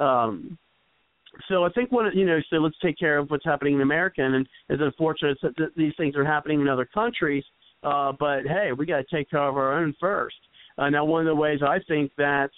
Um, 0.00 0.58
so 1.48 1.64
I 1.64 1.70
think 1.70 1.90
what 1.92 2.14
you 2.14 2.26
know, 2.26 2.38
so 2.50 2.56
let's 2.56 2.76
take 2.82 2.98
care 2.98 3.18
of 3.18 3.30
what's 3.30 3.44
happening 3.44 3.74
in 3.74 3.80
America, 3.80 4.22
and 4.22 4.46
it's 4.68 4.82
unfortunate 4.82 5.38
that 5.42 5.70
these 5.76 5.92
things 5.96 6.16
are 6.16 6.24
happening 6.24 6.60
in 6.60 6.68
other 6.68 6.84
countries. 6.84 7.44
Uh, 7.82 8.12
but 8.18 8.42
hey, 8.46 8.70
we 8.76 8.86
got 8.86 8.98
to 8.98 9.16
take 9.16 9.30
care 9.30 9.48
of 9.48 9.56
our 9.56 9.78
own 9.78 9.94
first. 9.98 10.36
Uh, 10.78 10.88
now, 10.88 11.04
one 11.04 11.20
of 11.22 11.26
the 11.26 11.34
ways 11.34 11.60
I 11.66 11.78
think 11.88 12.12
that 12.16 12.50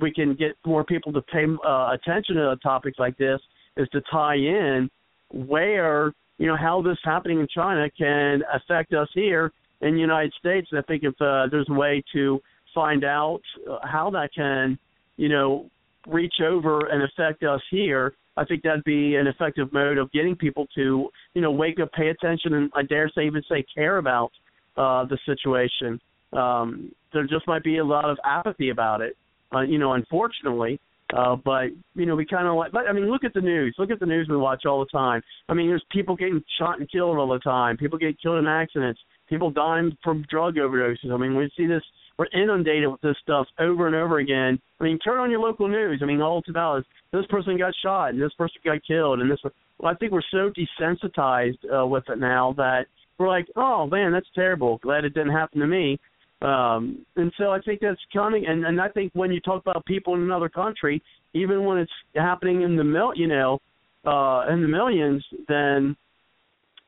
we 0.00 0.12
can 0.12 0.34
get 0.34 0.52
more 0.64 0.84
people 0.84 1.12
to 1.12 1.22
pay 1.22 1.44
uh, 1.66 1.90
attention 1.92 2.36
to 2.36 2.56
topics 2.62 2.98
like 2.98 3.16
this 3.18 3.40
is 3.76 3.88
to 3.90 4.00
tie 4.10 4.36
in 4.36 4.88
where 5.30 6.12
you 6.38 6.46
know 6.46 6.56
how 6.56 6.80
this 6.80 6.98
happening 7.04 7.40
in 7.40 7.48
China 7.52 7.88
can 7.98 8.42
affect 8.52 8.92
us 8.92 9.08
here 9.12 9.52
in 9.80 9.94
the 9.94 10.00
United 10.00 10.32
States. 10.38 10.68
And 10.70 10.78
I 10.78 10.82
think 10.82 11.02
if 11.02 11.14
uh, 11.20 11.46
there's 11.50 11.68
a 11.68 11.74
way 11.74 12.02
to 12.12 12.40
find 12.74 13.04
out 13.04 13.40
uh, 13.68 13.78
how 13.82 14.10
that 14.10 14.30
can, 14.34 14.78
you 15.16 15.28
know, 15.28 15.68
reach 16.08 16.34
over 16.44 16.86
and 16.86 17.02
affect 17.02 17.42
us 17.42 17.60
here, 17.70 18.14
I 18.36 18.44
think 18.44 18.62
that'd 18.62 18.84
be 18.84 19.16
an 19.16 19.26
effective 19.26 19.72
mode 19.72 19.98
of 19.98 20.10
getting 20.12 20.36
people 20.36 20.66
to, 20.76 21.08
you 21.34 21.42
know, 21.42 21.50
wake 21.50 21.80
up, 21.80 21.92
pay 21.92 22.08
attention, 22.08 22.54
and 22.54 22.70
I 22.74 22.82
dare 22.82 23.10
say 23.14 23.26
even 23.26 23.42
say 23.48 23.64
care 23.74 23.98
about 23.98 24.30
uh, 24.76 25.04
the 25.06 25.18
situation. 25.26 26.00
Um, 26.32 26.92
there 27.12 27.26
just 27.26 27.46
might 27.46 27.64
be 27.64 27.78
a 27.78 27.84
lot 27.84 28.08
of 28.08 28.16
apathy 28.24 28.70
about 28.70 29.00
it, 29.00 29.16
uh, 29.54 29.60
you 29.60 29.78
know, 29.78 29.94
unfortunately. 29.94 30.80
Uh, 31.16 31.36
but 31.36 31.68
you 31.94 32.04
know, 32.04 32.14
we 32.14 32.26
kind 32.26 32.46
of 32.46 32.54
like. 32.54 32.70
But 32.70 32.86
I 32.88 32.92
mean, 32.92 33.10
look 33.10 33.24
at 33.24 33.32
the 33.32 33.40
news. 33.40 33.74
Look 33.78 33.90
at 33.90 33.98
the 33.98 34.06
news 34.06 34.28
we 34.28 34.36
watch 34.36 34.66
all 34.66 34.80
the 34.80 34.98
time. 34.98 35.22
I 35.48 35.54
mean, 35.54 35.68
there's 35.68 35.84
people 35.90 36.14
getting 36.14 36.42
shot 36.58 36.78
and 36.78 36.90
killed 36.90 37.16
all 37.16 37.28
the 37.28 37.38
time. 37.38 37.78
People 37.78 37.98
get 37.98 38.20
killed 38.20 38.38
in 38.38 38.46
accidents. 38.46 39.00
People 39.28 39.50
dying 39.50 39.96
from 40.04 40.26
drug 40.30 40.56
overdoses. 40.56 41.10
I 41.10 41.16
mean, 41.16 41.34
we 41.34 41.50
see 41.56 41.66
this 41.66 41.82
we're 42.18 42.26
inundated 42.32 42.90
with 42.90 43.00
this 43.00 43.16
stuff 43.22 43.46
over 43.60 43.86
and 43.86 43.94
over 43.94 44.18
again. 44.18 44.60
I 44.80 44.84
mean, 44.84 44.98
turn 44.98 45.18
on 45.18 45.30
your 45.30 45.40
local 45.40 45.68
news. 45.68 46.00
I 46.02 46.06
mean, 46.06 46.20
all 46.20 46.40
it's 46.40 46.50
about 46.50 46.78
is 46.78 46.84
this 47.12 47.26
person 47.26 47.56
got 47.56 47.72
shot 47.82 48.10
and 48.10 48.20
this 48.20 48.32
person 48.36 48.56
got 48.64 48.84
killed 48.86 49.20
and 49.20 49.30
this. 49.30 49.38
Well, 49.78 49.92
I 49.92 49.94
think 49.94 50.12
we're 50.12 50.22
so 50.30 50.50
desensitized 50.50 51.58
uh, 51.72 51.86
with 51.86 52.04
it 52.08 52.18
now 52.18 52.54
that 52.56 52.86
we're 53.18 53.28
like, 53.28 53.46
oh 53.56 53.86
man, 53.86 54.12
that's 54.12 54.26
terrible. 54.34 54.78
Glad 54.78 55.04
it 55.04 55.14
didn't 55.14 55.32
happen 55.32 55.60
to 55.60 55.66
me. 55.66 56.00
Um, 56.42 57.04
and 57.16 57.32
so 57.38 57.50
I 57.50 57.60
think 57.60 57.80
that's 57.80 58.00
coming. 58.12 58.46
And 58.46 58.64
and 58.64 58.80
I 58.80 58.88
think 58.88 59.12
when 59.14 59.30
you 59.30 59.40
talk 59.40 59.62
about 59.62 59.84
people 59.86 60.14
in 60.14 60.22
another 60.22 60.48
country, 60.48 61.02
even 61.34 61.64
when 61.64 61.78
it's 61.78 61.92
happening 62.16 62.62
in 62.62 62.76
the 62.76 62.84
mil, 62.84 63.12
you 63.14 63.28
know, 63.28 63.60
uh, 64.04 64.46
in 64.50 64.62
the 64.62 64.68
millions, 64.68 65.24
then 65.48 65.96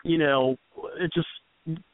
you 0.03 0.19
know, 0.19 0.57
it 0.99 1.13
just 1.15 1.29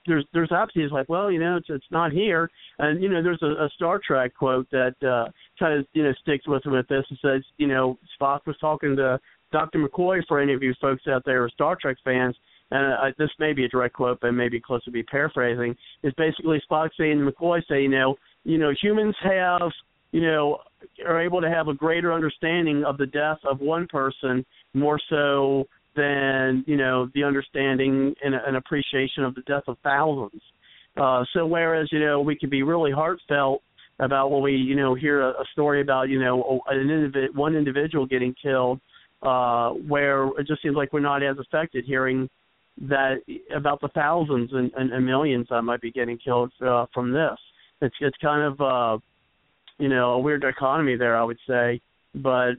there's 0.06 0.24
there's 0.32 0.52
obviously 0.52 0.82
it's 0.82 0.92
like 0.92 1.08
well 1.08 1.30
you 1.30 1.40
know 1.40 1.56
it's 1.56 1.66
it's 1.68 1.86
not 1.90 2.12
here 2.12 2.48
and 2.78 3.02
you 3.02 3.08
know 3.08 3.22
there's 3.22 3.42
a, 3.42 3.64
a 3.64 3.70
Star 3.74 4.00
Trek 4.04 4.32
quote 4.34 4.68
that 4.70 4.94
uh 5.02 5.30
kind 5.58 5.78
of 5.78 5.86
you 5.92 6.04
know 6.04 6.12
sticks 6.22 6.46
with 6.46 6.62
with 6.66 6.86
this 6.88 7.04
and 7.10 7.18
says 7.20 7.42
you 7.58 7.66
know 7.66 7.98
Spock 8.20 8.40
was 8.46 8.56
talking 8.60 8.96
to 8.96 9.18
Dr. 9.52 9.78
McCoy 9.78 10.20
for 10.26 10.40
any 10.40 10.52
of 10.52 10.62
you 10.62 10.74
folks 10.80 11.02
out 11.08 11.24
there 11.24 11.38
who 11.38 11.44
are 11.44 11.50
Star 11.50 11.76
Trek 11.80 11.96
fans 12.04 12.36
and 12.70 12.92
uh, 12.94 13.14
this 13.18 13.30
may 13.38 13.52
be 13.52 13.64
a 13.64 13.68
direct 13.68 13.94
quote 13.94 14.18
but 14.20 14.32
maybe 14.32 14.60
close 14.60 14.84
to 14.84 14.90
be 14.90 15.02
paraphrasing 15.02 15.74
is 16.02 16.12
basically 16.16 16.62
Spock 16.70 16.90
saying 16.98 17.18
to 17.18 17.30
McCoy 17.30 17.60
say 17.68 17.82
you 17.82 17.88
know 17.88 18.14
you 18.44 18.58
know 18.58 18.72
humans 18.80 19.16
have 19.22 19.72
you 20.12 20.22
know 20.22 20.58
are 21.04 21.20
able 21.20 21.40
to 21.40 21.50
have 21.50 21.68
a 21.68 21.74
greater 21.74 22.12
understanding 22.12 22.84
of 22.84 22.98
the 22.98 23.06
death 23.06 23.38
of 23.48 23.60
one 23.60 23.88
person 23.88 24.44
more 24.74 25.00
so 25.10 25.66
than 25.96 26.64
you 26.66 26.76
know 26.76 27.08
the 27.14 27.24
understanding 27.24 28.14
and, 28.22 28.34
and 28.34 28.56
appreciation 28.56 29.24
of 29.24 29.34
the 29.34 29.42
death 29.42 29.64
of 29.66 29.76
thousands. 29.82 30.42
Uh, 30.96 31.24
so 31.32 31.46
whereas 31.46 31.88
you 31.90 32.00
know 32.00 32.20
we 32.20 32.36
can 32.36 32.50
be 32.50 32.62
really 32.62 32.92
heartfelt 32.92 33.62
about 33.98 34.30
when 34.30 34.42
we 34.42 34.52
you 34.52 34.76
know 34.76 34.94
hear 34.94 35.22
a, 35.22 35.30
a 35.30 35.44
story 35.52 35.80
about 35.80 36.08
you 36.08 36.20
know 36.20 36.60
an 36.68 36.78
individ- 36.78 37.34
one 37.34 37.56
individual 37.56 38.06
getting 38.06 38.34
killed, 38.40 38.80
uh, 39.22 39.70
where 39.70 40.26
it 40.38 40.46
just 40.46 40.62
seems 40.62 40.76
like 40.76 40.92
we're 40.92 41.00
not 41.00 41.22
as 41.22 41.36
affected 41.38 41.84
hearing 41.84 42.28
that 42.88 43.16
about 43.54 43.80
the 43.80 43.88
thousands 43.88 44.50
and, 44.52 44.70
and, 44.76 44.92
and 44.92 45.06
millions 45.06 45.46
that 45.48 45.62
might 45.62 45.80
be 45.80 45.90
getting 45.90 46.18
killed 46.18 46.52
uh, 46.66 46.84
from 46.92 47.12
this. 47.12 47.38
It's 47.80 47.94
it's 48.00 48.16
kind 48.18 48.42
of 48.42 48.60
uh, 48.60 48.98
you 49.78 49.88
know 49.88 50.12
a 50.12 50.18
weird 50.18 50.42
dichotomy 50.42 50.96
there, 50.96 51.16
I 51.16 51.24
would 51.24 51.38
say, 51.48 51.80
but 52.14 52.52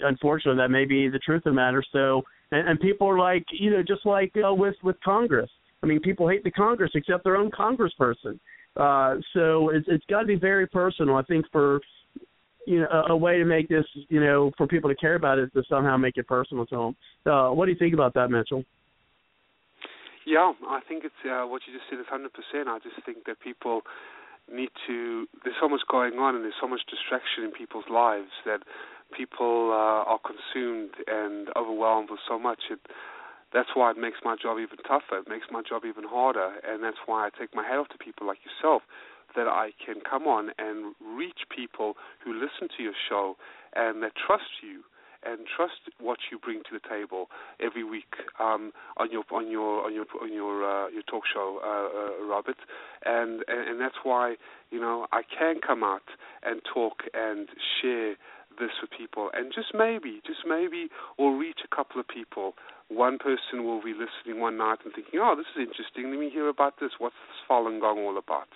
unfortunately 0.00 0.62
that 0.62 0.70
may 0.70 0.84
be 0.84 1.08
the 1.08 1.18
truth 1.18 1.38
of 1.46 1.52
the 1.52 1.56
matter. 1.56 1.82
So 1.92 2.22
and, 2.52 2.68
and 2.68 2.80
people 2.80 3.06
are 3.08 3.18
like, 3.18 3.44
you 3.52 3.70
know, 3.70 3.82
just 3.82 4.04
like 4.06 4.32
uh, 4.36 4.54
with 4.54 4.76
with 4.82 4.96
Congress. 5.04 5.50
I 5.82 5.86
mean, 5.86 6.00
people 6.00 6.28
hate 6.28 6.44
the 6.44 6.50
Congress 6.50 6.90
except 6.94 7.24
their 7.24 7.36
own 7.36 7.50
Congressperson. 7.50 8.38
Uh, 8.76 9.16
so 9.34 9.70
it's 9.70 9.86
it's 9.88 10.04
got 10.08 10.20
to 10.20 10.26
be 10.26 10.36
very 10.36 10.66
personal. 10.66 11.16
I 11.16 11.22
think 11.22 11.44
for 11.50 11.80
you 12.66 12.80
know 12.80 12.86
a, 12.90 13.12
a 13.12 13.16
way 13.16 13.38
to 13.38 13.44
make 13.44 13.68
this, 13.68 13.84
you 14.08 14.20
know, 14.20 14.52
for 14.56 14.66
people 14.66 14.90
to 14.90 14.96
care 14.96 15.14
about 15.14 15.38
it 15.38 15.44
is 15.44 15.52
to 15.54 15.62
somehow 15.68 15.96
make 15.96 16.16
it 16.16 16.26
personal 16.26 16.66
to 16.66 16.76
them. 17.24 17.32
Uh, 17.32 17.50
what 17.50 17.66
do 17.66 17.72
you 17.72 17.78
think 17.78 17.94
about 17.94 18.14
that, 18.14 18.30
Mitchell? 18.30 18.64
Yeah, 20.26 20.52
I 20.68 20.80
think 20.86 21.04
it's 21.04 21.22
uh, 21.24 21.46
what 21.46 21.62
you 21.66 21.72
just 21.72 21.88
said 21.88 21.98
is 21.98 22.06
hundred 22.08 22.32
percent. 22.32 22.68
I 22.68 22.78
just 22.78 23.04
think 23.06 23.24
that 23.26 23.40
people 23.40 23.82
need 24.52 24.70
to. 24.86 25.26
There's 25.42 25.56
so 25.60 25.68
much 25.68 25.80
going 25.90 26.14
on, 26.14 26.34
and 26.34 26.44
there's 26.44 26.60
so 26.60 26.68
much 26.68 26.80
distraction 26.90 27.44
in 27.44 27.50
people's 27.50 27.88
lives 27.90 28.30
that 28.44 28.60
people 29.16 29.70
uh, 29.72 30.04
are 30.04 30.20
consumed 30.20 30.90
and 31.06 31.48
overwhelmed 31.56 32.10
with 32.10 32.20
so 32.28 32.38
much. 32.38 32.60
It, 32.70 32.80
that's 33.52 33.70
why 33.74 33.90
it 33.90 33.96
makes 33.96 34.18
my 34.24 34.36
job 34.40 34.58
even 34.58 34.76
tougher. 34.86 35.18
It 35.24 35.28
makes 35.28 35.46
my 35.50 35.62
job 35.66 35.82
even 35.86 36.04
harder, 36.04 36.60
and 36.66 36.82
that's 36.82 36.98
why 37.06 37.26
I 37.26 37.30
take 37.38 37.54
my 37.54 37.64
hat 37.64 37.78
off 37.78 37.88
to 37.88 37.98
people 37.98 38.26
like 38.26 38.38
yourself 38.44 38.82
that 39.36 39.46
I 39.46 39.70
can 39.84 39.96
come 40.00 40.24
on 40.24 40.50
and 40.58 40.94
reach 41.00 41.48
people 41.54 41.94
who 42.24 42.32
listen 42.32 42.68
to 42.76 42.82
your 42.82 42.94
show 43.08 43.36
and 43.74 44.02
that 44.02 44.12
trust 44.16 44.62
you 44.62 44.82
and 45.24 45.40
trust 45.54 45.90
what 46.00 46.18
you 46.30 46.38
bring 46.38 46.60
to 46.60 46.70
the 46.72 46.80
table 46.88 47.28
every 47.60 47.82
week 47.82 48.14
um, 48.38 48.72
on 48.98 49.10
your 49.10 49.24
on 49.32 49.50
your 49.50 49.84
on 49.84 49.92
your 49.92 50.06
on 50.22 50.32
your 50.32 50.64
uh, 50.64 50.88
your 50.88 51.02
talk 51.02 51.24
show, 51.32 51.58
uh, 51.62 52.22
uh, 52.22 52.26
Robert, 52.26 52.56
and, 53.04 53.42
and 53.48 53.68
and 53.68 53.80
that's 53.80 53.96
why 54.04 54.36
you 54.70 54.80
know 54.80 55.06
I 55.12 55.22
can 55.22 55.56
come 55.64 55.82
out 55.82 56.06
and 56.42 56.60
talk 56.72 57.02
and 57.14 57.48
share 57.80 58.14
this 58.58 58.70
for 58.80 58.86
people, 58.86 59.30
and 59.34 59.52
just 59.54 59.74
maybe, 59.74 60.20
just 60.26 60.40
maybe, 60.46 60.88
we'll 61.18 61.36
reach 61.36 61.60
a 61.64 61.74
couple 61.74 62.00
of 62.00 62.06
people. 62.08 62.54
One 62.88 63.18
person 63.18 63.64
will 63.64 63.82
be 63.82 63.92
listening 63.92 64.40
one 64.40 64.56
night 64.56 64.78
and 64.84 64.92
thinking, 64.94 65.20
"Oh, 65.20 65.34
this 65.36 65.46
is 65.56 65.68
interesting. 65.68 66.10
Let 66.10 66.18
me 66.18 66.30
hear 66.30 66.48
about 66.48 66.80
this. 66.80 66.92
What's 66.98 67.16
this 67.28 67.40
Falun 67.48 67.80
Gong 67.80 67.98
all 67.98 68.18
about?" 68.18 68.48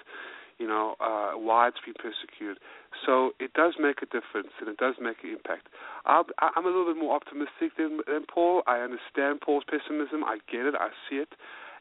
You 0.58 0.68
know, 0.68 0.96
uh, 1.00 1.32
why 1.38 1.68
it's 1.68 1.80
been 1.84 1.94
persecuted. 1.94 2.58
So 3.04 3.32
it 3.40 3.52
does 3.54 3.74
make 3.80 4.02
a 4.02 4.06
difference, 4.06 4.52
and 4.60 4.68
it 4.68 4.76
does 4.76 4.94
make 5.00 5.24
an 5.24 5.30
impact. 5.30 5.68
i 6.06 6.22
am 6.56 6.64
a 6.64 6.68
little 6.68 6.86
bit 6.86 6.96
more 6.96 7.16
optimistic 7.16 7.76
than, 7.76 8.00
than 8.06 8.26
Paul. 8.26 8.62
I 8.66 8.78
understand 8.80 9.40
Paul's 9.40 9.64
pessimism. 9.64 10.22
I 10.24 10.38
get 10.50 10.66
it. 10.66 10.74
I 10.78 10.90
see 11.08 11.16
it, 11.16 11.32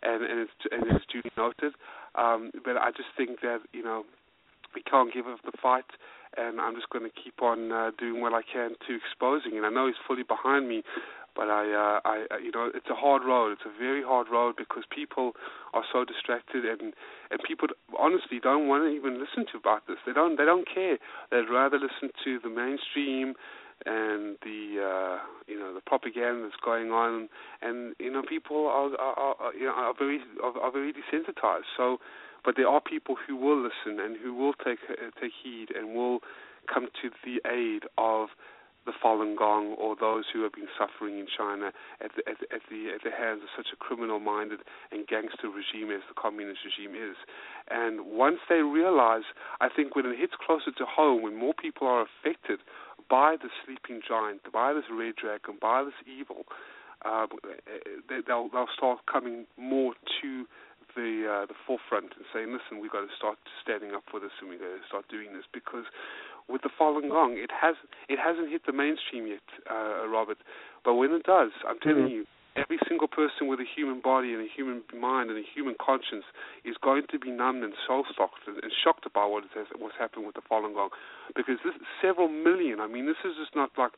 and 0.02 0.24
and 0.24 0.40
it's 0.40 0.58
and 0.72 0.84
it's 0.90 1.06
duly 1.06 1.32
noted. 1.38 1.74
Um, 2.16 2.52
but 2.66 2.78
I 2.78 2.92
just 2.92 3.10
think 3.16 3.42
that 3.42 3.60
you 3.74 3.84
know 3.84 4.04
we 4.76 4.82
can't 4.82 5.14
give 5.14 5.28
up 5.28 5.40
the 5.44 5.52
fight 5.62 5.86
and 6.38 6.60
I'm 6.62 6.76
just 6.76 6.90
going 6.90 7.04
to 7.04 7.12
keep 7.12 7.42
on 7.42 7.72
uh, 7.72 7.92
doing 7.98 8.22
what 8.22 8.34
I 8.34 8.42
can 8.42 8.72
to 8.88 8.96
exposing 8.96 9.58
it. 9.58 9.64
I 9.64 9.70
know 9.70 9.88
he's 9.88 10.00
fully 10.08 10.24
behind 10.24 10.68
me, 10.68 10.84
but 11.36 11.48
I, 11.48 11.64
uh, 11.72 12.00
I, 12.04 12.38
you 12.44 12.52
know, 12.52 12.72
it's 12.74 12.90
a 12.90 12.96
hard 12.96 13.24
road. 13.24 13.54
It's 13.54 13.66
a 13.66 13.78
very 13.78 14.04
hard 14.04 14.28
road 14.32 14.56
because 14.58 14.84
people 14.94 15.34
are 15.74 15.84
so 15.92 16.04
distracted, 16.04 16.66
and 16.66 16.94
and 17.32 17.40
people 17.48 17.70
honestly 17.98 18.40
don't 18.42 18.68
want 18.68 18.84
to 18.84 18.90
even 18.90 19.20
listen 19.20 19.46
to 19.52 19.58
about 19.58 19.88
this. 19.88 19.98
They 20.06 20.14
don't, 20.14 20.38
they 20.38 20.46
don't 20.46 20.68
care. 20.68 20.98
They'd 21.32 21.50
rather 21.50 21.80
listen 21.80 22.12
to 22.24 22.40
the 22.44 22.50
mainstream 22.50 23.36
and 23.86 24.38
the 24.44 24.78
uh 24.78 25.18
you 25.48 25.58
know 25.58 25.74
the 25.74 25.82
propaganda 25.82 26.44
that's 26.44 26.62
going 26.64 26.92
on 26.92 27.28
and 27.62 27.96
you 28.00 28.12
know 28.12 28.22
people 28.22 28.68
are 28.68 28.94
are, 29.00 29.36
are 29.40 29.54
you 29.56 29.66
know 29.66 29.72
are 29.72 29.94
very 29.98 30.20
are, 30.44 30.58
are 30.60 30.72
very 30.72 30.94
desensitized 30.94 31.66
so 31.76 31.98
but 32.44 32.56
there 32.56 32.68
are 32.68 32.82
people 32.82 33.16
who 33.28 33.36
will 33.36 33.58
listen 33.58 34.00
and 34.00 34.18
who 34.22 34.34
will 34.34 34.54
take 34.54 34.80
uh, 34.90 35.10
take 35.20 35.32
heed 35.44 35.68
and 35.76 35.96
will 35.96 36.20
come 36.72 36.88
to 37.02 37.10
the 37.26 37.42
aid 37.50 37.84
of 37.98 38.30
the 38.86 38.92
Falun 38.92 39.38
Gong 39.38 39.76
or 39.78 39.96
those 39.96 40.26
who 40.34 40.42
have 40.42 40.54
been 40.54 40.68
suffering 40.78 41.20
in 41.20 41.28
China 41.30 41.72
at 42.02 42.12
the, 42.16 42.26
at, 42.28 42.38
the, 42.42 42.48
at 42.56 42.62
the 42.70 42.90
at 42.96 43.02
the 43.04 43.12
hands 43.12 43.42
of 43.44 43.50
such 43.56 43.68
a 43.74 43.78
criminal-minded 43.78 44.60
and 44.92 45.06
gangster 45.06 45.50
regime 45.50 45.94
as 45.94 46.02
the 46.10 46.18
communist 46.18 46.62
regime 46.66 46.96
is. 46.96 47.16
And 47.70 48.18
once 48.18 48.40
they 48.50 48.66
realize, 48.66 49.24
I 49.60 49.70
think 49.70 49.96
when 49.96 50.06
it 50.08 50.18
hits 50.18 50.34
closer 50.44 50.72
to 50.72 50.86
home, 50.86 51.22
when 51.22 51.38
more 51.38 51.54
people 51.54 51.88
are 51.88 52.06
affected 52.06 52.60
by 53.10 53.36
the 53.38 53.50
sleeping 53.64 54.02
giant, 54.08 54.42
by 54.52 54.74
this 54.74 54.86
red 54.90 55.16
dragon, 55.16 55.58
by 55.62 55.84
this 55.84 55.98
evil, 56.10 56.46
uh, 57.06 57.28
they'll 58.10 58.50
they'll 58.50 58.74
start 58.76 59.00
coming 59.06 59.46
more 59.58 59.94
to 60.22 60.46
the 60.96 61.26
uh, 61.26 61.46
the 61.46 61.58
forefront 61.66 62.14
and 62.16 62.26
saying, 62.34 62.52
listen, 62.52 62.82
we've 62.82 62.92
got 62.92 63.02
to 63.08 63.14
start 63.16 63.38
standing 63.64 63.94
up 63.94 64.04
for 64.10 64.20
this 64.20 64.32
and 64.42 64.50
we've 64.50 64.60
got 64.60 64.74
to 64.74 64.86
start 64.88 65.06
doing 65.10 65.34
this 65.34 65.46
because 65.52 65.86
with 66.50 66.62
the 66.62 66.70
Falun 66.70 67.10
Gong, 67.10 67.38
it 67.38 67.52
has 67.52 67.76
it 68.10 68.20
hasn't 68.20 68.50
hit 68.50 68.66
the 68.66 68.74
mainstream 68.74 69.28
yet, 69.28 69.46
uh, 69.70 70.08
Robert. 70.08 70.38
But 70.84 70.96
when 70.96 71.12
it 71.12 71.24
does, 71.24 71.52
I'm 71.68 71.80
telling 71.80 72.10
mm-hmm. 72.10 72.26
you, 72.26 72.41
every 72.56 72.80
single 72.88 73.08
person 73.08 73.48
with 73.48 73.60
a 73.60 73.68
human 73.68 74.02
body 74.02 74.34
and 74.34 74.44
a 74.44 74.50
human 74.52 74.84
mind 74.92 75.30
and 75.30 75.40
a 75.40 75.48
human 75.48 75.76
conscience 75.80 76.28
is 76.66 76.76
going 76.84 77.04
to 77.12 77.18
be 77.18 77.32
numbed 77.32 77.64
and 77.64 77.74
soul 77.88 78.04
shocked 78.16 78.44
and, 78.48 78.60
shocked 78.84 79.06
about 79.06 79.32
what 79.32 79.44
has, 79.56 79.68
what's 79.80 79.96
happened 79.96 80.26
with 80.26 80.36
the 80.36 80.44
Falun 80.44 80.76
Gong, 80.76 80.90
because 81.36 81.58
this 81.64 81.76
several 82.02 82.28
million. 82.28 82.80
I 82.80 82.88
mean, 82.88 83.08
this 83.08 83.20
is 83.24 83.40
just 83.40 83.56
not 83.56 83.72
like 83.78 83.96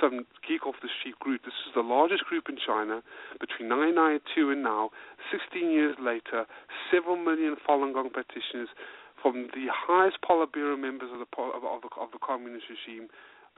some 0.00 0.26
geek 0.46 0.66
off 0.66 0.76
the 0.82 0.92
street 1.00 1.18
group. 1.18 1.42
This 1.42 1.58
is 1.66 1.74
the 1.74 1.82
largest 1.82 2.24
group 2.30 2.46
in 2.48 2.56
China 2.62 3.02
between 3.42 3.66
1992 3.70 4.54
and 4.54 4.62
now. 4.62 4.90
16 5.34 5.70
years 5.70 5.96
later, 5.98 6.46
several 6.94 7.16
million 7.16 7.56
Falun 7.66 7.90
Gong 7.90 8.10
practitioners 8.10 8.70
from 9.18 9.50
the 9.50 9.66
highest 9.72 10.22
Politburo 10.22 10.78
members 10.78 11.10
of 11.10 11.18
the 11.18 11.28
of, 11.42 11.64
of 11.66 11.82
the, 11.82 11.90
of 11.98 12.14
the 12.14 12.22
communist 12.22 12.70
regime 12.70 13.10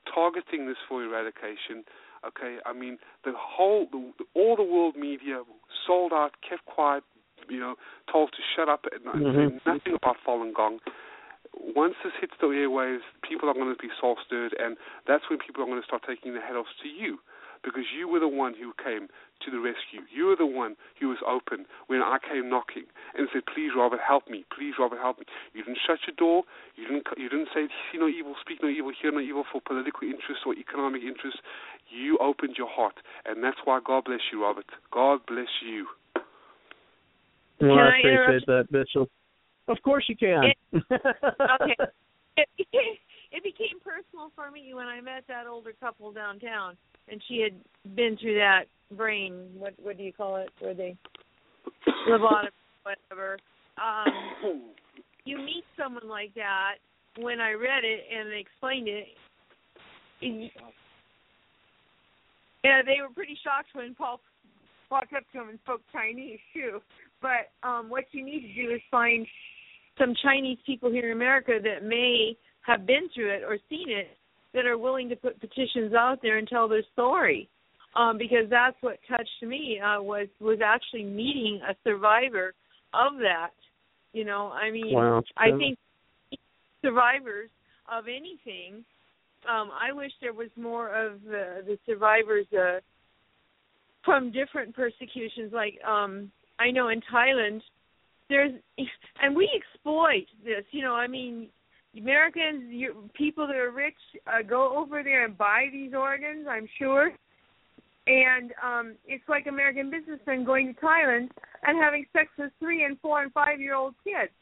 targeting 0.08 0.66
this 0.66 0.80
for 0.88 1.04
eradication 1.04 1.84
Okay, 2.26 2.58
I 2.66 2.72
mean 2.72 2.98
the 3.24 3.32
whole, 3.36 3.86
the, 3.90 4.12
all 4.34 4.56
the 4.56 4.62
world 4.62 4.96
media 4.96 5.42
sold 5.86 6.12
out, 6.12 6.32
kept 6.48 6.64
quiet, 6.66 7.04
you 7.48 7.60
know, 7.60 7.74
told 8.10 8.30
to 8.32 8.42
shut 8.56 8.68
up 8.68 8.84
and 8.90 9.04
mm-hmm. 9.04 9.58
say 9.58 9.60
nothing 9.66 9.94
about 9.94 10.16
Falun 10.26 10.54
Gong. 10.54 10.78
Once 11.54 11.94
this 12.04 12.12
hits 12.20 12.34
the 12.40 12.46
airwaves, 12.46 13.06
people 13.26 13.48
are 13.48 13.54
going 13.54 13.74
to 13.74 13.80
be 13.80 13.88
soul 14.00 14.16
stirred, 14.24 14.54
and 14.58 14.76
that's 15.06 15.24
when 15.30 15.38
people 15.38 15.62
are 15.62 15.66
going 15.66 15.80
to 15.80 15.86
start 15.86 16.02
taking 16.06 16.32
their 16.32 16.44
head 16.44 16.56
off 16.56 16.66
to 16.82 16.88
you 16.88 17.18
because 17.62 17.90
you 17.90 18.08
were 18.08 18.20
the 18.20 18.28
one 18.28 18.54
who 18.54 18.72
came 18.78 19.08
to 19.42 19.50
the 19.50 19.58
rescue. 19.58 20.02
You 20.10 20.26
were 20.26 20.38
the 20.38 20.46
one 20.46 20.74
who 20.98 21.08
was 21.08 21.18
open 21.22 21.66
when 21.86 22.02
I 22.02 22.18
came 22.18 22.50
knocking 22.50 22.86
and 23.14 23.28
said, 23.32 23.46
"Please, 23.46 23.70
Robert, 23.74 24.00
help 24.00 24.28
me. 24.28 24.44
Please, 24.50 24.74
Robert, 24.78 24.98
help 24.98 25.18
me." 25.18 25.26
You 25.54 25.62
didn't 25.62 25.78
shut 25.78 25.98
your 26.06 26.16
door. 26.16 26.44
You 26.74 26.86
didn't. 26.86 27.06
You 27.16 27.28
didn't 27.28 27.48
say, 27.54 27.68
"See 27.90 27.98
no 27.98 28.08
evil, 28.08 28.34
speak 28.40 28.62
no 28.62 28.68
evil, 28.68 28.90
hear 28.90 29.12
no 29.12 29.20
evil" 29.20 29.44
for 29.44 29.60
political 29.60 30.08
interests 30.08 30.44
or 30.46 30.54
economic 30.54 31.02
interests. 31.02 31.40
You 31.90 32.18
opened 32.18 32.56
your 32.58 32.68
heart, 32.68 32.94
and 33.26 33.42
that's 33.42 33.56
why 33.64 33.80
God 33.84 34.04
bless 34.04 34.20
you, 34.32 34.42
Robert. 34.42 34.66
God 34.92 35.20
bless 35.26 35.48
you. 35.64 35.86
Well, 37.60 37.70
can 37.70 37.78
I 37.78 37.98
appreciate 37.98 38.46
that, 38.46 38.68
Bishop. 38.70 39.10
Of 39.66 39.76
course 39.82 40.04
you 40.08 40.16
can. 40.16 40.44
It, 40.44 40.56
okay. 40.72 41.76
It, 42.36 42.46
it 43.32 43.42
became 43.42 43.80
personal 43.84 44.30
for 44.34 44.50
me 44.50 44.72
when 44.74 44.86
I 44.86 45.00
met 45.00 45.24
that 45.28 45.46
older 45.46 45.72
couple 45.80 46.12
downtown 46.12 46.76
and 47.10 47.22
she 47.28 47.40
had 47.40 47.94
been 47.94 48.16
through 48.20 48.36
that 48.36 48.64
brain 48.96 49.48
what 49.56 49.74
what 49.82 49.96
do 49.98 50.02
you 50.02 50.12
call 50.12 50.36
it 50.36 50.48
where 50.60 50.74
they 50.74 50.96
lobotomy 52.08 52.48
whatever 52.82 53.36
um 53.82 54.62
you 55.24 55.36
meet 55.36 55.64
someone 55.76 56.08
like 56.08 56.32
that 56.34 56.76
when 57.18 57.40
i 57.40 57.52
read 57.52 57.84
it 57.84 58.00
and 58.14 58.30
they 58.30 58.38
explained 58.38 58.88
it 58.88 59.06
yeah 62.64 62.82
they 62.84 63.00
were 63.00 63.12
pretty 63.14 63.38
shocked 63.42 63.68
when 63.74 63.94
paul 63.94 64.20
walked 64.90 65.12
up 65.12 65.22
to 65.32 65.40
him 65.40 65.48
and 65.48 65.58
spoke 65.64 65.82
chinese 65.92 66.40
too 66.52 66.80
but 67.20 67.52
um 67.66 67.88
what 67.88 68.04
you 68.12 68.24
need 68.24 68.40
to 68.40 68.54
do 68.54 68.72
is 68.74 68.80
find 68.90 69.26
some 69.98 70.14
chinese 70.22 70.58
people 70.64 70.90
here 70.90 71.06
in 71.06 71.12
america 71.12 71.58
that 71.62 71.86
may 71.86 72.36
have 72.68 72.86
been 72.86 73.08
through 73.14 73.30
it 73.30 73.42
or 73.42 73.58
seen 73.68 73.88
it 73.88 74.18
that 74.54 74.66
are 74.66 74.78
willing 74.78 75.08
to 75.08 75.16
put 75.16 75.40
petitions 75.40 75.94
out 75.94 76.18
there 76.22 76.38
and 76.38 76.48
tell 76.48 76.68
their 76.68 76.82
story. 76.92 77.48
Um, 77.96 78.18
because 78.18 78.50
that's 78.50 78.76
what 78.80 78.98
touched 79.08 79.42
me 79.42 79.80
uh, 79.80 80.02
was 80.02 80.28
was 80.40 80.58
actually 80.64 81.04
meeting 81.04 81.60
a 81.68 81.74
survivor 81.84 82.54
of 82.92 83.18
that. 83.20 83.50
You 84.12 84.24
know, 84.24 84.52
I 84.52 84.70
mean, 84.70 84.94
wow. 84.94 85.22
I 85.36 85.50
think 85.56 85.78
survivors 86.82 87.50
of 87.90 88.04
anything. 88.04 88.84
Um, 89.46 89.70
I 89.70 89.92
wish 89.92 90.12
there 90.20 90.32
was 90.32 90.48
more 90.56 90.88
of 90.88 91.22
the, 91.22 91.62
the 91.66 91.78
survivors 91.86 92.46
uh, 92.52 92.80
from 94.04 94.32
different 94.32 94.74
persecutions. 94.74 95.52
Like 95.52 95.78
um, 95.86 96.30
I 96.58 96.70
know 96.70 96.88
in 96.88 97.00
Thailand, 97.12 97.60
there's 98.28 98.52
and 99.22 99.36
we 99.36 99.48
exploit 99.54 100.26
this. 100.44 100.64
You 100.70 100.82
know, 100.82 100.94
I 100.94 101.06
mean, 101.06 101.48
Americans, 101.96 102.64
you, 102.68 103.10
people 103.14 103.46
that 103.46 103.56
are 103.56 103.70
rich, 103.70 103.94
uh, 104.26 104.42
go 104.42 104.76
over 104.76 105.02
there 105.02 105.24
and 105.24 105.36
buy 105.36 105.66
these 105.72 105.92
organs. 105.94 106.46
I'm 106.48 106.68
sure. 106.78 107.12
And 108.06 108.52
um 108.64 108.94
it's 109.06 109.28
like 109.28 109.46
American 109.46 109.90
businessmen 109.90 110.44
going 110.44 110.74
to 110.74 110.80
Thailand 110.80 111.28
and 111.62 111.78
having 111.78 112.06
sex 112.12 112.28
with 112.38 112.52
three 112.58 112.84
and 112.84 112.98
four 113.00 113.22
and 113.22 113.32
five 113.32 113.60
year 113.60 113.74
old 113.74 113.94
kids. 114.04 114.32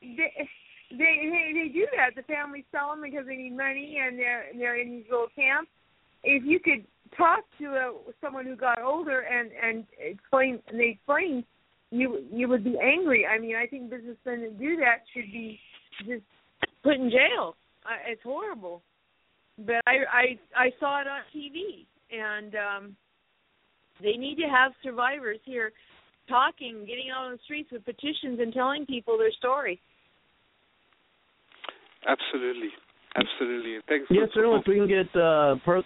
They, 0.00 0.48
they 0.90 1.30
they 1.30 1.52
they 1.54 1.68
do 1.72 1.86
that. 1.96 2.14
The 2.16 2.22
families 2.22 2.64
sell 2.72 2.90
them 2.90 3.02
because 3.02 3.26
they 3.26 3.36
need 3.36 3.56
money, 3.56 3.98
and 4.04 4.18
they're 4.18 4.46
they're 4.56 4.80
in 4.80 4.90
these 4.90 5.06
little 5.10 5.28
camps. 5.34 5.70
If 6.22 6.44
you 6.44 6.60
could 6.60 6.84
talk 7.16 7.44
to 7.58 7.66
a, 7.66 7.92
someone 8.20 8.46
who 8.46 8.56
got 8.56 8.82
older 8.82 9.20
and 9.20 9.50
and 9.62 9.84
explain, 9.98 10.60
and 10.68 10.78
they 10.78 10.98
explain, 10.98 11.44
you 11.90 12.24
you 12.32 12.48
would 12.48 12.64
be 12.64 12.76
angry. 12.82 13.26
I 13.26 13.38
mean, 13.38 13.56
I 13.56 13.66
think 13.66 13.90
businessmen 13.90 14.42
that 14.42 14.58
do 14.58 14.76
that 14.76 15.02
should 15.14 15.30
be 15.32 15.58
just 16.06 16.24
put 16.82 16.94
in 16.94 17.10
jail. 17.10 17.56
I, 17.84 18.10
it's 18.10 18.22
horrible. 18.22 18.82
But 19.58 19.82
I 19.86 19.96
I 20.12 20.38
I 20.56 20.70
saw 20.80 21.00
it 21.00 21.06
on 21.06 21.20
TV, 21.34 21.86
and 22.10 22.54
um 22.54 22.96
they 24.02 24.16
need 24.16 24.36
to 24.36 24.48
have 24.48 24.72
survivors 24.82 25.38
here 25.44 25.72
talking, 26.28 26.84
getting 26.86 27.10
out 27.14 27.26
on 27.26 27.32
the 27.32 27.38
streets 27.44 27.70
with 27.72 27.84
petitions 27.84 28.40
and 28.40 28.52
telling 28.52 28.86
people 28.86 29.18
their 29.18 29.32
story. 29.32 29.80
Absolutely, 32.06 32.70
absolutely. 33.16 33.78
Thanks. 33.88 34.06
Yes, 34.10 34.28
certainly. 34.34 34.60
If 34.60 34.66
we 34.66 34.76
can 34.76 34.88
get 34.88 35.20
uh, 35.20 35.56
per, 35.64 35.82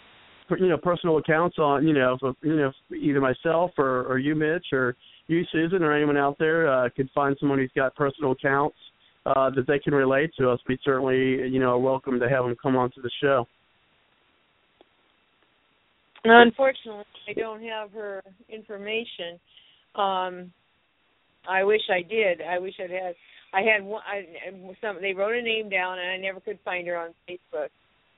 per, 0.49 0.59
you 0.59 0.69
know 0.69 0.79
personal 0.79 1.19
accounts 1.19 1.59
on 1.59 1.87
you 1.87 1.95
know 1.95 2.17
if, 2.21 2.37
you 2.43 2.57
know 2.57 2.73
either 2.95 3.21
myself 3.21 3.73
or 3.79 4.05
or 4.07 4.19
you, 4.19 4.35
Mitch, 4.35 4.67
or 4.73 4.97
you, 5.27 5.43
Susan, 5.53 5.83
or 5.83 5.93
anyone 5.93 6.17
out 6.17 6.37
there 6.39 6.73
uh, 6.73 6.89
could 6.95 7.09
find 7.15 7.37
someone 7.41 7.59
who's 7.59 7.73
got 7.75 7.95
personal 7.97 8.33
accounts 8.33 8.77
uh, 9.27 9.51
that 9.51 9.67
they 9.67 9.79
can 9.79 9.95
relate 9.95 10.31
to 10.39 10.51
us, 10.51 10.61
we 10.69 10.79
certainly, 10.85 11.49
you 11.49 11.59
know, 11.59 11.71
are 11.71 11.79
welcome 11.79 12.21
to 12.21 12.29
have 12.29 12.45
them 12.45 12.55
come 12.61 12.77
onto 12.77 13.01
the 13.01 13.11
show. 13.23 13.47
Unfortunately, 16.25 17.05
I 17.29 17.33
don't 17.35 17.63
have 17.63 17.91
her 17.93 18.23
information. 18.49 19.39
Um, 19.95 20.53
I 21.49 21.65
wish 21.65 21.83
I 21.91 22.01
did. 22.01 22.41
I 22.41 22.59
wish 22.59 22.75
I'd 22.83 22.91
had. 22.91 23.15
I 23.55 23.61
had 23.63 23.85
one. 23.85 24.03
I, 24.07 24.27
some. 24.81 25.01
They 25.01 25.13
wrote 25.13 25.37
a 25.37 25.43
name 25.43 25.69
down, 25.69 25.99
and 25.99 26.11
I 26.11 26.17
never 26.17 26.41
could 26.41 26.59
find 26.65 26.87
her 26.87 26.97
on 26.97 27.15
Facebook. 27.29 27.71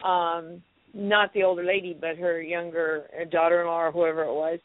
Um, 0.06 0.62
not 0.94 1.32
the 1.34 1.42
older 1.42 1.64
lady, 1.64 1.96
but 1.98 2.16
her 2.16 2.40
younger 2.40 3.04
daughter-in-law 3.30 3.82
or 3.82 3.92
whoever 3.92 4.24
it 4.24 4.32
was. 4.32 4.58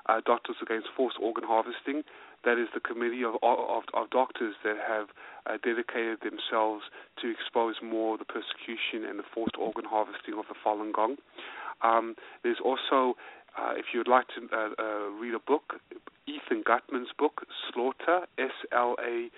Uh, 0.09 0.21
doctors 0.25 0.57
Against 0.63 0.89
Forced 0.97 1.19
Organ 1.21 1.45
Harvesting. 1.45 2.03
That 2.45 2.59
is 2.59 2.69
the 2.75 2.81
committee 2.81 3.25
of 3.25 3.35
of, 3.43 3.83
of 3.93 4.11
doctors 4.11 4.55
that 4.63 4.77
have 4.87 5.09
uh, 5.47 5.59
dedicated 5.63 6.21
themselves 6.23 6.85
to 7.21 7.31
expose 7.31 7.77
more 7.83 8.17
the 8.17 8.25
persecution 8.25 9.05
and 9.09 9.19
the 9.19 9.25
forced 9.35 9.57
organ 9.59 9.85
harvesting 9.85 10.35
of 10.39 10.47
the 10.49 10.55
Falun 10.55 10.93
Gong. 10.93 11.17
Um, 11.83 12.15
there's 12.43 12.61
also, 12.65 13.17
uh, 13.59 13.73
if 13.77 13.87
you'd 13.93 14.09
like 14.09 14.27
to 14.39 14.47
uh, 14.55 14.71
uh, 14.79 15.11
read 15.11 15.35
a 15.35 15.39
book, 15.39 15.75
Ethan 16.27 16.63
Gutmann's 16.63 17.13
book, 17.19 17.43
Slaughter, 17.73 18.27
S 18.39 18.55
L 18.73 18.97
A 19.03 19.29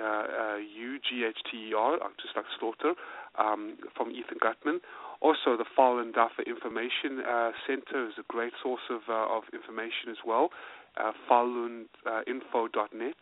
uh, 0.00 0.04
uh, 0.04 0.56
U-G-H-T-E-R, 0.56 1.94
uh, 1.94 2.08
just 2.20 2.36
like 2.36 2.44
slaughter, 2.58 2.94
um, 3.38 3.76
from 3.96 4.10
Ethan 4.10 4.38
Gutmann. 4.38 4.80
Also, 5.20 5.56
the 5.56 5.64
Falun 5.78 6.12
Dafa 6.12 6.44
Information 6.46 7.20
uh, 7.26 7.52
Center 7.66 8.08
is 8.08 8.14
a 8.18 8.24
great 8.28 8.52
source 8.62 8.82
of, 8.90 9.00
uh, 9.08 9.26
of 9.36 9.44
information 9.52 10.10
as 10.10 10.18
well, 10.26 10.50
uh, 10.96 11.12
faluninfo.net. 11.30 13.16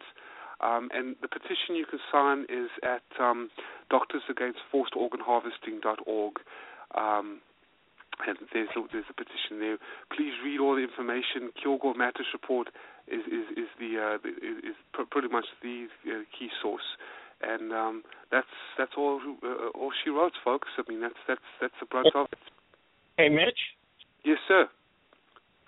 Um, 0.60 0.90
and 0.92 1.16
the 1.22 1.28
petition 1.28 1.76
you 1.76 1.86
can 1.86 2.00
sign 2.12 2.44
is 2.48 2.68
at 2.82 3.02
um, 3.18 3.50
doctorsagainstforcedorganharvesting.org. 3.90 6.40
Um, 6.94 7.40
and 8.26 8.36
there's 8.52 8.68
a, 8.76 8.80
there's 8.92 9.06
a 9.08 9.14
petition 9.14 9.60
there. 9.60 9.78
Please 10.14 10.34
read 10.44 10.60
all 10.60 10.74
the 10.74 10.82
information. 10.82 11.50
Kilgour 11.56 11.94
Matas 11.94 12.30
report 12.32 12.68
is 13.10 13.26
is, 13.26 13.46
is 13.56 13.70
the 13.78 13.98
uh, 13.98 14.28
is, 14.28 14.76
pretty 15.10 15.28
much 15.28 15.46
the 15.62 15.86
uh, 16.06 16.22
key 16.38 16.48
source, 16.62 16.96
and 17.42 17.72
um, 17.72 18.02
that's 18.30 18.46
that's 18.78 18.92
all 18.96 19.20
uh, 19.42 19.78
all 19.78 19.90
she 20.04 20.10
wrote, 20.10 20.32
folks. 20.44 20.68
I 20.78 20.82
mean 20.90 21.00
that's 21.00 21.20
that's 21.26 21.48
that's 21.60 21.74
the 21.80 21.86
brunt 21.86 22.14
of 22.14 22.26
it. 22.32 22.38
Hey, 23.16 23.28
Mitch. 23.28 23.58
Yes, 24.24 24.38
sir. 24.48 24.68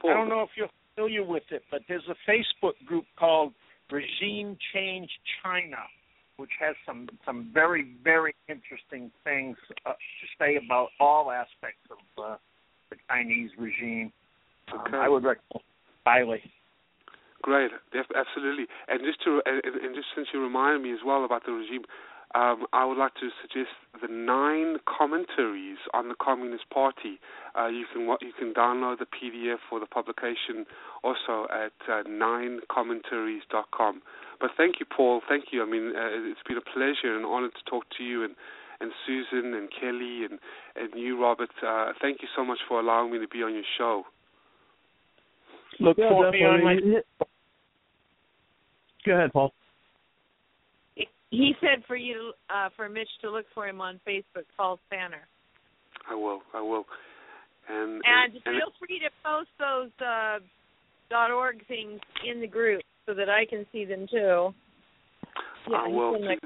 Paul. 0.01 0.11
I 0.11 0.15
don't 0.15 0.29
know 0.29 0.43
if 0.43 0.51
you're 0.57 0.69
familiar 0.95 1.25
with 1.25 1.45
it, 1.51 1.63
but 1.71 1.83
there's 1.89 2.09
a 2.09 2.31
Facebook 2.31 2.75
group 2.87 3.05
called 3.19 3.53
Regime 3.91 4.57
Change 4.73 5.11
China, 5.43 5.77
which 6.37 6.51
has 6.61 6.77
some 6.87 7.09
some 7.27 7.51
very 7.53 7.95
very 8.05 8.35
interesting 8.49 9.11
things 9.25 9.57
uh, 9.87 9.91
to 9.91 10.27
say 10.39 10.59
about 10.65 10.89
all 11.01 11.31
aspects 11.31 11.83
of 11.91 12.23
uh, 12.23 12.37
the 12.91 12.97
Chinese 13.09 13.51
regime. 13.59 14.13
Um, 14.73 14.95
I 14.95 15.09
would 15.09 15.25
recommend 15.25 15.65
highly. 16.07 16.43
Great, 17.43 17.71
Def- 17.93 18.15
absolutely. 18.15 18.67
And 18.89 19.01
just 19.05 19.23
to 19.25 19.43
and, 19.45 19.63
and 19.65 19.95
just 19.95 20.09
since 20.15 20.29
you 20.33 20.41
reminded 20.43 20.83
me 20.83 20.93
as 20.93 21.01
well 21.05 21.25
about 21.25 21.45
the 21.45 21.53
regime, 21.53 21.83
um, 22.35 22.67
I 22.73 22.87
would 22.87 22.97
like 22.97 23.15
to 23.15 23.29
suggest 23.43 23.75
the 24.01 24.09
nine 24.09 24.79
commentaries 24.87 25.77
on 25.93 26.09
the 26.09 26.15
Communist 26.15 26.71
Party. 26.71 27.21
Uh, 27.59 27.67
you 27.67 27.85
can 27.93 28.07
you 28.21 28.33
can 28.39 28.55
download 28.55 29.01
the 29.01 29.07
PDF 29.07 29.59
for 29.69 29.81
the 29.81 29.87
publication 29.87 30.65
also 31.05 31.47
at 31.51 31.75
uh, 31.91 32.05
ninecommentaries.com. 32.09 34.03
But 34.41 34.51
thank 34.57 34.81
you, 34.81 34.87
Paul. 34.87 35.21
Thank 35.29 35.47
you. 35.53 35.63
I 35.63 35.67
mean, 35.67 35.93
uh, 35.95 36.31
it's 36.31 36.41
been 36.49 36.57
a 36.57 36.63
pleasure 36.63 37.13
and 37.15 37.25
an 37.25 37.25
honor 37.27 37.49
to 37.49 37.71
talk 37.71 37.85
to 37.99 38.05
you 38.05 38.25
and 38.25 38.35
and 38.81 38.91
Susan 39.07 39.55
and 39.55 39.69
Kelly 39.69 40.25
and 40.25 40.39
and 40.77 40.95
you, 40.95 41.21
Robert. 41.21 41.51
Uh, 41.61 41.93
thank 42.01 42.23
you 42.23 42.29
so 42.35 42.45
much 42.45 42.59
for 42.67 42.81
allowing 42.81 43.13
me 43.13 43.19
to 43.19 43.29
be 43.29 43.43
on 43.43 43.53
your 43.53 43.65
show. 43.77 44.05
Look 45.81 45.99
Yeah, 45.99 46.09
for 46.11 46.31
me 46.31 46.45
on 46.45 46.65
my 46.65 46.75
definitely. 46.77 47.03
Go 49.05 49.13
ahead, 49.15 49.33
Paul. 49.33 49.53
he 51.31 51.55
said 51.61 51.83
for 51.87 51.97
you, 51.97 52.33
uh, 52.51 52.69
for 52.77 52.89
Mitch 52.89 53.09
to 53.23 53.31
look 53.31 53.47
for 53.55 53.67
him 53.67 53.81
on 53.81 54.01
Facebook, 54.07 54.45
Paul 54.57 54.79
Spanner. 54.87 55.27
I 56.09 56.15
will. 56.15 56.41
I 56.55 56.61
will. 56.61 56.85
And 57.69 58.03
And 58.05 58.35
and, 58.35 58.43
feel 58.45 58.73
free 58.79 59.01
to 59.01 59.11
post 59.25 59.51
those 59.59 59.91
uh, 60.07 60.39
.org 61.33 61.67
things 61.67 62.01
in 62.31 62.41
the 62.41 62.47
group 62.47 62.83
so 63.07 63.15
that 63.15 63.29
I 63.29 63.45
can 63.47 63.67
see 63.73 63.85
them 63.85 64.07
too. 64.11 64.55
I 65.75 65.89
will. 65.89 66.15
can, 66.15 66.25
like, 66.27 66.39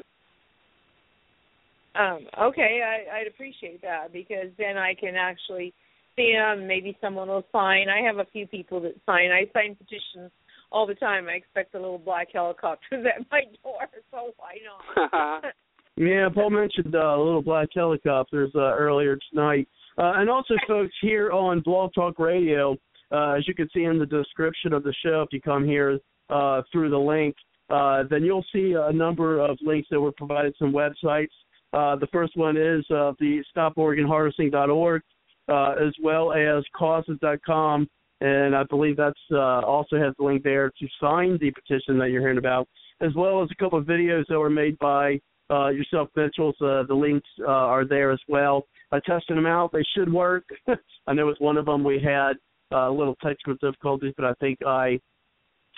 um, 1.94 2.26
okay, 2.48 2.80
I, 2.84 3.18
I'd 3.18 3.26
appreciate 3.26 3.80
that 3.82 4.12
because 4.12 4.50
then 4.58 4.76
I 4.76 4.94
can 4.94 5.14
actually 5.14 5.72
see 6.14 6.34
them. 6.34 6.66
Maybe 6.66 6.96
someone 7.00 7.28
will 7.28 7.46
sign. 7.52 7.86
I 7.88 8.04
have 8.06 8.18
a 8.18 8.26
few 8.32 8.46
people 8.46 8.80
that 8.82 8.94
sign. 9.06 9.30
I 9.30 9.50
sign 9.52 9.76
petitions 9.76 10.30
all 10.70 10.86
the 10.86 10.94
time. 10.94 11.28
I 11.28 11.32
expect 11.32 11.74
a 11.74 11.78
little 11.78 11.98
black 11.98 12.28
helicopter 12.32 12.86
at 12.92 13.26
my 13.30 13.42
door, 13.62 13.88
so 14.10 14.32
why 14.36 14.58
not? 14.64 15.44
Yeah, 15.98 16.28
Paul 16.28 16.50
mentioned 16.50 16.94
uh, 16.94 17.16
little 17.16 17.40
black 17.40 17.68
helicopters 17.74 18.52
uh, 18.54 18.74
earlier 18.76 19.18
tonight, 19.30 19.66
uh, 19.96 20.12
and 20.16 20.28
also, 20.28 20.52
folks, 20.68 20.92
here 21.00 21.30
on 21.32 21.60
Blog 21.60 21.94
Talk 21.94 22.18
Radio, 22.18 22.76
uh, 23.10 23.30
as 23.30 23.48
you 23.48 23.54
can 23.54 23.66
see 23.72 23.84
in 23.84 23.98
the 23.98 24.04
description 24.04 24.74
of 24.74 24.82
the 24.82 24.92
show, 25.02 25.22
if 25.22 25.28
you 25.32 25.40
come 25.40 25.64
here 25.64 25.98
uh, 26.28 26.60
through 26.70 26.90
the 26.90 26.98
link, 26.98 27.34
uh, 27.70 28.02
then 28.10 28.22
you'll 28.22 28.44
see 28.52 28.74
a 28.78 28.92
number 28.92 29.40
of 29.40 29.56
links 29.62 29.88
that 29.90 30.00
were 30.00 30.12
provided. 30.12 30.54
Some 30.58 30.72
websites. 30.72 31.28
Uh, 31.72 31.96
the 31.96 32.06
first 32.12 32.36
one 32.36 32.56
is 32.56 32.84
uh, 32.90 33.12
the 33.18 33.42
StopOrganHarvesting.org, 33.56 35.02
uh, 35.48 35.70
as 35.72 35.94
well 36.02 36.32
as 36.32 36.64
Causes.com, 36.76 37.88
and 38.20 38.54
I 38.56 38.62
believe 38.64 38.96
that's 38.96 39.18
uh, 39.30 39.60
also 39.60 39.96
has 39.96 40.14
the 40.18 40.24
link 40.24 40.42
there 40.42 40.70
to 40.70 40.86
sign 41.00 41.38
the 41.40 41.50
petition 41.50 41.98
that 41.98 42.10
you're 42.10 42.20
hearing 42.20 42.38
about, 42.38 42.68
as 43.00 43.14
well 43.14 43.42
as 43.42 43.48
a 43.50 43.62
couple 43.62 43.78
of 43.78 43.84
videos 43.84 44.24
that 44.28 44.38
were 44.38 44.50
made 44.50 44.78
by 44.78 45.20
uh, 45.50 45.68
yourself, 45.68 46.08
Mitchell's. 46.16 46.56
Uh, 46.60 46.82
the 46.88 46.94
links 46.94 47.28
uh, 47.40 47.50
are 47.50 47.84
there 47.84 48.10
as 48.10 48.20
well. 48.28 48.66
I 48.92 49.00
tested 49.00 49.36
them 49.36 49.46
out; 49.46 49.72
they 49.72 49.84
should 49.96 50.12
work. 50.12 50.44
I 51.06 51.12
know 51.12 51.26
with 51.26 51.40
one 51.40 51.56
of 51.56 51.66
them 51.66 51.84
we 51.84 52.00
had 52.00 52.32
uh, 52.72 52.90
a 52.90 52.92
little 52.92 53.16
technical 53.16 53.54
difficulties, 53.54 54.14
but 54.16 54.26
I 54.26 54.34
think 54.40 54.58
I 54.66 54.98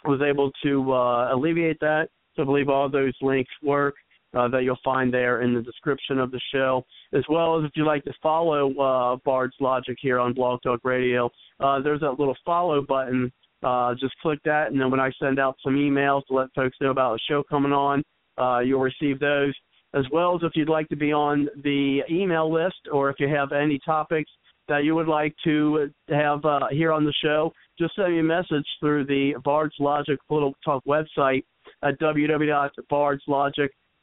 was 0.04 0.20
able 0.22 0.50
to 0.62 0.92
uh, 0.92 1.34
alleviate 1.34 1.80
that. 1.80 2.08
So 2.34 2.42
I 2.42 2.44
believe 2.44 2.68
all 2.68 2.88
those 2.88 3.14
links 3.20 3.50
work. 3.62 3.94
Uh, 4.34 4.48
that 4.48 4.62
you'll 4.62 4.78
find 4.84 5.12
there 5.12 5.42
in 5.42 5.54
the 5.54 5.62
description 5.62 6.18
of 6.18 6.30
the 6.30 6.40
show, 6.52 6.84
as 7.12 7.24
well 7.28 7.58
as 7.58 7.64
if 7.64 7.70
you'd 7.74 7.86
like 7.86 8.04
to 8.04 8.12
follow 8.22 8.72
uh, 8.78 9.16
Bard's 9.24 9.56
Logic 9.60 9.96
here 10.00 10.18
on 10.18 10.34
Blog 10.34 10.60
Talk 10.62 10.80
Radio. 10.84 11.30
Uh, 11.60 11.80
there's 11.80 12.00
that 12.00 12.18
little 12.18 12.36
follow 12.44 12.82
button. 12.82 13.32
Uh, 13.62 13.94
just 13.94 14.14
click 14.22 14.38
that, 14.44 14.70
and 14.70 14.80
then 14.80 14.90
when 14.90 15.00
I 15.00 15.10
send 15.20 15.40
out 15.40 15.56
some 15.64 15.74
emails 15.74 16.24
to 16.26 16.34
let 16.34 16.48
folks 16.54 16.76
know 16.80 16.90
about 16.90 17.14
the 17.14 17.20
show 17.28 17.42
coming 17.42 17.72
on, 17.72 18.02
uh, 18.36 18.60
you'll 18.60 18.80
receive 18.80 19.18
those. 19.18 19.54
As 19.94 20.04
well 20.12 20.34
as 20.36 20.42
if 20.42 20.52
you'd 20.54 20.68
like 20.68 20.88
to 20.90 20.96
be 20.96 21.12
on 21.14 21.48
the 21.64 22.02
email 22.10 22.52
list, 22.52 22.88
or 22.92 23.08
if 23.08 23.16
you 23.18 23.28
have 23.28 23.52
any 23.52 23.78
topics 23.84 24.30
that 24.68 24.84
you 24.84 24.94
would 24.94 25.08
like 25.08 25.34
to 25.44 25.90
have 26.10 26.44
uh, 26.44 26.68
here 26.70 26.92
on 26.92 27.06
the 27.06 27.14
show, 27.24 27.50
just 27.78 27.96
send 27.96 28.12
me 28.12 28.20
a 28.20 28.22
message 28.22 28.66
through 28.80 29.06
the 29.06 29.32
Bard's 29.42 29.74
Logic 29.80 30.18
Political 30.28 30.54
Talk 30.62 30.84
website 30.84 31.42
at 31.82 31.98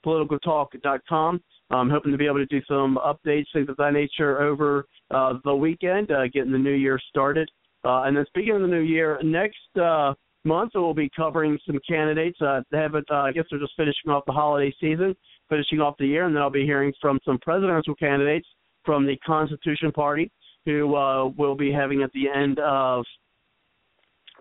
www.bardslogic.politicaltalk.com. 0.05 1.41
I'm 1.71 1.89
hoping 1.89 2.11
to 2.11 2.17
be 2.17 2.27
able 2.27 2.37
to 2.37 2.45
do 2.45 2.61
some 2.67 2.99
updates, 3.03 3.45
things 3.51 3.69
of 3.69 3.77
that 3.77 3.93
nature, 3.93 4.41
over 4.41 4.85
uh, 5.11 5.33
the 5.43 5.55
weekend, 5.55 6.11
uh, 6.11 6.27
getting 6.27 6.51
the 6.51 6.57
new 6.57 6.73
year 6.73 6.99
started. 7.09 7.49
Uh, 7.83 8.03
and 8.03 8.15
then 8.15 8.25
speaking 8.27 8.55
of 8.55 8.61
the 8.61 8.67
new 8.67 8.81
year, 8.81 9.19
next 9.23 9.57
uh, 9.81 10.13
month 10.43 10.71
we'll 10.75 10.93
be 10.93 11.09
covering 11.15 11.57
some 11.65 11.79
candidates. 11.87 12.39
Uh, 12.39 12.61
they 12.71 12.77
have 12.77 12.95
it, 12.95 13.05
uh, 13.09 13.15
I 13.15 13.31
guess 13.31 13.45
they're 13.49 13.59
just 13.59 13.75
finishing 13.75 14.11
off 14.11 14.23
the 14.25 14.31
holiday 14.31 14.73
season, 14.79 15.15
finishing 15.49 15.81
off 15.81 15.95
the 15.97 16.05
year, 16.05 16.25
and 16.25 16.35
then 16.35 16.41
I'll 16.41 16.49
be 16.51 16.65
hearing 16.65 16.93
from 17.01 17.19
some 17.25 17.39
presidential 17.39 17.95
candidates 17.95 18.47
from 18.83 19.05
the 19.05 19.17
Constitution 19.25 19.91
Party 19.91 20.31
who 20.65 20.95
uh, 20.95 21.27
will 21.29 21.55
be 21.55 21.71
having 21.71 22.03
at 22.03 22.11
the 22.13 22.27
end 22.27 22.59
of 22.59 23.05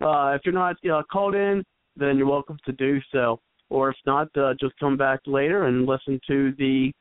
uh, 0.02 0.34
if 0.36 0.42
you're 0.44 0.54
not 0.54 0.78
uh, 0.92 1.04
called 1.12 1.36
in, 1.36 1.64
then 1.96 2.18
you're 2.18 2.28
welcome 2.28 2.58
to 2.66 2.72
do 2.72 3.00
so 3.12 3.40
or 3.72 3.90
if 3.90 3.96
not, 4.06 4.28
uh, 4.38 4.54
just 4.60 4.78
come 4.80 4.98
back 4.98 5.22
later 5.26 5.66
and 5.68 5.86
listen 5.86 6.20
to 6.28 6.54
the 6.58 6.92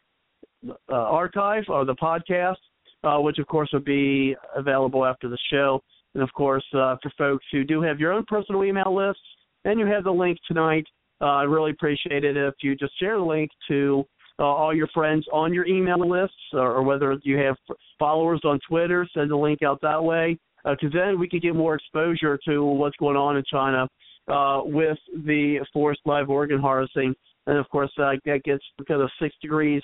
uh, 0.68 0.94
archive 0.94 1.64
or 1.68 1.84
the 1.84 1.96
podcast, 1.96 2.54
uh, 3.02 3.18
which 3.18 3.38
of 3.38 3.46
course 3.48 3.68
will 3.72 3.80
be 3.80 4.36
available 4.54 5.04
after 5.04 5.28
the 5.28 5.38
show. 5.50 5.82
And 6.14 6.22
of 6.22 6.32
course, 6.32 6.64
uh, 6.72 6.94
for 7.02 7.10
folks 7.18 7.44
who 7.50 7.64
do 7.64 7.82
have 7.82 7.98
your 7.98 8.12
own 8.12 8.24
personal 8.26 8.64
email 8.64 8.94
lists 8.94 9.22
and 9.64 9.80
you 9.80 9.86
have 9.86 10.04
the 10.04 10.12
link 10.12 10.38
tonight, 10.46 10.86
uh, 11.20 11.24
I 11.24 11.42
really 11.42 11.72
appreciate 11.72 12.24
it 12.24 12.36
if 12.36 12.54
you 12.62 12.76
just 12.76 12.98
share 13.00 13.16
the 13.16 13.24
link 13.24 13.50
to 13.68 14.04
uh, 14.38 14.44
all 14.44 14.74
your 14.74 14.88
friends 14.94 15.26
on 15.32 15.52
your 15.52 15.66
email 15.66 16.08
lists, 16.08 16.36
or, 16.52 16.76
or 16.76 16.82
whether 16.82 17.18
you 17.24 17.36
have 17.38 17.56
followers 17.98 18.40
on 18.44 18.60
Twitter, 18.66 19.06
send 19.12 19.30
the 19.30 19.36
link 19.36 19.62
out 19.62 19.80
that 19.82 20.02
way, 20.02 20.38
because 20.64 20.92
then 20.94 21.18
we 21.18 21.28
can 21.28 21.40
get 21.40 21.54
more 21.54 21.74
exposure 21.74 22.38
to 22.46 22.64
what's 22.64 22.96
going 22.96 23.16
on 23.16 23.36
in 23.36 23.42
China 23.50 23.88
uh, 24.30 24.62
with 24.64 24.98
the 25.24 25.64
forced 25.72 26.00
live 26.04 26.30
organ 26.30 26.60
harvesting, 26.60 27.14
and 27.46 27.58
of 27.58 27.68
course 27.68 27.90
uh, 27.98 28.12
that 28.24 28.42
gets 28.44 28.64
because 28.78 29.00
of 29.00 29.10
six 29.20 29.34
degrees 29.42 29.82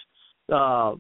uh, 0.53 0.95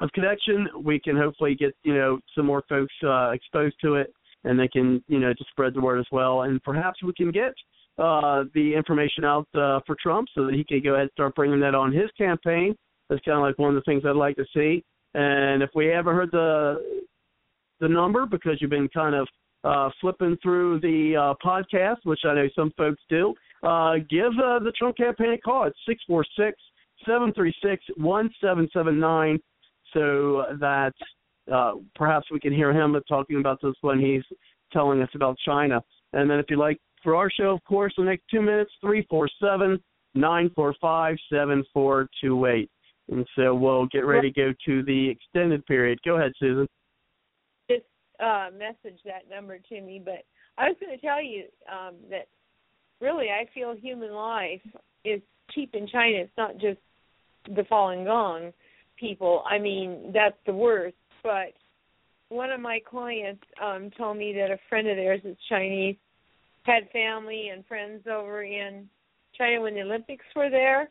of 0.00 0.10
connection, 0.14 0.68
we 0.82 0.98
can 0.98 1.16
hopefully 1.16 1.54
get 1.54 1.74
you 1.82 1.94
know 1.94 2.18
some 2.34 2.46
more 2.46 2.62
folks 2.68 2.94
uh, 3.04 3.30
exposed 3.30 3.76
to 3.82 3.94
it, 3.94 4.12
and 4.44 4.58
they 4.58 4.68
can 4.68 5.02
you 5.08 5.18
know 5.18 5.32
just 5.32 5.50
spread 5.50 5.74
the 5.74 5.80
word 5.80 5.98
as 5.98 6.06
well, 6.12 6.42
and 6.42 6.62
perhaps 6.62 7.02
we 7.02 7.12
can 7.14 7.30
get 7.30 7.52
uh, 7.98 8.44
the 8.54 8.74
information 8.74 9.24
out 9.24 9.46
uh, 9.54 9.80
for 9.86 9.96
Trump 10.02 10.28
so 10.34 10.46
that 10.46 10.54
he 10.54 10.64
can 10.64 10.82
go 10.82 10.94
ahead 10.94 11.02
and 11.02 11.10
start 11.12 11.34
bringing 11.34 11.60
that 11.60 11.74
on 11.74 11.92
his 11.92 12.10
campaign. 12.16 12.74
That's 13.08 13.22
kind 13.22 13.36
of 13.36 13.42
like 13.42 13.58
one 13.58 13.70
of 13.70 13.74
the 13.74 13.82
things 13.82 14.02
I'd 14.06 14.16
like 14.16 14.36
to 14.36 14.46
see. 14.54 14.82
And 15.14 15.62
if 15.62 15.70
we 15.74 15.86
haven't 15.86 16.14
heard 16.14 16.30
the 16.32 17.02
the 17.80 17.88
number 17.88 18.26
because 18.26 18.58
you've 18.60 18.70
been 18.70 18.88
kind 18.88 19.14
of 19.14 19.28
uh, 19.64 19.90
flipping 20.00 20.36
through 20.42 20.80
the 20.80 21.16
uh, 21.16 21.34
podcast, 21.44 21.98
which 22.04 22.20
I 22.24 22.34
know 22.34 22.48
some 22.54 22.72
folks 22.76 23.00
do, 23.08 23.34
uh, 23.62 23.94
give 24.10 24.32
uh, 24.42 24.58
the 24.58 24.72
Trump 24.76 24.96
campaign 24.96 25.32
a 25.32 25.38
call. 25.38 25.64
It's 25.64 25.78
six 25.86 26.02
four 26.06 26.24
six 26.36 26.56
seven 27.06 27.32
three 27.32 27.54
six 27.62 27.84
one 27.96 28.30
seven 28.40 28.68
seven 28.72 28.98
nine, 28.98 29.38
so 29.92 30.44
that 30.60 30.92
uh, 31.52 31.74
perhaps 31.94 32.26
we 32.30 32.40
can 32.40 32.52
hear 32.52 32.72
him 32.72 32.96
talking 33.08 33.38
about 33.38 33.60
this 33.62 33.74
when 33.80 34.00
he's 34.00 34.22
telling 34.72 35.02
us 35.02 35.10
about 35.14 35.36
China. 35.44 35.80
And 36.12 36.30
then 36.30 36.38
if 36.38 36.46
you 36.48 36.58
like 36.58 36.78
for 37.02 37.16
our 37.16 37.30
show, 37.30 37.50
of 37.50 37.64
course, 37.64 37.92
the 37.96 38.04
next 38.04 38.24
two 38.30 38.42
minutes, 38.42 38.70
three 38.80 39.06
four 39.08 39.28
seven 39.40 39.78
nine 40.14 40.50
four 40.54 40.74
five 40.80 41.16
seven 41.32 41.64
four 41.72 42.08
two 42.20 42.46
eight. 42.46 42.70
And 43.10 43.26
so 43.36 43.54
we'll 43.54 43.86
get 43.86 44.06
ready 44.06 44.30
to 44.30 44.40
go 44.40 44.52
to 44.66 44.82
the 44.84 45.08
extended 45.08 45.66
period. 45.66 45.98
Go 46.04 46.16
ahead, 46.16 46.32
Susan 46.38 46.66
uh, 48.22 48.48
message 48.56 49.00
that 49.04 49.28
number 49.30 49.58
to 49.58 49.80
me. 49.80 50.00
But 50.04 50.24
I 50.58 50.68
was 50.68 50.76
going 50.80 50.96
to 50.96 51.04
tell 51.04 51.22
you 51.22 51.44
um, 51.70 51.96
that 52.10 52.28
really 53.00 53.26
I 53.30 53.46
feel 53.52 53.74
human 53.74 54.12
life 54.12 54.62
is 55.04 55.20
cheap 55.50 55.74
in 55.74 55.88
China. 55.88 56.18
It's 56.18 56.32
not 56.38 56.58
just 56.58 56.78
the 57.46 57.62
Falun 57.62 58.04
Gong 58.04 58.52
people. 58.98 59.42
I 59.50 59.58
mean, 59.58 60.12
that's 60.14 60.36
the 60.46 60.54
worst. 60.54 60.96
But 61.22 61.54
one 62.28 62.50
of 62.50 62.60
my 62.60 62.80
clients 62.88 63.42
um, 63.62 63.90
told 63.96 64.16
me 64.16 64.32
that 64.34 64.50
a 64.50 64.58
friend 64.68 64.88
of 64.88 64.96
theirs 64.96 65.20
is 65.24 65.36
Chinese 65.48 65.96
had 66.64 66.88
family 66.92 67.48
and 67.48 67.66
friends 67.66 68.06
over 68.06 68.44
in 68.44 68.88
China 69.36 69.62
when 69.62 69.74
the 69.74 69.82
Olympics 69.82 70.24
were 70.36 70.50
there. 70.50 70.90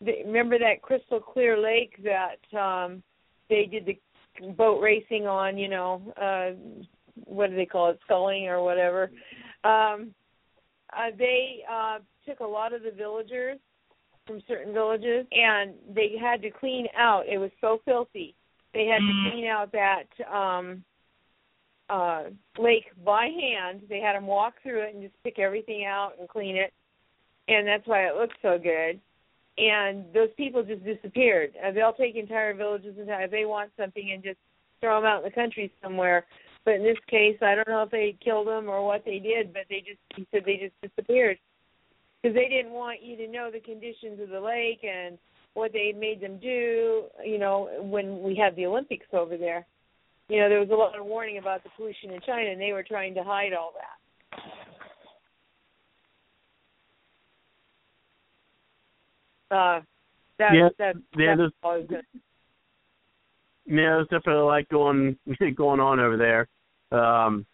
They, 0.00 0.22
remember 0.24 0.58
that 0.58 0.82
crystal 0.82 1.20
clear 1.20 1.60
lake 1.60 1.98
that 2.04 2.58
um 2.58 3.02
they 3.48 3.66
did 3.66 3.86
the 3.86 3.98
boat 4.56 4.80
racing 4.80 5.26
on, 5.26 5.58
you 5.58 5.68
know, 5.68 6.02
uh 6.20 6.56
what 7.24 7.50
do 7.50 7.56
they 7.56 7.66
call 7.66 7.90
it, 7.90 7.98
sculling 8.04 8.48
or 8.48 8.62
whatever. 8.62 9.10
Um 9.64 10.14
uh 10.92 11.10
they 11.16 11.60
uh 11.70 11.98
took 12.26 12.40
a 12.40 12.46
lot 12.46 12.72
of 12.72 12.82
the 12.82 12.90
villagers 12.90 13.58
from 14.26 14.40
certain 14.46 14.72
villages 14.72 15.26
and 15.32 15.74
they 15.94 16.14
had 16.20 16.42
to 16.42 16.50
clean 16.50 16.86
out. 16.96 17.24
It 17.28 17.38
was 17.38 17.50
so 17.60 17.80
filthy. 17.84 18.34
They 18.72 18.86
had 18.86 18.98
to 18.98 19.04
mm-hmm. 19.04 19.30
clean 19.30 19.46
out 19.46 19.72
that 19.72 20.04
um 20.32 20.84
uh 21.90 22.24
lake 22.58 22.86
by 23.04 23.26
hand. 23.26 23.82
They 23.88 24.00
had 24.00 24.14
them 24.14 24.26
walk 24.26 24.54
through 24.62 24.82
it 24.82 24.94
and 24.94 25.02
just 25.02 25.22
pick 25.24 25.38
everything 25.38 25.84
out 25.84 26.12
and 26.18 26.28
clean 26.28 26.56
it. 26.56 26.72
And 27.48 27.66
that's 27.66 27.86
why 27.86 28.06
it 28.06 28.14
looks 28.14 28.36
so 28.40 28.58
good 28.58 29.00
and 29.58 30.04
those 30.14 30.30
people 30.36 30.62
just 30.62 30.84
disappeared. 30.84 31.52
Uh, 31.62 31.72
they'll 31.72 31.92
take 31.92 32.16
entire 32.16 32.54
villages 32.54 32.94
if 32.96 33.30
they 33.30 33.44
want 33.44 33.70
something 33.78 34.10
and 34.12 34.22
just 34.22 34.38
throw 34.80 34.96
them 35.00 35.06
out 35.06 35.24
in 35.24 35.24
the 35.24 35.34
country 35.34 35.72
somewhere. 35.82 36.26
But 36.64 36.74
in 36.74 36.82
this 36.82 36.98
case, 37.08 37.36
I 37.42 37.54
don't 37.54 37.68
know 37.68 37.82
if 37.82 37.90
they 37.90 38.16
killed 38.22 38.46
them 38.46 38.68
or 38.68 38.86
what 38.86 39.04
they 39.04 39.18
did, 39.18 39.52
but 39.52 39.62
they 39.68 39.80
just 39.80 39.98
he 40.14 40.26
said 40.30 40.42
they 40.46 40.56
just 40.56 40.80
disappeared 40.80 41.38
because 42.22 42.34
they 42.34 42.48
didn't 42.48 42.72
want 42.72 43.02
you 43.02 43.16
to 43.16 43.28
know 43.28 43.50
the 43.50 43.60
conditions 43.60 44.20
of 44.20 44.28
the 44.28 44.40
lake 44.40 44.84
and 44.84 45.18
what 45.54 45.72
they 45.72 45.92
made 45.92 46.20
them 46.20 46.38
do. 46.40 47.04
You 47.24 47.38
know, 47.38 47.68
when 47.80 48.22
we 48.22 48.36
had 48.36 48.54
the 48.54 48.66
Olympics 48.66 49.06
over 49.12 49.36
there, 49.36 49.66
you 50.28 50.38
know, 50.38 50.48
there 50.48 50.60
was 50.60 50.70
a 50.70 50.74
lot 50.74 50.98
of 50.98 51.04
warning 51.04 51.38
about 51.38 51.64
the 51.64 51.70
pollution 51.76 52.12
in 52.12 52.20
China, 52.24 52.50
and 52.50 52.60
they 52.60 52.72
were 52.72 52.84
trying 52.84 53.14
to 53.14 53.24
hide 53.24 53.52
all 53.52 53.72
that. 53.74 54.40
Uh, 59.52 59.80
that, 60.38 60.54
Yeah, 60.54 60.68
that, 60.78 60.96
yeah, 61.16 61.36
there's- 61.36 61.52
all 61.62 61.72
I 61.72 61.80
Yeah, 63.66 63.96
there's 63.96 64.08
definitely 64.08 64.44
like 64.44 64.68
going 64.70 65.18
going 65.54 65.78
on 65.78 66.00
over 66.00 66.16
there. 66.16 66.48
Um, 66.90 67.46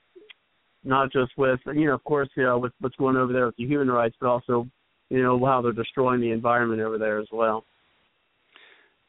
not 0.85 1.13
just 1.13 1.37
with 1.37 1.61
you 1.67 1.87
know, 1.87 1.95
of 1.95 2.05
course, 2.05 2.29
you 2.37 2.45
know, 2.45 2.59
with 2.59 2.73
what's 2.81 2.97
going 2.97 3.17
over 3.17 3.33
there 3.33 3.47
with 3.47 3.57
the 3.57 3.67
human 3.67 3.91
rights, 3.91 4.17
but 4.21 4.29
also 4.29 4.67
you 5.11 5.23
know 5.23 5.45
how 5.45 5.61
they're 5.61 5.73
destroying 5.73 6.21
the 6.21 6.31
environment 6.31 6.81
over 6.81 6.99
there 6.99 7.19
as 7.19 7.29
well. 7.33 7.65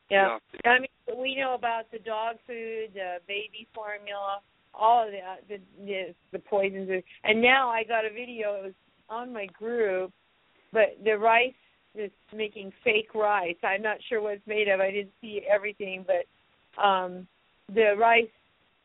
Yeah. 0.10 0.40
I 0.66 0.80
mean, 0.80 0.88
we 1.16 1.36
know 1.36 1.54
about 1.54 1.92
the 1.92 2.00
dog 2.00 2.38
food, 2.48 2.90
the 2.96 3.18
baby 3.28 3.68
formula, 3.76 4.42
all 4.74 5.06
of 5.06 5.12
that, 5.12 5.48
the 5.48 5.60
the, 5.86 6.16
the 6.32 6.40
poisons, 6.40 6.90
and 7.24 7.42
now 7.42 7.70
I 7.70 7.84
got 7.84 8.06
a 8.06 8.10
video. 8.10 8.56
It 8.56 8.64
was 8.64 8.74
on 9.10 9.32
my 9.32 9.46
group, 9.46 10.12
but 10.74 10.98
the 11.04 11.18
rice 11.18 11.54
is 11.96 12.12
making 12.36 12.72
fake 12.84 13.14
rice. 13.16 13.56
I'm 13.64 13.82
not 13.82 13.98
sure 14.08 14.22
what 14.22 14.34
it's 14.34 14.48
made 14.48 14.68
of. 14.68 14.80
I 14.80 14.92
didn't 14.92 15.14
see 15.22 15.42
everything, 15.52 16.06
but 16.06 16.82
um 16.82 17.28
the 17.74 17.94
rice 17.98 18.28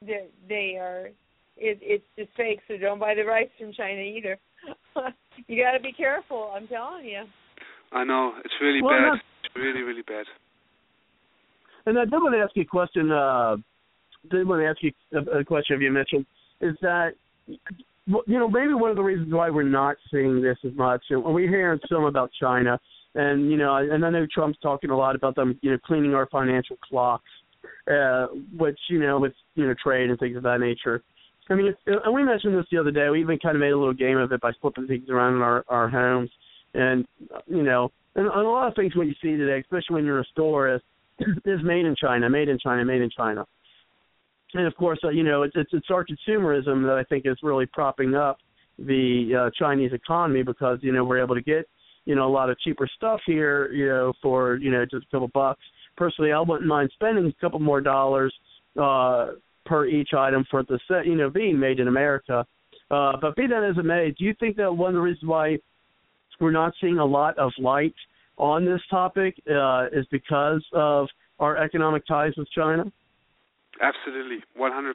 that 0.03 0.31
they 0.49 0.77
are 0.79 1.09
it, 1.57 1.79
it's 1.81 2.05
just 2.19 2.31
fake. 2.37 2.61
So 2.69 2.77
don't 2.77 2.99
buy 2.99 3.15
the 3.15 3.25
rice 3.25 3.49
from 3.59 3.73
China 3.73 4.01
either. 4.01 4.39
you 5.47 5.63
got 5.63 5.73
to 5.73 5.81
be 5.81 5.93
careful. 5.93 6.53
I'm 6.55 6.67
telling 6.67 7.05
you. 7.05 7.23
I 7.93 8.05
know 8.05 8.33
it's 8.45 8.55
really 8.61 8.83
Well, 8.83 8.93
bad. 8.93 9.21
It's 9.45 9.55
really, 9.57 9.83
really 9.83 10.03
bad. 10.03 10.27
And 11.87 11.99
I 11.99 12.05
did 12.05 12.15
want 12.15 12.35
to 12.35 12.41
ask 12.41 12.51
you 12.57 12.63
a 12.63 12.67
question. 12.67 13.11
Uh, 13.11 13.57
did 14.31 14.49
want 14.49 14.63
to 14.63 14.67
ask 14.67 14.83
you 14.83 14.93
a, 15.13 15.41
a 15.41 15.45
question 15.45 15.77
of 15.77 15.83
you, 15.83 15.93
Mitchell. 15.93 16.25
Is 16.61 16.77
that 16.81 17.13
you 17.47 18.39
know 18.39 18.49
maybe 18.49 18.75
one 18.75 18.91
of 18.91 18.97
the 18.97 19.03
reasons 19.03 19.33
why 19.33 19.51
we're 19.51 19.63
not 19.63 19.97
seeing 20.11 20.41
this 20.41 20.57
as 20.65 20.73
much, 20.75 21.03
and 21.11 21.23
we're 21.23 21.49
hearing 21.49 21.79
some 21.89 22.05
about 22.05 22.31
China, 22.41 22.81
and 23.15 23.51
you 23.51 23.57
know, 23.57 23.77
and 23.77 24.05
I 24.05 24.11
know 24.11 24.27
Trump's 24.33 24.59
talking 24.63 24.91
a 24.91 24.97
lot 24.97 25.15
about 25.15 25.37
them, 25.37 25.59
you 25.63 25.71
know, 25.71 25.79
cleaning 25.85 26.15
our 26.15 26.27
financial 26.27 26.77
clocks, 26.89 27.31
uh, 27.91 28.27
which 28.57 28.79
you 28.89 28.99
know, 28.99 29.19
with 29.21 29.33
you 29.55 29.67
know, 29.67 29.75
trade 29.83 30.11
and 30.11 30.19
things 30.19 30.37
of 30.37 30.43
that 30.43 30.61
nature. 30.61 31.03
I 31.51 31.55
mean, 31.55 31.67
it's, 31.67 31.79
and 31.87 32.15
we 32.15 32.25
mentioned 32.25 32.57
this 32.57 32.65
the 32.71 32.79
other 32.79 32.91
day. 32.91 33.09
We 33.11 33.21
even 33.21 33.39
kind 33.39 33.55
of 33.55 33.61
made 33.61 33.71
a 33.71 33.79
little 33.79 33.95
game 33.95 34.17
of 34.17 34.33
it 34.33 34.41
by 34.41 34.53
flipping 34.61 34.87
things 34.87 35.09
around 35.11 35.37
in 35.37 35.43
our 35.43 35.65
our 35.69 35.89
homes, 35.89 36.31
and 36.75 37.07
you 37.47 37.63
know, 37.63 37.93
and, 38.17 38.27
and 38.27 38.47
a 38.47 38.49
lot 38.49 38.69
of 38.69 38.75
things 38.75 38.97
what 38.97 39.07
you 39.07 39.15
see 39.23 39.37
today, 39.37 39.61
especially 39.61 39.95
when 39.95 40.05
you're 40.05 40.21
a 40.21 40.27
store, 40.33 40.75
is 40.75 40.81
is 41.45 41.61
made 41.63 41.85
in 41.85 41.95
China, 42.01 42.29
made 42.29 42.49
in 42.49 42.59
China, 42.59 42.85
made 42.85 43.03
in 43.03 43.11
China. 43.11 43.45
And 44.55 44.67
of 44.67 44.75
course, 44.77 44.99
uh, 45.05 45.11
you 45.11 45.23
know, 45.23 45.43
it's, 45.43 45.55
it's 45.57 45.71
it's 45.73 45.91
our 45.91 46.05
consumerism 46.05 46.85
that 46.87 46.97
I 46.99 47.05
think 47.05 47.27
is 47.27 47.37
really 47.43 47.67
propping 47.67 48.15
up 48.15 48.39
the 48.79 49.47
uh, 49.47 49.51
Chinese 49.57 49.93
economy 49.93 50.43
because 50.43 50.79
you 50.81 50.93
know 50.93 51.05
we're 51.05 51.23
able 51.23 51.35
to 51.35 51.43
get 51.43 51.69
you 52.05 52.15
know 52.15 52.27
a 52.27 52.33
lot 52.33 52.51
of 52.51 52.59
cheaper 52.61 52.89
stuff 52.97 53.21
here, 53.27 53.73
you 53.73 53.87
know, 53.87 54.13
for 54.23 54.57
you 54.57 54.71
know 54.71 54.85
just 54.85 55.07
a 55.07 55.11
couple 55.11 55.29
bucks. 55.29 55.63
Personally, 55.97 56.33
I 56.33 56.41
wouldn't 56.41 56.67
mind 56.67 56.91
spending 56.95 57.27
a 57.27 57.41
couple 57.41 57.61
more 57.61 57.81
dollars 57.81 58.35
uh, 58.81 59.29
per 59.65 59.87
each 59.87 60.11
item 60.17 60.45
for 60.51 60.63
the 60.65 60.79
set, 60.89 61.07
you 61.07 61.15
know, 61.15 61.31
being 61.31 61.59
made 61.59 61.81
in 61.81 61.89
America. 61.89 62.45
Uh, 62.91 63.13
but 63.21 63.35
be 63.37 63.47
that 63.47 63.65
as 63.65 63.79
it 63.79 63.85
may, 63.85 64.15
do 64.19 64.25
you 64.25 64.35
think 64.39 64.57
that 64.57 64.71
one 64.71 64.89
of 64.89 64.95
the 64.95 65.01
reasons 65.01 65.29
why 65.29 65.57
we're 66.41 66.51
not 66.51 66.75
seeing 66.81 66.99
a 66.99 67.05
lot 67.05 67.39
of 67.39 67.53
light 67.59 67.95
on 68.37 68.65
this 68.65 68.81
topic 68.91 69.35
uh, 69.51 69.87
is 69.93 70.05
because 70.11 70.65
of 70.73 71.09
our 71.39 71.57
economic 71.57 72.07
ties 72.07 72.33
with 72.37 72.49
China? 72.51 72.85
Absolutely, 73.81 74.39
100%. 74.59 74.93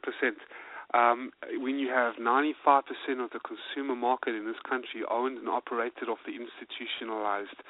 Um, 0.94 1.32
when 1.61 1.78
you 1.78 1.90
have 1.90 2.16
95% 2.16 2.82
of 3.22 3.30
the 3.30 3.40
consumer 3.45 3.95
market 3.95 4.34
in 4.34 4.45
this 4.45 4.57
country 4.68 5.06
owned 5.10 5.38
and 5.38 5.48
operated 5.48 6.10
off 6.10 6.18
the 6.26 6.34
institutionalized 6.34 7.61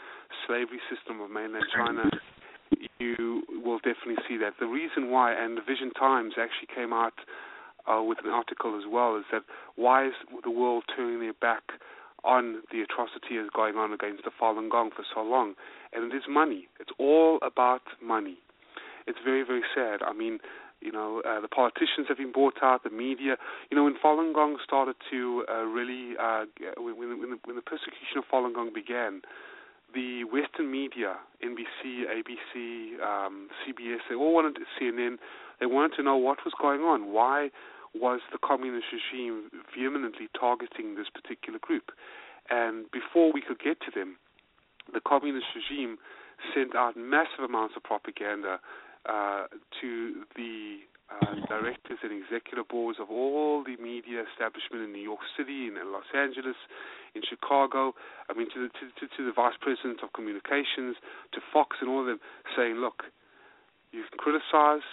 slavery 0.48 0.80
system 0.88 1.20
of 1.20 1.30
mainland 1.30 1.66
China, 1.76 2.10
you 3.00 3.44
will 3.64 3.80
definitely 3.80 4.24
see 4.28 4.38
that. 4.38 4.54
The 4.60 4.68
reason 4.68 5.12
why, 5.12 5.34
and 5.34 5.58
the 5.58 5.62
Vision 5.62 5.92
Times 5.92 6.34
actually 6.40 6.74
came 6.74 6.94
out 6.94 7.14
uh, 7.92 8.02
with 8.04 8.20
an 8.24 8.30
article 8.30 8.78
as 8.78 8.86
well, 8.90 9.18
is 9.18 9.26
that 9.32 9.44
why 9.76 10.08
is 10.08 10.14
the 10.44 10.52
world 10.52 10.84
turning 10.96 11.20
their 11.20 11.34
back 11.34 11.64
on 12.24 12.62
the 12.72 12.82
atrocity 12.82 13.36
that's 13.36 13.50
going 13.56 13.76
on 13.76 13.92
against 13.92 14.24
the 14.24 14.32
Falun 14.32 14.70
Gong 14.70 14.92
for 14.96 15.04
so 15.14 15.22
long? 15.22 15.56
And 15.92 16.12
it 16.12 16.16
is 16.16 16.24
money. 16.30 16.68
It's 16.80 16.92
all 16.98 17.40
about 17.42 17.82
money. 18.02 18.38
It's 19.08 19.20
very, 19.24 19.44
very 19.44 19.64
sad. 19.74 20.02
I 20.04 20.14
mean, 20.14 20.40
you 20.82 20.92
know, 20.92 21.22
uh, 21.28 21.42
the 21.42 21.48
politicians 21.48 22.08
have 22.08 22.18
been 22.18 22.32
bought 22.32 22.56
out, 22.64 22.84
the 22.84 22.90
media. 22.90 23.36
You 23.70 23.78
know, 23.78 23.84
when 23.84 23.96
Falun 24.04 24.34
Gong 24.34 24.58
started 24.64 24.96
to 25.12 25.44
uh, 25.50 25.64
really, 25.64 26.16
uh, 26.18 26.46
when, 26.78 26.98
when, 27.20 27.30
the, 27.32 27.40
when 27.44 27.56
the 27.56 27.62
persecution 27.62 28.18
of 28.18 28.24
Falun 28.32 28.56
Gong 28.56 28.72
began, 28.74 29.22
the 29.94 30.24
Western 30.26 30.72
media, 30.72 31.18
NBC, 31.44 32.06
ABC, 32.06 33.02
um, 33.02 33.50
CBS, 33.66 34.00
they 34.10 34.16
all 34.16 34.34
wanted 34.34 34.58
CNN, 34.80 35.18
they 35.60 35.66
wanted 35.66 35.96
to 35.98 36.04
know 36.04 36.16
what 36.16 36.40
was 36.46 36.54
going 36.62 36.82
on. 36.82 37.12
Why 37.12 37.50
was 37.94 38.22
the 38.32 38.38
communist 38.38 38.86
regime 38.94 39.50
vehemently 39.76 40.30
targeting 40.40 40.96
this 40.96 41.08
particular 41.10 41.60
group? 41.60 41.92
And 42.50 42.86
before 42.92 43.34
we 43.34 43.42
could 43.42 43.60
get 43.60 43.80
to 43.82 43.92
them, 43.94 44.18
the 44.94 45.02
communist 45.02 45.48
regime 45.56 45.98
sent 46.54 46.76
out 46.76 46.96
massive 46.96 47.44
amounts 47.46 47.76
of 47.76 47.84
propaganda 47.84 48.60
uh, 49.10 49.48
to 49.82 50.24
the 50.36 50.86
uh, 51.10 51.34
directors 51.50 51.98
and 52.04 52.14
executive 52.14 52.68
boards 52.70 53.00
of 53.02 53.10
all 53.10 53.64
the 53.64 53.76
media 53.82 54.22
establishment 54.30 54.86
in 54.86 54.94
New 54.94 55.02
York 55.02 55.26
City, 55.36 55.66
in 55.66 55.74
Los 55.92 56.06
Angeles, 56.14 56.56
in 57.16 57.22
Chicago. 57.26 57.94
I 58.30 58.38
mean, 58.38 58.48
to 58.54 58.62
the 58.62 58.70
to, 58.70 58.86
to, 59.02 59.06
to 59.18 59.26
the 59.26 59.34
vice 59.34 59.58
president 59.60 60.04
of 60.04 60.14
communications, 60.14 61.02
to 61.34 61.42
Fox, 61.52 61.78
and 61.82 61.90
all 61.90 62.02
of 62.02 62.06
them, 62.06 62.20
saying, 62.56 62.76
"Look, 62.78 63.10
you 63.92 64.06
can 64.06 64.20
criticize, 64.22 64.86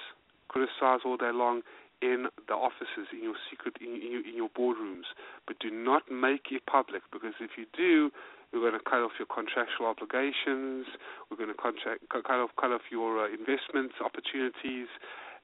criticize 0.48 1.04
all 1.04 1.16
day 1.16 1.32
long." 1.32 1.62
In 2.02 2.28
the 2.46 2.52
offices, 2.52 3.08
in 3.10 3.22
your 3.22 3.40
secret, 3.48 3.76
in, 3.80 3.96
in, 3.96 4.12
your, 4.12 4.20
in 4.28 4.36
your 4.36 4.50
boardrooms, 4.52 5.08
but 5.46 5.58
do 5.58 5.70
not 5.70 6.02
make 6.12 6.52
it 6.52 6.60
public 6.66 7.00
because 7.10 7.32
if 7.40 7.56
you 7.56 7.64
do, 7.72 8.12
we're 8.52 8.60
going 8.60 8.78
to 8.78 8.84
cut 8.84 9.02
off 9.02 9.12
your 9.18 9.26
contractual 9.26 9.86
obligations. 9.86 10.86
We're 11.30 11.36
going 11.38 11.52
to 11.52 11.58
contract, 11.58 12.06
cut 12.10 12.24
off 12.30 12.50
cut 12.60 12.70
off 12.70 12.86
your 12.90 13.26
uh, 13.26 13.28
investments 13.28 13.98
opportunities. 14.02 14.88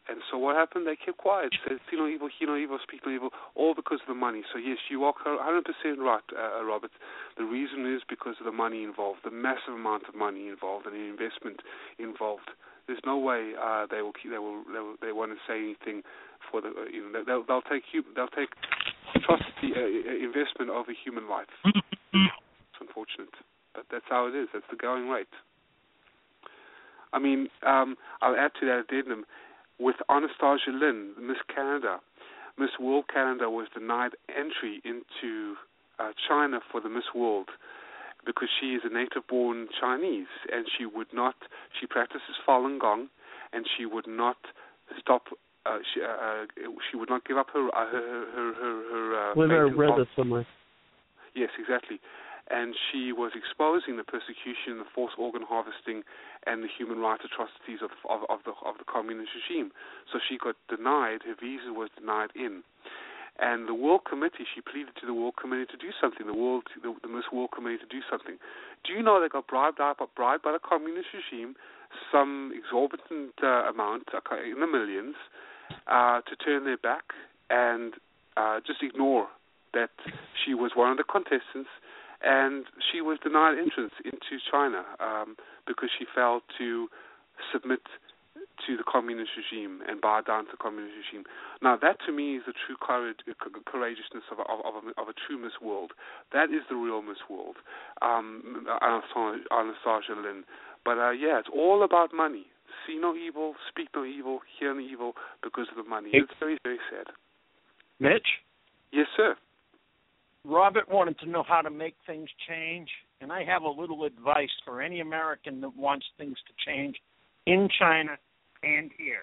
And 0.09 0.19
so 0.31 0.37
what 0.39 0.57
happened? 0.57 0.87
They 0.87 0.97
kept 0.97 1.19
quiet. 1.19 1.55
Said, 1.63 1.79
"See 1.91 1.97
no 1.97 2.09
evil, 2.09 2.27
hear 2.27 2.49
no 2.49 2.57
evil, 2.57 2.79
speak 2.83 3.07
no 3.07 3.13
evil," 3.13 3.31
all 3.55 3.75
because 3.75 4.01
of 4.03 4.09
the 4.09 4.19
money. 4.19 4.43
So 4.53 4.59
yes, 4.59 4.79
you 4.91 5.05
are 5.05 5.15
100% 5.15 5.63
right, 5.99 6.23
uh, 6.35 6.65
Robert. 6.65 6.91
The 7.39 7.45
reason 7.45 7.87
is 7.87 8.03
because 8.09 8.35
of 8.41 8.47
the 8.47 8.53
money 8.53 8.83
involved, 8.83 9.21
the 9.25 9.31
massive 9.31 9.75
amount 9.75 10.09
of 10.09 10.17
money 10.17 10.49
involved, 10.49 10.87
and 10.87 10.95
the 10.95 11.07
investment 11.07 11.63
involved. 11.99 12.51
There's 12.89 13.03
no 13.07 13.17
way 13.17 13.53
uh, 13.55 13.87
they 13.91 14.03
will 14.03 14.13
keep, 14.13 14.33
they 14.33 14.43
will 14.43 14.65
they, 14.67 14.81
will, 14.81 14.97
they 15.01 15.13
want 15.13 15.31
to 15.31 15.39
say 15.47 15.59
anything 15.59 16.03
for 16.51 16.61
the 16.61 16.75
uh, 16.75 16.91
you 16.91 17.07
know 17.13 17.23
they'll 17.25 17.45
they'll 17.47 17.63
take 17.71 17.85
they'll 18.17 18.35
take 18.35 18.51
atrocity 19.15 19.71
uh, 19.71 19.87
investment 20.19 20.71
over 20.71 20.91
human 20.91 21.31
life. 21.31 21.47
Unfortunate, 22.83 23.35
but 23.75 23.85
that's 23.91 24.05
how 24.11 24.27
it 24.27 24.35
is. 24.35 24.49
That's 24.53 24.67
the 24.71 24.77
going 24.77 25.09
rate. 25.09 25.31
I 27.13 27.19
mean, 27.19 27.49
um, 27.67 27.97
I'll 28.21 28.37
add 28.37 28.53
to 28.61 28.67
that 28.67 28.85
addendum 28.89 29.25
with 29.79 29.97
Anastasia 30.09 30.73
Lin, 30.73 31.13
Miss 31.21 31.39
Canada. 31.55 32.01
Miss 32.59 32.71
World 32.81 33.05
Canada 33.13 33.49
was 33.49 33.69
denied 33.73 34.13
entry 34.29 34.83
into 34.85 35.55
uh, 35.99 36.13
China 36.29 36.61
for 36.71 36.81
the 36.81 36.89
Miss 36.89 37.05
World 37.15 37.49
because 38.25 38.49
she 38.61 38.75
is 38.75 38.83
a 38.85 38.93
native-born 38.93 39.69
Chinese 39.81 40.31
and 40.53 40.67
she 40.77 40.87
would 40.87 41.09
not. 41.13 41.35
She 41.79 41.87
practices 41.87 42.37
Falun 42.47 42.79
Gong, 42.81 43.09
and 43.53 43.67
she 43.77 43.87
would 43.87 44.07
not 44.07 44.37
stop. 45.01 45.23
Uh, 45.65 45.79
she, 45.95 46.01
uh, 46.03 46.47
she 46.91 46.97
would 46.97 47.09
not 47.09 47.25
give 47.25 47.37
up 47.37 47.49
her 47.53 47.69
uh, 47.69 47.87
her 47.87 48.27
her 48.35 48.55
her, 48.55 48.75
her 48.91 49.31
uh, 49.31 49.35
When 49.35 49.51
I 49.51 49.69
faith 49.69 49.79
read 49.79 49.99
this 49.99 50.09
somewhere. 50.17 50.47
Yes, 51.35 51.51
exactly. 51.59 51.99
And 52.53 52.77
she 52.77 53.17
was 53.17 53.33
exposing 53.33 53.97
the 53.97 54.05
persecution, 54.05 54.77
the 54.77 54.85
forced 54.95 55.17
organ 55.17 55.41
harvesting, 55.41 56.05
and 56.45 56.63
the 56.63 56.69
human 56.69 57.01
rights 57.01 57.25
atrocities 57.25 57.81
of, 57.81 57.97
of, 58.05 58.29
of 58.29 58.45
the 58.45 58.53
of 58.69 58.77
the 58.77 58.85
communist 58.85 59.33
regime. 59.33 59.73
So 60.13 60.21
she 60.21 60.37
got 60.37 60.57
denied. 60.69 61.25
Her 61.25 61.33
visa 61.33 61.73
was 61.73 61.89
denied 61.97 62.29
in. 62.37 62.61
And 63.41 63.67
the 63.67 63.75
World 63.75 64.03
Committee, 64.05 64.45
she 64.45 64.61
pleaded 64.61 64.93
to 65.01 65.07
the 65.07 65.15
World 65.15 65.41
Committee 65.41 65.65
to 65.73 65.81
do 65.81 65.89
something. 65.99 66.27
The 66.27 66.37
World, 66.37 66.69
the, 66.77 66.95
the 67.01 67.09
Miss 67.09 67.25
World 67.33 67.51
Committee 67.57 67.79
to 67.79 67.89
do 67.89 68.05
something. 68.11 68.37
Do 68.85 68.93
you 68.93 69.03
know 69.03 69.21
they 69.21 69.29
got 69.29 69.47
bribed 69.49 69.81
out, 69.81 69.97
bribed 70.15 70.43
by 70.43 70.53
the 70.53 70.61
communist 70.61 71.09
regime, 71.17 71.57
some 72.13 72.53
exorbitant 72.53 73.33
uh, 73.43 73.73
amount 73.73 74.13
uh, 74.13 74.21
in 74.45 74.61
the 74.61 74.67
millions, 74.67 75.17
uh, 75.87 76.21
to 76.29 76.37
turn 76.37 76.65
their 76.65 76.77
back 76.77 77.17
and 77.49 77.95
uh, 78.37 78.61
just 78.67 78.83
ignore 78.83 79.29
that 79.73 79.91
she 80.45 80.53
was 80.53 80.73
one 80.75 80.91
of 80.91 80.99
the 80.99 81.05
contestants 81.05 81.71
and 82.23 82.65
she 82.91 83.01
was 83.01 83.19
denied 83.23 83.59
entrance 83.59 83.93
into 84.05 84.39
China 84.51 84.85
um, 85.01 85.37
because 85.67 85.91
she 85.99 86.07
failed 86.15 86.43
to 86.59 86.89
submit 87.53 87.81
to 88.67 88.77
the 88.77 88.85
communist 88.87 89.31
regime 89.37 89.81
and 89.89 90.01
bow 90.01 90.21
down 90.21 90.45
to 90.47 90.53
the 90.53 90.57
communist 90.57 90.95
regime. 90.95 91.25
Now, 91.63 91.77
that 91.83 91.99
to 92.07 92.13
me 92.13 92.37
is 92.37 92.43
the 92.47 92.55
true 92.55 92.77
courage, 92.81 93.19
courageousness 93.67 94.23
of 94.31 94.39
a, 94.39 94.47
of, 94.47 94.61
of, 94.63 94.75
a, 94.87 95.01
of 95.01 95.09
a 95.09 95.15
true 95.27 95.39
Miss 95.39 95.59
World. 95.61 95.93
That 96.33 96.51
is 96.51 96.63
the 96.71 96.77
real 96.77 97.03
Miss 97.03 97.19
World, 97.29 97.57
um, 98.01 98.67
Anastasia 98.81 100.15
Lin. 100.15 100.45
But 100.85 100.99
uh, 100.99 101.11
yeah, 101.11 101.39
it's 101.39 101.51
all 101.53 101.83
about 101.83 102.15
money. 102.15 102.47
See 102.87 102.99
no 102.99 103.15
evil, 103.15 103.55
speak 103.69 103.89
no 103.95 104.05
evil, 104.05 104.41
hear 104.59 104.75
no 104.75 104.81
evil 104.81 105.15
because 105.43 105.67
of 105.71 105.83
the 105.83 105.89
money. 105.89 106.11
It's 106.13 106.33
very, 106.41 106.59
very 106.63 106.79
sad. 106.91 107.13
Mitch? 108.01 108.43
Yes, 108.93 109.07
sir. 109.17 109.37
Robert 110.45 110.89
wanted 110.89 111.19
to 111.21 111.29
know 111.29 111.45
how 111.47 111.61
to 111.61 111.71
make 111.71 111.95
things 112.07 112.29
change, 112.49 112.89
and 113.21 113.33
I 113.33 113.45
have 113.45 113.63
a 113.63 113.69
little 113.69 114.05
advice 114.05 114.51
for 114.65 114.83
any 114.83 115.01
American 115.01 115.61
that 115.61 115.77
wants 115.77 116.07
things 116.19 116.37
to 116.47 116.71
change 116.71 116.97
in 117.47 117.69
China 117.79 118.17
and 118.63 118.91
here. 118.99 119.23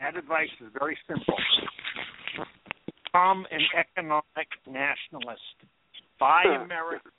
That 0.00 0.16
advice 0.16 0.48
is 0.60 0.68
very 0.78 0.96
simple. 1.06 1.36
Become 3.04 3.46
an 3.50 3.60
economic 3.78 4.48
nationalist. 4.66 5.40
Buy 6.18 6.44
American, 6.44 7.10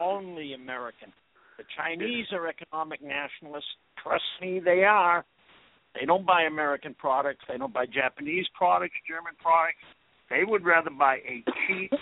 only 0.00 0.54
American. 0.54 1.12
The 1.58 1.64
Chinese 1.76 2.26
are 2.32 2.48
economic 2.48 3.00
nationalists. 3.02 3.70
Trust 4.02 4.24
me, 4.40 4.60
they 4.60 4.84
are. 4.84 5.24
They 5.98 6.06
don't 6.06 6.26
buy 6.26 6.42
American 6.42 6.94
products. 6.94 7.44
They 7.48 7.58
don't 7.58 7.72
buy 7.72 7.86
Japanese 7.86 8.46
products, 8.56 8.94
German 9.08 9.34
products. 9.40 9.82
They 10.30 10.44
would 10.44 10.64
rather 10.64 10.90
buy 10.90 11.16
a 11.16 11.44
cheap 11.66 11.92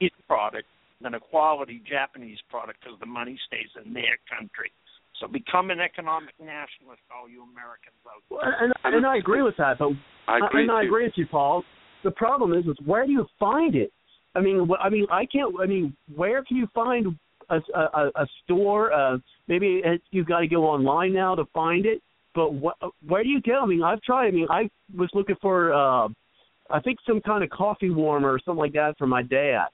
Chinese 0.00 0.12
product 0.28 0.66
than 1.00 1.14
a 1.14 1.20
quality 1.20 1.82
Japanese 1.88 2.38
product 2.50 2.80
because 2.82 2.98
the 3.00 3.06
money 3.06 3.38
stays 3.46 3.68
in 3.84 3.92
their 3.92 4.16
country. 4.30 4.72
So 5.20 5.28
become 5.28 5.70
an 5.70 5.80
economic 5.80 6.34
nationalist, 6.40 7.02
all 7.14 7.28
you 7.28 7.44
Americans 7.44 7.94
out 8.06 8.22
there. 8.28 8.38
Well, 8.38 8.72
and, 8.84 8.94
and 8.96 9.06
I 9.06 9.16
agree 9.16 9.42
with 9.42 9.56
that, 9.58 9.78
but 9.78 9.90
I 10.26 10.38
agree 10.38 10.62
and 10.62 10.72
I 10.72 10.82
too. 10.82 10.88
agree 10.88 11.04
with 11.04 11.12
you, 11.16 11.26
Paul. 11.26 11.62
The 12.02 12.10
problem 12.10 12.52
is, 12.52 12.64
is 12.66 12.76
where 12.84 13.06
do 13.06 13.12
you 13.12 13.26
find 13.38 13.74
it? 13.76 13.92
I 14.34 14.40
mean, 14.40 14.68
wh- 14.68 14.84
I 14.84 14.88
mean, 14.88 15.06
I 15.12 15.26
can't. 15.26 15.54
I 15.60 15.66
mean, 15.66 15.96
where 16.14 16.42
can 16.42 16.56
you 16.56 16.66
find 16.74 17.16
a 17.50 17.60
a, 17.74 18.10
a 18.16 18.26
store? 18.42 18.92
Uh, 18.92 19.18
maybe 19.46 19.82
you've 20.10 20.26
got 20.26 20.40
to 20.40 20.48
go 20.48 20.64
online 20.64 21.12
now 21.12 21.34
to 21.36 21.44
find 21.54 21.86
it. 21.86 22.02
But 22.34 22.50
wh- 22.50 23.08
where 23.08 23.22
do 23.22 23.28
you 23.28 23.40
go? 23.40 23.60
I 23.62 23.66
mean, 23.66 23.82
I've 23.84 24.02
tried. 24.02 24.26
I 24.26 24.30
mean, 24.32 24.48
I 24.50 24.68
was 24.96 25.08
looking 25.14 25.36
for, 25.40 25.72
uh, 25.72 26.08
I 26.68 26.80
think 26.80 26.98
some 27.06 27.20
kind 27.20 27.44
of 27.44 27.50
coffee 27.50 27.90
warmer 27.90 28.32
or 28.32 28.40
something 28.44 28.58
like 28.58 28.72
that 28.72 28.98
for 28.98 29.06
my 29.06 29.22
dad 29.22 29.66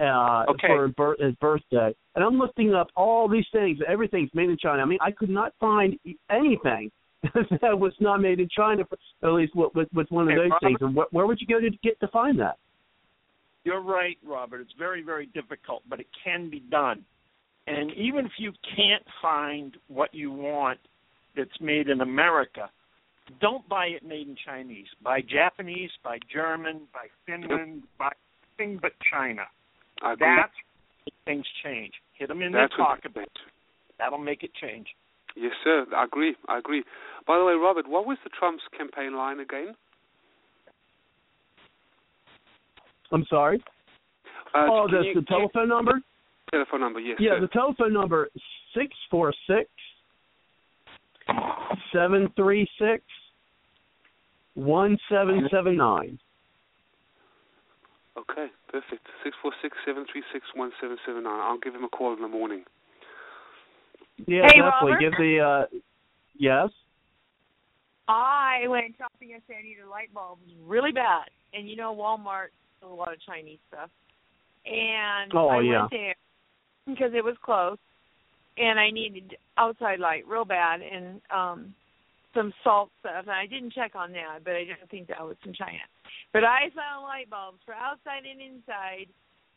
uh, 0.00 0.44
Okay. 0.50 0.66
for 0.68 0.86
his 0.86 0.94
bir- 0.94 1.16
his 1.20 1.34
birthday. 1.36 1.94
And 2.14 2.24
I'm 2.24 2.38
looking 2.38 2.74
up 2.74 2.88
all 2.96 3.28
these 3.28 3.46
things. 3.52 3.78
Everything's 3.86 4.30
made 4.34 4.50
in 4.50 4.56
China. 4.58 4.82
I 4.82 4.84
mean, 4.84 4.98
I 5.00 5.10
could 5.10 5.30
not 5.30 5.52
find 5.60 5.98
anything 6.30 6.90
that 7.60 7.78
was 7.78 7.92
not 8.00 8.20
made 8.20 8.40
in 8.40 8.48
China. 8.48 8.84
For, 8.84 8.98
at 9.26 9.32
least 9.34 9.54
with, 9.54 9.74
with, 9.74 9.88
with 9.94 10.10
one 10.10 10.24
of 10.24 10.30
Hey, 10.30 10.36
those 10.36 10.50
Robert? 10.50 10.66
things. 10.66 10.78
And 10.80 10.96
wh- 10.96 11.12
where 11.14 11.26
would 11.26 11.40
you 11.40 11.46
go 11.46 11.60
to 11.60 11.70
get 11.82 11.98
to 12.00 12.08
find 12.08 12.38
that? 12.40 12.58
You're 13.64 13.80
right, 13.82 14.18
Robert. 14.26 14.60
It's 14.60 14.74
very, 14.78 15.02
very 15.02 15.26
difficult, 15.26 15.82
but 15.88 15.98
it 16.00 16.06
can 16.22 16.50
be 16.50 16.60
done. 16.60 17.04
And 17.66 17.90
even 17.92 18.26
if 18.26 18.32
you 18.36 18.52
can't 18.76 19.04
find 19.22 19.74
what 19.88 20.14
you 20.14 20.30
want 20.30 20.78
that's 21.34 21.58
made 21.60 21.88
in 21.88 22.02
America, 22.02 22.68
don't 23.40 23.66
buy 23.68 23.86
it 23.86 24.04
made 24.06 24.28
in 24.28 24.36
Chinese. 24.44 24.86
Buy 25.02 25.22
Japanese, 25.22 25.90
buy 26.02 26.18
German, 26.30 26.82
buy 26.92 27.06
Finland, 27.24 27.84
buy 27.98 28.12
anything 28.58 28.78
but 28.82 28.92
China. 29.10 29.44
I. 30.04 30.14
That's 30.18 30.52
when 31.04 31.36
things 31.36 31.46
change. 31.64 31.92
Hit 32.14 32.28
them 32.28 32.42
in 32.42 32.52
That's 32.52 32.72
their 32.76 32.84
what- 32.84 32.96
pocketbook. 33.02 33.28
That'll 33.98 34.18
make 34.18 34.42
it 34.42 34.50
change. 34.60 34.86
Yes, 35.36 35.52
sir. 35.64 35.86
I 35.96 36.04
agree. 36.04 36.36
I 36.48 36.58
agree. 36.58 36.84
By 37.26 37.38
the 37.38 37.44
way, 37.44 37.54
Robert, 37.54 37.88
what 37.88 38.06
was 38.06 38.18
the 38.24 38.30
Trump's 38.30 38.62
campaign 38.76 39.16
line 39.16 39.40
again? 39.40 39.74
I'm 43.12 43.24
sorry. 43.28 43.62
Uh, 44.54 44.66
oh, 44.70 44.88
that's 44.90 45.02
the, 45.02 45.08
you- 45.08 45.14
the 45.14 45.26
telephone 45.26 45.68
number. 45.68 46.00
telephone 46.50 46.80
number. 46.80 47.00
Yes, 47.00 47.18
Yeah, 47.20 47.30
sir. 47.36 47.40
the 47.42 47.48
telephone 47.48 47.92
number 47.92 48.28
six 48.74 48.88
four 49.10 49.32
six 49.46 49.68
seven 51.92 52.28
three 52.36 52.68
six 52.78 53.02
one 54.54 54.96
seven 55.10 55.48
seven 55.50 55.76
nine. 55.76 56.18
Okay, 58.16 58.46
perfect. 58.68 59.06
Six 59.24 59.36
four 59.42 59.52
six 59.60 59.76
seven 59.84 60.06
three 60.10 60.22
six 60.32 60.46
one 60.54 60.70
seven 60.80 60.96
seven 61.06 61.24
nine. 61.24 61.40
I'll 61.40 61.58
give 61.58 61.74
him 61.74 61.84
a 61.84 61.88
call 61.88 62.14
in 62.14 62.22
the 62.22 62.28
morning. 62.28 62.64
Yeah, 64.26 64.42
Hey, 64.42 64.60
definitely. 64.60 64.92
Robert? 64.92 65.00
Give 65.00 65.12
the 65.12 65.38
uh 65.40 65.78
yes. 66.38 66.68
I 68.06 68.66
went 68.68 68.94
shopping 68.98 69.30
yesterday. 69.30 69.58
I 69.60 69.62
needed 69.62 69.86
light 69.90 70.12
bulbs 70.14 70.42
really 70.64 70.92
bad, 70.92 71.24
and 71.52 71.68
you 71.68 71.76
know 71.76 71.94
Walmart 71.94 72.48
sells 72.80 72.92
a 72.92 72.94
lot 72.94 73.12
of 73.12 73.20
Chinese 73.26 73.58
stuff. 73.68 73.90
And 74.66 75.32
Oh, 75.34 75.48
I 75.48 75.60
yeah. 75.60 75.80
went 75.80 75.90
there 75.90 76.14
because 76.86 77.12
it 77.14 77.24
was 77.24 77.36
close, 77.42 77.78
and 78.58 78.78
I 78.78 78.90
needed 78.90 79.36
outside 79.58 79.98
light 80.00 80.26
real 80.28 80.44
bad 80.44 80.80
and 80.82 81.20
um 81.34 81.74
some 82.34 82.52
salt 82.62 82.90
stuff. 83.00 83.24
And 83.26 83.30
I 83.30 83.46
didn't 83.46 83.72
check 83.72 83.94
on 83.94 84.12
that, 84.12 84.44
but 84.44 84.54
I 84.54 84.64
didn't 84.64 84.90
think 84.90 85.08
that 85.08 85.22
was 85.22 85.36
from 85.42 85.54
China. 85.54 85.82
But 86.32 86.44
I 86.44 86.68
found 86.74 87.06
light 87.06 87.30
bulbs 87.30 87.62
for 87.64 87.74
outside 87.74 88.26
and 88.26 88.42
inside 88.42 89.06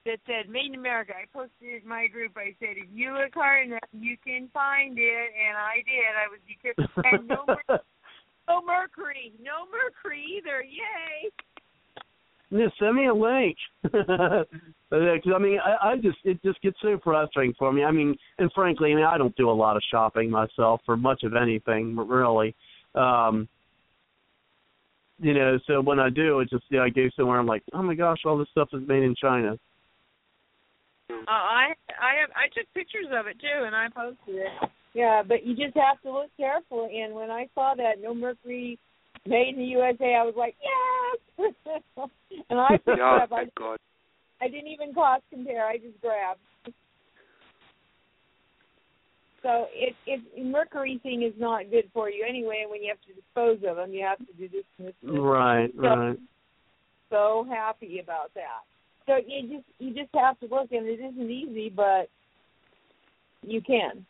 that 0.05 0.19
said 0.25 0.49
"Made 0.49 0.71
in 0.71 0.75
America." 0.75 1.13
I 1.17 1.25
posted 1.33 1.81
it 1.81 1.83
in 1.83 1.89
my 1.89 2.07
group. 2.07 2.37
I 2.37 2.55
said, 2.59 2.77
"If 2.77 2.87
you 2.93 3.11
look 3.11 3.33
hard 3.33 3.67
enough, 3.67 3.89
you 3.91 4.15
can 4.23 4.49
find 4.53 4.97
it," 4.97 5.29
and 5.35 5.57
I 5.57 5.83
did. 5.83 6.13
I 6.15 6.29
was 6.29 6.39
determined. 6.47 6.93
And 7.03 7.27
no 7.27 7.43
mer- 7.47 7.83
no 8.47 8.61
mercury, 8.61 9.33
no 9.41 9.67
mercury 9.67 10.23
either. 10.37 10.63
Yay! 10.63 11.31
Yeah, 12.49 12.67
send 12.79 12.95
me 12.95 13.07
a 13.07 13.13
link. 13.13 13.57
Because 14.89 15.33
I 15.35 15.37
mean, 15.37 15.59
I, 15.59 15.89
I 15.89 15.95
just 15.97 16.17
it 16.23 16.41
just 16.43 16.61
gets 16.61 16.77
so 16.81 16.97
frustrating 17.03 17.53
for 17.59 17.73
me. 17.73 17.83
I 17.83 17.91
mean, 17.91 18.15
and 18.39 18.49
frankly, 18.53 18.93
I 18.93 18.95
mean, 18.95 19.03
I 19.03 19.17
don't 19.17 19.35
do 19.35 19.49
a 19.49 19.51
lot 19.51 19.75
of 19.75 19.83
shopping 19.91 20.29
myself 20.29 20.79
for 20.85 20.95
much 20.95 21.23
of 21.23 21.35
anything, 21.35 21.93
really. 21.97 22.55
Um, 22.95 23.49
you 25.19 25.33
know, 25.33 25.59
so 25.67 25.81
when 25.81 25.99
I 25.99 26.09
do, 26.09 26.39
it's 26.39 26.51
just 26.51 26.63
you 26.69 26.77
know, 26.77 26.85
I 26.85 26.89
go 26.89 27.09
somewhere, 27.17 27.37
I'm 27.37 27.45
like, 27.45 27.63
oh 27.73 27.83
my 27.83 27.95
gosh, 27.95 28.19
all 28.23 28.37
this 28.37 28.47
stuff 28.51 28.69
is 28.71 28.87
made 28.87 29.03
in 29.03 29.13
China. 29.21 29.57
Uh, 31.09 31.15
I 31.27 31.73
I 31.99 32.21
have, 32.21 32.29
I 32.33 32.47
took 32.57 32.73
pictures 32.73 33.07
of 33.11 33.27
it 33.27 33.37
too, 33.41 33.65
and 33.65 33.75
I 33.75 33.87
posted 33.89 34.35
it. 34.35 34.69
Yeah, 34.93 35.21
but 35.27 35.45
you 35.45 35.53
just 35.53 35.75
have 35.75 36.01
to 36.03 36.11
look 36.11 36.29
careful. 36.37 36.89
And 36.93 37.13
when 37.13 37.29
I 37.29 37.49
saw 37.53 37.73
that 37.75 38.01
no 38.01 38.13
mercury 38.13 38.79
made 39.27 39.55
in 39.55 39.59
the 39.59 39.65
USA, 39.65 40.15
I 40.15 40.23
was 40.23 40.35
like, 40.37 40.55
yes. 40.61 41.53
and 42.49 42.59
I 42.59 42.69
picked 42.71 42.87
Yeah, 42.87 42.93
it 42.95 43.01
oh, 43.01 43.23
up. 43.23 43.31
I, 43.31 43.45
God. 43.57 43.77
I 44.41 44.47
didn't 44.47 44.67
even 44.67 44.93
cost 44.93 45.23
compare. 45.31 45.65
I 45.65 45.77
just 45.77 45.99
grabbed. 46.01 46.39
So 49.43 49.67
it 49.73 49.95
it 50.05 50.21
mercury 50.43 50.99
thing 51.03 51.23
is 51.23 51.33
not 51.39 51.69
good 51.69 51.89
for 51.93 52.09
you 52.09 52.25
anyway. 52.27 52.65
When 52.69 52.83
you 52.83 52.89
have 52.89 53.01
to 53.07 53.13
dispose 53.13 53.69
of 53.69 53.77
them, 53.77 53.93
you 53.93 54.03
have 54.03 54.17
to 54.19 54.33
do 54.37 54.49
this. 54.49 54.63
and 54.77 54.87
this, 54.87 54.95
and 55.03 55.15
this. 55.15 55.21
Right, 55.21 55.69
So- 55.75 55.81
right. 55.81 56.17
so 57.09 57.47
happy 57.49 57.99
about 57.99 58.33
that. 58.33 58.63
So 59.05 59.15
you 59.25 59.57
just 59.57 59.65
you 59.79 59.93
just 59.93 60.13
have 60.15 60.39
to 60.41 60.47
look, 60.47 60.71
and 60.71 60.85
it 60.85 60.99
isn't 60.99 61.31
easy, 61.31 61.69
but 61.69 62.09
you 63.41 63.61
can. 63.61 64.05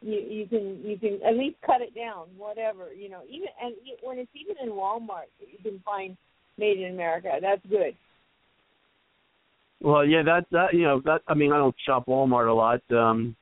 You 0.00 0.20
you 0.20 0.46
can 0.46 0.80
you 0.84 0.96
can 0.96 1.20
at 1.26 1.36
least 1.36 1.56
cut 1.66 1.80
it 1.80 1.94
down, 1.94 2.26
whatever 2.36 2.92
you 2.92 3.08
know. 3.08 3.20
Even 3.28 3.48
and 3.62 3.74
when 4.02 4.18
it's 4.18 4.30
even 4.34 4.56
in 4.62 4.70
Walmart, 4.70 5.30
you 5.40 5.58
can 5.62 5.80
find 5.84 6.16
made 6.56 6.78
in 6.78 6.92
America. 6.92 7.30
That's 7.40 7.64
good. 7.68 7.96
Well, 9.80 10.04
yeah, 10.04 10.22
that 10.22 10.46
that 10.52 10.74
you 10.74 10.82
know 10.82 11.00
that 11.04 11.22
I 11.26 11.34
mean, 11.34 11.52
I 11.52 11.56
don't 11.56 11.74
shop 11.84 12.06
Walmart 12.06 12.48
a 12.48 12.52
lot. 12.52 12.80
Um, 12.96 13.34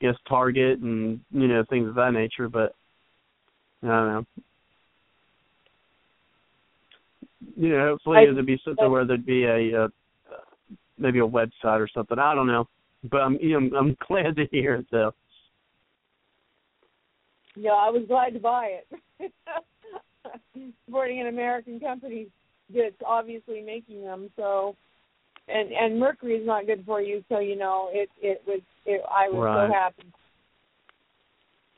I 0.00 0.06
guess 0.06 0.16
Target 0.28 0.78
and 0.80 1.20
you 1.32 1.48
know 1.48 1.64
things 1.68 1.88
of 1.88 1.94
that 1.96 2.12
nature, 2.12 2.48
but 2.48 2.74
I 3.82 3.86
don't 3.86 4.08
know. 4.08 4.26
You 7.56 7.68
know, 7.70 7.88
hopefully 7.90 8.18
I- 8.18 8.32
there'd 8.32 8.46
be 8.46 8.60
something 8.64 8.90
where 8.90 9.04
there'd 9.04 9.26
be 9.26 9.44
a 9.44 9.84
uh, 9.84 9.88
maybe 10.98 11.18
a 11.18 11.26
website 11.26 11.80
or 11.80 11.88
something. 11.92 12.18
I 12.18 12.34
don't 12.34 12.46
know, 12.46 12.68
but 13.10 13.18
I'm 13.18 13.36
you 13.40 13.60
know 13.60 13.76
I'm 13.76 13.96
glad 14.08 14.36
to 14.36 14.46
hear 14.50 14.76
it 14.76 14.86
though. 14.90 15.12
Yeah, 17.56 17.70
I 17.70 17.90
was 17.90 18.04
glad 18.06 18.34
to 18.34 18.40
buy 18.40 18.80
it. 19.20 19.32
Supporting 20.86 21.20
an 21.20 21.26
American 21.26 21.80
company 21.80 22.28
that's 22.74 22.94
obviously 23.04 23.62
making 23.62 24.02
them, 24.02 24.30
so 24.36 24.76
and 25.48 25.72
and 25.72 25.98
mercury 25.98 26.34
is 26.36 26.46
not 26.46 26.66
good 26.66 26.84
for 26.86 27.00
you, 27.00 27.24
so 27.28 27.38
you 27.40 27.56
know 27.56 27.88
it 27.92 28.08
it 28.20 28.42
was 28.46 28.60
it, 28.86 29.02
I 29.10 29.28
was 29.28 29.42
Right. 29.42 29.66
so 29.66 29.72
happy, 29.72 30.12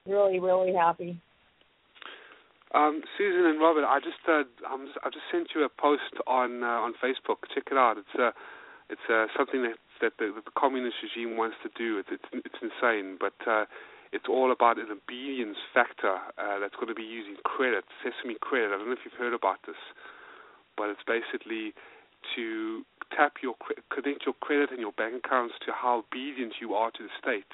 really 0.07 0.41
really 0.41 0.75
happy. 0.75 1.21
Um, 2.75 3.03
Susan 3.19 3.45
and 3.47 3.61
Robert, 3.61 3.85
I 3.85 4.01
just 4.01 4.17
uh, 4.27 4.45
I'm 4.69 4.87
just, 4.87 4.99
I 5.05 5.09
just 5.11 5.25
sent 5.31 5.49
you 5.55 5.65
a 5.65 5.69
post 5.69 6.13
on 6.27 6.63
uh, 6.63 6.67
on 6.67 6.95
Facebook. 7.03 7.45
Check 7.55 7.69
it 7.71 7.77
out. 7.77 7.97
It's 7.99 8.15
uh, 8.19 8.33
it's 8.89 9.07
uh, 9.09 9.27
something 9.37 9.63
that 9.63 9.77
that 10.01 10.13
the, 10.19 10.33
that 10.35 10.45
the 10.45 10.57
communist 10.57 10.97
regime 11.03 11.37
wants 11.37 11.57
to 11.63 11.71
do. 11.77 11.99
It's 11.99 12.09
it's, 12.13 12.45
it's 12.45 12.61
insane, 12.61 13.19
but 13.21 13.35
uh, 13.47 13.65
it's 14.13 14.29
all 14.29 14.53
about 14.53 14.79
an 14.79 14.93
obedience 14.93 15.57
factor 15.73 16.21
uh, 16.37 16.61
that's 16.61 16.77
going 16.77 16.89
to 16.89 16.95
be 16.95 17.03
using 17.03 17.37
credit, 17.45 17.85
sesame 18.05 18.37
credit. 18.41 18.69
I 18.69 18.77
don't 18.77 18.87
know 18.87 18.93
if 18.93 19.05
you've 19.05 19.19
heard 19.19 19.33
about 19.33 19.65
this, 19.67 19.81
but 20.77 20.93
it's 20.93 21.05
basically 21.09 21.73
to 22.37 22.85
tap 23.17 23.41
your 23.43 23.55
connect 23.91 24.25
your 24.25 24.37
credit 24.41 24.71
and 24.71 24.81
your 24.81 24.93
bank 24.93 25.25
accounts 25.25 25.55
to 25.67 25.73
how 25.73 26.05
obedient 26.05 26.55
you 26.61 26.75
are 26.75 26.91
to 26.93 27.03
the 27.03 27.13
state. 27.21 27.51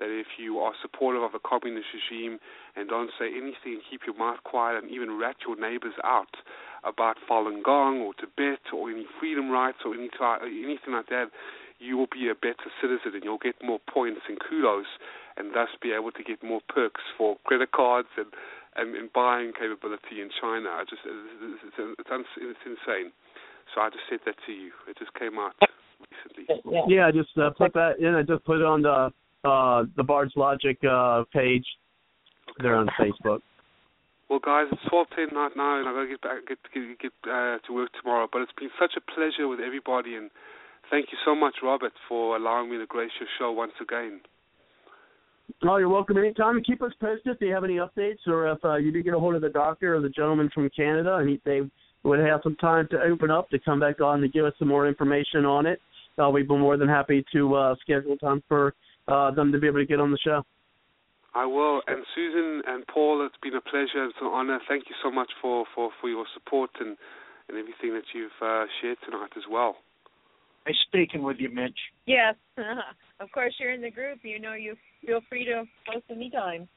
That 0.00 0.10
if 0.10 0.26
you 0.38 0.58
are 0.58 0.72
supportive 0.82 1.22
of 1.22 1.34
a 1.34 1.38
communist 1.38 1.86
regime 1.94 2.40
and 2.74 2.88
don't 2.88 3.10
say 3.18 3.30
anything, 3.30 3.80
keep 3.88 4.02
your 4.06 4.16
mouth 4.16 4.42
quiet, 4.42 4.82
and 4.82 4.90
even 4.90 5.18
rat 5.18 5.36
your 5.46 5.54
neighbors 5.54 5.94
out 6.02 6.34
about 6.82 7.16
Falun 7.30 7.62
Gong 7.62 8.00
or 8.00 8.12
Tibet 8.14 8.72
or 8.74 8.90
any 8.90 9.06
freedom 9.20 9.50
rights 9.50 9.78
or 9.84 9.94
any 9.94 10.10
anything 10.18 10.94
like 10.94 11.06
that, 11.08 11.30
you 11.78 11.96
will 11.96 12.10
be 12.10 12.28
a 12.28 12.34
better 12.34 12.70
citizen 12.80 13.14
and 13.14 13.22
you'll 13.22 13.38
get 13.38 13.54
more 13.62 13.78
points 13.92 14.22
and 14.28 14.38
kudos 14.40 14.86
and 15.36 15.54
thus 15.54 15.68
be 15.80 15.92
able 15.92 16.12
to 16.12 16.22
get 16.22 16.42
more 16.42 16.60
perks 16.68 17.00
for 17.16 17.36
credit 17.44 17.72
cards 17.72 18.08
and 18.16 18.28
and, 18.76 18.96
and 18.96 19.12
buying 19.12 19.52
capability 19.52 20.24
in 20.24 20.30
China. 20.40 20.70
I 20.70 20.84
just 20.88 21.02
it's, 21.04 21.60
it's, 21.62 21.98
it's, 22.00 22.28
it's 22.36 22.64
insane. 22.64 23.12
So 23.74 23.80
I 23.80 23.90
just 23.90 24.04
said 24.08 24.20
that 24.26 24.36
to 24.46 24.52
you. 24.52 24.72
It 24.88 24.98
just 24.98 25.12
came 25.14 25.38
out 25.38 25.52
recently. 26.00 26.48
Yeah, 26.88 27.06
I 27.06 27.12
just 27.12 27.30
uh, 27.36 27.50
put 27.50 27.72
that 27.74 27.98
in. 28.00 28.14
I 28.14 28.22
just 28.22 28.44
put 28.44 28.58
it 28.60 28.64
on 28.64 28.82
the 28.82 29.12
uh 29.44 29.84
the 29.96 30.02
Bard's 30.04 30.32
Logic 30.36 30.78
uh 30.88 31.24
page 31.32 31.66
there 32.58 32.76
on 32.76 32.88
Facebook. 32.98 33.40
Well, 34.28 34.40
guys, 34.40 34.66
it's 34.72 34.80
twelve 34.88 35.08
ten 35.14 35.28
right 35.36 35.52
now, 35.56 35.78
and 35.78 35.88
I 35.88 35.92
gotta 35.92 36.08
get 36.08 36.20
back 36.22 36.46
get 36.48 36.58
get, 36.72 36.98
get 36.98 37.12
uh, 37.30 37.58
to 37.66 37.74
work 37.74 37.90
tomorrow. 38.00 38.28
But 38.30 38.42
it's 38.42 38.56
been 38.58 38.70
such 38.80 38.92
a 38.96 39.00
pleasure 39.12 39.48
with 39.48 39.60
everybody, 39.60 40.16
and 40.16 40.30
thank 40.90 41.12
you 41.12 41.18
so 41.24 41.34
much, 41.34 41.56
Robert, 41.62 41.92
for 42.08 42.36
allowing 42.36 42.70
me 42.70 42.78
to 42.78 42.86
grace 42.86 43.12
your 43.20 43.28
show 43.38 43.52
once 43.52 43.76
again. 43.80 44.20
Oh, 45.64 45.76
you're 45.76 45.88
welcome 45.88 46.18
anytime. 46.18 46.56
And 46.56 46.66
keep 46.66 46.82
us 46.82 46.92
posted 47.00 47.36
if 47.36 47.40
you 47.40 47.52
have 47.52 47.64
any 47.64 47.76
updates 47.76 48.26
or 48.26 48.50
if 48.50 48.64
uh, 48.64 48.76
you 48.76 48.92
do 48.92 49.02
get 49.02 49.14
a 49.14 49.18
hold 49.18 49.34
of 49.34 49.42
the 49.42 49.48
doctor 49.48 49.94
or 49.94 50.00
the 50.00 50.08
gentleman 50.08 50.50
from 50.52 50.68
Canada 50.74 51.16
and 51.16 51.28
he, 51.28 51.40
they 51.44 51.60
would 52.02 52.18
have 52.18 52.40
some 52.42 52.56
time 52.56 52.88
to 52.90 53.00
open 53.00 53.30
up 53.30 53.48
to 53.50 53.58
come 53.60 53.78
back 53.78 54.00
on 54.00 54.20
to 54.20 54.28
give 54.28 54.44
us 54.44 54.52
some 54.58 54.68
more 54.68 54.88
information 54.88 55.44
on 55.44 55.66
it. 55.66 55.80
Uh, 56.22 56.28
we'd 56.30 56.48
be 56.48 56.56
more 56.56 56.76
than 56.76 56.88
happy 56.88 57.24
to 57.32 57.54
uh, 57.54 57.74
schedule 57.80 58.16
time 58.16 58.42
for 58.48 58.74
uh, 59.08 59.30
them 59.30 59.52
to 59.52 59.58
be 59.58 59.66
able 59.66 59.78
to 59.78 59.86
get 59.86 60.00
on 60.00 60.10
the 60.10 60.18
show. 60.18 60.42
I 61.34 61.46
will. 61.46 61.80
And 61.86 62.04
Susan 62.14 62.62
and 62.66 62.86
Paul, 62.88 63.24
it's 63.24 63.36
been 63.42 63.54
a 63.54 63.60
pleasure. 63.60 64.04
It's 64.04 64.18
an 64.20 64.26
honor. 64.26 64.58
Thank 64.68 64.84
you 64.88 64.96
so 65.02 65.10
much 65.10 65.30
for, 65.40 65.64
for, 65.74 65.90
for 66.00 66.10
your 66.10 66.26
support 66.34 66.70
and, 66.80 66.96
and 67.48 67.56
everything 67.56 67.94
that 67.94 68.04
you've 68.14 68.30
uh, 68.42 68.66
shared 68.80 68.98
tonight 69.04 69.30
as 69.36 69.44
well. 69.50 69.76
Nice 70.66 70.76
speaking 70.86 71.22
with 71.22 71.38
you, 71.40 71.48
Mitch. 71.48 71.78
Yes, 72.06 72.34
of 73.20 73.30
course 73.32 73.54
you're 73.58 73.72
in 73.72 73.82
the 73.82 73.90
group. 73.90 74.20
You 74.22 74.38
know 74.38 74.54
you 74.54 74.76
feel 75.04 75.20
free 75.28 75.44
to 75.46 75.64
post 75.86 76.04
anytime. 76.10 76.68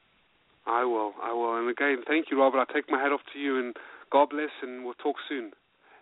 I 0.66 0.84
will. 0.84 1.12
I 1.22 1.32
will. 1.32 1.58
And 1.58 1.70
again, 1.70 2.02
thank 2.06 2.26
you, 2.30 2.40
Robert. 2.40 2.58
I 2.58 2.72
take 2.72 2.90
my 2.90 3.00
hat 3.00 3.12
off 3.12 3.20
to 3.32 3.38
you, 3.38 3.58
and 3.58 3.76
God 4.10 4.30
bless. 4.30 4.50
And 4.62 4.84
we'll 4.84 4.94
talk 4.94 5.14
soon. 5.28 5.52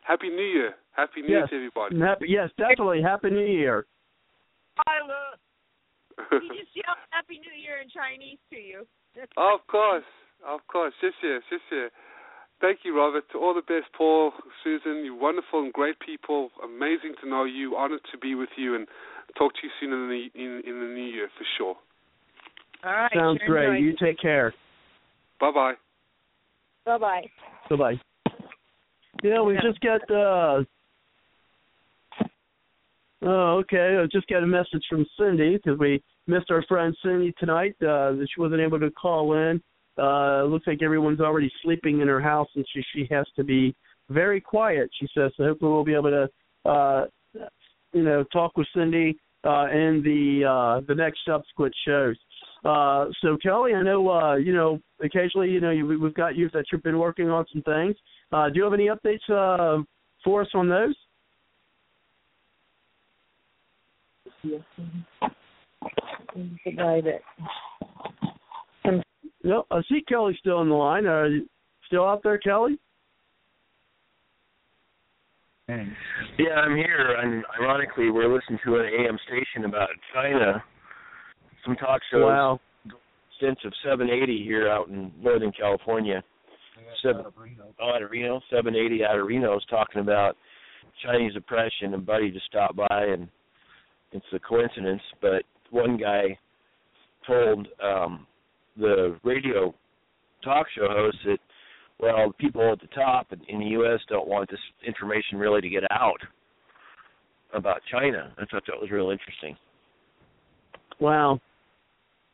Happy 0.06 0.28
New 0.28 0.44
Year. 0.44 0.74
Happy 0.96 1.20
New 1.20 1.28
yes. 1.28 1.48
Year 1.52 1.60
to 1.60 1.68
everybody. 1.68 2.00
Happy, 2.00 2.26
yes, 2.28 2.48
definitely. 2.56 3.02
Happy 3.02 3.30
New 3.30 3.44
Year. 3.44 3.86
Tyler. 4.80 5.36
he 6.40 6.48
just 6.48 6.72
yelled 6.72 7.00
Happy 7.10 7.40
New 7.40 7.52
Year 7.52 7.84
in 7.84 7.88
Chinese 7.92 8.38
to 8.50 8.56
you. 8.56 8.86
of 9.36 9.60
course. 9.68 10.04
Of 10.46 10.60
course. 10.68 10.94
Yes, 11.02 11.12
yes, 11.22 11.42
yes, 11.50 11.60
yes. 11.72 11.90
Thank 12.64 12.78
you, 12.82 12.96
Robert. 12.96 13.24
To 13.32 13.38
all 13.38 13.52
the 13.52 13.60
best, 13.60 13.92
Paul, 13.94 14.32
Susan. 14.62 15.04
You're 15.04 15.20
wonderful 15.20 15.60
and 15.60 15.70
great 15.70 16.00
people. 16.00 16.48
Amazing 16.64 17.12
to 17.22 17.28
know 17.28 17.44
you. 17.44 17.76
Honored 17.76 18.00
to 18.10 18.16
be 18.16 18.34
with 18.34 18.48
you, 18.56 18.74
and 18.74 18.88
talk 19.36 19.52
to 19.52 19.58
you 19.64 19.70
soon 19.78 19.92
in 19.92 20.08
the 20.08 20.42
in, 20.42 20.62
in 20.66 20.80
the 20.80 20.86
new 20.86 21.04
year 21.04 21.28
for 21.36 21.44
sure. 21.58 21.76
All 22.82 22.90
right. 22.90 23.12
Sounds 23.14 23.38
sure 23.44 23.48
great. 23.48 23.66
Enjoy. 23.66 23.86
You 23.86 23.94
take 24.00 24.18
care. 24.18 24.54
Bye 25.40 25.50
bye. 25.54 25.74
Bye 26.86 26.96
bye. 26.96 27.22
Bye 27.68 27.76
bye. 27.76 28.00
Yeah, 29.22 29.42
we 29.42 29.56
just 29.56 29.80
got. 29.80 30.00
uh 30.10 30.64
Oh, 33.26 33.58
okay. 33.58 33.98
I 34.02 34.06
just 34.10 34.26
got 34.28 34.42
a 34.42 34.46
message 34.46 34.84
from 34.88 35.04
Cindy 35.18 35.58
because 35.62 35.78
we 35.78 36.02
missed 36.26 36.50
our 36.50 36.62
friend 36.62 36.96
Cindy 37.02 37.34
tonight. 37.38 37.74
Uh, 37.82 38.12
that 38.12 38.26
she 38.34 38.40
wasn't 38.40 38.62
able 38.62 38.80
to 38.80 38.90
call 38.90 39.34
in. 39.34 39.62
Uh, 39.96 40.44
looks 40.44 40.66
like 40.66 40.82
everyone's 40.82 41.20
already 41.20 41.50
sleeping 41.62 42.00
in 42.00 42.08
her 42.08 42.20
house, 42.20 42.48
and 42.56 42.64
she 42.72 42.82
she 42.94 43.08
has 43.10 43.26
to 43.36 43.44
be 43.44 43.74
very 44.10 44.40
quiet. 44.40 44.90
She 45.00 45.06
says, 45.16 45.30
so 45.36 45.44
hopefully 45.44 45.72
we'll 45.72 45.84
be 45.84 45.94
able 45.94 46.10
to, 46.10 46.68
uh, 46.68 47.06
you 47.92 48.02
know, 48.02 48.24
talk 48.32 48.56
with 48.56 48.66
Cindy 48.74 49.18
uh, 49.44 49.66
in 49.70 50.02
the 50.02 50.44
uh, 50.44 50.80
the 50.86 50.94
next 50.94 51.20
subsequent 51.26 51.74
shows. 51.86 52.16
Uh, 52.64 53.06
so 53.20 53.36
Kelly, 53.42 53.74
I 53.74 53.82
know 53.82 54.08
uh, 54.10 54.36
you 54.36 54.54
know 54.54 54.80
occasionally 55.02 55.50
you 55.50 55.60
know 55.60 55.70
you, 55.70 55.86
we've 55.86 56.14
got 56.14 56.34
you 56.34 56.48
that 56.54 56.64
you've 56.72 56.82
been 56.82 56.98
working 56.98 57.28
on 57.28 57.44
some 57.52 57.62
things. 57.62 57.94
Uh, 58.32 58.48
do 58.48 58.56
you 58.56 58.64
have 58.64 58.72
any 58.72 58.88
updates 58.88 59.30
uh, 59.30 59.82
for 60.24 60.42
us 60.42 60.48
on 60.54 60.68
those? 60.68 60.94
Yes. 64.42 64.60
Provided. 66.64 67.20
No, 69.44 69.66
I 69.70 69.82
see 69.90 70.02
Kelly 70.08 70.34
still 70.40 70.56
on 70.56 70.70
the 70.70 70.74
line. 70.74 71.06
Are 71.06 71.28
you 71.28 71.46
still 71.86 72.04
out 72.04 72.22
there, 72.22 72.38
Kelly? 72.38 72.78
Yeah, 75.68 76.54
I'm 76.56 76.76
here. 76.76 77.16
And 77.20 77.44
ironically, 77.60 78.10
we're 78.10 78.34
listening 78.34 78.58
to 78.64 78.76
an 78.76 78.86
AM 78.86 79.18
station 79.26 79.66
about 79.66 79.90
China. 80.14 80.64
Some 81.64 81.76
talk 81.76 82.00
shows. 82.10 82.22
Wow. 82.22 82.60
Since 83.40 83.58
of 83.66 83.72
780 83.82 84.42
here 84.42 84.68
out 84.68 84.88
in 84.88 85.12
Northern 85.20 85.52
California. 85.52 86.22
Seven, 87.02 87.24
oh, 87.80 87.90
out 87.90 88.02
of 88.02 88.10
Reno, 88.10 88.40
780 88.50 89.04
out 89.04 89.18
of 89.18 89.26
Reno 89.26 89.56
is 89.56 89.64
talking 89.68 90.00
about 90.00 90.36
Chinese 91.04 91.32
oppression. 91.36 91.92
And 91.92 92.06
Buddy 92.06 92.30
just 92.30 92.46
stopped 92.46 92.76
by, 92.76 93.04
and 93.12 93.28
it's 94.12 94.24
a 94.32 94.38
coincidence, 94.38 95.02
but 95.20 95.42
one 95.70 95.98
guy 95.98 96.38
told 97.26 97.68
um 97.82 98.26
the 98.76 99.18
radio 99.22 99.74
talk 100.42 100.66
show 100.76 100.88
host 100.88 101.16
that 101.24 101.38
well 102.00 102.32
people 102.38 102.72
at 102.72 102.80
the 102.80 102.86
top 102.88 103.32
in, 103.32 103.40
in 103.48 103.60
the 103.60 103.76
US 103.80 104.00
don't 104.08 104.28
want 104.28 104.50
this 104.50 104.60
information 104.86 105.38
really 105.38 105.60
to 105.60 105.68
get 105.68 105.84
out 105.90 106.20
about 107.54 107.80
China. 107.90 108.32
I 108.36 108.44
thought 108.46 108.64
that 108.66 108.80
was 108.80 108.90
real 108.90 109.10
interesting. 109.10 109.56
Wow, 111.00 111.40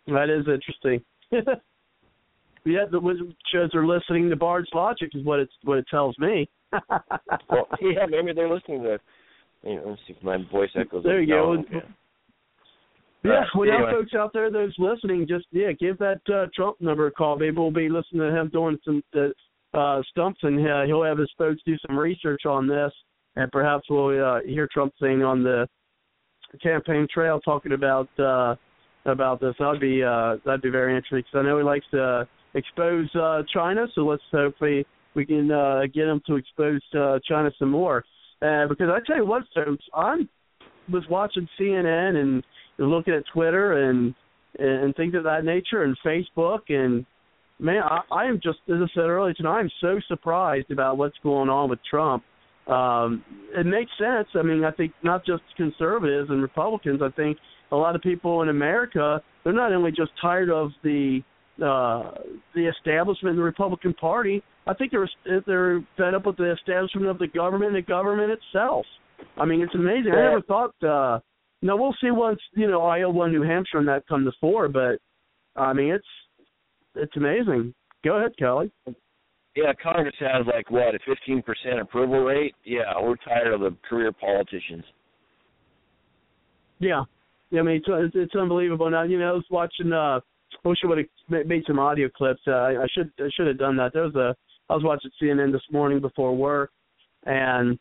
that 0.06 0.28
is 0.30 0.46
interesting. 0.48 1.04
yeah, 2.64 2.84
the 2.90 3.34
shows 3.52 3.74
are 3.74 3.86
listening 3.86 4.30
to 4.30 4.36
Bard's 4.36 4.68
Logic 4.74 5.10
is 5.14 5.24
what 5.24 5.40
it's 5.40 5.52
what 5.64 5.78
it 5.78 5.86
tells 5.90 6.18
me. 6.18 6.48
well, 7.50 7.66
yeah, 7.80 8.06
maybe 8.08 8.32
they're 8.32 8.52
listening 8.52 8.82
to. 8.82 8.98
You 9.62 9.76
know, 9.76 9.82
let's 9.88 10.00
see 10.06 10.14
if 10.16 10.22
my 10.22 10.38
voice 10.50 10.70
echoes. 10.74 11.04
There 11.04 11.20
you 11.20 11.34
go. 11.34 11.62
Yeah, 13.22 13.40
Uh, 13.40 13.44
well, 13.54 13.68
now 13.68 13.76
anyway. 13.76 13.92
folks 13.92 14.14
out 14.14 14.32
there 14.32 14.50
that's 14.50 14.78
listening, 14.78 15.26
just 15.28 15.46
yeah, 15.52 15.72
give 15.72 15.98
that 15.98 16.20
uh, 16.32 16.46
Trump 16.54 16.80
number 16.80 17.06
a 17.06 17.10
call. 17.10 17.36
Maybe 17.38 17.56
we'll 17.56 17.70
be 17.70 17.88
listening 17.88 18.22
to 18.22 18.34
him 18.34 18.48
doing 18.48 18.78
some 18.84 19.02
uh, 19.14 19.76
uh, 19.76 20.02
stumps, 20.10 20.40
and 20.42 20.66
uh, 20.66 20.82
he'll 20.84 21.04
have 21.04 21.18
his 21.18 21.30
folks 21.36 21.60
do 21.66 21.76
some 21.86 21.98
research 21.98 22.46
on 22.46 22.66
this, 22.66 22.92
and 23.36 23.50
perhaps 23.52 23.84
we'll 23.90 24.24
uh, 24.24 24.40
hear 24.46 24.68
Trump 24.72 24.92
saying 25.00 25.22
on 25.22 25.42
the 25.42 25.68
campaign 26.62 27.06
trail 27.12 27.40
talking 27.40 27.72
about 27.72 28.08
uh, 28.18 28.54
about 29.04 29.40
this. 29.40 29.54
That'd 29.58 29.80
be 29.80 30.02
uh, 30.02 30.36
that'd 30.44 30.62
be 30.62 30.70
very 30.70 30.96
interesting 30.96 31.18
because 31.18 31.44
I 31.44 31.48
know 31.48 31.58
he 31.58 31.64
likes 31.64 31.86
to 31.92 32.26
expose 32.54 33.08
uh, 33.14 33.42
China. 33.52 33.86
So 33.94 34.02
let's 34.02 34.22
hopefully 34.32 34.86
we 35.14 35.26
can 35.26 35.50
uh, 35.50 35.82
get 35.92 36.08
him 36.08 36.20
to 36.26 36.36
expose 36.36 36.80
uh, 36.98 37.18
China 37.28 37.50
some 37.58 37.70
more. 37.70 38.04
Uh, 38.42 38.66
because 38.68 38.88
I 38.88 38.98
tell 39.06 39.16
you 39.16 39.26
what, 39.26 39.42
folks, 39.54 39.84
I 39.94 40.16
was 40.90 41.04
watching 41.10 41.48
CNN 41.58 42.16
and 42.16 42.42
looking 42.88 43.14
at 43.14 43.24
Twitter 43.32 43.88
and 43.88 44.14
and 44.58 44.94
things 44.96 45.14
of 45.14 45.24
that 45.24 45.44
nature 45.44 45.84
and 45.84 45.96
Facebook 46.04 46.60
and 46.68 47.06
man, 47.58 47.82
I, 47.82 48.00
I 48.10 48.24
am 48.24 48.40
just 48.42 48.58
as 48.68 48.76
I 48.82 48.86
said 48.94 49.04
earlier 49.04 49.34
tonight, 49.34 49.60
I'm 49.60 49.70
so 49.80 50.00
surprised 50.08 50.70
about 50.70 50.98
what's 50.98 51.16
going 51.22 51.48
on 51.48 51.70
with 51.70 51.78
Trump. 51.88 52.24
Um, 52.66 53.24
it 53.56 53.66
makes 53.66 53.90
sense. 53.98 54.28
I 54.34 54.42
mean, 54.42 54.64
I 54.64 54.70
think 54.70 54.92
not 55.02 55.24
just 55.24 55.42
conservatives 55.56 56.30
and 56.30 56.42
Republicans. 56.42 57.00
I 57.02 57.10
think 57.10 57.36
a 57.72 57.76
lot 57.76 57.94
of 57.94 58.02
people 58.02 58.42
in 58.42 58.48
America 58.48 59.20
they're 59.44 59.52
not 59.52 59.72
only 59.72 59.90
just 59.90 60.10
tired 60.20 60.50
of 60.50 60.70
the 60.82 61.20
uh, 61.62 62.12
the 62.54 62.66
establishment, 62.66 63.36
the 63.36 63.42
Republican 63.42 63.94
Party. 63.94 64.42
I 64.66 64.74
think 64.74 64.92
they're 64.92 65.08
they're 65.46 65.84
fed 65.96 66.14
up 66.14 66.26
with 66.26 66.36
the 66.36 66.52
establishment 66.52 67.06
of 67.06 67.18
the 67.18 67.28
government 67.28 67.74
and 67.74 67.84
the 67.84 67.86
government 67.86 68.32
itself. 68.32 68.86
I 69.36 69.44
mean, 69.44 69.60
it's 69.60 69.74
amazing. 69.74 70.12
I 70.12 70.22
never 70.22 70.42
thought. 70.42 70.74
uh 70.82 71.20
now 71.62 71.76
we'll 71.76 71.94
see 72.00 72.10
once 72.10 72.40
you 72.54 72.68
know 72.68 72.82
Iowa, 72.82 73.28
New 73.28 73.42
Hampshire, 73.42 73.78
and 73.78 73.88
that 73.88 74.06
come 74.08 74.24
to 74.24 74.32
fore. 74.40 74.68
But 74.68 74.98
I 75.56 75.72
mean, 75.72 75.92
it's 75.92 76.06
it's 76.94 77.16
amazing. 77.16 77.74
Go 78.04 78.16
ahead, 78.16 78.32
Kelly. 78.38 78.70
Yeah, 79.56 79.72
Congress 79.82 80.14
has 80.20 80.46
like 80.46 80.70
what 80.70 80.94
a 80.94 80.98
15% 81.30 81.42
approval 81.80 82.20
rate. 82.20 82.54
Yeah, 82.64 82.94
we're 83.00 83.16
tired 83.16 83.52
of 83.52 83.60
the 83.60 83.76
career 83.88 84.12
politicians. 84.12 84.84
Yeah, 86.78 87.04
yeah. 87.50 87.60
I 87.60 87.62
mean, 87.62 87.82
it's 87.84 88.14
it's, 88.14 88.34
unbelievable. 88.34 88.88
Now, 88.90 89.02
you 89.02 89.18
know, 89.18 89.30
I 89.30 89.32
was 89.32 89.46
watching. 89.50 89.92
uh 89.92 90.20
I 90.64 90.68
wish 90.68 90.78
I 90.84 90.88
would 90.88 90.98
have 90.98 91.46
made 91.46 91.62
some 91.66 91.78
audio 91.78 92.08
clips. 92.08 92.40
Uh, 92.46 92.50
I, 92.50 92.82
I 92.82 92.86
should 92.92 93.12
I 93.18 93.28
should 93.36 93.46
have 93.46 93.58
done 93.58 93.76
that. 93.76 93.92
There 93.92 94.02
was 94.02 94.14
a 94.14 94.34
I 94.68 94.74
was 94.74 94.84
watching 94.84 95.10
CNN 95.20 95.52
this 95.52 95.62
morning 95.70 96.00
before 96.00 96.34
work, 96.34 96.70
and 97.24 97.78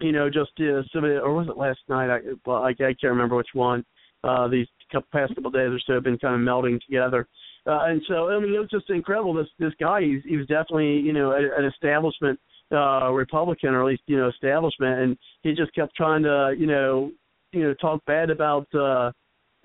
you 0.00 0.12
know, 0.12 0.28
just 0.28 0.52
uh, 0.60 0.80
it, 0.80 1.22
or 1.22 1.34
was 1.34 1.48
it 1.48 1.56
last 1.56 1.80
night? 1.88 2.10
I 2.10 2.20
well, 2.46 2.62
I, 2.62 2.70
I 2.70 2.74
can't 2.74 3.04
remember 3.04 3.36
which 3.36 3.48
one. 3.52 3.84
Uh, 4.22 4.48
these 4.48 4.66
couple 4.90 5.08
past 5.12 5.34
couple 5.34 5.50
days 5.50 5.70
or 5.70 5.80
so 5.86 5.94
have 5.94 6.04
been 6.04 6.18
kind 6.18 6.34
of 6.34 6.40
melding 6.40 6.80
together, 6.80 7.26
uh, 7.66 7.84
and 7.84 8.02
so 8.08 8.30
I 8.30 8.40
mean, 8.40 8.54
it 8.54 8.58
was 8.58 8.70
just 8.70 8.90
incredible. 8.90 9.34
This 9.34 9.48
this 9.58 9.72
guy, 9.80 10.02
he's, 10.02 10.22
he 10.24 10.36
was 10.36 10.46
definitely 10.46 10.98
you 10.98 11.12
know 11.12 11.32
an 11.32 11.64
establishment 11.64 12.38
uh, 12.72 13.10
Republican, 13.10 13.70
or 13.70 13.82
at 13.82 13.86
least 13.86 14.02
you 14.06 14.16
know 14.16 14.28
establishment, 14.28 15.00
and 15.00 15.18
he 15.42 15.52
just 15.52 15.74
kept 15.74 15.94
trying 15.94 16.22
to 16.22 16.54
you 16.58 16.66
know 16.66 17.10
you 17.52 17.64
know 17.64 17.74
talk 17.74 18.04
bad 18.06 18.30
about 18.30 18.66
uh, 18.74 19.12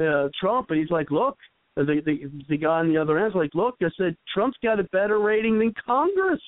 uh, 0.03 0.29
Trump, 0.39 0.69
and 0.69 0.79
he's 0.79 0.91
like, 0.91 1.11
look. 1.11 1.37
The, 1.75 2.01
the 2.05 2.29
the 2.49 2.57
guy 2.57 2.79
on 2.79 2.89
the 2.89 2.97
other 2.97 3.17
end 3.17 3.29
is 3.29 3.35
like, 3.35 3.51
look, 3.53 3.75
I 3.81 3.87
said 3.95 4.17
Trump's 4.33 4.57
got 4.61 4.81
a 4.81 4.83
better 4.85 5.19
rating 5.19 5.59
than 5.59 5.73
Congress. 5.85 6.41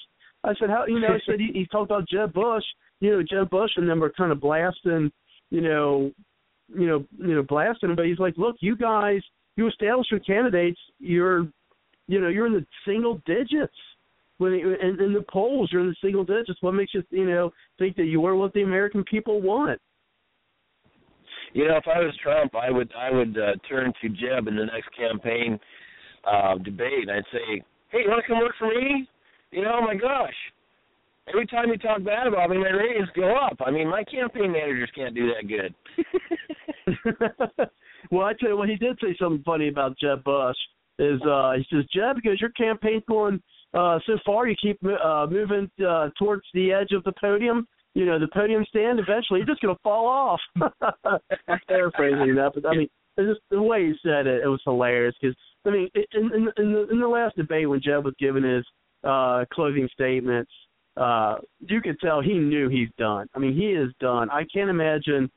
I 0.43 0.53
said, 0.59 0.69
how 0.69 0.85
you 0.87 0.99
know? 0.99 1.07
I 1.07 1.19
said 1.25 1.39
he, 1.39 1.51
he 1.53 1.67
talked 1.67 1.89
about 1.89 2.09
Jeb 2.09 2.33
Bush, 2.33 2.63
you 3.01 3.11
know, 3.11 3.23
Jeb 3.23 3.49
Bush, 3.49 3.71
and 3.75 3.89
then 3.89 3.99
we're 3.99 4.11
kind 4.11 4.31
of 4.31 4.39
blasting, 4.39 5.11
you 5.49 5.61
know, 5.61 6.11
you 6.73 6.87
know, 6.87 7.05
you 7.17 7.35
know, 7.35 7.43
blasting 7.43 7.89
him. 7.89 7.95
But 7.97 8.05
he's 8.05 8.19
like, 8.19 8.37
look, 8.37 8.55
you 8.61 8.77
guys, 8.77 9.21
you 9.57 9.67
establishment 9.67 10.25
candidates, 10.25 10.79
you're, 10.99 11.47
you 12.07 12.21
know, 12.21 12.29
you're 12.29 12.47
in 12.47 12.53
the 12.53 12.65
single 12.85 13.19
digits. 13.25 13.73
When 14.37 14.53
in, 14.53 14.99
in 14.99 15.13
the 15.13 15.25
polls, 15.29 15.69
you're 15.71 15.81
in 15.81 15.87
the 15.87 15.95
single 16.01 16.23
digits. 16.23 16.61
What 16.61 16.73
makes 16.73 16.93
you, 16.93 17.03
you 17.09 17.25
know, 17.25 17.51
think 17.77 17.95
that 17.97 18.05
you 18.05 18.25
are 18.25 18.35
what 18.35 18.53
the 18.53 18.61
American 18.61 19.03
people 19.03 19.41
want? 19.41 19.79
You 21.53 21.67
know, 21.67 21.77
if 21.77 21.83
I 21.87 21.99
was 21.99 22.15
Trump, 22.23 22.55
I 22.55 22.71
would 22.71 22.91
I 22.97 23.11
would 23.11 23.37
uh, 23.37 23.53
turn 23.67 23.91
to 24.01 24.09
Jeb 24.09 24.47
in 24.47 24.55
the 24.55 24.65
next 24.65 24.89
campaign 24.97 25.59
uh, 26.25 26.57
debate, 26.59 27.01
and 27.01 27.11
I'd 27.11 27.23
say, 27.31 27.61
"Hey, 27.89 27.99
you 28.03 28.09
want 28.09 28.23
to 28.23 28.27
come 28.27 28.39
work 28.39 28.53
for 28.57 28.67
me? 28.67 29.07
You 29.51 29.63
know, 29.63 29.79
oh 29.79 29.85
my 29.85 29.95
gosh, 29.95 30.33
every 31.27 31.47
time 31.47 31.69
you 31.69 31.77
talk 31.77 32.03
bad 32.03 32.27
about 32.27 32.49
me, 32.49 32.57
my 32.57 32.69
ratings 32.69 33.09
go 33.15 33.35
up. 33.35 33.57
I 33.65 33.71
mean, 33.71 33.89
my 33.89 34.03
campaign 34.03 34.51
managers 34.51 34.89
can't 34.95 35.15
do 35.15 35.31
that 35.33 35.47
good." 35.47 35.75
well, 38.11 38.25
I 38.25 38.33
tell 38.33 38.49
you 38.49 38.57
what, 38.57 38.69
he 38.69 38.75
did 38.75 38.97
say 39.01 39.15
something 39.19 39.43
funny 39.43 39.67
about 39.69 39.97
Jeb 39.99 40.23
Bush. 40.23 40.57
Is 40.99 41.21
uh, 41.23 41.53
he 41.53 41.65
says, 41.71 41.85
Jeb, 41.93 42.15
because 42.15 42.39
your 42.39 42.51
campaign's 42.51 43.03
going 43.07 43.41
uh, 43.73 43.99
so 44.05 44.17
far, 44.25 44.47
you 44.47 44.55
keep 44.61 44.79
uh, 44.83 45.25
moving 45.29 45.69
uh, 45.87 46.09
towards 46.19 46.43
the 46.53 46.71
edge 46.71 46.91
of 46.91 47.03
the 47.03 47.13
podium 47.19 47.65
you 47.93 48.05
know, 48.05 48.19
the 48.19 48.27
podium 48.27 48.65
stand, 48.69 48.99
eventually 48.99 49.39
you're 49.39 49.47
just 49.47 49.61
going 49.61 49.75
to 49.75 49.81
fall 49.81 50.07
off. 50.07 50.39
I'm 51.47 51.59
paraphrasing 51.67 52.35
that, 52.35 52.51
but 52.55 52.65
I 52.65 52.75
mean, 52.75 52.87
just 53.19 53.41
the 53.49 53.61
way 53.61 53.87
he 53.87 53.93
said 54.03 54.27
it, 54.27 54.43
it 54.43 54.47
was 54.47 54.61
hilarious. 54.63 55.15
Because 55.21 55.35
I 55.65 55.71
mean, 55.71 55.89
in, 55.95 56.31
in, 56.33 56.49
in, 56.57 56.73
the, 56.73 56.87
in 56.89 56.99
the 56.99 57.07
last 57.07 57.35
debate 57.35 57.69
when 57.69 57.81
Jeb 57.81 58.05
was 58.05 58.15
giving 58.19 58.43
his 58.43 58.65
uh 59.03 59.45
closing 59.51 59.89
statements, 59.93 60.51
uh 60.97 61.35
you 61.59 61.81
could 61.81 61.99
tell 61.99 62.21
he 62.21 62.33
knew 62.33 62.69
he's 62.69 62.89
done. 62.97 63.27
I 63.33 63.39
mean, 63.39 63.55
he 63.55 63.67
is 63.67 63.91
done. 63.99 64.29
I 64.29 64.43
can't 64.53 64.69
imagine 64.69 65.29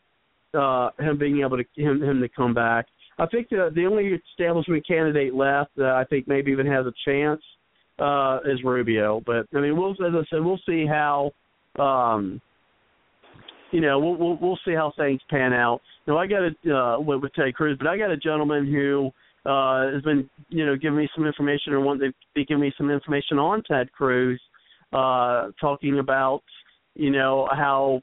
uh 0.55 0.91
him 0.99 1.19
being 1.19 1.41
able 1.41 1.59
to 1.59 1.65
him 1.77 2.03
him 2.03 2.21
to 2.21 2.29
come 2.29 2.55
back. 2.55 2.87
I 3.19 3.27
think 3.27 3.49
the 3.49 3.71
the 3.75 3.87
only 3.87 4.21
establishment 4.33 4.87
candidate 4.87 5.35
left 5.35 5.71
that 5.77 5.91
I 5.91 6.05
think 6.05 6.27
maybe 6.27 6.51
even 6.51 6.67
has 6.67 6.87
a 6.87 6.93
chance 7.05 7.43
uh 7.99 8.39
is 8.45 8.63
Rubio. 8.65 9.23
But 9.25 9.47
I 9.55 9.61
mean, 9.61 9.77
we'll 9.77 9.93
as 9.93 9.99
I 10.15 10.25
said, 10.31 10.45
we'll 10.45 10.61
see 10.67 10.87
how 10.87 11.33
um, 11.79 12.41
you 13.71 13.81
know, 13.81 13.99
we'll, 13.99 14.17
we'll 14.17 14.39
we'll 14.41 14.59
see 14.65 14.73
how 14.73 14.93
things 14.97 15.21
pan 15.29 15.53
out. 15.53 15.81
Now, 16.07 16.19
I 16.19 16.27
got 16.27 16.43
a 16.43 16.75
uh, 16.75 17.01
with, 17.01 17.23
with 17.23 17.35
Ted 17.35 17.55
Cruz, 17.55 17.77
but 17.79 17.89
I 17.89 17.99
got 17.99 18.11
a 18.11 18.17
gentleman 18.17 18.71
who 18.71 19.11
uh, 19.51 19.91
has 19.93 20.03
been, 20.03 20.29
you 20.49 20.65
know, 20.65 20.77
giving 20.77 20.99
me 20.99 21.09
some 21.15 21.27
information 21.27 21.73
or 21.73 21.81
wanting 21.81 22.11
to 22.11 22.17
be 22.35 22.45
giving 22.45 22.63
me 22.63 22.73
some 22.79 22.91
information 22.91 23.39
on 23.39 23.63
Ted 23.65 23.91
Cruz, 23.93 24.41
uh, 24.93 25.49
talking 25.61 25.99
about, 25.99 26.43
you 26.95 27.11
know, 27.11 27.49
how, 27.51 28.01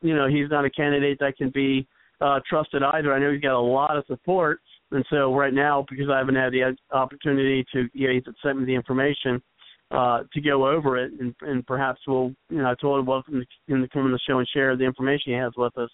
you 0.00 0.14
know, 0.14 0.28
he's 0.28 0.50
not 0.50 0.64
a 0.64 0.70
candidate 0.70 1.18
that 1.20 1.36
can 1.36 1.50
be 1.50 1.86
uh, 2.20 2.40
trusted 2.48 2.82
either. 2.82 3.12
I 3.12 3.18
know 3.18 3.32
he's 3.32 3.40
got 3.40 3.58
a 3.58 3.60
lot 3.60 3.96
of 3.96 4.04
support, 4.06 4.60
and 4.90 5.04
so 5.10 5.34
right 5.34 5.54
now, 5.54 5.84
because 5.88 6.08
I 6.10 6.18
haven't 6.18 6.36
had 6.36 6.52
the 6.52 6.76
opportunity 6.92 7.64
to, 7.72 7.88
you 7.92 8.08
know, 8.08 8.14
he's 8.14 8.24
sent 8.42 8.58
me 8.58 8.64
the 8.64 8.74
information 8.74 9.42
uh, 9.90 10.22
to 10.32 10.40
go 10.40 10.66
over 10.66 10.96
it, 10.96 11.12
and, 11.20 11.34
and 11.42 11.66
perhaps 11.66 12.00
we'll, 12.06 12.32
you 12.48 12.58
know, 12.58 12.70
I 12.70 12.74
told 12.80 13.00
him 13.00 13.06
welcome 13.06 13.44
to, 13.68 13.80
to 13.80 13.88
come 13.88 14.06
on 14.06 14.12
the 14.12 14.18
show 14.26 14.38
and 14.38 14.48
share 14.48 14.76
the 14.76 14.84
information 14.84 15.32
he 15.32 15.38
has 15.38 15.52
with 15.56 15.76
us. 15.76 15.90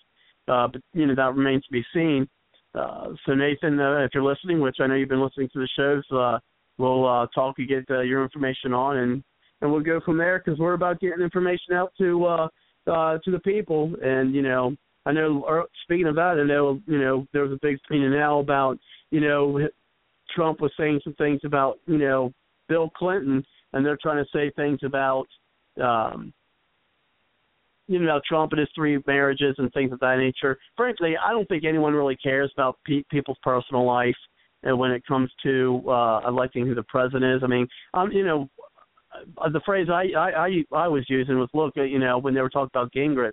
Uh, 0.46 0.66
but 0.66 0.80
you 0.94 1.04
know 1.04 1.14
that 1.14 1.34
remains 1.34 1.64
to 1.64 1.72
be 1.72 1.84
seen. 1.92 2.26
Uh, 2.74 3.08
so 3.26 3.34
Nathan, 3.34 3.78
uh, 3.78 3.98
if 3.98 4.10
you're 4.14 4.22
listening, 4.22 4.60
which 4.60 4.76
I 4.80 4.86
know 4.86 4.94
you've 4.94 5.08
been 5.08 5.22
listening 5.22 5.48
to 5.52 5.58
the 5.58 5.68
shows, 5.76 6.04
uh, 6.16 6.38
we'll 6.78 7.06
uh, 7.06 7.26
talk 7.34 7.56
and 7.58 7.68
get 7.68 7.84
uh, 7.90 8.00
your 8.00 8.22
information 8.22 8.72
on, 8.72 8.96
and 8.96 9.24
and 9.60 9.70
we'll 9.70 9.80
go 9.80 10.00
from 10.04 10.18
there 10.18 10.42
because 10.44 10.58
we're 10.58 10.74
about 10.74 11.00
getting 11.00 11.22
information 11.22 11.74
out 11.74 11.92
to 11.98 12.24
uh, 12.24 12.48
uh, 12.86 13.18
to 13.24 13.30
the 13.30 13.40
people. 13.40 13.92
And 14.02 14.34
you 14.34 14.42
know, 14.42 14.76
I 15.06 15.12
know. 15.12 15.44
Or, 15.46 15.66
speaking 15.84 16.06
of 16.06 16.14
that, 16.16 16.38
I 16.38 16.44
know 16.44 16.80
you 16.86 16.98
know 16.98 17.26
there 17.32 17.42
was 17.42 17.52
a 17.52 17.58
big 17.62 17.78
thing 17.88 18.08
now 18.10 18.38
about 18.38 18.78
you 19.10 19.20
know 19.20 19.68
Trump 20.34 20.60
was 20.60 20.72
saying 20.78 21.00
some 21.04 21.14
things 21.14 21.40
about 21.44 21.78
you 21.86 21.98
know 21.98 22.32
Bill 22.68 22.90
Clinton 22.90 23.44
and 23.72 23.84
they're 23.84 23.98
trying 24.00 24.22
to 24.22 24.30
say 24.32 24.50
things 24.56 24.80
about 24.84 25.26
um 25.82 26.32
you 27.86 27.98
know 27.98 28.20
Trump 28.28 28.52
and 28.52 28.60
his 28.60 28.68
three 28.74 28.98
marriages 29.06 29.54
and 29.58 29.72
things 29.72 29.92
of 29.92 30.00
that 30.00 30.18
nature. 30.18 30.58
Frankly, 30.76 31.14
I 31.16 31.32
don't 31.32 31.48
think 31.48 31.64
anyone 31.64 31.94
really 31.94 32.16
cares 32.16 32.50
about 32.54 32.78
pe- 32.84 33.04
people's 33.10 33.38
personal 33.42 33.86
life 33.86 34.16
and 34.62 34.78
when 34.78 34.90
it 34.90 35.06
comes 35.06 35.30
to 35.42 35.82
uh 35.88 36.20
electing 36.26 36.66
who 36.66 36.74
the 36.74 36.82
president 36.84 37.36
is. 37.36 37.42
I 37.42 37.46
mean, 37.46 37.66
um, 37.94 38.10
you 38.12 38.24
know, 38.24 38.48
the 39.52 39.60
phrase 39.64 39.88
I 39.90 40.10
I 40.16 40.46
I, 40.46 40.64
I 40.72 40.88
was 40.88 41.04
using 41.08 41.38
was 41.38 41.48
look, 41.54 41.74
you 41.76 41.98
know, 41.98 42.18
when 42.18 42.34
they 42.34 42.40
were 42.40 42.50
talking 42.50 42.70
about 42.72 42.92
Gingrich, 42.92 43.30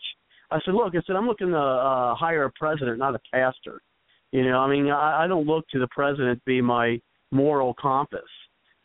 I 0.51 0.59
said, 0.63 0.73
look, 0.73 0.93
I 0.95 1.01
said 1.05 1.15
I'm 1.15 1.27
looking 1.27 1.49
to 1.49 1.57
uh, 1.57 2.15
hire 2.15 2.45
a 2.45 2.51
president, 2.51 2.99
not 2.99 3.15
a 3.15 3.19
pastor. 3.33 3.81
You 4.31 4.43
know, 4.43 4.59
I 4.59 4.69
mean, 4.69 4.89
I, 4.89 5.23
I 5.23 5.27
don't 5.27 5.47
look 5.47 5.67
to 5.69 5.79
the 5.79 5.87
president 5.87 6.39
to 6.39 6.45
be 6.45 6.61
my 6.61 6.99
moral 7.31 7.73
compass. 7.73 8.21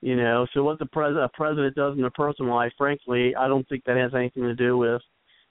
You 0.03 0.17
know, 0.17 0.47
so 0.55 0.63
what 0.63 0.79
the 0.79 0.87
pres- 0.87 1.17
a 1.17 1.29
president 1.35 1.75
does 1.75 1.95
in 1.95 2.01
their 2.01 2.11
personal 2.11 2.55
life, 2.55 2.73
frankly, 2.79 3.35
I 3.37 3.49
don't 3.49 3.69
think 3.69 3.85
that 3.85 3.99
has 3.99 4.13
anything 4.15 4.45
to 4.45 4.55
do 4.55 4.79
with 4.79 5.03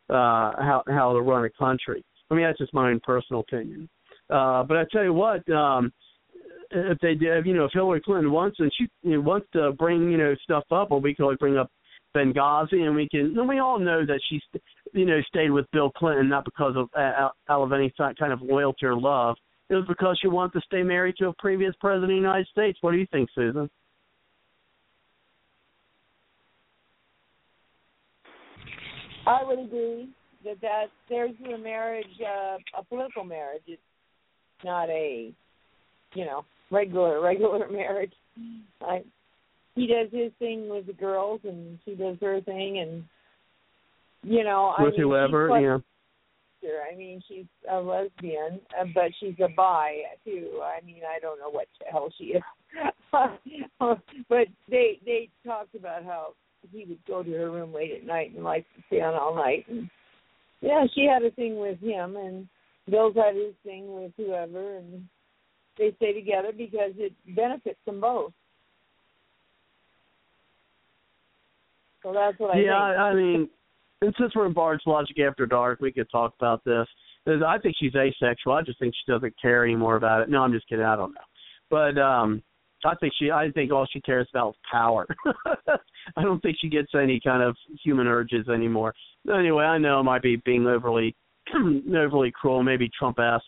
uh, 0.10 0.54
how 0.58 0.84
how 0.88 1.14
to 1.14 1.22
run 1.22 1.46
a 1.46 1.50
country. 1.52 2.04
I 2.32 2.34
mean, 2.34 2.46
that's 2.46 2.58
just 2.58 2.74
my 2.74 2.90
own 2.90 3.00
personal 3.02 3.42
opinion. 3.42 3.88
Uh, 4.30 4.64
but 4.64 4.78
I 4.78 4.86
tell 4.92 5.04
you 5.04 5.14
what, 5.14 5.48
um, 5.52 5.92
if 6.72 6.98
they 7.00 7.16
did, 7.16 7.46
you 7.46 7.54
know, 7.54 7.66
if 7.66 7.72
Hillary 7.74 8.02
Clinton 8.02 8.32
wants 8.32 8.60
and 8.60 8.72
she 8.78 8.88
you 9.04 9.16
know, 9.16 9.22
wants 9.22 9.48
to 9.54 9.72
bring 9.74 10.12
you 10.12 10.18
know 10.18 10.36
stuff 10.44 10.64
up, 10.72 10.92
or 10.92 11.00
we 11.00 11.16
can 11.16 11.36
bring 11.40 11.58
up 11.58 11.72
Benghazi, 12.16 12.86
and 12.86 12.96
we 12.96 13.08
can. 13.10 13.38
And 13.38 13.48
we 13.48 13.60
all 13.60 13.80
know 13.80 14.06
that 14.06 14.20
she's 14.30 14.42
you 14.94 15.06
know 15.06 15.22
stayed 15.28 15.52
with 15.52 15.66
Bill 15.72 15.92
Clinton 15.92 16.30
not 16.30 16.46
because 16.46 16.74
of 16.76 16.90
uh, 16.96 17.30
out 17.50 17.64
of 17.64 17.74
any 17.74 17.94
kind 17.98 18.34
of 18.34 18.42
loyalty 18.42 18.86
or 18.86 19.00
love. 19.00 19.36
It 19.70 19.76
was 19.76 19.86
because 19.88 20.18
she 20.20 20.28
wanted 20.28 20.54
to 20.54 20.62
stay 20.66 20.82
married 20.82 21.16
to 21.18 21.28
a 21.28 21.34
previous 21.34 21.76
president 21.80 22.06
of 22.06 22.10
the 22.10 22.16
United 22.16 22.48
States. 22.48 22.80
What 22.82 22.92
do 22.92 22.98
you 22.98 23.08
think, 23.12 23.30
Susan? 23.36 23.70
I 29.28 29.44
would 29.44 29.60
agree 29.60 30.10
that 30.44 30.60
that 30.62 30.86
there's 31.08 31.36
a 31.54 31.58
marriage, 31.58 32.06
uh, 32.20 32.58
a 32.80 32.84
political 32.84 33.24
marriage. 33.24 33.62
It's 33.68 33.82
not 34.64 34.90
a, 34.90 35.32
you 36.14 36.26
know, 36.26 36.46
regular 36.72 37.22
regular 37.22 37.70
marriage. 37.72 38.14
I, 38.82 39.04
he 39.76 39.88
does 39.88 40.08
his 40.12 40.32
thing 40.40 40.70
with 40.70 40.88
the 40.88 40.94
girls, 40.94 41.42
and 41.44 41.80
she 41.86 41.96
does 41.96 42.18
her 42.22 42.42
thing, 42.42 42.80
and 42.80 43.04
you 44.24 44.44
know, 44.44 44.74
with 44.78 44.88
I 44.88 44.92
mean, 44.92 45.02
whoever, 45.02 45.82
yeah. 46.62 46.70
I 46.92 46.96
mean, 46.98 47.22
she's 47.28 47.46
a 47.72 47.78
lesbian, 47.78 48.60
uh, 48.80 48.86
but 48.94 49.12
she's 49.20 49.36
a 49.44 49.48
bi 49.56 50.00
too. 50.26 50.62
I 50.62 50.86
mean, 50.86 51.02
I 51.10 51.20
don't 51.20 51.40
know 51.40 51.50
what 51.50 51.68
the 51.80 51.86
hell 51.90 52.12
she 52.18 52.26
is, 52.26 52.44
but 54.30 54.48
they 54.70 55.00
they 55.06 55.30
talked 55.46 55.76
about 55.76 56.04
how 56.04 56.34
he 56.72 56.86
would 56.86 57.00
go 57.08 57.24
to 57.24 57.32
her 57.32 57.52
room 57.52 57.74
late 57.74 57.94
at 57.94 58.06
night 58.06 58.34
and 58.36 58.44
like 58.44 58.66
stay 58.88 59.02
on 59.02 59.14
all 59.14 59.36
night. 59.36 59.66
And 59.70 59.90
yeah, 60.62 60.86
she 60.94 61.06
had 61.06 61.24
a 61.24 61.32
thing 61.32 61.60
with 61.60 61.80
him, 61.80 62.18
and 62.18 62.48
Bill's 62.90 63.16
had 63.16 63.36
his 63.36 63.54
thing 63.64 63.94
with 63.94 64.12
whoever, 64.18 64.78
and 64.78 65.06
they 65.80 65.94
stay 65.96 66.14
together 66.14 66.52
because 66.56 66.92
it 66.98 67.14
benefits 67.36 67.80
them 67.86 68.00
both. 68.00 68.32
So 72.04 72.14
that's 72.14 72.40
what 72.40 72.56
I 72.56 72.60
yeah. 72.60 72.76
I 72.76 73.14
mean, 73.14 73.50
and 74.02 74.14
since 74.20 74.36
we're 74.36 74.46
in 74.46 74.54
Bard's 74.54 74.84
Logic 74.86 75.18
After 75.20 75.46
Dark, 75.46 75.80
we 75.82 75.92
could 75.92 76.10
talk 76.12 76.34
about 76.40 76.64
this. 76.64 76.88
I 77.28 77.58
think 77.58 77.76
she's 77.80 77.94
asexual. 77.96 78.54
I 78.54 78.62
just 78.62 78.80
think 78.80 78.94
she 78.96 79.12
doesn't 79.12 79.34
care 79.42 79.64
anymore 79.64 79.96
about 79.96 80.22
it. 80.22 80.30
No, 80.30 80.42
I'm 80.42 80.54
just 80.54 80.68
kidding. 80.68 80.86
I 80.86 80.96
don't 80.96 81.14
know. 81.14 81.22
But 81.70 82.00
um 82.00 82.42
I 82.86 82.96
think 82.96 83.14
she 83.20 83.30
I 83.30 83.52
think 83.52 83.72
all 83.72 83.86
she 83.92 84.02
cares 84.02 84.28
about 84.34 84.52
is 84.52 84.56
power. 84.72 85.06
I 86.16 86.24
don't 86.24 86.42
think 86.42 86.58
she 86.60 86.70
gets 86.70 86.90
any 86.96 87.20
kind 87.20 87.44
of 87.44 87.56
human 87.84 88.08
urges 88.08 88.48
anymore. 88.48 88.94
Anyway, 89.32 89.66
I 89.66 89.78
know 89.78 90.00
I 90.00 90.02
might 90.02 90.22
be 90.22 90.38
being 90.38 90.66
overly 90.66 91.16
overly 91.96 92.32
cruel, 92.32 92.64
maybe 92.64 92.90
Trump 92.98 93.20
esque 93.20 93.44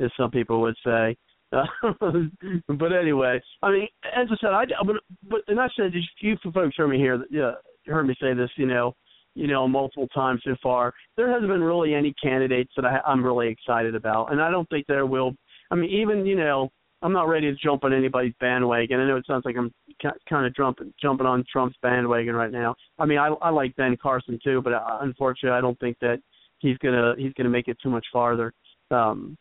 as 0.00 0.10
some 0.16 0.30
people 0.30 0.60
would 0.60 0.76
say. 0.84 1.16
but 2.68 2.92
anyway, 2.92 3.40
I 3.62 3.70
mean, 3.70 3.88
as 4.16 4.28
I 4.30 4.36
said, 4.40 4.50
I 4.50 4.64
but, 4.84 4.96
but 5.28 5.40
and 5.48 5.60
I 5.60 5.68
said 5.76 5.92
you 6.20 6.36
folks 6.42 6.76
heard 6.76 6.88
me 6.88 6.98
here. 6.98 7.24
Yeah, 7.30 7.52
heard 7.86 8.06
me 8.06 8.14
say 8.20 8.34
this. 8.34 8.50
You 8.56 8.66
know, 8.66 8.94
you 9.34 9.46
know, 9.46 9.66
multiple 9.68 10.08
times 10.08 10.42
so 10.44 10.56
far. 10.62 10.92
There 11.16 11.30
hasn't 11.30 11.50
been 11.50 11.62
really 11.62 11.94
any 11.94 12.14
candidates 12.22 12.72
that 12.76 12.84
I, 12.84 13.00
I'm 13.06 13.24
really 13.24 13.48
excited 13.48 13.94
about, 13.94 14.32
and 14.32 14.40
I 14.40 14.50
don't 14.50 14.68
think 14.68 14.86
there 14.86 15.06
will. 15.06 15.34
I 15.70 15.74
mean, 15.74 15.90
even 15.90 16.26
you 16.26 16.36
know, 16.36 16.70
I'm 17.02 17.12
not 17.12 17.28
ready 17.28 17.50
to 17.50 17.56
jump 17.62 17.84
on 17.84 17.92
anybody's 17.92 18.34
bandwagon. 18.40 19.00
I 19.00 19.06
know 19.06 19.16
it 19.16 19.26
sounds 19.26 19.44
like 19.44 19.56
I'm 19.56 19.72
kind 20.28 20.46
of 20.46 20.54
jumping 20.56 20.92
jumping 21.00 21.26
on 21.26 21.44
Trump's 21.50 21.76
bandwagon 21.82 22.34
right 22.34 22.50
now. 22.50 22.74
I 22.98 23.06
mean, 23.06 23.18
I 23.18 23.28
I 23.42 23.50
like 23.50 23.76
Ben 23.76 23.96
Carson 24.00 24.38
too, 24.42 24.62
but 24.62 24.72
uh, 24.72 24.98
unfortunately, 25.02 25.56
I 25.56 25.60
don't 25.60 25.78
think 25.80 25.98
that 26.00 26.18
he's 26.60 26.78
gonna 26.78 27.14
he's 27.18 27.34
gonna 27.34 27.50
make 27.50 27.68
it 27.68 27.76
too 27.82 27.90
much 27.90 28.06
farther. 28.12 28.52
Um, 28.90 29.36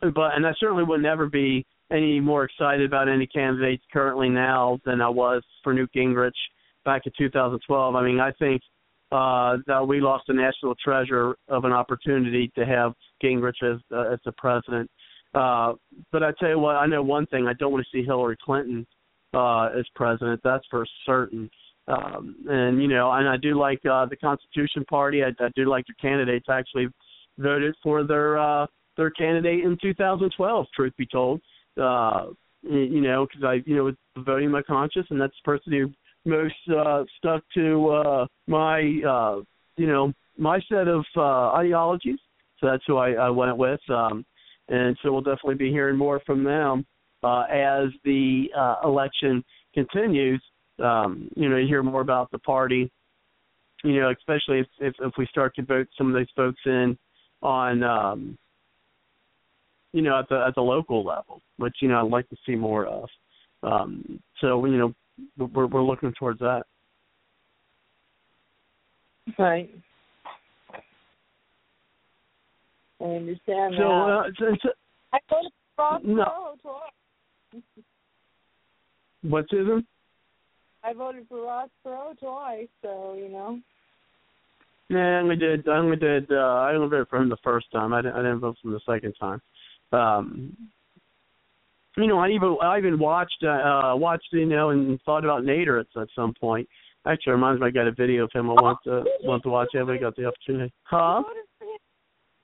but 0.00 0.34
and 0.34 0.46
I 0.46 0.52
certainly 0.58 0.84
would 0.84 1.02
never 1.02 1.28
be 1.28 1.64
any 1.90 2.20
more 2.20 2.44
excited 2.44 2.86
about 2.86 3.08
any 3.08 3.26
candidates 3.26 3.82
currently 3.92 4.28
now 4.28 4.78
than 4.84 5.00
I 5.00 5.08
was 5.08 5.42
for 5.62 5.74
Newt 5.74 5.90
Gingrich 5.94 6.32
back 6.84 7.02
in 7.06 7.12
2012. 7.18 7.94
I 7.94 8.02
mean, 8.02 8.20
I 8.20 8.32
think 8.32 8.62
uh, 9.12 9.56
that 9.66 9.86
we 9.86 10.00
lost 10.00 10.28
a 10.28 10.32
national 10.32 10.74
treasure 10.82 11.34
of 11.48 11.64
an 11.64 11.72
opportunity 11.72 12.50
to 12.56 12.64
have 12.64 12.92
Gingrich 13.22 13.62
as 13.62 13.80
uh, 13.92 14.12
as 14.12 14.20
the 14.24 14.32
president. 14.32 14.90
Uh, 15.34 15.74
but 16.10 16.22
I 16.22 16.32
tell 16.38 16.48
you 16.48 16.58
what, 16.58 16.76
I 16.76 16.86
know 16.86 17.02
one 17.02 17.26
thing: 17.26 17.46
I 17.46 17.52
don't 17.54 17.72
want 17.72 17.84
to 17.84 17.96
see 17.96 18.04
Hillary 18.04 18.36
Clinton 18.42 18.86
uh, 19.34 19.66
as 19.78 19.84
president. 19.94 20.40
That's 20.44 20.64
for 20.70 20.86
certain. 21.04 21.50
Um, 21.88 22.36
and 22.48 22.80
you 22.80 22.88
know, 22.88 23.10
and 23.10 23.28
I 23.28 23.36
do 23.36 23.58
like 23.58 23.80
uh, 23.84 24.06
the 24.06 24.16
Constitution 24.16 24.84
Party. 24.84 25.22
I, 25.24 25.28
I 25.42 25.48
do 25.56 25.68
like 25.68 25.84
their 25.86 25.96
candidates. 26.00 26.46
I 26.48 26.58
actually 26.58 26.86
voted 27.38 27.74
for 27.82 28.04
their 28.04 28.38
uh, 28.38 28.66
their 29.00 29.10
candidate 29.10 29.64
in 29.64 29.78
2012. 29.80 30.66
Truth 30.76 30.92
be 30.98 31.06
told, 31.06 31.40
uh, 31.80 32.26
you 32.62 33.00
know, 33.00 33.26
because 33.26 33.42
I 33.44 33.62
you 33.64 33.76
know 33.76 33.84
was 33.84 33.94
voting 34.18 34.50
my 34.50 34.62
conscience, 34.62 35.06
and 35.10 35.20
that's 35.20 35.34
the 35.42 35.50
person 35.50 35.72
who 35.72 35.90
most 36.26 36.54
uh, 36.76 37.04
stuck 37.16 37.42
to 37.54 37.88
uh, 37.88 38.26
my 38.46 39.00
uh, 39.08 39.40
you 39.76 39.86
know 39.86 40.12
my 40.36 40.60
set 40.68 40.86
of 40.86 41.04
uh, 41.16 41.52
ideologies. 41.52 42.18
So 42.58 42.66
that's 42.66 42.82
who 42.86 42.98
I, 42.98 43.12
I 43.12 43.30
went 43.30 43.56
with, 43.56 43.80
um, 43.88 44.24
and 44.68 44.96
so 45.02 45.10
we'll 45.10 45.22
definitely 45.22 45.54
be 45.54 45.70
hearing 45.70 45.96
more 45.96 46.20
from 46.26 46.44
them 46.44 46.84
uh, 47.22 47.44
as 47.50 47.88
the 48.04 48.48
uh, 48.56 48.76
election 48.84 49.42
continues. 49.72 50.42
Um, 50.78 51.30
you 51.36 51.48
know, 51.48 51.56
you 51.56 51.66
hear 51.66 51.82
more 51.82 52.02
about 52.02 52.30
the 52.30 52.38
party. 52.38 52.90
You 53.82 53.98
know, 53.98 54.10
especially 54.10 54.58
if, 54.58 54.66
if 54.78 54.94
if 55.00 55.12
we 55.16 55.26
start 55.28 55.54
to 55.54 55.62
vote 55.62 55.88
some 55.96 56.08
of 56.08 56.12
those 56.12 56.28
folks 56.36 56.60
in 56.66 56.98
on 57.42 57.82
um, 57.82 58.38
you 59.92 60.02
know 60.02 60.18
at 60.18 60.28
the 60.28 60.44
at 60.46 60.54
the 60.54 60.60
local 60.60 61.04
level, 61.04 61.40
which 61.56 61.76
you 61.80 61.88
know 61.88 62.04
I'd 62.04 62.10
like 62.10 62.28
to 62.30 62.36
see 62.46 62.54
more 62.54 62.86
of. 62.86 63.08
Um, 63.62 64.20
so 64.40 64.64
you 64.66 64.78
know 64.78 64.94
we're 65.38 65.66
we're 65.66 65.82
looking 65.82 66.12
towards 66.18 66.40
that. 66.40 66.64
Right. 69.38 69.70
I 73.00 73.04
understand 73.04 73.74
so, 73.78 73.82
that. 73.82 74.22
Uh, 74.26 74.30
so, 74.38 74.44
so, 74.62 74.68
I 75.12 75.18
Ross 75.78 76.02
no. 76.04 76.54
twice. 76.62 77.62
What, 79.22 79.44
Susan? 79.50 79.86
I 80.82 80.94
voted 80.94 81.26
for 81.28 81.42
Ross 81.42 81.68
Perot 81.86 82.18
twice, 82.18 82.68
so 82.80 83.14
you 83.18 83.28
know. 83.28 83.60
Yeah, 84.88 85.18
I 85.18 85.20
only 85.20 85.36
did. 85.36 85.68
I 85.68 85.76
only 85.76 85.96
did. 85.96 86.32
Uh, 86.32 86.36
I 86.36 86.72
only 86.72 86.88
voted 86.88 87.08
for 87.08 87.18
him 87.18 87.28
the 87.28 87.36
first 87.44 87.70
time. 87.70 87.92
I 87.92 88.00
didn't. 88.00 88.14
I 88.14 88.22
didn't 88.22 88.40
vote 88.40 88.56
for 88.62 88.68
him 88.68 88.74
the 88.74 88.92
second 88.92 89.12
time. 89.20 89.42
Um, 89.92 90.56
you 91.96 92.06
know, 92.06 92.18
I 92.18 92.30
even 92.30 92.56
I 92.62 92.78
even 92.78 92.98
watched 92.98 93.42
uh, 93.42 93.48
uh 93.48 93.96
watched 93.96 94.28
you 94.32 94.46
know 94.46 94.70
and 94.70 95.00
thought 95.02 95.24
about 95.24 95.42
Nader 95.42 95.80
at, 95.80 96.00
at 96.00 96.08
some 96.14 96.34
point. 96.40 96.68
Actually, 97.06 97.32
reminds 97.32 97.60
me 97.60 97.66
I 97.66 97.70
got 97.70 97.86
a 97.86 97.92
video 97.92 98.24
of 98.24 98.30
him 98.32 98.50
I 98.50 98.54
want 98.54 98.78
to 98.84 99.04
want 99.22 99.42
to 99.44 99.48
watch. 99.48 99.68
Everybody 99.74 99.98
got 99.98 100.16
the 100.16 100.26
opportunity. 100.26 100.72
Huh? 100.84 101.22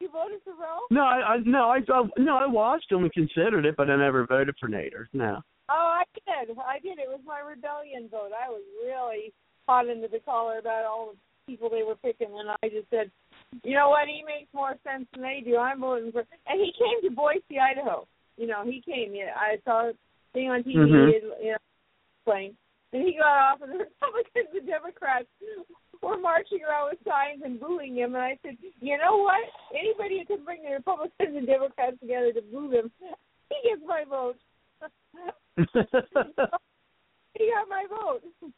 You 0.00 0.10
voted 0.10 0.40
for 0.44 0.52
Roe? 0.52 0.80
No, 0.90 1.02
I, 1.02 1.34
I 1.34 1.36
no 1.44 1.70
I, 1.70 1.78
I 1.92 2.02
no 2.18 2.36
I 2.36 2.46
watched 2.46 2.90
him 2.90 3.04
and 3.04 3.12
considered 3.12 3.64
it, 3.66 3.76
but 3.76 3.90
I 3.90 3.96
never 3.96 4.26
voted 4.26 4.54
for 4.58 4.68
Nader. 4.68 5.06
No. 5.12 5.40
Oh, 5.68 6.00
I 6.00 6.04
did. 6.14 6.56
I 6.58 6.78
did. 6.78 6.98
It 6.98 7.08
was 7.08 7.20
my 7.26 7.40
rebellion 7.40 8.08
vote. 8.10 8.30
I 8.32 8.48
was 8.48 8.62
really 8.84 9.32
hot 9.66 9.88
into 9.88 10.08
the 10.08 10.20
collar 10.20 10.58
about 10.58 10.84
all 10.84 11.12
the 11.12 11.18
people 11.52 11.68
they 11.68 11.82
were 11.82 11.96
picking, 11.96 12.38
and 12.38 12.50
I 12.62 12.68
just 12.68 12.88
said, 12.90 13.10
you 13.64 13.74
know 13.74 13.88
what? 13.90 14.06
He 14.08 14.22
makes 14.24 14.52
more 14.54 14.74
sense 14.84 15.06
than 15.12 15.22
they 15.22 15.42
do. 15.44 15.56
I'm 15.56 15.80
voting 15.80 16.12
for. 16.12 16.24
And 16.46 16.60
he 16.60 16.72
came 16.78 17.00
to 17.08 17.14
Boise, 17.14 17.58
Idaho. 17.58 18.06
You 18.36 18.46
know, 18.46 18.64
he 18.64 18.82
came. 18.84 19.14
Yeah, 19.14 19.32
I 19.36 19.56
saw 19.64 19.92
thing 20.32 20.48
on 20.50 20.62
TV. 20.62 20.76
Mhm. 20.76 21.12
You 21.42 21.52
know, 21.52 21.58
playing, 22.24 22.56
and 22.92 23.02
he 23.06 23.14
got 23.18 23.38
off, 23.38 23.62
and 23.62 23.72
the 23.72 23.78
Republicans 23.88 24.50
and 24.52 24.66
Democrats 24.66 25.28
were 26.02 26.18
marching 26.18 26.60
around 26.62 26.90
with 26.90 26.98
signs 27.06 27.42
and 27.44 27.58
booing 27.58 27.96
him. 27.96 28.14
And 28.14 28.22
I 28.22 28.36
said, 28.42 28.56
you 28.80 28.98
know 28.98 29.16
what? 29.18 29.40
Anybody 29.72 30.18
who 30.20 30.36
can 30.36 30.44
bring 30.44 30.62
the 30.62 30.72
Republicans 30.72 31.34
and 31.36 31.46
Democrats 31.46 31.96
together 32.00 32.32
to 32.32 32.42
boo 32.42 32.70
him, 32.70 32.90
he 33.48 33.56
gets 33.68 33.82
my 33.86 34.04
vote. 34.04 34.36
he 35.56 37.50
got 37.50 37.68
my 37.68 37.86
vote. 37.88 38.22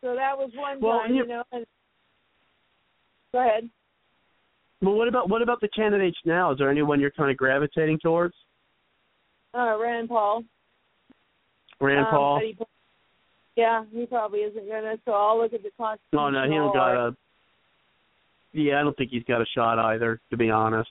so 0.00 0.14
that 0.14 0.36
was 0.38 0.50
one 0.54 0.80
Well, 0.80 1.00
time, 1.00 1.14
you- 1.14 1.22
you 1.22 1.28
know. 1.28 1.42
And, 1.52 1.66
go 3.36 3.46
ahead. 3.46 3.68
well, 4.80 4.94
what 4.94 5.08
about 5.08 5.28
what 5.28 5.42
about 5.42 5.60
the 5.60 5.68
candidates 5.68 6.16
now? 6.24 6.52
Is 6.52 6.58
there 6.58 6.70
anyone 6.70 7.00
you're 7.00 7.10
kind 7.10 7.30
of 7.30 7.36
gravitating 7.36 7.98
towards? 8.02 8.34
Uh, 9.54 9.76
Rand 9.78 10.08
Paul. 10.08 10.42
Rand 11.80 12.06
Um, 12.06 12.10
Paul. 12.10 12.40
he- 12.40 12.56
yeah, 13.56 13.84
he 13.92 14.04
probably 14.06 14.40
isn't 14.40 14.68
gonna. 14.68 14.96
So 15.04 15.12
I'll 15.12 15.38
look 15.38 15.52
at 15.54 15.62
the 15.62 15.70
constitution. 15.78 16.18
Oh 16.18 16.30
no, 16.30 16.44
he 16.44 16.54
don't 16.54 16.72
got 16.74 17.08
a. 17.08 17.16
Yeah, 18.52 18.80
I 18.80 18.82
don't 18.82 18.96
think 18.96 19.10
he's 19.10 19.24
got 19.24 19.40
a 19.42 19.46
shot 19.54 19.78
either, 19.78 20.20
to 20.30 20.36
be 20.36 20.50
honest. 20.50 20.90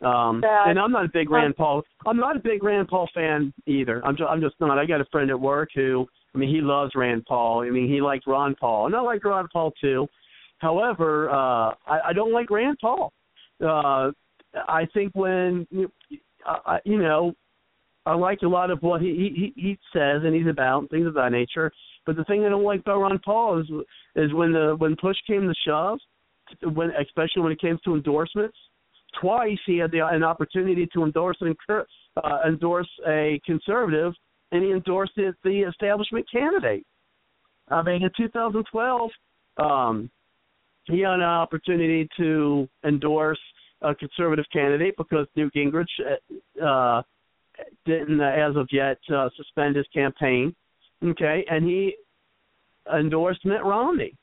Um, 0.00 0.40
Bad. 0.42 0.68
and 0.70 0.78
I'm 0.78 0.92
not 0.92 1.06
a 1.06 1.08
big 1.08 1.28
Rand 1.30 1.56
Paul. 1.56 1.82
I'm 2.06 2.18
not 2.18 2.36
a 2.36 2.38
big 2.38 2.62
Rand 2.62 2.88
Paul 2.88 3.08
fan 3.14 3.52
either. 3.66 4.04
I'm 4.04 4.16
just, 4.16 4.28
I'm 4.30 4.40
just 4.40 4.54
not. 4.60 4.78
I 4.78 4.86
got 4.86 5.00
a 5.00 5.06
friend 5.06 5.28
at 5.30 5.40
work 5.40 5.70
who, 5.74 6.06
I 6.34 6.38
mean, 6.38 6.48
he 6.54 6.60
loves 6.60 6.92
Rand 6.94 7.24
Paul. 7.26 7.62
I 7.62 7.70
mean, 7.70 7.88
he 7.88 8.00
likes 8.00 8.26
Ron 8.26 8.54
Paul, 8.54 8.86
and 8.86 8.94
I 8.94 9.00
like 9.00 9.24
Ron 9.24 9.48
Paul 9.52 9.72
too. 9.80 10.06
However, 10.58 11.30
uh, 11.30 11.74
I, 11.86 12.00
I 12.08 12.12
don't 12.12 12.32
like 12.32 12.50
Rand 12.50 12.78
Paul. 12.80 13.12
Uh, 13.64 14.10
I 14.68 14.86
think 14.92 15.12
when 15.14 15.66
you, 15.70 15.90
I, 16.44 16.78
you 16.84 16.98
know, 16.98 17.34
I 18.06 18.14
like 18.14 18.40
a 18.42 18.48
lot 18.48 18.70
of 18.70 18.80
what 18.80 19.02
he, 19.02 19.52
he 19.54 19.60
he 19.60 19.78
says 19.92 20.22
and 20.24 20.34
he's 20.34 20.46
about 20.46 20.80
and 20.80 20.90
things 20.90 21.06
of 21.06 21.14
that 21.14 21.32
nature. 21.32 21.70
But 22.06 22.16
the 22.16 22.24
thing 22.24 22.44
I 22.44 22.48
don't 22.48 22.64
like 22.64 22.80
about 22.80 23.00
Ron 23.00 23.20
Paul 23.24 23.60
is 23.60 23.66
is 24.16 24.32
when 24.32 24.52
the 24.52 24.76
when 24.78 24.96
push 24.96 25.16
came 25.26 25.42
to 25.42 25.54
shove, 25.66 25.98
when 26.62 26.90
especially 27.00 27.42
when 27.42 27.52
it 27.52 27.60
came 27.60 27.78
to 27.84 27.94
endorsements, 27.94 28.56
twice 29.20 29.58
he 29.66 29.78
had 29.78 29.90
the, 29.90 30.06
an 30.06 30.22
opportunity 30.22 30.88
to 30.94 31.04
endorse 31.04 31.36
an 31.40 31.54
uh, 31.68 32.38
endorse 32.46 32.88
a 33.06 33.40
conservative, 33.44 34.14
and 34.52 34.64
he 34.64 34.70
endorsed 34.70 35.12
the, 35.16 35.34
the 35.44 35.60
establishment 35.68 36.26
candidate. 36.32 36.84
I 37.68 37.82
mean, 37.82 38.02
in 38.02 38.10
2012, 38.16 39.10
um, 39.58 40.10
he 40.88 41.00
had 41.00 41.14
an 41.14 41.22
opportunity 41.22 42.08
to 42.16 42.68
endorse 42.84 43.38
a 43.82 43.94
conservative 43.94 44.46
candidate 44.52 44.94
because 44.96 45.26
Newt 45.36 45.54
Gingrich 45.54 45.86
uh, 46.62 47.02
didn't, 47.86 48.20
uh, 48.20 48.24
as 48.24 48.56
of 48.56 48.68
yet, 48.72 48.98
uh, 49.14 49.28
suspend 49.36 49.76
his 49.76 49.86
campaign. 49.94 50.54
Okay, 51.04 51.44
and 51.48 51.64
he 51.64 51.94
endorsed 52.92 53.44
Mitt 53.44 53.64
Romney, 53.64 54.14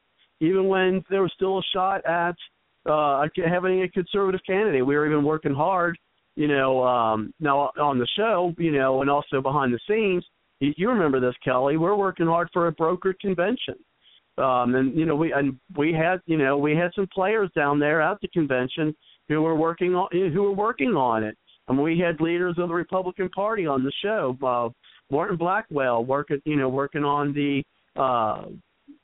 even 0.41 0.67
when 0.67 1.03
there 1.09 1.21
was 1.21 1.31
still 1.35 1.59
a 1.59 1.63
shot 1.73 2.05
at 2.05 2.35
uh, 2.85 3.25
having 3.47 3.83
a 3.83 3.89
conservative 3.89 4.41
candidate. 4.45 4.85
We 4.85 4.95
were 4.95 5.05
even 5.05 5.23
working 5.23 5.53
hard, 5.53 5.97
you 6.35 6.47
know, 6.47 6.83
um, 6.83 7.33
now 7.39 7.71
on 7.79 7.97
the 7.97 8.07
show, 8.17 8.53
you 8.57 8.71
know, 8.71 9.01
and 9.01 9.09
also 9.09 9.41
behind 9.41 9.73
the 9.73 9.79
scenes. 9.87 10.25
You 10.59 10.89
remember 10.89 11.19
this, 11.19 11.35
Kelly? 11.43 11.77
We're 11.77 11.95
working 11.95 12.27
hard 12.27 12.49
for 12.51 12.67
a 12.67 12.75
brokered 12.75 13.19
convention. 13.19 13.75
Um, 14.37 14.75
and 14.75 14.97
you 14.97 15.05
know 15.05 15.15
we 15.15 15.31
and 15.31 15.57
we 15.77 15.93
had 15.93 16.19
you 16.25 16.37
know 16.37 16.57
we 16.57 16.75
had 16.75 16.91
some 16.93 17.07
players 17.13 17.49
down 17.55 17.79
there 17.79 18.01
at 18.01 18.19
the 18.21 18.27
convention 18.29 18.95
who 19.29 19.41
were 19.41 19.55
working 19.55 19.95
on 19.95 20.07
who 20.11 20.43
were 20.43 20.53
working 20.53 20.95
on 20.95 21.23
it. 21.23 21.37
And 21.67 21.81
we 21.81 21.97
had 21.97 22.21
leaders 22.21 22.55
of 22.59 22.67
the 22.67 22.75
Republican 22.75 23.29
Party 23.29 23.65
on 23.65 23.83
the 23.83 23.91
show. 24.03 24.37
Uh, 24.45 24.69
Morton 25.09 25.37
Blackwell 25.37 26.03
working 26.03 26.41
you 26.45 26.57
know 26.57 26.69
working 26.69 27.03
on 27.03 27.33
the 27.33 27.63
uh, 27.95 28.45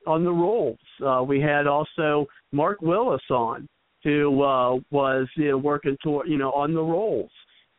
on 0.06 0.24
the 0.24 0.32
rolls. 0.32 0.80
Uh, 1.06 1.24
we 1.24 1.40
had 1.40 1.66
also 1.68 2.28
Mark 2.52 2.82
Willis 2.82 3.24
on 3.30 3.68
who 4.04 4.42
uh, 4.42 4.78
was 4.90 5.28
you 5.36 5.50
know, 5.50 5.58
working 5.58 5.98
toward 6.04 6.28
you 6.28 6.38
know 6.38 6.52
on 6.52 6.74
the 6.74 6.82
rolls 6.82 7.32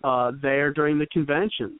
uh, 0.04 0.32
there 0.40 0.72
during 0.72 0.98
the 0.98 1.06
convention. 1.06 1.78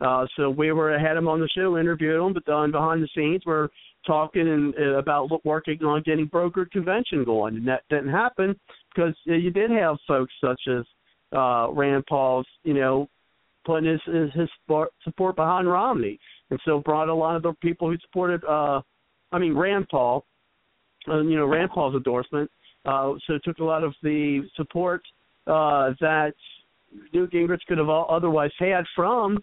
Uh, 0.00 0.26
so 0.36 0.48
we 0.48 0.72
were 0.72 0.98
had 0.98 1.16
him 1.16 1.28
on 1.28 1.40
the 1.40 1.48
show, 1.48 1.76
interviewed 1.76 2.24
him, 2.24 2.32
but 2.32 2.42
then 2.46 2.70
behind 2.70 3.02
the 3.02 3.08
scenes 3.14 3.42
we're 3.44 3.68
talking 4.06 4.48
and 4.48 4.74
uh, 4.78 4.98
about 4.98 5.44
working 5.44 5.82
on 5.84 6.02
getting 6.02 6.28
brokered 6.28 6.70
convention 6.70 7.24
going, 7.24 7.56
and 7.56 7.68
that 7.68 7.82
didn't 7.90 8.10
happen 8.10 8.58
because 8.94 9.14
uh, 9.28 9.34
you 9.34 9.50
did 9.50 9.70
have 9.70 9.96
folks 10.06 10.32
such 10.42 10.60
as 10.68 10.84
uh, 11.36 11.68
Rand 11.70 12.04
Paul's, 12.08 12.46
you 12.64 12.74
know, 12.74 13.08
putting 13.64 13.90
his 13.90 14.00
his, 14.06 14.32
his 14.32 14.48
support 15.04 15.36
behind 15.36 15.68
Romney, 15.68 16.18
and 16.50 16.58
so 16.64 16.80
brought 16.80 17.08
a 17.08 17.14
lot 17.14 17.36
of 17.36 17.42
the 17.42 17.52
people 17.60 17.88
who 17.90 17.96
supported, 17.98 18.42
uh, 18.44 18.80
I 19.32 19.38
mean 19.38 19.54
Rand 19.54 19.88
Paul, 19.90 20.24
uh, 21.08 21.20
you 21.20 21.36
know 21.36 21.46
Rand 21.46 21.70
Paul's 21.70 21.94
endorsement. 21.94 22.50
Uh, 22.84 23.12
so 23.26 23.34
it 23.34 23.42
took 23.44 23.58
a 23.58 23.64
lot 23.64 23.84
of 23.84 23.94
the 24.02 24.48
support 24.56 25.02
uh, 25.46 25.92
that 26.00 26.32
Newt 27.12 27.32
Gingrich 27.32 27.60
could 27.68 27.78
have 27.78 27.90
otherwise 27.90 28.50
had 28.58 28.84
from 28.96 29.42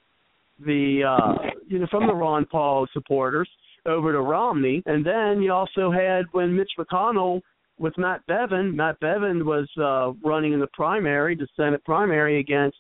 the 0.66 1.04
uh, 1.08 1.50
you 1.68 1.80
know 1.80 1.88
from 1.92 2.08
the 2.08 2.14
Ron 2.14 2.46
Paul 2.46 2.88
supporters 2.94 3.50
over 3.88 4.12
to 4.12 4.22
Romney, 4.22 4.84
and 4.86 5.06
then 5.06 5.42
you 5.42 5.52
also 5.52 5.92
had 5.92 6.26
when 6.32 6.56
Mitch 6.56 6.72
McConnell 6.78 7.42
with 7.80 7.98
Matt 7.98 8.22
Bevin. 8.28 8.76
Matt 8.76 9.00
Bevin 9.00 9.46
was 9.46 9.68
uh, 9.80 10.14
running 10.28 10.54
in 10.54 10.60
the 10.60 10.68
primary, 10.74 11.36
the 11.36 11.48
Senate 11.56 11.84
primary 11.86 12.40
against 12.40 12.78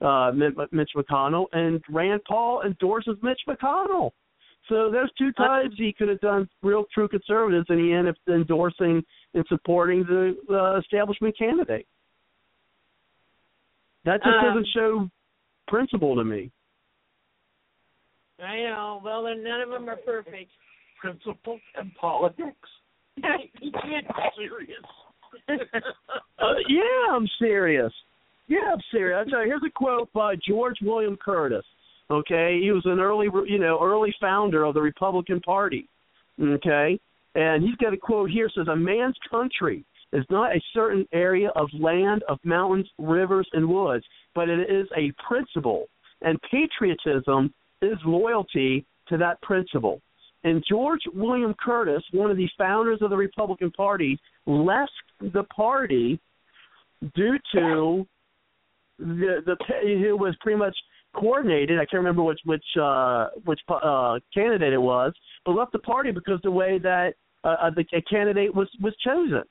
uh, 0.00 0.32
Mitch 0.34 0.90
McConnell, 0.96 1.46
and 1.52 1.82
Rand 1.88 2.20
Paul 2.26 2.62
endorses 2.62 3.16
Mitch 3.22 3.40
McConnell. 3.48 4.10
So 4.68 4.90
there's 4.90 5.10
two 5.18 5.32
times 5.32 5.74
he 5.76 5.92
could 5.92 6.08
have 6.08 6.20
done 6.20 6.48
real 6.62 6.84
true 6.92 7.08
conservatives, 7.08 7.66
and 7.68 7.78
he 7.78 7.92
ended 7.92 8.14
up 8.14 8.34
endorsing 8.34 9.02
and 9.34 9.44
supporting 9.48 10.04
the 10.04 10.36
uh, 10.50 10.78
establishment 10.78 11.36
candidate. 11.36 11.86
That 14.04 14.22
just 14.22 14.36
um, 14.36 14.44
doesn't 14.44 14.68
show 14.74 15.10
principle 15.68 16.16
to 16.16 16.24
me. 16.24 16.50
I 18.42 18.56
know. 18.60 19.00
Well, 19.04 19.24
then 19.24 19.42
none 19.42 19.60
of 19.60 19.70
them 19.70 19.88
are 19.88 19.96
perfect. 19.96 20.50
Principle 21.00 21.60
and 21.76 21.94
politics. 22.00 22.68
you 23.16 23.22
can't 23.22 24.08
be 24.08 24.22
serious. 24.36 24.84
uh, 25.48 26.54
yeah, 26.68 27.12
I'm 27.14 27.28
serious. 27.38 27.92
Yeah, 28.46 28.72
I'm 28.72 28.80
serious. 28.90 29.26
You, 29.28 29.38
here's 29.44 29.62
a 29.66 29.70
quote 29.70 30.12
by 30.12 30.34
George 30.48 30.76
William 30.82 31.16
Curtis. 31.22 31.64
Okay, 32.10 32.60
he 32.62 32.70
was 32.70 32.82
an 32.84 33.00
early, 33.00 33.28
you 33.46 33.58
know, 33.58 33.78
early 33.82 34.14
founder 34.20 34.64
of 34.64 34.74
the 34.74 34.80
Republican 34.80 35.40
Party. 35.40 35.88
Okay, 36.40 36.98
and 37.34 37.62
he's 37.62 37.76
got 37.76 37.94
a 37.94 37.96
quote 37.96 38.30
here 38.30 38.50
says, 38.54 38.68
"A 38.68 38.76
man's 38.76 39.16
country 39.30 39.84
is 40.12 40.24
not 40.30 40.54
a 40.54 40.60
certain 40.72 41.06
area 41.12 41.48
of 41.56 41.68
land, 41.72 42.22
of 42.28 42.38
mountains, 42.44 42.88
rivers, 42.98 43.48
and 43.52 43.68
woods, 43.68 44.04
but 44.34 44.48
it 44.48 44.70
is 44.70 44.86
a 44.96 45.12
principle, 45.26 45.86
and 46.22 46.38
patriotism 46.50 47.52
is 47.82 47.98
loyalty 48.04 48.86
to 49.08 49.16
that 49.18 49.40
principle." 49.42 50.00
And 50.44 50.62
George 50.68 51.00
William 51.14 51.54
Curtis, 51.58 52.02
one 52.12 52.30
of 52.30 52.36
the 52.36 52.48
founders 52.58 53.00
of 53.00 53.10
the 53.10 53.16
Republican 53.16 53.70
Party, 53.70 54.18
left 54.46 54.92
the 55.20 55.44
party 55.44 56.20
due 57.14 57.38
to 57.54 58.06
the 58.98 59.42
the 59.46 59.56
who 59.82 60.16
was 60.16 60.36
pretty 60.40 60.58
much 60.58 60.76
coordinated. 61.14 61.78
I 61.78 61.86
can't 61.86 61.94
remember 62.00 62.22
which 62.22 62.40
which 62.44 62.64
uh, 62.80 63.28
which 63.44 63.60
uh, 63.68 64.18
candidate 64.32 64.72
it 64.72 64.80
was, 64.80 65.12
but 65.44 65.52
left 65.52 65.72
the 65.72 65.78
party 65.78 66.10
because 66.10 66.40
the 66.42 66.50
way 66.50 66.78
that 66.78 67.14
uh, 67.42 67.56
uh 67.62 67.70
the 67.70 67.84
candidate 68.08 68.54
was 68.54 68.68
was 68.80 68.94
chosen, 69.02 69.42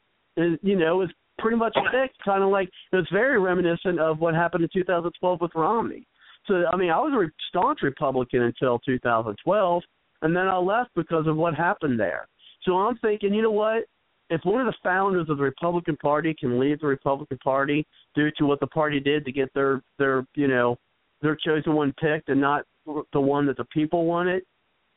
you 0.61 0.77
know, 0.77 0.97
was 0.97 1.09
pretty 1.39 1.57
much 1.57 1.75
picked, 1.91 2.23
kind 2.23 2.43
of 2.43 2.49
like 2.49 2.69
it 2.91 2.95
was 2.95 3.07
very 3.11 3.39
reminiscent 3.39 3.99
of 3.99 4.19
what 4.19 4.35
happened 4.35 4.63
in 4.63 4.69
2012 4.71 5.41
with 5.41 5.51
Romney. 5.55 6.05
So 6.47 6.65
I 6.71 6.75
mean, 6.75 6.89
I 6.89 6.99
was 6.99 7.13
a 7.13 7.31
staunch 7.49 7.79
Republican 7.81 8.43
until 8.43 8.79
2012, 8.79 9.83
and 10.21 10.35
then 10.35 10.47
I 10.47 10.57
left 10.57 10.91
because 10.95 11.27
of 11.27 11.37
what 11.37 11.55
happened 11.55 11.99
there. 11.99 12.27
So 12.63 12.77
I'm 12.77 12.97
thinking, 12.97 13.33
you 13.33 13.41
know 13.41 13.51
what? 13.51 13.83
if 14.29 14.41
one 14.43 14.61
of 14.61 14.65
the 14.65 14.73
founders 14.83 15.29
of 15.29 15.37
the 15.37 15.43
Republican 15.43 15.95
Party 15.97 16.35
can 16.37 16.59
leave 16.59 16.79
the 16.79 16.87
Republican 16.87 17.37
Party 17.37 17.85
due 18.15 18.31
to 18.37 18.45
what 18.45 18.59
the 18.59 18.67
party 18.67 18.99
did 18.99 19.25
to 19.25 19.31
get 19.31 19.53
their 19.53 19.81
their 19.99 20.25
you 20.35 20.47
know 20.47 20.77
their 21.21 21.35
chosen 21.35 21.73
one 21.73 21.93
picked 21.99 22.29
and 22.29 22.41
not 22.41 22.65
the 23.13 23.19
one 23.19 23.45
that 23.45 23.57
the 23.57 23.65
people 23.65 24.05
wanted, 24.05 24.43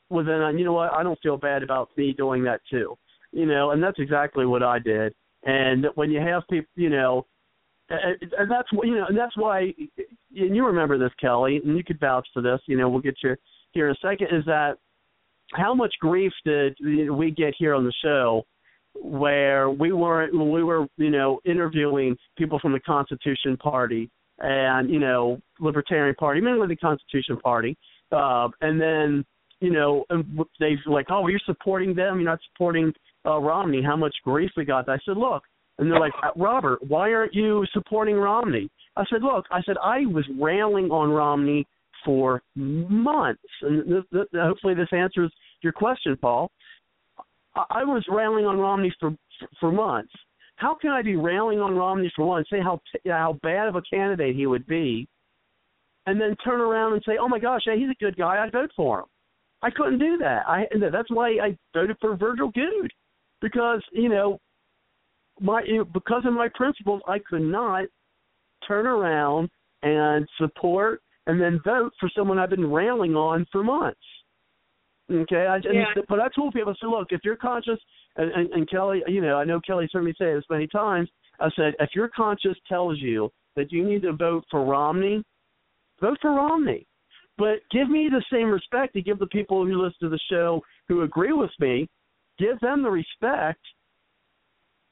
well 0.09 0.25
then 0.25 0.57
you 0.57 0.65
know 0.65 0.73
what 0.73 0.91
I 0.91 1.03
don't 1.03 1.19
feel 1.21 1.37
bad 1.37 1.63
about 1.63 1.89
me 1.97 2.13
doing 2.13 2.43
that 2.43 2.61
too, 2.69 2.97
you 3.31 3.45
know, 3.45 3.71
and 3.71 3.81
that's 3.81 3.99
exactly 3.99 4.45
what 4.45 4.63
I 4.63 4.79
did. 4.79 5.13
And 5.43 5.85
when 5.95 6.09
you 6.09 6.19
have 6.19 6.43
people, 6.49 6.71
you 6.75 6.89
know, 6.89 7.25
and 7.89 8.51
that's 8.51 8.67
you 8.71 8.95
know, 8.95 9.05
and 9.07 9.17
that's 9.17 9.35
why, 9.37 9.73
and 10.35 10.55
you 10.55 10.65
remember 10.65 10.97
this, 10.97 11.11
Kelly, 11.19 11.61
and 11.63 11.77
you 11.77 11.83
could 11.83 11.99
vouch 11.99 12.27
for 12.33 12.41
this. 12.41 12.59
You 12.67 12.77
know, 12.77 12.89
we'll 12.89 13.01
get 13.01 13.17
you 13.23 13.35
here 13.71 13.87
in 13.87 13.95
a 13.95 14.07
second. 14.07 14.27
Is 14.31 14.45
that 14.45 14.77
how 15.53 15.73
much 15.73 15.93
grief 16.01 16.33
did 16.45 16.77
we 16.81 17.31
get 17.31 17.53
here 17.57 17.73
on 17.73 17.85
the 17.85 17.93
show? 18.03 18.45
where 19.01 19.69
we 19.69 19.91
weren't 19.91 20.33
when 20.33 20.51
we 20.51 20.63
were 20.63 20.87
you 20.97 21.09
know 21.09 21.39
interviewing 21.45 22.15
people 22.37 22.59
from 22.59 22.73
the 22.73 22.79
Constitution 22.79 23.57
Party 23.57 24.09
and 24.39 24.89
you 24.89 24.99
know 24.99 25.39
Libertarian 25.59 26.15
Party, 26.15 26.41
mainly 26.41 26.67
the 26.67 26.75
Constitution 26.75 27.37
Party, 27.37 27.77
uh, 28.11 28.47
and 28.61 28.79
then 28.79 29.25
you 29.59 29.71
know 29.71 30.05
they 30.59 30.75
like, 30.85 31.07
oh, 31.09 31.27
you're 31.27 31.39
supporting 31.45 31.95
them, 31.95 32.19
you're 32.19 32.29
not 32.29 32.39
supporting 32.51 32.93
uh, 33.25 33.37
Romney. 33.37 33.81
How 33.81 33.95
much 33.95 34.15
grief 34.23 34.51
we 34.57 34.65
got? 34.65 34.89
I 34.89 34.97
said, 35.05 35.17
look, 35.17 35.43
and 35.77 35.91
they're 35.91 35.99
like, 35.99 36.13
uh, 36.23 36.29
Robert, 36.35 36.79
why 36.87 37.13
aren't 37.13 37.33
you 37.33 37.65
supporting 37.73 38.15
Romney? 38.15 38.69
I 38.95 39.03
said, 39.11 39.21
look, 39.21 39.45
I 39.51 39.61
said 39.61 39.75
I 39.83 40.05
was 40.05 40.25
railing 40.39 40.89
on 40.89 41.09
Romney 41.09 41.67
for 42.03 42.41
months, 42.55 43.41
and 43.61 43.85
th- 43.85 44.03
th- 44.11 44.27
hopefully 44.33 44.73
this 44.73 44.87
answers 44.91 45.31
your 45.61 45.73
question, 45.73 46.17
Paul. 46.19 46.51
I 47.55 47.83
was 47.83 48.05
railing 48.09 48.45
on 48.45 48.57
Romney 48.57 48.93
for 48.99 49.15
for 49.59 49.71
months. 49.71 50.11
How 50.57 50.75
can 50.75 50.91
I 50.91 51.01
be 51.01 51.15
railing 51.15 51.59
on 51.59 51.75
Romney 51.75 52.11
for 52.15 52.25
months, 52.25 52.49
say 52.49 52.59
how 52.61 52.79
how 53.05 53.37
bad 53.43 53.67
of 53.67 53.75
a 53.75 53.81
candidate 53.81 54.35
he 54.35 54.47
would 54.47 54.65
be, 54.67 55.07
and 56.05 56.21
then 56.21 56.35
turn 56.43 56.61
around 56.61 56.93
and 56.93 57.03
say, 57.05 57.17
"Oh 57.19 57.27
my 57.27 57.39
gosh, 57.39 57.61
hey, 57.65 57.79
he's 57.79 57.89
a 57.89 58.03
good 58.03 58.15
guy. 58.15 58.43
I'd 58.43 58.51
vote 58.51 58.71
for 58.75 58.99
him." 58.99 59.05
I 59.61 59.71
couldn't 59.71 59.99
do 59.99 60.17
that. 60.19 60.47
I 60.47 60.65
that's 60.91 61.09
why 61.09 61.29
I 61.41 61.57
voted 61.73 61.97
for 61.99 62.15
Virgil 62.15 62.51
Goode 62.51 62.93
because 63.41 63.81
you 63.91 64.09
know 64.09 64.39
my 65.39 65.63
because 65.93 66.23
of 66.25 66.33
my 66.33 66.49
principles, 66.55 67.01
I 67.07 67.19
could 67.19 67.41
not 67.41 67.85
turn 68.67 68.87
around 68.87 69.49
and 69.83 70.27
support 70.39 71.01
and 71.27 71.39
then 71.39 71.59
vote 71.63 71.93
for 71.99 72.09
someone 72.15 72.39
I've 72.39 72.49
been 72.49 72.71
railing 72.71 73.15
on 73.15 73.45
for 73.51 73.63
months. 73.63 73.99
Okay, 75.11 75.45
I, 75.45 75.57
yeah. 75.57 75.85
and, 75.95 76.05
but 76.09 76.19
I 76.19 76.27
told 76.35 76.53
people, 76.53 76.71
I 76.71 76.75
said, 76.79 76.89
look, 76.89 77.07
if 77.11 77.21
you're 77.23 77.37
conscious, 77.37 77.79
and, 78.17 78.31
and, 78.31 78.51
and 78.51 78.69
Kelly, 78.69 79.03
you 79.07 79.21
know, 79.21 79.37
I 79.37 79.45
know 79.45 79.59
Kelly's 79.65 79.89
heard 79.93 80.03
me 80.03 80.13
say 80.17 80.33
this 80.33 80.43
many 80.49 80.67
times. 80.67 81.09
I 81.39 81.49
said, 81.55 81.75
if 81.79 81.91
your 81.93 82.09
conscience 82.09 82.57
tells 82.67 82.99
you 82.99 83.29
that 83.55 83.71
you 83.71 83.87
need 83.87 84.01
to 84.01 84.13
vote 84.13 84.43
for 84.49 84.65
Romney, 84.65 85.23
vote 86.01 86.17
for 86.21 86.31
Romney. 86.31 86.85
But 87.37 87.59
give 87.71 87.89
me 87.89 88.09
the 88.09 88.23
same 88.31 88.49
respect 88.49 88.93
to 88.93 89.01
give 89.01 89.19
the 89.19 89.27
people 89.27 89.65
who 89.65 89.81
listen 89.81 89.97
to 90.01 90.09
the 90.09 90.19
show 90.29 90.61
who 90.87 91.03
agree 91.03 91.33
with 91.33 91.51
me. 91.59 91.87
Give 92.39 92.59
them 92.59 92.83
the 92.83 92.89
respect 92.89 93.61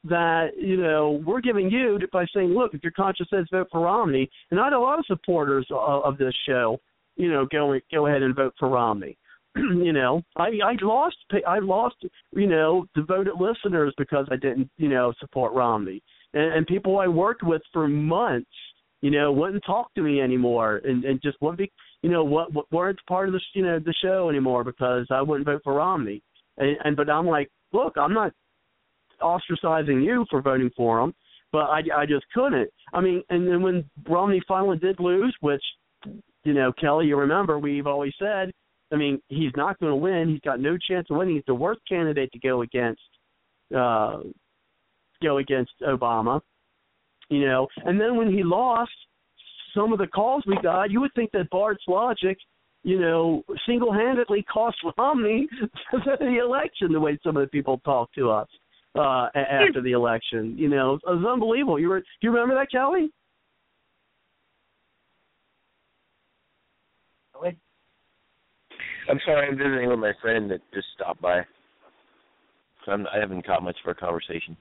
that 0.07 0.49
you 0.57 0.77
know 0.77 1.21
we're 1.25 1.41
giving 1.41 1.69
you 1.69 1.99
by 2.11 2.25
saying, 2.33 2.49
look, 2.49 2.73
if 2.73 2.83
your 2.83 2.91
conscience 2.91 3.29
says 3.33 3.45
vote 3.51 3.67
for 3.71 3.81
Romney, 3.81 4.29
and 4.51 4.59
I 4.59 4.65
had 4.65 4.73
a 4.73 4.79
lot 4.79 4.99
of 4.99 5.05
supporters 5.05 5.67
of, 5.71 6.03
of 6.03 6.17
this 6.17 6.33
show, 6.47 6.79
you 7.15 7.31
know, 7.31 7.47
go 7.51 7.77
go 7.91 8.07
ahead 8.07 8.21
and 8.21 8.35
vote 8.35 8.53
for 8.59 8.69
Romney. 8.69 9.17
you 9.55 9.93
know, 9.93 10.21
I 10.35 10.49
I 10.63 10.75
lost 10.81 11.17
I 11.47 11.59
lost 11.59 11.95
you 12.31 12.47
know 12.47 12.85
devoted 12.95 13.33
listeners 13.39 13.93
because 13.97 14.27
I 14.31 14.35
didn't 14.35 14.69
you 14.77 14.89
know 14.89 15.13
support 15.19 15.53
Romney 15.53 16.01
and, 16.35 16.53
and 16.53 16.67
people 16.67 16.99
I 16.99 17.07
worked 17.07 17.41
with 17.41 17.61
for 17.73 17.87
months 17.87 18.49
you 19.01 19.09
know 19.09 19.31
wouldn't 19.31 19.63
talk 19.65 19.93
to 19.95 20.01
me 20.01 20.21
anymore 20.21 20.81
and 20.83 21.03
and 21.03 21.21
just 21.21 21.41
wouldn't 21.41 21.57
be 21.57 21.71
you 22.01 22.09
know 22.11 22.23
what, 22.23 22.53
what 22.53 22.71
weren't 22.71 22.99
part 23.07 23.27
of 23.27 23.33
the 23.33 23.41
you 23.53 23.63
know 23.63 23.79
the 23.79 23.93
show 24.03 24.29
anymore 24.29 24.63
because 24.63 25.07
I 25.09 25.21
wouldn't 25.21 25.47
vote 25.47 25.61
for 25.63 25.73
Romney 25.73 26.21
and, 26.57 26.77
and 26.83 26.95
but 26.95 27.09
I'm 27.09 27.25
like 27.25 27.49
look 27.73 27.93
I'm 27.97 28.13
not 28.13 28.33
ostracizing 29.21 30.03
you 30.03 30.25
for 30.29 30.41
voting 30.41 30.71
for 30.75 31.01
him 31.01 31.13
but 31.51 31.65
I 31.69 31.81
I 31.95 32.05
just 32.05 32.25
couldn't 32.33 32.69
I 32.93 33.01
mean 33.01 33.23
and 33.29 33.47
then 33.47 33.61
when 33.61 33.89
Romney 34.07 34.41
finally 34.47 34.77
did 34.77 34.99
lose 34.99 35.35
which 35.41 35.63
you 36.43 36.53
know 36.53 36.71
Kelly 36.79 37.07
you 37.07 37.17
remember 37.17 37.59
we've 37.59 37.87
always 37.87 38.13
said 38.19 38.51
I 38.91 38.97
mean, 38.97 39.21
he's 39.27 39.51
not 39.55 39.79
going 39.79 39.91
to 39.91 39.95
win. 39.95 40.29
He's 40.29 40.41
got 40.41 40.59
no 40.59 40.77
chance 40.77 41.07
of 41.09 41.17
winning. 41.17 41.35
He's 41.35 41.43
the 41.47 41.55
worst 41.55 41.81
candidate 41.87 42.31
to 42.31 42.39
go 42.39 42.61
against 42.61 43.01
uh 43.75 44.19
go 45.23 45.37
against 45.39 45.71
Obama. 45.81 46.39
You 47.29 47.45
know, 47.47 47.67
and 47.83 47.99
then 47.99 48.15
when 48.15 48.31
he 48.31 48.43
lost 48.43 48.91
some 49.75 49.91
of 49.91 49.97
the 49.97 50.07
calls 50.07 50.43
we 50.45 50.57
got, 50.61 50.91
you 50.91 51.01
would 51.01 51.13
think 51.15 51.31
that 51.31 51.49
Bard's 51.49 51.81
logic, 51.87 52.37
you 52.83 52.99
know, 52.99 53.43
single 53.65 53.91
handedly 53.91 54.43
cost 54.43 54.77
Romney 54.97 55.47
the 55.91 56.39
election 56.39 56.91
the 56.91 56.99
way 56.99 57.17
some 57.23 57.35
of 57.35 57.41
the 57.41 57.49
people 57.49 57.81
talk 57.83 58.13
to 58.13 58.29
us 58.29 58.47
uh 58.95 59.27
after 59.35 59.81
the 59.81 59.91
election. 59.91 60.55
You 60.57 60.69
know, 60.69 60.95
it 60.95 61.01
was 61.05 61.25
unbelievable. 61.25 61.79
You 61.79 61.89
were 61.89 61.99
do 61.99 62.05
you 62.21 62.31
remember 62.31 62.55
that, 62.55 62.71
Kelly? 62.71 63.11
I'm 69.09 69.19
sorry, 69.25 69.47
I'm 69.47 69.57
visiting 69.57 69.89
with 69.89 69.99
my 69.99 70.13
friend 70.21 70.49
that 70.51 70.61
just 70.73 70.87
stopped 70.95 71.21
by. 71.21 71.41
So 72.85 72.91
I'm, 72.91 73.05
I 73.07 73.19
haven't 73.19 73.45
caught 73.45 73.63
much 73.63 73.77
of 73.83 73.87
our 73.87 73.93
conversation. 73.93 74.55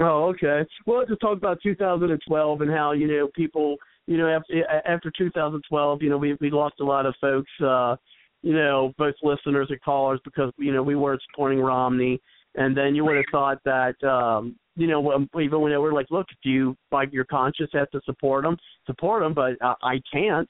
Oh, 0.00 0.26
okay. 0.34 0.68
Well, 0.86 0.98
let's 0.98 1.10
just 1.10 1.20
talk 1.20 1.38
about 1.38 1.58
2012 1.62 2.60
and 2.60 2.70
how 2.70 2.92
you 2.92 3.06
know 3.06 3.28
people, 3.34 3.76
you 4.06 4.16
know, 4.16 4.28
after 4.28 4.64
after 4.86 5.12
2012, 5.16 6.02
you 6.02 6.10
know, 6.10 6.18
we 6.18 6.36
we 6.40 6.50
lost 6.50 6.76
a 6.80 6.84
lot 6.84 7.06
of 7.06 7.14
folks, 7.20 7.50
uh, 7.64 7.94
you 8.42 8.54
know, 8.54 8.92
both 8.98 9.14
listeners 9.22 9.68
and 9.70 9.80
callers 9.82 10.20
because 10.24 10.52
you 10.56 10.72
know 10.72 10.82
we 10.82 10.96
weren't 10.96 11.22
supporting 11.30 11.60
Romney, 11.60 12.20
and 12.56 12.76
then 12.76 12.94
you 12.94 13.04
would 13.04 13.16
have 13.16 13.24
thought 13.30 13.58
that, 13.64 14.02
um, 14.04 14.56
you 14.76 14.86
know, 14.86 15.26
even 15.40 15.60
when 15.60 15.72
they 15.72 15.78
were 15.78 15.92
like, 15.92 16.10
look, 16.10 16.26
if 16.30 16.38
you 16.42 16.76
by 16.90 17.04
your 17.10 17.24
conscience 17.24 17.70
have 17.72 17.90
to 17.90 18.00
support 18.04 18.44
them, 18.44 18.56
support 18.86 19.22
them, 19.22 19.34
but 19.34 19.52
uh, 19.64 19.74
I 19.82 20.00
can't, 20.12 20.48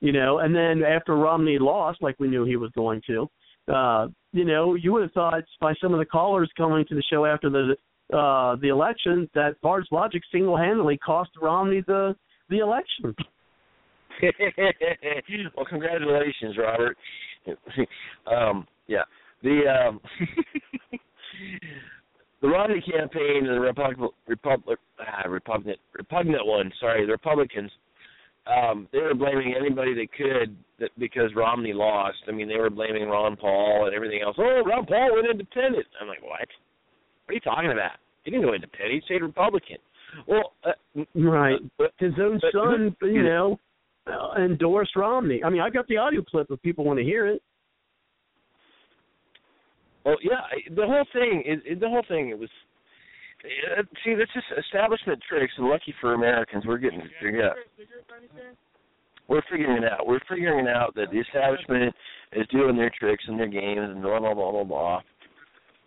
you 0.00 0.12
know. 0.12 0.38
And 0.38 0.54
then 0.54 0.82
after 0.82 1.16
Romney 1.16 1.58
lost, 1.58 2.02
like 2.02 2.16
we 2.18 2.28
knew 2.28 2.44
he 2.44 2.56
was 2.56 2.70
going 2.72 3.02
to, 3.06 3.28
uh, 3.72 4.08
you 4.32 4.44
know, 4.44 4.74
you 4.74 4.92
would 4.92 5.02
have 5.02 5.12
thought 5.12 5.42
by 5.60 5.74
some 5.82 5.92
of 5.92 5.98
the 5.98 6.06
callers 6.06 6.50
coming 6.56 6.84
to 6.88 6.94
the 6.94 7.02
show 7.10 7.24
after 7.24 7.50
the 7.50 7.76
uh 8.14 8.54
the 8.62 8.68
election 8.68 9.28
that 9.34 9.60
Bard's 9.62 9.88
Logic 9.90 10.22
single 10.30 10.56
handedly 10.56 10.96
cost 10.98 11.30
Romney 11.40 11.82
the 11.86 12.14
the 12.48 12.58
election. 12.58 13.14
well, 15.56 15.66
congratulations, 15.68 16.56
Robert. 16.58 16.96
um, 18.26 18.66
yeah, 18.86 19.02
the 19.42 19.62
um, 19.66 20.00
the 22.42 22.48
Romney 22.48 22.80
campaign 22.82 23.46
and 23.46 23.56
the 23.56 23.60
Republic, 23.60 24.10
Republic, 24.26 24.78
ah, 25.00 25.28
repugnant, 25.28 25.78
repugnant 25.94 26.46
one. 26.46 26.70
Sorry, 26.80 27.04
the 27.06 27.12
Republicans. 27.12 27.70
Um, 28.46 28.86
they 28.92 29.00
were 29.00 29.14
blaming 29.14 29.54
anybody 29.58 29.94
they 29.94 30.06
could 30.06 30.56
that 30.78 30.90
because 30.98 31.30
Romney 31.34 31.72
lost. 31.72 32.18
I 32.28 32.32
mean, 32.32 32.48
they 32.48 32.56
were 32.56 32.70
blaming 32.70 33.08
Ron 33.08 33.36
Paul 33.36 33.86
and 33.86 33.94
everything 33.94 34.20
else. 34.22 34.36
Oh, 34.38 34.62
Ron 34.64 34.86
Paul 34.86 35.14
went 35.14 35.26
independent. 35.28 35.86
I'm 36.00 36.06
like, 36.06 36.22
what? 36.22 36.38
What 36.38 37.30
are 37.30 37.34
you 37.34 37.40
talking 37.40 37.72
about? 37.72 37.98
He 38.22 38.30
didn't 38.30 38.46
go 38.46 38.54
independent. 38.54 38.94
He 38.94 39.00
stayed 39.04 39.22
Republican. 39.22 39.78
Well, 40.28 40.52
uh, 40.64 41.02
right. 41.16 41.58
But, 41.78 41.92
His 41.98 42.12
own 42.20 42.38
but 42.40 42.52
son, 42.52 42.96
you 43.02 43.22
know, 43.22 43.58
uh, 44.06 44.40
endorsed 44.40 44.94
Romney. 44.94 45.42
I 45.44 45.50
mean, 45.50 45.60
I've 45.60 45.72
got 45.72 45.88
the 45.88 45.96
audio 45.96 46.22
clip 46.22 46.46
if 46.50 46.62
people 46.62 46.84
want 46.84 46.98
to 46.98 47.04
hear 47.04 47.26
it. 47.26 47.42
Well, 50.06 50.16
yeah, 50.22 50.46
the 50.70 50.86
whole 50.86 51.04
thing 51.12 51.42
is 51.44 51.80
the 51.80 51.88
whole 51.88 52.04
thing. 52.06 52.28
It 52.28 52.38
was 52.38 52.48
uh, 53.44 53.82
see, 54.04 54.14
that's 54.14 54.32
just 54.32 54.46
establishment 54.56 55.20
tricks, 55.28 55.52
and 55.58 55.68
lucky 55.68 55.92
for 56.00 56.14
Americans, 56.14 56.62
we're 56.64 56.78
getting 56.78 57.02
yeah, 57.22 57.50
we're 59.26 59.42
figuring 59.50 59.82
it 59.82 59.92
out. 59.92 60.06
We're 60.06 60.20
figuring 60.28 60.68
out 60.68 60.94
that 60.94 61.10
the 61.10 61.18
establishment 61.18 61.92
is 62.32 62.46
doing 62.52 62.76
their 62.76 62.92
tricks 62.96 63.24
and 63.26 63.36
their 63.36 63.48
games 63.48 63.80
and 63.82 64.00
blah 64.00 64.20
blah 64.20 64.32
blah 64.32 64.52
blah 64.52 64.64
blah. 64.64 65.00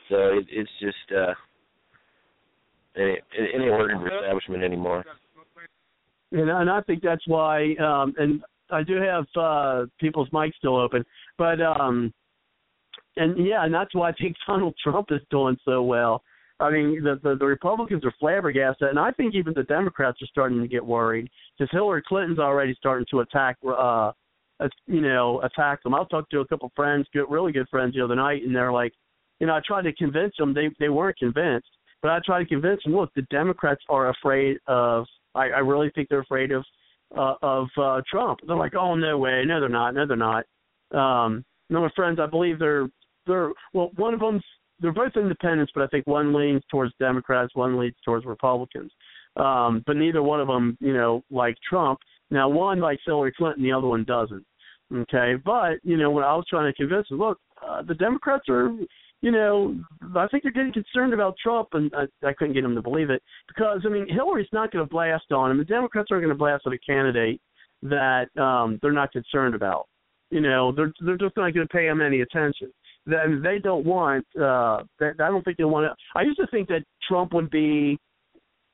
So 0.09 0.15
it, 0.37 0.45
it's 0.51 0.69
just 0.81 1.17
uh, 1.17 1.31
it, 2.95 3.23
it, 3.31 3.55
it 3.55 3.61
ain't 3.61 3.71
working 3.71 3.99
for 3.99 4.13
establishment 4.13 4.63
anymore. 4.63 5.05
And, 6.33 6.49
and 6.49 6.69
I 6.69 6.81
think 6.81 7.01
that's 7.01 7.25
why. 7.25 7.75
Um, 7.75 8.13
and 8.17 8.43
I 8.69 8.83
do 8.83 9.01
have 9.01 9.25
uh, 9.39 9.85
people's 9.97 10.29
mics 10.31 10.55
still 10.57 10.75
open, 10.75 11.05
but 11.37 11.61
um, 11.61 12.13
and 13.19 13.45
yeah, 13.45 13.65
and 13.65 13.73
that's 13.73 13.93
why 13.93 14.09
I 14.09 14.13
think 14.13 14.35
Donald 14.47 14.75
Trump 14.81 15.07
is 15.11 15.21
doing 15.29 15.57
so 15.65 15.83
well. 15.83 16.23
I 16.59 16.69
mean, 16.71 17.01
the, 17.03 17.19
the 17.23 17.35
the 17.35 17.45
Republicans 17.45 18.03
are 18.03 18.13
flabbergasted, 18.19 18.89
and 18.89 18.99
I 18.99 19.11
think 19.11 19.33
even 19.35 19.53
the 19.55 19.63
Democrats 19.63 20.21
are 20.21 20.27
starting 20.27 20.61
to 20.61 20.67
get 20.67 20.85
worried 20.85 21.29
because 21.57 21.69
Hillary 21.71 22.03
Clinton's 22.05 22.39
already 22.39 22.75
starting 22.77 23.05
to 23.11 23.21
attack, 23.21 23.57
uh, 23.65 24.11
you 24.85 25.01
know, 25.01 25.41
attack 25.41 25.81
them. 25.83 25.95
I 25.95 26.03
talked 26.11 26.31
to 26.31 26.41
a 26.41 26.47
couple 26.47 26.71
friends, 26.75 27.07
good, 27.13 27.27
really 27.29 27.53
good 27.53 27.69
friends, 27.69 27.95
the 27.95 28.03
other 28.03 28.15
night, 28.15 28.43
and 28.43 28.53
they're 28.53 28.73
like, 28.73 28.91
you 29.39 29.47
know, 29.47 29.55
I 29.55 29.61
tried 29.65 29.83
to 29.83 29.93
convince 29.93 30.33
them. 30.37 30.53
They 30.53 30.69
they 30.79 30.89
weren't 30.89 31.17
convinced, 31.17 31.69
but 32.01 32.11
I 32.11 32.19
tried 32.25 32.43
to 32.43 32.49
convince 32.49 32.83
them. 32.83 32.95
Look, 32.95 33.13
the 33.15 33.25
Democrats 33.31 33.81
are 33.89 34.09
afraid 34.09 34.57
of. 34.67 35.05
I, 35.35 35.49
I 35.49 35.59
really 35.59 35.91
think 35.95 36.09
they're 36.09 36.21
afraid 36.21 36.51
of 36.51 36.65
uh, 37.17 37.35
of 37.41 37.67
uh, 37.77 38.01
Trump. 38.09 38.39
They're 38.45 38.57
like, 38.57 38.75
oh 38.75 38.95
no 38.95 39.17
way, 39.17 39.43
no 39.45 39.61
they're 39.61 39.69
not, 39.69 39.93
no 39.93 40.05
they're 40.05 40.17
not. 40.17 40.45
Um, 40.91 41.45
no, 41.69 41.81
my 41.81 41.89
friends, 41.95 42.19
I 42.19 42.25
believe 42.25 42.59
they're 42.59 42.87
they're 43.29 43.51
well. 43.73 43.91
One 43.95 44.13
of 44.13 44.19
them's 44.19 44.43
they're 44.81 44.91
both 44.91 45.15
independents, 45.15 45.71
but 45.75 45.83
I 45.83 45.87
think 45.87 46.07
one 46.07 46.33
leans 46.33 46.63
towards 46.71 46.93
Democrats, 46.99 47.55
one 47.55 47.79
leans 47.79 47.95
towards 48.03 48.25
Republicans. 48.25 48.91
Um, 49.35 49.83
but 49.85 49.95
neither 49.95 50.23
one 50.23 50.41
of 50.41 50.47
them, 50.47 50.77
you 50.79 50.93
know, 50.93 51.23
like 51.29 51.55
Trump. 51.67 51.99
Now, 52.31 52.49
one 52.49 52.79
likes 52.79 53.01
Hillary 53.05 53.33
Clinton, 53.37 53.63
the 53.63 53.71
other 53.71 53.87
one 53.87 54.03
doesn't. 54.03 54.45
Okay, 54.93 55.33
but 55.45 55.73
you 55.83 55.97
know, 55.97 56.09
when 56.09 56.23
I 56.23 56.35
was 56.35 56.45
trying 56.49 56.71
to 56.71 56.75
convince 56.75 57.07
them, 57.09 57.19
look, 57.19 57.39
uh, 57.65 57.83
the 57.83 57.93
Democrats 57.93 58.45
are, 58.49 58.71
you 59.21 59.31
know, 59.31 59.75
I 60.15 60.27
think 60.27 60.43
they're 60.43 60.51
getting 60.51 60.73
concerned 60.73 61.13
about 61.13 61.35
Trump, 61.41 61.69
and 61.73 61.91
I, 61.93 62.27
I 62.27 62.33
couldn't 62.33 62.55
get 62.55 62.63
them 62.63 62.73
to 62.73 62.81
believe 62.81 63.11
it 63.11 63.21
because 63.47 63.81
I 63.85 63.89
mean, 63.89 64.07
Hillary's 64.09 64.47
not 64.51 64.71
going 64.71 64.83
to 64.83 64.89
blast 64.89 65.31
on 65.31 65.51
him. 65.51 65.59
The 65.59 65.65
Democrats 65.65 66.07
aren't 66.09 66.23
going 66.23 66.35
to 66.35 66.39
blast 66.39 66.63
on 66.65 66.73
a 66.73 66.77
candidate 66.79 67.39
that 67.83 68.35
um, 68.41 68.79
they're 68.81 68.91
not 68.91 69.11
concerned 69.11 69.53
about. 69.53 69.87
You 70.31 70.41
know, 70.41 70.71
they're 70.71 70.91
they're 71.05 71.17
just 71.17 71.37
not 71.37 71.53
going 71.53 71.67
to 71.67 71.73
pay 71.73 71.87
him 71.87 72.01
any 72.01 72.21
attention 72.21 72.71
they 73.05 73.59
don't 73.61 73.85
want. 73.85 74.25
Uh, 74.35 74.83
that, 74.99 75.15
I 75.19 75.27
don't 75.29 75.43
think 75.43 75.57
they 75.57 75.63
want 75.63 75.85
to. 75.85 76.19
I 76.19 76.23
used 76.23 76.39
to 76.39 76.47
think 76.47 76.67
that 76.69 76.83
Trump 77.07 77.33
would 77.33 77.49
be, 77.49 77.97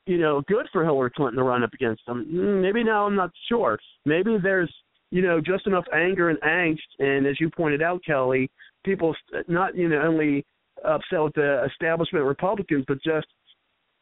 you 0.05 0.17
know, 0.17 0.41
good 0.47 0.67
for 0.71 0.83
Hillary 0.83 1.11
Clinton 1.15 1.37
to 1.37 1.43
run 1.43 1.63
up 1.63 1.73
against 1.73 2.01
him. 2.07 2.25
Mm, 2.31 2.61
Maybe 2.61 2.83
now 2.83 3.05
I'm 3.05 3.15
not 3.15 3.31
sure. 3.47 3.79
Maybe 4.05 4.37
there's, 4.41 4.73
you 5.11 5.21
know, 5.21 5.39
just 5.39 5.67
enough 5.67 5.85
anger 5.93 6.29
and 6.29 6.39
angst, 6.41 6.79
and 6.99 7.25
as 7.25 7.39
you 7.39 7.49
pointed 7.49 7.81
out, 7.81 8.01
Kelly, 8.05 8.49
people 8.83 9.15
not 9.47 9.75
you 9.75 9.87
know 9.87 10.01
only 10.01 10.45
upset 10.83 11.21
with 11.21 11.33
the 11.33 11.65
establishment 11.71 12.25
Republicans, 12.25 12.85
but 12.87 13.01
just 13.03 13.27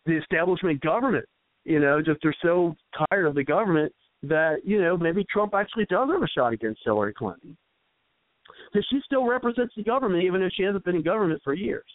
the 0.06 0.18
establishment 0.18 0.82
government. 0.82 1.26
You 1.66 1.80
know, 1.80 2.02
just 2.02 2.20
they're 2.22 2.36
so 2.42 2.76
tired 3.10 3.26
of 3.26 3.36
the 3.36 3.44
government 3.44 3.94
that 4.24 4.58
you 4.64 4.82
know 4.82 4.98
maybe 4.98 5.26
Trump 5.32 5.54
actually 5.54 5.86
does 5.86 6.10
have 6.12 6.24
a 6.24 6.28
shot 6.28 6.54
against 6.54 6.82
Hillary 6.84 7.14
Clinton 7.14 7.56
because 8.72 8.86
she 8.90 9.00
still 9.06 9.26
represents 9.26 9.74
the 9.76 9.84
government, 9.84 10.24
even 10.24 10.42
if 10.42 10.52
she 10.54 10.64
hasn't 10.64 10.84
been 10.84 10.96
in 10.96 11.04
government 11.04 11.42
for 11.44 11.54
years. 11.54 11.86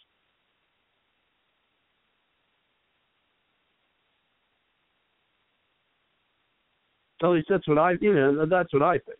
At 7.21 7.27
least 7.27 7.47
that's 7.49 7.67
what 7.67 7.77
I, 7.77 7.93
you 7.99 8.13
know, 8.13 8.45
that's 8.45 8.71
what 8.73 8.81
I 8.81 8.93
think. 8.93 9.19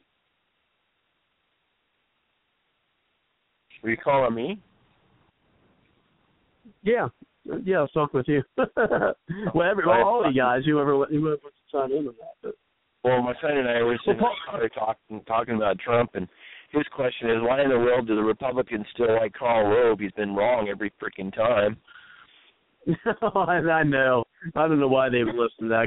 Are 3.84 3.90
you 3.90 3.98
calling 3.98 4.34
me? 4.34 4.60
Yeah, 6.84 7.08
yeah, 7.64 7.80
I'll 7.80 7.88
talk 7.90 8.14
with 8.14 8.28
you. 8.28 8.42
well, 8.58 9.70
every, 9.70 9.84
all 9.86 10.26
of 10.26 10.34
you 10.34 10.42
guys, 10.42 10.64
whoever 10.66 10.92
whoever 11.06 11.38
wants 11.44 11.44
to 11.44 11.78
sign 11.78 11.92
in 11.92 12.08
on 12.08 12.16
that. 12.20 12.36
But, 12.42 12.56
Well, 13.04 13.22
my 13.22 13.34
son 13.42 13.58
and 13.58 13.68
I 13.68 13.82
were 13.82 13.98
sitting 14.06 14.22
there 14.54 14.70
talking 14.70 15.22
talking 15.26 15.56
about 15.56 15.80
Trump, 15.80 16.12
and 16.14 16.28
his 16.72 16.86
question 16.94 17.30
is, 17.30 17.38
why 17.42 17.64
in 17.64 17.70
the 17.70 17.78
world 17.78 18.08
do 18.08 18.16
the 18.16 18.24
Republicans 18.24 18.86
still 18.94 19.16
like 19.16 19.34
Karl 19.34 19.70
Rove? 19.70 20.00
He's 20.00 20.12
been 20.12 20.36
wrong 20.36 20.68
every 20.70 20.92
freaking 21.02 21.34
time. 21.34 21.78
I, 23.36 23.84
know. 23.84 24.24
I 24.56 24.68
don't 24.68 24.80
know 24.80 24.88
why 24.88 25.10
they 25.10 25.24
would 25.24 25.36
listen 25.36 25.64
to 25.64 25.70
that. 25.70 25.86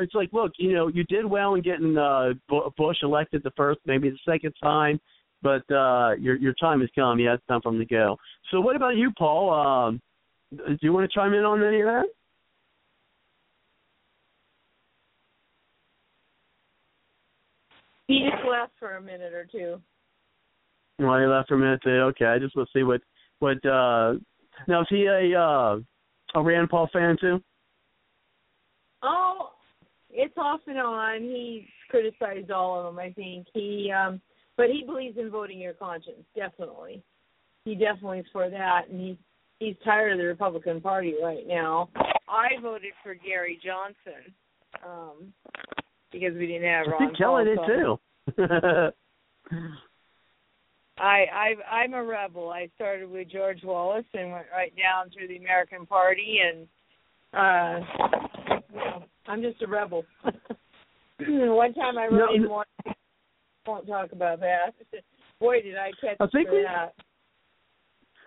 It's 0.00 0.14
like, 0.14 0.32
look, 0.32 0.52
you 0.58 0.72
know, 0.72 0.88
you 0.88 1.04
did 1.04 1.24
well 1.24 1.54
in 1.54 1.62
getting 1.62 1.96
uh, 1.96 2.30
Bu- 2.48 2.70
Bush 2.76 2.98
elected 3.02 3.42
the 3.42 3.50
first, 3.56 3.80
maybe 3.86 4.10
the 4.10 4.18
second 4.24 4.54
time, 4.62 5.00
but 5.42 5.68
uh, 5.70 6.12
your 6.18 6.36
your 6.36 6.54
time 6.54 6.80
has 6.80 6.90
come. 6.94 7.18
Yeah, 7.18 7.34
it's 7.34 7.46
time 7.46 7.60
for 7.62 7.72
him 7.72 7.78
to 7.78 7.84
go. 7.84 8.16
So, 8.50 8.60
what 8.60 8.76
about 8.76 8.96
you, 8.96 9.10
Paul? 9.16 9.52
Um, 9.52 10.00
do 10.50 10.78
you 10.80 10.92
want 10.92 11.10
to 11.10 11.14
chime 11.14 11.34
in 11.34 11.44
on 11.44 11.62
any 11.62 11.80
of 11.80 11.86
that? 11.86 12.06
He 18.08 18.26
just 18.28 18.42
left 18.50 18.72
for 18.78 18.96
a 18.96 19.02
minute 19.02 19.34
or 19.34 19.46
two. 19.50 19.80
Well, 20.98 21.20
he 21.20 21.26
left 21.26 21.48
for 21.48 21.54
a 21.54 21.58
minute. 21.58 21.80
Too. 21.84 21.90
Okay, 21.90 22.24
I 22.24 22.38
just 22.38 22.56
want 22.56 22.68
to 22.72 22.78
see 22.78 22.82
what 22.82 23.02
what. 23.38 23.64
uh 23.64 24.14
Now, 24.66 24.80
is 24.80 24.86
he 24.90 25.06
a 25.06 25.38
uh, 25.38 25.78
a 26.34 26.42
Rand 26.42 26.70
Paul 26.70 26.88
fan 26.92 27.16
too? 27.20 27.40
Oh, 29.02 29.50
it's 30.10 30.34
off 30.36 30.60
and 30.66 30.78
on. 30.78 31.22
He's 31.22 31.64
criticized 31.90 32.50
all 32.50 32.80
of 32.80 32.86
them. 32.86 32.98
I 32.98 33.12
think 33.12 33.46
he, 33.54 33.92
um 33.92 34.20
but 34.56 34.66
he 34.70 34.82
believes 34.84 35.18
in 35.18 35.30
voting 35.30 35.60
your 35.60 35.74
conscience. 35.74 36.24
Definitely, 36.34 37.02
he 37.64 37.74
definitely 37.74 38.20
is 38.20 38.26
for 38.32 38.50
that, 38.50 38.88
and 38.90 39.00
he's 39.00 39.16
he's 39.60 39.76
tired 39.84 40.12
of 40.12 40.18
the 40.18 40.24
Republican 40.24 40.80
Party 40.80 41.14
right 41.22 41.46
now. 41.46 41.90
I 42.28 42.60
voted 42.60 42.92
for 43.02 43.14
Gary 43.14 43.60
Johnson 43.64 44.32
um 44.84 45.32
because 46.12 46.34
we 46.34 46.46
didn't 46.46 46.68
have 46.68 46.86
I 46.86 46.90
Ron 46.90 46.98
think 46.98 47.18
Kelly 47.18 47.44
did 47.44 47.58
too. 47.66 47.98
I, 50.98 51.24
I 51.32 51.54
I'm 51.72 51.94
a 51.94 52.02
rebel. 52.02 52.50
I 52.50 52.68
started 52.74 53.08
with 53.10 53.30
George 53.30 53.62
Wallace 53.62 54.04
and 54.14 54.32
went 54.32 54.46
right 54.52 54.72
down 54.76 55.10
through 55.10 55.28
the 55.28 55.36
American 55.36 55.86
Party, 55.86 56.40
and 56.44 56.66
uh, 57.32 57.86
you 58.72 58.76
know, 58.76 59.04
I'm 59.26 59.42
just 59.42 59.62
a 59.62 59.66
rebel. 59.66 60.04
One 61.20 61.74
time 61.74 61.98
I 61.98 62.04
really 62.04 62.40
No, 62.40 62.62
no. 62.86 62.92
Won't 63.66 63.86
talk 63.86 64.12
about 64.12 64.40
that. 64.40 64.74
Boy, 65.40 65.60
did 65.62 65.76
I 65.76 65.90
catch 66.00 66.16
I 66.20 66.26
think 66.32 66.50
we- 66.50 66.62
that. 66.62 66.94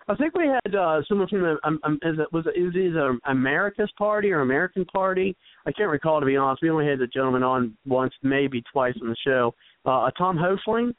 I 0.08 0.14
think 0.16 0.34
we 0.34 0.46
had 0.46 0.74
uh, 0.74 1.00
someone 1.08 1.28
from 1.28 1.42
the 1.42 1.56
um, 1.64 1.78
um, 1.84 1.98
is 2.02 2.18
it 2.18 2.32
was 2.32 2.44
it, 2.46 2.58
is 2.58 2.72
it 2.74 2.78
either 2.78 3.18
America's 3.26 3.90
Party 3.96 4.32
or 4.32 4.40
American 4.40 4.84
Party? 4.84 5.36
I 5.66 5.72
can't 5.72 5.90
recall 5.90 6.20
to 6.20 6.26
be 6.26 6.36
honest. 6.36 6.62
We 6.62 6.70
only 6.70 6.86
had 6.86 6.98
the 6.98 7.06
gentleman 7.06 7.42
on 7.42 7.76
once, 7.86 8.12
maybe 8.22 8.62
twice 8.72 8.94
on 9.00 9.08
the 9.08 9.16
show. 9.24 9.54
Uh, 9.84 10.10
Tom 10.18 10.36
Hoefling. 10.36 10.94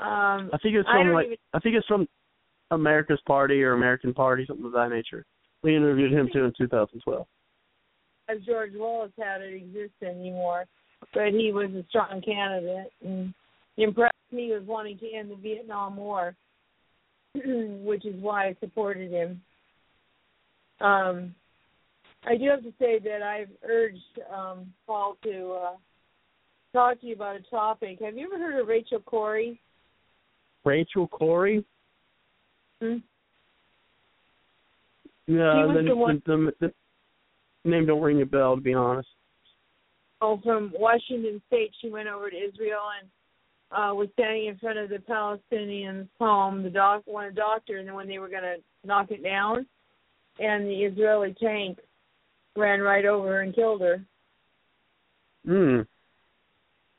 Um, 0.00 0.50
I 0.52 0.58
think 0.62 0.76
it's 0.76 0.88
from 0.88 1.12
like 1.12 1.26
even- 1.26 1.38
I 1.54 1.58
think 1.58 1.74
it's 1.76 1.86
from 1.86 2.08
America's 2.70 3.20
Party 3.26 3.62
or 3.62 3.72
American 3.72 4.14
Party, 4.14 4.44
something 4.46 4.66
of 4.66 4.72
that 4.72 4.90
nature. 4.90 5.24
We 5.62 5.76
interviewed 5.76 6.12
him 6.12 6.28
too 6.32 6.44
in 6.44 6.52
2012. 6.56 7.26
as 8.28 8.38
George 8.46 8.72
Wallace 8.74 9.12
had 9.18 9.42
it 9.42 9.54
exist 9.54 9.94
anymore, 10.02 10.64
but 11.12 11.28
he 11.32 11.52
was 11.52 11.70
a 11.70 11.84
strong 11.88 12.22
candidate 12.24 12.92
and 13.04 13.34
he 13.76 13.84
impressed 13.84 14.14
me 14.30 14.52
with 14.52 14.64
wanting 14.64 14.98
to 14.98 15.12
end 15.12 15.30
the 15.30 15.36
Vietnam 15.36 15.96
War, 15.96 16.34
which 17.34 18.04
is 18.04 18.20
why 18.20 18.48
I 18.48 18.56
supported 18.60 19.10
him. 19.10 19.40
Um, 20.80 21.34
I 22.24 22.36
do 22.36 22.48
have 22.50 22.62
to 22.62 22.72
say 22.78 22.98
that 22.98 23.22
I've 23.22 23.50
urged 23.68 23.98
um, 24.32 24.72
Paul 24.86 25.16
to 25.24 25.58
uh, 25.64 25.76
talk 26.72 27.00
to 27.00 27.06
you 27.06 27.14
about 27.14 27.36
a 27.36 27.42
topic. 27.50 27.98
Have 28.00 28.16
you 28.16 28.26
ever 28.26 28.38
heard 28.38 28.60
of 28.60 28.68
Rachel 28.68 29.00
Corrie? 29.00 29.60
Rachel 30.64 31.08
Corrie. 31.08 31.64
Hmm? 32.80 32.98
Yeah, 35.26 35.66
the, 35.72 35.82
the 35.88 35.96
one- 35.96 36.22
the, 36.26 36.52
the, 36.60 36.72
the 37.64 37.70
name 37.70 37.86
don't 37.86 38.02
ring 38.02 38.22
a 38.22 38.26
bell 38.26 38.56
to 38.56 38.60
be 38.60 38.74
honest. 38.74 39.08
Oh, 40.20 40.40
from 40.44 40.72
Washington 40.74 41.42
State, 41.48 41.72
she 41.80 41.90
went 41.90 42.08
over 42.08 42.30
to 42.30 42.36
Israel 42.36 42.82
and 43.00 43.08
uh 43.72 43.94
was 43.94 44.08
standing 44.14 44.46
in 44.46 44.58
front 44.58 44.78
of 44.78 44.88
the 44.88 44.98
Palestinians' 44.98 46.08
home, 46.18 46.62
the 46.62 46.70
doc 46.70 47.02
one 47.06 47.26
a 47.26 47.32
doctor, 47.32 47.78
and 47.78 47.88
then 47.88 47.94
when 47.94 48.08
they 48.08 48.18
were 48.18 48.28
gonna 48.28 48.56
knock 48.84 49.10
it 49.10 49.22
down 49.22 49.66
and 50.38 50.66
the 50.66 50.84
Israeli 50.84 51.34
tank 51.40 51.78
ran 52.56 52.80
right 52.80 53.04
over 53.04 53.28
her 53.28 53.40
and 53.42 53.54
killed 53.54 53.80
her. 53.80 54.04
Hmm. 55.44 55.80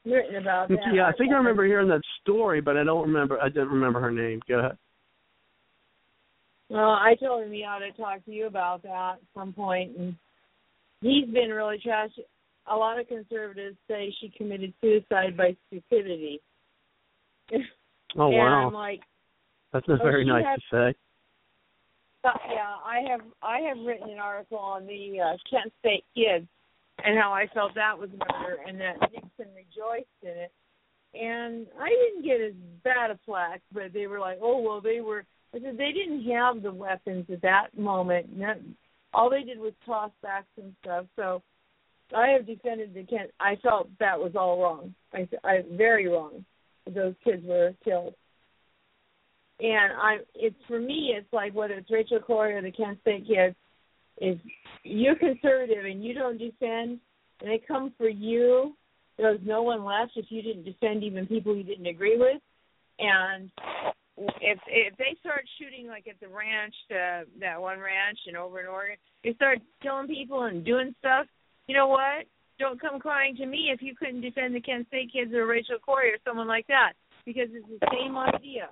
Written 0.06 0.36
about 0.36 0.68
that. 0.68 0.80
Yeah, 0.94 1.08
I 1.08 1.14
think 1.18 1.32
I 1.32 1.38
remember 1.38 1.66
hearing 1.66 1.88
that 1.88 2.02
story, 2.22 2.60
but 2.60 2.76
I 2.76 2.84
don't 2.84 3.08
remember. 3.08 3.40
I 3.42 3.48
didn't 3.48 3.70
remember 3.70 4.02
her 4.02 4.12
name. 4.12 4.42
Go 4.50 4.60
ahead. 4.60 4.78
Well, 6.70 6.90
I 6.90 7.16
told 7.20 7.46
him 7.46 7.54
he 7.54 7.64
ought 7.64 7.80
to 7.80 7.92
talk 7.94 8.26
to 8.26 8.32
you 8.32 8.48
about 8.48 8.84
that 8.84 9.14
at 9.14 9.20
some 9.34 9.54
point, 9.54 9.96
and 9.98 10.16
he's 11.02 11.30
been 11.30 11.52
really 11.52 11.78
trash. 11.82 12.10
A 12.70 12.76
lot 12.76 13.00
of 13.00 13.08
conservatives 13.08 13.78
say 13.88 14.14
she 14.20 14.34
committed 14.38 14.74
suicide 14.82 15.38
by 15.38 15.56
stupidity. 15.68 16.42
Oh 18.16 18.28
and 18.28 18.38
wow, 18.38 18.68
I'm 18.68 18.74
like, 18.74 19.02
that's 19.72 19.88
not 19.88 20.00
oh, 20.00 20.04
very 20.04 20.24
nice 20.24 20.46
had- 20.46 20.56
to 20.56 20.62
say. 20.94 20.98
Uh, 22.24 22.30
yeah, 22.48 22.76
I 22.86 23.02
have 23.10 23.22
I 23.42 23.60
have 23.68 23.78
written 23.84 24.10
an 24.10 24.20
article 24.20 24.60
on 24.60 24.86
the 24.86 25.20
uh, 25.20 25.38
Kent 25.50 25.74
State 25.80 26.06
kids 26.16 26.48
and 27.04 27.18
how 27.18 27.34
I 27.34 27.48
felt 27.54 27.76
that 27.76 27.98
was 27.98 28.10
murder 28.12 28.58
and 28.66 28.80
that 28.80 29.02
Nixon 29.02 29.54
rejoiced 29.56 30.08
in 30.22 30.30
it. 30.30 30.52
And 31.16 31.68
I 31.80 31.90
didn't 31.90 32.24
get 32.24 32.40
as 32.40 32.54
bad 32.84 33.12
a 33.12 33.20
flack, 33.26 33.62
but 33.74 33.94
they 33.94 34.08
were 34.08 34.20
like, 34.20 34.40
"Oh 34.42 34.62
well, 34.62 34.80
they 34.80 35.02
were." 35.02 35.26
I 35.54 35.60
said 35.60 35.78
they 35.78 35.92
didn't 35.92 36.24
have 36.32 36.64
the 36.64 36.72
weapons 36.72 37.26
at 37.32 37.42
that 37.42 37.78
moment. 37.78 38.36
Not, 38.36 38.58
all 39.14 39.30
they 39.30 39.44
did 39.44 39.60
was 39.60 39.74
toss 39.86 40.12
backs 40.24 40.48
and 40.58 40.74
stuff. 40.82 41.06
So 41.16 41.44
I 42.16 42.30
have 42.30 42.48
defended 42.48 42.94
the 42.94 43.04
Kent. 43.04 43.32
I 43.40 43.58
felt 43.58 43.90
that 44.00 44.20
was 44.20 44.32
all 44.36 44.62
wrong. 44.62 44.96
I, 45.14 45.28
I 45.44 45.64
very 45.72 46.08
wrong. 46.08 46.46
Those 46.92 47.14
kids 47.24 47.44
were 47.46 47.74
killed. 47.84 48.14
And 49.60 49.94
I, 49.94 50.18
it's 50.36 50.56
for 50.68 50.80
me, 50.80 51.14
it's 51.18 51.32
like 51.32 51.54
whether 51.54 51.76
it's 51.76 51.92
Rachel 51.92 52.20
Corrie 52.20 52.56
or 52.56 52.62
the 52.62 52.72
Kent 52.72 53.00
State 53.02 53.28
kids, 53.28 53.56
if 54.18 54.40
you're 54.84 55.16
conservative 55.16 55.86
and 55.86 56.04
you 56.04 56.14
don't 56.14 56.38
defend, 56.38 57.00
and 57.40 57.50
they 57.50 57.62
come 57.66 57.94
for 57.98 58.10
you, 58.10 58.76
there's 59.18 59.40
no 59.46 59.62
one 59.64 59.86
left 59.86 60.14
if 60.16 60.26
you 60.30 60.42
didn't 60.42 60.66
defend 60.66 61.04
even 61.04 61.28
people 61.28 61.56
you 61.56 61.64
didn't 61.64 61.86
agree 61.86 62.18
with. 62.18 62.42
And 63.00 63.50
if 64.18 64.60
if 64.68 64.98
they 64.98 65.16
start 65.20 65.44
shooting 65.60 65.88
like 65.88 66.08
at 66.08 66.20
the 66.20 66.28
ranch, 66.28 66.76
uh, 66.92 67.26
that 67.40 67.60
one 67.60 67.80
ranch, 67.80 68.20
and 68.28 68.38
over 68.38 68.60
in 68.60 68.68
Oregon, 68.68 68.98
they 69.24 69.34
start 69.34 69.60
killing 69.82 70.08
people 70.08 70.44
and 70.44 70.66
doing 70.66 70.94
stuff. 71.00 71.26
You 71.68 71.76
know 71.76 71.88
what? 71.88 72.26
Don't 72.60 72.80
come 72.80 73.00
crying 73.00 73.36
to 73.38 73.46
me 73.46 73.72
if 73.74 73.82
you 73.82 73.96
couldn't 73.96 74.22
defend 74.22 74.56
the 74.56 74.62
Kent 74.62 74.88
State 74.88 75.12
kids 75.12 75.34
or 75.34 75.46
Rachel 75.46 75.78
Corrie 75.84 76.12
or 76.12 76.18
someone 76.26 76.48
like 76.48 76.68
that, 76.68 76.94
because 77.26 77.50
it's 77.52 77.68
the 77.68 77.88
same 77.92 78.18
idea. 78.18 78.70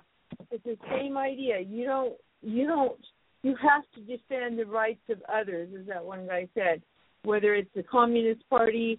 It's 0.50 0.64
the 0.64 0.78
same 0.90 1.16
idea. 1.16 1.60
You 1.60 1.84
don't. 1.84 2.14
You 2.42 2.66
don't. 2.66 2.98
You 3.42 3.56
have 3.60 3.82
to 3.94 4.00
defend 4.00 4.58
the 4.58 4.66
rights 4.66 5.02
of 5.10 5.18
others, 5.32 5.68
as 5.78 5.86
that 5.86 6.04
one 6.04 6.26
guy 6.26 6.48
said. 6.54 6.82
Whether 7.24 7.54
it's 7.54 7.70
the 7.74 7.82
Communist 7.82 8.48
Party, 8.48 8.98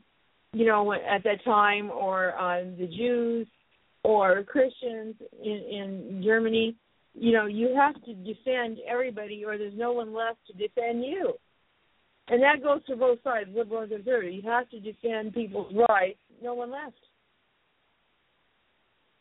you 0.53 0.65
know, 0.65 0.93
at 0.93 1.23
that 1.23 1.43
time, 1.43 1.89
or 1.89 2.37
uh, 2.37 2.63
the 2.77 2.87
Jews, 2.87 3.47
or 4.03 4.43
Christians 4.43 5.15
in, 5.43 5.51
in 5.51 6.21
Germany, 6.23 6.75
you 7.13 7.31
know, 7.31 7.45
you 7.45 7.75
have 7.75 7.95
to 8.03 8.13
defend 8.13 8.77
everybody, 8.89 9.43
or 9.45 9.57
there's 9.57 9.77
no 9.77 9.93
one 9.93 10.13
left 10.13 10.39
to 10.47 10.53
defend 10.53 11.03
you. 11.03 11.33
And 12.29 12.41
that 12.41 12.63
goes 12.63 12.81
for 12.87 12.95
both 12.95 13.19
sides, 13.23 13.49
liberal 13.53 13.81
and 13.81 13.91
conservative. 13.91 14.33
You 14.33 14.49
have 14.49 14.69
to 14.69 14.79
defend 14.79 15.33
people's 15.33 15.73
rights. 15.89 16.19
No 16.41 16.53
one 16.53 16.71
left, 16.71 16.95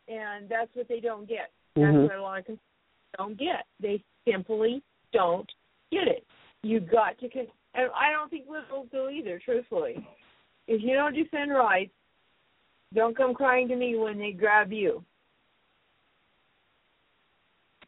and 0.08 0.48
that's 0.48 0.70
what 0.74 0.88
they 0.88 1.00
don't 1.00 1.28
get. 1.28 1.50
That's 1.74 1.94
Mhm. 1.94 2.02
what 2.04 2.16
a 2.16 2.22
lot 2.22 2.38
of 2.38 2.44
conservatives 2.44 2.70
don't 3.18 3.36
get. 3.36 3.66
They 3.80 4.02
simply 4.24 4.82
don't 5.12 5.50
get 5.90 6.06
it. 6.06 6.24
You 6.62 6.80
got 6.80 7.18
to, 7.18 7.28
con- 7.28 7.50
and 7.74 7.90
I 7.92 8.12
don't 8.12 8.30
think 8.30 8.48
liberals 8.48 8.88
do 8.90 9.08
either. 9.08 9.38
Truthfully, 9.40 10.06
if 10.68 10.80
you 10.80 10.94
don't 10.94 11.14
defend 11.14 11.52
rights, 11.52 11.92
don't 12.94 13.16
come 13.16 13.34
crying 13.34 13.68
to 13.68 13.76
me 13.76 13.96
when 13.96 14.18
they 14.18 14.32
grab 14.32 14.72
you. 14.72 15.04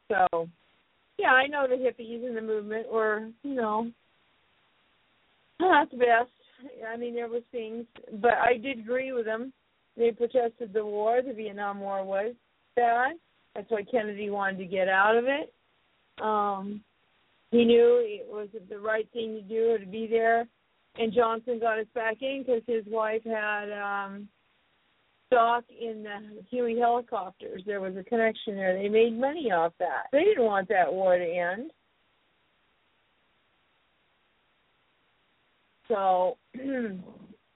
So, 0.09 0.49
yeah, 1.19 1.33
I 1.33 1.47
know 1.47 1.67
the 1.69 1.77
hippies 1.77 2.27
in 2.27 2.35
the 2.35 2.43
movement 2.43 2.91
were, 2.91 3.31
you 3.43 3.55
know, 3.55 3.93
not 5.61 5.91
the 5.91 5.97
best. 5.97 6.31
I 6.91 6.97
mean, 6.97 7.15
there 7.15 7.29
was 7.29 7.43
things, 7.53 7.85
but 8.21 8.33
I 8.35 8.57
did 8.57 8.79
agree 8.79 9.13
with 9.13 9.25
them. 9.25 9.53
They 9.97 10.11
protested 10.11 10.73
the 10.73 10.85
war. 10.85 11.21
The 11.23 11.33
Vietnam 11.33 11.81
War 11.81 12.05
was 12.05 12.35
bad. 12.75 13.13
That's 13.55 13.71
why 13.71 13.85
Kennedy 13.89 14.31
wanted 14.31 14.59
to 14.59 14.65
get 14.65 14.89
out 14.89 15.17
of 15.17 15.25
it. 15.27 15.53
Um, 16.21 16.83
he 17.51 17.65
knew 17.65 18.03
it 18.03 18.27
was 18.29 18.49
the 18.69 18.79
right 18.79 19.09
thing 19.13 19.35
to 19.35 19.43
do 19.43 19.79
to 19.79 19.91
be 19.91 20.07
there. 20.09 20.47
And 20.97 21.13
Johnson 21.13 21.59
got 21.61 21.79
us 21.79 21.87
back 21.95 22.17
in 22.21 22.45
because 22.45 22.63
his 22.67 22.85
wife 22.87 23.23
had 23.25 23.71
um, 23.73 24.29
stock 25.27 25.65
in 25.69 26.05
the 26.05 26.43
Huey 26.51 26.79
helicopters. 26.79 27.63
There 27.67 27.81
was 27.81 27.97
a 27.97 28.05
connection 28.05 28.57
there. 28.57 28.81
They 28.81 28.89
made 28.89 29.19
money 29.19 29.51
off 29.53 29.73
that. 29.79 30.07
They 30.13 30.25
didn't 30.25 30.45
want 30.45 30.69
that 30.69 30.93
war 30.93 31.17
to 31.17 31.25
end. 31.25 31.73
So 35.89 36.37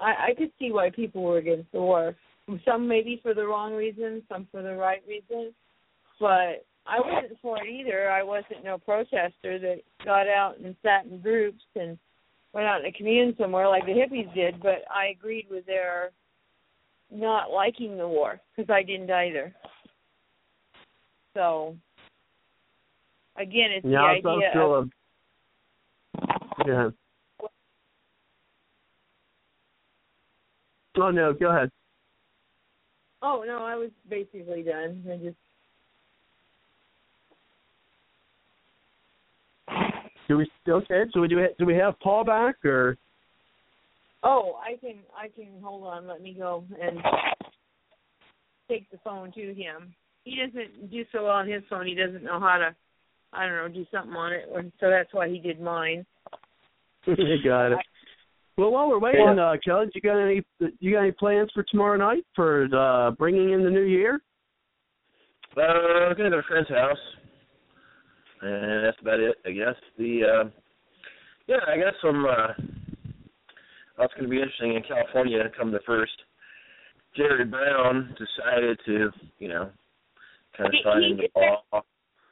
I, 0.01 0.29
I 0.29 0.35
could 0.37 0.51
see 0.59 0.73
why 0.73 0.91
people 0.91 1.23
were 1.23 1.39
against 1.39 1.71
the 1.73 1.81
war. 1.81 2.17
Some 2.65 2.89
maybe 2.89 3.21
for 3.23 3.35
the 3.35 3.47
wrong 3.47 3.75
reasons, 3.75 4.23
some 4.29 4.47
for 4.51 4.63
the 4.63 4.75
right 4.75 5.03
reasons. 5.07 5.53
But 6.19 6.65
I 6.87 6.99
wasn't 6.99 7.39
for 7.43 7.59
it 7.63 7.69
either. 7.69 8.11
I 8.11 8.23
wasn't 8.23 8.65
no 8.65 8.79
protester 8.79 9.59
that 9.59 9.81
got 10.05 10.27
out 10.29 10.59
and 10.59 10.75
sat 10.83 11.05
in 11.05 11.21
groups 11.21 11.63
and 11.77 11.99
went 12.55 12.67
out 12.67 12.81
in 12.81 12.87
a 12.87 12.93
commune 12.93 13.35
somewhere 13.39 13.69
like 13.69 13.85
the 13.85 13.93
hippies 13.93 14.33
did. 14.35 14.63
But 14.63 14.85
I 14.93 15.09
agreed 15.09 15.47
with 15.51 15.67
their 15.67 16.11
not 17.11 17.51
liking 17.51 17.99
the 17.99 18.09
war 18.09 18.41
because 18.57 18.71
I 18.71 18.83
didn't 18.83 19.11
either. 19.11 19.55
So 21.35 21.77
again, 23.37 23.71
it's 23.73 23.87
Yeah, 23.87 24.15
the 24.23 24.29
idea 24.29 24.53
of 24.57 24.85
a, 24.85 24.89
yeah. 26.67 26.91
Oh 31.01 31.10
no, 31.10 31.33
go 31.33 31.51
ahead. 31.51 31.70
oh 33.23 33.44
no, 33.47 33.65
I 33.65 33.77
was 33.77 33.91
basically 34.09 34.62
done. 34.62 35.05
I 35.10 35.17
just 35.17 35.36
Do 40.28 40.36
we 40.36 40.51
still? 40.62 40.77
okay? 40.77 41.05
So 41.15 41.20
we 41.20 41.28
do. 41.28 41.47
Do 41.59 41.65
we 41.65 41.75
have 41.77 41.99
Paul 42.01 42.25
back 42.25 42.65
or? 42.65 42.97
oh 44.25 44.59
I 44.60 44.77
can 44.77 44.97
I 45.17 45.28
can 45.28 45.62
hold 45.62 45.85
on. 45.85 46.07
Let 46.07 46.20
me 46.20 46.35
go 46.39 46.65
and 46.81 46.99
take 48.68 48.91
the 48.91 48.99
phone 49.05 49.33
to 49.33 49.55
him. 49.55 49.94
He 50.25 50.36
doesn't 50.36 50.91
do 50.91 51.05
so 51.12 51.25
well 51.25 51.33
on 51.33 51.49
his 51.49 51.62
phone. 51.70 51.86
He 51.86 51.94
doesn't 51.94 52.25
know 52.25 52.41
how 52.41 52.59
to 52.59 52.75
I 53.33 53.47
don't 53.47 53.57
know 53.57 53.68
do 53.68 53.86
something 53.93 54.15
on 54.15 54.33
it, 54.33 54.49
so 54.81 54.91
that's 54.91 55.12
why 55.12 55.28
he 55.28 55.39
did 55.39 55.60
mine. 55.60 56.05
got 57.07 57.73
it. 57.73 57.78
Well, 58.59 58.73
while 58.73 58.89
we're 58.89 58.99
waiting, 58.99 59.39
uh, 59.39 59.55
Kelly, 59.65 59.87
you 59.95 60.01
got 60.01 60.19
any 60.19 60.43
you 60.81 60.93
got 60.93 61.03
any 61.03 61.12
plans 61.12 61.49
for 61.55 61.62
tomorrow 61.62 61.97
night 61.97 62.25
for 62.35 62.65
uh, 62.75 63.12
bringing 63.12 63.53
in 63.53 63.62
the 63.62 63.70
new 63.70 63.85
year? 63.85 64.20
Uh, 65.57 65.61
I'm 65.61 66.17
gonna 66.17 66.31
go 66.31 66.37
to 66.37 66.37
a 66.39 66.43
friend's 66.43 66.69
house, 66.69 66.99
and 68.43 68.85
that's 68.85 69.01
about 69.01 69.20
it. 69.20 69.37
I 69.47 69.53
guess 69.53 69.77
the 69.97 70.23
uh, 70.25 70.49
yeah, 71.47 71.59
I 71.69 71.77
guess 71.77 71.95
some. 72.03 72.27
Uh, 72.27 72.49
that's 73.97 74.12
going 74.15 74.25
to 74.25 74.31
be 74.31 74.39
interesting 74.39 74.75
in 74.75 74.83
California. 74.83 75.43
Come 75.57 75.73
the 75.73 75.81
first, 75.87 76.12
Jerry 77.17 77.45
Brown 77.45 78.15
decided 78.15 78.78
to, 78.87 79.11
you 79.41 79.49
know, 79.49 79.70
kind 80.57 80.69
of 80.69 80.73
He- 80.73 80.83
sign 80.85 81.03
he 81.03 81.11
into 81.11 81.28
law 81.35 81.83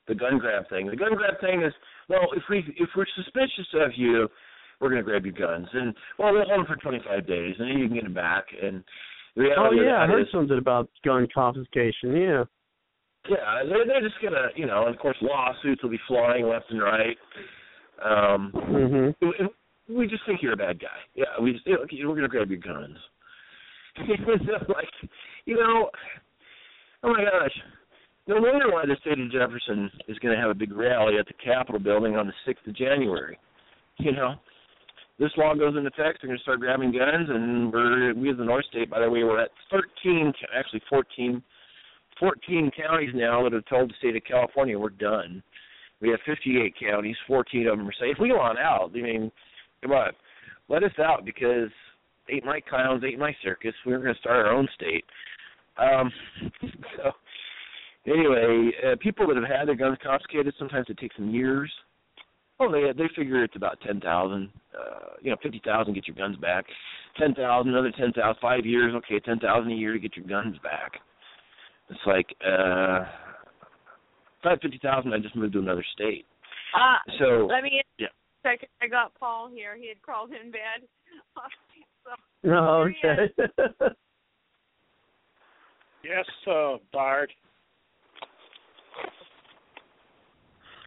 the 0.08 0.14
gun 0.14 0.38
grab 0.38 0.68
thing. 0.68 0.86
The 0.86 0.96
gun 0.96 1.14
grab 1.14 1.40
thing 1.40 1.62
is 1.62 1.72
well, 2.08 2.28
if 2.36 2.42
we 2.50 2.64
if 2.78 2.88
we're 2.96 3.06
suspicious 3.14 3.68
of 3.74 3.92
you, 3.96 4.28
we're 4.80 4.90
going 4.90 5.02
to 5.02 5.08
grab 5.08 5.24
your 5.24 5.32
guns, 5.34 5.68
and 5.72 5.94
well, 6.18 6.32
we'll 6.32 6.44
hold 6.44 6.60
them 6.60 6.66
for 6.66 6.76
25 6.76 7.26
days, 7.26 7.55
and 7.58 7.70
then 7.70 7.78
you 7.78 7.86
can 7.86 7.94
get 7.96 8.05
them 8.05 8.14
back. 8.14 8.44
And 8.62 8.82
the 9.34 9.42
Oh 9.56 9.70
reality 9.70 9.80
of 9.80 9.86
yeah, 9.86 10.02
I 10.02 10.06
heard 10.06 10.22
is- 10.22 10.28
something 10.32 10.58
about 10.58 10.88
gun 11.05 11.26
confiscation. 11.34 12.16
Yeah. 12.16 12.44
yeah, 13.28 13.62
they're 13.68 13.86
they're 13.86 14.00
just 14.02 14.20
gonna, 14.22 14.48
you 14.55 14.66
know, 14.66 14.86
and 14.86 14.94
of 14.94 15.00
course 15.00 15.16
lawsuits 15.20 15.82
will 15.82 15.90
be 15.90 16.00
flying 16.06 16.46
left 16.48 16.70
and 16.70 16.80
right. 16.82 17.18
Um, 18.02 18.52
Mhm. 18.52 19.14
we- 19.20 19.48
we 19.96 20.06
just 20.06 20.24
think 20.26 20.42
you're 20.42 20.52
a 20.52 20.56
bad 20.56 20.78
guy. 20.80 20.98
Yeah, 21.14 21.38
we 21.40 21.52
just 21.52 21.66
okay, 21.66 22.05
we're 22.05 22.14
gonna 22.14 22.28
grab 22.28 22.50
your 22.50 22.58
guns. 22.60 22.98
like, 24.68 24.88
you 25.46 25.56
know, 25.56 25.90
oh 27.02 27.12
my 27.12 27.24
gosh, 27.24 27.62
no 28.26 28.36
wonder 28.40 28.70
why 28.70 28.84
the 28.86 28.96
state 29.00 29.18
of 29.18 29.30
Jefferson 29.30 29.90
is 30.08 30.18
going 30.18 30.34
to 30.34 30.40
have 30.40 30.50
a 30.50 30.55
big 30.55 30.72
rally 30.72 31.16
at 31.18 31.26
the 31.26 31.32
Capitol 31.34 31.78
building 31.80 32.16
on 32.16 32.26
the 32.26 32.32
sixth 32.44 32.66
of 32.66 32.74
January. 32.74 33.38
You 33.98 34.12
know, 34.12 34.34
this 35.18 35.30
law 35.36 35.54
goes 35.54 35.76
into 35.76 35.88
effect, 35.88 36.18
they're 36.20 36.28
going 36.28 36.38
to 36.38 36.42
start 36.42 36.60
grabbing 36.60 36.92
guns, 36.92 37.28
and 37.28 37.72
we're 37.72 38.14
we 38.14 38.30
as 38.30 38.36
the 38.36 38.44
North 38.44 38.66
State, 38.66 38.90
by 38.90 39.00
the 39.00 39.10
way, 39.10 39.24
we're 39.24 39.40
at 39.40 39.50
13, 39.70 40.32
actually 40.56 40.82
14 40.88 41.42
14 42.18 42.70
counties 42.76 43.10
now 43.14 43.42
that 43.42 43.52
have 43.52 43.64
told 43.66 43.90
the 43.90 43.94
state 43.98 44.16
of 44.16 44.24
California 44.24 44.78
we're 44.78 44.90
done. 44.90 45.42
We 46.00 46.10
have 46.10 46.20
58 46.26 46.74
counties, 46.78 47.16
14 47.26 47.66
of 47.68 47.78
them 47.78 47.88
are 47.88 47.92
saying, 47.98 48.12
if 48.12 48.18
we 48.20 48.28
go 48.28 48.40
on 48.40 48.58
out, 48.58 48.90
I 48.94 49.00
mean, 49.00 49.32
come 49.82 49.92
on, 49.92 50.12
let 50.68 50.82
us 50.82 50.92
out 50.98 51.24
because 51.24 51.70
ain't 52.30 52.44
my 52.44 52.60
clowns, 52.60 53.02
ain't 53.04 53.18
my 53.18 53.34
circus. 53.42 53.74
We're 53.84 53.98
going 53.98 54.14
to 54.14 54.20
start 54.20 54.46
our 54.46 54.52
own 54.52 54.68
state. 54.74 55.04
Um, 55.78 56.12
so, 56.96 57.12
anyway, 58.06 58.70
uh, 58.84 58.96
people 59.00 59.26
that 59.28 59.36
have 59.36 59.58
had 59.58 59.68
their 59.68 59.74
guns 59.74 59.98
confiscated, 60.02 60.54
sometimes 60.58 60.86
it 60.88 60.98
takes 60.98 61.16
them 61.16 61.30
years. 61.30 61.70
Oh, 62.58 62.70
they 62.72 62.90
they 62.96 63.08
figure 63.14 63.44
it's 63.44 63.56
about 63.56 63.78
ten 63.80 64.00
thousand. 64.00 64.50
Uh, 64.74 65.14
you 65.20 65.30
know, 65.30 65.36
fifty 65.42 65.60
thousand 65.64 65.94
get 65.94 66.06
your 66.06 66.16
guns 66.16 66.36
back. 66.38 66.64
Ten 67.18 67.34
thousand, 67.34 67.72
another 67.72 67.92
ten 67.96 68.12
thousand, 68.12 68.40
five 68.40 68.64
years. 68.64 68.94
Okay, 68.94 69.20
ten 69.20 69.38
thousand 69.38 69.72
a 69.72 69.74
year 69.74 69.92
to 69.92 69.98
get 69.98 70.16
your 70.16 70.26
guns 70.26 70.56
back. 70.62 70.92
It's 71.90 72.00
like 72.06 72.26
uh, 72.44 73.00
if 74.40 74.44
I 74.44 74.50
had 74.50 74.60
fifty 74.60 74.80
thousand, 74.82 75.12
I 75.12 75.18
just 75.18 75.36
moved 75.36 75.52
to 75.54 75.58
another 75.58 75.84
state. 75.94 76.24
Uh, 76.74 76.96
So 77.18 77.46
let 77.50 77.62
me 77.62 77.80
yeah. 77.98 78.08
second. 78.42 78.68
I 78.82 78.88
got 78.88 79.12
Paul 79.18 79.48
here. 79.52 79.76
He 79.76 79.88
had 79.88 80.00
crawled 80.02 80.30
in 80.30 80.50
bed. 80.50 80.86
so, 82.42 82.50
Oh, 82.50 82.88
okay. 82.88 83.32
Yes, 86.04 86.24
uh, 86.48 86.76
Bard. 86.92 87.32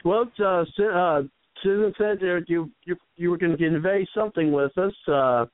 well, 0.05 0.31
uh, 0.39 0.63
uh, 0.81 1.21
Susan 1.63 1.93
said 1.97 2.17
there 2.19 2.43
you 2.47 2.71
you 2.85 2.95
you 3.15 3.29
were 3.29 3.37
going 3.37 3.51
to 3.51 3.57
convey 3.57 4.07
something 4.13 4.51
with 4.51 4.77
us, 4.77 4.93
uh, 5.07 5.45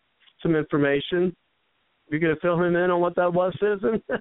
some 0.42 0.56
information. 0.56 1.35
You're 2.09 2.19
going 2.19 2.35
to 2.35 2.42
fill 2.42 2.61
him 2.61 2.75
in 2.75 2.92
on 2.92 3.01
what 3.01 3.16
that 3.16 3.34
was, 3.34 3.53
Susan. 3.59 4.01
well, 4.09 4.19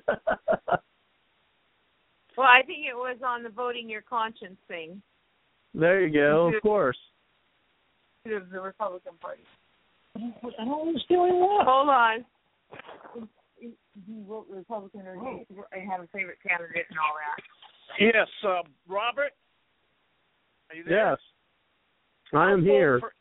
I 2.38 2.62
think 2.66 2.86
it 2.88 2.96
was 2.96 3.18
on 3.24 3.42
the 3.42 3.50
voting 3.50 3.90
your 3.90 4.00
conscience 4.00 4.56
thing 4.68 5.02
there 5.74 6.06
you 6.06 6.12
go. 6.12 6.52
Of 6.54 6.62
course. 6.62 6.96
of 8.26 8.50
the 8.50 8.60
Republican 8.60 9.12
Party. 9.20 9.42
What 10.40 10.54
the 10.56 10.64
hell 10.64 10.86
is 10.94 11.02
doing 11.08 11.40
what? 11.40 11.66
Hold 11.66 11.88
on. 11.88 12.24
Do 13.60 13.72
you 14.06 14.24
vote 14.28 14.46
Republican 14.48 15.00
or 15.06 15.16
do 15.16 15.44
you 15.48 15.64
have 15.90 16.00
a 16.00 16.06
favorite 16.08 16.38
candidate 16.46 16.86
and 16.88 16.98
all 16.98 17.14
that? 17.18 17.42
Yes, 18.00 18.28
uh, 18.46 18.62
Robert. 18.88 19.32
Are 20.70 20.76
you 20.76 20.84
there? 20.84 21.10
Yes. 21.10 21.18
I 22.32 22.52
am 22.52 22.62
here. 22.62 23.00
For, 23.00 23.12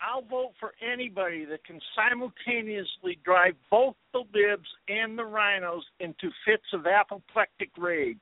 I'll 0.00 0.22
vote 0.22 0.52
for 0.60 0.72
anybody 0.82 1.44
that 1.46 1.64
can 1.64 1.80
simultaneously 1.96 3.18
drive 3.24 3.54
both 3.70 3.94
the 4.12 4.24
libs 4.34 4.68
and 4.88 5.18
the 5.18 5.24
rhinos 5.24 5.84
into 6.00 6.30
fits 6.44 6.64
of 6.72 6.86
apoplectic 6.86 7.70
rage. 7.78 8.18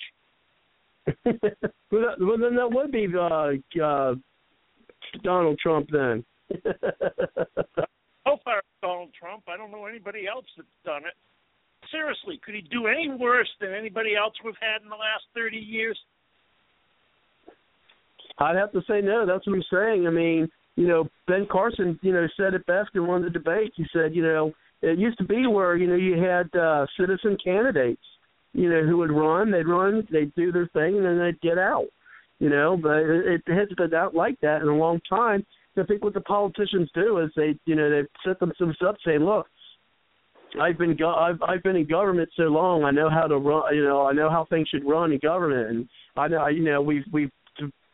well, 1.25 1.35
that, 1.91 2.17
well, 2.21 2.39
then 2.39 2.55
that 2.55 2.71
would 2.71 2.93
be 2.93 3.09
uh, 3.13 3.85
uh, 3.85 4.15
Donald 5.23 5.59
Trump 5.59 5.89
then. 5.91 6.25
So 8.25 8.39
far, 8.45 8.63
Donald 8.81 9.11
Trump. 9.19 9.43
I 9.49 9.57
don't 9.57 9.71
know 9.71 9.87
anybody 9.87 10.27
else 10.27 10.47
that's 10.57 10.69
done 10.85 11.03
it. 11.05 11.15
Seriously, 11.91 12.41
could 12.45 12.55
he 12.55 12.63
do 12.63 12.87
any 12.87 13.11
worse 13.11 13.51
than 13.61 13.75
anybody 13.75 14.15
else 14.15 14.35
we've 14.45 14.55
had 14.61 14.83
in 14.83 14.89
the 14.89 14.97
last 14.97 15.25
thirty 15.35 15.59
years? 15.59 15.99
I'd 18.43 18.57
have 18.57 18.73
to 18.73 18.83
say 18.89 19.01
no. 19.01 19.27
That's 19.27 19.47
what 19.47 19.57
I'm 19.57 19.65
saying. 19.73 20.07
I 20.07 20.11
mean, 20.11 20.49
you 20.77 20.87
know, 20.87 21.09
Ben 21.27 21.47
Carson, 21.51 21.99
you 22.03 22.13
know, 22.13 22.27
said 22.37 22.55
it 22.55 22.67
best 22.67 22.91
in 22.95 23.07
one 23.07 23.25
of 23.25 23.33
the 23.33 23.39
debates. 23.39 23.75
He 23.77 23.85
said, 23.93 24.15
you 24.15 24.23
know, 24.23 24.53
it 24.81 24.99
used 24.99 25.19
to 25.19 25.25
be 25.25 25.47
where 25.47 25.77
you 25.77 25.87
know 25.87 25.95
you 25.95 26.21
had 26.21 26.55
uh, 26.59 26.87
citizen 26.99 27.37
candidates, 27.43 28.03
you 28.53 28.69
know, 28.69 28.83
who 28.85 28.97
would 28.99 29.13
run. 29.13 29.51
They'd 29.51 29.69
run, 29.69 30.07
they'd 30.11 30.35
do 30.35 30.51
their 30.51 30.67
thing, 30.69 30.97
and 30.97 31.05
then 31.05 31.19
they'd 31.19 31.41
get 31.41 31.59
out. 31.59 31.87
You 32.39 32.49
know, 32.49 32.77
but 32.77 32.97
it, 32.97 33.43
it 33.47 33.55
hasn't 33.55 33.77
been 33.77 33.95
out 33.95 34.15
like 34.15 34.41
that 34.41 34.63
in 34.63 34.69
a 34.69 34.77
long 34.77 35.01
time. 35.09 35.47
I 35.77 35.85
think 35.85 36.03
what 36.03 36.13
the 36.13 36.21
politicians 36.21 36.91
do 36.95 37.19
is 37.19 37.31
they, 37.37 37.55
you 37.65 37.77
know, 37.77 37.89
they 37.89 38.03
set 38.27 38.41
themselves 38.41 38.77
up 38.87 38.97
saying, 39.07 39.21
look, 39.21 39.47
I've 40.61 40.77
been 40.77 40.97
go- 40.97 41.15
I've 41.15 41.41
I've 41.43 41.63
been 41.63 41.77
in 41.77 41.87
government 41.87 42.29
so 42.37 42.45
long. 42.45 42.85
I 42.85 42.91
know 42.91 43.09
how 43.09 43.27
to 43.27 43.39
run. 43.39 43.75
You 43.75 43.85
know, 43.85 44.07
I 44.07 44.13
know 44.13 44.29
how 44.29 44.45
things 44.45 44.69
should 44.69 44.87
run 44.87 45.13
in 45.13 45.19
government, 45.19 45.69
and 45.69 45.89
I 46.17 46.29
know 46.29 46.47
you 46.49 46.63
know 46.63 46.83
we've 46.83 47.05
we've 47.13 47.31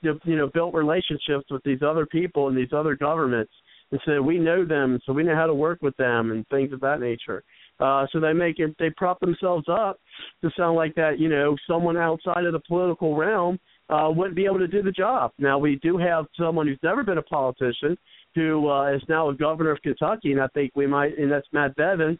you 0.03 0.37
know 0.37 0.49
built 0.53 0.75
relationships 0.75 1.47
with 1.51 1.63
these 1.65 1.83
other 1.83 2.07
people 2.07 2.49
and 2.49 2.57
these 2.57 2.73
other 2.73 2.95
governments, 2.97 3.53
and 3.91 4.01
so 4.05 4.23
we 4.23 4.39
know 4.39 4.65
them, 4.65 5.01
so 5.05 5.13
we 5.13 5.23
know 5.23 5.35
how 5.35 5.47
to 5.47 5.55
work 5.55 5.81
with 5.83 5.97
them 5.97 6.31
and 6.31 6.47
things 6.49 6.73
of 6.73 6.81
that 6.81 7.01
nature. 7.01 7.43
Uh, 7.81 8.07
so 8.13 8.19
they 8.19 8.33
make 8.33 8.59
it 8.59 8.75
they 8.79 8.91
prop 8.91 9.21
themselves 9.21 9.67
up 9.69 10.01
to 10.43 10.51
sound 10.57 10.77
like 10.77 10.95
that. 10.95 11.19
You 11.19 11.29
know, 11.29 11.57
someone 11.69 11.97
outside 11.97 12.45
of 12.45 12.53
the 12.53 12.61
political 12.61 13.17
realm 13.17 13.59
uh, 13.89 14.11
wouldn't 14.11 14.37
be 14.37 14.47
able 14.47 14.59
to 14.59 14.69
do 14.69 14.83
the 14.83 14.93
job. 14.93 15.33
Now 15.39 15.59
we 15.59 15.77
do 15.77 15.97
have 15.99 16.27
someone 16.39 16.67
who's 16.67 16.79
never 16.83 17.03
been 17.03 17.19
a 17.19 17.23
politician 17.23 17.97
who 18.35 18.69
uh, 18.69 18.95
is 18.95 19.03
now 19.09 19.29
a 19.31 19.35
governor 19.35 19.71
of 19.71 19.83
Kentucky, 19.83 20.33
and 20.33 20.41
I 20.41 20.49
think 20.49 20.73
we 20.75 20.87
might, 20.87 21.19
and 21.19 21.31
that's 21.31 21.47
Matt 21.53 21.77
Bevin 21.77 22.19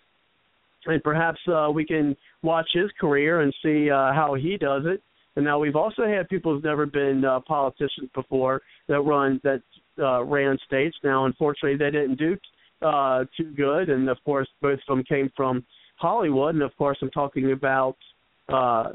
and 0.87 1.03
perhaps 1.03 1.39
uh, 1.49 1.69
we 1.73 1.85
can 1.85 2.17
watch 2.43 2.69
his 2.73 2.91
career 3.01 3.41
and 3.41 3.55
see 3.63 3.91
uh, 3.91 4.13
how 4.13 4.35
he 4.35 4.57
does 4.57 4.83
it. 4.87 5.03
And 5.37 5.45
now 5.45 5.59
we've 5.59 5.77
also 5.77 6.05
had 6.07 6.29
people 6.29 6.53
who've 6.53 6.65
never 6.65 6.87
been 6.87 7.25
uh, 7.25 7.41
politicians 7.41 8.11
before 8.15 8.61
that 8.89 9.01
run 9.01 9.41
that 9.45 9.63
uh, 9.99 10.25
ran 10.25 10.59
states. 10.67 10.97
Now, 11.05 11.27
unfortunately, 11.27 11.77
they 11.79 11.91
didn't 11.91 12.17
do 12.19 12.37
uh, 12.83 13.25
too 13.37 13.53
good, 13.57 13.89
and 13.89 14.09
of 14.09 14.19
course, 14.25 14.49
both 14.61 14.79
of 14.89 14.97
them 14.97 15.05
came 15.05 15.31
from 15.37 15.65
Hollywood. 15.97 16.55
And 16.55 16.63
of 16.63 16.77
course, 16.77 16.99
I'm 17.03 17.11
talking 17.11 17.53
about 17.53 17.97
uh, 18.49 18.93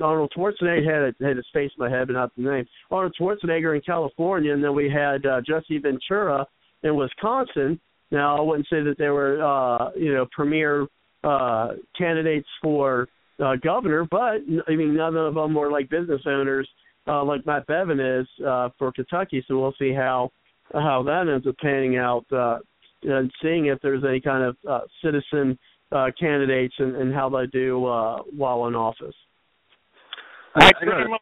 Arnold 0.00 0.32
Schwarzenegger 0.36 1.06
had 1.06 1.14
had 1.24 1.36
his 1.36 1.46
face 1.52 1.70
in 1.78 1.84
my 1.84 1.90
head, 1.90 2.08
but 2.08 2.14
not 2.14 2.34
the 2.36 2.42
name. 2.42 2.66
Arnold 2.90 3.14
Schwarzenegger 3.20 3.74
in 3.74 3.82
California, 3.82 4.52
and 4.52 4.62
then 4.62 4.74
we 4.74 4.90
had 4.90 5.24
uh, 5.26 5.40
Jesse 5.46 5.78
Ventura 5.78 6.46
in 6.82 6.96
Wisconsin. 6.96 7.78
Now, 8.10 8.36
I 8.36 8.40
wouldn't 8.40 8.66
say 8.68 8.82
that 8.82 8.98
they 8.98 9.08
were, 9.08 9.42
uh, 9.42 9.90
you 9.96 10.12
know, 10.12 10.26
premier 10.32 10.86
uh, 11.24 11.68
candidates 11.96 12.48
for 12.60 13.08
uh, 13.42 13.56
governor, 13.56 14.06
but 14.10 14.40
I 14.68 14.76
mean, 14.76 14.94
none 14.96 15.16
of 15.16 15.34
them 15.34 15.54
were 15.54 15.70
like 15.70 15.90
business 15.90 16.22
owners 16.26 16.68
uh, 17.06 17.24
like 17.24 17.44
Matt 17.46 17.66
Bevin 17.66 18.20
is 18.20 18.28
uh, 18.46 18.68
for 18.78 18.92
Kentucky. 18.92 19.44
So 19.48 19.58
we'll 19.58 19.74
see 19.78 19.92
how 19.92 20.30
how 20.72 21.02
that 21.02 21.28
ends 21.28 21.46
up 21.46 21.56
panning 21.58 21.98
out, 21.98 22.24
uh, 22.32 22.58
and 23.02 23.30
seeing 23.42 23.66
if 23.66 23.78
there's 23.82 24.04
any 24.08 24.20
kind 24.20 24.44
of 24.44 24.56
uh, 24.68 24.80
citizen 25.04 25.58
uh, 25.90 26.06
candidates 26.18 26.74
and, 26.78 26.96
and 26.96 27.12
how 27.12 27.28
they 27.28 27.46
do 27.46 27.84
uh, 27.86 28.18
while 28.36 28.66
in 28.66 28.74
office. 28.74 29.14
I 30.54 30.66
I 30.66 30.72
pretty 30.72 31.10
much 31.10 31.20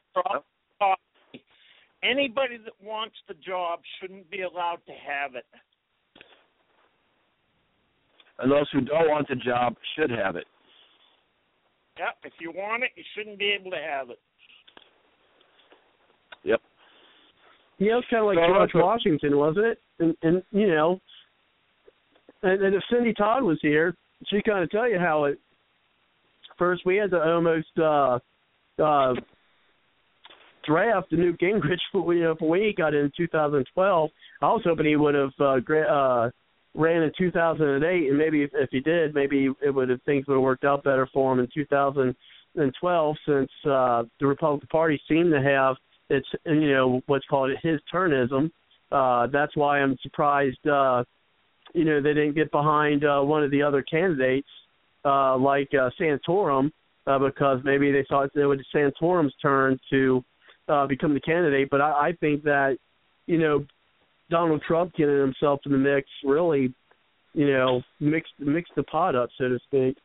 anybody 2.03 2.59
that 2.65 2.73
wants 2.83 3.17
the 3.29 3.35
job 3.35 3.81
shouldn't 4.01 4.31
be 4.31 4.43
allowed 4.43 4.79
to 4.87 4.93
have 4.93 5.35
it. 5.35 5.45
And 8.39 8.51
those 8.51 8.67
who 8.73 8.81
don't 8.81 9.09
want 9.09 9.29
the 9.29 9.37
job 9.37 9.75
should 9.97 10.11
have 10.11 10.37
it. 10.37 10.47
Yep, 11.99 12.17
if 12.25 12.33
you 12.41 12.53
want 12.53 12.83
it, 12.83 12.91
you 12.97 13.05
shouldn't 13.15 13.39
be 13.39 13.55
able 13.59 13.71
to 13.71 13.77
have 13.77 14.11
it. 14.11 14.19
Yep. 16.45 16.61
Yeah, 17.79 17.99
it's 17.99 18.07
kind 18.09 18.23
of 18.23 18.27
like 18.29 18.39
So, 18.39 18.53
George. 18.73 18.85
Washington, 18.85 19.37
wasn't 19.37 19.67
it? 19.67 19.79
And, 19.99 20.17
and 20.23 20.43
you 20.51 20.69
know, 20.69 21.01
and, 22.43 22.63
and 22.63 22.75
if 22.75 22.83
Cindy 22.91 23.13
Todd 23.13 23.43
was 23.43 23.59
here, 23.61 23.95
she'd 24.29 24.45
kind 24.45 24.63
of 24.63 24.71
tell 24.71 24.89
you 24.89 24.99
how 24.99 25.25
it 25.25 25.39
first. 26.59 26.83
We 26.87 26.97
had 26.97 27.11
to 27.11 27.23
almost 27.23 27.69
uh, 27.79 28.19
uh, 28.83 29.15
draft 30.67 31.13
Newt 31.13 31.39
Gingrich 31.41 31.79
for 31.93 32.15
you 32.15 32.23
know 32.23 32.35
for 32.39 32.49
when 32.49 32.63
he 32.63 32.73
got 32.73 32.95
in 32.95 33.11
2012. 33.17 34.11
I 34.41 34.47
was 34.47 34.63
hoping 34.65 34.87
he 34.87 34.97
would 34.97 35.15
have 35.15 35.33
uh, 35.39 35.61
gra- 35.61 35.83
uh, 36.27 36.31
ran 36.75 37.03
in 37.03 37.13
2008, 37.19 38.09
and 38.09 38.19
maybe 38.19 38.43
if, 38.43 38.51
if 38.55 38.71
he 38.71 38.81
did, 38.81 39.15
maybe 39.15 39.49
it 39.63 39.71
would 39.71 39.89
have 39.89 40.03
things 40.03 40.27
would 40.27 40.35
have 40.35 40.43
worked 40.43 40.65
out 40.65 40.85
better 40.85 41.09
for 41.13 41.33
him 41.33 41.41
in 41.41 41.49
2012, 41.53 43.17
since 43.27 43.51
uh, 43.69 44.03
the 44.21 44.27
Republican 44.27 44.69
Party 44.69 45.01
seemed 45.09 45.33
to 45.33 45.43
have 45.43 45.77
its 46.09 46.27
you 46.45 46.73
know 46.73 47.01
what's 47.07 47.27
called 47.27 47.51
his 47.63 47.81
turnism. 47.93 48.51
Uh, 48.91 49.27
that's 49.29 49.57
why 49.57 49.81
I'm 49.81 49.97
surprised. 50.03 50.67
Uh, 50.67 51.05
you 51.75 51.85
know 51.85 52.01
they 52.01 52.15
didn't 52.15 52.35
get 52.35 52.51
behind 52.51 53.05
uh, 53.05 53.21
one 53.21 53.43
of 53.45 53.51
the 53.51 53.63
other 53.63 53.83
candidates 53.83 54.49
uh, 55.05 55.37
like 55.37 55.69
uh, 55.75 55.91
Santorum 56.01 56.71
uh, 57.07 57.19
because 57.19 57.61
maybe 57.65 57.93
they 57.93 58.05
thought 58.09 58.31
it 58.35 58.47
would 58.47 58.63
Santorum's 58.75 59.35
turn 59.41 59.79
to 59.91 60.25
uh, 60.69 60.87
become 60.87 61.15
the 61.15 61.21
candidate. 61.21 61.69
But 61.71 61.81
I, 61.81 62.09
I 62.09 62.13
think 62.21 62.43
that 62.45 62.77
you 63.27 63.39
know 63.39 63.65
Donald 64.31 64.63
Trump 64.67 64.95
getting 64.95 65.19
himself 65.19 65.61
in 65.67 65.73
the 65.73 65.79
mix 65.79 66.09
really, 66.25 66.73
you 67.35 67.53
know, 67.53 67.83
mixed 67.99 68.33
mixed 68.39 68.73
the 68.77 68.83
pot 68.85 69.15
up, 69.15 69.29
so 69.37 69.49
to 69.49 69.59
speak. 69.67 69.97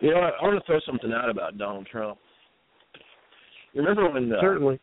You 0.00 0.10
know, 0.10 0.18
I 0.18 0.44
want 0.44 0.58
to 0.60 0.66
throw 0.66 0.78
something 0.86 1.12
out 1.12 1.30
about 1.30 1.56
Donald 1.58 1.86
Trump. 1.90 2.18
You 3.72 3.82
remember 3.82 4.10
when 4.10 4.32
uh, 4.32 4.36
certainly 4.40 4.78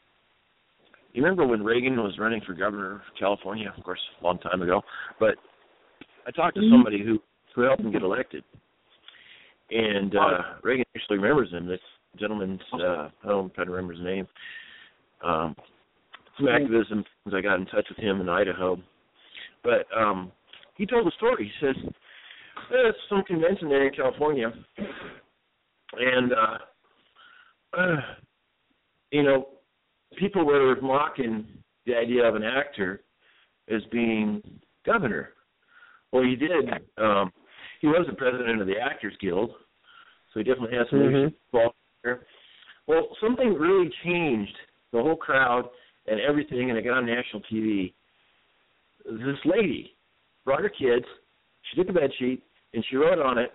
you 1.13 1.23
remember 1.23 1.45
when 1.45 1.63
Reagan 1.63 1.95
was 1.97 2.17
running 2.17 2.41
for 2.45 2.53
governor 2.53 2.95
of 2.95 3.01
California, 3.19 3.71
of 3.75 3.83
course, 3.83 3.99
a 4.19 4.25
long 4.25 4.39
time 4.39 4.61
ago. 4.63 4.81
But 5.19 5.35
I 6.27 6.31
talked 6.31 6.55
to 6.55 6.61
Mm-hmm. 6.61 6.73
somebody 6.73 7.03
who 7.03 7.19
who 7.55 7.61
helped 7.61 7.81
him 7.81 7.91
get 7.91 8.01
elected, 8.01 8.43
and 9.69 10.15
uh 10.15 10.37
Reagan 10.63 10.85
actually 10.95 11.17
remembers 11.17 11.51
him. 11.51 11.67
This 11.67 11.79
gentleman's 12.19 12.61
uh, 12.73 13.09
I 13.23 13.27
don't 13.27 13.53
try 13.53 13.65
to 13.65 13.71
remember 13.71 13.93
his 13.93 14.03
name. 14.03 14.27
Um, 15.23 15.55
some 16.37 16.47
activism 16.47 17.03
I 17.33 17.41
got 17.41 17.59
in 17.59 17.65
touch 17.67 17.87
with 17.89 17.97
him 17.97 18.21
in 18.21 18.29
Idaho, 18.29 18.77
but 19.63 19.85
um 19.95 20.31
he 20.75 20.85
told 20.85 21.07
a 21.07 21.11
story. 21.11 21.51
He 21.59 21.65
says 21.65 21.75
there's 22.69 22.95
some 23.09 23.23
convention 23.23 23.69
there 23.69 23.87
in 23.87 23.93
California, 23.93 24.51
and 25.97 26.33
uh, 26.33 26.57
uh 27.77 27.95
you 29.11 29.23
know 29.23 29.47
people 30.17 30.45
were 30.45 30.75
mocking 30.81 31.45
the 31.85 31.95
idea 31.95 32.23
of 32.23 32.35
an 32.35 32.43
actor 32.43 33.01
as 33.69 33.81
being 33.91 34.41
governor. 34.85 35.29
Well, 36.11 36.23
he 36.23 36.35
did. 36.35 36.69
Um, 36.97 37.31
he 37.81 37.87
was 37.87 38.05
the 38.07 38.15
president 38.15 38.61
of 38.61 38.67
the 38.67 38.79
Actors 38.79 39.15
Guild, 39.19 39.51
so 40.31 40.39
he 40.39 40.43
definitely 40.43 40.77
has 40.77 40.87
some 40.89 40.99
Mhm. 40.99 41.33
leadership 41.53 41.75
there. 42.03 42.27
Well, 42.87 43.15
something 43.19 43.53
really 43.53 43.89
changed 44.03 44.57
the 44.91 45.01
whole 45.01 45.15
crowd 45.15 45.69
and 46.07 46.19
everything, 46.19 46.69
and 46.69 46.77
it 46.77 46.83
got 46.83 46.97
on 46.97 47.05
national 47.05 47.41
TV. 47.51 47.93
This 49.05 49.39
lady 49.45 49.93
brought 50.45 50.61
her 50.61 50.69
kids. 50.69 51.05
She 51.69 51.77
took 51.77 51.89
a 51.89 51.93
bed 51.93 52.11
sheet 52.19 52.43
and 52.73 52.83
she 52.89 52.95
wrote 52.95 53.19
on 53.19 53.37
it, 53.37 53.51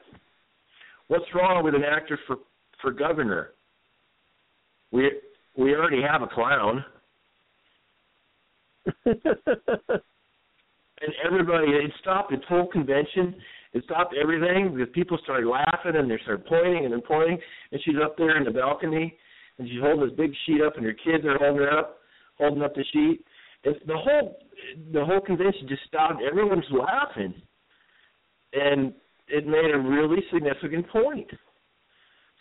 "What's 1.08 1.34
wrong 1.34 1.64
with 1.64 1.74
an 1.74 1.84
actor 1.84 2.18
for 2.26 2.38
for 2.80 2.92
governor? 2.92 3.52
We 4.90 5.10
we 5.56 5.74
already 5.74 6.02
have 6.02 6.22
a 6.22 6.26
clown." 6.26 6.84
and 11.00 11.12
everybody 11.24 11.68
it 11.72 11.92
stopped 12.00 12.32
its 12.32 12.44
whole 12.48 12.66
convention 12.66 13.34
it 13.74 13.84
stopped 13.84 14.14
everything 14.20 14.74
because 14.74 14.92
people 14.94 15.18
started 15.22 15.46
laughing 15.46 15.94
and 15.94 16.10
they 16.10 16.18
started 16.22 16.46
pointing 16.46 16.84
and 16.84 16.92
then 16.92 17.02
pointing 17.06 17.38
and 17.72 17.80
she's 17.84 17.96
up 18.02 18.16
there 18.16 18.36
in 18.36 18.44
the 18.44 18.50
balcony 18.50 19.16
and 19.58 19.68
she's 19.68 19.80
holding 19.80 20.08
this 20.08 20.16
big 20.16 20.32
sheet 20.46 20.62
up 20.62 20.76
and 20.76 20.84
her 20.86 20.94
kids 20.94 21.24
are 21.24 21.38
holding 21.38 21.66
it 21.66 21.72
up 21.72 21.97
holding 22.38 22.62
up 22.62 22.74
the 22.74 22.84
sheet. 22.92 23.24
It's 23.64 23.78
the 23.86 23.96
whole 23.96 24.38
the 24.92 25.04
whole 25.04 25.20
convention 25.20 25.68
just 25.68 25.82
stopped. 25.86 26.22
Everyone's 26.22 26.64
laughing. 26.70 27.34
And 28.52 28.92
it 29.28 29.46
made 29.46 29.74
a 29.74 29.78
really 29.78 30.22
significant 30.32 30.88
point. 30.88 31.28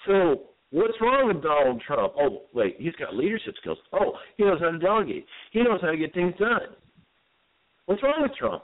So 0.06 0.44
what's 0.72 1.00
wrong 1.02 1.28
with 1.28 1.44
donald 1.44 1.82
trump? 1.86 2.14
Oh 2.20 2.44
wait 2.54 2.76
he's 2.80 2.96
got 2.96 3.16
leadership 3.16 3.56
skills. 3.60 3.78
Oh 3.94 4.14
he 4.38 4.44
knows 4.44 4.60
how 4.60 4.72
to 4.72 4.80
delegate. 4.80 5.26
He 5.52 5.64
knows 5.64 5.82
how 5.82 5.92
to 5.92 5.98
get 5.98 6.14
things 6.14 6.34
done. 6.40 6.76
What's 7.88 8.04
wrong 8.04 8.22
with 8.22 8.36
Trump? 8.36 8.64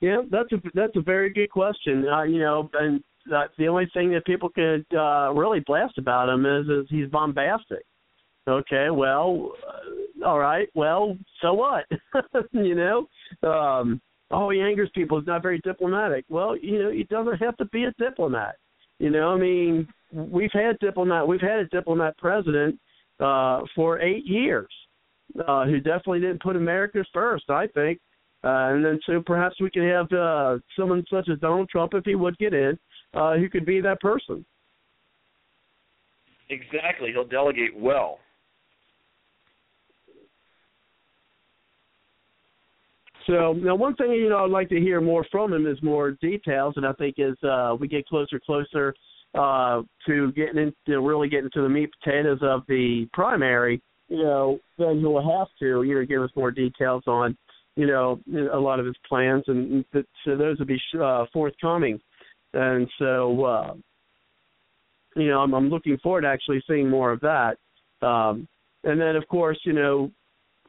Yeah, 0.00 0.20
that's 0.30 0.52
a 0.52 0.56
that's 0.74 0.94
a 0.94 1.00
very 1.00 1.32
good 1.32 1.50
question. 1.50 2.06
Uh, 2.06 2.22
you 2.24 2.38
know, 2.38 2.68
and 2.74 3.02
uh, 3.34 3.44
the 3.56 3.66
only 3.66 3.88
thing 3.94 4.12
that 4.12 4.26
people 4.26 4.50
could 4.50 4.84
uh, 4.94 5.32
really 5.32 5.60
blast 5.60 5.96
about 5.96 6.28
him 6.28 6.44
is 6.44 6.68
is 6.68 6.86
he's 6.90 7.08
bombastic. 7.08 7.82
Okay, 8.48 8.90
well, 8.90 9.52
uh, 9.66 10.26
all 10.26 10.38
right, 10.38 10.68
well, 10.74 11.16
so 11.42 11.52
what? 11.52 11.84
you 12.52 12.74
know, 12.74 13.08
um, 13.48 14.00
oh, 14.30 14.50
he 14.50 14.60
angers 14.60 14.90
people. 14.94 15.18
He's 15.18 15.26
not 15.26 15.42
very 15.42 15.60
diplomatic. 15.64 16.24
Well, 16.28 16.56
you 16.56 16.82
know, 16.82 16.90
he 16.90 17.04
doesn't 17.04 17.38
have 17.38 17.56
to 17.56 17.64
be 17.66 17.84
a 17.84 17.92
diplomat. 17.98 18.56
You 18.98 19.10
know, 19.10 19.34
I 19.34 19.36
mean, 19.36 19.88
we've 20.12 20.52
had 20.52 20.78
diplomat, 20.78 21.26
we've 21.26 21.40
had 21.40 21.58
a 21.58 21.66
diplomat 21.66 22.16
president 22.18 22.78
uh, 23.20 23.62
for 23.74 24.00
eight 24.00 24.24
years 24.26 24.68
uh, 25.46 25.64
who 25.64 25.78
definitely 25.78 26.20
didn't 26.20 26.42
put 26.42 26.56
America 26.56 27.04
first. 27.12 27.50
I 27.50 27.66
think. 27.68 28.00
Uh, 28.44 28.70
and 28.70 28.84
then 28.84 29.00
so 29.06 29.20
perhaps 29.26 29.60
we 29.60 29.70
could 29.70 29.82
have 29.82 30.12
uh, 30.12 30.58
someone 30.78 31.04
such 31.10 31.28
as 31.28 31.38
Donald 31.40 31.68
Trump, 31.68 31.94
if 31.94 32.04
he 32.04 32.14
would 32.14 32.38
get 32.38 32.54
in, 32.54 32.78
uh, 33.14 33.36
who 33.36 33.48
could 33.48 33.66
be 33.66 33.80
that 33.80 34.00
person. 34.00 34.44
Exactly. 36.48 37.10
He'll 37.10 37.26
delegate 37.26 37.76
well. 37.76 38.20
So 43.26 43.52
now, 43.54 43.74
one 43.74 43.94
thing 43.96 44.12
you 44.12 44.28
know 44.28 44.44
I'd 44.44 44.50
like 44.50 44.68
to 44.68 44.80
hear 44.80 45.00
more 45.00 45.26
from 45.30 45.52
him 45.52 45.66
is 45.66 45.82
more 45.82 46.12
details, 46.12 46.74
and 46.76 46.86
I 46.86 46.92
think 46.92 47.18
as 47.18 47.34
uh, 47.42 47.74
we 47.78 47.88
get 47.88 48.06
closer, 48.06 48.40
closer 48.44 48.94
uh, 49.34 49.82
to 50.06 50.32
getting 50.32 50.58
into 50.58 51.00
really 51.00 51.28
getting 51.28 51.50
to 51.54 51.62
the 51.62 51.68
meat 51.68 51.90
potatoes 52.00 52.38
of 52.42 52.62
the 52.68 53.08
primary, 53.12 53.82
you 54.08 54.22
know, 54.22 54.58
then 54.78 55.00
he'll 55.00 55.38
have 55.38 55.48
to 55.58 55.82
you 55.82 55.94
know 55.94 56.04
give 56.06 56.22
us 56.22 56.30
more 56.36 56.50
details 56.50 57.02
on 57.06 57.36
you 57.74 57.86
know 57.86 58.20
a 58.52 58.58
lot 58.58 58.78
of 58.78 58.86
his 58.86 58.96
plans, 59.08 59.44
and 59.48 59.84
th- 59.92 60.06
so 60.24 60.36
those 60.36 60.58
will 60.58 60.66
be 60.66 60.80
uh, 61.00 61.24
forthcoming. 61.32 62.00
And 62.56 62.88
so, 62.98 63.44
uh, 63.44 63.74
you 65.14 65.28
know, 65.28 65.40
I'm, 65.40 65.54
I'm 65.54 65.68
looking 65.68 65.98
forward 65.98 66.22
to 66.22 66.28
actually 66.28 66.62
seeing 66.66 66.88
more 66.88 67.12
of 67.12 67.20
that. 67.20 67.56
Um, 68.02 68.48
and 68.84 69.00
then, 69.00 69.16
of 69.16 69.26
course, 69.28 69.58
you 69.64 69.72
know, 69.72 70.10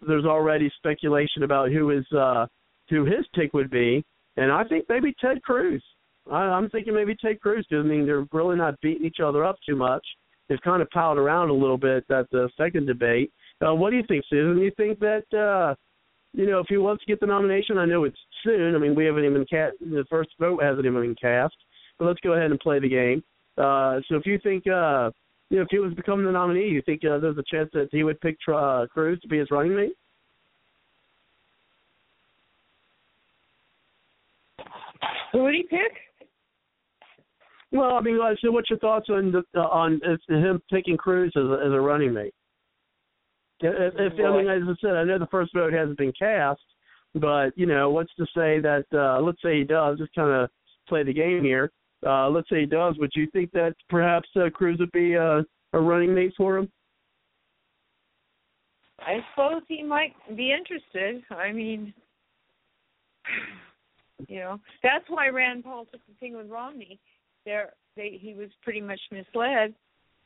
there's 0.06 0.26
already 0.26 0.72
speculation 0.78 1.44
about 1.44 1.72
who 1.72 1.92
is 1.92 2.06
uh, 2.18 2.46
who 2.90 3.06
his 3.06 3.26
pick 3.34 3.54
would 3.54 3.70
be, 3.70 4.04
and 4.38 4.52
I 4.52 4.64
think 4.64 4.86
maybe 4.90 5.14
Ted 5.20 5.42
Cruz. 5.44 5.84
I, 6.32 6.38
I'm 6.38 6.70
thinking 6.70 6.94
maybe 6.94 7.16
Ted 7.16 7.40
Cruz 7.42 7.66
because 7.70 7.86
I 7.86 7.88
mean 7.88 8.06
they're 8.06 8.28
really 8.32 8.56
not 8.56 8.80
beating 8.82 9.06
each 9.06 9.20
other 9.24 9.44
up 9.44 9.58
too 9.68 9.76
much. 9.76 10.06
They've 10.48 10.62
kind 10.62 10.82
of 10.82 10.90
piled 10.92 11.18
around 11.18 11.50
a 11.50 11.54
little 11.54 11.78
bit 11.78 12.06
at 12.10 12.30
the 12.32 12.50
second 12.58 12.86
debate. 12.86 13.32
Uh, 13.66 13.74
what 13.74 13.90
do 13.90 13.98
you 13.98 14.04
think, 14.08 14.24
Susan? 14.30 14.62
You 14.62 14.72
think 14.78 15.00
that 15.00 15.26
uh, 15.34 15.76
you 16.34 16.50
know 16.50 16.60
if 16.60 16.68
he 16.70 16.78
wants 16.78 17.04
to 17.04 17.12
get 17.12 17.20
the 17.20 17.26
nomination? 17.26 17.78
I 17.78 17.86
know 17.86 18.04
it's 18.04 18.20
soon. 18.44 18.76
I 18.76 18.78
mean 18.78 18.96
we 18.96 19.06
haven't 19.06 19.26
even 19.26 19.46
cast 19.46 19.76
the 19.80 20.06
first 20.10 20.30
vote 20.40 20.64
hasn't 20.64 20.86
even 20.86 21.02
been 21.02 21.16
cast. 21.16 21.56
But 22.00 22.06
let's 22.06 22.20
go 22.22 22.34
ahead 22.34 22.52
and 22.52 22.60
play 22.60 22.80
the 22.80 22.90
game. 22.90 23.24
Uh, 23.58 24.00
so 24.08 24.16
if 24.16 24.26
you 24.26 24.40
think 24.44 24.68
uh, 24.68 25.10
you 25.50 25.58
know 25.58 25.64
if 25.64 25.70
he 25.72 25.80
was 25.80 25.94
becoming 25.94 26.26
the 26.26 26.32
nominee, 26.32 26.70
you 26.70 26.82
think 26.82 27.02
uh, 27.06 27.20
there's 27.20 27.38
a 27.38 27.44
chance 27.50 27.70
that 27.74 27.90
he 27.92 28.04
would 28.04 28.20
pick 28.22 28.38
uh, 28.54 28.86
Cruz 28.92 29.20
to 29.22 29.28
be 29.28 29.40
his 29.40 29.52
running 29.52 29.76
mate? 29.76 29.94
Who 35.34 35.44
would 35.44 35.54
he 35.54 35.64
pick? 35.64 35.94
Well, 37.72 37.96
I 37.96 38.02
mean, 38.02 38.18
so 38.42 38.52
what's 38.52 38.70
your 38.70 38.80
thoughts 38.80 39.08
on 39.10 39.32
the, 39.32 39.44
uh, 39.60 39.68
on 39.68 40.02
him 40.30 40.62
picking 40.72 40.96
Cruz 40.96 41.34
as 41.36 41.44
a, 41.44 41.66
as 41.66 41.74
a 41.74 41.80
running 41.80 42.14
mate? 42.14 42.34
If, 43.60 43.94
if 43.98 44.14
I 44.14 44.38
mean, 44.38 44.48
as 44.48 44.64
I 44.68 44.74
said, 44.82 44.96
I 44.96 45.04
know 45.04 45.20
the 45.20 45.28
first 45.28 45.54
vote 45.54 45.74
hasn't 45.74 45.98
been 45.98 46.14
cast, 46.18 46.62
but 47.16 47.50
you 47.56 47.66
know, 47.66 47.90
what's 47.90 48.14
to 48.16 48.26
say 48.26 48.60
that? 48.60 48.86
Uh, 48.94 49.22
let's 49.22 49.42
say 49.42 49.58
he 49.58 49.64
does. 49.64 49.98
Just 49.98 50.14
kind 50.14 50.30
of 50.30 50.50
play 50.88 51.04
the 51.04 51.14
game 51.14 51.44
here. 51.44 51.72
Uh, 52.06 52.30
let's 52.30 52.50
say 52.50 52.62
he 52.62 52.66
does. 52.66 52.96
Would 53.00 53.12
you 53.16 53.28
think 53.32 53.52
that 53.52 53.74
perhaps 53.90 54.30
uh, 54.36 54.50
Cruz 54.54 54.78
would 54.80 54.92
be 54.92 55.16
uh, 55.16 55.42
a 55.74 55.80
running 55.80 56.14
mate 56.14 56.34
for 56.38 56.58
him? 56.58 56.70
I 59.00 59.20
suppose 59.32 59.62
he 59.68 59.84
might 59.84 60.14
be 60.36 60.52
interested. 60.52 61.24
I 61.32 61.52
mean, 61.52 61.94
you 64.28 64.40
know, 64.40 64.60
that's 64.84 65.06
why 65.08 65.30
Rand 65.30 65.64
Paul 65.64 65.86
took 65.86 66.06
the 66.08 66.14
thing 66.20 66.36
with 66.36 66.50
Romney. 66.50 67.00
There, 67.46 67.74
they, 67.96 68.20
he 68.22 68.34
was 68.34 68.50
pretty 68.62 68.82
much 68.82 69.00
misled. 69.12 69.74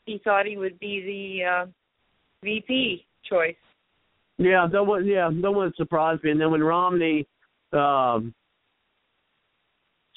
He 0.05 0.19
thought 0.23 0.45
he 0.45 0.57
would 0.57 0.79
be 0.79 1.41
the 1.41 1.49
uh, 1.49 1.65
VP 2.43 3.05
choice. 3.29 3.55
Yeah, 4.37 4.67
that 4.71 4.83
was 4.83 5.03
yeah, 5.05 5.29
that 5.41 5.51
wouldn't 5.51 5.75
surprise 5.75 6.17
me. 6.23 6.31
And 6.31 6.41
then 6.41 6.49
when 6.49 6.63
Romney, 6.63 7.27
um, 7.73 8.33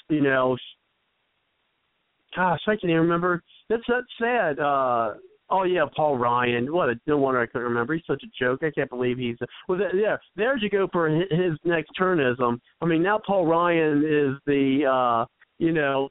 you 0.09 0.23
know, 0.23 0.57
gosh, 2.35 2.61
I 2.67 2.73
can't 2.73 2.85
even 2.85 2.97
remember. 2.97 3.43
That's 3.69 3.83
that's 3.89 4.07
sad. 4.19 4.59
Uh, 4.59 5.15
oh 5.51 5.65
yeah, 5.65 5.85
Paul 5.95 6.19
Ryan. 6.19 6.73
What 6.73 6.91
a 6.91 6.95
no 7.07 7.17
wonder 7.19 7.41
I 7.41 7.47
couldn't 7.47 7.69
remember. 7.69 7.95
He's 7.95 8.03
such 8.07 8.23
a 8.23 8.45
joke. 8.45 8.63
I 8.63 8.71
can't 8.71 8.91
believe 8.91 9.19
he's. 9.19 9.37
Well, 9.69 9.79
th- 9.79 9.93
yeah, 9.95 10.17
there 10.37 10.57
you 10.57 10.71
go 10.71 10.89
for 10.93 11.09
his, 11.09 11.59
next 11.65 11.91
turnism. 11.99 12.59
I 12.81 12.87
mean, 12.87 13.03
now 13.03 13.21
Paul 13.27 13.47
Ryan 13.47 13.99
is 13.99 14.39
the 14.47 14.85
uh, 14.87 15.27
you 15.59 15.73
know 15.73 16.09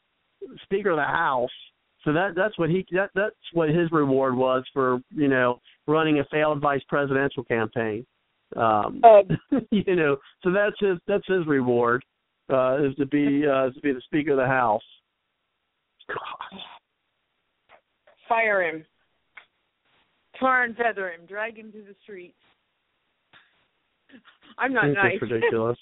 Speaker 0.63 0.91
of 0.91 0.97
the 0.97 1.03
House. 1.03 1.49
So 2.03 2.11
that 2.11 2.33
that's 2.35 2.57
what 2.59 2.69
he 2.69 2.85
that 2.91 3.11
that's 3.15 3.35
what 3.53 3.69
his 3.69 3.91
reward 3.91 4.35
was 4.35 4.63
for 4.73 4.99
you 5.15 5.27
know 5.27 5.59
running 5.87 6.19
a 6.19 6.25
failed 6.31 6.61
vice 6.61 6.83
presidential 6.87 7.43
campaign. 7.43 8.05
Um, 8.55 9.01
Uh, 9.03 9.21
you 9.71 9.95
know, 9.95 10.17
so 10.43 10.51
that's 10.51 10.75
his 10.79 10.97
that's 11.07 11.27
his 11.27 11.45
reward 11.47 12.03
uh, 12.51 12.77
is 12.83 12.95
to 12.95 13.05
be 13.05 13.45
uh, 13.47 13.67
is 13.67 13.75
to 13.75 13.81
be 13.81 13.93
the 13.93 14.01
Speaker 14.01 14.31
of 14.31 14.37
the 14.37 14.45
House. 14.45 14.83
God. 16.07 16.59
fire 18.27 18.63
him, 18.63 18.85
tar 20.39 20.63
and 20.63 20.75
feather 20.75 21.09
him, 21.09 21.25
drag 21.27 21.57
him 21.57 21.71
to 21.71 21.79
the 21.79 21.95
streets. 22.03 22.37
I'm 24.57 24.73
not 24.73 24.85
It's 24.85 24.95
nice. 24.95 25.19
just 25.19 25.31
ridiculous. 25.31 25.77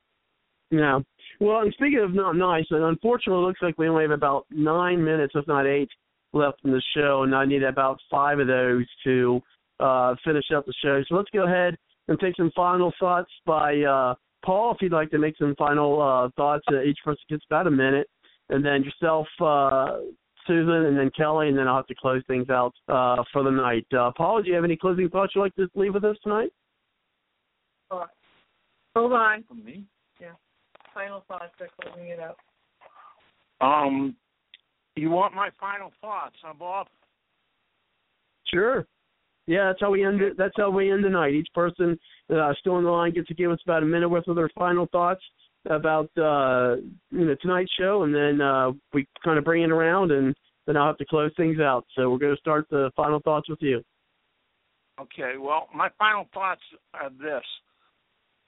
no. 0.70 1.02
Well, 1.40 1.60
and 1.60 1.72
speaking 1.74 2.00
of 2.00 2.14
not 2.14 2.36
nice, 2.36 2.66
and 2.70 2.82
unfortunately, 2.84 3.42
it 3.42 3.46
looks 3.46 3.62
like 3.62 3.78
we 3.78 3.88
only 3.88 4.04
have 4.04 4.10
about 4.10 4.46
nine 4.50 5.02
minutes, 5.04 5.32
if 5.34 5.46
not 5.46 5.66
eight, 5.66 5.88
left 6.32 6.58
in 6.64 6.70
the 6.70 6.82
show, 6.94 7.22
and 7.22 7.34
I 7.34 7.44
need 7.44 7.62
about 7.62 7.98
five 8.10 8.38
of 8.38 8.46
those 8.46 8.84
to 9.04 9.40
uh, 9.80 10.14
finish 10.24 10.46
up 10.54 10.66
the 10.66 10.74
show. 10.82 11.02
So 11.08 11.14
let's 11.14 11.30
go 11.30 11.44
ahead 11.44 11.76
and 12.08 12.18
take 12.20 12.36
some 12.36 12.50
final 12.54 12.92
thoughts 12.98 13.30
by 13.44 13.80
uh, 13.80 14.14
Paul, 14.44 14.72
if 14.72 14.78
you'd 14.80 14.92
like 14.92 15.10
to 15.10 15.18
make 15.18 15.36
some 15.38 15.54
final 15.56 16.00
uh, 16.00 16.30
thoughts. 16.36 16.64
Uh, 16.70 16.82
each 16.82 16.98
person 17.04 17.22
gets 17.28 17.44
about 17.50 17.66
a 17.66 17.70
minute, 17.70 18.08
and 18.50 18.64
then 18.64 18.82
yourself, 18.82 19.26
uh, 19.40 19.98
Susan, 20.46 20.86
and 20.86 20.96
then 20.96 21.10
Kelly, 21.16 21.48
and 21.48 21.58
then 21.58 21.66
I'll 21.66 21.76
have 21.76 21.86
to 21.88 21.94
close 21.94 22.22
things 22.26 22.48
out 22.50 22.72
uh, 22.88 23.22
for 23.32 23.42
the 23.42 23.50
night. 23.50 23.86
Uh, 23.96 24.12
Paul, 24.16 24.42
do 24.42 24.48
you 24.48 24.54
have 24.54 24.64
any 24.64 24.76
closing 24.76 25.08
thoughts 25.08 25.32
you'd 25.34 25.42
like 25.42 25.54
to 25.56 25.68
leave 25.74 25.94
with 25.94 26.04
us 26.04 26.16
tonight? 26.22 26.50
Hold 27.90 29.12
on. 29.12 29.44
From 29.44 29.64
me? 29.64 29.84
Yeah. 30.20 30.32
Final 30.94 31.24
thoughts 31.28 31.52
are 31.60 31.68
closing 31.80 32.08
it 32.08 32.20
up. 32.20 32.36
Um, 33.60 34.16
you 34.94 35.10
want 35.10 35.34
my 35.34 35.50
final 35.60 35.92
thoughts, 36.00 36.36
huh, 36.42 36.54
Bob? 36.58 36.86
Sure. 38.52 38.86
Yeah, 39.46 39.66
that's 39.68 39.80
how 39.80 39.90
we 39.90 40.04
end 40.04 40.20
it. 40.20 40.36
That's 40.36 40.54
how 40.56 40.70
we 40.70 40.90
end 40.90 41.04
the 41.04 41.10
night. 41.10 41.34
Each 41.34 41.48
person 41.54 41.98
uh, 42.34 42.52
still 42.58 42.74
on 42.74 42.84
the 42.84 42.90
line 42.90 43.12
gets 43.12 43.28
to 43.28 43.34
give 43.34 43.50
us 43.50 43.60
about 43.64 43.82
a 43.82 43.86
minute 43.86 44.08
worth 44.08 44.26
of 44.26 44.36
their 44.36 44.50
final 44.56 44.86
thoughts 44.90 45.22
about 45.70 46.10
uh, 46.16 46.76
you 47.10 47.26
know 47.26 47.36
tonight's 47.40 47.72
show, 47.78 48.02
and 48.04 48.14
then 48.14 48.40
uh, 48.40 48.70
we 48.92 49.06
kind 49.24 49.38
of 49.38 49.44
bring 49.44 49.62
it 49.62 49.70
around, 49.70 50.10
and 50.10 50.34
then 50.66 50.76
I'll 50.76 50.88
have 50.88 50.98
to 50.98 51.04
close 51.06 51.32
things 51.36 51.60
out. 51.60 51.84
So 51.96 52.10
we're 52.10 52.18
going 52.18 52.34
to 52.34 52.40
start 52.40 52.66
the 52.70 52.90
final 52.96 53.20
thoughts 53.20 53.48
with 53.48 53.60
you. 53.60 53.82
Okay, 55.00 55.34
well, 55.38 55.68
my 55.74 55.88
final 55.98 56.26
thoughts 56.32 56.62
are 56.94 57.10
this. 57.10 57.44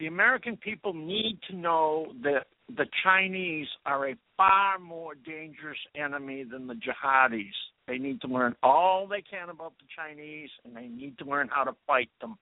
The 0.00 0.06
American 0.06 0.56
people 0.56 0.94
need 0.94 1.38
to 1.50 1.56
know 1.56 2.12
that 2.22 2.47
the 2.68 2.86
Chinese 3.02 3.66
are 3.84 4.10
a 4.10 4.16
far 4.36 4.78
more 4.78 5.14
dangerous 5.14 5.78
enemy 5.94 6.44
than 6.44 6.66
the 6.66 6.74
jihadis. 6.74 7.50
They 7.86 7.98
need 7.98 8.20
to 8.20 8.28
learn 8.28 8.55
all 8.62 9.06
they 9.08 9.22
can 9.22 9.48
about 9.48 9.72
the 9.78 9.86
Chinese, 9.97 10.50
and 10.64 10.76
they 10.76 10.86
need 10.86 11.18
to 11.18 11.24
learn 11.24 11.48
how 11.50 11.64
to 11.64 11.72
fight 11.86 12.10
them. 12.20 12.36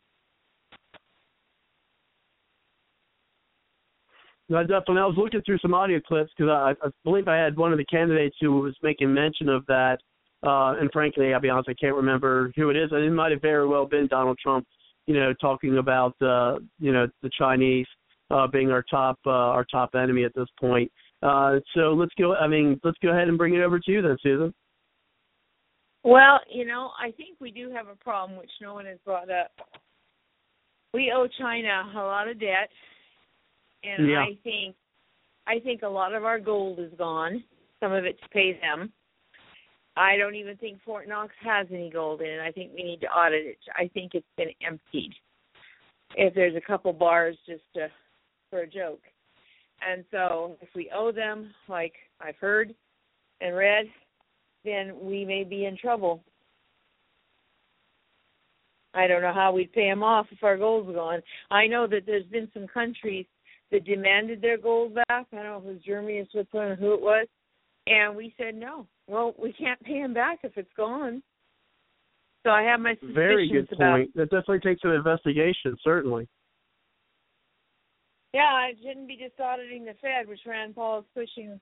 No, 4.49 4.61
definitely. 4.63 4.99
I 4.99 5.07
was 5.07 5.17
looking 5.19 5.43
through 5.45 5.59
some 5.59 5.75
audio 5.75 6.01
clips 6.01 6.31
because 6.37 6.51
I, 6.51 6.75
I 6.85 6.91
believe 7.05 7.27
I 7.27 7.37
had 7.37 7.57
one 7.57 7.73
of 7.73 7.79
the 7.79 7.85
candidates 7.85 8.37
who 8.41 8.61
was 8.61 8.77
making 8.83 9.13
mention 9.13 9.49
of 9.49 9.67
that. 9.67 9.99
Uh, 10.47 10.75
and 10.79 10.91
frankly, 10.93 11.35
I'll 11.35 11.41
be 11.41 11.49
honest, 11.49 11.69
I 11.69 11.75
can't 11.75 11.97
remember 11.97 12.53
who 12.55 12.71
it 12.71 12.77
is. 12.77 12.91
It 12.93 13.13
might 13.13 13.33
have 13.33 13.43
very 13.43 13.67
well 13.67 13.87
been 13.87 14.07
Donald 14.07 14.39
Trump, 14.41 14.67
you 15.07 15.15
know, 15.15 15.33
talking 15.41 15.79
about 15.79 16.15
uh, 16.23 16.59
you 16.79 16.93
know 16.93 17.09
the 17.23 17.31
Chinese 17.37 17.87
uh, 18.31 18.47
being 18.47 18.71
our 18.71 18.85
top 18.89 19.19
uh, 19.27 19.31
our 19.31 19.65
top 19.65 19.91
enemy 19.95 20.25
at 20.25 20.35
this 20.35 20.49
point. 20.61 20.93
Uh, 21.23 21.57
so 21.75 21.95
let's 21.95 22.13
go. 22.19 22.35
I 22.35 22.47
mean, 22.47 22.79
let's 22.85 22.99
go 23.03 23.11
ahead 23.11 23.29
and 23.29 23.39
bring 23.39 23.55
it 23.55 23.63
over 23.63 23.81
to 23.81 23.91
you 23.91 24.03
then, 24.03 24.17
Susan. 24.23 24.55
Well, 26.05 26.39
you 26.49 26.65
know, 26.65 26.91
I 27.03 27.11
think 27.11 27.41
we 27.41 27.51
do 27.51 27.71
have 27.73 27.89
a 27.89 27.97
problem 27.97 28.39
which 28.39 28.51
no 28.61 28.75
one 28.75 28.87
has 28.87 28.99
brought 29.05 29.31
up. 29.31 29.51
We 30.95 31.13
owe 31.15 31.27
China 31.39 31.91
a 31.97 31.99
lot 31.99 32.29
of 32.29 32.39
debt, 32.39 32.69
and 33.83 34.09
Yeah. 34.09 34.23
I 34.23 34.37
think 34.43 34.77
I 35.47 35.61
think 35.61 35.83
a 35.83 35.89
lot 35.89 36.13
of 36.13 36.25
our 36.25 36.41
gold 36.41 36.81
is 36.81 36.93
gone. 36.99 37.45
Some 37.79 37.93
of 37.93 38.05
it 38.05 38.21
to 38.21 38.29
pay 38.31 38.59
them. 38.61 38.93
I 39.97 40.17
don't 40.17 40.35
even 40.35 40.57
think 40.57 40.83
Fort 40.83 41.09
Knox 41.09 41.33
has 41.41 41.67
any 41.71 41.89
gold 41.89 42.21
in 42.21 42.27
it. 42.27 42.41
I 42.41 42.51
think 42.51 42.73
we 42.75 42.83
need 42.83 43.01
to 43.03 43.07
audit 43.07 43.47
it. 43.47 43.59
I 43.75 43.89
think 43.95 44.15
it's 44.15 44.27
been 44.37 44.51
emptied. 44.61 45.15
If 46.17 46.35
there's 46.35 46.57
a 46.57 46.61
couple 46.61 46.93
bars 46.93 47.37
just 47.47 47.63
to, 47.75 47.89
for 48.51 48.61
a 48.61 48.67
joke. 48.67 49.01
And 49.87 50.05
so 50.11 50.57
if 50.61 50.69
we 50.75 50.91
owe 50.95 51.13
them, 51.13 51.55
like 51.69 51.95
I've 52.21 52.37
heard 52.37 52.75
and 53.41 53.57
read, 53.57 53.87
then 54.65 54.95
we 55.01 55.25
may 55.25 55.45
be 55.45 55.65
in 55.65 55.77
trouble. 55.77 56.23
I 58.95 59.07
don't 59.07 59.23
know 59.23 59.33
how 59.33 59.53
we'd 59.53 59.73
pay 59.73 59.89
them 59.89 60.03
off 60.03 60.27
if 60.31 60.43
our 60.43 60.57
gold's 60.57 60.95
gone. 60.95 61.21
I 61.51 61.67
know 61.67 61.87
that 61.87 62.05
there's 62.07 62.25
been 62.27 62.49
some 62.55 62.67
countries 62.67 63.27
that 63.73 63.85
demanded 63.85 64.41
their 64.41 64.59
gold 64.59 64.95
back. 64.95 65.07
I 65.11 65.25
don't 65.33 65.45
know 65.45 65.59
if 65.59 65.65
it 65.65 65.73
was 65.75 65.83
Germany 65.85 66.19
or 66.19 66.25
Switzerland 66.31 66.73
or 66.73 66.77
who 66.77 66.95
it 66.95 67.01
was. 67.01 67.27
And 67.87 68.17
we 68.17 68.35
said 68.37 68.55
no. 68.55 68.87
Well, 69.07 69.35
we 69.41 69.53
can't 69.53 69.81
pay 69.83 70.03
them 70.03 70.15
back 70.15 70.41
if 70.43 70.57
it's 70.57 70.73
gone. 70.77 71.23
So 72.43 72.51
I 72.51 72.63
have 72.63 72.81
my 72.81 72.93
suspicions 72.95 73.15
Very 73.15 73.49
good 73.51 73.73
about 73.73 73.93
point. 73.99 74.15
That 74.15 74.31
definitely 74.31 74.61
takes 74.61 74.81
an 74.85 74.91
investigation, 74.91 75.77
certainly. 75.83 76.29
Yeah, 78.33 78.67
it 78.67 78.77
shouldn't 78.83 79.09
be 79.09 79.17
just 79.17 79.41
auditing 79.41 79.85
the 79.85 79.95
Fed, 80.01 80.29
which 80.29 80.41
Rand 80.47 80.75
Paul 80.75 81.01
is 81.01 81.05
pushing, 81.15 81.59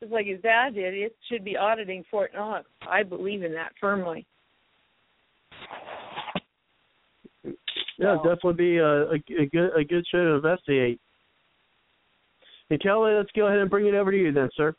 just 0.00 0.12
like 0.12 0.26
his 0.26 0.40
dad 0.40 0.74
did. 0.74 0.94
It 0.94 1.16
should 1.30 1.44
be 1.44 1.56
auditing 1.56 2.04
Fort 2.10 2.30
Knox. 2.34 2.66
I 2.88 3.02
believe 3.02 3.42
in 3.42 3.52
that 3.54 3.72
firmly. 3.80 4.26
Yeah, 7.98 8.16
So- 8.16 8.34
definitely 8.34 8.52
be 8.54 8.76
a, 8.78 8.86
a, 8.86 9.14
a 9.14 9.46
good 9.50 9.70
a 9.78 9.84
good 9.84 10.04
show 10.10 10.24
to 10.24 10.34
investigate. 10.34 11.00
And 12.72 12.80
Kelly, 12.80 13.12
let's 13.12 13.28
go 13.36 13.48
ahead 13.48 13.58
and 13.58 13.68
bring 13.68 13.86
it 13.86 13.92
over 13.92 14.10
to 14.10 14.16
you 14.16 14.32
then, 14.32 14.48
sir. 14.56 14.74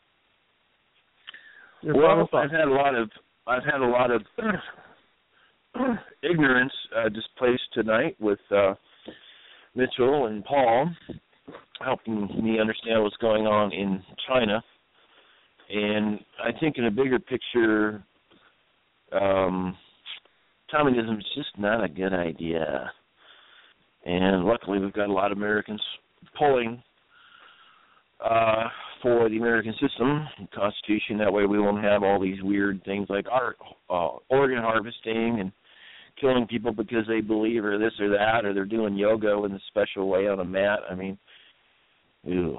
Your 1.80 1.94
Well. 1.94 2.28
I've 2.32 2.50
had 2.50 2.66
a 2.66 2.72
lot 2.72 2.96
of 2.96 3.08
I've 3.46 3.62
had 3.62 3.80
a 3.80 3.86
lot 3.86 4.10
of 4.10 4.22
ignorance 6.24 6.72
uh, 6.96 7.08
displaced 7.08 7.62
tonight 7.72 8.16
with 8.18 8.40
uh, 8.50 8.74
Mitchell 9.76 10.26
and 10.26 10.44
Paul 10.44 10.90
helping 11.84 12.22
me 12.42 12.58
understand 12.58 13.00
what's 13.00 13.16
going 13.18 13.46
on 13.46 13.72
in 13.72 14.02
China. 14.26 14.60
And 15.70 16.18
I 16.42 16.50
think 16.58 16.78
in 16.78 16.86
a 16.86 16.90
bigger 16.90 17.20
picture, 17.20 18.02
um, 19.12 19.76
communism 20.68 21.18
is 21.18 21.26
just 21.36 21.56
not 21.58 21.84
a 21.84 21.88
good 21.88 22.12
idea. 22.12 22.90
And 24.04 24.44
luckily, 24.44 24.80
we've 24.80 24.92
got 24.92 25.10
a 25.10 25.12
lot 25.12 25.30
of 25.30 25.38
Americans 25.38 25.80
pulling 26.36 26.82
uh, 28.22 28.64
for 29.02 29.28
the 29.28 29.36
American 29.36 29.74
system, 29.80 30.26
Constitution. 30.54 31.18
That 31.18 31.32
way, 31.32 31.46
we 31.46 31.60
won't 31.60 31.84
have 31.84 32.02
all 32.02 32.20
these 32.20 32.42
weird 32.42 32.82
things 32.84 33.06
like 33.08 33.26
our 33.30 33.56
uh, 33.90 34.18
organ 34.28 34.58
harvesting 34.58 35.40
and 35.40 35.52
killing 36.20 36.46
people 36.46 36.72
because 36.72 37.06
they 37.08 37.20
believe 37.20 37.64
or 37.64 37.78
this 37.78 37.92
or 38.00 38.08
that, 38.10 38.44
or 38.44 38.54
they're 38.54 38.64
doing 38.64 38.96
yoga 38.96 39.32
in 39.44 39.52
a 39.52 39.60
special 39.68 40.08
way 40.08 40.28
on 40.28 40.40
a 40.40 40.44
mat. 40.44 40.80
I 40.90 40.94
mean, 40.94 41.18
ew. 42.24 42.58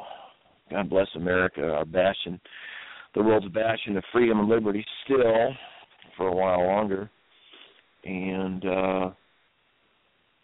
God 0.71 0.89
bless 0.89 1.07
America, 1.15 1.61
our 1.61 1.85
bastion, 1.85 2.39
the 3.13 3.21
world's 3.21 3.47
bastion 3.49 3.97
of 3.97 4.03
freedom 4.11 4.39
and 4.39 4.49
liberty, 4.49 4.83
still 5.03 5.53
for 6.17 6.27
a 6.27 6.35
while 6.35 6.65
longer. 6.65 7.09
And 8.03 8.65
uh 8.65 9.11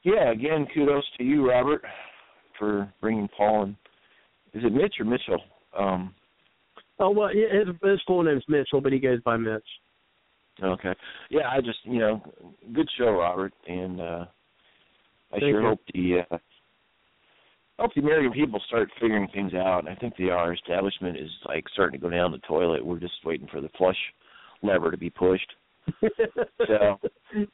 yeah, 0.04 0.32
again, 0.32 0.66
kudos 0.74 1.04
to 1.18 1.24
you, 1.24 1.48
Robert, 1.48 1.84
for 2.58 2.92
bringing 3.02 3.30
Paul 3.38 3.64
and 3.64 3.76
is 4.54 4.64
it 4.64 4.74
Mitch 4.74 4.96
or 5.00 5.06
Mitchell? 5.06 5.42
Um, 5.78 6.14
Oh 7.00 7.10
well, 7.10 7.34
yeah, 7.36 7.48
his 7.52 7.68
his 7.84 8.00
full 8.06 8.22
name's 8.24 8.44
Mitchell, 8.48 8.80
but 8.82 8.94
he 8.94 9.00
goes 9.00 9.20
by 9.22 9.36
Mitch. 9.38 9.66
okay, 10.64 10.94
yeah, 11.32 11.50
I 11.52 11.60
just 11.62 11.80
you 11.84 12.00
know, 12.00 12.22
good 12.74 12.88
show, 12.98 13.10
Robert, 13.12 13.54
and 13.68 14.00
uh 14.00 14.26
I 15.34 15.40
Thank 15.40 15.44
sure 15.44 15.62
you. 15.62 15.68
hope 15.68 15.80
the 15.94 16.20
uh, 16.30 16.38
hope 17.80 17.92
the 17.96 18.02
American 18.02 18.34
people 18.34 18.62
start 18.68 18.90
figuring 19.00 19.28
things 19.34 19.54
out. 19.54 19.80
And 19.80 19.90
I 19.90 19.96
think 19.96 20.16
the 20.18 20.30
our 20.30 20.54
establishment 20.54 21.18
is 21.18 21.30
like 21.48 21.64
starting 21.74 22.00
to 22.00 22.04
go 22.06 22.12
down 22.12 22.32
the 22.32 22.38
toilet. 22.40 22.86
We're 22.86 23.00
just 23.00 23.14
waiting 23.26 23.48
for 23.52 23.62
the 23.62 23.70
flush 23.78 23.98
lever 24.62 24.92
to 24.92 24.98
be 24.98 25.10
pushed. 25.10 25.52
So 26.68 27.00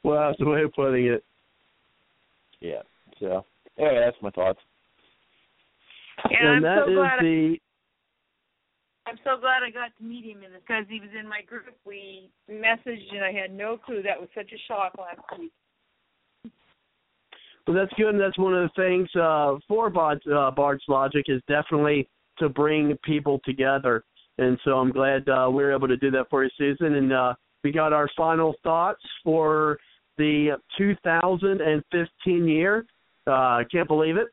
well, 0.04 0.28
that's 0.28 0.38
the 0.38 0.44
way 0.46 0.62
of 0.62 0.72
putting 0.74 1.06
it. 1.06 1.24
yeah, 2.60 2.82
so 3.18 3.44
anyway, 3.78 4.02
that's 4.04 4.20
my 4.22 4.30
thoughts. 4.30 4.58
And 6.24 6.34
and 6.34 6.48
I'm 6.48 6.62
that 6.62 6.84
so 6.84 6.90
is 6.90 6.96
glad. 6.96 7.20
the 7.20 7.58
I'm 9.08 9.18
so 9.24 9.40
glad 9.40 9.62
I 9.66 9.70
got 9.70 9.96
to 9.96 10.04
meet 10.04 10.24
him 10.26 10.44
because 10.52 10.84
he 10.88 11.00
was 11.00 11.08
in 11.18 11.26
my 11.26 11.40
group. 11.40 11.64
We 11.86 12.28
messaged 12.50 13.14
and 13.14 13.24
I 13.24 13.32
had 13.32 13.50
no 13.50 13.78
clue. 13.78 14.02
That 14.02 14.20
was 14.20 14.28
such 14.34 14.52
a 14.52 14.58
shock 14.68 14.92
last 14.98 15.20
week. 15.38 15.52
Well, 17.66 17.74
that's 17.74 17.92
good. 17.96 18.08
And 18.08 18.20
that's 18.20 18.38
one 18.38 18.54
of 18.54 18.68
the 18.68 18.82
things 18.82 19.08
uh, 19.16 19.56
for 19.66 19.88
Bard's, 19.88 20.26
uh, 20.26 20.50
Bard's 20.50 20.84
Logic 20.88 21.24
is 21.28 21.40
definitely 21.48 22.06
to 22.38 22.50
bring 22.50 22.96
people 23.02 23.40
together. 23.44 24.04
And 24.36 24.58
so 24.64 24.72
I'm 24.72 24.92
glad 24.92 25.26
uh, 25.28 25.48
we 25.48 25.62
were 25.62 25.74
able 25.74 25.88
to 25.88 25.96
do 25.96 26.10
that 26.10 26.26
for 26.28 26.44
you, 26.44 26.50
Susan. 26.58 26.94
And 26.94 27.12
uh, 27.12 27.34
we 27.64 27.72
got 27.72 27.94
our 27.94 28.08
final 28.14 28.54
thoughts 28.62 29.02
for 29.24 29.78
the 30.18 30.58
2015 30.76 32.48
year. 32.48 32.86
Uh, 33.26 33.30
I 33.30 33.64
can't 33.70 33.88
believe 33.88 34.16
it. 34.16 34.28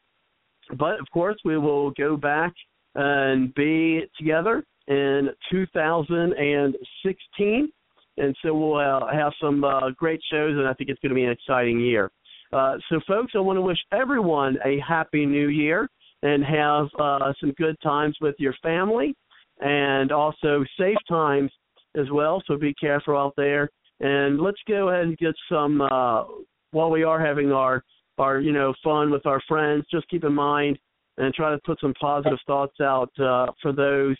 But 0.77 0.99
of 0.99 1.09
course, 1.13 1.37
we 1.45 1.57
will 1.57 1.91
go 1.91 2.17
back 2.17 2.51
and 2.95 3.53
be 3.55 4.03
together 4.17 4.63
in 4.87 5.29
2016. 5.51 7.71
And 8.17 8.33
so 8.41 8.53
we'll 8.53 8.77
uh, 8.77 9.11
have 9.11 9.33
some 9.41 9.65
uh, 9.65 9.89
great 9.91 10.21
shows, 10.31 10.57
and 10.57 10.65
I 10.67 10.73
think 10.73 10.89
it's 10.89 11.01
going 11.01 11.09
to 11.09 11.15
be 11.15 11.25
an 11.25 11.31
exciting 11.31 11.81
year. 11.81 12.09
Uh, 12.53 12.77
so, 12.89 13.01
folks, 13.07 13.33
I 13.35 13.39
want 13.39 13.57
to 13.57 13.61
wish 13.61 13.79
everyone 13.91 14.57
a 14.63 14.79
happy 14.87 15.25
new 15.25 15.49
year 15.49 15.89
and 16.21 16.45
have 16.45 16.87
uh, 16.97 17.33
some 17.39 17.51
good 17.57 17.75
times 17.83 18.15
with 18.21 18.35
your 18.39 18.53
family 18.63 19.13
and 19.59 20.11
also 20.11 20.63
safe 20.79 20.97
times 21.07 21.51
as 21.95 22.09
well. 22.11 22.41
So 22.47 22.57
be 22.57 22.73
careful 22.73 23.17
out 23.17 23.33
there. 23.37 23.69
And 23.99 24.39
let's 24.39 24.59
go 24.67 24.89
ahead 24.89 25.05
and 25.05 25.17
get 25.17 25.33
some 25.49 25.81
uh, 25.81 26.23
while 26.71 26.89
we 26.89 27.03
are 27.03 27.23
having 27.23 27.51
our 27.51 27.83
our 28.17 28.39
you 28.39 28.51
know 28.51 28.73
fun 28.83 29.11
with 29.11 29.25
our 29.25 29.41
friends. 29.47 29.85
Just 29.91 30.07
keep 30.09 30.23
in 30.23 30.33
mind 30.33 30.77
and 31.17 31.33
try 31.33 31.51
to 31.51 31.59
put 31.65 31.79
some 31.79 31.93
positive 31.99 32.39
thoughts 32.45 32.79
out 32.81 33.11
uh, 33.19 33.47
for 33.61 33.71
those 33.71 34.17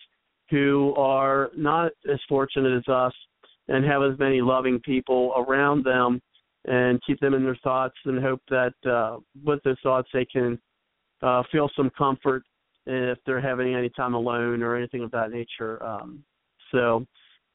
who 0.49 0.93
are 0.95 1.49
not 1.57 1.91
as 2.11 2.19
fortunate 2.29 2.77
as 2.77 2.87
us 2.87 3.13
and 3.67 3.83
have 3.83 4.03
as 4.03 4.17
many 4.19 4.41
loving 4.41 4.79
people 4.79 5.33
around 5.35 5.83
them 5.83 6.21
and 6.65 7.01
keep 7.05 7.19
them 7.19 7.33
in 7.33 7.43
their 7.43 7.57
thoughts 7.63 7.95
and 8.05 8.23
hope 8.23 8.41
that 8.49 8.73
uh, 8.89 9.17
with 9.43 9.61
those 9.63 9.77
thoughts 9.83 10.07
they 10.13 10.25
can 10.25 10.59
uh, 11.21 11.43
feel 11.51 11.69
some 11.75 11.91
comfort 11.97 12.43
if 12.85 13.17
they're 13.25 13.41
having 13.41 13.73
any 13.73 13.89
time 13.89 14.13
alone 14.13 14.61
or 14.61 14.75
anything 14.75 15.03
of 15.03 15.11
that 15.11 15.31
nature. 15.31 15.83
Um, 15.83 16.23
so 16.71 17.05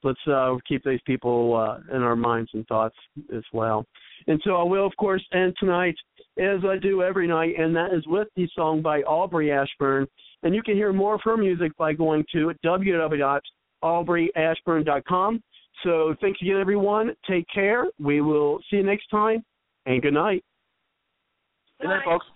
let's 0.03 0.19
uh, 0.27 0.57
keep 0.67 0.83
these 0.85 1.01
people 1.07 1.57
uh, 1.57 1.97
in 1.97 2.03
our 2.03 2.17
minds 2.17 2.51
and 2.55 2.67
thoughts 2.67 2.97
as 3.35 3.45
well. 3.53 3.85
And 4.27 4.41
so 4.45 4.57
I 4.57 4.63
will, 4.63 4.87
of 4.87 4.97
course, 4.97 5.25
end 5.33 5.55
tonight 5.59 5.95
as 6.39 6.61
I 6.65 6.79
do 6.79 7.03
every 7.03 7.27
night, 7.27 7.55
and 7.59 7.75
that 7.77 7.93
is 7.93 8.07
with 8.07 8.29
the 8.37 8.49
song 8.55 8.81
by 8.83 9.03
Aubrey 9.03 9.53
Ashburn. 9.53 10.07
And 10.43 10.55
you 10.55 10.63
can 10.63 10.75
hear 10.75 10.91
more 10.93 11.17
of 11.17 11.21
her 11.25 11.37
music 11.37 11.77
by 11.77 11.93
going 11.93 12.25
to 12.33 12.53
www.aubreyashburn.com. 12.65 15.43
So 15.83 16.15
thanks 16.21 16.43
again, 16.43 16.61
everyone. 16.61 17.17
Take 17.29 17.47
care. 17.53 17.87
We 17.99 18.21
will 18.21 18.61
see 18.71 18.77
you 18.77 18.83
next 18.83 19.09
time, 19.11 19.43
and 19.87 20.03
good 20.03 20.15
night. 20.15 20.45
Good 21.81 21.89
night, 21.89 22.05
folks. 22.05 22.27